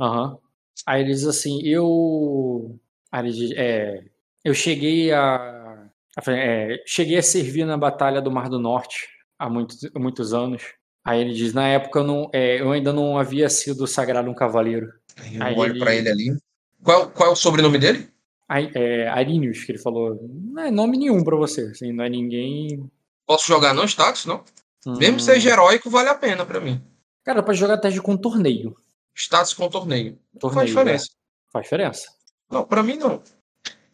Aham. 0.00 0.38
Aí 0.86 1.02
ele 1.02 1.10
diz 1.12 1.26
assim, 1.26 1.60
eu. 1.66 2.78
Aí 3.10 3.26
ele 3.26 3.32
diz, 3.32 3.50
é, 3.56 4.04
eu 4.44 4.54
cheguei 4.54 5.12
a. 5.12 5.88
é, 6.28 6.80
cheguei 6.86 7.18
a 7.18 7.22
servir 7.22 7.64
na 7.64 7.76
Batalha 7.76 8.22
do 8.22 8.30
Mar 8.30 8.48
do 8.48 8.60
Norte 8.60 9.08
há 9.36 9.50
muitos, 9.50 9.80
muitos 9.96 10.32
anos. 10.32 10.62
Aí 11.04 11.20
ele 11.20 11.34
diz, 11.34 11.52
na 11.52 11.66
época 11.66 11.98
eu, 11.98 12.04
não, 12.04 12.30
é, 12.32 12.60
eu 12.60 12.70
ainda 12.70 12.92
não 12.92 13.18
havia 13.18 13.48
sido 13.50 13.88
sagrado 13.88 14.30
um 14.30 14.34
cavaleiro. 14.34 14.92
Eu 15.32 15.42
Aí 15.42 15.56
olho 15.56 15.72
ele- 15.72 15.78
pra 15.80 15.92
ele 15.96 16.08
ali. 16.08 16.36
Qual, 16.84 17.10
qual 17.10 17.30
é 17.30 17.32
o 17.32 17.36
sobrenome 17.36 17.76
dele? 17.78 18.08
É, 18.48 19.08
Arinius, 19.08 19.64
que 19.64 19.72
ele 19.72 19.78
falou, 19.78 20.18
não 20.22 20.62
é 20.62 20.70
nome 20.70 20.96
nenhum 20.98 21.24
pra 21.24 21.36
você, 21.36 21.62
assim, 21.62 21.92
não 21.92 22.04
é 22.04 22.08
ninguém. 22.08 22.88
Posso 23.26 23.46
jogar 23.48 23.74
não 23.74 23.84
status, 23.84 24.24
não? 24.26 24.44
Mesmo 24.86 25.14
hum, 25.14 25.16
que 25.16 25.22
seja 25.24 25.50
heróico, 25.50 25.90
vale 25.90 26.08
a 26.08 26.14
pena 26.14 26.46
pra 26.46 26.60
mim. 26.60 26.80
Cara, 27.24 27.42
pra 27.42 27.52
jogar 27.54 27.78
teste 27.78 28.00
com 28.00 28.16
torneio. 28.16 28.76
Status 29.16 29.52
com 29.52 29.68
torneio. 29.68 30.16
Torneio 30.38 30.54
faz 30.54 30.68
diferença. 30.68 31.06
é, 31.06 31.52
faz 31.52 31.64
diferença. 31.64 32.12
Não, 32.48 32.64
pra 32.64 32.82
mim 32.82 32.96
não. 32.96 33.20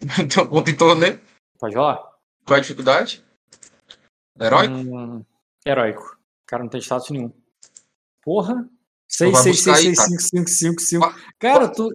Então, 0.20 0.44
conta 0.48 0.70
em 0.70 0.76
torneio. 0.76 1.20
Pode 1.58 1.76
rolar? 1.76 2.02
Qual 2.44 2.56
é 2.56 2.58
a 2.58 2.60
dificuldade? 2.60 3.24
Heróico? 4.38 4.74
Hum, 4.74 5.24
heróico. 5.64 6.02
O 6.42 6.46
cara 6.46 6.62
não 6.64 6.68
tem 6.68 6.80
status 6.80 7.08
nenhum. 7.10 7.32
Porra. 8.22 8.68
6, 9.08 9.32
vai 9.32 9.42
6, 9.42 9.56
buscar 9.56 9.74
6, 9.76 9.86
aí, 9.86 9.94
6, 9.94 9.98
cara. 9.98 10.08
5, 10.08 10.22
5, 10.22 10.50
5, 10.50 10.80
5. 10.82 11.04
Qua- 11.06 11.16
Cara, 11.38 11.68
tu. 11.68 11.88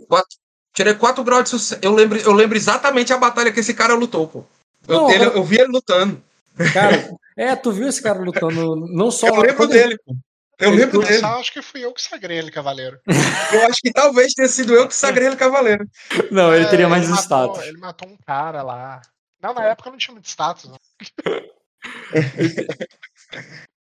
Tirei 0.77 0.93
4 0.93 1.23
graus 1.23 1.45
de 1.45 1.49
sucesso. 1.49 1.81
Eu 1.83 1.91
lembro, 1.91 2.19
eu 2.19 2.31
lembro 2.33 2.55
exatamente 2.55 3.11
a 3.11 3.17
batalha 3.17 3.51
que 3.51 3.59
esse 3.61 3.73
cara 3.73 3.95
lutou, 3.95 4.27
pô. 4.27 4.45
Eu, 4.87 4.95
Não, 4.95 5.09
ele- 5.11 5.25
eu- 5.25 5.31
eu 5.37 5.43
vi 5.43 5.55
ele 5.59 5.71
lutando. 5.71 6.23
Cara, 6.71 7.09
é, 7.35 7.55
tu 7.55 7.71
viu 7.71 7.87
esse 7.87 7.99
cara 7.99 8.19
lutando 8.19 8.75
não 8.75 9.09
só. 9.09 9.25
Eu 9.27 9.37
lembro 9.37 9.65
dele, 9.65 9.97
pô. 10.05 10.15
Eu 10.59 10.69
Ele 10.69 10.77
lembro 10.81 11.01
dele. 11.01 11.25
Acho 11.25 11.51
que 11.51 11.63
fui 11.63 11.83
eu 11.83 11.91
que 11.91 11.99
sagrei 12.03 12.37
ele, 12.37 12.51
cavaleiro. 12.51 12.99
Eu 13.53 13.65
acho 13.65 13.79
que 13.81 13.91
talvez 13.91 14.33
tenha 14.33 14.47
sido 14.47 14.71
eu 14.75 14.87
que 14.87 14.93
sagrei 14.93 15.25
ele 15.27 15.35
cavaleiro. 15.35 15.83
Não, 16.29 16.53
ele 16.53 16.65
É, 16.65 16.69
teria 16.69 16.87
mais 16.87 17.09
matou- 17.09 17.23
status. 17.23 17.65
Ele 17.67 17.77
matou 17.79 18.07
um 18.09 18.17
cara 18.23 18.61
lá. 18.61 19.01
Não, 19.41 19.55
na 19.55 19.63
época 19.65 19.89
não 19.89 19.97
tinha 19.97 20.13
muito 20.13 20.27
status. 20.27 20.69
Não. 20.69 20.77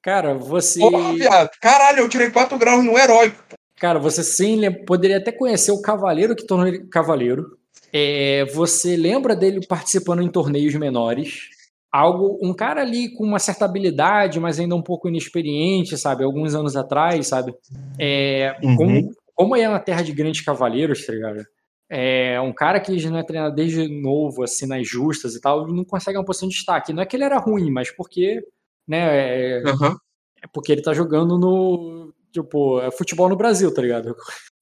Cara, 0.03 0.33
você. 0.35 0.80
Porra, 0.80 1.13
viado. 1.13 1.49
Caralho, 1.61 1.99
eu 1.99 2.09
tirei 2.09 2.30
4 2.30 2.55
graus 2.57 2.83
no 2.83 2.97
heróico. 2.99 3.41
Cara, 3.83 3.99
você 3.99 4.23
sim 4.23 4.61
poderia 4.85 5.17
até 5.17 5.29
conhecer 5.29 5.73
o 5.73 5.81
cavaleiro 5.81 6.37
que 6.37 6.47
tornou 6.47 6.65
ele 6.65 6.87
cavaleiro. 6.87 7.57
É, 7.91 8.45
você 8.53 8.95
lembra 8.95 9.35
dele 9.35 9.59
participando 9.67 10.21
em 10.21 10.31
torneios 10.31 10.73
menores. 10.75 11.49
Algo, 11.91 12.39
um 12.41 12.53
cara 12.53 12.79
ali 12.79 13.13
com 13.13 13.25
uma 13.25 13.39
certa 13.39 13.65
habilidade, 13.65 14.39
mas 14.39 14.57
ainda 14.57 14.73
um 14.73 14.81
pouco 14.81 15.09
inexperiente, 15.09 15.97
sabe? 15.97 16.23
Alguns 16.23 16.55
anos 16.55 16.77
atrás, 16.77 17.27
sabe? 17.27 17.53
É, 17.99 18.55
Uhum. 18.63 18.75
como, 18.77 19.11
como 19.35 19.55
é 19.57 19.67
na 19.67 19.79
terra 19.79 20.01
de 20.01 20.13
grandes 20.13 20.39
cavaleiros, 20.39 21.05
tá 21.05 21.11
ligado? 21.11 21.45
É, 21.89 22.39
um 22.39 22.53
cara 22.53 22.79
que 22.79 22.97
já 22.97 23.09
não 23.09 23.17
é 23.17 23.23
treinado 23.23 23.53
desde 23.53 23.85
novo, 24.01 24.43
assim, 24.43 24.65
nas 24.65 24.87
justas 24.87 25.35
e 25.35 25.41
tal, 25.41 25.67
não 25.67 25.83
consegue 25.83 26.17
uma 26.17 26.23
posição 26.23 26.47
de 26.47 26.55
destaque. 26.55 26.93
Não 26.93 27.03
é 27.03 27.05
que 27.05 27.17
ele 27.17 27.25
era 27.25 27.37
ruim, 27.37 27.69
mas 27.69 27.91
porque, 27.91 28.41
né, 28.87 29.57
é, 29.57 29.63
Aham. 29.65 29.97
é 30.41 30.47
porque 30.53 30.71
ele 30.71 30.81
tá 30.81 30.93
jogando 30.93 31.37
no, 31.37 32.12
tipo, 32.33 32.81
é 32.81 32.91
futebol 32.91 33.29
no 33.29 33.37
Brasil, 33.37 33.73
tá 33.73 33.81
ligado? 33.81 34.13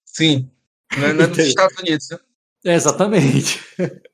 Sim. 0.06 0.52
Não 0.98 1.08
é, 1.08 1.14
não 1.14 1.26
é. 1.26 1.32
Estados 1.42 1.78
Unidos, 1.80 2.10
né? 2.12 2.20
É, 2.66 2.74
Exatamente. 2.76 3.60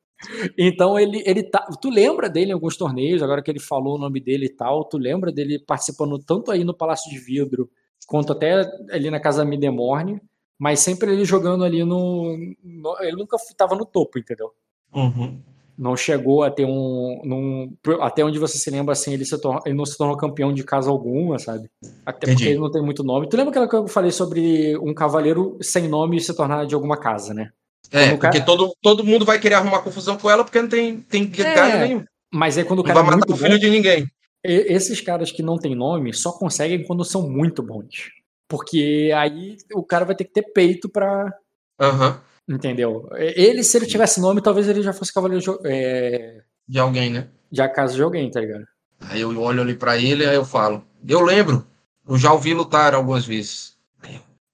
Então 0.58 0.98
ele, 1.00 1.22
ele 1.28 1.44
tá. 1.44 1.60
Tu 1.80 1.92
lembra 1.92 2.28
dele 2.28 2.50
em 2.50 2.54
alguns 2.54 2.76
torneios, 2.76 3.22
agora 3.22 3.40
que 3.42 3.52
ele 3.52 3.60
falou 3.60 3.96
o 3.98 4.00
nome 4.00 4.20
dele 4.20 4.48
e 4.48 4.50
tal, 4.50 4.84
tu 4.84 4.98
lembra 4.98 5.32
dele 5.32 5.60
participando 5.60 6.18
tanto 6.18 6.50
aí 6.50 6.64
no 6.64 6.74
Palácio 6.74 7.08
de 7.12 7.20
Vidro, 7.20 7.70
quanto 8.08 8.34
até 8.34 8.62
ali 8.92 9.12
na 9.12 9.20
Casa 9.20 9.46
Midemorne, 9.46 10.20
mas 10.58 10.80
sempre 10.80 11.12
ele 11.14 11.24
jogando 11.24 11.64
ali 11.64 11.84
no. 11.84 12.36
no- 12.64 12.98
ele 13.02 13.16
nunca 13.16 13.36
estava 13.38 13.76
no 13.76 13.86
topo, 13.86 14.18
entendeu? 14.18 14.52
Uhum. 14.92 15.40
Não 15.78 15.96
chegou 15.96 16.44
a 16.44 16.50
ter 16.50 16.66
um. 16.66 17.22
num- 17.24 17.78
até 18.02 18.24
onde 18.26 18.40
você 18.40 18.58
se 18.58 18.70
lembra, 18.72 18.94
assim, 18.94 19.14
ele, 19.14 19.24
se 19.26 19.40
tor- 19.40 19.62
ele 19.66 19.76
não 19.76 19.86
se 19.86 19.96
tornou 19.98 20.18
campeão 20.18 20.52
de 20.52 20.64
casa 20.64 20.90
alguma, 20.90 21.38
sabe? 21.38 21.70
Até 22.06 22.26
Entendi. 22.28 22.36
porque 22.44 22.50
ele 22.50 22.60
não 22.60 22.72
tem 22.72 22.82
muito 22.82 23.04
nome. 23.04 23.30
Tu 23.30 23.38
lembra 23.38 23.52
aquela 23.52 23.68
que 23.70 23.76
eu 23.76 23.88
falei 23.88 24.10
sobre 24.12 24.76
um 24.80 24.94
cavaleiro 24.94 25.58
sem 25.62 25.88
nome 25.88 26.20
se 26.20 26.34
tornar 26.36 26.66
de 26.66 26.74
alguma 26.74 26.98
casa, 26.98 27.34
né? 27.34 27.52
É, 27.92 28.08
Quando 28.08 28.16
o 28.16 28.18
cara- 28.18 28.34
porque 28.34 28.46
todo, 28.46 28.74
todo 28.82 29.04
mundo 29.04 29.24
vai 29.24 29.40
querer 29.40 29.54
arrumar 29.56 29.80
confusão 29.82 30.18
com 30.18 30.30
ela 30.30 30.44
porque 30.44 30.60
não 30.62 30.68
tem, 30.68 31.00
tem 31.02 31.32
É, 31.38 31.54
galho 31.56 31.80
nenhum. 31.88 32.04
Mas 32.34 32.58
aí 32.58 32.64
quando 32.66 32.80
o 32.80 32.84
Não 32.84 32.88
cara 32.88 33.00
vai 33.02 33.14
é 33.14 33.16
matar 33.16 33.28
muito 33.28 33.34
o 33.34 33.38
filho 33.38 33.54
bom, 33.56 33.60
de 33.60 33.70
ninguém. 33.70 34.08
Esses 34.44 35.00
caras 35.00 35.32
que 35.32 35.44
não 35.44 35.58
têm 35.58 35.76
nome 35.76 36.12
só 36.14 36.32
conseguem 36.32 36.84
quando 36.86 37.06
são 37.06 37.30
muito 37.30 37.62
bons. 37.62 38.10
Porque 38.50 39.12
aí 39.16 39.58
o 39.76 39.84
cara 39.84 40.06
vai 40.06 40.16
ter 40.16 40.24
que 40.24 40.32
ter 40.34 40.42
peito 40.54 40.90
pra. 40.90 41.32
Aham. 41.80 42.20
Entendeu? 42.48 43.10
Ele, 43.16 43.64
se 43.64 43.78
ele 43.78 43.86
tivesse 43.86 44.22
nome, 44.22 44.42
talvez 44.42 44.70
ele 44.70 44.82
já 44.82 44.94
fosse 44.94 45.14
cavaleiro 45.14 45.44
de, 45.44 45.68
é, 45.70 46.42
De 46.68 46.80
alguém, 46.80 47.10
né? 47.10 47.28
de 47.52 47.62
acaso 47.62 47.96
de 47.96 48.02
alguém, 48.02 48.30
tá 48.30 48.40
ligado? 48.40 48.66
Aí 49.00 49.22
eu 49.22 49.40
olho 49.42 49.62
ali 49.62 49.76
pra 49.76 49.98
ele 49.98 50.26
aí 50.26 50.36
eu 50.36 50.46
falo. 50.46 50.84
Eu 51.08 51.22
lembro. 51.22 51.66
Eu 52.08 52.18
já 52.18 52.32
ouvi 52.32 52.54
lutar 52.54 52.94
algumas 52.94 53.26
vezes. 53.26 53.78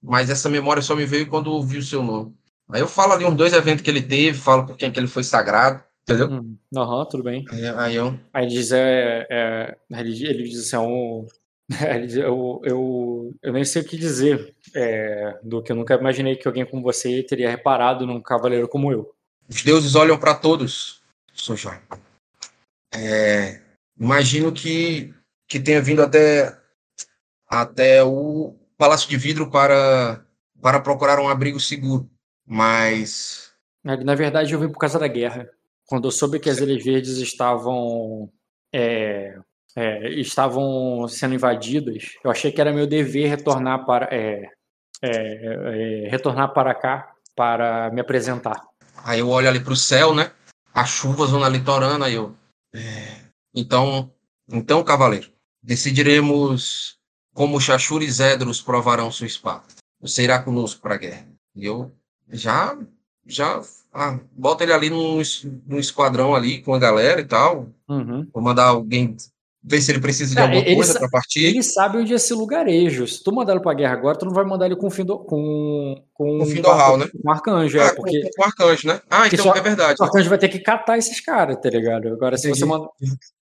Mas 0.02 0.28
essa 0.28 0.50
memória 0.50 0.82
só 0.82 0.94
me 0.94 1.06
veio 1.06 1.28
quando 1.28 1.50
ouvi 1.50 1.78
o 1.78 1.82
seu 1.82 2.02
nome. 2.02 2.34
Aí 2.68 2.80
eu 2.80 2.88
falo 2.88 3.12
ali 3.12 3.24
uns 3.24 3.36
dois 3.36 3.52
eventos 3.52 3.82
que 3.82 3.90
ele 3.90 4.02
teve, 4.02 4.36
falo 4.38 4.66
por 4.66 4.76
quem 4.76 4.90
que 4.90 4.98
ele 4.98 5.06
foi 5.06 5.22
sagrado. 5.24 5.82
Entendeu? 6.02 6.28
Hum, 6.28 6.56
Aham, 6.76 7.06
tudo 7.06 7.22
bem. 7.22 7.44
Aí, 7.50 7.66
aí 7.68 7.94
eu. 7.94 8.18
Aí 8.32 8.44
ele 8.44 8.54
diz, 8.54 8.72
é, 8.72 9.26
é, 9.30 9.76
ele, 9.90 10.42
diz 10.42 10.60
assim, 10.60 10.76
é 10.76 10.78
um, 10.78 11.26
eu, 12.16 12.60
eu, 12.64 13.34
eu 13.42 13.52
nem 13.52 13.64
sei 13.64 13.82
o 13.82 13.84
que 13.84 13.96
dizer 13.96 14.54
é, 14.74 15.38
do 15.42 15.62
que 15.62 15.72
eu 15.72 15.76
nunca 15.76 15.94
imaginei 15.94 16.36
que 16.36 16.46
alguém 16.46 16.66
como 16.66 16.82
você 16.82 17.22
teria 17.22 17.50
reparado 17.50 18.06
num 18.06 18.20
cavaleiro 18.20 18.68
como 18.68 18.92
eu. 18.92 19.14
Os 19.48 19.62
deuses 19.62 19.94
olham 19.94 20.18
para 20.18 20.34
todos, 20.34 21.02
sou 21.32 21.56
Jorge. 21.56 21.80
É, 22.94 23.60
imagino 23.98 24.52
que, 24.52 25.12
que 25.48 25.58
tenha 25.58 25.80
vindo 25.80 26.02
até, 26.02 26.56
até 27.48 28.04
o 28.04 28.54
Palácio 28.76 29.08
de 29.08 29.16
Vidro 29.16 29.50
para, 29.50 30.24
para 30.60 30.80
procurar 30.80 31.18
um 31.18 31.28
abrigo 31.28 31.58
seguro. 31.58 32.08
Mas. 32.46 33.52
Na 33.82 34.14
verdade, 34.14 34.52
eu 34.52 34.60
vim 34.60 34.68
por 34.68 34.78
causa 34.78 34.98
da 34.98 35.08
guerra. 35.08 35.48
Quando 35.86 36.08
eu 36.08 36.10
soube 36.12 36.38
que 36.38 36.48
as 36.48 36.58
Ilhas 36.58 36.82
Verdes 36.82 37.18
estavam 37.18 38.30
é, 38.72 39.38
é, 39.76 40.08
estavam 40.10 41.06
sendo 41.08 41.34
invadidas, 41.34 42.16
eu 42.22 42.30
achei 42.30 42.52
que 42.52 42.60
era 42.60 42.72
meu 42.72 42.86
dever 42.86 43.28
retornar 43.28 43.84
para 43.84 44.08
é, 44.10 44.50
é, 45.02 46.06
é, 46.06 46.08
retornar 46.08 46.52
para 46.52 46.74
cá 46.74 47.12
para 47.34 47.90
me 47.90 48.00
apresentar. 48.00 48.62
Aí 49.04 49.18
eu 49.18 49.28
olho 49.28 49.48
ali 49.48 49.60
para 49.60 49.72
o 49.72 49.76
céu, 49.76 50.14
né? 50.14 50.30
A 50.72 50.84
chuva 50.84 51.26
zona 51.26 51.48
litorânea, 51.48 52.06
aí 52.06 52.14
eu. 52.14 52.34
é, 52.74 53.24
então, 53.54 54.10
então, 54.48 54.82
cavaleiro, 54.82 55.30
decidiremos 55.62 56.98
como 57.32 57.60
Xaxur 57.60 58.02
e 58.02 58.10
Zedros 58.10 58.62
provarão 58.62 59.10
sua 59.10 59.26
espada. 59.26 59.64
Você 60.00 60.22
irá 60.22 60.40
conosco 60.42 60.80
para 60.80 60.94
a 60.94 60.98
guerra. 60.98 61.26
E 61.54 61.64
eu 61.64 61.92
já 62.28 62.78
já 63.26 63.60
ah, 63.92 64.18
bota 64.32 64.64
ele 64.64 64.72
ali 64.72 64.90
num, 64.90 65.20
num 65.66 65.78
esquadrão 65.78 66.34
ali 66.34 66.62
com 66.62 66.74
a 66.74 66.78
galera 66.78 67.20
e 67.20 67.24
tal. 67.24 67.68
Uhum. 67.88 68.28
Vou 68.32 68.42
mandar 68.42 68.66
alguém 68.66 69.16
ver 69.66 69.80
se 69.80 69.90
ele 69.90 70.00
precisa 70.00 70.34
de 70.34 70.38
É, 70.40 70.44
alguma 70.44 70.62
coisa 70.76 70.92
sa- 70.92 70.98
pra 70.98 71.08
partir. 71.08 71.46
Ele 71.46 71.62
sabe 71.62 71.96
onde 71.98 72.12
é 72.12 72.16
esse 72.16 72.34
lugarejo. 72.34 73.06
Se 73.08 73.24
tu 73.24 73.32
mandar 73.32 73.52
ele 73.54 73.62
pra 73.62 73.72
guerra 73.72 73.94
agora, 73.94 74.18
tu 74.18 74.26
não 74.26 74.32
vai 74.34 74.44
mandar 74.44 74.66
ele 74.66 74.76
com 74.76 74.86
o 74.88 74.90
Findo, 74.90 75.18
com, 75.20 75.94
com, 76.12 76.38
Com 76.40 76.46
Findorral, 76.46 76.98
né? 76.98 77.08
com 77.08 77.28
o 77.28 77.32
Arcanjo, 77.32 77.80
Ah, 77.80 77.84
é, 77.84 77.90
com, 77.90 78.02
porque 78.02 78.30
com 78.36 78.42
o 78.42 78.44
arcanjo, 78.44 78.86
né? 78.88 79.00
Ah, 79.10 79.26
então 79.26 79.44
só- 79.46 79.54
é 79.54 79.60
verdade. 79.62 79.96
o 79.98 80.04
Arcanjo 80.04 80.28
vai 80.28 80.38
ter 80.38 80.48
que 80.48 80.58
catar 80.58 80.98
esses 80.98 81.18
caras, 81.20 81.56
tá 81.60 81.70
ligado? 81.70 82.08
Agora, 82.08 82.36
se 82.36 82.48
você 82.48 82.64
mandar. 82.64 82.88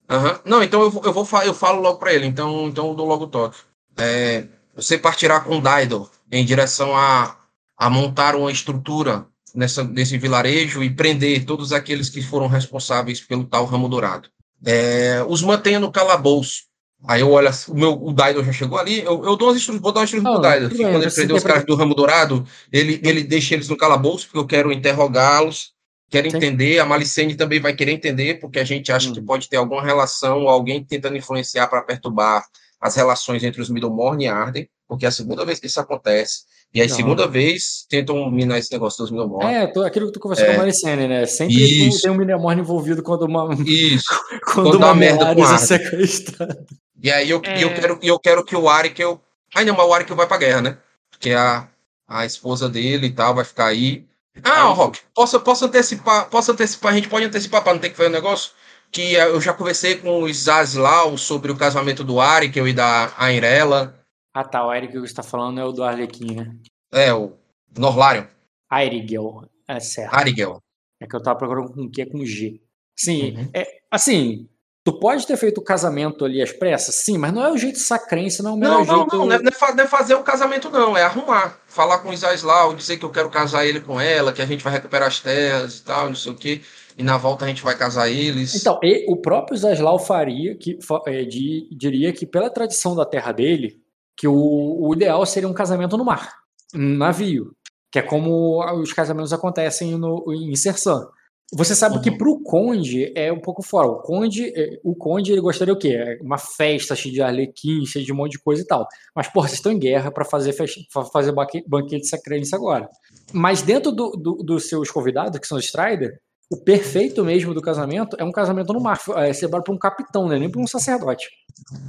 Aham. 0.09 0.39
Não, 0.43 0.63
então 0.63 0.81
eu, 0.81 1.01
eu, 1.05 1.13
vou, 1.13 1.27
eu 1.43 1.53
falo 1.53 1.81
logo 1.81 1.99
pra 1.99 2.11
ele, 2.11 2.25
então, 2.25 2.67
então 2.67 2.87
eu 2.87 2.95
dou 2.95 3.05
logo 3.07 3.25
o 3.25 3.27
toque. 3.27 3.57
É, 3.97 4.45
você 4.75 4.97
partirá 4.97 5.39
com 5.39 5.61
Daidor 5.61 6.09
em 6.31 6.43
direção 6.43 6.95
a, 6.95 7.35
a 7.77 7.89
montar 7.89 8.35
uma 8.35 8.51
estrutura 8.51 9.25
nessa, 9.53 9.83
nesse 9.83 10.17
vilarejo 10.17 10.83
e 10.83 10.89
prender 10.89 11.45
todos 11.45 11.71
aqueles 11.71 12.09
que 12.09 12.21
foram 12.23 12.47
responsáveis 12.47 13.21
pelo 13.21 13.43
tal 13.43 13.65
Ramo 13.65 13.87
Dourado. 13.87 14.29
É, 14.65 15.23
os 15.27 15.41
mantenha 15.41 15.79
no 15.79 15.91
calabouço. 15.91 16.63
Aí 17.07 17.21
eu 17.21 17.31
olho, 17.31 17.47
assim, 17.47 17.71
o 17.71 17.75
meu 17.75 17.93
o 17.93 18.11
Daidor 18.11 18.43
já 18.43 18.51
chegou 18.51 18.77
ali, 18.77 18.99
eu, 18.99 19.23
eu 19.23 19.37
dou 19.37 19.47
umas 19.47 19.55
instru- 19.57 19.79
vou 19.79 19.91
dar 19.93 20.01
uma 20.01 20.03
instrução 20.03 20.33
Não, 20.33 20.41
pro 20.41 20.69
que 20.69 20.77
bem, 20.77 20.91
quando 20.91 21.01
ele 21.03 21.09
você 21.09 21.15
prender 21.21 21.37
os 21.37 21.43
caras 21.43 21.65
do 21.65 21.75
Ramo 21.75 21.95
Dourado, 21.95 22.45
ele, 22.73 22.99
ele 23.03 23.23
deixa 23.23 23.53
eles 23.53 23.69
no 23.69 23.77
calabouço, 23.77 24.25
porque 24.25 24.37
eu 24.37 24.45
quero 24.45 24.69
interrogá-los, 24.71 25.71
quero 26.09 26.29
Sim. 26.29 26.35
entender, 26.35 26.77
a 26.79 26.85
Malicene 26.85 27.35
também 27.35 27.61
vai 27.61 27.73
querer 27.73 27.93
entender, 27.93 28.39
porque 28.41 28.59
a 28.59 28.65
gente 28.65 28.91
acha 28.91 29.13
que 29.13 29.19
Hum. 29.21 29.25
pode 29.25 29.47
ter 29.47 29.55
alguma 29.55 29.81
relação, 29.81 30.49
alguém 30.49 30.83
tentando 30.83 31.15
influenciar 31.15 31.67
para 31.67 31.81
perturbar 31.83 32.43
as 32.81 32.95
relações 32.95 33.43
entre 33.45 33.61
os 33.61 33.69
Middlemorn 33.69 34.21
e 34.21 34.27
Arden, 34.27 34.69
porque 34.89 35.05
é 35.05 35.07
a 35.07 35.11
segunda 35.11 35.45
vez 35.45 35.59
que 35.59 35.67
isso 35.67 35.79
acontece, 35.79 36.39
e 36.73 36.81
a 36.81 36.85
Aham. 36.85 36.93
segunda 36.95 37.27
vez 37.27 37.85
tentam 37.89 38.29
minar 38.29 38.57
esse 38.59 38.71
negócio 38.73 39.01
dos 39.01 39.11
Middlemorn. 39.11 39.53
É, 39.53 39.67
tô- 39.67 39.83
aquilo 39.83 40.07
que 40.07 40.13
tu 40.13 40.19
conversou 40.19 40.45
É. 40.47 40.49
com 40.49 40.55
a 40.55 40.59
Maricene, 40.59 41.07
né? 41.07 41.25
Sempre 41.25 41.87
Isso. 41.87 42.01
tem 42.01 42.11
um 42.11 42.15
Minemorn 42.15 42.59
envolvido 42.59 43.01
quando 43.01 43.21
uma, 43.23 43.53
Isso. 43.65 44.03
quando 44.53 44.77
dá 44.77 44.87
uma 44.87 44.95
merda 44.95 45.33
com 45.33 45.43
é 45.45 45.57
sequestrada. 45.57 46.65
E 47.01 47.09
aí 47.11 47.29
eu, 47.29 47.41
É. 47.45 47.63
eu, 47.63 47.73
quero, 47.73 47.99
eu 48.03 48.19
quero 48.19 48.43
que 48.43 48.55
o 48.55 48.67
Arikel. 48.67 49.21
Ai, 49.55 49.63
não, 49.65 49.75
mas 49.75 49.87
o 49.87 49.93
Arikel 49.93 50.15
vai 50.15 50.27
pra 50.27 50.37
guerra, 50.37 50.61
né? 50.61 50.77
Porque 51.09 51.31
a, 51.31 51.67
a 52.07 52.25
esposa 52.25 52.67
dele 52.67 53.07
e 53.07 53.11
tal 53.11 53.33
vai 53.33 53.45
ficar 53.45 53.67
aí. 53.67 54.05
Ah, 54.43 54.67
Aí- 54.67 54.73
Rock, 54.73 54.99
posso, 55.15 55.39
posso 55.39 55.65
antecipar? 55.65 56.29
Posso 56.29 56.51
antecipar? 56.51 56.91
A 56.91 56.95
gente 56.95 57.09
pode 57.09 57.25
antecipar 57.25 57.63
para 57.63 57.73
não 57.73 57.79
ter 57.79 57.89
que 57.89 57.97
fazer 57.97 58.09
um 58.09 58.13
negócio? 58.13 58.51
Que 58.91 59.15
eh, 59.15 59.27
eu 59.27 59.39
já 59.41 59.53
conversei 59.53 59.95
com 59.95 60.23
o 60.23 60.33
Zazlau 60.33 61.17
sobre 61.17 61.51
o 61.51 61.55
casamento 61.55 62.03
do 62.03 62.19
Arikel 62.19 62.67
e 62.67 62.73
da 62.73 63.11
Airela. 63.17 63.95
Ah 64.33 64.43
tá, 64.43 64.65
o 64.65 64.73
Eric 64.73 64.93
que 64.93 64.99
você 64.99 65.13
tá 65.13 65.23
falando 65.23 65.59
é 65.59 65.65
o 65.65 65.71
do 65.71 65.83
Arlequim, 65.83 66.35
né? 66.35 66.55
É, 66.93 67.13
o 67.13 67.33
Norlarion. 67.77 68.25
Airigel, 68.69 69.43
é 69.67 69.79
certo. 69.79 70.13
Arigel. 70.13 70.57
É 71.01 71.07
que 71.07 71.15
eu 71.15 71.21
tava 71.23 71.37
procurando 71.39 71.71
com 71.73 71.89
Q 71.89 72.05
com 72.07 72.23
G. 72.25 72.61
Sim, 72.97 73.35
Uhum. 73.37 73.49
é, 73.53 73.65
assim, 73.89 74.47
tu 74.83 74.99
pode 74.99 75.25
ter 75.25 75.37
feito 75.37 75.59
o 75.59 75.63
casamento 75.63 76.25
ali 76.25 76.41
às 76.41 76.51
pressas, 76.51 76.95
sim, 76.95 77.17
mas 77.17 77.33
não 77.33 77.43
é 77.43 77.51
o 77.51 77.57
jeito 77.57 77.79
sacrense, 77.79 78.43
não 78.43 78.51
é 78.51 78.53
o 78.53 78.57
melhor 78.57 78.71
Não, 78.79 78.85
não, 78.85 78.95
jeito. 78.97 79.15
não, 79.17 79.25
não 79.25 79.33
é, 79.33 79.41
não 79.41 79.49
é 79.49 79.73
não 79.75 79.83
é 79.83 79.87
fazer 79.87 80.13
o 80.15 80.23
casamento, 80.23 80.69
não, 80.69 80.95
é 80.97 81.03
arrumar. 81.03 81.59
Falar 81.67 81.99
com 81.99 82.09
o 82.09 82.15
Zazlau, 82.17 82.75
dizer 82.75 82.97
que 82.97 83.05
eu 83.05 83.09
quero 83.11 83.29
casar 83.29 83.65
ele 83.65 83.79
com 83.81 83.99
ela, 83.99 84.33
que 84.33 84.41
a 84.41 84.45
gente 84.45 84.63
vai 84.63 84.73
recuperar 84.73 85.07
as 85.07 85.19
terras 85.19 85.77
e 85.79 85.83
tal, 85.83 86.07
não 86.09 86.15
sei 86.15 86.31
o 86.31 86.35
quê. 86.35 86.61
E 86.97 87.03
na 87.03 87.17
volta 87.17 87.45
a 87.45 87.47
gente 87.47 87.63
vai 87.63 87.77
casar 87.77 88.09
eles. 88.09 88.53
Então, 88.55 88.77
e- 88.83 89.05
o 89.09 89.15
próprio 89.15 89.57
Zaslau 89.57 89.97
faria 89.97 90.53
que 90.55 90.77
é, 91.07 91.23
di- 91.23 91.69
diria 91.71 92.11
que 92.11 92.25
pela 92.25 92.49
tradição 92.49 92.93
da 92.93 93.05
terra 93.05 93.31
dele, 93.31 93.81
que 94.19 94.27
o, 94.27 94.35
o 94.35 94.93
ideal 94.93 95.25
seria 95.25 95.47
um 95.47 95.53
casamento 95.53 95.97
no 95.97 96.03
mar, 96.03 96.33
um 96.75 96.97
navio, 96.97 97.53
que 97.91 97.97
é 97.99 98.01
como 98.01 98.59
os 98.81 98.91
casamentos 98.91 99.31
acontecem 99.31 99.97
no, 99.97 100.25
em 100.33 100.53
Sersan. 100.55 101.07
Você 101.51 101.73
sabe 101.73 101.95
Uhum. 101.95 102.01
que 102.03 102.11
pro 102.11 102.43
conde 102.43 103.11
é 103.15 103.33
um 103.33 103.39
pouco 103.39 103.63
fora. 103.63 103.87
O 103.87 104.01
conde, 104.03 104.53
é, 104.55 104.79
o 104.83 104.93
conde 104.93 105.31
ele 105.31 105.41
gostaria 105.41 105.73
o 105.73 105.77
quê? 105.79 105.95
É 105.95 106.19
Uma 106.21 106.37
festa 106.37 106.95
cheia 106.95 107.11
de 107.11 107.21
arlequim, 107.23 107.83
cheia 107.87 108.05
de 108.05 108.13
um 108.13 108.15
monte 108.15 108.33
de 108.33 108.39
coisa 108.43 108.61
e 108.61 108.65
tal. 108.67 108.85
Mas, 109.15 109.27
porra, 109.29 109.47
vocês 109.47 109.57
estão 109.57 109.71
em 109.71 109.79
guerra 109.79 110.11
para 110.11 110.23
fazer, 110.25 110.53
festa- 110.53 110.79
fazer 111.11 111.31
banque- 111.31 111.63
banquete 111.67 112.05
sacrense 112.07 112.53
agora. 112.53 112.87
Mas 113.33 113.63
dentro 113.63 113.91
do- 113.91 114.11
do- 114.11 114.43
dos 114.43 114.67
seus 114.69 114.91
convidados, 114.91 115.39
que 115.39 115.47
são 115.47 115.57
os 115.57 115.65
Strider, 115.65 116.19
o 116.49 116.57
perfeito 116.57 117.23
mesmo 117.23 117.53
do 117.53 117.61
casamento 117.61 118.15
é 118.19 118.23
um 118.23 118.31
casamento 118.31 118.73
no 118.73 118.81
mar. 118.81 118.99
É 119.17 119.31
celebrado 119.33 119.63
por 119.63 119.73
um 119.73 119.77
capitão, 119.77 120.27
né? 120.27 120.39
Nem 120.39 120.49
por 120.49 120.59
um 120.61 120.67
sacerdote. 120.67 121.29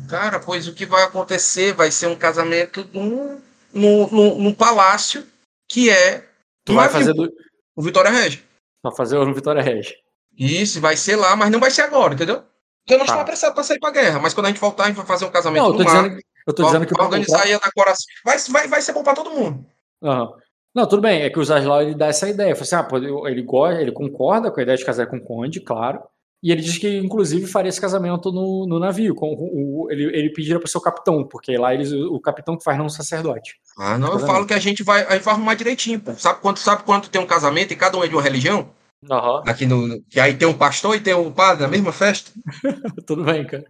Cara, 0.09 0.39
pois 0.39 0.69
o 0.69 0.75
que 0.75 0.85
vai 0.85 1.03
acontecer 1.05 1.73
vai 1.73 1.91
ser 1.91 2.07
um 2.09 2.17
casamento 2.17 2.87
num, 2.93 3.41
num, 3.73 4.39
num, 4.39 4.53
palácio 4.55 5.27
que 5.69 5.89
é 5.89 6.29
Tu 6.65 6.75
vai 6.75 6.89
fazer, 6.89 7.15
do, 7.15 7.33
o 7.75 7.83
Vitória 7.83 8.11
Regia. 8.11 8.43
vai 8.83 8.95
fazer 8.95 9.17
o 9.17 9.35
Vitória 9.35 9.63
Regia. 9.63 9.97
Isso, 10.37 10.81
vai 10.81 10.97
ser 10.97 11.17
lá, 11.17 11.35
mas 11.37 11.51
não 11.51 11.59
vai 11.61 11.71
ser 11.71 11.83
agora, 11.83 12.15
entendeu? 12.15 12.43
Porque 12.83 12.95
eu 12.95 12.99
não 12.99 13.07
Tá. 13.07 13.13
estou 13.13 13.23
apressado 13.23 13.55
para 13.55 13.63
sair 13.65 13.79
para 13.79 13.91
guerra, 13.93 14.19
mas 14.21 14.35
quando 14.35 14.47
a 14.47 14.49
gente 14.51 14.61
voltar, 14.61 14.85
a 14.85 14.87
gente 14.89 14.97
vai 14.97 15.07
fazer 15.07 15.25
um 15.25 15.31
casamento 15.31 15.63
Não, 15.63 15.71
eu 15.71 15.77
tô 15.77 15.79
no 15.79 15.85
mar, 15.85 16.03
dizendo, 16.03 16.23
eu 16.47 16.55
tô 16.55 16.63
vai- 16.63 16.73
dizendo 16.73 16.87
que 16.89 16.95
vai 16.95 17.07
organizar 17.07 17.43
aí 17.43 17.53
a 17.55 17.59
decoração. 17.59 18.05
Vai, 18.25 18.39
vai, 18.39 18.69
vai 18.69 18.83
ser 18.83 18.93
bom 18.93 19.03
para 19.03 19.15
todo 19.15 19.31
mundo. 19.31 19.65
Aham. 20.03 20.33
Não, 20.75 20.87
tudo 20.87 21.03
bem, 21.03 21.23
é 21.23 21.31
que 21.31 21.39
o 21.39 21.45
Zaslau 21.45 21.83
ele 21.83 21.95
dá 21.95 22.07
essa 22.07 22.29
ideia. 22.29 22.55
Fala 22.55 22.63
assim, 22.63 22.77
ah, 22.77 23.29
ele, 23.29 23.43
gosta, 23.43 23.81
ele 23.81 23.93
concorda 23.93 24.51
com 24.51 24.61
a 24.61 24.63
ideia 24.63 24.79
de 24.79 24.85
casar 24.85 25.07
com 25.07 25.17
o 25.17 25.21
Conde, 25.21 25.61
claro. 25.61 26.01
E 26.43 26.51
ele 26.51 26.63
diz 26.63 26.79
que, 26.79 26.97
inclusive, 26.99 27.47
faria 27.47 27.69
esse 27.69 27.81
casamento 27.81 28.33
no, 28.33 28.67
no 28.67 28.79
navio. 28.79 29.15
Com 29.15 29.33
o, 29.35 29.85
o- 29.85 29.91
ele, 29.91 30.05
ele 30.17 30.31
pediria 30.33 30.59
para 30.59 30.67
o 30.67 30.71
seu 30.71 30.81
capitão, 30.81 31.23
porque 31.27 31.57
lá 31.59 31.75
eles, 31.75 31.93
o 31.93 32.19
capitão 32.21 32.57
que 32.57 32.65
faz 32.65 32.79
não 32.79 32.85
é 32.85 32.87
um 32.87 32.91
sacerdote. 32.91 33.57
Ah, 33.77 33.99
não, 33.99 34.13
eu 34.13 34.21
falo 34.21 34.47
que 34.47 34.55
a 34.55 34.59
gente 34.59 34.83
vai, 34.83 35.05
a 35.05 35.13
gente 35.15 35.25
vai 35.25 35.35
arrumar 35.35 35.55
direitinho, 35.55 36.01
pô. 36.01 36.15
Sabe 36.15 36.41
quanto, 36.41 36.61
sabe 36.61 36.83
quanto 36.85 37.11
tem 37.11 37.21
um 37.21 37.27
casamento 37.27 37.73
e 37.73 37.77
cada 37.77 37.99
um 37.99 38.05
é 38.05 38.09
de 38.09 38.15
uma 38.15 38.23
religião? 38.23 38.71
Aham, 39.11 39.43
Aqui 39.47 39.67
no, 39.67 39.87
no- 39.87 40.03
que 40.09 40.19
aí 40.21 40.35
tem 40.35 40.47
um 40.49 40.57
pastor 40.57 40.95
e 40.97 41.01
tem 41.01 41.13
um 41.15 41.33
padre 41.33 41.63
na 41.63 41.69
mesma 41.69 41.93
festa? 41.93 42.31
tudo 43.07 43.25
bem, 43.25 43.45
cara. 43.47 43.65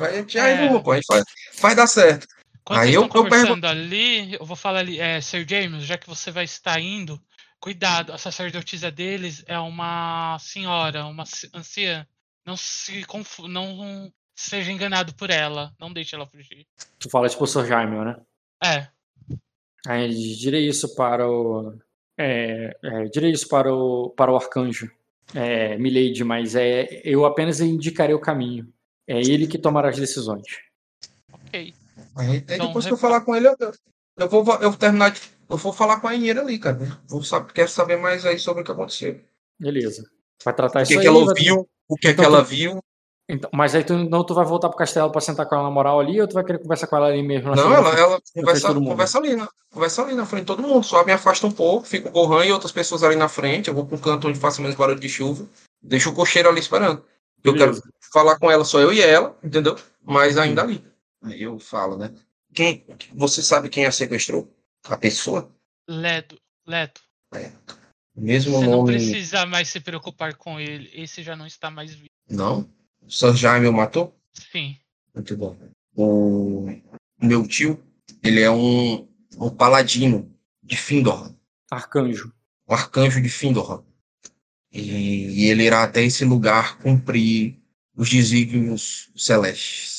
A 0.00 0.10
gente 0.12 0.34
já 0.34 0.46
É. 0.48 0.64
arruma, 0.66 0.82
pô, 0.82 0.92
a 0.92 0.96
gente 0.96 1.06
faz, 1.06 1.24
faz 1.54 1.76
dar 1.76 1.86
certo. 1.86 2.26
Quando 2.68 2.80
Aí 2.80 2.88
vocês 2.88 2.96
eu- 2.96 3.06
estão 3.06 3.22
eu 3.22 3.24
conversando 3.24 3.64
ali, 3.66 4.34
eu 4.34 4.44
vou 4.44 4.54
falar 4.54 4.80
ali, 4.80 5.00
é, 5.00 5.22
Sir 5.22 5.46
James, 5.48 5.84
já 5.84 5.96
que 5.96 6.06
você 6.06 6.30
vai 6.30 6.44
estar 6.44 6.78
indo, 6.78 7.18
cuidado, 7.58 8.12
a 8.12 8.18
sacerdotisa 8.18 8.90
deles 8.90 9.42
é 9.46 9.58
uma 9.58 10.36
senhora, 10.38 11.06
uma 11.06 11.24
ci- 11.24 11.48
anciã. 11.54 12.06
Não 12.44 12.58
se 12.58 13.04
confu 13.06 13.48
não 13.48 14.12
seja 14.36 14.70
enganado 14.70 15.14
por 15.14 15.30
ela, 15.30 15.72
não 15.80 15.90
deixe 15.90 16.14
ela 16.14 16.26
fugir. 16.26 16.66
Tu 16.98 17.08
fala 17.08 17.26
tipo 17.26 17.42
o 17.42 17.46
Sr. 17.46 17.64
Jaime, 17.66 18.04
né? 18.04 18.16
É, 18.62 18.88
Aí 19.86 20.34
direi 20.36 20.68
isso 20.68 20.94
para 20.94 21.26
o. 21.26 21.72
É, 22.18 22.76
é, 22.82 23.04
direi 23.04 23.30
isso 23.30 23.48
para 23.48 23.72
o, 23.72 24.10
para 24.10 24.30
o 24.30 24.36
arcanjo, 24.36 24.90
é, 25.34 25.78
Milady, 25.78 26.22
mas 26.22 26.54
é, 26.54 27.00
eu 27.02 27.24
apenas 27.24 27.60
indicarei 27.60 28.14
o 28.14 28.20
caminho. 28.20 28.70
É 29.06 29.18
ele 29.20 29.46
que 29.46 29.56
tomará 29.56 29.88
as 29.88 29.96
decisões. 29.96 30.44
ok. 31.32 31.72
Aí, 32.16 32.28
aí 32.30 32.36
Então, 32.48 32.66
depois 32.68 32.86
que 32.86 32.92
eu 32.92 32.96
falar 32.96 33.20
com 33.22 33.34
ele, 33.36 33.48
eu, 33.48 33.56
eu 34.18 34.28
vou 34.28 34.44
eu 34.56 34.70
vou 34.70 34.78
terminar 34.78 35.10
de. 35.10 35.20
Eu 35.48 35.56
vou 35.56 35.72
falar 35.72 36.00
com 36.00 36.08
a 36.08 36.14
Inheira 36.14 36.42
ali, 36.42 36.58
cara. 36.58 36.78
Vou 37.08 37.22
saber, 37.22 37.52
quero 37.52 37.68
saber 37.70 37.96
mais 37.96 38.26
aí 38.26 38.38
sobre 38.38 38.62
o 38.62 38.64
que 38.64 38.72
aconteceu. 38.72 39.18
Beleza. 39.58 40.04
Vai 40.44 40.54
tratar 40.54 40.80
O 40.80 40.82
isso 40.82 40.92
que, 40.92 40.98
aí. 40.98 41.02
que 41.02 41.08
ela 41.08 41.18
vai- 41.20 41.28
ouviu, 41.28 41.68
o 41.88 41.94
que, 41.96 42.00
que 42.08 42.08
Então, 42.12 42.24
ela 42.24 42.42
tu- 42.42 42.48
viu. 42.48 42.82
Então, 43.30 43.50
mas 43.52 43.74
aí 43.74 43.84
tu 43.84 43.94
não 43.94 44.24
tu 44.24 44.32
vai 44.34 44.44
voltar 44.44 44.68
pro 44.70 44.78
castelo 44.78 45.10
pra 45.10 45.20
sentar 45.20 45.46
com 45.46 45.54
ela 45.54 45.64
na 45.64 45.70
moral 45.70 46.00
ali 46.00 46.18
ou 46.18 46.26
tu 46.26 46.32
vai 46.32 46.42
querer 46.44 46.60
conversar 46.60 46.86
com 46.86 46.96
ela 46.96 47.08
ali 47.08 47.22
mesmo? 47.22 47.50
na 47.50 47.56
Não, 47.56 47.74
ela, 47.74 47.90
ela 47.98 48.10
frente 48.20 48.32
conversa, 48.34 48.72
conversa 48.74 49.18
ali, 49.18 49.36
na, 49.36 49.48
conversa 49.70 50.02
ali 50.02 50.14
na 50.14 50.24
frente 50.24 50.40
de 50.42 50.46
todo 50.46 50.62
mundo. 50.62 50.82
Só 50.82 51.04
me 51.04 51.12
afasta 51.12 51.46
um 51.46 51.50
pouco, 51.50 51.86
fica 51.86 52.08
o 52.08 52.10
Gohan 52.12 52.46
e 52.46 52.52
outras 52.52 52.72
pessoas 52.72 53.02
ali 53.02 53.16
na 53.16 53.28
frente. 53.28 53.68
Eu 53.68 53.74
vou 53.74 53.84
pro 53.84 53.98
canto 53.98 54.28
onde 54.28 54.38
faça 54.38 54.62
menos 54.62 54.76
barulho 54.76 54.98
de 55.00 55.08
chuva. 55.10 55.46
Deixa 55.82 56.08
o 56.08 56.14
cocheiro 56.14 56.48
ali 56.48 56.58
esperando. 56.60 57.04
Eu 57.44 57.52
Beleza. 57.52 57.82
quero 57.82 57.92
falar 58.12 58.38
com 58.38 58.50
ela, 58.50 58.64
só 58.64 58.80
eu 58.80 58.92
e 58.94 59.00
ela, 59.02 59.36
entendeu? 59.44 59.76
Mas 60.02 60.38
ainda 60.38 60.62
ali. 60.62 60.82
Aí 61.22 61.42
eu 61.42 61.58
falo, 61.58 61.96
né? 61.96 62.14
Quem, 62.54 62.84
você 63.14 63.42
sabe 63.42 63.68
quem 63.68 63.86
a 63.86 63.92
sequestrou? 63.92 64.52
A 64.84 64.96
pessoa? 64.96 65.52
Ledo, 65.88 66.40
Leto, 66.66 67.02
Mesmo 68.16 68.52
você 68.58 68.66
não 68.66 68.78
nome. 68.78 68.92
precisa 68.94 69.46
mais 69.46 69.68
se 69.68 69.80
preocupar 69.80 70.34
com 70.36 70.58
ele, 70.58 70.90
esse 70.92 71.22
já 71.22 71.36
não 71.36 71.46
está 71.46 71.70
mais 71.70 71.92
vivo. 71.94 72.10
Não? 72.28 72.68
Só 73.06 73.32
Jaime 73.32 73.66
o 73.66 73.72
matou? 73.72 74.14
Sim, 74.52 74.76
Muito 75.14 75.36
bom. 75.36 75.56
O 75.96 76.66
meu 77.20 77.46
tio, 77.46 77.82
ele 78.22 78.40
é 78.40 78.50
um, 78.50 79.08
um 79.38 79.50
paladino 79.50 80.32
de 80.62 80.76
Findor, 80.76 81.32
Arcanjo. 81.70 82.32
o 82.66 82.74
arcanjo 82.74 83.20
de 83.20 83.28
Findor. 83.28 83.82
E, 84.70 84.80
e 85.44 85.50
ele 85.50 85.64
irá 85.64 85.82
até 85.82 86.02
esse 86.02 86.24
lugar 86.24 86.78
cumprir 86.78 87.58
os 87.96 88.08
desígnios 88.10 89.10
celestes. 89.16 89.97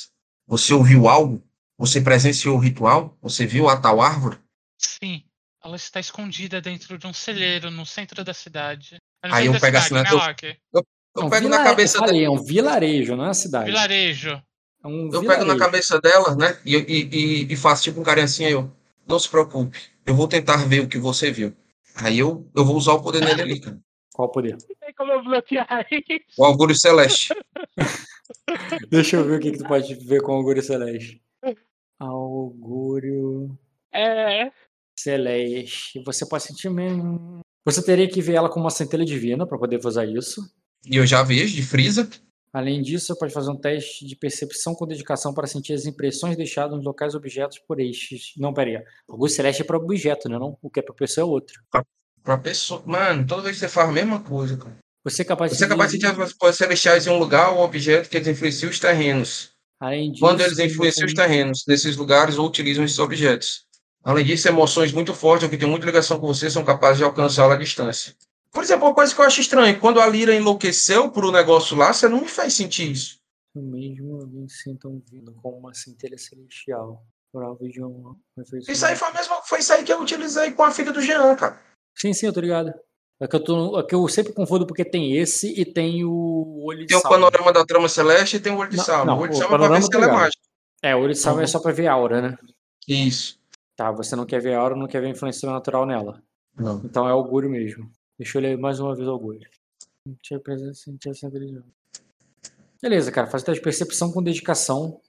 Você 0.50 0.74
ouviu 0.74 1.08
algo? 1.08 1.42
Você 1.78 2.02
presenciou 2.02 2.58
o 2.58 2.60
ritual? 2.60 3.16
Você 3.22 3.46
viu 3.46 3.70
a 3.70 3.78
tal 3.78 4.02
árvore? 4.02 4.38
sim. 4.78 5.24
Ela 5.64 5.76
está 5.76 6.00
escondida 6.00 6.62
dentro 6.62 6.98
de 6.98 7.06
um 7.06 7.12
celeiro 7.12 7.70
no 7.70 7.86
centro 7.86 8.24
da 8.24 8.34
cidade. 8.34 8.96
É 9.22 9.28
no 9.28 9.34
Aí 9.36 9.46
eu 9.48 9.52
pego 9.52 9.66
cidade, 9.66 9.78
assim, 9.86 9.94
né, 9.94 10.04
eu- 10.10 10.18
Rock? 10.18 10.58
Eu 10.74 10.86
É 11.18 11.26
um 11.26 11.30
pego 11.30 11.50
na 11.50 11.62
cabeça 11.64 11.98
eu 11.98 12.00
falei, 12.00 12.22
dela. 12.22 12.34
é 12.34 12.40
um 12.40 12.42
vilarejo, 12.44 13.16
não 13.18 13.26
é 13.26 13.28
uma 13.28 13.34
cidade. 13.34 13.66
Vilarejo. 13.66 14.30
É 14.82 14.88
um 14.88 14.92
Eu 15.08 15.12
pego 15.12 15.22
vilarejo. 15.22 15.48
na 15.48 15.58
cabeça 15.60 16.00
dela, 16.00 16.34
né? 16.38 16.58
E, 16.66 16.76
e, 16.78 17.10
e, 17.12 17.54
e 17.54 17.56
faço 17.58 17.84
tipo 17.84 18.00
um 18.00 18.04
carinha 18.04 18.24
assim, 18.24 18.46
aí 18.46 18.54
eu. 18.54 18.72
Não 19.06 19.20
se 19.20 19.28
preocupe. 19.28 19.78
Eu 20.06 20.16
vou 20.16 20.28
tentar 20.30 20.56
ver 20.66 20.80
o 20.80 20.88
que 20.88 20.98
você 20.98 21.30
viu. 21.30 21.54
Aí 21.96 22.18
eu, 22.20 22.50
eu 22.56 22.64
vou 22.64 22.78
usar 22.78 22.94
o 22.94 23.02
poder 23.02 23.22
nele 23.22 23.42
ali, 23.42 23.60
cara. 23.60 23.78
Qual 24.14 24.30
o 24.30 24.32
poder? 24.32 24.58
Como 25.00 25.14
eu 25.14 25.24
bloquear 25.24 25.88
isso? 25.90 26.26
O 26.38 26.44
Augúrio 26.44 26.76
Celeste. 26.76 27.34
Deixa 28.92 29.16
eu 29.16 29.24
ver 29.24 29.38
o 29.38 29.40
que, 29.40 29.52
que 29.54 29.58
tu 29.60 29.64
pode 29.64 29.96
ver 29.96 30.22
com 30.22 30.34
o 30.34 30.36
Augúrio 30.36 30.62
Celeste. 30.62 31.22
Augúrio 31.98 33.58
É. 33.94 34.52
Celeste. 35.00 36.04
Você 36.06 36.28
pode 36.28 36.44
sentir 36.44 36.70
mesmo. 36.70 37.40
Você 37.66 37.82
teria 37.82 38.10
que 38.10 38.22
ver 38.22 38.34
ela 38.34 38.50
com 38.50 38.60
uma 38.60 38.70
centelha 38.70 39.06
divina 39.06 39.48
para 39.48 39.58
poder 39.58 39.80
usar 39.86 40.06
isso. 40.06 40.42
E 40.86 40.98
eu 40.98 41.06
já 41.06 41.24
vejo 41.24 41.56
de 41.56 41.64
Freeza. 41.64 42.10
Além 42.52 42.82
disso, 42.82 43.06
você 43.06 43.18
pode 43.18 43.34
fazer 43.34 43.52
um 43.52 43.56
teste 43.56 44.06
de 44.06 44.18
percepção 44.18 44.76
com 44.76 44.86
dedicação 44.86 45.34
para 45.34 45.48
sentir 45.48 45.72
as 45.74 45.86
impressões 45.86 46.36
deixadas 46.36 46.76
nos 46.76 46.84
locais 46.84 47.16
objetos 47.16 47.60
por 47.60 47.80
estes. 47.80 48.34
Não, 48.38 48.54
peraí. 48.54 48.76
O 49.08 49.14
Augúrio 49.14 49.34
Celeste 49.34 49.62
é 49.62 49.66
para 49.66 49.78
objeto, 49.78 50.28
né? 50.28 50.38
Não? 50.38 50.58
O 50.62 50.70
que 50.70 50.82
é 50.82 50.84
para 50.84 50.94
pessoa 50.94 51.26
é 51.26 51.30
outro. 51.30 51.62
Pra 52.22 52.38
pessoa. 52.38 52.84
Mano, 52.86 53.26
toda 53.26 53.44
vez 53.44 53.56
que 53.56 53.62
você 53.62 53.70
faz 53.70 53.88
a 53.88 53.94
mesma 53.94 54.22
coisa, 54.22 54.58
cara. 54.58 54.78
Você 55.04 55.22
é 55.22 55.26
capaz 55.26 55.52
de 55.52 55.58
Você 55.58 55.66
é 55.66 55.68
capaz 55.68 55.92
de 55.92 55.98
sentir 55.98 56.22
as 56.22 56.34
coisas 56.34 56.58
celestiais 56.58 57.08
em 57.08 57.10
um 57.10 57.18
lugar 57.18 57.54
ou 57.54 57.64
objeto 57.64 58.10
que 58.10 58.18
eles 58.18 58.28
influenciam 58.28 58.70
os 58.70 58.80
terrenos. 58.80 59.52
Além 59.80 60.12
disso, 60.12 60.26
Quando 60.26 60.42
eles 60.42 60.60
influenciam 60.60 61.06
os 61.06 61.14
terrenos 61.14 61.64
nesses 61.68 61.96
lugares 61.96 62.38
ou 62.38 62.48
utilizam 62.48 62.84
esses 62.84 63.00
objetos. 63.00 63.66
Além 64.04 64.26
disso, 64.26 64.48
emoções 64.48 64.92
muito 64.92 65.14
fortes 65.14 65.44
ou 65.44 65.50
que 65.50 65.58
têm 65.58 65.70
muita 65.70 65.86
ligação 65.86 66.20
com 66.20 66.28
você 66.28 66.50
são 66.50 66.66
capazes 66.66 66.98
de 66.98 67.04
alcançá-la 67.04 67.54
à 67.54 67.58
distância. 67.58 68.14
Por 68.52 68.64
exemplo, 68.64 68.88
uma 68.88 68.96
coisa 68.96 69.14
que 69.14 69.22
eu 69.22 69.26
acho 69.26 69.42
estranha, 69.42 69.78
quando 69.78 70.02
a 70.02 70.08
Lira 70.08 70.34
enlouqueceu 70.34 71.12
por 71.12 71.26
um 71.26 71.32
negócio 71.32 71.78
lá, 71.78 71.94
você 71.94 72.10
não 72.10 72.22
me 72.22 72.28
faz 72.28 72.54
sentir 72.54 72.92
isso. 72.92 73.20
O 73.56 73.62
mesmo 73.62 74.16
alguém 74.22 74.48
sintam 74.48 75.02
vindo 75.10 75.34
com 75.34 75.52
uma 75.52 75.74
centelha 75.74 76.18
celestial. 76.18 77.06
Prova 77.32 77.68
de 77.68 77.84
um. 77.84 78.16
Isso 78.68 78.86
aí 78.86 78.96
foi, 78.96 79.08
a 79.08 79.14
mesma, 79.14 79.42
foi 79.44 79.60
isso 79.60 79.72
aí 79.72 79.84
que 79.84 79.94
eu 79.94 80.02
utilizei 80.02 80.52
com 80.52 80.64
a 80.64 80.72
filha 80.72 80.92
do 80.92 81.02
Jean, 81.02 81.36
cara. 81.36 81.62
Sim, 81.96 82.12
sim, 82.12 82.26
eu 82.26 82.34
tô 82.34 82.40
ligado. 82.40 82.74
É 83.22 83.28
que 83.28 83.36
eu, 83.36 83.44
tô, 83.44 83.80
é 83.80 83.84
que 83.84 83.94
eu 83.94 84.08
sempre 84.08 84.32
confundo 84.32 84.66
porque 84.66 84.86
tem 84.86 85.18
esse 85.18 85.60
e 85.60 85.66
tem 85.66 86.06
o 86.06 86.62
olho 86.64 86.80
de 86.80 86.88
Tem 86.88 86.98
o 86.98 87.02
salva. 87.02 87.18
panorama 87.18 87.52
da 87.52 87.66
trama 87.66 87.90
celeste 87.90 88.38
e 88.38 88.40
tem 88.40 88.54
o 88.54 88.58
olho 88.58 88.70
de 88.70 88.78
Não, 88.78 88.84
salva. 88.86 89.06
não, 89.06 89.18
o 89.18 89.22
olho 89.22 89.32
de 89.32 89.36
o 89.36 89.40
salva 89.40 89.56
é 89.56 89.58
pra 89.58 89.68
ver 89.76 89.82
se 89.84 89.96
ela 89.96 90.06
é 90.06 90.12
mágica. 90.12 90.42
É, 90.82 90.96
o 90.96 91.00
olho 91.00 91.14
de 91.14 91.20
salva 91.20 91.42
é 91.42 91.44
Uhum. 91.44 91.48
só 91.48 91.60
pra 91.60 91.72
ver 91.74 91.88
a 91.88 91.94
aura, 91.94 92.22
né? 92.22 92.38
Isso. 92.88 93.38
Tá, 93.76 93.92
você 93.92 94.16
não 94.16 94.26
quer 94.26 94.42
ver 94.42 94.54
a 94.54 94.60
aura, 94.62 94.76
não 94.76 94.88
quer 94.88 95.02
ver 95.02 95.08
a 95.08 95.10
influência 95.10 95.42
sobrenatural 95.42 95.86
nela. 95.86 96.24
Não. 96.58 96.82
Então 96.86 97.08
é 97.08 97.12
augúrio 97.12 97.50
mesmo. 97.50 97.90
Deixa 98.18 98.38
eu 98.38 98.42
ler 98.42 98.58
mais 98.58 98.80
uma 98.80 98.96
vez 98.96 99.08
o 99.08 99.12
augúrio. 99.12 99.42
Beleza, 102.82 103.12
cara. 103.12 103.28
Faz 103.28 103.44
o 103.44 103.46
teste 103.46 103.60
de 103.60 103.64
percepção 103.64 104.12
com 104.14 104.24
dedicação. 104.24 105.02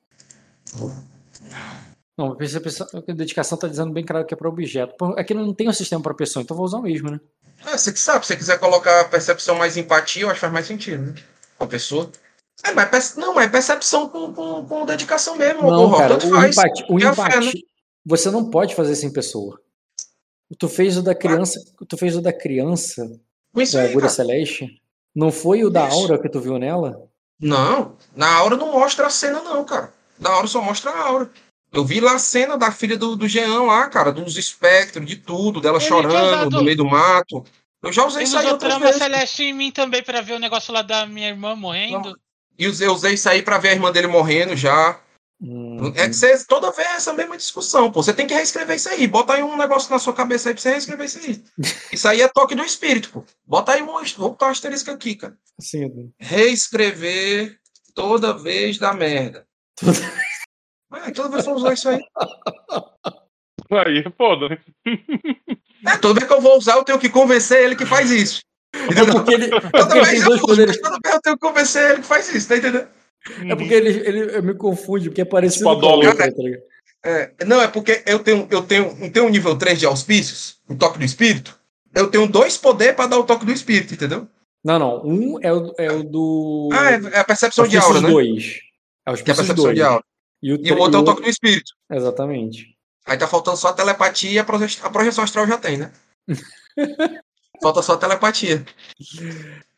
Não, 2.20 2.36
percepção 2.36 2.86
com 2.86 3.14
dedicação 3.14 3.56
tá 3.56 3.66
dizendo 3.66 3.92
bem 3.92 4.04
claro 4.04 4.26
que 4.26 4.34
é 4.34 4.36
para 4.36 4.48
objeto. 4.48 4.94
Aqui 5.16 5.32
não 5.32 5.54
tem 5.54 5.70
um 5.70 5.72
sistema 5.72 6.02
para 6.02 6.12
pessoa, 6.12 6.42
então 6.42 6.54
vou 6.54 6.66
usar 6.66 6.76
o 6.76 6.82
mesmo, 6.82 7.10
né? 7.10 7.18
É, 7.64 7.78
você 7.78 7.92
que 7.92 7.98
sabe, 7.98 8.26
se 8.26 8.28
você 8.28 8.36
quiser 8.36 8.58
colocar 8.58 9.08
percepção 9.08 9.54
mais 9.56 9.78
empatia, 9.78 10.24
eu 10.24 10.28
acho 10.28 10.34
que 10.34 10.40
faz 10.40 10.52
mais 10.52 10.66
sentido, 10.66 11.02
né? 11.02 11.14
Com 11.56 11.64
a 11.64 11.66
pessoa. 11.66 12.10
É, 12.62 12.72
mas 12.74 13.16
não, 13.16 13.34
mas 13.34 13.50
percepção 13.50 14.06
com, 14.06 14.34
com, 14.34 14.66
com 14.66 14.84
dedicação 14.84 15.34
mesmo, 15.34 15.62
Não, 15.62 15.90
cara, 15.96 16.18
tanto 16.18 16.26
o 16.26 16.34
faz. 16.34 16.54
empate, 16.54 16.84
o 16.90 16.98
É 16.98 17.06
a 17.06 17.14
fé, 17.14 17.22
empate 17.22 17.66
você 18.04 18.30
não 18.30 18.50
pode 18.50 18.74
fazer 18.74 18.96
sem 18.96 19.12
pessoa. 19.12 19.58
Tu 20.58 20.68
fez 20.68 20.96
o 20.96 21.02
da 21.02 21.14
criança, 21.14 21.58
tu 21.88 21.96
fez 21.96 22.16
o 22.16 22.20
da 22.20 22.32
criança, 22.32 23.10
isso 23.56 23.76
da 23.76 23.88
cara. 23.88 24.08
Celeste. 24.08 24.68
Não 25.14 25.32
foi 25.32 25.64
o 25.64 25.70
da 25.70 25.88
Isso. 25.88 25.96
aura 25.96 26.18
que 26.18 26.28
tu 26.28 26.40
viu 26.40 26.58
nela? 26.58 27.08
Não, 27.40 27.96
na 28.14 28.30
aura 28.36 28.56
não 28.56 28.72
mostra 28.72 29.06
a 29.06 29.10
cena, 29.10 29.40
não, 29.42 29.64
cara. 29.64 29.92
Na 30.18 30.30
aura 30.30 30.46
só 30.46 30.60
mostra 30.60 30.90
a 30.90 30.98
aura. 30.98 31.30
Eu 31.72 31.84
vi 31.84 32.00
lá 32.00 32.14
a 32.14 32.18
cena 32.18 32.56
da 32.58 32.72
filha 32.72 32.96
do, 32.96 33.14
do 33.16 33.28
Jean 33.28 33.62
lá, 33.62 33.88
cara, 33.88 34.10
dos 34.12 34.36
espectros, 34.36 35.06
de 35.06 35.16
tudo, 35.16 35.60
dela 35.60 35.78
chorando 35.78 36.26
usado- 36.26 36.50
no 36.58 36.64
meio 36.64 36.76
do 36.76 36.84
mato. 36.84 37.44
Eu 37.82 37.92
já 37.92 38.04
usei 38.04 38.22
Ele 38.22 38.28
isso 38.28 38.38
aí 38.38 38.46
outras 38.46 38.70
trama 38.72 38.86
vezes. 38.86 39.00
celeste 39.02 39.42
em 39.44 39.52
mim 39.54 39.70
também 39.70 40.02
pra 40.02 40.20
ver 40.20 40.34
o 40.34 40.38
negócio 40.38 40.72
lá 40.72 40.82
da 40.82 41.06
minha 41.06 41.28
irmã 41.28 41.54
morrendo. 41.54 42.14
E 42.58 42.64
eu 42.64 42.92
usei 42.92 43.14
isso 43.14 43.28
aí 43.28 43.40
pra 43.42 43.56
ver 43.58 43.68
a 43.70 43.72
irmã 43.72 43.90
dele 43.90 44.06
morrendo 44.06 44.54
já. 44.56 45.00
Hum, 45.42 45.90
É 45.96 46.06
que 46.06 46.12
você 46.14 46.44
toda 46.44 46.70
vez 46.70 46.86
é 46.86 46.96
essa 46.96 47.14
mesma 47.14 47.34
discussão, 47.38 47.90
pô. 47.90 48.02
Você 48.02 48.12
tem 48.12 48.26
que 48.26 48.34
reescrever 48.34 48.76
isso 48.76 48.90
aí. 48.90 49.06
Bota 49.06 49.32
aí 49.32 49.42
um 49.42 49.56
negócio 49.56 49.90
na 49.90 49.98
sua 49.98 50.12
cabeça 50.12 50.50
aí 50.50 50.54
pra 50.54 50.60
você 50.62 50.70
reescrever 50.72 51.06
isso 51.06 51.18
aí. 51.18 51.42
Isso 51.90 52.06
aí 52.06 52.20
é 52.20 52.28
toque 52.28 52.54
do 52.54 52.62
espírito, 52.62 53.08
pô. 53.10 53.24
Bota 53.46 53.72
aí 53.72 53.82
um. 53.82 53.86
Vou 53.86 54.30
botar 54.30 54.48
um 54.48 54.50
asterisco 54.50 54.90
aqui, 54.90 55.14
cara. 55.14 55.34
Sim, 55.58 56.12
Reescrever 56.18 57.56
toda 57.94 58.36
vez 58.36 58.76
da 58.76 58.92
merda. 58.92 59.46
É, 60.94 61.10
toda 61.12 61.28
vez 61.30 61.44
que 61.44 61.50
eu 61.50 61.54
usar 61.54 61.72
isso 61.72 61.88
aí. 61.88 62.00
Aí 63.70 63.98
é 63.98 64.10
foda, 64.16 64.48
né? 64.48 64.58
É, 65.86 65.96
toda 65.98 66.14
vez 66.20 66.26
que 66.26 66.32
eu 66.36 66.40
vou 66.40 66.58
usar, 66.58 66.74
eu 66.76 66.84
tenho 66.84 66.98
que 66.98 67.08
convencer 67.08 67.62
ele 67.64 67.76
que 67.76 67.86
faz 67.86 68.10
isso. 68.10 68.40
É 68.74 68.84
Entendeu? 68.84 69.14
porque 69.14 69.34
ele, 69.34 69.46
é 69.54 69.60
Toda 69.70 69.94
vez 70.04 70.20
eu 70.20 70.24
dois 70.28 70.38
uso, 70.40 70.46
poderes. 70.46 70.76
mas 70.80 70.82
toda 70.90 70.98
vez 71.02 71.14
eu 71.14 71.20
tenho 71.22 71.36
que 71.38 71.46
convencer 71.46 71.90
ele 71.90 72.00
que 72.00 72.06
faz 72.06 72.34
isso, 72.34 72.48
tá 72.48 72.56
entendendo? 72.56 72.88
É 73.48 73.54
porque 73.56 73.74
ele, 73.74 73.88
ele 74.08 74.40
me 74.42 74.54
confunde, 74.54 75.08
porque 75.10 75.20
é 75.20 75.24
parecido 75.24 75.68
Tipo, 75.70 75.80
com 75.80 75.86
a 75.86 75.90
Adolo. 75.90 76.08
outra, 76.08 76.32
tá? 76.32 76.42
É, 77.04 77.44
não, 77.46 77.60
é 77.62 77.68
porque 77.68 78.02
eu 78.06 78.18
tenho, 78.18 78.46
eu 78.50 78.62
tenho, 78.62 78.96
não 78.96 79.10
tenho 79.10 79.26
um 79.26 79.30
nível 79.30 79.56
3 79.56 79.78
de 79.78 79.86
auspícios, 79.86 80.58
o 80.68 80.74
toque 80.74 80.98
do 80.98 81.04
espírito. 81.04 81.58
Eu 81.94 82.08
tenho 82.10 82.26
dois 82.28 82.56
poderes 82.56 82.94
pra 82.94 83.06
dar 83.06 83.18
o 83.18 83.24
toque 83.24 83.44
do 83.46 83.52
espírito, 83.52 83.94
entendeu? 83.94 84.28
Não, 84.64 84.78
não. 84.78 85.02
Um 85.04 85.38
é 85.42 85.52
o, 85.52 85.72
é 85.78 85.90
o 85.90 86.02
do. 86.04 86.68
Ah, 86.72 86.92
é, 86.92 87.00
é 87.16 87.18
a 87.20 87.24
percepção 87.24 87.66
de 87.66 87.76
aura, 87.78 88.00
né? 88.00 88.10
dois. 88.10 88.58
É 89.06 89.12
os 89.12 89.18
é 89.20 89.22
a 89.22 89.24
percepção 89.24 89.54
dois. 89.56 89.74
de 89.74 89.82
aura. 89.82 90.04
E 90.42 90.52
o, 90.52 90.58
E 90.66 90.72
o 90.72 90.78
outro 90.78 90.98
é 90.98 91.02
o 91.02 91.04
toque 91.04 91.22
do 91.22 91.28
espírito. 91.28 91.72
Exatamente. 91.90 92.74
Aí 93.06 93.16
tá 93.18 93.26
faltando 93.26 93.56
só 93.56 93.68
a 93.68 93.72
telepatia 93.72 94.30
e 94.30 94.38
a 94.38 94.44
proje- 94.44 94.78
a 94.82 94.90
projeção 94.90 95.24
astral 95.24 95.46
já 95.46 95.58
tem, 95.58 95.76
né? 95.78 95.92
Falta 97.62 97.82
só 97.82 97.94
a 97.94 97.98
telepatia. 97.98 98.64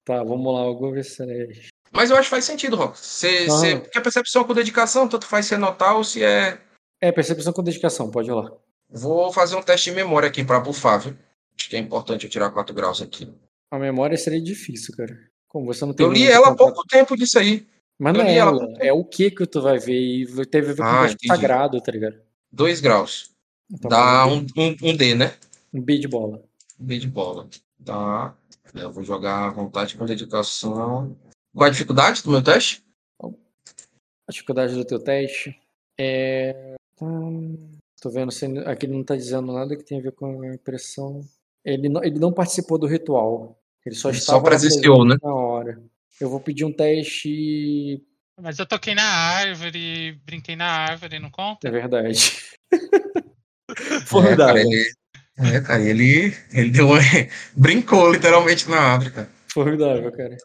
Tá, 0.04 0.22
vamos 0.22 0.52
lá, 0.52 0.60
Augurio 0.60 1.02
Celeste. 1.04 1.68
Mas 1.92 2.10
eu 2.10 2.16
acho 2.16 2.26
que 2.26 2.30
faz 2.30 2.44
sentido, 2.44 2.76
Rock. 2.76 2.98
Cê, 2.98 3.46
Aham. 3.48 3.58
cê- 3.60 3.76
porque 3.80 3.98
a 3.98 4.02
percepção 4.02 4.44
com 4.44 4.54
dedicação, 4.54 5.08
tanto 5.08 5.26
faz 5.26 5.46
se 5.46 5.54
é 5.54 5.58
notar 5.58 5.96
ou 5.96 6.04
se 6.04 6.22
é. 6.22 6.60
É, 7.00 7.10
percepção 7.12 7.52
com 7.52 7.62
dedicação, 7.62 8.10
pode 8.10 8.28
ir 8.28 8.32
lá. 8.32 8.50
Vou 8.88 9.32
fazer 9.32 9.56
um 9.56 9.62
teste 9.62 9.90
de 9.90 9.96
memória 9.96 10.28
aqui 10.28 10.44
pra 10.44 10.60
bufar, 10.60 11.00
viu? 11.00 11.16
Acho 11.58 11.68
que 11.68 11.76
é 11.76 11.78
importante 11.78 12.24
eu 12.24 12.30
tirar 12.30 12.50
4 12.50 12.74
graus 12.74 13.02
aqui. 13.02 13.32
A 13.70 13.78
memória 13.78 14.16
seria 14.16 14.40
difícil, 14.42 14.94
cara. 14.96 15.16
Como 15.48 15.66
você 15.66 15.84
não 15.84 15.92
tem. 15.92 16.06
Eu 16.06 16.12
li 16.12 16.26
ela 16.26 16.48
há 16.48 16.54
pouco 16.54 16.82
tempo 16.86 17.16
disso 17.16 17.38
aí. 17.38 17.66
Mas 17.98 18.14
não 18.14 18.22
é 18.22 18.34
ela 18.34 18.58
pouco 18.58 18.82
é 18.82 18.92
o 18.92 19.04
que 19.04 19.30
que 19.30 19.46
tu 19.46 19.60
vai 19.60 19.78
ver. 19.78 19.98
E 20.00 20.46
teve 20.46 20.70
a 20.70 20.74
ver 20.74 20.82
com 20.82 20.88
Ah, 20.88 21.06
o 21.06 21.26
sagrado, 21.26 21.80
tá 21.80 21.92
ligado? 21.92 22.20
2 22.50 22.80
graus. 22.80 23.30
Então, 23.70 23.88
Dá 23.88 24.26
um, 24.26 24.46
um, 24.56 24.76
um, 24.82 24.96
D, 24.96 25.14
né? 25.14 25.34
um 25.72 25.80
B 25.80 25.98
de 25.98 26.08
bola. 26.08 26.42
Um 26.78 26.84
B 26.84 26.98
de 26.98 27.08
bola. 27.08 27.48
Tá. 27.84 28.34
Eu 28.74 28.90
vou 28.92 29.02
jogar 29.02 29.46
à 29.48 29.50
vontade 29.50 29.96
com 29.96 30.04
dedicação. 30.04 31.16
Qual 31.54 31.66
a 31.66 31.70
dificuldade 31.70 32.22
do 32.22 32.30
meu 32.30 32.42
teste? 32.42 32.82
A 33.22 34.30
dificuldade 34.30 34.74
do 34.74 34.84
teu 34.84 34.98
teste 34.98 35.58
é. 35.98 36.74
hum, 37.00 37.56
Tô 38.00 38.10
vendo 38.10 38.30
aqui 38.66 38.86
ele 38.86 38.94
não 38.94 39.04
tá 39.04 39.14
dizendo 39.14 39.52
nada 39.52 39.76
que 39.76 39.84
tem 39.84 40.00
a 40.00 40.02
ver 40.02 40.12
com 40.12 40.42
a 40.42 40.54
impressão. 40.54 41.20
Ele 41.64 41.88
não, 41.88 42.02
ele 42.02 42.18
não 42.18 42.32
participou 42.32 42.76
do 42.76 42.86
ritual. 42.86 43.56
Ele 43.86 43.94
só 43.94 44.08
Ele 44.08 44.18
estava 44.18 44.38
só 44.38 44.44
presenciou, 44.44 45.04
né? 45.04 45.16
na 45.22 45.32
hora. 45.32 45.80
Eu 46.20 46.28
vou 46.30 46.40
pedir 46.40 46.64
um 46.64 46.72
teste. 46.72 48.02
Mas 48.40 48.58
eu 48.58 48.66
toquei 48.66 48.94
na 48.94 49.02
árvore, 49.04 50.12
brinquei 50.24 50.56
na 50.56 50.66
árvore, 50.66 51.18
não 51.18 51.30
conta? 51.30 51.68
É 51.68 51.70
verdade. 51.70 52.32
É, 53.70 53.74
cara, 53.74 54.00
Formidável. 54.06 54.56
ele, 54.70 54.92
é, 55.38 55.60
cara, 55.62 55.82
ele, 55.82 56.36
ele 56.52 56.70
deu 56.70 56.88
brincou 57.56 58.12
literalmente 58.12 58.68
na 58.68 58.76
árvore, 58.78 59.10
cara. 59.12 59.30
Formidável, 59.50 60.12
cara. 60.12 60.36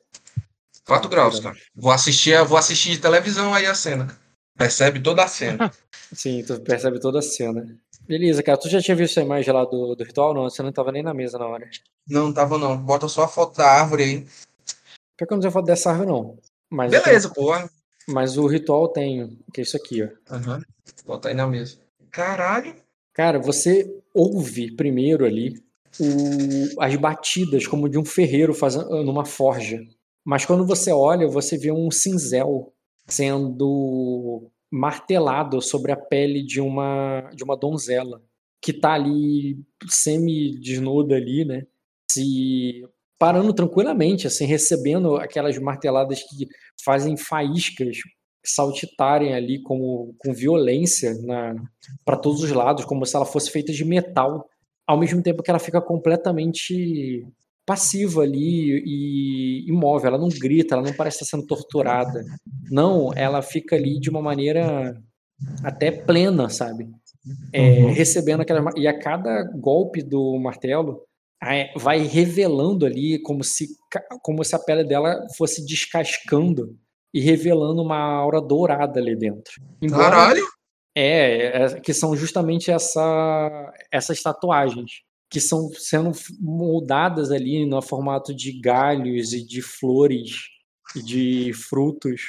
4 0.85 1.09
graus, 1.09 1.39
cara. 1.41 1.57
Vou 1.75 1.91
assistir, 1.91 2.33
a- 2.35 2.43
vou 2.43 2.57
assistir 2.57 2.91
de 2.91 2.99
televisão 2.99 3.53
aí 3.53 3.65
a 3.65 3.75
cena. 3.75 4.07
Percebe 4.57 5.01
toda 5.01 5.25
a 5.25 5.27
cena. 5.27 5.69
Sim, 6.13 6.41
tu 6.45 6.57
percebe 6.61 7.01
toda 7.01 7.19
a 7.19 7.21
cena. 7.21 7.77
Beleza, 8.07 8.41
cara. 8.41 8.57
Tu 8.57 8.69
já 8.69 8.81
tinha 8.81 8.95
visto 8.95 9.19
a 9.19 9.23
imagem 9.23 9.53
lá 9.53 9.65
do, 9.65 9.93
do 9.93 10.03
ritual? 10.05 10.33
Não, 10.33 10.43
você 10.43 10.63
não 10.63 10.71
tava 10.71 10.93
nem 10.93 11.03
na 11.03 11.13
mesa 11.13 11.37
na 11.37 11.45
hora. 11.47 11.69
Não, 12.07 12.31
tava 12.33 12.57
não. 12.57 12.77
Bota 12.77 13.09
só 13.09 13.23
a 13.23 13.27
foto 13.27 13.57
da 13.57 13.69
árvore 13.69 14.03
aí. 14.03 14.27
Pior 15.17 15.27
que 15.27 15.33
eu 15.33 15.35
não 15.37 15.41
sei 15.41 15.51
foto 15.51 15.65
dessa 15.65 15.89
árvore, 15.91 16.09
não. 16.09 16.37
Mas, 16.69 16.91
Beleza, 16.91 17.29
tenho- 17.29 17.69
mas 18.07 18.37
o 18.37 18.45
ritual 18.47 18.87
tem, 18.89 19.37
que 19.53 19.61
é 19.61 19.63
isso 19.63 19.75
aqui, 19.75 20.03
ó. 20.03 20.09
Aham. 20.33 20.61
Bota 21.05 21.29
aí 21.29 21.33
na 21.33 21.47
mesa. 21.47 21.77
Caralho. 22.11 22.75
Cara, 23.13 23.39
você 23.39 23.91
ouve 24.13 24.71
primeiro 24.75 25.25
ali 25.25 25.61
o- 25.99 26.81
as 26.81 26.95
batidas 26.95 27.65
como 27.67 27.89
de 27.89 27.97
um 27.97 28.05
ferreiro 28.05 28.53
fazendo 28.53 29.03
numa 29.03 29.25
forja. 29.25 29.81
Mas 30.23 30.45
quando 30.45 30.65
você 30.65 30.91
olha, 30.91 31.27
você 31.27 31.57
vê 31.57 31.71
um 31.71 31.89
cinzel 31.89 32.73
sendo 33.07 34.49
martelado 34.69 35.61
sobre 35.61 35.91
a 35.91 35.95
pele 35.97 36.43
de 36.43 36.59
uma 36.61 37.29
de 37.33 37.43
uma 37.43 37.55
donzela 37.57 38.21
que 38.61 38.73
tá 38.73 38.93
ali 38.93 39.57
semi-desnuda 39.87 41.15
ali, 41.15 41.45
né? 41.45 41.65
Se 42.11 42.85
parando 43.19 43.53
tranquilamente, 43.53 44.27
assim, 44.27 44.45
recebendo 44.45 45.17
aquelas 45.17 45.57
marteladas 45.57 46.21
que 46.23 46.47
fazem 46.83 47.17
faíscas 47.17 47.97
saltitarem 48.45 49.33
ali 49.33 49.61
como 49.61 50.15
com 50.19 50.33
violência 50.33 51.13
para 52.05 52.15
todos 52.17 52.41
os 52.41 52.51
lados, 52.51 52.85
como 52.85 53.05
se 53.05 53.15
ela 53.15 53.25
fosse 53.25 53.51
feita 53.51 53.73
de 53.73 53.83
metal 53.83 54.45
ao 54.87 54.97
mesmo 54.97 55.21
tempo 55.21 55.43
que 55.43 55.49
ela 55.49 55.59
fica 55.59 55.81
completamente 55.81 57.27
passiva 57.65 58.21
ali 58.21 58.81
e 58.85 59.65
imóvel, 59.67 60.07
ela 60.07 60.17
não 60.17 60.29
grita, 60.29 60.73
ela 60.73 60.83
não 60.83 60.93
parece 60.93 61.21
estar 61.21 61.35
sendo 61.35 61.45
torturada. 61.45 62.23
Não, 62.71 63.11
ela 63.13 63.41
fica 63.41 63.75
ali 63.75 63.99
de 63.99 64.09
uma 64.09 64.21
maneira 64.21 64.97
até 65.61 65.91
plena, 65.91 66.47
sabe? 66.47 66.87
É, 67.51 67.83
Uhum. 67.83 67.91
Recebendo 67.91 68.39
aquela. 68.39 68.71
E 68.77 68.87
a 68.87 68.97
cada 68.97 69.43
golpe 69.43 70.01
do 70.01 70.39
martelo 70.39 71.01
vai 71.75 71.99
revelando 71.99 72.85
ali 72.85 73.19
como 73.21 73.43
se, 73.43 73.67
como 74.21 74.43
se 74.43 74.55
a 74.55 74.59
pele 74.59 74.83
dela 74.83 75.25
fosse 75.37 75.65
descascando 75.65 76.77
e 77.13 77.21
revelando 77.21 77.81
uma 77.81 77.99
aura 77.99 78.41
dourada 78.41 78.99
ali 78.99 79.15
dentro. 79.15 79.53
Embora- 79.81 80.09
Caralho! 80.09 80.57
é, 80.95 81.63
é, 81.63 81.79
que 81.79 81.93
são 81.93 82.15
justamente 82.15 82.71
essa, 82.71 83.71
essas 83.91 84.21
tatuagens, 84.21 85.03
que 85.29 85.39
são 85.39 85.69
sendo 85.73 86.11
moldadas 86.39 87.31
ali 87.31 87.65
no 87.67 87.81
formato 87.83 88.33
de 88.33 88.59
galhos 88.59 89.31
e 89.31 89.45
de 89.45 89.61
flores 89.61 90.47
e 90.95 91.03
de 91.03 91.53
frutos. 91.53 92.21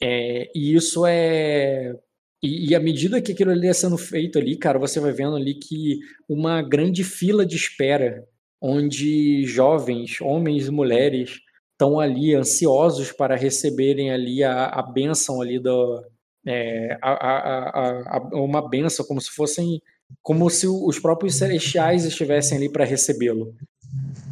É, 0.00 0.50
e 0.54 0.74
isso 0.74 1.04
é. 1.04 1.94
E, 2.42 2.70
e 2.70 2.74
à 2.76 2.80
medida 2.80 3.20
que 3.20 3.32
aquilo 3.32 3.50
ali 3.50 3.66
é 3.68 3.72
sendo 3.72 3.98
feito 3.98 4.38
ali, 4.38 4.56
cara, 4.56 4.78
você 4.78 5.00
vai 5.00 5.12
vendo 5.12 5.34
ali 5.34 5.54
que 5.54 5.98
uma 6.28 6.62
grande 6.62 7.02
fila 7.02 7.44
de 7.44 7.56
espera, 7.56 8.24
onde 8.62 9.44
jovens, 9.44 10.20
homens 10.20 10.68
e 10.68 10.70
mulheres, 10.70 11.40
estão 11.72 11.98
ali 11.98 12.32
ansiosos 12.32 13.10
para 13.10 13.34
receberem 13.34 14.12
ali 14.12 14.44
a, 14.44 14.66
a 14.66 14.82
bênção 14.82 15.42
ali 15.42 15.58
do, 15.58 16.00
é, 16.46 16.96
a, 17.02 18.16
a, 18.16 18.20
uma 18.34 18.68
benção, 18.68 19.04
como 19.04 19.20
se 19.20 19.30
fossem, 19.30 19.82
como 20.22 20.48
se 20.48 20.68
os 20.68 21.00
próprios 21.00 21.34
celestiais 21.34 22.04
estivessem 22.04 22.56
ali 22.56 22.70
para 22.70 22.84
recebê-lo. 22.84 23.52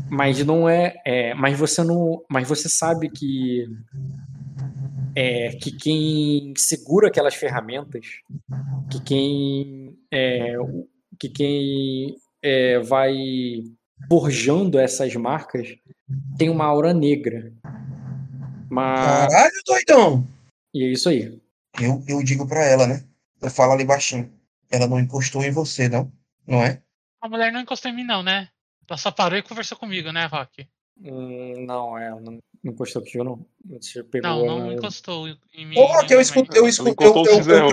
Mas 0.08 0.44
não 0.44 0.68
é, 0.68 0.94
é, 1.04 1.34
mas 1.34 1.58
você 1.58 1.82
não, 1.82 2.24
mas 2.28 2.48
você 2.48 2.68
sabe 2.68 3.10
que 3.10 3.66
é, 5.14 5.50
que 5.50 5.72
quem 5.72 6.52
segura 6.56 7.08
aquelas 7.08 7.34
ferramentas, 7.34 8.06
que 8.90 9.00
quem 9.02 9.96
é, 10.12 10.54
que 11.18 11.28
quem 11.28 12.16
é, 12.42 12.78
vai 12.80 13.14
forjando 14.08 14.78
essas 14.78 15.14
marcas 15.14 15.76
tem 16.38 16.48
uma 16.48 16.64
aura 16.64 16.92
negra. 16.92 17.52
Mas, 18.68 19.00
Caralho, 19.32 19.62
doidão! 19.66 20.28
e 20.74 20.84
é 20.84 20.92
isso 20.92 21.08
aí. 21.08 21.40
Eu, 21.80 22.02
eu 22.06 22.22
digo 22.22 22.46
pra 22.46 22.64
ela, 22.64 22.86
né? 22.86 23.04
Eu 23.40 23.50
falo 23.50 23.72
ali 23.72 23.84
baixinho. 23.84 24.32
Ela 24.70 24.86
não 24.86 24.98
encostou 25.00 25.42
em 25.42 25.50
você, 25.50 25.88
não? 25.88 26.12
Não 26.46 26.62
é? 26.62 26.80
A 27.20 27.28
mulher 27.28 27.52
não 27.52 27.60
encostou 27.60 27.90
em 27.90 27.94
mim, 27.94 28.04
não, 28.04 28.22
né? 28.22 28.48
Ela 28.88 28.96
só 28.98 29.10
parou 29.10 29.38
e 29.38 29.42
conversou 29.42 29.76
comigo, 29.78 30.10
né, 30.12 30.26
Rock? 30.26 30.66
Hum, 31.02 31.64
não, 31.64 31.96
é, 31.96 32.10
não, 32.10 32.20
não 32.20 32.72
encostou 32.72 33.02
contigo, 33.02 33.24
não. 33.24 33.46
Você 33.80 34.02
pegou 34.04 34.28
Não, 34.30 34.46
não 34.46 34.66
na- 34.66 34.74
encostou 34.74 35.28
em 35.28 35.66
mim. 35.66 35.76
Em 35.78 36.06
que 36.06 36.14
eu 36.14 36.20
escutei, 36.20 36.60
eu 36.60 36.66
escutei, 36.68 37.08
o 37.08 37.26
eu, 37.26 37.36
Cisel. 37.36 37.68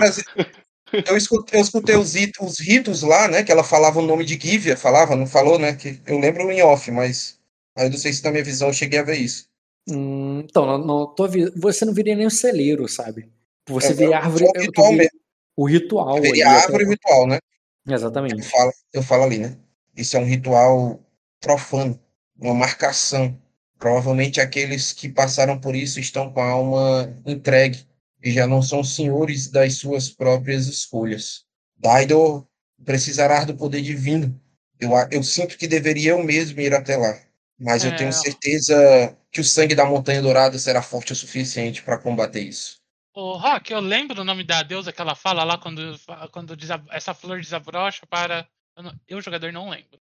Eu 1.06 1.16
escutei, 1.16 1.58
eu 1.58 1.62
escutei 1.62 1.96
os, 1.96 2.14
os 2.40 2.60
ritos 2.60 3.02
lá, 3.02 3.28
né? 3.28 3.42
Que 3.42 3.52
ela 3.52 3.64
falava 3.64 3.98
o 3.98 4.06
nome 4.06 4.24
de 4.24 4.38
Givia, 4.38 4.76
falava, 4.76 5.16
não 5.16 5.26
falou, 5.26 5.58
né? 5.58 5.74
Que 5.74 6.00
eu 6.06 6.18
lembro 6.18 6.50
em 6.50 6.62
off, 6.62 6.90
mas 6.90 7.38
aí 7.76 7.86
eu 7.86 7.90
não 7.90 7.98
sei 7.98 8.12
se 8.12 8.24
na 8.24 8.30
minha 8.30 8.44
visão 8.44 8.68
eu 8.68 8.74
cheguei 8.74 8.98
a 8.98 9.02
ver 9.04 9.16
isso. 9.16 9.48
Hum, 9.88 10.40
então, 10.40 10.66
não, 10.66 10.78
não, 10.78 11.06
tô 11.14 11.26
você 11.56 11.84
não 11.84 11.94
viria 11.94 12.14
nem 12.14 12.26
o 12.26 12.30
celeiro, 12.30 12.86
sabe? 12.88 13.30
Você 13.68 13.88
É, 13.88 13.94
vê 13.94 14.04
é 14.10 14.14
árvore. 14.14 14.44
o 14.44 14.52
eu 14.54 14.62
ritual 14.62 14.92
mesmo. 14.92 15.18
O 15.56 15.66
ritual. 15.66 16.24
Eu 16.24 16.48
árvore 16.48 16.84
ritual, 16.84 17.26
né? 17.26 17.38
Eu 17.86 17.94
Exatamente. 17.94 18.42
falo, 18.42 18.72
eu 18.92 19.02
falo 19.02 19.22
ali, 19.24 19.38
né? 19.38 19.56
Isso 19.96 20.16
é 20.16 20.20
um 20.20 20.24
ritual 20.24 21.00
profano, 21.40 21.98
uma 22.38 22.54
marcação. 22.54 23.36
Provavelmente 23.78 24.40
aqueles 24.40 24.92
que 24.92 25.08
passaram 25.08 25.58
por 25.58 25.74
isso 25.74 26.00
estão 26.00 26.32
com 26.32 26.40
a 26.40 26.50
alma 26.50 27.14
entregue 27.24 27.86
e 28.22 28.30
já 28.32 28.46
não 28.46 28.62
são 28.62 28.82
senhores 28.82 29.48
das 29.50 29.74
suas 29.78 30.08
próprias 30.08 30.66
escolhas. 30.66 31.44
Daidor 31.76 32.46
precisará 32.84 33.44
do 33.44 33.56
poder 33.56 33.82
divino. 33.82 34.40
Eu, 34.80 34.90
eu 35.10 35.22
sinto 35.22 35.56
que 35.58 35.66
deveria 35.66 36.10
eu 36.12 36.22
mesmo 36.22 36.60
ir 36.60 36.72
até 36.74 36.96
lá, 36.96 37.18
mas 37.58 37.84
eu 37.84 37.90
É. 37.90 37.96
tenho 37.96 38.12
certeza 38.12 39.16
que 39.30 39.40
o 39.40 39.44
sangue 39.44 39.74
da 39.74 39.84
Montanha 39.84 40.22
Dourada 40.22 40.58
será 40.58 40.80
forte 40.82 41.12
o 41.12 41.16
suficiente 41.16 41.82
para 41.82 41.98
combater 41.98 42.40
isso. 42.40 42.78
Ô, 43.14 43.36
Rock, 43.36 43.72
eu 43.72 43.80
lembro 43.80 44.20
o 44.22 44.24
nome 44.24 44.44
da 44.44 44.62
deusa 44.62 44.92
que 44.92 45.00
ela 45.00 45.14
fala 45.16 45.42
lá 45.42 45.58
quando, 45.58 45.98
quando 46.30 46.56
essa 46.92 47.12
flor 47.12 47.40
desabrocha 47.40 48.06
para. 48.06 48.48
Eu, 48.76 48.82
não- 48.84 49.00
eu, 49.08 49.20
jogador, 49.20 49.52
não 49.52 49.70
lembro. 49.70 49.98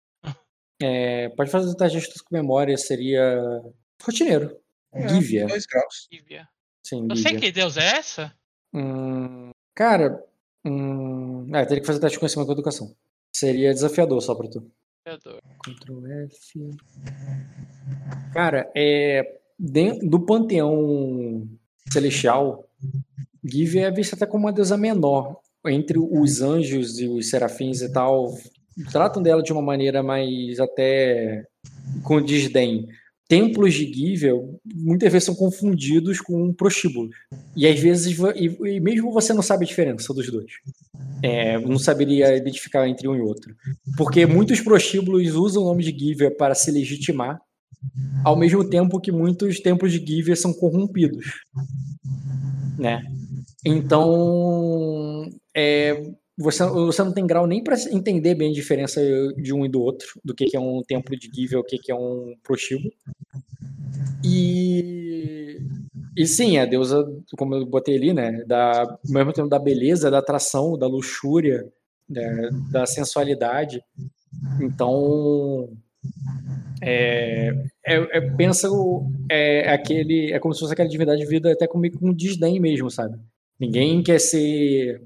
É, 0.82 1.30
pode 1.30 1.50
fazer 1.50 1.70
o 1.70 1.74
teste 1.74 1.98
de 1.98 2.04
astuto 2.04 2.24
com 2.24 2.34
memória, 2.36 2.76
seria. 2.76 3.22
Rotineiro. 4.02 4.60
É, 4.92 5.08
Gívia. 5.08 5.46
Dois 5.46 5.64
graus. 5.64 6.06
Lívia. 6.12 6.46
Sim, 6.86 7.08
Eu 7.10 7.16
sei 7.16 7.36
que 7.36 7.50
deusa 7.50 7.81
é 7.81 7.97
essa? 7.97 8.32
Hum, 8.73 9.50
cara. 9.74 10.23
Hum, 10.65 11.48
é, 11.52 11.65
teria 11.65 11.81
que 11.81 11.86
fazer 11.86 11.98
teste 11.98 12.15
de 12.15 12.20
conhecimento 12.20 12.47
com 12.47 12.52
educação. 12.52 12.94
Seria 13.34 13.74
desafiador 13.74 14.23
só 14.23 14.36
pra 14.36 14.48
tu. 14.48 14.70
Jogador. 15.05 15.42
Ctrl 15.65 16.06
F. 16.26 16.70
Cara, 18.32 18.70
é. 18.73 19.40
Dentro 19.58 20.08
do 20.08 20.20
panteão 20.20 21.48
celestial, 21.90 22.68
Give 23.42 23.78
é 23.81 23.90
vista 23.90 24.15
até 24.15 24.24
como 24.24 24.44
uma 24.44 24.52
deusa 24.52 24.76
menor. 24.76 25.40
Entre 25.66 25.98
os 25.98 26.40
anjos 26.40 27.00
e 27.00 27.08
os 27.08 27.31
serafins 27.31 27.81
e 27.81 27.90
tal, 27.90 28.39
tratam 28.92 29.20
dela 29.20 29.42
de 29.42 29.52
uma 29.52 29.62
maneira 29.62 30.05
mais 30.05 30.60
até 30.60 31.47
com 32.05 32.23
desdém. 32.23 32.86
Templos 33.28 33.74
de 33.74 33.92
Givel 33.92 34.60
muitas 34.74 35.10
vezes 35.10 35.26
são 35.26 35.34
confundidos 35.34 36.20
com 36.20 36.52
prostíbulos. 36.52 37.16
E 37.56 37.66
às 37.66 37.78
vezes, 37.78 38.16
e, 38.36 38.80
mesmo 38.80 39.12
você 39.12 39.32
não 39.32 39.42
sabe 39.42 39.64
a 39.64 39.68
diferença 39.68 40.14
dos 40.14 40.30
dois. 40.30 40.52
É, 41.22 41.58
não 41.58 41.78
saberia 41.78 42.36
identificar 42.36 42.86
entre 42.88 43.08
um 43.08 43.16
e 43.16 43.20
outro. 43.20 43.55
Porque 43.96 44.26
muitos 44.26 44.60
prostíbulos 44.60 45.34
usam 45.34 45.62
o 45.62 45.66
nome 45.66 45.82
de 45.82 45.98
Giver 45.98 46.36
para 46.36 46.55
se 46.55 46.70
legitimar, 46.70 47.40
ao 48.24 48.36
mesmo 48.36 48.68
tempo 48.68 49.00
que 49.00 49.10
muitos 49.10 49.60
templos 49.60 49.92
de 49.92 50.05
Giver 50.05 50.36
são 50.36 50.52
corrompidos. 50.52 51.26
Né? 52.78 53.02
Então, 53.64 55.28
é, 55.55 56.12
você, 56.38 56.64
você 56.66 57.02
não 57.02 57.12
tem 57.12 57.26
grau 57.26 57.46
nem 57.46 57.64
para 57.64 57.76
entender 57.90 58.34
bem 58.34 58.50
a 58.50 58.55
diferença 58.55 59.00
de 59.36 59.55
um 59.55 59.64
e 59.64 59.68
do 59.68 59.80
outro, 59.80 60.20
do 60.22 60.34
que, 60.34 60.44
que 60.44 60.56
é 60.56 60.60
um 60.60 60.82
templo 60.82 61.16
de 61.16 61.30
Giver, 61.32 61.58
o 61.58 61.64
que, 61.64 61.78
que 61.78 61.90
é 61.90 61.94
um 61.94 62.34
prostíbulo. 62.42 62.92
E, 64.24 65.58
e 66.16 66.26
sim, 66.26 66.58
a 66.58 66.64
deusa, 66.64 67.04
como 67.36 67.54
eu 67.54 67.66
botei 67.66 67.96
ali, 67.96 68.12
né, 68.12 68.44
da, 68.44 68.82
ao 68.82 68.98
mesmo 69.06 69.32
tempo 69.32 69.48
da 69.48 69.58
beleza, 69.58 70.10
da 70.10 70.18
atração, 70.18 70.78
da 70.78 70.86
luxúria, 70.86 71.64
né, 72.08 72.50
da 72.70 72.86
sensualidade. 72.86 73.80
Então, 74.60 75.68
é, 76.82 77.48
é, 77.86 78.18
é, 78.18 78.20
pensa 78.36 78.70
o, 78.70 79.10
é 79.30 79.72
aquele, 79.72 80.32
é 80.32 80.38
como 80.38 80.52
se 80.54 80.60
fosse 80.60 80.72
aquela 80.72 80.88
divindade 80.88 81.20
de 81.20 81.26
vida 81.26 81.52
até 81.52 81.66
comigo 81.66 81.98
com 81.98 82.12
desdém 82.12 82.60
mesmo, 82.60 82.90
sabe? 82.90 83.18
Ninguém 83.58 84.02
quer 84.02 84.20
ser 84.20 85.00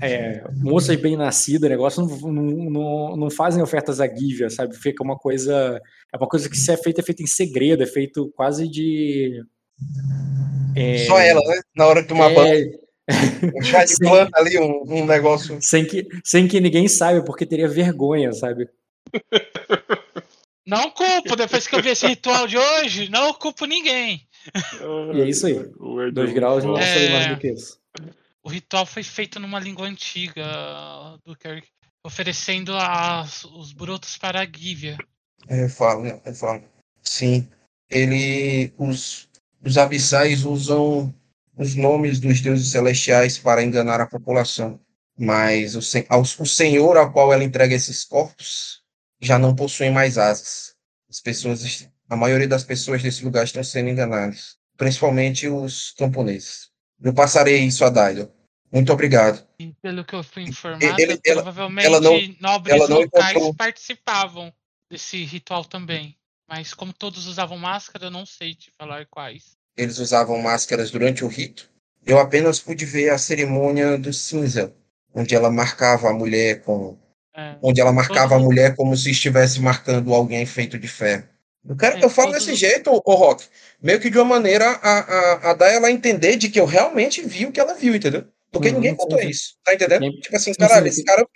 é, 0.00 0.44
moças 0.56 0.96
bem 0.96 1.16
nascidas, 1.16 1.70
negócio 1.70 2.04
não, 2.06 2.32
não, 2.32 2.70
não, 2.70 3.16
não 3.16 3.30
fazem 3.30 3.62
ofertas 3.62 4.00
à 4.00 4.06
Gívia, 4.06 4.50
sabe? 4.50 4.76
Fica 4.76 5.02
uma 5.02 5.16
coisa, 5.16 5.80
é 6.12 6.16
uma 6.16 6.28
coisa 6.28 6.48
que 6.48 6.56
se 6.56 6.70
é 6.72 6.76
feita 6.76 7.00
é 7.00 7.04
feita 7.04 7.22
em 7.22 7.26
segredo, 7.26 7.82
é 7.82 7.86
feito 7.86 8.32
quase 8.34 8.68
de 8.68 9.42
é, 10.76 10.98
Só 11.06 11.18
ela, 11.18 11.40
né? 11.46 11.60
Na 11.76 11.86
hora 11.86 12.02
de 12.02 12.08
tomar 12.08 12.30
é, 12.30 12.34
banho, 12.34 12.70
um 13.56 13.62
chá 13.62 13.84
de 13.84 13.90
Sim. 13.90 14.04
planta 14.04 14.38
ali, 14.38 14.58
um, 14.58 14.82
um 14.86 15.06
negócio. 15.06 15.58
sem 15.60 15.84
que 15.84 16.06
sem 16.24 16.48
que 16.48 16.60
ninguém 16.60 16.88
saiba, 16.88 17.24
porque 17.24 17.46
teria 17.46 17.68
vergonha, 17.68 18.32
sabe? 18.32 18.68
Não 20.66 20.90
culpo, 20.90 21.36
depois 21.36 21.66
que 21.66 21.76
eu 21.76 21.82
vi 21.82 21.90
esse 21.90 22.06
ritual 22.06 22.46
de 22.46 22.56
hoje, 22.56 23.10
não 23.10 23.34
culpo 23.34 23.66
ninguém. 23.66 24.26
E 25.14 25.20
é 25.20 25.28
isso 25.28 25.46
aí. 25.46 25.62
Dois 26.12 26.30
é 26.30 26.32
graus 26.32 26.64
não 26.64 26.74
saber 26.74 27.10
mais 27.10 27.26
É. 27.26 27.34
do 27.34 27.38
que 27.38 27.52
isso. 27.52 27.78
O 28.44 28.50
ritual 28.50 28.84
foi 28.84 29.02
feito 29.02 29.40
numa 29.40 29.58
língua 29.58 29.86
antiga 29.86 30.44
do 31.24 31.34
Kirk, 31.34 31.66
oferecendo 32.04 32.76
as- 32.76 33.44
os 33.44 33.72
brotos 33.72 34.18
para 34.18 34.40
a 34.42 34.46
Gívia. 34.46 34.98
Eu 35.48 35.68
falo, 35.70 36.06
eu 36.06 36.34
falo. 36.34 36.62
Sim. 37.02 37.48
Ele. 37.88 38.72
Os, 38.76 39.28
os 39.64 39.78
abissais 39.78 40.44
usam 40.44 41.14
os 41.56 41.74
nomes 41.74 42.20
dos 42.20 42.40
deuses 42.42 42.70
celestiais 42.70 43.38
para 43.38 43.62
enganar 43.62 44.00
a 44.00 44.06
população. 44.06 44.78
Mas 45.18 45.74
o, 45.74 45.80
aos- 46.10 46.38
o 46.38 46.44
senhor 46.44 46.96
ao 46.98 47.12
qual 47.12 47.32
ela 47.32 47.44
entrega 47.44 47.74
esses 47.74 48.04
corpos 48.04 48.82
já 49.20 49.38
não 49.38 49.54
possui 49.54 49.88
mais 49.88 50.18
asas. 50.18 50.74
As 51.08 51.20
pessoas, 51.20 51.88
a 52.10 52.16
maioria 52.16 52.48
das 52.48 52.64
pessoas 52.64 53.02
desse 53.02 53.24
lugar 53.24 53.44
estão 53.44 53.62
sendo 53.64 53.88
enganadas, 53.88 54.56
principalmente 54.76 55.48
os 55.48 55.92
camponeses. 55.92 56.73
Eu 57.02 57.12
passarei 57.14 57.58
isso 57.58 57.84
a 57.84 57.90
Daido. 57.90 58.30
Muito 58.72 58.92
obrigado. 58.92 59.46
E 59.58 59.72
pelo 59.80 60.04
que 60.04 60.14
eu 60.14 60.22
fui 60.24 60.42
informado, 60.42 61.00
ele- 61.00 61.20
ela- 61.24 61.42
provavelmente 61.42 61.86
ela 61.86 62.00
não- 62.00 62.34
nobres 62.40 62.74
ela 62.74 62.88
não 62.88 63.00
locais 63.02 63.30
encontrou- 63.30 63.54
participavam 63.54 64.52
desse 64.90 65.22
ritual 65.24 65.64
também. 65.64 66.16
Mas 66.48 66.74
como 66.74 66.92
todos 66.92 67.26
usavam 67.26 67.56
máscara, 67.56 68.06
eu 68.06 68.10
não 68.10 68.26
sei 68.26 68.54
te 68.54 68.70
falar 68.76 69.06
quais. 69.06 69.56
Eles 69.76 69.98
usavam 69.98 70.40
máscaras 70.42 70.90
durante 70.90 71.24
o 71.24 71.28
rito. 71.28 71.70
Eu 72.04 72.18
apenas 72.18 72.60
pude 72.60 72.84
ver 72.84 73.10
a 73.10 73.18
cerimônia 73.18 73.96
do 73.96 74.12
cinza, 74.12 74.74
onde 75.14 75.34
ela 75.34 75.50
marcava 75.50 76.10
a 76.10 76.12
mulher 76.12 76.62
com, 76.62 76.98
É, 77.34 77.56
onde 77.62 77.80
ela 77.80 77.92
marcava 77.92 78.34
a 78.34 78.38
Todo- 78.38 78.44
mulher 78.44 78.76
como 78.76 78.96
se 78.96 79.10
estivesse 79.10 79.60
marcando 79.60 80.12
alguém 80.12 80.44
feito 80.46 80.78
de 80.78 80.86
ferro. 80.86 81.26
Eu, 81.66 81.76
quero, 81.76 81.96
É, 81.98 82.04
eu 82.04 82.10
falo 82.10 82.32
desse 82.32 82.54
jeito, 82.54 82.90
ô 82.92 83.14
Rock, 83.14 83.46
meio 83.82 83.98
que 84.00 84.10
de 84.10 84.18
uma 84.18 84.24
maneira 84.24 84.66
a, 84.66 84.98
a, 84.98 85.50
a 85.50 85.54
dar 85.54 85.68
ela 85.70 85.88
a 85.88 85.90
entender 85.90 86.36
de 86.36 86.50
que 86.50 86.60
eu 86.60 86.66
realmente 86.66 87.22
vi 87.22 87.46
o 87.46 87.52
que 87.52 87.58
ela 87.60 87.74
viu, 87.74 87.94
entendeu? 87.94 88.26
Porque 88.52 88.68
Uhum, 88.68 88.74
ninguém 88.76 88.94
contou 88.94 89.18
sim, 89.18 89.28
isso, 89.28 89.56
tá 89.64 89.74
entendendo? 89.74 90.04
Sim. 90.04 90.20
Tipo 90.20 90.36
assim, 90.36 90.52
Sim, 90.52 90.58
caralho, 90.60 90.86
esse 90.86 91.04
cara, 91.04 91.26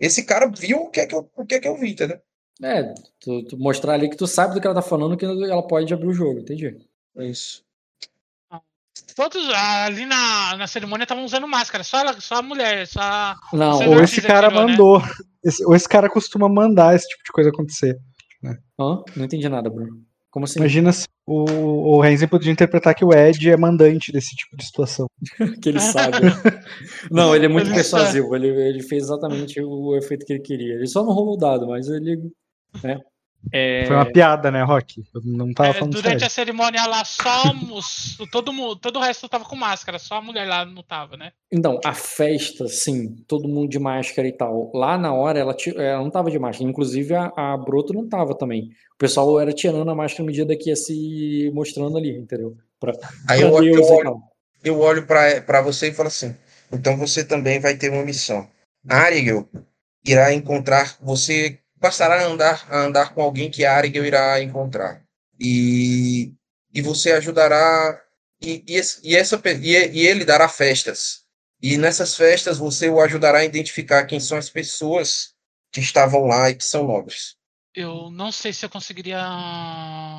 esse 0.00 0.22
cara 0.24 0.46
viu 0.48 0.78
o 0.78 0.90
que 0.90 1.00
é 1.00 1.06
que 1.06 1.14
eu, 1.14 1.30
o 1.36 1.44
que 1.44 1.54
é 1.54 1.60
que 1.60 1.68
eu 1.68 1.76
vi, 1.78 1.90
entendeu? 1.90 2.18
É, 2.62 2.94
tu, 3.20 3.44
tu 3.44 3.58
mostrar 3.58 3.94
ali 3.94 4.08
que 4.08 4.16
tu 4.16 4.26
sabe 4.26 4.54
do 4.54 4.60
que 4.60 4.66
ela 4.66 4.74
tá 4.76 4.82
falando, 4.82 5.16
que 5.16 5.24
ela 5.24 5.66
pode 5.66 5.92
abrir 5.92 6.08
o 6.08 6.12
jogo, 6.14 6.40
entendi. 6.40 6.76
É 7.16 7.24
Isso. 7.26 7.62
Todos 9.16 9.48
ali 9.52 10.06
na, 10.06 10.56
na 10.56 10.66
cerimônia 10.66 11.04
estavam 11.04 11.24
usando 11.24 11.46
máscara, 11.48 11.84
só, 11.84 11.98
ela, 11.98 12.20
só 12.20 12.36
a 12.36 12.42
mulher, 12.42 12.86
só 12.86 13.00
a- 13.00 13.36
Não, 13.52 13.88
Ou 13.90 14.02
esse 14.02 14.22
cara 14.22 14.48
tirou, 14.48 14.64
né? 14.64 14.70
mandou. 14.72 15.02
Esse- 15.44 15.64
ou 15.64 15.74
esse 15.74 15.88
cara 15.88 16.08
costuma 16.08 16.48
mandar 16.48 16.94
esse 16.94 17.06
tipo 17.08 17.22
de 17.24 17.32
coisa 17.32 17.50
acontecer. 17.50 17.98
Hã? 18.44 19.02
não 19.16 19.24
entendi 19.24 19.48
nada, 19.48 19.70
Bruno. 19.70 20.02
Como 20.30 20.44
assim? 20.44 20.58
Imagina 20.58 20.92
se 20.92 21.06
o, 21.24 21.96
o 21.96 22.00
Renzi 22.00 22.26
podia 22.26 22.50
interpretar 22.50 22.94
que 22.94 23.04
o 23.04 23.12
Ed 23.12 23.48
é 23.48 23.56
mandante 23.56 24.10
desse 24.10 24.34
tipo 24.34 24.56
de 24.56 24.64
situação. 24.64 25.06
que 25.62 25.68
ele 25.68 25.78
sabe. 25.78 26.18
Não, 27.10 27.36
ele 27.36 27.46
é 27.46 27.48
muito 27.48 27.68
Ele 27.68 27.76
persuasivo. 27.76 28.34
Ele, 28.34 28.48
ele 28.48 28.82
fez 28.82 29.04
exatamente 29.04 29.60
o 29.62 29.96
efeito 29.96 30.26
que 30.26 30.32
ele 30.32 30.42
queria. 30.42 30.74
Ele 30.74 30.88
só 30.88 31.04
não 31.04 31.12
rolou 31.12 31.34
o 31.34 31.38
dado, 31.38 31.68
mas 31.68 31.88
ele. 31.88 32.32
Né? 32.82 32.98
É, 33.52 33.84
Foi 33.86 33.94
uma 33.96 34.10
piada, 34.10 34.50
né, 34.50 34.62
Rock? 34.62 35.04
Eu 35.14 35.20
não 35.24 35.52
tava 35.52 35.70
É, 35.70 35.72
falando 35.74 35.92
durante 35.92 36.10
sério. 36.20 36.26
a 36.26 36.30
cerimônia 36.30 36.86
lá, 36.86 37.04
só 37.04 37.52
os- 37.72 38.16
todo, 38.32 38.52
mu- 38.52 38.74
todo 38.74 38.98
o 38.98 39.02
resto 39.02 39.28
tava 39.28 39.44
com 39.44 39.54
máscara, 39.54 39.98
só 39.98 40.16
a 40.16 40.22
mulher 40.22 40.46
lá 40.48 40.64
não 40.64 40.82
tava, 40.82 41.16
né? 41.16 41.32
Então, 41.52 41.78
a 41.84 41.92
festa, 41.94 42.66
sim, 42.66 43.14
todo 43.28 43.48
mundo 43.48 43.68
de 43.68 43.78
máscara 43.78 44.26
e 44.26 44.32
tal. 44.32 44.72
Lá 44.74 44.98
na 44.98 45.12
hora, 45.14 45.38
ela, 45.38 45.56
ela 45.76 46.02
não 46.02 46.10
tava 46.10 46.30
de 46.30 46.38
máscara. 46.38 46.68
Inclusive, 46.68 47.14
a, 47.14 47.32
a 47.36 47.56
Broto 47.56 47.92
não 47.92 48.08
tava 48.08 48.36
também. 48.36 48.70
O 48.94 48.98
pessoal 48.98 49.38
era 49.40 49.52
tirando 49.52 49.88
a 49.90 49.94
máscara 49.94 50.24
à 50.24 50.26
medida 50.26 50.56
que 50.56 50.70
ia 50.70 50.76
se 50.76 51.50
mostrando 51.54 51.96
ali, 51.96 52.16
entendeu? 52.16 52.56
Pra, 52.80 52.92
Aí 53.28 53.40
pra 53.40 53.48
eu, 53.48 53.54
eu 53.56 53.60
Deus 53.74 53.86
e 53.88 53.92
olho, 53.92 54.22
eu 54.64 54.80
olho 54.80 55.06
pra 55.06 55.40
pra 55.42 55.60
você 55.62 55.88
e 55.88 55.94
falo 55.94 56.08
assim: 56.08 56.34
então 56.72 56.96
você 56.96 57.24
também 57.24 57.60
vai 57.60 57.76
ter 57.76 57.90
uma 57.90 58.04
missão. 58.04 58.48
Arigel 58.88 59.48
irá 60.04 60.32
encontrar. 60.34 60.96
Você 61.00 61.58
passará 61.84 62.22
a 62.22 62.24
andar, 62.24 62.66
a 62.70 62.78
andar 62.78 63.12
com 63.12 63.20
alguém 63.20 63.50
que 63.50 63.62
Arigel 63.62 64.06
irá 64.06 64.40
encontrar. 64.40 65.04
E, 65.38 66.32
e 66.72 66.80
você 66.80 67.12
ajudará. 67.12 68.02
E, 68.40 68.64
e, 68.66 68.80
e 69.02 69.14
essa, 69.14 69.42
e, 69.44 69.70
e 69.70 70.06
ele 70.06 70.24
dará 70.24 70.48
festas. 70.48 71.24
E 71.60 71.76
nessas 71.76 72.16
festas 72.16 72.56
você 72.56 72.88
o 72.88 73.02
ajudará 73.02 73.40
a 73.40 73.44
identificar 73.44 74.06
quem 74.06 74.18
são 74.18 74.38
as 74.38 74.48
pessoas 74.48 75.34
que 75.70 75.80
estavam 75.80 76.24
lá 76.24 76.48
e 76.48 76.54
que 76.54 76.64
são 76.64 76.86
nobres. 76.86 77.36
Eu 77.74 78.10
não 78.10 78.32
sei 78.32 78.54
se 78.54 78.64
eu 78.64 78.70
conseguiria 78.70 79.20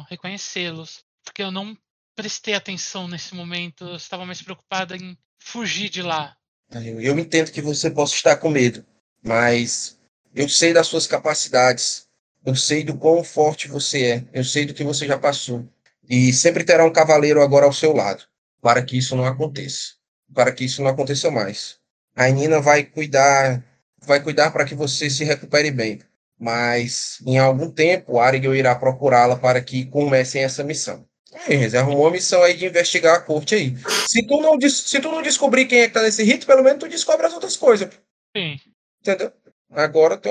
reconhecê-los, 0.08 1.04
porque 1.24 1.42
eu 1.42 1.50
não 1.50 1.76
prestei 2.16 2.54
atenção 2.54 3.08
nesse 3.08 3.34
momento, 3.34 3.86
eu 3.86 3.96
estava 3.96 4.24
mais 4.24 4.40
preocupada 4.40 4.96
em 4.96 5.18
fugir 5.40 5.90
de 5.90 6.04
lá. 6.04 6.38
Eu, 6.72 7.02
eu 7.02 7.18
entendo 7.18 7.52
que 7.52 7.62
você 7.62 7.90
possa 7.90 8.14
estar 8.14 8.38
com 8.38 8.50
medo, 8.50 8.86
mas 9.24 9.95
eu 10.36 10.50
sei 10.50 10.74
das 10.74 10.88
suas 10.88 11.08
capacidades, 11.08 12.08
eu 12.46 12.56
sei 12.56 12.84
do 12.84 12.98
quão 12.98 13.24
forte 13.24 13.70
você 13.70 14.06
é, 14.06 14.24
eu 14.34 14.44
sei 14.44 14.66
do 14.66 14.74
que 14.74 14.84
você 14.84 15.08
já 15.08 15.18
passou. 15.18 15.66
E 16.08 16.34
sempre 16.34 16.64
terá 16.64 16.86
um 16.86 16.92
cavaleiro 16.92 17.42
agora 17.42 17.66
ao 17.66 17.74
seu 17.74 17.94
lado, 17.94 18.24
para 18.62 18.84
que 18.84 18.98
isso 18.98 19.16
não 19.16 19.26
aconteça, 19.26 19.94
para 20.34 20.52
que 20.52 20.66
isso 20.66 20.84
não 20.84 20.90
aconteça 20.90 21.32
mais. 21.32 21.78
A 22.16 22.28
Nina 22.28 22.60
vai 22.60 22.84
cuidar, 22.84 23.64
vai 24.02 24.22
cuidar 24.22 24.52
para 24.52 24.66
que 24.66 24.76
você 24.76 25.10
se 25.10 25.24
recupere 25.24 25.72
bem, 25.72 26.00
mas 26.38 27.18
em 27.26 27.40
algum 27.40 27.72
tempo 27.72 28.20
Arigel 28.20 28.56
irá 28.56 28.76
procurá-la 28.76 29.38
para 29.38 29.62
que 29.62 29.86
comecem 29.86 30.44
essa 30.44 30.64
missão. 30.64 31.06
Aí, 31.48 31.56
Renzi, 31.56 31.78
arrumou 31.78 32.04
uma 32.04 32.12
missão 32.12 32.44
aí 32.44 32.56
de 32.56 32.66
investigar 32.66 33.16
a 33.16 33.22
corte 33.22 33.56
aí. 33.56 33.76
Se 34.08 34.26
tu 34.26 34.40
não, 34.40 34.60
se 34.70 35.00
tu 35.00 35.12
não 35.12 35.22
descobrir 35.22 35.66
quem 35.66 35.80
é 35.80 35.88
que 35.88 35.94
tá 35.94 36.02
nesse 36.02 36.24
rito, 36.24 36.46
pelo 36.46 36.64
menos 36.64 36.80
tu 36.80 36.88
descobre 36.88 37.26
as 37.26 37.34
outras 37.34 37.58
coisas. 37.58 37.90
Sim, 38.36 38.58
Entendeu? 39.02 39.32
Agora 39.72 40.18
tu 40.18 40.30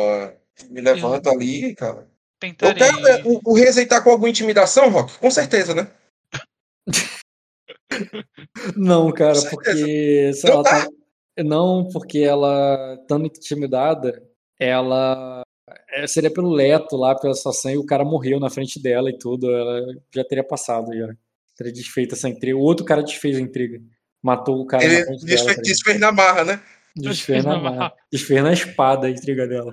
me 0.71 0.81
levanto 0.81 1.29
ali, 1.29 1.75
cara. 1.75 2.09
Eu 2.43 2.53
tentarei. 2.53 2.75
quero, 2.79 3.01
né, 3.01 3.23
o, 3.25 3.53
o 3.53 3.55
Reza 3.55 3.87
tá 3.87 4.01
com 4.01 4.11
alguma 4.11 4.29
intimidação, 4.29 4.91
Rock? 4.91 5.19
Com 5.19 5.31
certeza, 5.31 5.75
né? 5.75 5.89
Não, 8.77 9.11
cara, 9.13 9.39
porque. 9.51 10.31
ela 10.45 10.63
tá. 10.63 10.85
tá- 10.85 10.91
Não, 11.45 11.89
porque 11.93 12.19
ela, 12.19 12.97
estando 13.01 13.27
intimidada, 13.27 14.23
ela. 14.59 15.43
é, 15.91 16.07
Seria 16.07 16.31
pelo 16.33 16.51
Leto 16.53 16.97
lá, 16.97 17.15
pela 17.15 17.35
situação, 17.35 17.71
e 17.71 17.79
o 17.79 17.87
cara 17.87 18.05
morreu 18.05 18.39
na 18.39 18.51
frente 18.51 18.81
dela 18.81 19.11
e 19.11 19.19
tudo. 19.19 19.51
Ela 19.53 19.81
já 20.15 20.25
teria 20.25 20.45
passado, 20.45 20.95
já. 20.97 21.09
Teria 21.57 21.73
desfeito 21.73 22.15
essa 22.15 22.29
intriga. 22.29 22.57
O 22.57 22.63
outro 22.63 22.85
cara 22.85 23.03
desfez 23.03 23.37
a 23.37 23.41
intriga. 23.41 23.81
Matou 24.23 24.61
o 24.61 24.67
cara 24.67 24.83
na 24.87 24.93
Ele 24.93 25.05
dela. 25.05 25.17
desfez, 25.17 25.43
tá 25.43 25.49
ligado? 25.51 25.63
desfez 25.65 26.01
na 26.01 26.13
marra, 26.13 26.45
né? 26.45 26.61
Desfez 26.97 27.05
na, 27.05 27.11
Desfez 27.11 27.45
na 27.45 27.57
mão. 27.59 27.77
marra. 27.77 27.93
desfez 28.13 28.43
na 28.43 28.53
espada 28.53 29.07
a 29.07 29.11
intriga 29.11 29.47
dela. 29.49 29.73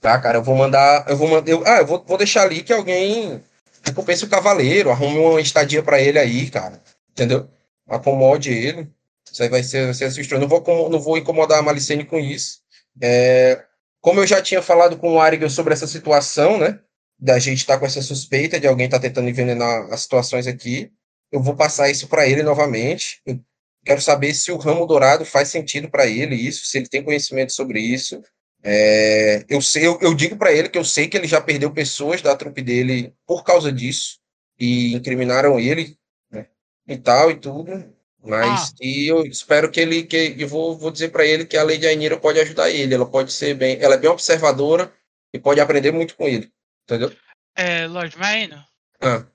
Tá, 0.00 0.18
cara, 0.20 0.38
eu 0.38 0.42
vou 0.42 0.56
mandar. 0.56 1.06
Eu 1.08 1.16
vou 1.16 1.28
mandar. 1.28 1.50
eu- 1.50 1.62
ah, 1.66 1.78
eu 1.78 1.86
vou, 1.86 2.04
vou 2.04 2.18
deixar 2.18 2.42
ali 2.42 2.62
que 2.62 2.72
alguém 2.72 3.40
recompense 3.84 4.24
o 4.24 4.28
cavaleiro, 4.28 4.90
arrume 4.90 5.18
uma 5.18 5.40
estadia 5.40 5.82
pra 5.82 6.00
ele 6.00 6.18
aí, 6.18 6.50
cara. 6.50 6.80
Entendeu? 7.10 7.48
Acomode 7.88 8.50
ele. 8.52 8.88
Isso 9.30 9.42
aí 9.42 9.48
vai 9.48 9.62
ser, 9.62 9.84
vai 9.86 9.94
ser 9.94 10.06
assustador. 10.06 10.40
Não 10.40 10.48
vou, 10.48 10.90
não 10.90 11.00
vou 11.00 11.16
incomodar 11.16 11.58
a 11.58 11.62
Malicene 11.62 12.04
com 12.04 12.18
isso. 12.18 12.58
É, 13.00 13.64
como 14.00 14.20
eu 14.20 14.26
já 14.26 14.42
tinha 14.42 14.60
falado 14.60 14.96
com 14.98 15.14
o 15.14 15.20
Arigel 15.20 15.48
sobre 15.48 15.72
essa 15.72 15.86
situação, 15.86 16.58
né? 16.58 16.78
Da 17.18 17.38
gente 17.38 17.58
estar 17.58 17.78
com 17.78 17.86
essa 17.86 18.02
suspeita 18.02 18.58
de 18.58 18.66
alguém 18.66 18.86
estar 18.86 18.98
tentando 18.98 19.28
envenenar 19.28 19.86
as 19.92 20.00
situações 20.02 20.46
aqui. 20.46 20.90
Eu 21.30 21.40
vou 21.40 21.54
passar 21.54 21.88
isso 21.88 22.08
pra 22.08 22.26
ele 22.26 22.42
novamente. 22.42 23.20
Eu 23.24 23.38
quero 23.84 24.00
saber 24.00 24.34
se 24.34 24.50
o 24.52 24.56
ramo 24.56 24.86
dourado 24.86 25.24
faz 25.24 25.48
sentido 25.48 25.90
pra 25.90 26.06
ele, 26.06 26.34
isso, 26.34 26.64
se 26.66 26.78
ele 26.78 26.88
tem 26.88 27.02
conhecimento 27.02 27.52
sobre 27.52 27.80
isso. 27.80 28.22
É, 28.62 29.44
eu, 29.48 29.60
sei, 29.60 29.86
eu, 29.86 29.98
eu 30.00 30.14
digo 30.14 30.36
para 30.36 30.52
ele 30.52 30.68
que 30.68 30.78
eu 30.78 30.84
sei 30.84 31.08
que 31.08 31.16
ele 31.16 31.26
já 31.26 31.40
perdeu 31.40 31.72
pessoas 31.72 32.22
da 32.22 32.36
trupe 32.36 32.62
dele 32.62 33.12
por 33.26 33.42
causa 33.42 33.72
disso 33.72 34.20
e 34.58 34.94
incriminaram 34.94 35.58
ele 35.58 35.98
né, 36.30 36.46
e 36.86 36.96
tal 36.96 37.30
e 37.30 37.34
tudo. 37.40 37.92
Mas 38.24 38.70
Ah. 38.70 38.74
que 38.76 39.08
eu 39.08 39.26
espero 39.26 39.68
que 39.68 39.80
ele 39.80 40.04
que 40.04 40.36
eu 40.38 40.46
vou, 40.46 40.78
vou 40.78 40.92
dizer 40.92 41.08
para 41.08 41.26
ele 41.26 41.44
que 41.44 41.56
a 41.56 41.64
Lady 41.64 41.88
Ainira 41.88 42.16
pode 42.16 42.38
ajudar 42.38 42.70
ele. 42.70 42.94
Ela 42.94 43.04
pode 43.04 43.32
ser 43.32 43.54
bem, 43.54 43.78
ela 43.80 43.96
é 43.96 43.98
bem 43.98 44.08
observadora 44.10 44.92
e 45.34 45.40
pode 45.40 45.60
aprender 45.60 45.90
muito 45.90 46.14
com 46.14 46.28
ele, 46.28 46.48
entendeu? 46.84 47.12
É, 47.56 47.88
Lord 47.88 48.16
Maino, 48.16 48.64
Ah, 49.00 49.26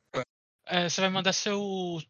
é, 0.68 0.88
você 0.88 1.02
vai 1.02 1.10
mandar 1.10 1.34
seu, 1.34 1.62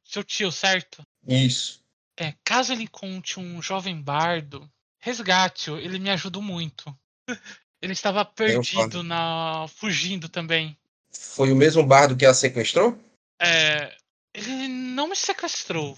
seu 0.06 0.24
tio, 0.24 0.52
certo? 0.52 1.02
isso. 1.28 1.84
É, 2.18 2.34
caso 2.44 2.74
ele 2.74 2.84
encontre 2.84 3.40
um 3.40 3.62
jovem 3.62 4.02
bardo, 4.02 4.70
resgate-o, 5.00 5.78
ele 5.78 6.00
me 6.00 6.10
ajuda 6.10 6.40
muito. 6.42 6.96
Ele 7.80 7.94
estava 7.94 8.26
perdido 8.26 9.04
na. 9.04 9.68
fugindo 9.68 10.28
também. 10.28 10.76
Foi 11.12 11.52
o 11.52 11.56
mesmo 11.56 11.86
bardo 11.86 12.18
que 12.18 12.26
a 12.26 12.34
sequestrou? 12.34 12.98
É, 13.40 13.96
ele 14.34 14.68
não 14.68 15.08
me 15.08 15.16
sequestrou. 15.16 15.96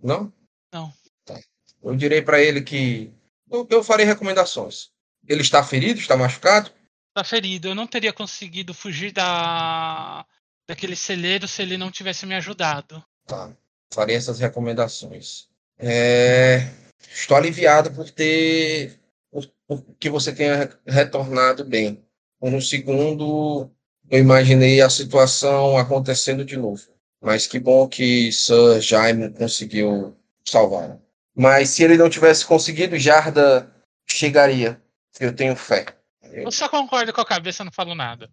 Não? 0.00 0.32
Não. 0.72 0.94
Tá. 1.24 1.38
Eu 1.82 1.96
direi 1.96 2.22
para 2.22 2.40
ele 2.40 2.62
que 2.62 3.12
eu, 3.50 3.66
eu 3.68 3.82
farei 3.82 4.06
recomendações. 4.06 4.90
Ele 5.26 5.42
está 5.42 5.64
ferido, 5.64 5.98
está 5.98 6.16
machucado? 6.16 6.70
Tá 7.12 7.24
ferido. 7.24 7.68
Eu 7.68 7.74
não 7.74 7.86
teria 7.86 8.12
conseguido 8.12 8.72
fugir 8.72 9.12
da 9.12 10.24
daquele 10.68 10.94
celeiro 10.94 11.48
se 11.48 11.62
ele 11.62 11.76
não 11.76 11.90
tivesse 11.90 12.24
me 12.24 12.36
ajudado. 12.36 13.04
Tá. 13.26 13.52
Farei 13.92 14.16
essas 14.16 14.38
recomendações. 14.38 15.48
É, 15.78 16.68
Estou 17.08 17.36
aliviado 17.36 17.90
por 17.90 18.10
ter. 18.10 18.98
Por, 19.30 19.46
por 19.66 19.84
que 19.98 20.10
você 20.10 20.32
tenha 20.32 20.70
retornado 20.86 21.64
bem. 21.64 22.04
Por 22.38 22.52
um 22.52 22.60
segundo, 22.60 23.70
eu 24.10 24.18
imaginei 24.18 24.80
a 24.80 24.90
situação 24.90 25.76
acontecendo 25.76 26.44
de 26.44 26.56
novo. 26.56 26.82
Mas 27.20 27.46
que 27.46 27.58
bom 27.58 27.86
que 27.86 28.32
Sir 28.32 28.80
Jaime 28.80 29.30
conseguiu 29.30 30.16
salvar. 30.44 30.98
Mas 31.34 31.70
se 31.70 31.82
ele 31.82 31.96
não 31.96 32.08
tivesse 32.08 32.46
conseguido, 32.46 32.98
Jarda 32.98 33.70
chegaria. 34.06 34.80
Eu 35.18 35.34
tenho 35.34 35.54
fé. 35.54 35.86
Eu 36.32 36.50
só 36.50 36.68
concordo 36.68 37.12
com 37.12 37.20
a 37.20 37.26
cabeça, 37.26 37.64
não 37.64 37.72
falo 37.72 37.94
nada. 37.94 38.30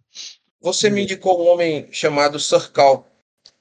Você 0.60 0.88
me 0.88 1.02
indicou 1.02 1.42
um 1.42 1.48
homem 1.48 1.88
chamado 1.92 2.38
Sir 2.38 2.70
Cal. 2.72 3.06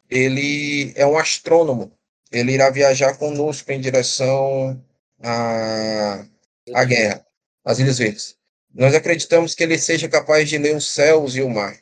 Ele 0.09 0.93
é 0.95 1.05
um 1.05 1.17
astrônomo. 1.17 1.91
ele 2.31 2.53
irá 2.53 2.69
viajar 2.69 3.17
conosco 3.17 3.71
em 3.71 3.79
direção 3.79 4.81
à, 5.21 6.25
à 6.73 6.85
guerra, 6.85 7.25
às 7.63 7.79
Ilhas 7.79 7.97
Verdes. 7.97 8.37
Nós 8.73 8.93
acreditamos 8.93 9.55
que 9.55 9.63
ele 9.63 9.77
seja 9.77 10.09
capaz 10.09 10.49
de 10.49 10.57
ler 10.57 10.75
os 10.75 10.89
céus 10.89 11.35
e 11.35 11.41
o 11.41 11.49
mar. 11.49 11.77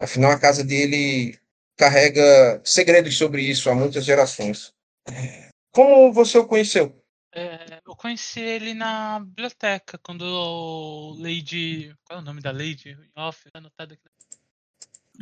Afinal, 0.00 0.30
a 0.30 0.38
casa 0.38 0.62
dele 0.62 1.38
carrega 1.76 2.60
segredos 2.64 3.16
sobre 3.16 3.42
isso 3.42 3.68
há 3.68 3.74
muitas 3.74 4.04
gerações. 4.04 4.72
Como 5.72 6.12
você 6.12 6.38
o 6.38 6.46
conheceu? 6.46 6.94
É, 7.34 7.80
eu 7.86 7.94
conheci 7.94 8.40
ele 8.40 8.74
na 8.74 9.20
biblioteca, 9.20 9.98
quando 9.98 10.22
o 10.22 11.14
Lady. 11.20 11.94
Qual 12.04 12.18
é 12.18 12.22
o 12.22 12.24
nome 12.24 12.40
da 12.40 12.50
Lady? 12.50 12.96
Off, 13.14 13.50
tá 13.50 13.58
anotado 13.58 13.94
aqui. 13.94 14.08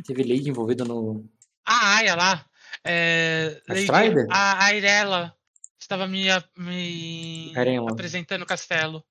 Teve 0.05 0.23
Lady 0.23 0.49
envolvida 0.49 0.85
no. 0.85 1.29
Ah, 1.67 1.97
Aya 1.97 2.15
lá. 2.15 2.45
É, 2.83 3.61
A 3.67 3.73
Lady, 3.73 3.83
Strider? 3.83 4.27
a 4.31 4.65
a 4.65 4.73
Irela 4.73 5.35
estava 5.79 6.07
me, 6.07 6.29
a- 6.31 6.43
me 6.57 7.53
apresentando 7.91 8.43
o 8.43 8.45
castelo. 8.45 9.03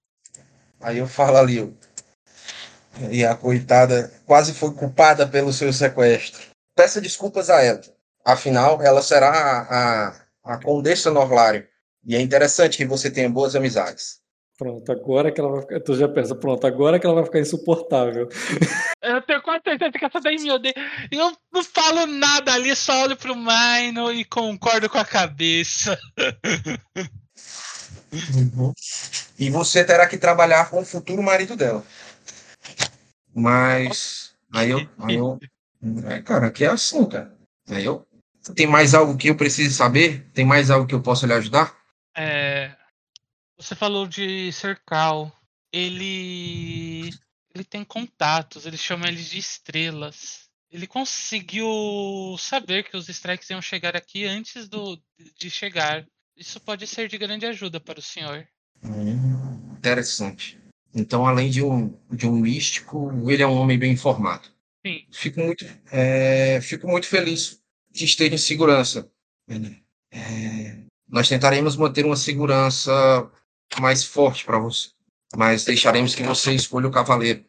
Aí 0.81 0.99
eu 0.99 1.07
falo 1.07 1.37
ali, 1.37 1.77
e 3.11 3.25
a 3.25 3.35
coitada 3.35 4.11
quase 4.25 4.55
foi 4.55 4.73
culpada 4.75 5.27
pelo 5.27 5.53
seu 5.53 5.73
sequestro. 5.73 6.41
Peça 6.75 7.01
desculpas 7.01 7.51
a 7.51 7.63
ela. 7.63 7.81
Afinal, 8.25 8.83
ela 8.83 9.03
será 9.03 9.31
a, 9.31 10.09
a, 10.09 10.55
a 10.55 10.63
Condessa 10.63 11.11
Norlário. 11.11 11.67
E 12.05 12.17
é 12.17 12.21
interessante 12.21 12.77
que 12.79 12.85
você 12.87 13.11
tenha 13.11 13.29
boas 13.29 13.55
amizades. 13.55 14.21
Pronto, 14.59 14.91
agora 14.91 15.31
que 15.31 15.39
ela 15.39 15.51
vai 15.51 15.61
ficar. 15.61 15.81
Tu 15.81 15.95
já 15.97 16.09
pensa, 16.09 16.35
pronto, 16.35 16.67
agora 16.67 16.99
que 16.99 17.07
ela 17.07 17.17
vai 17.17 17.25
ficar 17.25 17.41
insuportável. 17.41 18.29
Eu 19.03 19.23
tenho 19.23 19.43
quase 19.43 19.63
certeza 19.65 19.93
que 19.93 20.05
essa 20.05 20.21
daí 20.21 20.37
me 20.37 20.51
odeia. 20.51 20.75
Eu 21.13 21.33
não 21.53 21.63
falo 21.63 22.07
nada 22.07 22.55
ali, 22.55 22.75
só 22.75 23.03
olho 23.03 23.17
pro 23.17 23.37
Mino 23.37 24.11
e 24.13 24.25
concordo 24.25 24.89
com 24.89 24.99
a 24.99 25.05
cabeça. 25.05 25.99
E 29.39 29.51
você 29.51 29.85
terá 29.85 30.07
que 30.07 30.17
trabalhar 30.17 30.71
com 30.71 30.81
o 30.81 30.85
futuro 30.85 31.23
marido 31.23 31.57
dela. 31.57 31.85
Mas. 33.35 34.33
Aí 34.53 34.71
eu. 34.71 34.89
Aí 34.99 35.17
eu 35.17 35.39
é, 36.09 36.23
cara, 36.23 36.47
aqui 36.47 36.65
é 36.65 36.69
assim, 36.69 37.05
cara. 37.05 37.35
Aí 37.69 37.85
eu. 37.85 38.07
Tem 38.55 38.67
mais 38.67 38.95
algo 38.95 39.17
que 39.17 39.29
eu 39.29 39.37
preciso 39.37 39.75
saber? 39.75 40.25
Tem 40.33 40.45
mais 40.45 40.71
algo 40.71 40.87
que 40.87 40.95
eu 40.95 41.03
possa 41.03 41.27
lhe 41.27 41.33
ajudar? 41.33 41.77
Você 43.67 43.75
falou 43.75 44.07
de 44.07 44.53
Cercal. 44.53 45.33
Ele. 45.73 47.11
Ele 47.53 47.65
tem 47.69 47.83
contatos, 47.83 48.65
ele 48.65 48.77
chama 48.77 49.09
eles 49.09 49.31
de 49.31 49.39
estrelas. 49.39 50.45
Ele 50.71 50.87
conseguiu 50.87 51.67
saber 52.39 52.85
que 52.85 52.97
os 52.97 53.09
strikes 53.09 53.51
iam 53.51 53.61
chegar 53.61 53.97
aqui 53.97 54.25
antes 54.25 54.69
do, 54.69 54.97
de 55.37 55.51
chegar. 55.51 56.07
Isso 56.37 56.61
pode 56.61 56.87
ser 56.87 57.09
de 57.09 57.19
grande 57.19 57.45
ajuda 57.45 57.81
para 57.81 57.99
o 57.99 58.03
senhor. 58.03 58.47
Hum, 58.85 59.75
interessante. 59.77 60.61
Então, 60.95 61.27
além 61.27 61.51
de 61.51 61.61
um, 61.61 61.93
de 62.09 62.29
um 62.29 62.37
místico, 62.37 63.11
ele 63.29 63.43
é 63.43 63.47
um 63.47 63.57
homem 63.57 63.77
bem 63.77 63.93
informado. 63.93 64.49
Sim. 64.87 65.05
Fico 65.11 65.41
muito, 65.41 65.67
é, 65.91 66.61
fico 66.61 66.87
muito 66.87 67.09
feliz 67.09 67.61
que 67.93 68.05
esteja 68.05 68.35
em 68.35 68.39
segurança. 68.39 69.11
É, 70.13 70.85
nós 71.09 71.29
tentaremos 71.29 71.77
manter 71.77 72.05
uma 72.05 72.17
segurança 72.17 72.93
mais 73.81 74.05
forte 74.05 74.45
para 74.45 74.59
você, 74.59 74.89
mas 75.35 75.65
deixaremos 75.65 76.15
que 76.15 76.23
você 76.23 76.53
escolha 76.53 76.89
o 76.89 76.93
cavaleiro. 76.93 77.45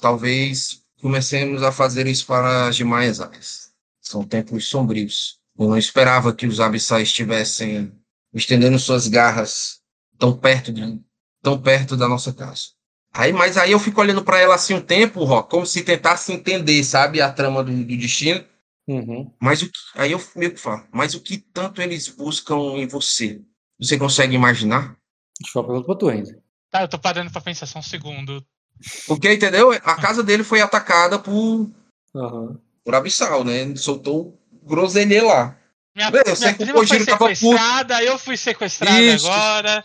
Talvez 0.00 0.82
comecemos 1.00 1.62
a 1.62 1.72
fazer 1.72 2.06
isso 2.06 2.26
para 2.26 2.68
as 2.68 2.76
demais 2.76 3.20
áreas. 3.20 3.72
São 4.00 4.24
tempos 4.24 4.66
sombrios. 4.66 5.38
Eu 5.58 5.68
não 5.68 5.78
esperava 5.78 6.34
que 6.34 6.46
os 6.46 6.60
abissais 6.60 7.08
estivessem 7.08 7.92
estendendo 8.32 8.78
suas 8.78 9.06
garras 9.06 9.80
tão 10.18 10.36
perto 10.36 10.72
de 10.72 11.00
tão 11.42 11.60
perto 11.60 11.96
da 11.96 12.08
nossa 12.08 12.32
casa. 12.32 12.70
Aí, 13.12 13.32
mas 13.32 13.56
aí 13.56 13.70
eu 13.70 13.78
fico 13.78 14.00
olhando 14.00 14.24
para 14.24 14.40
ela 14.40 14.56
assim 14.56 14.74
um 14.74 14.80
tempo, 14.80 15.22
Rock, 15.24 15.48
como 15.50 15.64
se 15.64 15.84
tentasse 15.84 16.32
entender, 16.32 16.82
sabe, 16.82 17.20
a 17.20 17.30
trama 17.30 17.62
do, 17.62 17.70
do 17.70 17.96
destino. 17.96 18.44
Uhum. 18.88 19.32
Mas 19.40 19.62
o 19.62 19.70
que, 19.70 19.78
aí 19.94 20.12
eu 20.12 20.22
meio 20.34 20.52
que 20.52 20.60
falo, 20.60 20.84
mas 20.90 21.14
o 21.14 21.20
que 21.20 21.38
tanto 21.38 21.80
eles 21.80 22.08
buscam 22.08 22.76
em 22.76 22.86
você? 22.86 23.40
Você 23.84 23.98
consegue 23.98 24.34
imaginar? 24.34 24.96
Deixa 25.40 25.58
eu 25.58 25.64
pergunta 25.64 25.86
pra 25.86 25.94
tu 25.96 26.08
ainda. 26.08 26.38
Tá, 26.70 26.82
eu 26.82 26.88
tô 26.88 26.98
parando 26.98 27.30
pra 27.30 27.40
pensar 27.40 27.66
só 27.66 27.78
um 27.78 27.82
segundo. 27.82 28.44
Porque, 29.06 29.32
entendeu? 29.32 29.70
A 29.72 29.94
casa 29.96 30.22
dele 30.22 30.42
foi 30.42 30.60
atacada 30.60 31.18
por, 31.18 31.70
Aham. 32.14 32.58
por 32.84 32.94
abissal, 32.94 33.44
né? 33.44 33.60
Ele 33.60 33.76
soltou 33.76 34.38
groselha 34.62 35.22
lá. 35.24 35.56
Minha, 35.94 36.10
Bem, 36.10 36.22
eu 36.26 36.34
sei 36.34 36.48
minha 36.48 36.56
que 36.56 36.62
o 36.62 36.66
prima 36.66 36.78
foi 36.78 36.86
Kojiro 36.88 37.06
tava 37.06 37.18
puto. 37.26 37.36
sequestrada, 37.36 38.02
eu 38.02 38.18
fui 38.18 38.36
sequestrada 38.36 39.00
Isso. 39.00 39.30
agora. 39.30 39.84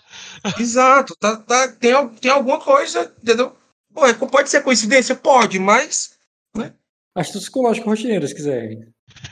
Exato, 0.58 1.16
tá, 1.20 1.38
tá, 1.38 1.68
tem, 1.68 2.10
tem 2.16 2.32
alguma 2.32 2.60
coisa, 2.60 3.14
entendeu? 3.22 3.56
Pô, 3.94 4.08
é- 4.08 4.14
pode 4.14 4.50
ser 4.50 4.64
coincidência? 4.64 5.14
Pode, 5.16 5.60
mas 5.60 6.18
Astro 7.16 7.40
psicológico 7.40 7.90
rotineiro, 7.90 8.28
se 8.28 8.34
quiser. 8.34 8.88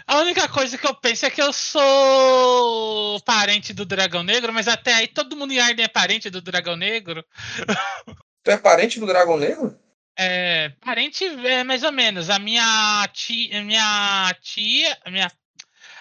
A 0.06 0.20
única 0.20 0.48
coisa 0.48 0.78
que 0.78 0.88
eu 0.88 0.96
penso 0.96 1.26
é 1.26 1.30
que 1.30 1.42
eu 1.42 1.52
sou 1.52 3.20
parente 3.22 3.74
do 3.74 3.86
Dragão 3.86 4.24
Negro, 4.24 4.54
mas 4.54 4.68
até 4.68 4.94
aí 4.94 5.08
todo 5.08 5.36
mundo 5.36 5.52
em 5.52 5.60
Arden 5.60 5.86
é 5.86 5.90
parente 5.90 6.30
do 6.30 6.42
Dragão 6.42 6.76
Negro. 6.76 7.26
tu 8.44 8.52
é 8.52 8.58
parente 8.58 9.00
do 9.00 9.06
Dragão 9.06 9.38
Negro? 9.38 9.78
É, 10.18 10.70
parente 10.82 11.26
é 11.26 11.64
mais 11.64 11.84
ou 11.84 11.92
menos. 11.92 12.30
A 12.30 12.40
minha 12.40 13.08
tia, 13.14 13.60
a 13.60 13.64
minha 13.64 14.36
tia, 14.42 14.98
a 15.06 15.12
minha, 15.12 15.32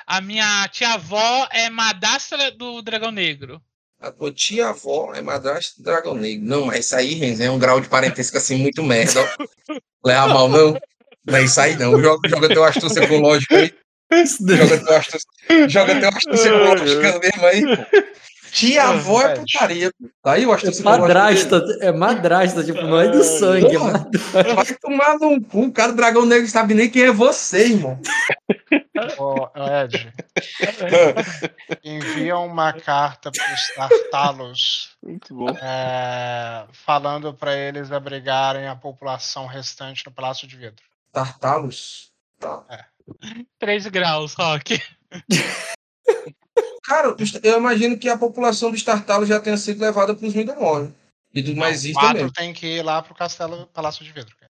a 0.07 0.21
minha 0.21 0.69
tia-avó 0.69 1.49
é 1.53 1.69
madrasta 1.69 2.51
do 2.53 2.81
Dragão 2.83 3.11
Negro. 3.11 3.61
A 3.99 4.11
tua 4.13 4.33
tia-avó 4.33 5.13
é 5.15 5.21
madrasta 5.21 5.75
do 5.79 5.85
Dragão 5.85 6.15
Negro. 6.15 6.47
Não, 6.47 6.67
mas 6.67 6.87
isso 6.87 6.97
aí, 6.97 7.15
Renzo, 7.15 7.43
é 7.43 7.51
um 7.51 7.59
grau 7.59 7.81
de 7.81 7.89
parentesco 7.89 8.37
assim 8.37 8.57
muito 8.57 8.83
merda. 8.83 9.21
Leva 10.05 10.29
mal, 10.29 10.49
não. 10.49 10.79
Não 11.27 11.39
é 11.39 11.43
isso 11.43 11.61
aí, 11.61 11.77
não. 11.77 12.01
Joga, 12.01 12.29
joga 12.29 12.49
teu 12.49 12.65
astúcia 12.65 13.01
ecológica 13.05 13.57
aí. 13.57 13.75
Joga 14.41 14.79
teu 14.85 14.97
astúcia, 14.97 15.29
joga 15.69 16.01
teu 16.01 16.09
astúcia 16.09 16.49
ecológica 16.49 17.19
mesmo 17.19 17.47
aí, 17.47 17.63
pô. 17.77 18.07
Tia-avó 18.53 19.21
é 19.23 19.35
putaria. 19.37 19.91
Tá 20.23 20.33
aí 20.33 20.47
o 20.47 20.53
É 20.53 20.55
astúcia 20.55 20.81
ecológica 20.81 21.07
dele. 21.09 21.15
madrasta, 21.15 21.79
é 21.81 21.93
madrasta, 21.93 22.65
tipo, 22.65 22.83
não 22.83 23.01
é 23.01 23.09
do 23.09 23.23
sangue, 23.25 23.75
é 23.75 23.79
madrasta. 23.79 24.55
Vai 24.55 24.75
tomar 24.81 25.19
num 25.19 25.41
cu. 25.41 25.65
O 25.65 25.73
cara 25.73 25.93
do 25.93 25.97
Dragão 25.97 26.25
Negro 26.25 26.49
sabe 26.49 26.73
nem 26.75 26.89
quem 26.89 27.03
é 27.03 27.13
você, 27.13 27.67
irmão. 27.67 28.01
Ô, 29.19 29.49
Ed, 29.83 30.11
envia 31.85 32.39
uma 32.39 32.73
carta 32.73 33.31
para 33.31 33.55
os 33.55 33.69
Tartalos 33.75 34.91
Muito 35.03 35.35
bom. 35.35 35.51
é, 35.61 36.65
falando 36.73 37.35
para 37.35 37.55
eles 37.57 37.93
abrigarem 37.93 38.67
a 38.69 38.75
população 38.75 39.47
restante 39.47 40.03
no 40.07 40.13
Palácio 40.13 40.49
de 40.49 40.57
Vidro. 40.57 40.83
Tartalos. 41.17 42.13
3 43.59 43.87
graus, 43.87 44.35
Rock. 44.35 44.79
Cara, 46.85 47.17
eu 47.43 47.57
imagino 47.57 47.99
que 47.99 48.07
a 48.07 48.19
população 48.19 48.71
dos 48.71 48.83
Tartalos 48.83 49.27
já 49.27 49.41
tenha 49.41 49.57
sido 49.57 49.81
levada 49.81 50.15
para 50.15 50.27
os 50.27 50.35
Midomor. 50.35 50.93
E 51.33 51.41
dos 51.41 51.55
mais 51.55 51.85
isso 51.87 51.95
quatro 51.95 52.19
também. 52.19 52.33
tem 52.33 52.53
que 52.53 52.67
ir 52.67 52.83
lá 52.83 53.01
pro 53.01 53.15
Castelo 53.15 53.67
Palácio 53.69 54.05
de 54.05 54.13
Vidro. 54.13 54.37
cara. 54.37 54.51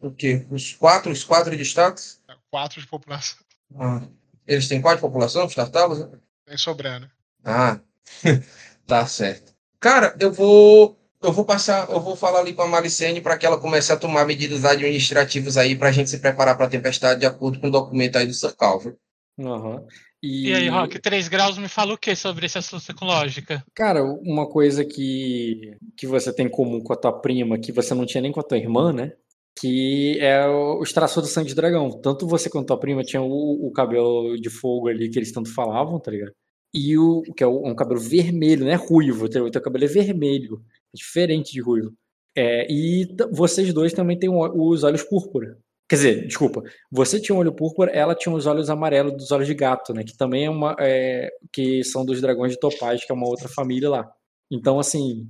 O 0.00 0.12
quê? 0.12 0.46
Os 0.50 0.72
quatro, 0.72 1.10
os 1.10 1.24
quatro 1.24 1.56
destaques? 1.56 2.22
Quatro 2.48 2.80
de 2.80 2.86
população. 2.86 3.38
Ah, 3.76 4.00
eles 4.46 4.68
têm 4.68 4.80
quatro 4.80 5.00
população, 5.00 5.46
os 5.46 5.54
Tartalos? 5.54 5.98
né? 5.98 6.16
Tem 6.46 6.56
sobrando. 6.56 7.10
Ah, 7.44 7.80
tá 8.86 9.04
certo. 9.04 9.52
Cara, 9.80 10.16
eu 10.20 10.32
vou. 10.32 10.96
Eu 11.20 11.32
vou 11.32 11.44
passar, 11.44 11.90
eu 11.90 12.00
vou 12.00 12.14
falar 12.14 12.40
ali 12.40 12.52
com 12.52 12.62
a 12.62 12.68
Maricene 12.68 13.20
para 13.20 13.36
que 13.36 13.44
ela 13.44 13.58
comece 13.58 13.92
a 13.92 13.96
tomar 13.96 14.24
medidas 14.24 14.64
administrativas 14.64 15.56
aí 15.56 15.74
para 15.76 15.88
a 15.88 15.92
gente 15.92 16.10
se 16.10 16.20
preparar 16.20 16.56
para 16.56 16.66
a 16.66 16.70
tempestade 16.70 17.20
de 17.20 17.26
acordo 17.26 17.60
com 17.60 17.66
o 17.68 17.72
documento 17.72 18.16
aí 18.16 18.26
do 18.26 18.32
Sir 18.32 18.54
Calvin. 18.56 18.92
Aham. 19.40 19.84
E 20.22 20.52
aí, 20.52 20.68
Rock, 20.68 20.98
3 21.00 21.28
graus 21.28 21.58
me 21.58 21.68
fala 21.68 21.94
o 21.94 21.98
que 21.98 22.14
sobre 22.16 22.46
esse 22.46 22.58
assunto 22.58 22.88
ecológica? 22.90 23.64
Cara, 23.74 24.02
uma 24.04 24.48
coisa 24.48 24.84
que, 24.84 25.76
que 25.96 26.06
você 26.08 26.32
tem 26.32 26.46
em 26.46 26.50
comum 26.50 26.80
com 26.80 26.92
a 26.92 26.96
tua 26.96 27.12
prima, 27.12 27.58
que 27.58 27.70
você 27.70 27.94
não 27.94 28.04
tinha 28.04 28.20
nem 28.20 28.32
com 28.32 28.40
a 28.40 28.44
tua 28.44 28.58
irmã, 28.58 28.92
né? 28.92 29.12
Que 29.60 30.18
é 30.20 30.44
o- 30.48 30.80
os 30.80 30.92
traços 30.92 31.22
do 31.22 31.28
sangue 31.28 31.48
de 31.48 31.54
dragão. 31.54 32.00
Tanto 32.00 32.26
você 32.26 32.50
quanto 32.50 32.64
a 32.64 32.66
tua 32.68 32.80
prima 32.80 33.04
tinham 33.04 33.28
o, 33.28 33.68
o 33.68 33.72
cabelo 33.72 34.36
de 34.40 34.50
fogo 34.50 34.88
ali 34.88 35.08
que 35.08 35.18
eles 35.18 35.30
tanto 35.32 35.52
falavam, 35.54 36.00
tá 36.00 36.10
ligado? 36.10 36.32
E 36.74 36.98
o 36.98 37.22
que 37.36 37.42
é 37.42 37.46
um 37.46 37.74
cabelo 37.74 38.00
vermelho, 38.00 38.64
não 38.64 38.72
é 38.72 38.76
ruivo, 38.76 39.24
o 39.24 39.28
teu, 39.28 39.50
cabelo 39.62 39.84
é 39.84 39.88
vermelho, 39.88 40.60
diferente 40.94 41.52
de 41.52 41.60
ruivo. 41.60 41.92
É, 42.36 42.66
e 42.70 43.08
vocês 43.32 43.72
dois 43.72 43.92
também 43.92 44.18
têm 44.18 44.30
os 44.30 44.84
olhos 44.84 45.02
púrpura. 45.02 45.58
Quer 45.88 45.96
dizer, 45.96 46.26
desculpa, 46.26 46.62
você 46.90 47.18
tinha 47.18 47.34
um 47.34 47.38
olho 47.38 47.52
púrpura, 47.52 47.90
ela 47.90 48.14
tinha 48.14 48.34
os 48.34 48.46
olhos 48.46 48.68
amarelos 48.68 49.14
dos 49.14 49.32
olhos 49.32 49.46
de 49.46 49.54
gato, 49.54 49.94
né? 49.94 50.04
Que 50.04 50.16
também 50.16 50.44
é 50.44 50.50
uma. 50.50 50.76
é, 50.78 51.30
que 51.52 51.82
são 51.82 52.04
dos 52.04 52.20
dragões 52.20 52.52
de 52.52 52.60
Topaz, 52.60 53.04
que 53.04 53.10
é 53.10 53.14
uma 53.14 53.26
outra 53.26 53.48
família 53.48 53.88
lá. 53.88 54.10
Então, 54.50 54.78
assim, 54.78 55.26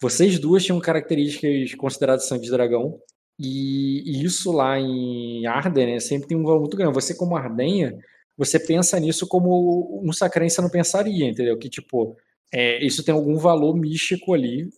vocês 0.00 0.38
duas 0.38 0.64
tinham 0.64 0.78
características 0.80 1.74
consideradas 1.74 2.26
sangue 2.28 2.44
de 2.44 2.50
dragão. 2.50 3.00
E, 3.38 4.22
isso 4.24 4.52
lá 4.52 4.78
em 4.78 5.46
Arden, 5.46 5.94
né, 5.94 6.00
sempre 6.00 6.28
tem 6.28 6.36
um 6.36 6.44
valor 6.44 6.60
muito 6.60 6.76
grande. 6.76 6.94
Você, 6.94 7.14
como 7.14 7.36
Ardenha, 7.36 7.96
você 8.36 8.58
pensa 8.60 9.00
nisso 9.00 9.26
como 9.26 10.00
um 10.04 10.12
sacrense 10.12 10.60
não 10.60 10.70
pensaria, 10.70 11.26
entendeu? 11.28 11.58
Que, 11.58 11.68
tipo, 11.68 12.16
é, 12.52 12.84
isso 12.84 13.02
tem 13.04 13.14
algum 13.14 13.36
valor 13.38 13.74
místico 13.76 14.34
ali, 14.34 14.68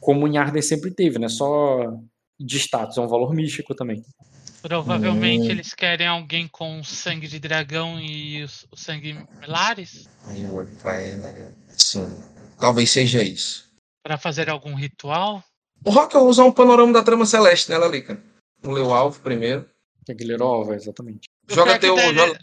como 0.00 0.26
em 0.28 0.36
Arden 0.38 0.62
sempre 0.62 0.90
teve, 0.90 1.18
né? 1.18 1.28
Só 1.28 1.92
de 2.38 2.56
status, 2.58 2.96
é 2.96 3.00
um 3.00 3.08
valor 3.08 3.32
místico 3.32 3.74
também. 3.74 4.04
Provavelmente 4.62 5.48
Hum. 5.48 5.50
eles 5.50 5.74
querem 5.74 6.06
alguém 6.06 6.48
com 6.48 6.82
sangue 6.82 7.28
de 7.28 7.38
dragão 7.38 8.00
e 8.00 8.44
o, 8.44 8.76
sangue 8.76 9.18
vai, 10.82 11.12
né? 11.16 11.52
Sim. 11.68 12.06
Talvez 12.58 12.90
seja 12.90 13.22
isso. 13.22 13.64
para 14.02 14.18
fazer 14.18 14.50
algum 14.50 14.74
ritual. 14.74 15.42
O 15.84 15.90
Rock 15.90 16.14
usa 16.18 16.44
um 16.44 16.52
panorama 16.52 16.92
da 16.92 17.02
trama 17.02 17.24
celeste 17.26 17.70
nela 17.70 17.86
ali, 17.86 18.02
cara. 18.02 18.22
Não 18.62 18.72
leu 18.72 18.86
o 18.88 18.94
alvo 18.94 19.18
primeiro. 19.20 19.68
Que 20.04 20.12
é 20.12 20.14
Guilherova, 20.14 20.74
exatamente. 20.74 21.26
O 21.50 21.54
Joga 21.54 21.74
que 21.74 21.80
teu. 21.80 21.94
deve- 21.96 22.12
Joga, 22.14 22.38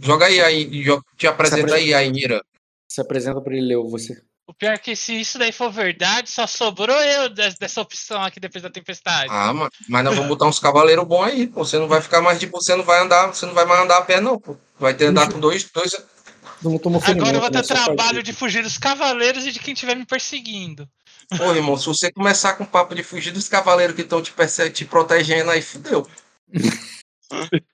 joga 0.00 0.26
aí, 0.26 0.40
aí 0.40 0.64
jo- 0.82 1.02
te 1.16 1.26
apresenta 1.26 1.74
aí, 1.74 1.92
Ainira. 1.92 2.42
Se 2.90 3.00
apresenta 3.02 3.38
pra 3.42 3.54
ele 3.54 3.66
ler 3.66 3.76
você. 3.76 4.22
O 4.46 4.52
pior 4.52 4.74
é 4.74 4.78
que 4.78 4.96
se 4.96 5.18
isso 5.20 5.38
daí 5.38 5.52
for 5.52 5.70
verdade, 5.70 6.28
só 6.28 6.46
sobrou 6.46 6.96
eu 6.96 7.28
des- 7.28 7.54
dessa 7.54 7.80
opção 7.80 8.22
aqui 8.22 8.40
depois 8.40 8.62
da 8.62 8.70
tempestade. 8.70 9.32
Ah, 9.32 9.52
ma- 9.52 9.70
mas 9.88 10.04
nós 10.04 10.14
vamos 10.14 10.28
botar 10.28 10.46
uns 10.46 10.58
cavaleiros 10.58 11.06
bons 11.06 11.24
aí, 11.24 11.46
pô. 11.46 11.64
Você 11.64 11.78
não 11.78 11.86
vai 11.88 12.00
ficar 12.02 12.20
mais 12.20 12.40
de 12.40 12.46
você 12.46 12.74
não 12.74 12.84
vai 12.84 13.00
andar, 13.00 13.28
você 13.28 13.46
não 13.46 13.54
vai 13.54 13.64
mais 13.64 13.82
andar 13.82 13.98
a 13.98 14.02
pé, 14.02 14.20
não, 14.20 14.38
pô. 14.38 14.56
Vai 14.78 14.92
ter 14.94 15.04
que 15.04 15.10
andar 15.10 15.32
com 15.32 15.38
dois, 15.38 15.64
dois. 15.70 15.94
Agora 15.94 17.36
eu 17.36 17.40
vou 17.40 17.50
ter 17.50 17.58
né? 17.58 17.62
Trabalho 17.62 18.22
de 18.22 18.32
fugir 18.32 18.62
dos 18.62 18.78
cavaleiros 18.78 19.46
e 19.46 19.52
de 19.52 19.58
quem 19.60 19.74
estiver 19.74 19.94
me 19.96 20.04
perseguindo. 20.04 20.88
Pô, 21.36 21.54
irmão, 21.54 21.76
se 21.76 21.86
você 21.86 22.12
começar 22.12 22.54
com 22.54 22.64
papo 22.64 22.94
de 22.94 23.02
fugir 23.02 23.30
dos 23.32 23.48
cavaleiros 23.48 23.94
que 23.96 24.02
estão 24.02 24.20
te, 24.22 24.32
te 24.72 24.84
protegendo 24.84 25.50
aí, 25.50 25.62
fudeu. 25.62 26.06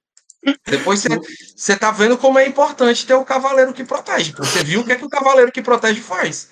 Depois 0.66 1.02
você- 1.56 1.76
tá 1.76 1.90
vendo 1.90 2.16
como 2.18 2.38
é 2.38 2.46
importante 2.46 3.06
ter 3.06 3.14
o 3.14 3.24
cavaleiro 3.24 3.72
que 3.72 3.84
protege. 3.84 4.32
Você 4.32 4.62
viu 4.64 4.80
o 4.80 4.84
que 4.84 4.92
é 4.92 4.96
que 4.96 5.04
o 5.04 5.08
cavaleiro 5.08 5.52
que 5.52 5.62
protege 5.62 6.00
faz. 6.00 6.50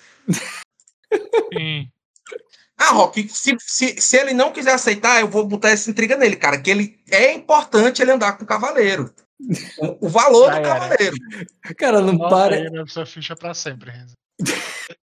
Sim. 1.53 1.89
Ah, 2.77 2.91
Rock, 2.91 3.27
se, 3.29 3.55
se, 3.59 3.99
se 3.99 4.17
ele 4.17 4.33
não 4.33 4.51
quiser 4.51 4.73
aceitar, 4.73 5.19
eu 5.19 5.27
vou 5.27 5.45
botar 5.47 5.69
essa 5.69 5.89
intriga 5.89 6.15
nele, 6.15 6.35
cara. 6.35 6.61
Que 6.61 6.69
ele 6.69 6.99
é 7.09 7.33
importante 7.33 8.01
ele 8.01 8.11
andar 8.11 8.37
com 8.37 8.43
o 8.43 8.47
cavaleiro. 8.47 9.11
O, 9.79 10.07
o 10.07 10.09
valor 10.09 10.47
Já 10.51 10.59
do 10.59 10.65
era. 10.67 10.79
cavaleiro. 10.79 11.15
Cara, 11.77 12.01
não 12.01 12.13
Nossa, 12.13 12.35
para. 12.49 12.87
sua 12.87 13.05
ficha 13.05 13.35
pra 13.35 13.53
sempre. 13.53 13.91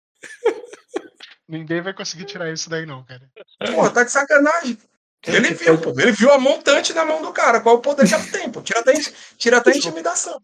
Ninguém 1.47 1.81
vai 1.81 1.93
conseguir 1.93 2.25
tirar 2.25 2.51
isso 2.51 2.69
daí, 2.69 2.85
não, 2.85 3.03
cara. 3.03 3.27
Pô, 3.73 3.89
tá 3.89 4.03
de 4.03 4.11
sacanagem. 4.11 4.77
Ele 5.25 5.53
viu, 5.53 5.77
pô. 5.77 5.89
Ele 5.99 6.11
viu 6.11 6.31
a 6.31 6.37
montante 6.39 6.93
na 6.93 7.03
mão 7.05 7.21
do 7.21 7.31
cara. 7.33 7.59
Qual 7.59 7.75
o 7.75 7.81
poder 7.81 8.07
que 8.07 8.13
ela 8.13 8.23
tem, 8.25 8.49
pô? 8.49 8.61
Tira 8.61 8.79
até, 8.79 8.93
tira 9.37 9.57
até 9.57 9.71
intimidação. 9.75 10.39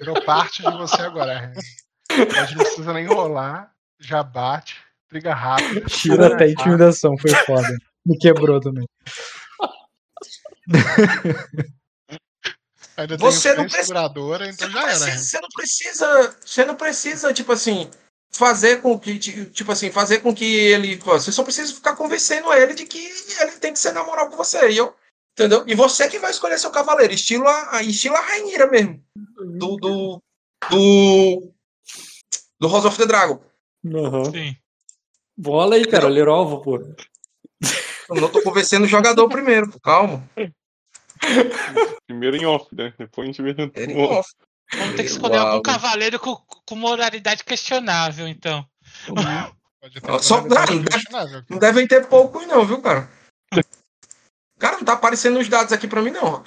Virou 0.00 0.22
parte 0.24 0.62
de 0.62 0.76
você 0.76 1.02
agora, 1.02 1.38
Renzo. 1.38 1.60
A 2.10 2.44
gente 2.44 2.56
não 2.56 2.64
precisa 2.64 2.92
nem 2.94 3.04
enrolar, 3.04 3.70
já 4.00 4.22
bate, 4.22 4.76
briga 5.10 5.34
rápido. 5.34 5.84
Tira 5.90 6.34
até 6.34 6.48
intimidação, 6.48 7.16
foi 7.18 7.30
foda. 7.44 7.68
Me 8.06 8.16
quebrou 8.18 8.58
também. 8.60 8.86
Ainda 12.96 13.16
Você 13.18 13.50
tem 13.54 13.58
não 13.58 13.68
precisa- 13.68 13.94
então 14.48 14.68
Renzo. 15.06 15.24
você 15.24 15.40
não 15.40 15.48
precisa. 15.54 16.36
Você 16.44 16.64
não 16.64 16.74
precisa, 16.76 17.34
tipo 17.34 17.52
assim, 17.52 17.90
fazer 18.36 18.80
com 18.82 18.98
que. 18.98 19.18
ti- 19.18 19.46
Tipo 19.50 19.72
assim, 19.72 19.90
fazer 19.90 20.20
com 20.20 20.34
que 20.34 20.44
ele. 20.44 20.96
pô, 20.98 21.12
Você 21.12 21.30
só 21.32 21.42
precisa 21.42 21.74
ficar 21.74 21.96
convencendo 21.96 22.52
ele 22.52 22.74
de 22.74 22.84
que 22.86 22.98
ele 23.40 23.52
tem 23.52 23.72
que 23.72 23.78
ser 23.78 23.92
na 23.92 24.04
moral 24.04 24.28
com 24.30 24.36
você. 24.36 24.70
E 24.70 24.76
eu, 24.76 24.94
entendeu? 25.32 25.64
E 25.66 25.74
você 25.74 26.08
que 26.08 26.18
vai 26.18 26.30
escolher 26.30 26.58
seu 26.58 26.70
cavaleiro, 26.70 27.12
estilo 27.12 27.46
a, 27.48 27.76
a- 27.76 27.82
estilo 27.82 28.16
a 28.16 28.20
Rainira 28.20 28.66
mesmo. 28.70 29.02
Do. 29.58 29.76
Do. 29.76 30.22
Do, 30.70 31.52
do 32.58 32.68
House 32.68 32.86
of 32.86 32.96
the 32.98 33.06
Dragon. 33.06 33.38
Aham. 33.94 34.24
Sim. 34.32 34.56
Bola 35.36 35.76
aí, 35.76 35.84
cara. 35.86 36.08
Lerova, 36.08 36.60
pô. 36.60 36.76
Eu 36.78 38.20
não 38.20 38.28
tô 38.30 38.42
convencendo 38.42 38.84
o 38.86 38.88
jogador 38.88 39.28
primeiro, 39.28 39.70
pô, 39.70 39.78
calma. 39.78 40.28
Primeiro 42.06 42.36
em 42.36 42.46
off, 42.46 42.66
né? 42.74 42.92
Depois 42.98 43.28
a 43.28 43.32
gente 43.32 43.42
vê 43.42 43.52
no 43.54 43.70
Ele 43.74 43.94
on. 43.94 44.18
off. 44.18 44.30
Vamos 44.72 44.96
ter 44.96 45.04
que 45.04 45.10
escolher 45.10 45.36
Uau. 45.38 45.46
algum 45.48 45.62
cavaleiro 45.62 46.18
com, 46.18 46.36
com 46.66 46.74
moralidade 46.76 47.44
questionável, 47.44 48.26
então. 48.26 48.66
Pode 49.80 50.00
ter 50.00 50.10
Ó, 50.10 50.18
só- 50.18 50.40
não, 50.42 50.48
não 50.48 50.66
deve- 50.66 50.84
questionável. 50.84 51.42
Não 51.48 51.58
devem 51.58 51.86
ter 51.86 52.06
poucos, 52.08 52.46
não, 52.46 52.66
viu, 52.66 52.80
cara? 52.82 53.08
Cara, 54.58 54.76
não 54.78 54.84
tá 54.84 54.94
aparecendo 54.94 55.38
os 55.38 55.48
dados 55.48 55.72
aqui 55.72 55.86
pra 55.86 56.02
mim, 56.02 56.10
não. 56.10 56.42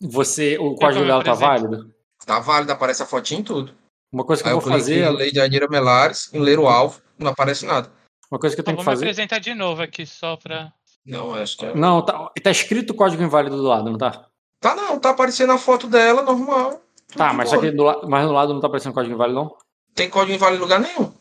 Você, 0.00 0.58
o 0.58 0.74
código 0.74 1.02
eu 1.04 1.06
dela 1.06 1.24
tá 1.24 1.32
válido? 1.34 1.94
Tá 2.26 2.38
válido, 2.40 2.72
aparece 2.72 3.02
a 3.02 3.06
fotinha 3.06 3.40
em 3.40 3.44
tudo. 3.44 3.74
Uma 4.12 4.24
coisa 4.24 4.42
que 4.42 4.48
Aí 4.48 4.54
eu 4.54 4.58
eu 4.58 4.60
vou 4.60 4.70
cliquei 4.72 5.00
fazer, 5.02 5.12
em 5.12 5.16
Lei 5.16 5.32
de 5.32 5.40
Anira 5.40 5.68
Melares, 5.68 6.32
em 6.34 6.38
ler 6.40 6.58
o 6.58 6.68
alvo, 6.68 7.00
não 7.18 7.30
aparece 7.30 7.64
nada. 7.64 7.90
uma 8.30 8.38
coisa 8.38 8.54
que 8.54 8.60
eu 8.60 8.62
Eu 8.62 8.66
tenho 8.66 8.76
vou 8.76 8.84
que 8.84 8.90
fazer. 8.90 9.04
apresentar 9.04 9.38
de 9.38 9.54
novo 9.54 9.80
aqui, 9.82 10.04
só 10.06 10.36
pra. 10.36 10.72
Não, 11.04 11.34
acho 11.34 11.56
que 11.56 11.66
é. 11.66 11.74
Não, 11.74 12.04
tá, 12.04 12.30
tá 12.42 12.50
escrito 12.50 12.94
código 12.94 13.22
inválido 13.22 13.56
do 13.56 13.62
lado, 13.62 13.90
não 13.90 13.98
tá? 13.98 14.26
Tá 14.62 14.74
não, 14.76 14.98
tá 14.98 15.10
aparecendo 15.10 15.52
a 15.52 15.58
foto 15.58 15.86
dela, 15.88 16.22
normal. 16.22 16.80
Tá, 17.16 17.32
mas 17.32 17.50
que 17.50 17.70
do, 17.72 17.82
la- 17.82 18.06
mas 18.08 18.26
do 18.26 18.32
lado 18.32 18.54
não 18.54 18.60
tá 18.60 18.68
aparecendo 18.68 18.94
código 18.94 19.12
inválido, 19.14 19.38
não? 19.40 19.56
Tem 19.94 20.08
código 20.08 20.32
inválido 20.34 20.60
em 20.60 20.62
lugar 20.62 20.80
nenhum. 20.80 21.12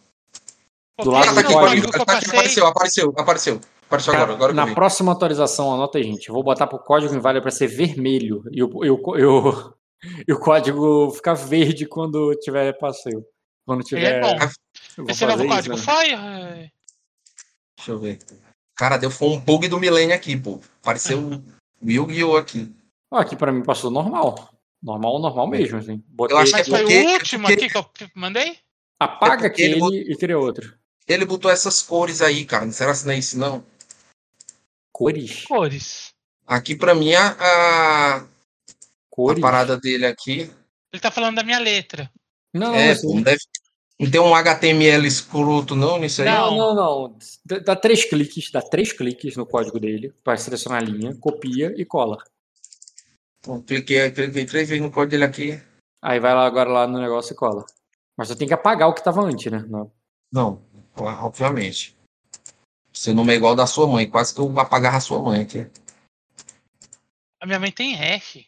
Do 1.03 1.09
lado 1.09 1.23
Ah, 1.23 1.25
tá 1.25 1.33
do 1.33 1.39
aqui, 1.39 1.53
no 1.53 1.59
código. 1.59 1.91
que 1.91 1.97
eu 1.99 2.05
Tá 2.05 2.13
aqui, 2.17 2.29
apareceu, 2.29 2.65
apareceu, 2.67 3.13
apareceu. 3.17 3.61
Apareceu 3.87 4.13
Cara, 4.13 4.23
agora, 4.23 4.35
agora 4.37 4.51
eu 4.51 4.55
na 4.55 4.73
próxima 4.73 5.11
atualização, 5.11 5.73
anota 5.73 5.97
aí, 5.97 6.03
gente. 6.05 6.29
Eu 6.29 6.35
vou 6.35 6.43
botar 6.43 6.67
pro 6.67 6.79
código 6.79 7.13
inválido 7.13 7.41
pra 7.41 7.51
ser 7.51 7.67
vermelho. 7.67 8.43
E 8.51 8.63
o, 8.63 8.85
e 8.85 8.89
o, 8.91 9.17
e 9.17 9.25
o, 9.25 9.73
e 10.29 10.33
o 10.33 10.39
código 10.39 11.09
ficar 11.11 11.33
verde 11.33 11.85
quando 11.87 12.33
tiver 12.35 12.77
passeio. 12.77 13.25
Quando 13.65 13.83
tiver. 13.83 14.17
é 14.17 14.21
bom. 14.21 14.37
eu 14.99 15.05
Esse 15.09 15.25
novo 15.25 15.45
código 15.47 15.75
isso, 15.75 15.85
né? 15.87 15.93
foi? 15.93 16.07
Deixa 17.77 17.91
eu 17.91 17.99
ver. 17.99 18.19
Cara, 18.77 18.97
deu 18.97 19.11
foi 19.11 19.29
um 19.29 19.39
bug 19.39 19.67
do 19.67 19.79
milênio 19.79 20.15
aqui, 20.15 20.37
pô. 20.37 20.59
Apareceu 20.81 21.19
o 21.81 21.89
Yu-Gi-Oh! 21.89 22.37
aqui. 22.37 22.73
Ah, 23.11 23.21
aqui 23.21 23.35
pra 23.35 23.51
mim 23.51 23.63
passou 23.63 23.91
normal. 23.91 24.49
Normal, 24.81 25.19
normal 25.19 25.47
mesmo, 25.47 25.77
assim. 25.77 26.03
Botei, 26.07 26.37
acho 26.37 26.53
que 26.53 26.61
é 26.61 26.63
foi 26.63 26.83
o 26.83 27.11
último 27.13 27.47
porque- 27.47 27.65
aqui 27.65 27.69
que 27.93 28.03
eu 28.05 28.09
mandei? 28.15 28.57
apaga 28.99 29.45
é 29.45 29.47
aquele 29.47 29.79
e 30.11 30.15
cria 30.15 30.37
outro. 30.39 30.77
Ele 31.07 31.25
botou 31.25 31.51
essas 31.51 31.81
cores 31.81 32.21
aí, 32.21 32.45
cara. 32.45 32.71
Será 32.71 32.93
que 32.95 33.03
não 33.05 33.11
é 33.13 33.17
isso, 33.17 33.37
não? 33.37 33.63
Cores. 34.91 35.45
Cores. 35.45 36.13
Aqui 36.45 36.75
pra 36.75 36.93
mim, 36.95 37.13
a, 37.13 37.27
a, 37.31 38.15
a 38.17 38.25
Cores. 39.09 39.41
parada 39.41 39.77
dele 39.77 40.05
aqui 40.05 40.49
Ele 40.91 40.99
tá 41.01 41.09
falando 41.11 41.35
da 41.35 41.43
minha 41.43 41.59
letra. 41.59 42.11
Não, 42.53 42.75
é, 42.75 42.91
assim, 42.91 43.13
não 43.15 43.21
deve. 43.21 43.39
Não 43.99 44.09
tem 44.09 44.19
um 44.19 44.33
HTML 44.35 45.07
escroto, 45.07 45.75
não, 45.75 45.99
nisso 45.99 46.21
aí? 46.23 46.27
Não. 46.27 46.55
Não, 46.57 46.57
não, 46.57 46.75
não. 46.75 47.17
Dá- 47.45 47.59
Dá 47.59 47.75
três 47.75 48.03
cliques, 48.05 48.49
dá 48.51 48.61
três 48.61 48.91
cliques 48.91 49.35
no 49.37 49.45
código 49.45 49.79
dele 49.79 50.11
para 50.23 50.37
selecionar 50.37 50.81
a 50.81 50.85
linha, 50.85 51.15
copia 51.19 51.71
e 51.77 51.85
cola. 51.85 52.17
Pô, 53.41 53.61
cliquei, 53.61 54.11
cliquei 54.11 54.45
três 54.45 54.69
vezes 54.69 54.81
no 54.81 54.91
código 54.91 55.11
dele 55.11 55.23
aqui. 55.23 55.61
Aí 56.01 56.19
vai 56.19 56.33
lá 56.33 56.45
agora 56.45 56.69
lá 56.69 56.87
no 56.87 56.99
negócio 56.99 57.33
e 57.33 57.35
cola. 57.35 57.65
Mas 58.17 58.27
você 58.27 58.35
tem 58.35 58.47
que 58.47 58.53
apagar 58.53 58.87
o 58.87 58.93
que 58.93 59.03
tava 59.03 59.21
antes, 59.21 59.51
né? 59.51 59.65
Não. 59.67 59.91
Não, 60.31 60.63
obviamente. 60.95 61.97
Seu 62.93 63.15
nome 63.15 63.33
é 63.33 63.35
igual 63.35 63.51
ao 63.51 63.55
da 63.55 63.65
sua 63.65 63.87
mãe. 63.87 64.09
Quase 64.09 64.33
que 64.33 64.39
eu 64.39 64.59
apagava 64.59 64.97
a 64.97 65.01
sua 65.01 65.21
mãe 65.21 65.41
aqui. 65.41 65.67
A 67.39 67.45
minha 67.45 67.59
mãe 67.59 67.71
tem 67.71 67.95
F. 67.95 68.47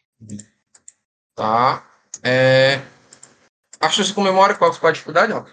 Tá. 1.36 1.90
É... 2.22 2.76
Acho 3.80 3.98
que 3.98 4.08
você 4.08 4.14
comemora 4.14 4.56
qual 4.56 4.72
qual 4.80 4.90
a 4.90 4.94
dificuldade, 4.94 5.34
ó? 5.34 5.46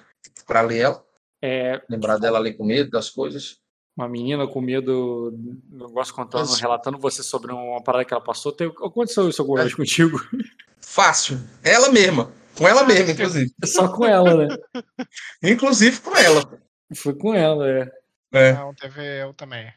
Pra 0.46 0.60
ler 0.60 0.80
ela. 0.80 1.06
É 1.42 1.82
Lembrar 1.88 2.18
dela 2.18 2.38
ler 2.38 2.54
com 2.54 2.64
medo 2.64 2.90
das 2.90 3.08
coisas. 3.08 3.59
Uma 4.00 4.08
menina 4.08 4.46
com 4.46 4.60
medo, 4.60 5.32
um 5.72 5.86
negócio 5.86 6.14
contando, 6.14 6.48
Mas- 6.48 6.60
relatando 6.60 6.98
você 6.98 7.22
sobre 7.22 7.52
uma 7.52 7.82
parada 7.82 8.04
que 8.04 8.12
ela 8.12 8.22
passou. 8.22 8.52
Tem, 8.52 8.66
aconteceu 8.68 9.28
isso 9.28 9.42
alguma 9.42 9.60
vez 9.62 9.74
contigo? 9.74 10.20
Fácil. 10.80 11.38
Ela 11.62 11.90
mesma. 11.90 12.32
Com 12.56 12.66
ela 12.68 12.84
mesma, 12.84 13.12
inclusive. 13.12 13.52
Só 13.64 13.88
com 13.88 14.04
ela, 14.06 14.34
né? 14.46 14.56
Inclusive 15.42 16.00
com 16.00 16.16
ela. 16.16 16.60
Foi 16.94 17.14
com 17.14 17.34
ela, 17.34 17.68
é. 17.68 17.90
É. 18.32 18.52
Não, 18.54 18.74
teve 18.74 19.00
eu 19.22 19.32
também. 19.34 19.72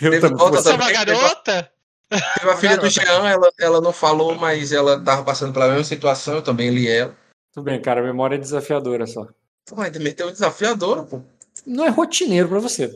Eu 0.00 0.10
Teve 0.10 0.20
também- 0.20 0.36
Você 0.38 0.68
é 0.68 0.72
também. 0.72 0.86
uma 0.88 0.92
garota? 1.04 1.70
Teve 2.10 2.50
a 2.50 2.56
filha 2.56 2.76
do. 2.76 2.88
Jean, 2.90 3.28
ela, 3.28 3.50
ela 3.58 3.80
não 3.80 3.92
falou, 3.92 4.34
mas 4.34 4.72
ela 4.72 5.02
tava 5.02 5.24
passando 5.24 5.52
pela 5.52 5.68
mesma 5.68 5.84
situação, 5.84 6.34
eu 6.34 6.42
também 6.42 6.70
li 6.70 6.86
ela. 6.88 7.16
Tudo 7.52 7.64
bem, 7.64 7.80
cara, 7.80 8.00
a 8.00 8.04
memória 8.04 8.34
é 8.36 8.38
desafiadora 8.38 9.06
só. 9.06 9.26
Pô, 9.66 9.80
ainda 9.80 9.98
meteu 9.98 10.28
um 10.28 10.32
desafiador, 10.32 11.06
pô. 11.06 11.22
Não 11.66 11.84
é 11.86 11.88
rotineiro 11.88 12.48
pra 12.48 12.58
você. 12.58 12.94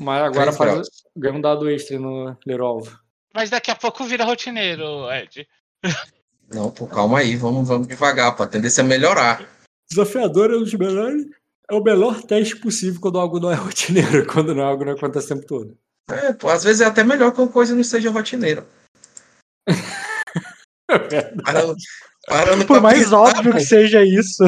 Mas 0.00 0.22
agora 0.22 0.50
faz, 0.50 0.88
ganha 1.14 1.34
um 1.34 1.40
dado 1.42 1.68
extra 1.68 1.98
no 1.98 2.34
Lerolvo. 2.46 2.98
Mas 3.34 3.50
daqui 3.50 3.70
a 3.70 3.76
pouco 3.76 4.02
vira 4.04 4.24
rotineiro, 4.24 5.12
Ed. 5.12 5.46
Não, 6.52 6.70
pô, 6.70 6.86
calma 6.86 7.18
aí, 7.18 7.36
vamos, 7.36 7.68
vamos 7.68 7.86
devagar, 7.86 8.34
pô. 8.34 8.42
A 8.42 8.46
tendência 8.46 8.80
é 8.80 8.84
melhorar. 8.84 9.46
Desafiador 9.90 10.50
é 10.50 10.56
um 10.56 10.60
dos 10.62 10.72
melhores. 10.72 11.26
É 11.70 11.74
o 11.74 11.82
melhor 11.82 12.22
teste 12.22 12.56
possível 12.56 12.98
quando 12.98 13.20
algo 13.20 13.38
não 13.38 13.52
é 13.52 13.54
rotineiro, 13.54 14.26
quando 14.32 14.54
não, 14.54 14.64
algo 14.64 14.86
não 14.86 14.94
acontece 14.94 15.26
o 15.26 15.36
tempo 15.36 15.46
todo. 15.46 15.78
É, 16.10 16.32
pô, 16.32 16.48
às 16.48 16.64
vezes 16.64 16.80
é 16.80 16.86
até 16.86 17.04
melhor 17.04 17.32
que 17.32 17.40
uma 17.40 17.48
coisa 17.48 17.74
não 17.74 17.84
seja 17.84 18.10
rotineira. 18.10 18.66
Parando, 21.44 21.76
parando 22.26 22.66
Por 22.66 22.80
mais 22.80 23.04
pensar, 23.04 23.18
óbvio 23.18 23.52
pô. 23.52 23.58
que 23.58 23.64
seja 23.64 24.02
isso, 24.04 24.42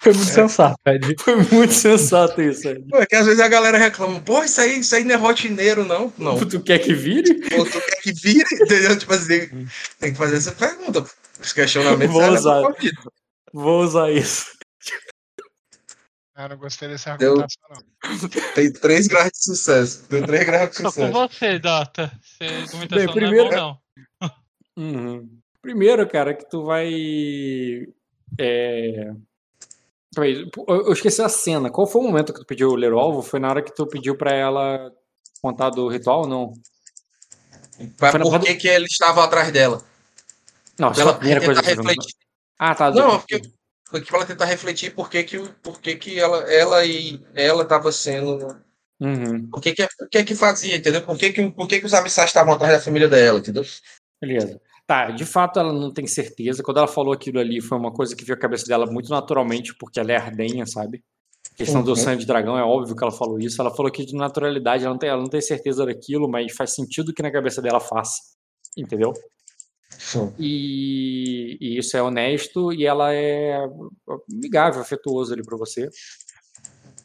foi 0.00 0.12
muito 0.12 0.30
sensato, 0.30 0.78
Ed. 0.86 1.16
Foi 1.18 1.36
muito 1.36 1.72
sensato 1.72 2.40
isso, 2.42 2.68
Ed. 2.68 2.84
Pô, 2.88 2.98
é 2.98 3.06
que 3.06 3.16
às 3.16 3.26
vezes 3.26 3.40
a 3.40 3.48
galera 3.48 3.78
reclama, 3.78 4.20
pô, 4.20 4.42
isso 4.44 4.60
aí, 4.60 4.80
isso 4.80 4.94
aí 4.94 5.04
não 5.04 5.14
é 5.14 5.18
rotineiro, 5.18 5.84
não. 5.84 6.12
Não. 6.18 6.38
Tu 6.38 6.60
quer 6.60 6.78
que 6.78 6.92
vire? 6.94 7.34
Pô, 7.48 7.64
tu 7.64 7.80
quer 7.80 8.00
que 8.02 8.12
vire, 8.12 8.44
entendeu? 8.52 8.98
Tipo 8.98 9.14
assim, 9.14 9.66
tem 9.98 10.12
que 10.12 10.18
fazer 10.18 10.36
essa 10.36 10.52
pergunta. 10.52 11.04
Os 11.40 11.52
questionamentos 11.52 12.12
Vou 12.14 12.28
usar. 12.30 12.62
Vou 13.52 13.82
usar 13.82 14.10
isso. 14.10 14.46
Ah, 16.34 16.48
não 16.48 16.56
gostei 16.56 16.88
dessa 16.88 17.12
argumentação, 17.12 17.68
não. 17.70 18.28
Tem 18.54 18.72
três 18.72 19.06
graus 19.06 19.30
de 19.30 19.44
sucesso. 19.44 20.06
Deu 20.08 20.24
três 20.26 20.46
graus 20.46 20.70
de 20.70 20.76
Tô 20.76 20.82
com 20.84 20.90
sucesso. 20.90 21.12
você, 21.12 21.58
Dota. 21.58 22.12
A 22.40 22.44
argumentação 22.44 22.88
Bem, 22.88 23.12
primeiro- 23.12 23.50
não 23.50 23.52
é 23.52 23.60
bom, 23.60 23.78
não. 24.22 24.30
Uhum. 24.78 25.38
Primeiro, 25.60 26.08
cara, 26.08 26.32
que 26.32 26.48
tu 26.48 26.64
vai. 26.64 26.90
É... 28.38 29.12
Eu 30.16 30.92
esqueci 30.92 31.22
a 31.22 31.28
cena. 31.28 31.70
Qual 31.70 31.86
foi 31.86 32.00
o 32.00 32.04
momento 32.04 32.32
que 32.32 32.40
tu 32.40 32.46
pediu 32.46 32.74
ler 32.74 32.92
o 32.92 32.98
alvo? 32.98 33.22
Foi 33.22 33.38
na 33.38 33.48
hora 33.48 33.62
que 33.62 33.74
tu 33.74 33.86
pediu 33.86 34.16
pra 34.16 34.34
ela 34.34 34.92
contar 35.40 35.70
do 35.70 35.88
ritual 35.88 36.22
ou 36.22 36.26
não? 36.28 36.52
Na 37.78 38.10
por 38.10 38.20
porra 38.20 38.40
que, 38.40 38.68
ele 38.68 38.86
estava 38.86 39.24
atrás 39.24 39.50
dela? 39.52 39.82
Não, 40.78 40.92
Ela 40.92 41.14
primeira 41.14 41.44
coisa 41.44 41.60
refletir. 41.60 42.14
Ah, 42.58 42.74
tá. 42.74 42.90
Não, 42.90 43.18
porque 43.18 43.40
foi 43.88 44.00
que 44.00 44.14
ela 44.14 44.26
tentar 44.26 44.44
refletir 44.44 44.94
por 44.94 45.08
que, 45.08 45.22
que, 45.24 45.38
por 45.62 45.80
que, 45.80 45.96
que 45.96 46.18
ela, 46.18 46.38
ela 46.52 46.84
e 46.84 47.20
ela 47.34 47.64
tava 47.64 47.90
sendo. 47.90 48.56
Uhum, 49.00 49.48
Por 49.48 49.62
que, 49.62 49.72
que, 49.72 49.88
que, 50.10 50.24
que 50.24 50.34
fazia, 50.34 50.76
entendeu? 50.76 51.02
Por 51.02 51.16
que, 51.16 51.32
que, 51.32 51.50
por 51.50 51.66
que, 51.66 51.80
que 51.80 51.86
os 51.86 51.94
abissais 51.94 52.28
estavam 52.28 52.52
atrás 52.52 52.72
da 52.74 52.80
família 52.80 53.08
dela, 53.08 53.38
entendeu? 53.38 53.64
beleza. 54.20 54.60
Tá, 54.90 55.08
de 55.12 55.24
fato 55.24 55.60
ela 55.60 55.72
não 55.72 55.92
tem 55.92 56.04
certeza. 56.04 56.64
Quando 56.64 56.78
ela 56.78 56.88
falou 56.88 57.12
aquilo 57.12 57.38
ali, 57.38 57.60
foi 57.60 57.78
uma 57.78 57.92
coisa 57.92 58.16
que 58.16 58.24
veio 58.24 58.36
à 58.36 58.40
cabeça 58.40 58.66
dela 58.66 58.86
muito 58.90 59.08
naturalmente, 59.08 59.72
porque 59.78 60.00
ela 60.00 60.10
é 60.10 60.16
ardenha, 60.16 60.66
sabe? 60.66 61.04
A 61.52 61.56
questão 61.58 61.80
do 61.80 61.90
Uhum. 61.90 61.96
sangue 61.96 62.18
de 62.22 62.26
dragão, 62.26 62.58
é 62.58 62.64
óbvio 62.64 62.96
que 62.96 63.04
ela 63.04 63.12
falou 63.12 63.38
isso. 63.38 63.60
Ela 63.62 63.70
falou 63.72 63.92
que 63.92 64.04
de 64.04 64.16
naturalidade 64.16 64.82
ela 64.82 64.92
não 64.92 64.98
tem, 64.98 65.08
ela 65.08 65.22
não 65.22 65.28
tem 65.30 65.40
certeza 65.40 65.86
daquilo, 65.86 66.28
mas 66.28 66.52
faz 66.56 66.74
sentido 66.74 67.14
que 67.14 67.22
na 67.22 67.30
cabeça 67.30 67.62
dela 67.62 67.78
faça. 67.78 68.16
Entendeu? 68.76 69.12
Sim. 69.96 70.32
E, 70.36 71.56
e 71.60 71.78
isso 71.78 71.96
é 71.96 72.02
honesto 72.02 72.72
e 72.72 72.84
ela 72.84 73.14
é 73.14 73.64
amigável, 74.28 74.82
afetuoso 74.82 75.32
ali 75.32 75.44
pra 75.44 75.56
você. 75.56 75.88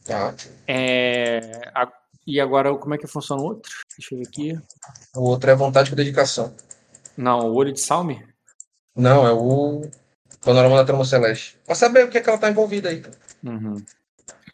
Tá. 0.08 0.34
É, 0.68 1.70
a- 1.76 1.92
e 2.26 2.40
agora, 2.40 2.76
como 2.78 2.96
é 2.96 2.98
que 2.98 3.06
funciona 3.06 3.44
o 3.44 3.46
outro? 3.46 3.72
Deixa 3.96 4.16
eu 4.16 4.18
ver 4.18 4.28
aqui. 4.28 4.60
O 5.16 5.22
outro 5.30 5.52
é 5.52 5.56
vontade 5.56 5.92
com 5.92 5.96
dedicação. 5.96 6.52
Não, 7.18 7.50
o 7.50 7.53
olho 7.56 7.72
de 7.72 7.80
Salme? 7.80 8.26
Não, 8.95 9.26
é 9.27 9.32
o 9.32 9.82
Panorama 10.42 10.77
da 10.77 10.85
Trama 10.85 11.06
Celeste. 11.06 11.58
Pra 11.66 11.76
saber 11.76 12.06
o 12.06 12.10
que, 12.10 12.18
é 12.18 12.22
que 12.22 12.30
ela 12.30 12.38
tá 12.38 12.50
envolvida 12.50 12.90
aí. 12.90 13.03
Uhum. 13.44 13.76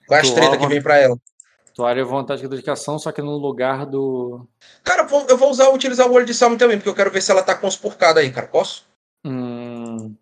Qual 0.08 0.18
é 0.18 0.22
as 0.22 0.32
treta 0.32 0.58
que 0.58 0.68
vem 0.68 0.82
pra 0.82 0.98
ela? 0.98 1.18
Tua 1.74 1.90
área 1.90 2.02
é 2.02 2.04
vontade 2.04 2.42
com 2.44 2.50
dedicação, 2.50 3.00
só 3.00 3.12
que 3.12 3.22
no 3.22 3.38
lugar 3.38 3.86
do. 3.86 4.46
Cara, 4.84 5.04
vou- 5.04 5.26
eu 5.30 5.38
vou 5.38 5.50
usar, 5.50 5.70
utilizar 5.70 6.08
o 6.10 6.14
olho 6.14 6.26
de 6.26 6.34
Salmo 6.34 6.58
também, 6.58 6.78
porque 6.78 6.90
eu 6.90 6.96
quero 6.96 7.12
ver 7.12 7.22
se 7.22 7.32
ela 7.32 7.42
tá 7.44 7.56
com 7.56 7.66
os 7.68 7.78
porcados 7.78 8.22
aí, 8.22 8.32
cara. 8.32 8.48
Posso? 8.48 8.86
Hum, 9.26 10.16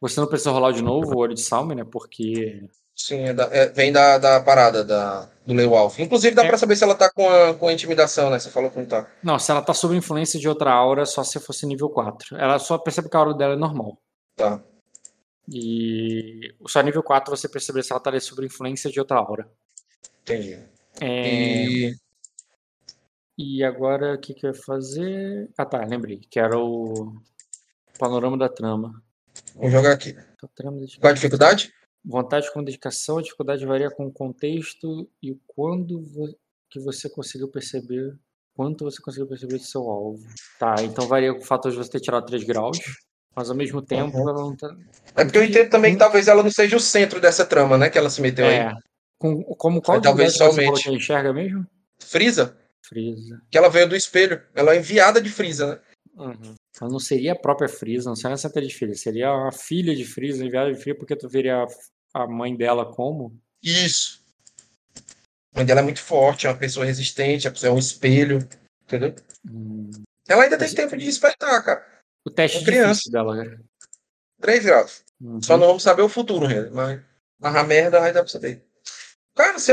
você 0.00 0.20
não 0.20 0.26
precisa 0.26 0.50
rolar 0.50 0.72
de 0.72 0.82
novo 0.82 1.14
o 1.14 1.18
olho 1.18 1.34
de 1.34 1.40
Salme, 1.42 1.74
né? 1.74 1.84
Porque. 1.84 2.68
Sim, 3.00 3.20
é 3.20 3.32
da- 3.32 3.48
é- 3.52 3.68
vem 3.68 3.92
da, 3.92 4.18
da 4.18 4.40
parada 4.40 4.82
da, 4.84 5.30
do 5.46 5.54
Leo 5.54 5.74
Alf. 5.76 5.98
Inclusive, 6.00 6.34
dá 6.34 6.44
É. 6.44 6.48
pra 6.48 6.58
saber 6.58 6.74
se 6.74 6.82
ela 6.82 6.96
tá 6.96 7.08
com 7.10 7.28
a, 7.30 7.54
com 7.54 7.68
a 7.68 7.72
intimidação, 7.72 8.28
né? 8.28 8.38
Você 8.40 8.50
falou 8.50 8.70
que 8.70 8.78
não 8.78 8.86
tá. 8.86 9.08
Não, 9.22 9.38
se 9.38 9.50
ela 9.52 9.62
tá 9.62 9.72
sob 9.72 9.96
influência 9.96 10.38
de 10.38 10.48
outra 10.48 10.72
aura, 10.72 11.06
só 11.06 11.22
se 11.22 11.38
fosse 11.38 11.64
nível 11.64 11.88
4. 11.88 12.36
Ela 12.36 12.58
só 12.58 12.76
percebe 12.76 13.08
que 13.08 13.16
a 13.16 13.20
aura 13.20 13.34
dela 13.34 13.54
é 13.54 13.56
normal. 13.56 13.96
Tá. 14.36 14.60
E 15.48 16.54
só 16.66 16.80
nível 16.82 17.02
4 17.02 17.34
você 17.34 17.48
perceber 17.48 17.82
se 17.84 17.92
ela 17.92 18.00
tá 18.00 18.18
sob 18.20 18.44
influência 18.44 18.90
de 18.90 18.98
outra 18.98 19.18
aura. 19.18 19.48
Entendi. 20.22 20.58
É, 21.00 21.28
E. 21.64 21.94
E 23.38 23.62
agora 23.62 24.14
o 24.14 24.18
que, 24.18 24.34
que 24.34 24.44
eu 24.44 24.50
ia 24.52 24.60
fazer? 24.60 25.48
Ah 25.56 25.64
tá, 25.64 25.78
lembrei. 25.84 26.18
Que 26.28 26.40
era 26.40 26.58
o 26.58 27.14
panorama 27.96 28.36
da 28.36 28.48
trama. 28.48 29.00
Vamos 29.54 29.70
jogar 29.70 29.92
aqui. 29.92 30.16
Trama 30.56 30.78
Qual 31.00 31.10
a 31.10 31.14
dificuldade? 31.14 31.72
Vontade 32.04 32.52
com 32.52 32.62
dedicação, 32.64 33.18
a 33.18 33.22
dificuldade 33.22 33.66
varia 33.66 33.90
com 33.90 34.06
o 34.06 34.12
contexto 34.12 35.08
e 35.22 35.30
o 35.32 35.38
quando 35.46 36.02
que 36.70 36.80
você 36.80 37.08
conseguiu 37.08 37.48
perceber, 37.48 38.16
quanto 38.54 38.84
você 38.84 39.00
conseguiu 39.02 39.26
perceber 39.26 39.56
do 39.58 39.64
seu 39.64 39.82
alvo. 39.88 40.24
Tá, 40.58 40.76
então 40.82 41.06
varia 41.06 41.32
com 41.34 41.40
o 41.40 41.44
fato 41.44 41.70
de 41.70 41.76
você 41.76 41.90
ter 41.90 42.00
tirado 42.00 42.26
3 42.26 42.44
graus, 42.44 42.78
mas 43.34 43.50
ao 43.50 43.56
mesmo 43.56 43.82
tempo 43.82 44.16
Uhum. 44.16 44.28
ela 44.28 44.40
não 44.40 44.56
tá. 44.56 44.74
É 45.16 45.24
porque 45.24 45.38
eu 45.38 45.44
entendo 45.44 45.70
também 45.70 45.92
que 45.92 45.98
talvez 45.98 46.28
ela 46.28 46.42
não 46.42 46.50
seja 46.50 46.76
o 46.76 46.80
centro 46.80 47.20
dessa 47.20 47.44
trama, 47.44 47.76
né? 47.76 47.90
Que 47.90 47.98
ela 47.98 48.10
se 48.10 48.20
meteu 48.22 48.46
aí. 48.46 48.54
É. 48.54 48.72
Com, 49.18 49.42
como 49.56 49.82
qual 49.82 49.96
Mas 49.98 50.04
talvez 50.04 50.32
você 50.36 50.44
somente. 50.44 50.90
enxerga 50.90 51.32
mesmo? 51.32 51.66
Frisa, 52.00 52.56
Frieza. 52.86 53.42
que 53.50 53.58
ela 53.58 53.68
veio 53.68 53.88
do 53.88 53.96
espelho. 53.96 54.40
Ela 54.54 54.74
é 54.74 54.78
enviada 54.78 55.20
de 55.20 55.28
Frisa, 55.30 55.66
né? 55.74 55.80
Uhum. 56.24 56.54
Mas 56.80 56.92
não 56.92 56.98
seria 57.00 57.32
a 57.32 57.38
própria 57.38 57.68
Frieza, 57.68 58.08
não 58.08 58.16
seria 58.16 58.34
a 58.34 58.38
Santa 58.38 58.60
de 58.62 58.72
Frieza, 58.74 58.94
seria 59.00 59.30
a 59.30 59.52
filha 59.52 59.94
de 59.94 60.04
Frieza, 60.04 60.44
enviada 60.44 60.72
de 60.72 60.80
Frieza, 60.80 60.98
porque 60.98 61.16
tu 61.16 61.28
veria 61.28 61.64
a, 62.14 62.22
a 62.22 62.26
mãe 62.26 62.56
dela 62.56 62.86
como? 62.86 63.36
Isso. 63.62 64.22
A 65.54 65.58
mãe 65.58 65.66
dela 65.66 65.80
é 65.80 65.82
muito 65.82 66.00
forte, 66.02 66.46
é 66.46 66.50
uma 66.50 66.56
pessoa 66.58 66.86
resistente, 66.86 67.48
a 67.48 67.50
pessoa 67.50 67.70
é 67.70 67.74
um 67.74 67.78
espelho. 67.78 68.38
Entendeu? 68.84 69.14
Hum. 69.50 69.90
Ela 70.28 70.44
ainda 70.44 70.56
tem 70.58 70.68
Mas- 70.68 70.74
tempo 70.74 70.96
de 70.96 71.04
despertar, 71.04 71.64
cara. 71.64 71.86
O 72.24 72.30
teste 72.30 72.64
criança. 72.64 72.92
difícil 72.94 73.12
dela, 73.12 73.36
cara. 73.36 73.60
3 74.40 74.64
graus. 74.64 75.04
Uhum. 75.20 75.42
Só 75.42 75.56
não 75.56 75.66
vamos 75.66 75.82
saber 75.82 76.02
o 76.02 76.08
futuro, 76.08 76.46
né? 76.46 76.70
Mas 77.40 77.56
a 77.56 77.64
merda 77.64 77.98
vai 78.00 78.12
dar 78.12 78.20
pra 78.22 78.28
saber. 78.30 78.64
Cara, 79.34 79.58
você 79.58 79.72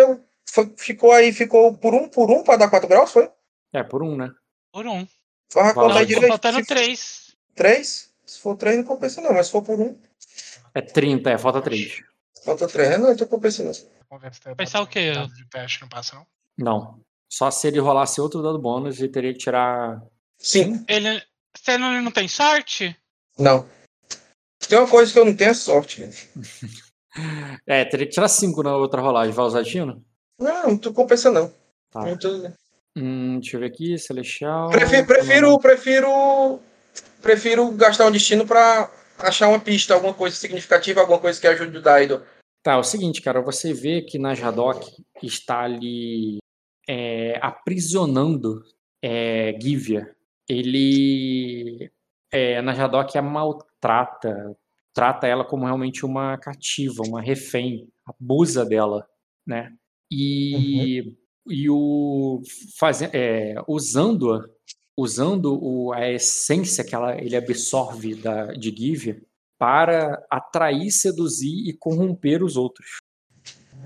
foi- 0.50 0.74
ficou 0.78 1.12
aí, 1.12 1.32
ficou 1.34 1.78
por 1.78 1.94
um 1.94 2.08
por 2.10 2.32
um 2.32 2.44
pra 2.44 2.56
dar 2.56 2.70
4 2.70 2.88
graus, 2.88 3.12
foi? 3.12 3.30
É, 3.74 3.84
por 3.84 4.02
um, 4.02 4.16
né? 4.16 4.32
Por 4.72 4.88
um. 4.88 5.06
Vai 5.54 5.74
contar 5.74 6.00
tô 6.00 6.06
direito. 6.06 6.28
faltando 6.28 6.60
Se- 6.60 6.66
três. 6.66 7.36
Três? 7.54 8.10
Se 8.26 8.40
for 8.40 8.56
três, 8.58 8.76
não 8.78 8.84
compensa 8.84 9.22
não. 9.22 9.34
Mas 9.34 9.46
se 9.48 9.52
for 9.52 9.62
por 9.62 9.80
um, 9.80 9.98
É 10.74 10.82
30, 10.82 11.30
é, 11.32 11.38
falta 11.38 11.62
3. 11.62 12.02
falta 12.44 12.68
três. 12.68 12.90
É, 12.90 12.98
Não, 12.98 13.12
então 13.12 13.28
compensa 13.28 13.64
não. 13.64 14.56
Pensar 14.56 14.82
o 14.82 14.88
quê? 14.88 15.12
de 15.36 15.46
teste 15.50 15.82
não 15.82 15.90
passa, 15.90 16.16
não. 16.16 16.28
Não. 16.58 17.00
Só 17.30 17.50
se 17.52 17.68
ele 17.68 17.80
rolasse 17.80 18.22
outro 18.22 18.42
dado 18.42 18.60
bônus 18.60 19.00
e 19.02 19.08
teria 19.08 19.34
que 19.34 19.40
tirar. 19.40 20.02
Sim. 20.38 20.84
Ele. 20.88 21.22
Você 21.58 21.78
não, 21.78 22.02
não 22.02 22.12
tem 22.12 22.28
sorte? 22.28 22.96
Não. 23.38 23.68
Tem 24.68 24.78
uma 24.78 24.88
coisa 24.88 25.12
que 25.12 25.20
eu 25.20 25.26
não 25.26 25.36
tenho 25.36 25.52
é 25.52 25.54
sorte. 25.54 26.04
É, 27.66 27.86
teria 27.86 28.06
que 28.06 28.12
tirar 28.12 28.28
5 28.28 28.62
na 28.62 28.76
outra 28.76 29.00
rolagem. 29.02 29.34
Vai 29.34 29.46
usar 29.46 29.64
Tino? 29.64 30.04
Não, 30.38 30.68
não 30.68 30.78
tu 30.78 30.92
compensa 30.92 31.32
não. 31.32 31.50
Tá. 31.90 32.02
Não 32.02 32.18
tô- 32.18 32.52
Hum, 32.96 33.40
deixa 33.40 33.58
eu 33.58 33.60
ver 33.60 33.68
aqui. 33.68 33.98
Celestial. 33.98 34.70
Prefiro, 34.70 35.06
prefiro, 35.06 35.60
prefiro, 35.60 36.60
prefiro 37.22 37.72
gastar 37.72 38.08
um 38.08 38.12
destino 38.12 38.46
pra 38.46 38.90
achar 39.20 39.50
uma 39.50 39.60
pista, 39.60 39.94
alguma 39.94 40.14
coisa 40.14 40.36
significativa, 40.36 41.02
alguma 41.02 41.20
coisa 41.20 41.40
que 41.40 41.48
ajude 41.48 41.78
o 41.78 41.82
Daido. 41.82 42.24
Tá, 42.64 42.74
é 42.74 42.78
o 42.78 42.84
seguinte, 42.84 43.22
cara. 43.22 43.42
Você 43.42 43.74
vê 43.74 44.02
que 44.02 44.18
na 44.18 44.34
Jadok 44.34 45.04
está 45.22 45.62
ali 45.62 46.38
é, 46.88 47.38
aprisionando 47.42 48.64
é, 49.02 49.56
Givia. 49.62 50.16
Ele. 50.48 51.92
É, 52.32 52.62
na 52.62 52.74
Jadok 52.74 53.18
a 53.18 53.22
maltrata. 53.22 54.58
Trata 54.94 55.28
ela 55.28 55.44
como 55.44 55.66
realmente 55.66 56.06
uma 56.06 56.38
cativa, 56.38 57.04
uma 57.06 57.22
refém. 57.22 57.90
Abusa 58.06 58.66
dela, 58.66 59.06
né? 59.46 59.74
E, 60.10 61.14
e 61.48 61.70
o 61.70 62.42
faze- 62.78 63.10
é, 63.14 63.56
usando-a, 63.68 64.48
usando 64.98 65.58
o, 65.62 65.94
a 65.94 66.10
essência 66.10 66.84
que 66.84 66.96
ela, 66.96 67.16
ele 67.22 67.36
absorve 67.36 68.16
da, 68.16 68.54
de 68.54 68.76
Givia 68.76 69.22
para 69.58 70.26
atrair, 70.30 70.92
seduzir 70.92 71.68
e 71.68 71.74
corromper 71.74 72.44
os 72.44 72.58
outros. 72.58 72.98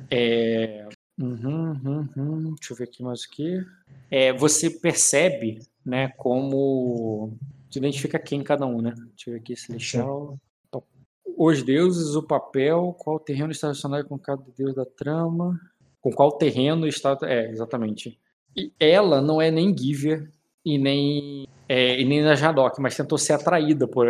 É, 0.10 0.88
uhum, 1.20 1.72
uhum, 1.84 2.10
uhum, 2.16 2.56
deixa 2.56 2.74
eu 2.74 2.78
ver 2.78 2.86
aqui 2.86 3.04
mais 3.04 3.24
o 3.24 3.30
que. 3.30 3.64
É, 4.10 4.34
você 4.34 4.70
percebe, 4.70 5.60
né, 5.86 6.10
como 6.18 7.38
se 7.70 7.78
identifica 7.78 8.18
quem 8.18 8.44
cada 8.44 8.66
um, 8.66 8.82
né? 8.82 8.94
Deixa 8.96 9.30
eu 9.30 9.34
ver 9.34 9.40
aqui, 9.40 9.56
Celestial. 9.56 10.40
Os 11.38 11.64
deuses, 11.64 12.16
o 12.16 12.24
papel, 12.24 12.94
qual 13.00 13.20
terreno 13.20 13.52
está 13.52 13.68
relacionado 13.68 14.06
com 14.06 14.18
cada 14.20 14.44
deus 14.58 14.76
da 14.76 14.86
trama, 14.86 15.58
com 16.02 16.12
qual 16.12 16.32
terreno 16.38 16.88
está. 16.88 17.18
É, 17.24 17.50
exatamente. 17.50 18.20
E 18.56 18.72
ela 18.80 19.22
não 19.22 19.42
é 19.42 19.50
nem 19.52 19.76
Givia 19.78 20.28
e 20.66 20.78
nem 20.78 21.48
é, 21.68 22.00
e 22.02 22.06
nem 22.06 22.22
na 22.22 22.34
Jadok, 22.36 22.82
mas 22.82 22.96
tentou 22.98 23.18
ser 23.18 23.34
atraída 23.34 23.88
por, 23.88 24.08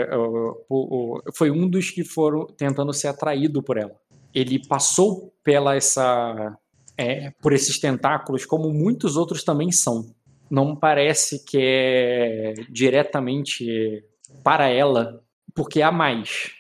por- 0.68 1.24
foi 1.36 1.52
um 1.52 1.68
dos 1.70 1.92
que 1.92 2.04
foram 2.06 2.46
tentando 2.46 2.94
ser 2.94 3.10
atraído 3.10 3.62
por 3.62 3.78
ela. 3.78 3.96
Ele 4.34 4.66
passou 4.68 5.34
pela 5.44 5.76
essa 5.76 6.58
é, 6.98 7.32
por 7.42 7.52
esses 7.54 7.80
tentáculos, 7.80 8.46
como 8.46 8.72
muitos 8.74 9.18
outros 9.18 9.44
também 9.44 9.72
são. 9.72 10.14
Não 10.50 10.76
parece 10.76 11.46
que 11.46 11.58
é 11.62 12.54
diretamente 12.70 14.04
para 14.44 14.68
ela, 14.70 15.22
porque 15.54 15.82
há 15.82 15.92
mais. 15.92 16.52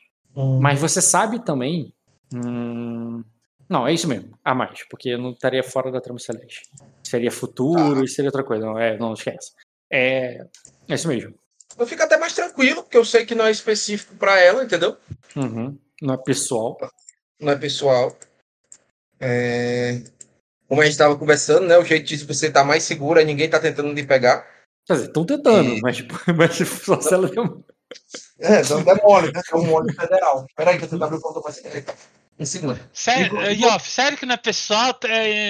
Mas 0.61 0.79
você 0.79 1.01
sabe 1.01 1.43
também. 1.43 1.93
hum, 2.33 3.23
Não, 3.69 3.87
é 3.87 3.93
isso 3.93 4.07
mesmo. 4.07 4.37
Há 4.43 4.55
mais, 4.55 4.83
porque 4.89 5.15
não 5.15 5.31
estaria 5.31 5.63
fora 5.63 5.91
da 5.91 6.01
trama 6.01 6.19
celeste. 6.19 6.67
Seria 7.03 7.31
futuro, 7.31 8.03
isso 8.03 8.15
seria 8.15 8.29
outra 8.29 8.43
coisa. 8.43 8.65
Não, 8.65 8.77
é, 8.79 8.97
não 8.97 9.13
esquece. 9.13 9.51
É, 9.91 10.43
é 10.87 10.95
isso 10.95 11.07
mesmo. 11.07 11.35
Eu 11.77 11.85
fico 11.85 12.01
até 12.01 12.17
mais 12.17 12.33
tranquilo, 12.33 12.81
porque 12.83 12.97
eu 12.97 13.05
sei 13.05 13.25
que 13.25 13.35
não 13.35 13.45
é 13.45 13.51
específico 13.51 14.15
pra 14.15 14.39
ela, 14.39 14.63
entendeu? 14.63 14.97
Uhum. 15.35 15.77
Não 16.01 16.15
é 16.15 16.17
pessoal. 16.17 16.77
Não 17.39 17.51
é 17.51 17.55
pessoal. 17.55 18.17
É... 19.19 20.01
Como 20.67 20.81
a 20.81 20.85
gente 20.85 20.97
tava 20.97 21.17
conversando, 21.17 21.67
né? 21.67 21.77
O 21.77 21.85
jeito 21.85 22.07
de 22.07 22.17
você 22.25 22.51
tá 22.51 22.63
mais 22.63 22.83
seguro, 22.83 23.19
aí 23.19 23.25
ninguém 23.25 23.49
tá 23.49 23.59
tentando 23.59 23.91
lhe 23.93 24.05
pegar. 24.05 24.47
Quer 24.85 24.93
dizer, 24.93 25.07
estão 25.07 25.25
tentando, 25.25 25.69
E- 25.75 25.81
mas, 25.81 25.97
tipo, 25.97 26.13
mas 26.35 26.55
só 26.57 26.99
se 26.99 27.13
ela 27.13 27.27
deu- 27.29 27.63
É, 28.39 28.61
é 28.61 29.03
mole, 29.03 29.31
né? 29.31 29.41
É 29.51 29.55
um 29.55 29.65
mole 29.65 29.93
federal. 29.93 30.45
Peraí, 30.55 30.77
que 30.77 30.85
eu 30.85 30.89
tenho 30.89 30.99
que 30.99 31.05
abrir 31.05 31.17
o 31.17 31.21
conta 31.21 31.41
pra 31.41 31.51
você. 31.51 31.85
Em 32.39 32.45
segundo. 32.45 32.79
Sério, 32.93 33.37
Yoff, 33.51 33.89
sério 33.89 34.17
que 34.17 34.25
não 34.25 34.35
é 34.35 34.37
pessoal? 34.37 34.97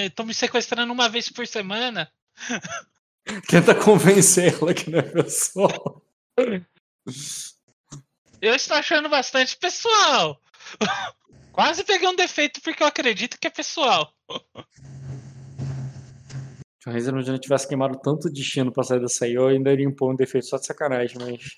Estão 0.07 0.25
me 0.25 0.33
sequestrando 0.33 0.91
uma 0.91 1.07
vez 1.07 1.29
por 1.29 1.45
semana? 1.45 2.11
tenta 3.47 3.75
convencer 3.75 4.55
ela 4.59 4.73
que 4.73 4.89
não 4.89 4.99
é 4.99 5.03
pessoal. 5.03 6.01
Eu 8.41 8.55
estou 8.55 8.77
achando 8.77 9.07
bastante 9.09 9.55
pessoal. 9.57 10.41
Quase 11.51 11.83
peguei 11.83 12.07
um 12.07 12.15
defeito 12.15 12.61
porque 12.61 12.81
eu 12.81 12.87
acredito 12.87 13.37
que 13.39 13.47
é 13.47 13.51
pessoal. 13.51 14.13
Se 16.91 17.09
o 17.09 17.13
Razer 17.13 17.31
não 17.31 17.37
tivesse 17.37 17.67
queimado 17.67 17.97
tanto 18.01 18.29
destino 18.29 18.71
pra 18.71 18.83
sair 18.83 18.99
dessa 18.99 19.25
aí, 19.25 19.33
eu 19.33 19.47
ainda 19.47 19.71
iria 19.71 19.85
impor 19.85 20.11
um 20.13 20.15
defeito 20.15 20.47
só 20.47 20.57
de 20.57 20.65
sacanagem, 20.65 21.17
mas. 21.19 21.57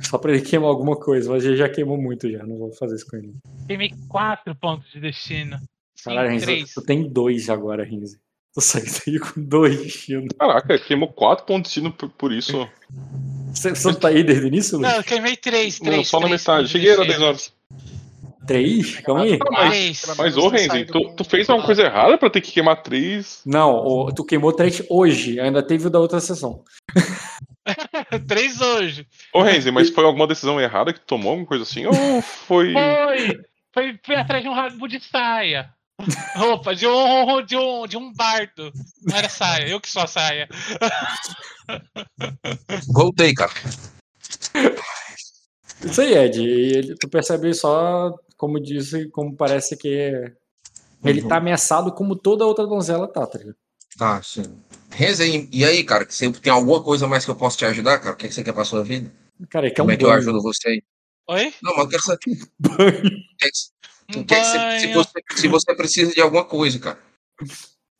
Só 0.00 0.18
pra 0.18 0.32
ele 0.32 0.42
queimar 0.42 0.68
alguma 0.68 0.96
coisa, 0.96 1.30
mas 1.30 1.44
ele 1.44 1.56
já 1.56 1.68
queimou 1.68 1.96
muito 2.00 2.30
já, 2.30 2.44
não 2.44 2.56
vou 2.58 2.72
fazer 2.72 2.96
isso 2.96 3.06
com 3.08 3.16
ele. 3.16 3.34
Queimei 3.66 3.90
quatro 4.08 4.54
pontos 4.54 4.90
de 4.92 5.00
destino. 5.00 5.58
Caralho, 6.04 6.30
Renzo, 6.38 6.74
tu 6.74 6.82
tem 6.82 7.08
dois 7.08 7.48
agora, 7.50 7.84
Renzo. 7.84 8.16
Tu 8.54 8.60
saiu 8.62 8.84
daí 9.06 9.18
com 9.18 9.42
dois 9.42 9.78
destinos. 9.82 10.28
Caraca, 10.38 10.78
queimou 10.78 11.12
4 11.12 11.44
pontos 11.44 11.70
de 11.70 11.80
destino 11.82 11.92
por, 11.92 12.08
por 12.08 12.32
isso. 12.32 12.66
Você, 13.52 13.70
você 13.70 13.88
não 13.88 13.94
tá 13.94 14.08
aí 14.08 14.22
desde 14.24 14.44
o 14.44 14.48
início, 14.48 14.78
Luiz? 14.78 14.88
Não, 14.90 14.96
eu 14.98 15.04
queimei 15.04 15.36
três, 15.36 15.78
Não, 15.80 15.86
três. 15.92 16.08
só 16.08 16.20
na 16.20 16.26
três 16.26 16.40
metade. 16.40 16.58
pontos 16.60 16.70
de 16.70 16.78
Cheguei, 16.78 16.90
era 16.92 17.04
destino. 17.04 17.18
10 17.18 17.28
horas. 17.28 17.55
Três? 18.46 19.00
Calma 19.00 19.22
aí. 19.22 19.38
Três. 19.38 20.02
Mas, 20.16 20.36
ô, 20.36 20.48
Renzi, 20.48 20.84
tu, 20.86 21.14
tu 21.16 21.24
fez 21.24 21.48
alguma 21.48 21.66
coisa 21.66 21.82
errada 21.82 22.16
pra 22.18 22.30
ter 22.30 22.40
que 22.40 22.52
queimar 22.52 22.82
3? 22.82 23.42
Não, 23.44 23.74
o- 23.84 24.12
tu 24.14 24.24
queimou 24.24 24.52
três 24.52 24.82
hoje, 24.88 25.38
ainda 25.40 25.62
teve 25.62 25.86
o 25.86 25.90
da 25.90 25.98
outra 25.98 26.20
sessão. 26.20 26.62
Três 28.28 28.60
hoje. 28.60 29.06
Ô, 29.34 29.42
Renzi, 29.42 29.70
mas 29.72 29.90
foi 29.90 30.04
alguma 30.04 30.26
decisão 30.26 30.60
errada 30.60 30.92
que 30.92 31.00
tu 31.00 31.06
tomou, 31.06 31.30
alguma 31.30 31.46
coisa 31.48 31.64
assim? 31.64 31.84
Ou 31.86 32.22
foi. 32.22 32.72
Foi! 32.72 33.40
Foi, 33.74 33.98
foi 34.04 34.14
atrás 34.16 34.42
de 34.42 34.48
um 34.48 34.54
rabo 34.54 34.86
de 34.86 35.00
saia. 35.00 35.68
Roupa, 36.36 36.74
de 36.76 36.86
um, 36.86 37.42
de, 37.44 37.56
um, 37.56 37.86
de 37.86 37.96
um 37.96 38.12
bardo. 38.12 38.70
Não 39.02 39.16
era 39.16 39.28
saia, 39.28 39.68
eu 39.68 39.80
que 39.80 39.88
sou 39.90 40.02
a 40.02 40.06
saia. 40.06 40.48
Voltei, 42.92 43.34
cara. 43.34 43.52
Isso 45.84 46.00
aí, 46.00 46.14
Ed. 46.14 46.40
E 46.40 46.76
ele- 46.76 46.94
tu 46.98 47.08
percebe 47.08 47.52
só, 47.54 48.14
como 48.36 48.60
disse, 48.60 49.08
como 49.10 49.34
parece 49.36 49.76
que 49.76 49.88
ele 51.04 51.22
Uhum. 51.22 51.28
tá 51.28 51.36
ameaçado 51.38 51.92
como 51.92 52.16
toda 52.16 52.44
outra 52.46 52.66
donzela 52.66 53.06
tá, 53.08 53.26
tá 53.26 53.38
ligado? 53.38 53.56
Tá, 53.98 54.22
sim. 54.22 54.42
Renzi, 54.90 55.48
e 55.52 55.64
aí, 55.64 55.82
cara? 55.84 56.04
Você 56.08 56.30
tem 56.32 56.52
alguma 56.52 56.82
coisa 56.82 57.06
mais 57.06 57.24
que 57.24 57.30
eu 57.30 57.36
posso 57.36 57.56
te 57.58 57.64
ajudar, 57.64 57.98
cara? 57.98 58.14
O 58.14 58.16
que, 58.16 58.26
é 58.26 58.28
que 58.28 58.34
você 58.34 58.44
quer 58.44 58.52
pra 58.52 58.64
sua 58.64 58.82
vida? 58.84 59.10
Cara, 59.48 59.66
ele 59.66 59.74
quer 59.74 59.82
um 59.82 59.84
Como 59.86 59.92
é 59.92 59.96
que 59.96 60.04
eu 60.04 60.08
banho. 60.08 60.18
ajudo 60.20 60.42
você 60.42 60.68
aí? 60.68 60.82
Oi? 61.28 61.54
Não, 61.62 61.72
mas 61.76 61.84
eu 61.84 61.88
quero 61.90 62.02
saber. 62.02 62.20
banho. 62.60 62.98
o 62.98 63.36
que 63.36 63.44
é 63.46 63.50
que- 63.50 64.24
que 64.24 64.34
é 64.34 64.40
que 64.40 64.44
se, 64.80 64.86
banho. 64.86 64.92
você, 64.94 65.22
se 65.36 65.48
você 65.48 65.74
precisa 65.76 66.12
de 66.12 66.20
alguma 66.20 66.44
coisa, 66.44 66.78
cara. 66.78 66.98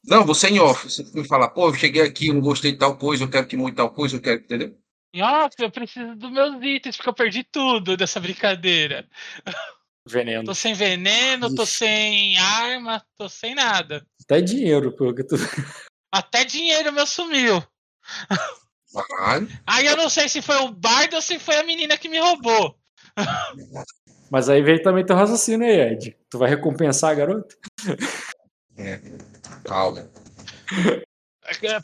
Não, 0.05 0.25
você 0.25 0.49
em 0.49 0.61
off. 0.61 0.89
Você 0.89 1.03
me 1.15 1.27
fala, 1.27 1.49
pô, 1.49 1.69
eu 1.69 1.75
cheguei 1.75 2.03
aqui, 2.03 2.29
eu 2.29 2.35
não 2.35 2.41
gostei 2.41 2.73
de 2.73 2.79
tal 2.79 2.97
coisa, 2.97 3.25
eu 3.25 3.31
quero 3.31 3.47
que 3.47 3.57
mude 3.57 3.75
tal 3.77 3.91
coisa, 3.91 4.17
eu 4.17 4.21
quero, 4.21 4.41
entendeu? 4.41 4.77
Nossa, 5.15 5.57
eu 5.61 5.71
preciso 5.71 6.15
dos 6.15 6.31
meus 6.31 6.63
itens, 6.63 6.97
porque 6.97 7.09
eu 7.09 7.15
perdi 7.15 7.43
tudo 7.43 7.97
dessa 7.97 8.21
brincadeira. 8.21 9.09
Veneno. 10.07 10.45
Tô 10.45 10.55
sem 10.55 10.73
veneno, 10.73 11.53
tô 11.55 11.67
sem 11.67 12.39
arma, 12.39 13.05
tô 13.19 13.29
sem 13.29 13.55
nada. 13.55 14.07
Até 14.23 14.41
dinheiro, 14.41 14.93
pelo 14.93 15.15
que 15.15 15.25
tu. 15.25 15.35
Até 16.13 16.45
dinheiro 16.45 16.93
meu 16.93 17.07
sumiu. 17.07 17.63
Caralho. 18.95 19.49
Aí 19.67 19.87
eu 19.87 19.97
não 19.97 20.09
sei 20.09 20.29
se 20.29 20.41
foi 20.41 20.57
o 20.59 20.71
bardo 20.71 21.17
ou 21.17 21.23
se 21.23 21.39
foi 21.39 21.57
a 21.57 21.65
menina 21.65 21.99
que 21.99 22.09
me 22.09 22.19
roubou. 22.19 22.79
Mas 24.31 24.49
aí 24.49 24.63
veio 24.63 24.83
também 24.83 25.05
teu 25.05 25.17
raciocínio 25.17 25.67
aí, 25.67 25.93
Ed. 25.93 26.17
Tu 26.31 26.39
vai 26.39 26.49
recompensar 26.49 27.11
a 27.11 27.15
garota? 27.15 27.57
Calma. 29.65 30.09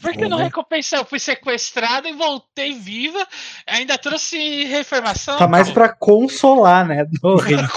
Por 0.01 0.13
que 0.13 0.29
não 0.29 0.39
Uhum. 0.39 0.45
recompensar? 0.45 1.01
Eu 1.01 1.05
fui 1.05 1.19
sequestrada 1.19 2.09
e 2.09 2.13
voltei 2.15 2.75
viva. 2.75 3.27
Ainda 3.67 3.97
trouxe 3.99 4.65
reformação. 4.65 5.39
Tá 5.39 5.47
mais 5.47 5.71
pra 5.71 5.89
consolar, 5.89 6.87
né? 6.87 7.05
do 7.05 7.21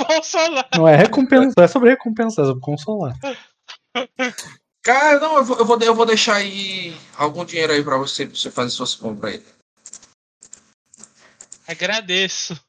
consolar. 0.06 0.68
Não 0.76 0.88
é 0.88 0.96
recompensar, 0.96 1.64
é 1.64 1.68
sobre 1.68 1.90
recompensar, 1.92 2.46
é 2.46 2.48
sobre 2.48 2.62
consolar. 2.62 3.14
Cara, 4.84 5.20
não, 5.20 5.38
eu 5.38 5.44
vou, 5.46 5.58
eu 5.58 5.66
vou, 5.66 5.80
eu 5.82 5.96
vou 5.96 6.06
deixar 6.06 6.36
aí 6.36 6.96
algum 7.18 7.44
dinheiro 7.46 7.74
aí 7.74 7.84
pra 7.84 7.98
você, 7.98 8.26
pra 8.26 8.36
você 8.36 8.52
fazer 8.52 8.70
suas 8.70 8.94
compras 8.96 9.34
aí. 9.34 9.44
Agradeço. 11.68 12.60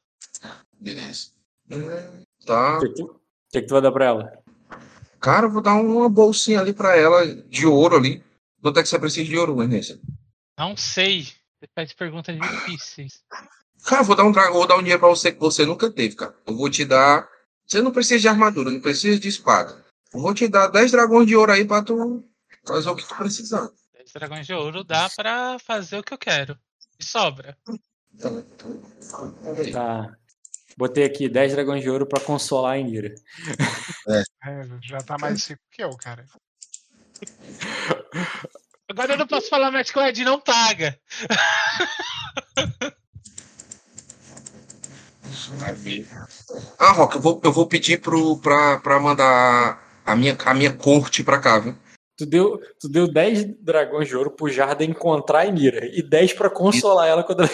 Beleza. 0.81 1.29
Tá. 2.47 2.79
O 2.79 2.81
que, 2.81 2.89
que 3.51 3.61
que 3.61 3.67
tu 3.67 3.73
vai 3.73 3.83
dar 3.83 3.93
pra 3.93 4.07
ela? 4.07 4.33
Cara, 5.21 5.47
eu 5.47 5.51
vou 5.51 5.61
dar 5.63 5.75
uma 5.75 6.09
bolsinha 6.09 6.61
ali 6.61 6.73
pra 6.73 6.97
ela 6.97 7.27
de 7.27 7.67
ouro 7.67 7.97
ali. 7.97 8.23
Quanto 8.67 8.81
é 8.81 8.83
que 8.83 8.89
você 8.89 8.99
precisa 8.99 9.29
de 9.29 9.39
ouro, 9.39 9.63
Ernesto? 9.63 10.01
Não 10.59 10.77
sei. 10.77 11.23
Você 11.23 11.69
faz 11.73 11.93
perguntas 11.93 12.37
difíceis. 12.37 13.23
Cara, 13.85 14.03
vou 14.03 14.17
dar 14.17 14.25
um, 14.25 14.33
vou 14.33 14.67
dar 14.67 14.75
um 14.75 14.81
dinheiro 14.81 14.99
pra 14.99 15.09
você 15.09 15.31
que 15.31 15.39
você 15.39 15.65
nunca 15.65 15.89
teve, 15.89 16.17
cara. 16.17 16.35
Eu 16.45 16.57
vou 16.57 16.69
te 16.69 16.85
dar. 16.85 17.29
Você 17.65 17.81
não 17.81 17.93
precisa 17.93 18.19
de 18.19 18.27
armadura, 18.27 18.69
não 18.69 18.81
precisa 18.81 19.21
de 19.21 19.29
espada. 19.29 19.85
Eu 20.13 20.19
vou 20.19 20.35
te 20.35 20.49
dar 20.49 20.67
10 20.67 20.91
dragões 20.91 21.29
de 21.29 21.37
ouro 21.37 21.53
aí 21.53 21.65
pra 21.65 21.81
tu 21.81 22.29
fazer 22.67 22.91
o 22.91 22.97
que 22.97 23.07
tu 23.07 23.15
precisar. 23.15 23.71
10 23.95 24.13
dragões 24.13 24.45
de 24.45 24.53
ouro 24.53 24.83
dá 24.83 25.09
pra 25.11 25.61
fazer 25.61 25.99
o 25.99 26.03
que 26.03 26.13
eu 26.13 26.19
quero. 26.19 26.59
E 26.99 27.05
sobra. 27.05 27.57
Então, 28.13 28.45
aí. 29.57 29.71
Tá. 29.71 30.13
Botei 30.77 31.05
aqui 31.05 31.29
10 31.29 31.53
dragões 31.53 31.85
de 31.85 31.89
ouro 31.89 32.05
pra 32.05 32.21
consolar 32.21 32.73
a 32.73 32.79
Inira. 32.79 33.15
É, 34.09 34.23
já 34.83 34.99
tá 34.99 35.17
mais 35.21 35.47
rico 35.47 35.63
que 35.71 35.85
eu, 35.85 35.91
cara. 35.97 36.27
Agora 38.89 39.15
eu 39.15 39.19
não 39.19 39.27
posso 39.27 39.49
falar 39.49 39.71
mais 39.71 39.91
que 39.91 39.99
o 39.99 40.03
Ed 40.03 40.25
não 40.25 40.41
paga. 40.41 40.99
Ah, 46.79 46.93
Roca, 46.93 47.17
eu 47.19 47.21
vou, 47.21 47.41
eu 47.45 47.53
vou 47.53 47.67
pedir 47.67 48.01
pro, 48.01 48.39
pra, 48.39 48.79
pra 48.81 49.01
mandar 49.01 50.01
a 50.05 50.17
minha, 50.17 50.37
a 50.45 50.55
minha 50.55 50.73
corte 50.73 51.23
pra 51.23 51.39
cá, 51.39 51.59
viu? 51.59 51.77
Tu 52.17 52.25
deu, 52.27 52.59
tu 52.81 52.89
deu 52.89 53.13
10 53.13 53.63
dragões 53.63 54.09
de 54.09 54.17
ouro 54.17 54.31
pro 54.31 54.49
Jarda 54.49 54.85
encontrar 54.85 55.41
a 55.41 55.47
Inira. 55.47 55.87
E 55.87 56.03
10 56.03 56.33
pra 56.33 56.49
consolar 56.49 57.07
ela 57.09 57.23
quando 57.23 57.43
ela 57.43 57.51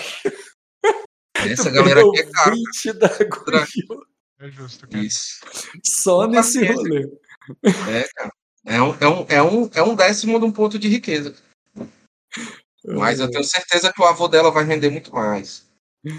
Essa 1.50 1.70
galera 1.72 2.00
aqui 2.00 2.20
é 2.20 2.30
cara. 2.30 2.54
20 2.54 2.92
dragões 2.92 3.68
de 3.70 3.84
ouro. 3.88 4.06
É 4.40 4.50
justo, 4.50 4.88
cara. 4.88 5.04
Isso. 5.04 5.40
Só 5.84 6.22
Não 6.22 6.28
nesse 6.30 6.60
paciência. 6.60 6.74
rolê. 6.76 7.08
É, 7.64 8.08
cara. 8.14 8.32
É 8.64 8.80
um, 8.80 8.94
é, 9.00 9.08
um, 9.08 9.26
é, 9.28 9.42
um, 9.42 9.70
é 9.74 9.82
um 9.82 9.94
décimo 9.94 10.38
de 10.38 10.44
um 10.44 10.52
ponto 10.52 10.78
de 10.78 10.88
riqueza. 10.88 11.34
Mas 12.84 13.20
eu 13.20 13.30
tenho 13.30 13.44
certeza 13.44 13.92
que 13.92 14.00
o 14.00 14.04
avô 14.04 14.26
dela 14.28 14.50
vai 14.50 14.64
render 14.64 14.90
muito 14.90 15.12
mais. 15.14 15.66
Ai, 16.06 16.14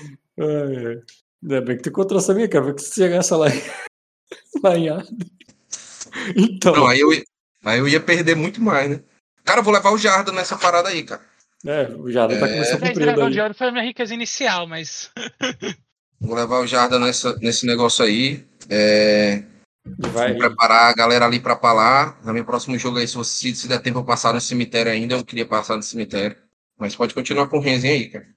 ai. 0.88 1.02
Ainda 1.44 1.62
bem 1.62 1.76
que 1.78 1.84
tu 1.84 1.90
encontrou 1.90 2.20
essa 2.20 2.34
minha, 2.34 2.48
cara. 2.48 2.64
Porque 2.66 2.82
se 2.82 2.96
chegasse 2.96 3.34
lá, 3.34 3.48
em- 3.50 3.62
lá 4.64 4.78
em 4.78 4.90
Arden. 4.90 5.18
Então, 6.38 6.74
Não, 6.74 6.88
aí 6.88 7.00
eu, 7.00 7.12
ia- 7.14 7.24
aí 7.66 7.80
eu 7.80 7.88
ia 7.88 8.00
perder 8.00 8.36
muito 8.36 8.62
mais, 8.62 8.90
né? 8.90 9.02
Cara, 9.44 9.60
eu 9.60 9.64
vou 9.64 9.74
levar 9.74 9.92
o 9.92 9.98
Jarda 9.98 10.32
nessa 10.32 10.58
parada 10.58 10.88
aí, 10.90 11.04
cara. 11.04 11.22
é, 11.66 11.88
o 11.96 12.10
Jarda 12.10 12.40
tá 12.40 12.48
É. 12.48 12.54
começando 12.54 12.76
a 12.78 12.86
10 12.86 12.98
cumprir 12.98 13.10
ali. 13.10 13.42
ouro 13.42 13.54
foi 13.54 13.68
a 13.68 13.72
minha 13.72 13.84
riqueza 13.84 14.14
inicial, 14.14 14.66
mas. 14.68 15.12
Vou 16.22 16.36
levar 16.36 16.60
o 16.60 16.68
Jarda 16.68 16.98
nessa, 17.00 17.36
nesse 17.40 17.66
negócio 17.66 18.06
aí. 18.06 18.46
É, 18.70 19.44
vai, 19.86 20.32
Vou 20.32 20.40
preparar 20.40 20.90
a 20.90 20.94
galera 20.94 21.26
ali 21.26 21.40
pra 21.40 21.56
palar. 21.56 22.20
No 22.24 22.34
meu 22.34 22.46
próximo 22.46 22.78
jogo 22.78 22.98
aí, 22.98 23.08
se, 23.08 23.16
você, 23.16 23.54
se 23.54 23.68
der 23.68 23.82
tempo 23.82 24.00
eu 24.00 24.06
passar 24.06 24.34
no 24.34 24.42
cemitério 24.42 24.92
ainda, 24.92 25.16
eu 25.16 25.26
queria 25.26 25.46
passar 25.46 25.76
no 25.76 25.84
cemitério. 25.84 26.38
Mas 26.78 26.96
pode 26.96 27.14
continuar 27.14 27.48
com 27.48 27.58
o 27.58 27.62
Renzinho 27.62 27.94
aí, 27.94 28.10
cara. 28.10 28.28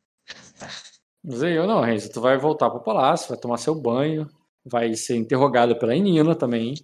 Não 1.25 1.39
sei 1.39 1.59
eu 1.59 1.67
não, 1.67 1.81
Renzo. 1.81 2.11
Tu 2.11 2.21
vai 2.21 2.39
voltar 2.39 2.71
pro 2.71 2.83
palácio, 2.83 3.29
vai 3.29 3.39
tomar 3.39 3.59
seu 3.59 3.75
banho, 3.75 4.29
vai 4.65 4.95
ser 4.95 5.17
interrogado 5.17 5.77
pela 5.77 5.95
Inina 5.95 6.35
também. 6.35 6.75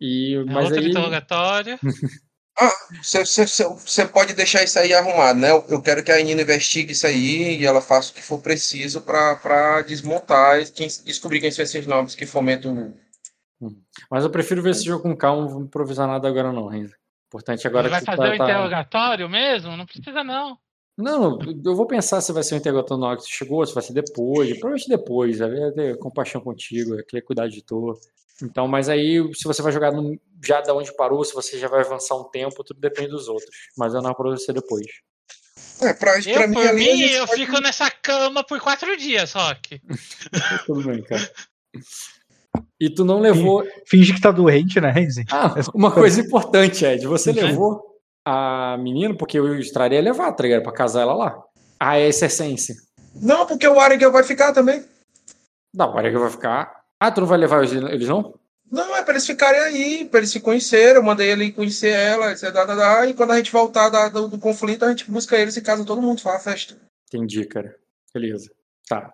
E, 0.00 0.34
É 0.34 0.44
mas 0.44 0.64
outro 0.64 0.80
aí, 0.80 0.90
interrogatório. 0.90 1.78
Você 3.02 4.06
pode 4.06 4.34
deixar 4.34 4.62
isso 4.62 4.78
aí 4.78 4.92
arrumado, 4.92 5.38
né? 5.38 5.50
Eu, 5.50 5.64
eu 5.68 5.82
quero 5.82 6.04
que 6.04 6.12
a 6.12 6.22
Nina 6.22 6.42
investigue 6.42 6.92
isso 6.92 7.06
aí 7.06 7.58
e 7.58 7.66
ela 7.66 7.80
faça 7.80 8.10
o 8.10 8.14
que 8.14 8.22
for 8.22 8.38
preciso 8.38 9.00
pra, 9.00 9.36
pra 9.36 9.80
desmontar 9.82 10.60
e 10.60 10.66
quem, 10.66 10.86
descobrir 11.04 11.40
quem 11.40 11.50
são 11.50 11.62
esses 11.62 11.86
nomes 11.86 12.14
que 12.14 12.26
fomentam. 12.26 12.94
Mas 14.10 14.24
eu 14.24 14.30
prefiro 14.30 14.62
ver 14.62 14.70
esse 14.70 14.84
jogo 14.84 15.02
com 15.02 15.16
calma, 15.16 15.42
não 15.42 15.48
vou 15.48 15.62
improvisar 15.62 16.06
nada 16.08 16.28
agora 16.28 16.52
não, 16.52 16.66
Renzo. 16.66 16.94
Importante 17.28 17.66
agora 17.66 17.88
Vai 17.88 18.00
que 18.00 18.06
fazer 18.06 18.18
tá- 18.18 18.34
o 18.34 18.36
tá- 18.38 18.44
interrogatório 18.44 19.28
mesmo? 19.28 19.76
Não 19.76 19.86
precisa, 19.86 20.22
não. 20.24 20.58
Não, 20.98 21.38
eu 21.64 21.74
vou 21.74 21.86
pensar 21.86 22.20
se 22.20 22.32
vai 22.32 22.42
ser 22.42 22.54
um 22.54 22.58
interrogatório 22.58 23.00
na 23.00 23.08
hora 23.08 23.16
que 23.16 23.22
você 23.22 23.30
chegou, 23.30 23.64
se 23.66 23.72
vai 23.74 23.82
ser 23.82 23.94
depois, 23.94 24.50
provavelmente 24.58 24.88
depois, 24.88 25.40
eu 25.40 25.54
ia 25.54 25.72
ter 25.72 25.98
compaixão 25.98 26.40
contigo, 26.42 26.94
eu 26.94 27.04
queria 27.06 27.24
cuidar 27.24 27.48
de 27.48 27.62
tu. 27.62 27.98
Então, 28.42 28.68
mas 28.68 28.88
aí, 28.90 29.18
se 29.34 29.44
você 29.44 29.62
vai 29.62 29.72
jogar 29.72 29.90
no- 29.92 30.18
já 30.44 30.60
da 30.60 30.74
onde 30.74 30.94
parou, 30.94 31.24
se 31.24 31.32
você 31.32 31.58
já 31.58 31.68
vai 31.68 31.80
avançar 31.80 32.14
um 32.16 32.24
tempo, 32.24 32.62
tudo 32.62 32.78
depende 32.80 33.08
dos 33.10 33.28
outros. 33.28 33.48
Mas 33.78 33.94
eu 33.94 34.02
não 34.02 34.12
pra 34.12 34.30
você 34.30 34.52
depois. 34.52 34.86
É, 35.80 35.94
pra, 35.94 36.18
Eu, 36.18 36.34
pra 36.34 36.46
mim 36.46 36.54
por 36.54 36.74
mim, 36.74 36.84
gente 36.96 37.12
eu 37.14 37.26
pode- 37.26 37.40
fico 37.46 37.60
nessa 37.60 37.90
cama 37.90 38.44
por 38.44 38.60
quatro 38.60 38.94
dias, 38.96 39.32
Rock. 39.32 39.80
tudo 40.66 40.82
bem, 40.84 41.02
cara. 41.02 41.30
E 42.80 42.90
tu 42.90 43.04
não 43.04 43.20
levou. 43.20 43.64
Finge 43.86 44.12
que 44.12 44.20
tá 44.20 44.30
doente, 44.30 44.80
né, 44.80 44.90
Renzi? 44.90 45.24
Ah, 45.30 45.54
uma 45.74 45.90
coisa 45.92 46.20
importante, 46.20 46.84
Ed. 46.84 47.06
Você 47.06 47.30
Uhum. 47.30 47.36
levou 47.36 47.82
a 48.26 48.76
menina, 48.78 49.16
porque 49.16 49.38
eu 49.38 49.58
estaria 49.58 50.00
levar, 50.00 50.32
tá 50.32 50.42
ligado? 50.42 50.62
Pra 50.62 50.72
casar 50.72 51.02
ela 51.02 51.14
lá. 51.14 51.42
Ah, 51.78 51.96
é 51.98 52.08
essa 52.08 52.26
essência. 52.26 52.74
Não, 53.14 53.46
porque 53.46 53.66
o 53.66 53.78
Arigel 53.78 54.10
vai 54.12 54.22
ficar 54.24 54.52
também. 54.52 54.84
Não, 55.74 55.86
agora 55.90 56.10
que 56.10 56.18
vai 56.18 56.30
ficar. 56.30 56.82
Ah, 57.00 57.10
tu 57.10 57.20
não 57.20 57.28
vai 57.28 57.38
levar 57.38 57.58
eles, 57.64 57.72
eles 57.72 58.08
não? 58.08 58.34
Não, 58.70 58.96
é 58.96 59.02
pra 59.02 59.12
eles 59.14 59.26
ficarem 59.26 59.60
aí, 59.60 60.04
pra 60.06 60.18
eles 60.20 60.30
se 60.30 60.40
conhecerem. 60.40 60.94
Eu 60.96 61.02
mandei 61.02 61.30
ele 61.30 61.52
conhecer 61.52 61.90
ela, 61.90 62.32
etc. 62.32 62.50
dá, 62.52 62.64
dá, 62.64 62.74
dá, 62.74 63.06
e 63.06 63.12
quando 63.14 63.32
a 63.32 63.36
gente 63.36 63.52
voltar 63.52 63.90
da- 63.90 64.08
do, 64.08 64.28
do 64.28 64.38
conflito, 64.38 64.84
a 64.84 64.88
gente 64.88 65.10
busca 65.10 65.36
eles 65.36 65.56
e 65.56 65.60
casa 65.62 65.84
todo 65.84 66.00
mundo, 66.00 66.20
faz 66.22 66.36
a 66.36 66.50
festa. 66.50 66.76
Entendi, 67.12 67.44
cara. 67.44 67.76
Beleza. 68.14 68.50
Tá. 68.88 69.12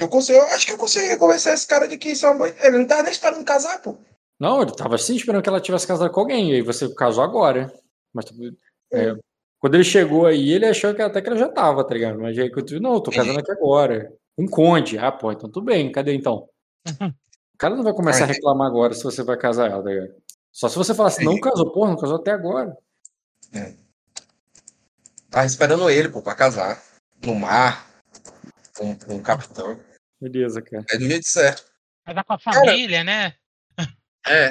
Eu, 0.00 0.08
consigo, 0.08 0.38
eu 0.38 0.44
acho 0.46 0.66
que 0.66 0.72
eu 0.72 0.78
consegui 0.78 1.16
convencer 1.16 1.52
esse 1.54 1.66
cara 1.66 1.86
de 1.86 1.98
que 1.98 2.10
isso 2.10 2.24
é 2.26 2.30
uma... 2.30 2.48
Ele 2.48 2.78
não 2.78 2.86
tava 2.86 3.02
nem 3.02 3.12
esperando 3.12 3.44
casar, 3.44 3.80
pô. 3.82 3.96
Não, 4.38 4.62
ele 4.62 4.74
tava 4.74 4.94
assim 4.94 5.14
esperando 5.14 5.42
que 5.42 5.48
ela 5.48 5.60
tivesse 5.60 5.86
casado 5.86 6.10
com 6.10 6.20
alguém, 6.20 6.50
e 6.50 6.54
aí 6.54 6.62
você 6.62 6.92
casou 6.94 7.22
agora. 7.22 7.72
Mas 8.12 8.24
tu- 8.24 8.34
é, 8.92 9.14
quando 9.58 9.74
ele 9.74 9.84
chegou 9.84 10.24
aí, 10.24 10.50
ele 10.52 10.64
achou 10.66 10.94
que 10.94 11.02
até 11.02 11.20
que 11.20 11.28
ela 11.28 11.36
já 11.38 11.48
tava, 11.50 11.84
tá 11.84 11.92
ligado? 11.92 12.18
Mas 12.18 12.38
aí 12.38 12.50
quando 12.50 12.64
tu 12.66 12.70
viu, 12.70 12.80
não, 12.80 12.94
eu 12.94 13.00
tô 13.00 13.10
casando 13.10 13.38
aqui 13.38 13.52
agora. 13.52 14.10
Um 14.38 14.46
conde. 14.48 14.96
Ah, 14.96 15.12
pô, 15.12 15.30
então 15.30 15.50
tudo 15.50 15.66
bem, 15.66 15.92
cadê 15.92 16.14
então? 16.14 16.48
O 17.54 17.58
cara 17.60 17.76
não 17.76 17.82
vai 17.84 17.92
começar 17.92 18.24
a 18.24 18.26
reclamar 18.26 18.66
agora 18.68 18.94
se 18.94 19.04
você 19.04 19.22
vai 19.22 19.36
casar 19.36 19.70
ela, 19.70 19.82
tá 19.82 19.90
ligado? 19.90 20.14
Só 20.50 20.66
se 20.66 20.76
você 20.76 20.94
falar 20.94 21.08
assim, 21.10 21.26
não 21.26 21.38
casou, 21.38 21.70
porra, 21.70 21.90
não 21.90 21.98
casou 21.98 22.16
até 22.16 22.30
agora. 22.30 22.74
Tava 25.30 25.44
esperando 25.46 25.90
ele, 25.90 26.08
pô, 26.08 26.22
pra 26.22 26.34
casar. 26.34 26.82
No 27.22 27.34
mar, 27.34 27.86
com, 28.74 28.96
com 28.96 29.16
o 29.16 29.20
capitão. 29.22 29.78
Beleza, 30.20 30.60
cara. 30.60 30.84
É 30.90 30.98
do 30.98 31.08
jeito 31.08 31.26
certo. 31.26 31.64
Vai 32.04 32.14
dar 32.14 32.24
com 32.24 32.34
a 32.34 32.38
família, 32.38 33.02
né? 33.02 33.34
É. 34.26 34.50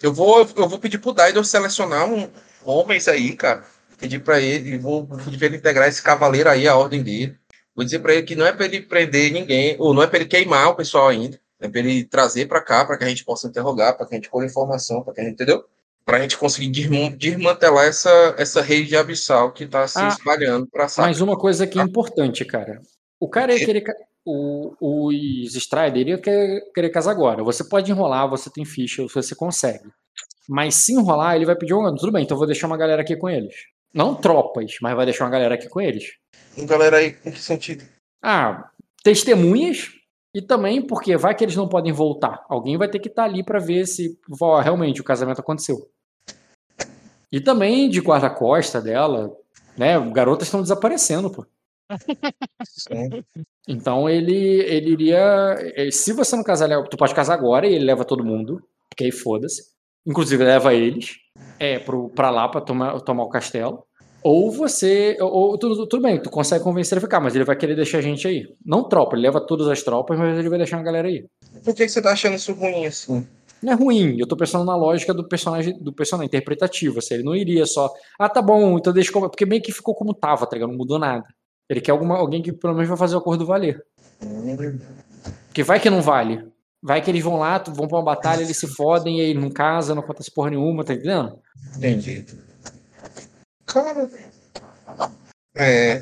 Eu 0.00 0.12
vou, 0.12 0.40
eu 0.56 0.68
vou 0.68 0.78
pedir 0.78 0.98
pro 0.98 1.12
Daidor 1.12 1.44
selecionar 1.44 2.08
um 2.08 2.30
homens 2.64 3.08
aí, 3.08 3.34
cara. 3.34 3.64
Pedir 3.98 4.20
pra 4.20 4.40
ele, 4.40 4.78
vou 4.78 5.06
pedir 5.06 5.38
pra 5.38 5.46
ele 5.46 5.56
integrar 5.56 5.88
esse 5.88 6.02
cavaleiro 6.02 6.48
aí, 6.48 6.68
a 6.68 6.76
ordem 6.76 7.02
dele. 7.02 7.36
Vou 7.74 7.84
dizer 7.84 7.98
pra 7.98 8.14
ele 8.14 8.22
que 8.24 8.36
não 8.36 8.46
é 8.46 8.52
pra 8.52 8.66
ele 8.66 8.82
prender 8.82 9.32
ninguém, 9.32 9.76
ou 9.78 9.92
não 9.92 10.02
é 10.02 10.06
pra 10.06 10.18
ele 10.18 10.28
queimar 10.28 10.68
o 10.68 10.76
pessoal 10.76 11.08
ainda. 11.08 11.40
É 11.60 11.68
pra 11.68 11.80
ele 11.80 12.04
trazer 12.04 12.46
pra 12.46 12.60
cá, 12.60 12.84
pra 12.84 12.98
que 12.98 13.04
a 13.04 13.08
gente 13.08 13.24
possa 13.24 13.48
interrogar, 13.48 13.96
pra 13.96 14.06
que 14.06 14.14
a 14.14 14.16
gente 14.16 14.28
colhe 14.28 14.46
informação, 14.46 15.02
pra 15.02 15.14
que 15.14 15.20
a 15.20 15.24
gente, 15.24 15.34
entendeu? 15.34 15.64
Pra 16.04 16.20
gente 16.20 16.36
conseguir 16.36 16.70
desmantelar 17.16 17.86
essa, 17.86 18.34
essa 18.36 18.60
rede 18.60 18.94
abissal 18.96 19.52
que 19.52 19.66
tá 19.66 19.88
se 19.88 19.98
Ah, 19.98 20.08
espalhando 20.08 20.66
pra 20.66 20.86
saco. 20.86 21.08
Mas 21.08 21.20
uma 21.20 21.38
coisa 21.38 21.66
que 21.66 21.78
é 21.78 21.82
importante, 21.82 22.44
cara. 22.44 22.82
O 23.18 23.28
cara 23.28 23.54
ia 23.54 23.64
querer. 23.64 23.84
O, 24.26 24.74
os 24.80 25.54
Strider 25.54 26.00
iria 26.00 26.18
querer, 26.18 26.62
querer 26.74 26.90
casar 26.90 27.10
agora. 27.10 27.44
Você 27.44 27.62
pode 27.62 27.90
enrolar, 27.90 28.28
você 28.28 28.50
tem 28.50 28.64
ficha, 28.64 29.06
você 29.06 29.34
consegue. 29.34 29.88
Mas 30.48 30.74
se 30.74 30.92
enrolar, 30.92 31.36
ele 31.36 31.46
vai 31.46 31.56
pedir 31.56 31.74
um. 31.74 31.94
Tudo 31.94 32.12
bem, 32.12 32.24
então 32.24 32.34
eu 32.34 32.38
vou 32.38 32.46
deixar 32.46 32.66
uma 32.66 32.76
galera 32.76 33.02
aqui 33.02 33.16
com 33.16 33.28
eles. 33.28 33.54
Não 33.92 34.14
tropas, 34.14 34.76
mas 34.82 34.96
vai 34.96 35.04
deixar 35.04 35.24
uma 35.24 35.30
galera 35.30 35.54
aqui 35.54 35.68
com 35.68 35.80
eles. 35.80 36.14
Galera 36.58 36.98
aí, 36.98 37.16
em 37.24 37.30
que 37.30 37.40
sentido? 37.40 37.84
Ah, 38.22 38.70
testemunhas. 39.02 39.90
E 40.34 40.42
também 40.42 40.84
porque 40.84 41.16
vai 41.16 41.34
que 41.34 41.44
eles 41.44 41.54
não 41.54 41.68
podem 41.68 41.92
voltar. 41.92 42.44
Alguém 42.48 42.76
vai 42.76 42.88
ter 42.88 42.98
que 42.98 43.08
estar 43.08 43.24
ali 43.24 43.44
pra 43.44 43.60
ver 43.60 43.86
se 43.86 44.18
ó, 44.40 44.60
realmente 44.60 45.00
o 45.00 45.04
casamento 45.04 45.40
aconteceu. 45.40 45.88
E 47.30 47.40
também 47.40 47.88
de 47.88 48.00
guarda-costa 48.00 48.80
dela, 48.80 49.36
né? 49.78 49.98
Garotas 50.10 50.48
estão 50.48 50.60
desaparecendo, 50.60 51.30
pô. 51.30 51.46
Sim. 52.66 53.24
Então 53.68 54.08
ele, 54.08 54.60
ele 54.62 54.90
iria. 54.92 55.56
eh, 55.76 55.90
Se 55.90 56.12
você 56.12 56.36
não 56.36 56.44
casar, 56.44 56.68
tu 56.88 56.96
pode 56.96 57.14
casar 57.14 57.34
agora 57.34 57.66
e 57.66 57.74
ele 57.74 57.84
leva 57.84 58.04
todo 58.04 58.24
mundo, 58.24 58.60
porque 58.90 59.04
aí 59.04 59.12
foda-se. 59.12 59.62
Inclusive 60.06 60.44
leva 60.44 60.74
eles 60.74 61.16
é, 61.58 61.78
pro, 61.78 62.10
pra 62.10 62.30
lá 62.30 62.48
pra 62.48 62.60
tomar, 62.60 63.00
tomar 63.00 63.24
o 63.24 63.28
castelo. 63.28 63.84
Ou 64.22 64.50
você. 64.50 65.16
Ou, 65.20 65.30
ou 65.30 65.58
tudo, 65.58 65.86
tudo 65.86 66.02
bem, 66.02 66.20
tu 66.20 66.30
consegue 66.30 66.64
convencer 66.64 66.96
ele 66.96 67.04
a 67.04 67.08
ficar, 67.08 67.20
mas 67.20 67.34
ele 67.34 67.44
vai 67.44 67.56
querer 67.56 67.74
deixar 67.74 67.98
a 67.98 68.02
gente 68.02 68.26
aí. 68.26 68.46
Não 68.64 68.84
tropa, 68.88 69.14
ele 69.16 69.22
leva 69.22 69.40
todas 69.40 69.68
as 69.68 69.82
tropas, 69.82 70.18
mas 70.18 70.38
ele 70.38 70.48
vai 70.48 70.58
deixar 70.58 70.76
uma 70.78 70.82
galera 70.82 71.08
aí. 71.08 71.26
Por 71.62 71.74
que, 71.74 71.84
que 71.84 71.88
você 71.88 72.02
tá 72.02 72.12
achando 72.12 72.34
isso 72.34 72.52
ruim 72.52 72.86
assim? 72.86 73.26
Não 73.62 73.72
é 73.72 73.76
ruim, 73.76 74.18
eu 74.18 74.26
tô 74.26 74.36
pensando 74.36 74.64
na 74.64 74.76
lógica 74.76 75.14
do 75.14 75.26
personagem, 75.26 75.78
do 75.82 75.90
personagem 75.92 76.26
interpretativo. 76.26 76.98
Assim, 76.98 77.14
ele 77.14 77.22
não 77.22 77.34
iria 77.34 77.64
só. 77.64 77.90
Ah, 78.18 78.28
tá 78.28 78.42
bom, 78.42 78.76
então 78.78 78.92
deixa 78.92 79.10
como. 79.10 79.28
Porque 79.30 79.46
meio 79.46 79.62
que 79.62 79.72
ficou 79.72 79.94
como 79.94 80.12
tava, 80.12 80.46
tá 80.46 80.54
ligado? 80.54 80.70
Não 80.70 80.76
mudou 80.76 80.98
nada. 80.98 81.24
Ele 81.68 81.80
quer 81.80 81.92
alguma, 81.92 82.16
alguém 82.16 82.42
que 82.42 82.52
pelo 82.52 82.74
menos 82.74 82.88
vai 82.88 82.96
fazer 82.98 83.14
o 83.14 83.18
acordo 83.18 83.46
valer. 83.46 83.82
Porque 85.46 85.62
vai 85.62 85.80
que 85.80 85.88
não 85.90 86.02
vale. 86.02 86.46
Vai 86.82 87.00
que 87.00 87.10
eles 87.10 87.22
vão 87.24 87.38
lá, 87.38 87.58
vão 87.58 87.88
pra 87.88 87.96
uma 87.96 88.04
batalha, 88.04 88.42
eles 88.42 88.58
se 88.58 88.66
fodem 88.66 89.18
e 89.18 89.22
aí 89.22 89.34
não 89.34 89.50
casa, 89.50 89.94
não 89.94 90.02
acontece 90.02 90.30
porra 90.30 90.50
nenhuma, 90.50 90.84
tá 90.84 90.92
entendendo? 90.92 91.38
Entendi. 91.76 92.26
Cara. 93.64 94.10
É. 95.56 96.00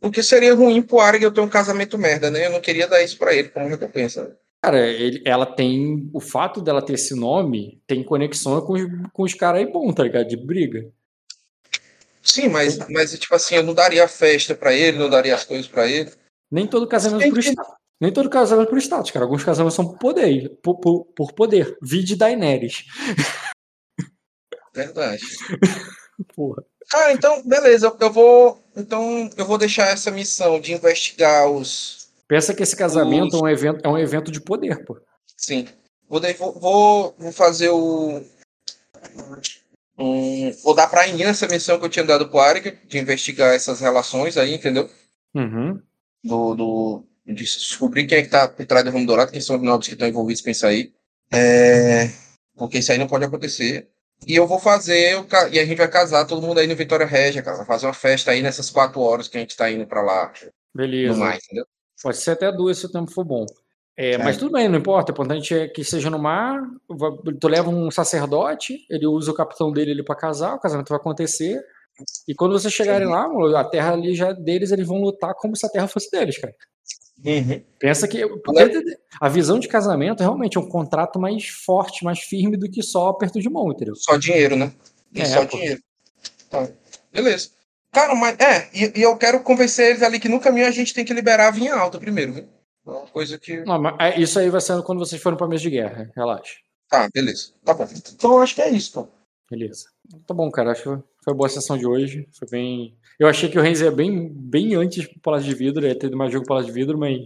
O 0.00 0.10
que 0.10 0.22
seria 0.22 0.54
ruim 0.54 0.80
pro 0.82 1.00
Arg 1.00 1.22
eu 1.22 1.30
ter 1.32 1.40
um 1.40 1.48
casamento 1.48 1.98
merda, 1.98 2.30
né? 2.30 2.46
Eu 2.46 2.50
não 2.50 2.60
queria 2.60 2.88
dar 2.88 3.02
isso 3.02 3.18
pra 3.18 3.34
ele 3.34 3.48
como 3.50 3.68
recompensa. 3.68 4.36
Cara, 4.62 4.78
ele- 4.80 5.22
ela 5.26 5.44
tem. 5.44 6.08
O 6.12 6.20
fato 6.20 6.60
dela 6.62 6.80
ter 6.80 6.94
esse 6.94 7.14
nome 7.14 7.80
tem 7.86 8.02
conexão 8.02 8.60
com 8.62 8.72
os, 8.74 8.82
com 9.12 9.22
os 9.24 9.34
caras 9.34 9.60
aí 9.60 9.70
bom, 9.70 9.92
tá 9.92 10.02
ligado? 10.04 10.26
De 10.26 10.36
briga. 10.36 10.86
Sim, 12.32 12.48
mas, 12.48 12.78
mas 12.88 13.18
tipo 13.18 13.34
assim, 13.34 13.56
eu 13.56 13.62
não 13.62 13.74
daria 13.74 14.08
festa 14.08 14.54
pra 14.54 14.72
ele, 14.72 14.98
não 14.98 15.10
daria 15.10 15.34
as 15.34 15.44
coisas 15.44 15.66
pra 15.68 15.86
ele. 15.86 16.10
Nem 16.50 16.66
todo 16.66 16.88
casamento 16.88 17.28
por 17.30 17.38
status. 17.38 17.74
Nem 18.00 18.12
todo 18.12 18.30
casamento 18.30 18.68
por 18.70 18.78
status, 18.78 19.10
cara. 19.10 19.24
Alguns 19.26 19.44
casamentos 19.44 19.74
são 19.74 19.86
por 19.86 19.98
poder. 19.98 20.48
Por, 20.62 20.80
por, 20.80 21.04
por 21.14 21.32
poder. 21.32 21.76
Vide 21.82 22.16
Daenerys. 22.16 22.84
Verdade. 24.74 25.22
Porra. 26.34 26.64
Cara, 26.88 27.12
então, 27.12 27.42
beleza. 27.46 27.94
eu- 28.00 28.12
vou. 28.12 28.62
Então, 28.74 29.30
eu 29.36 29.44
vou 29.44 29.58
deixar 29.58 29.88
essa 29.88 30.10
missão 30.10 30.58
de 30.58 30.72
investigar 30.72 31.48
os. 31.50 32.08
Pensa 32.26 32.54
que 32.54 32.62
esse 32.62 32.74
casamento 32.74 33.36
é 33.36 33.40
um 33.42 33.48
evento, 33.48 33.80
é 33.84 33.88
um 33.88 33.98
evento 33.98 34.32
de 34.32 34.40
poder, 34.40 34.84
pô. 34.84 34.98
Sim. 35.36 35.68
Vou, 36.08 36.20
vou, 36.58 37.14
vou 37.18 37.32
fazer 37.32 37.68
o. 37.68 38.22
um- 39.98 40.52
vou 40.62 40.74
dar 40.74 40.86
pra 40.88 41.06
Inina 41.06 41.30
essa 41.30 41.46
missão 41.48 41.78
que 41.78 41.84
eu 41.84 41.88
tinha 41.90 42.04
dado 42.04 42.28
pro 42.28 42.38
Arg, 42.40 42.78
de 42.86 42.98
investigar 42.98 43.54
essas 43.54 43.80
relações 43.80 44.36
aí, 44.36 44.54
entendeu? 44.54 44.88
Uhum. 45.34 45.80
do, 46.24 46.54
do 46.54 47.04
de 47.26 47.34
descobrir 47.44 48.06
quem 48.06 48.18
é 48.18 48.22
que 48.22 48.28
tá 48.28 48.46
por 48.48 48.66
trás 48.66 48.84
do 48.84 48.90
Ramo 48.90 49.06
Dourado, 49.06 49.32
quem 49.32 49.40
são 49.40 49.56
os 49.56 49.62
nobres 49.62 49.88
que 49.88 49.94
estão 49.94 50.06
envolvidos 50.08 50.42
com 50.42 50.50
isso 50.50 50.66
aí. 50.66 50.92
É, 51.32 52.10
porque 52.56 52.78
isso 52.78 52.92
aí 52.92 52.98
não 52.98 53.06
pode 53.06 53.24
acontecer. 53.24 53.88
E 54.26 54.36
eu 54.36 54.46
vou 54.46 54.58
fazer, 54.60 55.16
o 55.18 55.24
ca- 55.24 55.48
e 55.48 55.58
a 55.58 55.64
gente 55.64 55.78
vai 55.78 55.88
casar 55.88 56.26
todo 56.26 56.42
mundo 56.46 56.58
aí 56.60 56.66
no 56.66 56.76
Vitória 56.76 57.06
Régia, 57.06 57.42
cara. 57.42 57.64
Fazer 57.64 57.86
uma 57.86 57.94
festa 57.94 58.30
aí 58.30 58.42
nessas 58.42 58.70
quatro 58.70 59.00
horas 59.00 59.26
que 59.28 59.36
a 59.36 59.40
gente 59.40 59.56
tá 59.56 59.70
indo 59.70 59.86
pra 59.86 60.02
lá. 60.02 60.32
Beleza. 60.74 61.12
No 61.14 61.18
mais, 61.20 61.42
entendeu? 61.44 61.64
Pode 62.02 62.16
ser 62.18 62.32
até 62.32 62.52
duas 62.52 62.78
se 62.78 62.86
o 62.86 62.92
tempo 62.92 63.10
for 63.10 63.24
bom. 63.24 63.46
É, 63.96 64.12
É. 64.12 64.18
Mas 64.18 64.36
tudo 64.36 64.52
bem, 64.52 64.68
não 64.68 64.78
importa. 64.78 65.12
O 65.12 65.14
importante 65.14 65.54
é 65.54 65.68
que 65.68 65.84
seja 65.84 66.10
no 66.10 66.18
mar. 66.18 66.60
Tu 67.40 67.48
leva 67.48 67.70
um 67.70 67.90
sacerdote, 67.90 68.86
ele 68.90 69.06
usa 69.06 69.30
o 69.30 69.34
capitão 69.34 69.72
dele 69.72 69.92
ali 69.92 70.04
pra 70.04 70.16
casar, 70.16 70.54
o 70.54 70.60
casamento 70.60 70.88
vai 70.88 70.98
acontecer. 70.98 71.60
E 72.26 72.34
quando 72.34 72.52
vocês 72.52 72.72
chegarem 72.72 73.06
lá, 73.06 73.26
a 73.58 73.64
terra 73.64 73.92
ali 73.92 74.14
já 74.14 74.28
é 74.28 74.34
deles, 74.34 74.72
eles 74.72 74.86
vão 74.86 75.00
lutar 75.00 75.34
como 75.34 75.54
se 75.54 75.66
a 75.66 75.68
terra 75.68 75.86
fosse 75.86 76.10
deles, 76.10 76.38
cara. 76.38 76.54
Pensa 77.78 78.08
que 78.08 78.22
a 79.20 79.28
visão 79.28 79.58
de 79.58 79.68
casamento 79.68 80.20
realmente 80.20 80.56
é 80.56 80.60
um 80.60 80.68
contrato 80.68 81.20
mais 81.20 81.46
forte, 81.46 82.04
mais 82.04 82.18
firme 82.20 82.56
do 82.56 82.68
que 82.68 82.82
só 82.82 83.08
aperto 83.08 83.40
de 83.40 83.48
mão, 83.48 83.70
entendeu? 83.70 83.94
Só 83.94 84.16
dinheiro, 84.16 84.56
né? 84.56 84.72
É, 85.14 85.24
só 85.24 85.44
pô. 85.46 85.56
dinheiro. 85.56 85.80
Tá. 86.50 86.68
Beleza. 87.12 87.50
Cara, 87.92 88.14
mas 88.14 88.36
é, 88.40 88.68
e, 88.74 89.00
e 89.00 89.02
eu 89.02 89.16
quero 89.16 89.40
convencer 89.40 89.90
eles 89.90 90.02
ali 90.02 90.18
que 90.18 90.28
no 90.28 90.40
caminho 90.40 90.66
a 90.66 90.70
gente 90.70 90.94
tem 90.94 91.04
que 91.04 91.12
liberar 91.12 91.48
a 91.48 91.50
vinha 91.50 91.74
alta 91.74 91.98
primeiro, 91.98 92.32
viu? 92.32 92.48
Uma 92.84 93.06
coisa 93.06 93.38
que. 93.38 93.64
Não, 93.64 93.80
mas 93.80 93.94
é, 93.98 94.20
isso 94.20 94.38
aí 94.38 94.50
vai 94.50 94.60
ser 94.60 94.82
quando 94.82 94.98
vocês 94.98 95.22
forem 95.22 95.38
pra 95.38 95.46
mesa 95.46 95.62
de 95.62 95.70
guerra, 95.70 96.10
relaxa. 96.16 96.54
Tá, 96.88 97.08
beleza. 97.12 97.52
Tá 97.64 97.72
bom. 97.74 97.88
Então 98.14 98.32
eu 98.32 98.42
acho 98.42 98.54
que 98.54 98.62
é 98.62 98.70
isso, 98.70 98.92
pô. 98.92 99.08
Beleza. 99.50 99.84
Tá 100.26 100.34
bom, 100.34 100.50
cara. 100.50 100.72
Acho 100.72 100.82
que 100.82 101.04
foi 101.24 101.34
boa 101.34 101.46
a 101.46 101.50
sessão 101.50 101.78
de 101.78 101.86
hoje. 101.86 102.28
Foi 102.32 102.48
bem. 102.48 102.96
Eu 103.18 103.28
achei 103.28 103.48
que 103.48 103.58
o 103.58 103.62
Renzo 103.62 103.84
ia 103.84 103.90
bem, 103.90 104.28
bem 104.28 104.74
antes 104.74 105.06
pro 105.06 105.20
Palácio 105.20 105.48
de 105.48 105.54
Vidro, 105.54 105.86
ia 105.86 105.98
ter 105.98 106.10
mais 106.10 106.32
jogo 106.32 106.44
pro 106.44 106.54
Palácio 106.54 106.72
de 106.72 106.78
Vidro, 106.78 106.98
mas. 106.98 107.20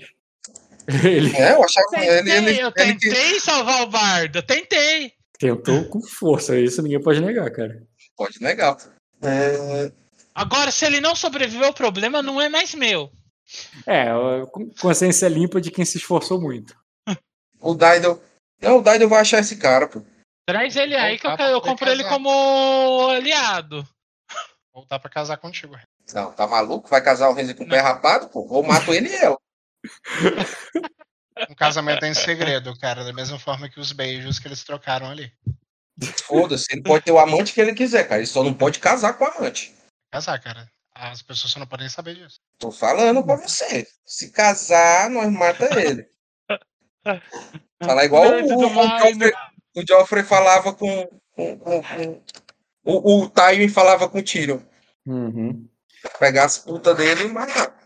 Ele 1.04 1.34
É, 1.34 1.52
eu 1.54 1.64
achava 1.64 1.86
que 1.88 1.96
Tentei, 1.96 2.18
ele, 2.18 2.30
ele, 2.30 2.60
eu 2.60 2.72
ele 2.76 2.94
tentei 2.94 3.40
salvar 3.40 3.82
o 3.82 3.88
bardo, 3.88 4.38
eu 4.38 4.42
tentei. 4.42 5.12
tentou 5.36 5.84
com 5.86 6.00
força, 6.00 6.56
isso 6.56 6.80
ninguém 6.80 7.02
pode 7.02 7.20
negar, 7.20 7.50
cara. 7.50 7.82
pode 8.16 8.40
negar. 8.40 8.76
É, 9.20 9.90
Agora, 10.32 10.70
se 10.70 10.84
ele 10.84 11.00
não 11.00 11.16
sobreviveu, 11.16 11.70
o 11.70 11.74
problema 11.74 12.22
não 12.22 12.40
é 12.40 12.48
mais 12.48 12.74
meu. 12.74 13.10
É, 13.86 14.08
a 14.10 14.46
consciência 14.80 15.28
limpa 15.28 15.60
de 15.60 15.70
quem 15.70 15.84
se 15.84 15.98
esforçou 15.98 16.40
muito. 16.40 16.76
o 17.60 17.74
Daidel. 17.74 18.22
Não, 18.60 18.78
o 18.78 18.82
Daidel 18.82 19.08
vai 19.08 19.20
achar 19.20 19.40
esse 19.40 19.56
cara, 19.56 19.86
pô. 19.86 20.02
Traz 20.48 20.76
ele 20.76 20.94
aí 20.94 21.18
que 21.18 21.26
eu, 21.26 21.30
eu 21.30 21.60
compro 21.60 21.88
ele 21.88 22.04
como 22.04 23.08
aliado. 23.10 23.86
Voltar 24.72 24.98
pra 24.98 25.10
casar 25.10 25.38
contigo. 25.38 25.76
Não, 26.14 26.32
tá 26.32 26.46
maluco? 26.46 26.88
Vai 26.88 27.02
casar 27.02 27.28
o 27.28 27.32
Renzo 27.32 27.54
com 27.54 27.64
o 27.64 27.68
pé 27.68 27.80
rapado, 27.80 28.28
pô? 28.28 28.46
Ou 28.48 28.62
mato 28.62 28.92
ele 28.92 29.08
e 29.08 29.16
ela. 29.16 29.38
Um 31.50 31.54
casamento 31.54 32.02
em 32.06 32.14
segredo, 32.14 32.74
cara, 32.78 33.04
da 33.04 33.12
mesma 33.12 33.38
forma 33.38 33.68
que 33.68 33.78
os 33.78 33.92
beijos 33.92 34.38
que 34.38 34.48
eles 34.48 34.64
trocaram 34.64 35.10
ali. 35.10 35.30
Foda-se, 36.24 36.64
ele 36.72 36.82
pode 36.82 37.04
ter 37.04 37.12
o 37.12 37.18
amante 37.18 37.52
que 37.52 37.60
ele 37.60 37.74
quiser, 37.74 38.08
cara. 38.08 38.20
Ele 38.20 38.26
só 38.26 38.42
não 38.42 38.54
pode 38.54 38.78
casar 38.78 39.12
com 39.14 39.24
o 39.24 39.28
amante. 39.28 39.74
Casar, 40.10 40.40
cara. 40.40 40.66
As 40.98 41.20
pessoas 41.22 41.52
só 41.52 41.60
não 41.60 41.66
podem 41.66 41.88
saber 41.90 42.14
disso. 42.14 42.40
Tô 42.58 42.70
falando 42.72 43.22
pra 43.22 43.36
você. 43.36 43.86
Se 44.04 44.30
casar, 44.30 45.10
nós 45.10 45.30
mata 45.30 45.68
ele. 45.78 46.08
Falar 47.82 48.04
igual 48.04 48.24
o, 48.24 48.44
o, 48.56 48.60
Joffrey, 48.68 49.32
o 49.76 49.82
Joffrey 49.86 50.24
falava 50.24 50.72
com. 50.72 51.06
com, 51.34 51.58
com, 51.58 51.82
com- 51.82 52.22
o, 52.84 53.22
o 53.24 53.28
Tywin 53.28 53.68
falava 53.68 54.08
com 54.08 54.18
o 54.18 54.22
Tyrion. 54.22 54.60
Uhum. 55.04 55.68
Pegar 56.18 56.44
as 56.44 56.58
putas 56.58 56.96
dele 56.96 57.24
e 57.24 57.28
matar. 57.28 57.76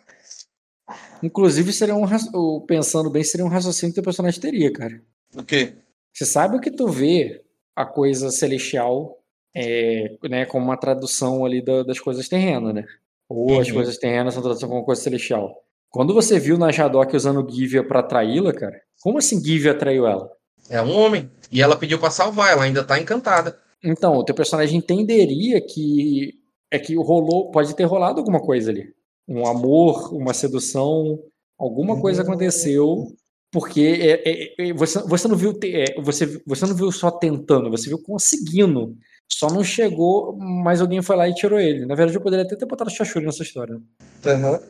Inclusive, 1.23 1.73
seria 1.73 1.95
um 1.97 2.61
pensando 2.67 3.11
bem, 3.11 3.25
seria 3.25 3.45
um 3.45 3.49
raciocínio 3.51 3.95
que 3.95 4.01
o 4.01 4.05
personagem 4.05 4.41
teria, 4.41 4.73
cara. 4.73 5.03
O 5.35 5.43
quê? 5.43 5.75
Você 6.13 6.25
sabe 6.25 6.57
o 6.57 6.61
que 6.61 6.71
tu 6.71 6.87
vê 6.89 7.43
a 7.75 7.85
coisa 7.85 8.31
celestial 8.31 9.17
é, 9.55 10.17
né, 10.29 10.45
como 10.47 10.65
uma 10.67 10.77
tradução 10.77 11.45
ali 11.45 11.61
da- 11.63 11.83
das 11.83 11.99
coisas 11.99 12.29
terrenas, 12.29 12.73
né? 12.75 12.85
Ou 13.31 13.61
as 13.61 13.69
Uhum. 13.69 13.75
coisas 13.75 13.97
terrenas 13.97 14.35
são 14.35 14.43
tradução 14.43 14.69
como 14.69 14.85
coisa 14.85 15.01
celestial. 15.01 15.55
Quando 15.89 16.13
você 16.13 16.39
viu 16.39 16.59
na 16.59 16.73
Jadok 16.73 17.15
usando 17.17 17.49
Givia 17.49 17.87
pra 17.87 18.01
atraí-la, 18.01 18.53
cara, 18.53 18.77
como 19.01 19.19
assim 19.19 19.43
Givia 19.43 19.71
atraiu 19.71 20.05
ela? 20.07 20.29
É 20.69 20.83
um 20.83 20.93
homem. 20.99 21.31
E 21.51 21.63
ela 21.63 21.77
pediu 21.77 21.99
pra 21.99 22.11
salvar, 22.11 22.51
ela 22.53 22.65
ainda 22.65 22.83
tá 22.85 22.99
encantada. 22.99 23.57
Então, 23.83 24.17
o 24.17 24.25
teu 24.25 24.35
personagem 24.35 24.79
entenderia 24.79 25.61
que 25.61 26.35
é 26.73 26.79
que 26.79 26.95
rolou, 26.97 27.51
pode 27.51 27.75
ter 27.75 27.85
rolado 27.85 28.19
alguma 28.19 28.41
coisa 28.41 28.71
ali. 28.71 28.85
Um 29.29 29.47
amor, 29.47 30.13
uma 30.15 30.35
sedução, 30.35 31.19
alguma 31.59 32.01
coisa 32.01 32.23
aconteceu, 32.23 33.07
porque 33.53 33.81
é- 34.01 34.23
é- 34.31 34.69
é- 34.69 34.73
você, 34.75 35.01
você 35.01 35.27
não 35.29 35.37
viu 35.37 35.53
é, 35.65 36.01
você, 36.01 36.41
você 36.47 36.67
não 36.67 36.75
viu 36.75 36.93
só 36.93 37.11
tentando, 37.11 37.71
você 37.71 37.89
viu 37.89 38.01
conseguindo. 38.03 38.95
Só 39.33 39.49
não 39.49 39.63
chegou, 39.63 40.37
mas 40.37 40.81
alguém 40.81 41.01
foi 41.01 41.17
lá 41.17 41.29
e 41.29 41.35
tirou 41.35 41.59
ele. 41.59 41.87
Na 41.87 41.95
verdade, 41.95 42.19
eu 42.19 42.23
poderia 42.23 42.45
até 42.45 42.57
ter 42.57 42.67
botado 42.67 42.91
Chachuri 42.91 43.25
nessa 43.25 43.43
história. 43.43 43.81
Aham. 44.27 44.61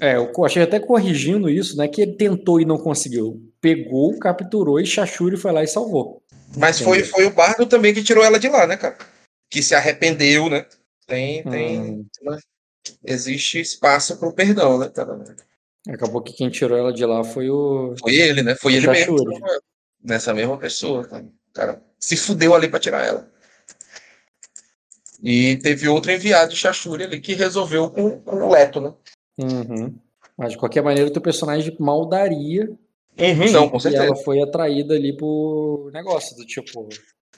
É, 0.00 0.16
eu 0.16 0.44
achei 0.44 0.62
até 0.62 0.78
corrigindo 0.78 1.48
isso, 1.48 1.76
né? 1.76 1.88
Que 1.88 2.02
ele 2.02 2.12
tentou 2.12 2.60
e 2.60 2.64
não 2.64 2.78
conseguiu. 2.78 3.42
Pegou, 3.60 4.18
capturou 4.18 4.78
e 4.78 4.86
Chachuri 4.86 5.36
foi 5.36 5.52
lá 5.52 5.62
e 5.62 5.66
salvou. 5.66 6.22
Mas 6.56 6.80
foi, 6.80 7.02
foi 7.02 7.26
o 7.26 7.32
Bardo 7.32 7.66
também 7.66 7.92
que 7.92 8.02
tirou 8.02 8.24
ela 8.24 8.38
de 8.38 8.48
lá, 8.48 8.66
né, 8.66 8.76
cara? 8.76 8.96
Que 9.50 9.62
se 9.62 9.74
arrependeu, 9.74 10.48
né? 10.48 10.66
Tem, 11.06 11.42
tem. 11.44 11.80
Hum. 11.80 12.06
né? 12.22 12.38
Existe 13.04 13.60
espaço 13.60 14.16
pro 14.18 14.32
perdão, 14.32 14.78
né, 14.78 14.88
cara? 14.88 15.18
Acabou 15.88 16.22
que 16.22 16.32
quem 16.32 16.50
tirou 16.50 16.76
ela 16.76 16.92
de 16.92 17.04
lá 17.04 17.22
foi 17.24 17.48
o. 17.50 17.94
Foi 18.00 18.14
ele, 18.14 18.42
né? 18.42 18.54
Foi 18.54 18.72
O 18.72 18.76
ele 18.76 18.86
mesmo. 18.88 19.18
Chachuri. 19.18 19.36
ela. 19.36 19.60
Nessa 20.02 20.34
mesma 20.34 20.56
pessoa, 20.58 21.08
cara. 21.52 21.82
Se 22.06 22.16
fudeu 22.16 22.54
ali 22.54 22.68
pra 22.68 22.78
tirar 22.78 23.04
ela. 23.04 23.28
E 25.20 25.56
teve 25.56 25.88
outro 25.88 26.12
enviado 26.12 26.52
de 26.52 26.56
Chachuri 26.56 27.02
ali 27.02 27.20
que 27.20 27.34
resolveu 27.34 27.90
com, 27.90 28.20
com 28.20 28.36
o 28.44 28.48
Leto, 28.48 28.80
né? 28.80 28.94
Uhum. 29.36 29.92
Mas 30.38 30.52
de 30.52 30.58
qualquer 30.58 30.84
maneira, 30.84 31.10
o 31.10 31.12
teu 31.12 31.20
personagem 31.20 31.76
mal 31.80 32.06
daria 32.06 32.70
Não, 33.52 33.68
com 33.68 33.80
certeza. 33.80 34.04
ela 34.04 34.14
foi 34.14 34.40
atraída 34.40 34.94
ali 34.94 35.16
pro 35.16 35.90
negócio, 35.92 36.36
do 36.36 36.46
tipo, 36.46 36.82
o 36.82 36.88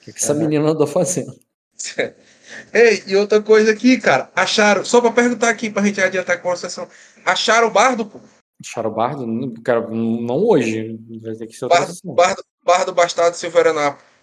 que, 0.01 0.13
que 0.13 0.19
essa 0.19 0.33
Aham. 0.33 0.41
menina 0.41 0.69
andou 0.69 0.85
fazendo? 0.85 1.33
Ei, 2.71 3.01
e 3.07 3.15
outra 3.15 3.41
coisa 3.41 3.71
aqui, 3.71 3.97
cara. 3.99 4.29
Acharam, 4.35 4.85
só 4.85 5.01
pra 5.01 5.11
perguntar 5.11 5.49
aqui 5.49 5.71
pra 5.71 5.81
gente 5.81 5.99
adiantar 5.99 6.39
com 6.43 6.51
a 6.51 6.55
sessão. 6.55 6.87
Acharam 7.25 7.69
o 7.69 7.71
Bardo, 7.71 8.05
pô? 8.05 8.19
Acharam 8.63 8.91
o 8.91 8.93
bardo? 8.93 9.25
Não, 9.25 9.51
Cara, 9.63 9.87
não 9.89 10.45
hoje. 10.45 10.99
Vai 11.23 11.33
ter 11.33 11.47
que 11.47 11.53
ser 11.53 11.65
outra 11.65 11.79
Bardo, 11.79 11.93
sessão. 11.93 12.13
Bardo, 12.13 12.43
Bardo 12.63 12.93
Bastardo. 12.93 13.35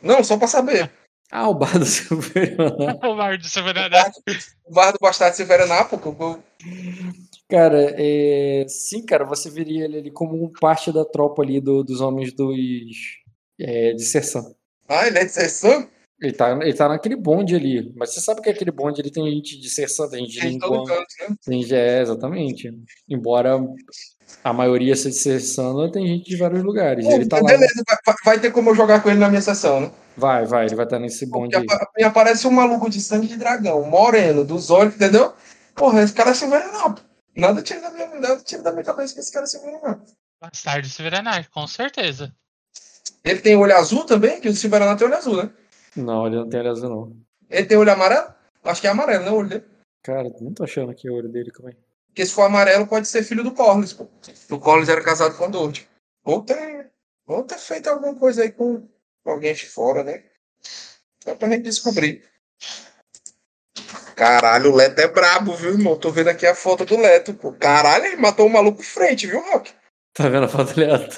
Não, 0.07 0.23
só 0.25 0.37
pra 0.37 0.47
saber. 0.49 0.91
Ah, 1.31 1.49
o 1.49 1.55
bardo 1.55 1.85
Silveira. 1.87 2.67
O 3.03 3.17
bardo 3.17 3.49
soberano. 3.49 3.97
O 4.65 4.73
Bardo 4.73 4.99
Bastardo 5.01 5.37
Silveranápolis, 5.37 6.15
pô. 6.17 6.39
Cara, 7.49 7.95
é... 7.97 8.65
sim, 8.69 9.05
cara, 9.05 9.25
você 9.25 9.51
viria 9.51 9.85
ele 9.85 9.99
ali 9.99 10.11
como 10.11 10.51
parte 10.61 10.93
da 10.93 11.05
tropa 11.05 11.43
ali 11.43 11.61
do- 11.61 11.83
dos 11.85 12.01
homens 12.01 12.33
dos 12.33 12.57
é, 13.61 13.93
de 13.93 14.03
Sersan. 14.05 14.53
Ah, 14.89 15.07
ele 15.07 15.19
é 15.19 15.25
de 15.25 15.33
Sersan? 15.33 15.89
Ele 16.21 16.33
tá, 16.33 16.51
ele 16.63 16.73
tá 16.75 16.89
naquele 16.89 17.15
bonde 17.17 17.55
ali. 17.55 17.93
Mas 17.97 18.15
você 18.15 18.21
sabe 18.21 18.41
que 18.41 18.49
aquele 18.49 18.71
bonde 18.71 19.01
ali 19.01 19.11
tem 19.11 19.29
gente 19.31 19.59
de 19.61 19.69
Sersan, 19.69 20.09
tem 20.09 20.27
gente 20.27 20.41
de 20.41 20.47
Em 20.49 20.59
todo 20.59 20.73
Linguan, 20.73 20.87
canto, 20.87 21.07
né? 21.31 21.37
tem 21.45 21.63
gente, 21.63 21.75
é, 21.75 22.01
exatamente. 22.03 22.71
Embora 23.09 23.59
a 24.43 24.53
maioria 24.53 24.95
de 24.95 25.13
Sersan, 25.13 25.91
tem 25.91 26.07
gente 26.07 26.31
de 26.31 26.37
vários 26.37 26.63
lugares. 26.63 27.05
Pô, 27.05 27.13
ele 27.13 27.27
tá 27.27 27.37
lá. 27.37 27.43
beleza, 27.43 27.83
vai, 28.07 28.15
vai 28.25 28.41
ter 28.41 28.53
como 28.53 28.71
eu 28.71 28.75
jogar 28.75 29.03
com 29.03 29.11
ele 29.11 29.19
na 29.19 29.29
minha 29.29 29.41
sessão, 29.41 29.81
né? 29.81 29.91
Vai, 30.17 30.47
vai, 30.47 30.67
ele 30.67 30.75
vai 30.75 30.85
estar 30.85 30.99
nesse 30.99 31.27
bonde 31.27 31.57
Porque 31.57 31.75
aí. 31.99 32.05
aparece 32.05 32.47
um 32.47 32.51
maluco 32.51 32.89
de 32.89 33.01
sangue 33.01 33.27
de 33.27 33.37
dragão, 33.37 33.83
moreno, 33.83 34.45
dos 34.45 34.71
olhos, 34.71 34.95
entendeu? 34.95 35.33
Porra, 35.75 36.03
esse 36.03 36.13
cara 36.13 36.31
é 36.31 36.35
Silveranápolis. 36.35 37.05
Nada 37.37 37.61
tira 37.61 37.81
da 37.83 37.91
minha, 37.91 38.07
nada 38.09 38.41
tira 38.43 38.63
da 38.63 38.73
minha 38.73 38.85
cabeça 38.85 39.13
que 39.13 39.21
esse 39.21 39.33
cara 39.33 39.45
é 39.45 39.49
Silveranápolis. 39.49 40.15
Bastardo 40.41 40.89
Severanar, 40.89 41.51
com 41.51 41.67
certeza. 41.67 42.33
Ele 43.23 43.41
tem 43.41 43.57
olho 43.57 43.77
azul 43.77 44.05
também? 44.05 44.41
Que 44.41 44.49
o 44.49 44.55
Silveranápolis 44.55 44.99
tem 45.01 45.09
olho 45.09 45.19
azul, 45.19 45.43
né? 45.43 45.51
Não, 45.97 46.27
ele 46.27 46.37
não 46.37 46.49
tem 46.49 46.61
olho 46.61 46.71
azul, 46.71 46.89
não. 46.89 47.17
Ele 47.51 47.67
tem 47.67 47.77
olho 47.77 47.93
amarelo? 47.93 48.29
Acho 48.65 48.81
que 48.81 48.87
é 48.87 48.91
amarelo, 48.91 49.25
né? 49.25 49.31
O 49.31 49.35
olho 49.35 49.49
dele. 49.49 49.65
Cara, 50.03 50.31
não 50.41 50.55
tô 50.55 50.65
achando 50.65 50.91
aqui 50.91 51.11
o 51.11 51.15
olho 51.15 51.29
dele, 51.29 51.51
calma 51.51 51.71
aí. 51.71 51.77
Porque 52.17 52.25
se 52.25 52.33
for 52.33 52.45
amarelo, 52.45 52.87
pode 52.87 53.07
ser 53.07 53.23
filho 53.23 53.45
do 53.45 53.53
Corlys, 53.53 53.93
pô. 53.93 54.09
O 54.51 54.59
Corlys 54.59 54.89
era 54.89 55.03
casado 55.03 55.37
com 55.37 55.45
a 55.45 55.49
Dorothy. 55.49 55.87
Ou 56.25 56.41
ter, 56.41 56.91
ou 57.27 57.43
ter 57.43 57.59
feito 57.59 57.91
alguma 57.91 58.15
coisa 58.15 58.43
aí 58.43 58.51
com, 58.51 58.89
alguém 59.23 59.53
de 59.53 59.67
fora, 59.67 60.03
né? 60.03 60.25
Só 61.23 61.35
pra 61.35 61.51
gente 61.51 61.65
descobrir. 61.65 62.25
Caralho, 64.17 64.73
o 64.73 64.75
Leto 64.75 64.99
é 64.99 65.09
brabo, 65.09 65.53
viu, 65.53 65.73
irmão? 65.73 65.99
Tô 65.99 66.11
vendo 66.11 66.29
aqui 66.29 66.47
a 66.47 66.55
foto 66.55 66.87
do 66.87 66.97
Leto, 66.97 67.35
pô. 67.35 67.53
Caralho, 67.53 68.07
ele 68.07 68.17
matou 68.17 68.47
o 68.47 68.51
maluco 68.51 68.81
em 68.81 68.85
frente, 68.85 69.27
viu, 69.27 69.43
Rock? 69.53 69.75
Tá 70.15 70.27
vendo 70.31 70.45
a 70.45 70.49
foto 70.49 70.73
dele? 70.73 71.11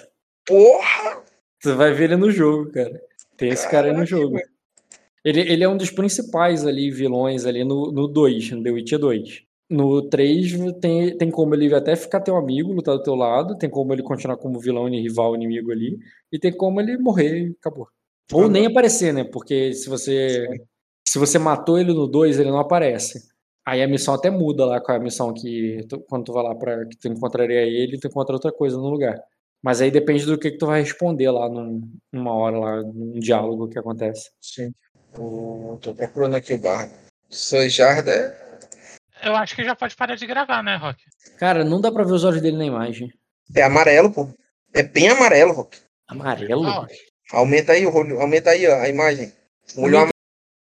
Porra! 0.44 1.22
Você 1.62 1.74
vai 1.74 1.92
ver 1.92 2.06
ele 2.06 2.16
no 2.16 2.32
jogo, 2.32 2.72
cara. 2.72 3.00
Tem 3.36 3.50
esse 3.50 3.70
cara 3.70 3.86
aí 3.86 3.92
no 3.92 4.04
Caralho, 4.04 4.06
jogo. 4.08 4.34
velho. 4.34 4.50
Ele, 5.24 5.40
ele 5.42 5.62
é 5.62 5.68
um 5.68 5.76
dos 5.76 5.92
principais 5.92 6.66
ali, 6.66 6.90
vilões 6.90 7.46
ali 7.46 7.62
no, 7.62 7.92
no 7.92 8.08
2, 8.08 8.50
no 8.50 8.64
The 8.64 8.70
Witcher 8.72 8.98
2. 8.98 9.47
No 9.70 10.00
3 10.08 10.56
tem, 10.80 11.16
tem 11.18 11.30
como 11.30 11.54
ele 11.54 11.74
até 11.74 11.94
ficar 11.94 12.20
teu 12.20 12.36
amigo, 12.36 12.72
lutar 12.72 12.96
do 12.96 13.02
teu 13.02 13.14
lado, 13.14 13.56
tem 13.58 13.68
como 13.68 13.92
ele 13.92 14.02
continuar 14.02 14.36
como 14.38 14.58
vilão 14.58 14.88
e 14.88 15.00
rival 15.02 15.34
inimigo 15.34 15.70
ali, 15.70 15.98
e 16.32 16.38
tem 16.38 16.50
como 16.52 16.80
ele 16.80 16.96
morrer 16.96 17.48
e 17.48 17.56
acabou. 17.60 17.86
Ou 18.32 18.48
nem 18.48 18.66
aparecer, 18.66 19.12
né? 19.12 19.24
Porque 19.24 19.72
se 19.74 19.88
você 19.88 20.46
se 21.06 21.18
você 21.18 21.38
matou 21.38 21.78
ele 21.78 21.92
no 21.92 22.06
2, 22.06 22.38
ele 22.38 22.50
não 22.50 22.58
aparece. 22.58 23.28
Aí 23.66 23.82
a 23.82 23.88
missão 23.88 24.14
até 24.14 24.30
muda 24.30 24.64
lá 24.64 24.80
com 24.80 24.92
a 24.92 24.98
missão 24.98 25.32
que 25.34 25.84
tu- 25.88 26.00
quando 26.08 26.24
tu 26.24 26.32
vai 26.32 26.42
lá 26.44 26.54
para 26.54 26.86
que 26.86 26.96
tu 26.98 27.08
encontraria 27.08 27.60
ele, 27.62 27.98
tu 27.98 28.06
encontra 28.08 28.34
outra 28.34 28.52
coisa 28.52 28.76
no 28.76 28.88
lugar. 28.88 29.18
Mas 29.62 29.80
aí 29.80 29.90
depende 29.90 30.24
do 30.24 30.38
que, 30.38 30.50
que 30.52 30.58
tu 30.58 30.66
vai 30.66 30.80
responder 30.80 31.30
lá 31.30 31.48
num- 31.48 31.82
numa 32.12 32.32
hora 32.34 32.58
lá, 32.58 32.82
num 32.82 33.18
diálogo 33.20 33.68
que 33.68 33.78
acontece. 33.78 34.30
Sim. 34.40 34.72
O- 35.18 35.78
tô 35.82 35.94
procurando 35.94 36.36
aqui 36.36 36.54
o 36.54 36.58
bar. 36.58 36.88
Sojarda. 37.30 38.36
Eu 39.28 39.36
acho 39.36 39.54
que 39.54 39.62
já 39.62 39.76
pode 39.76 39.94
parar 39.94 40.14
de 40.14 40.26
gravar, 40.26 40.62
né, 40.62 40.76
Rock? 40.76 41.04
Cara, 41.38 41.62
não 41.62 41.80
dá 41.80 41.92
pra 41.92 42.02
ver 42.02 42.12
os 42.12 42.24
olhos 42.24 42.40
dele 42.40 42.56
na 42.56 42.64
imagem. 42.64 43.12
É 43.54 43.62
amarelo, 43.62 44.10
pô. 44.10 44.28
É 44.74 44.82
bem 44.82 45.08
amarelo, 45.10 45.52
Rock. 45.52 45.78
Amarelo? 46.08 46.66
Ah, 46.66 46.86
Aumenta 47.32 47.72
aí, 47.72 47.84
o 47.86 48.20
aumenta 48.20 48.50
aí 48.50 48.66
ó, 48.66 48.80
a 48.80 48.88
imagem. 48.88 49.30
O 49.76 49.82
olho 49.82 50.08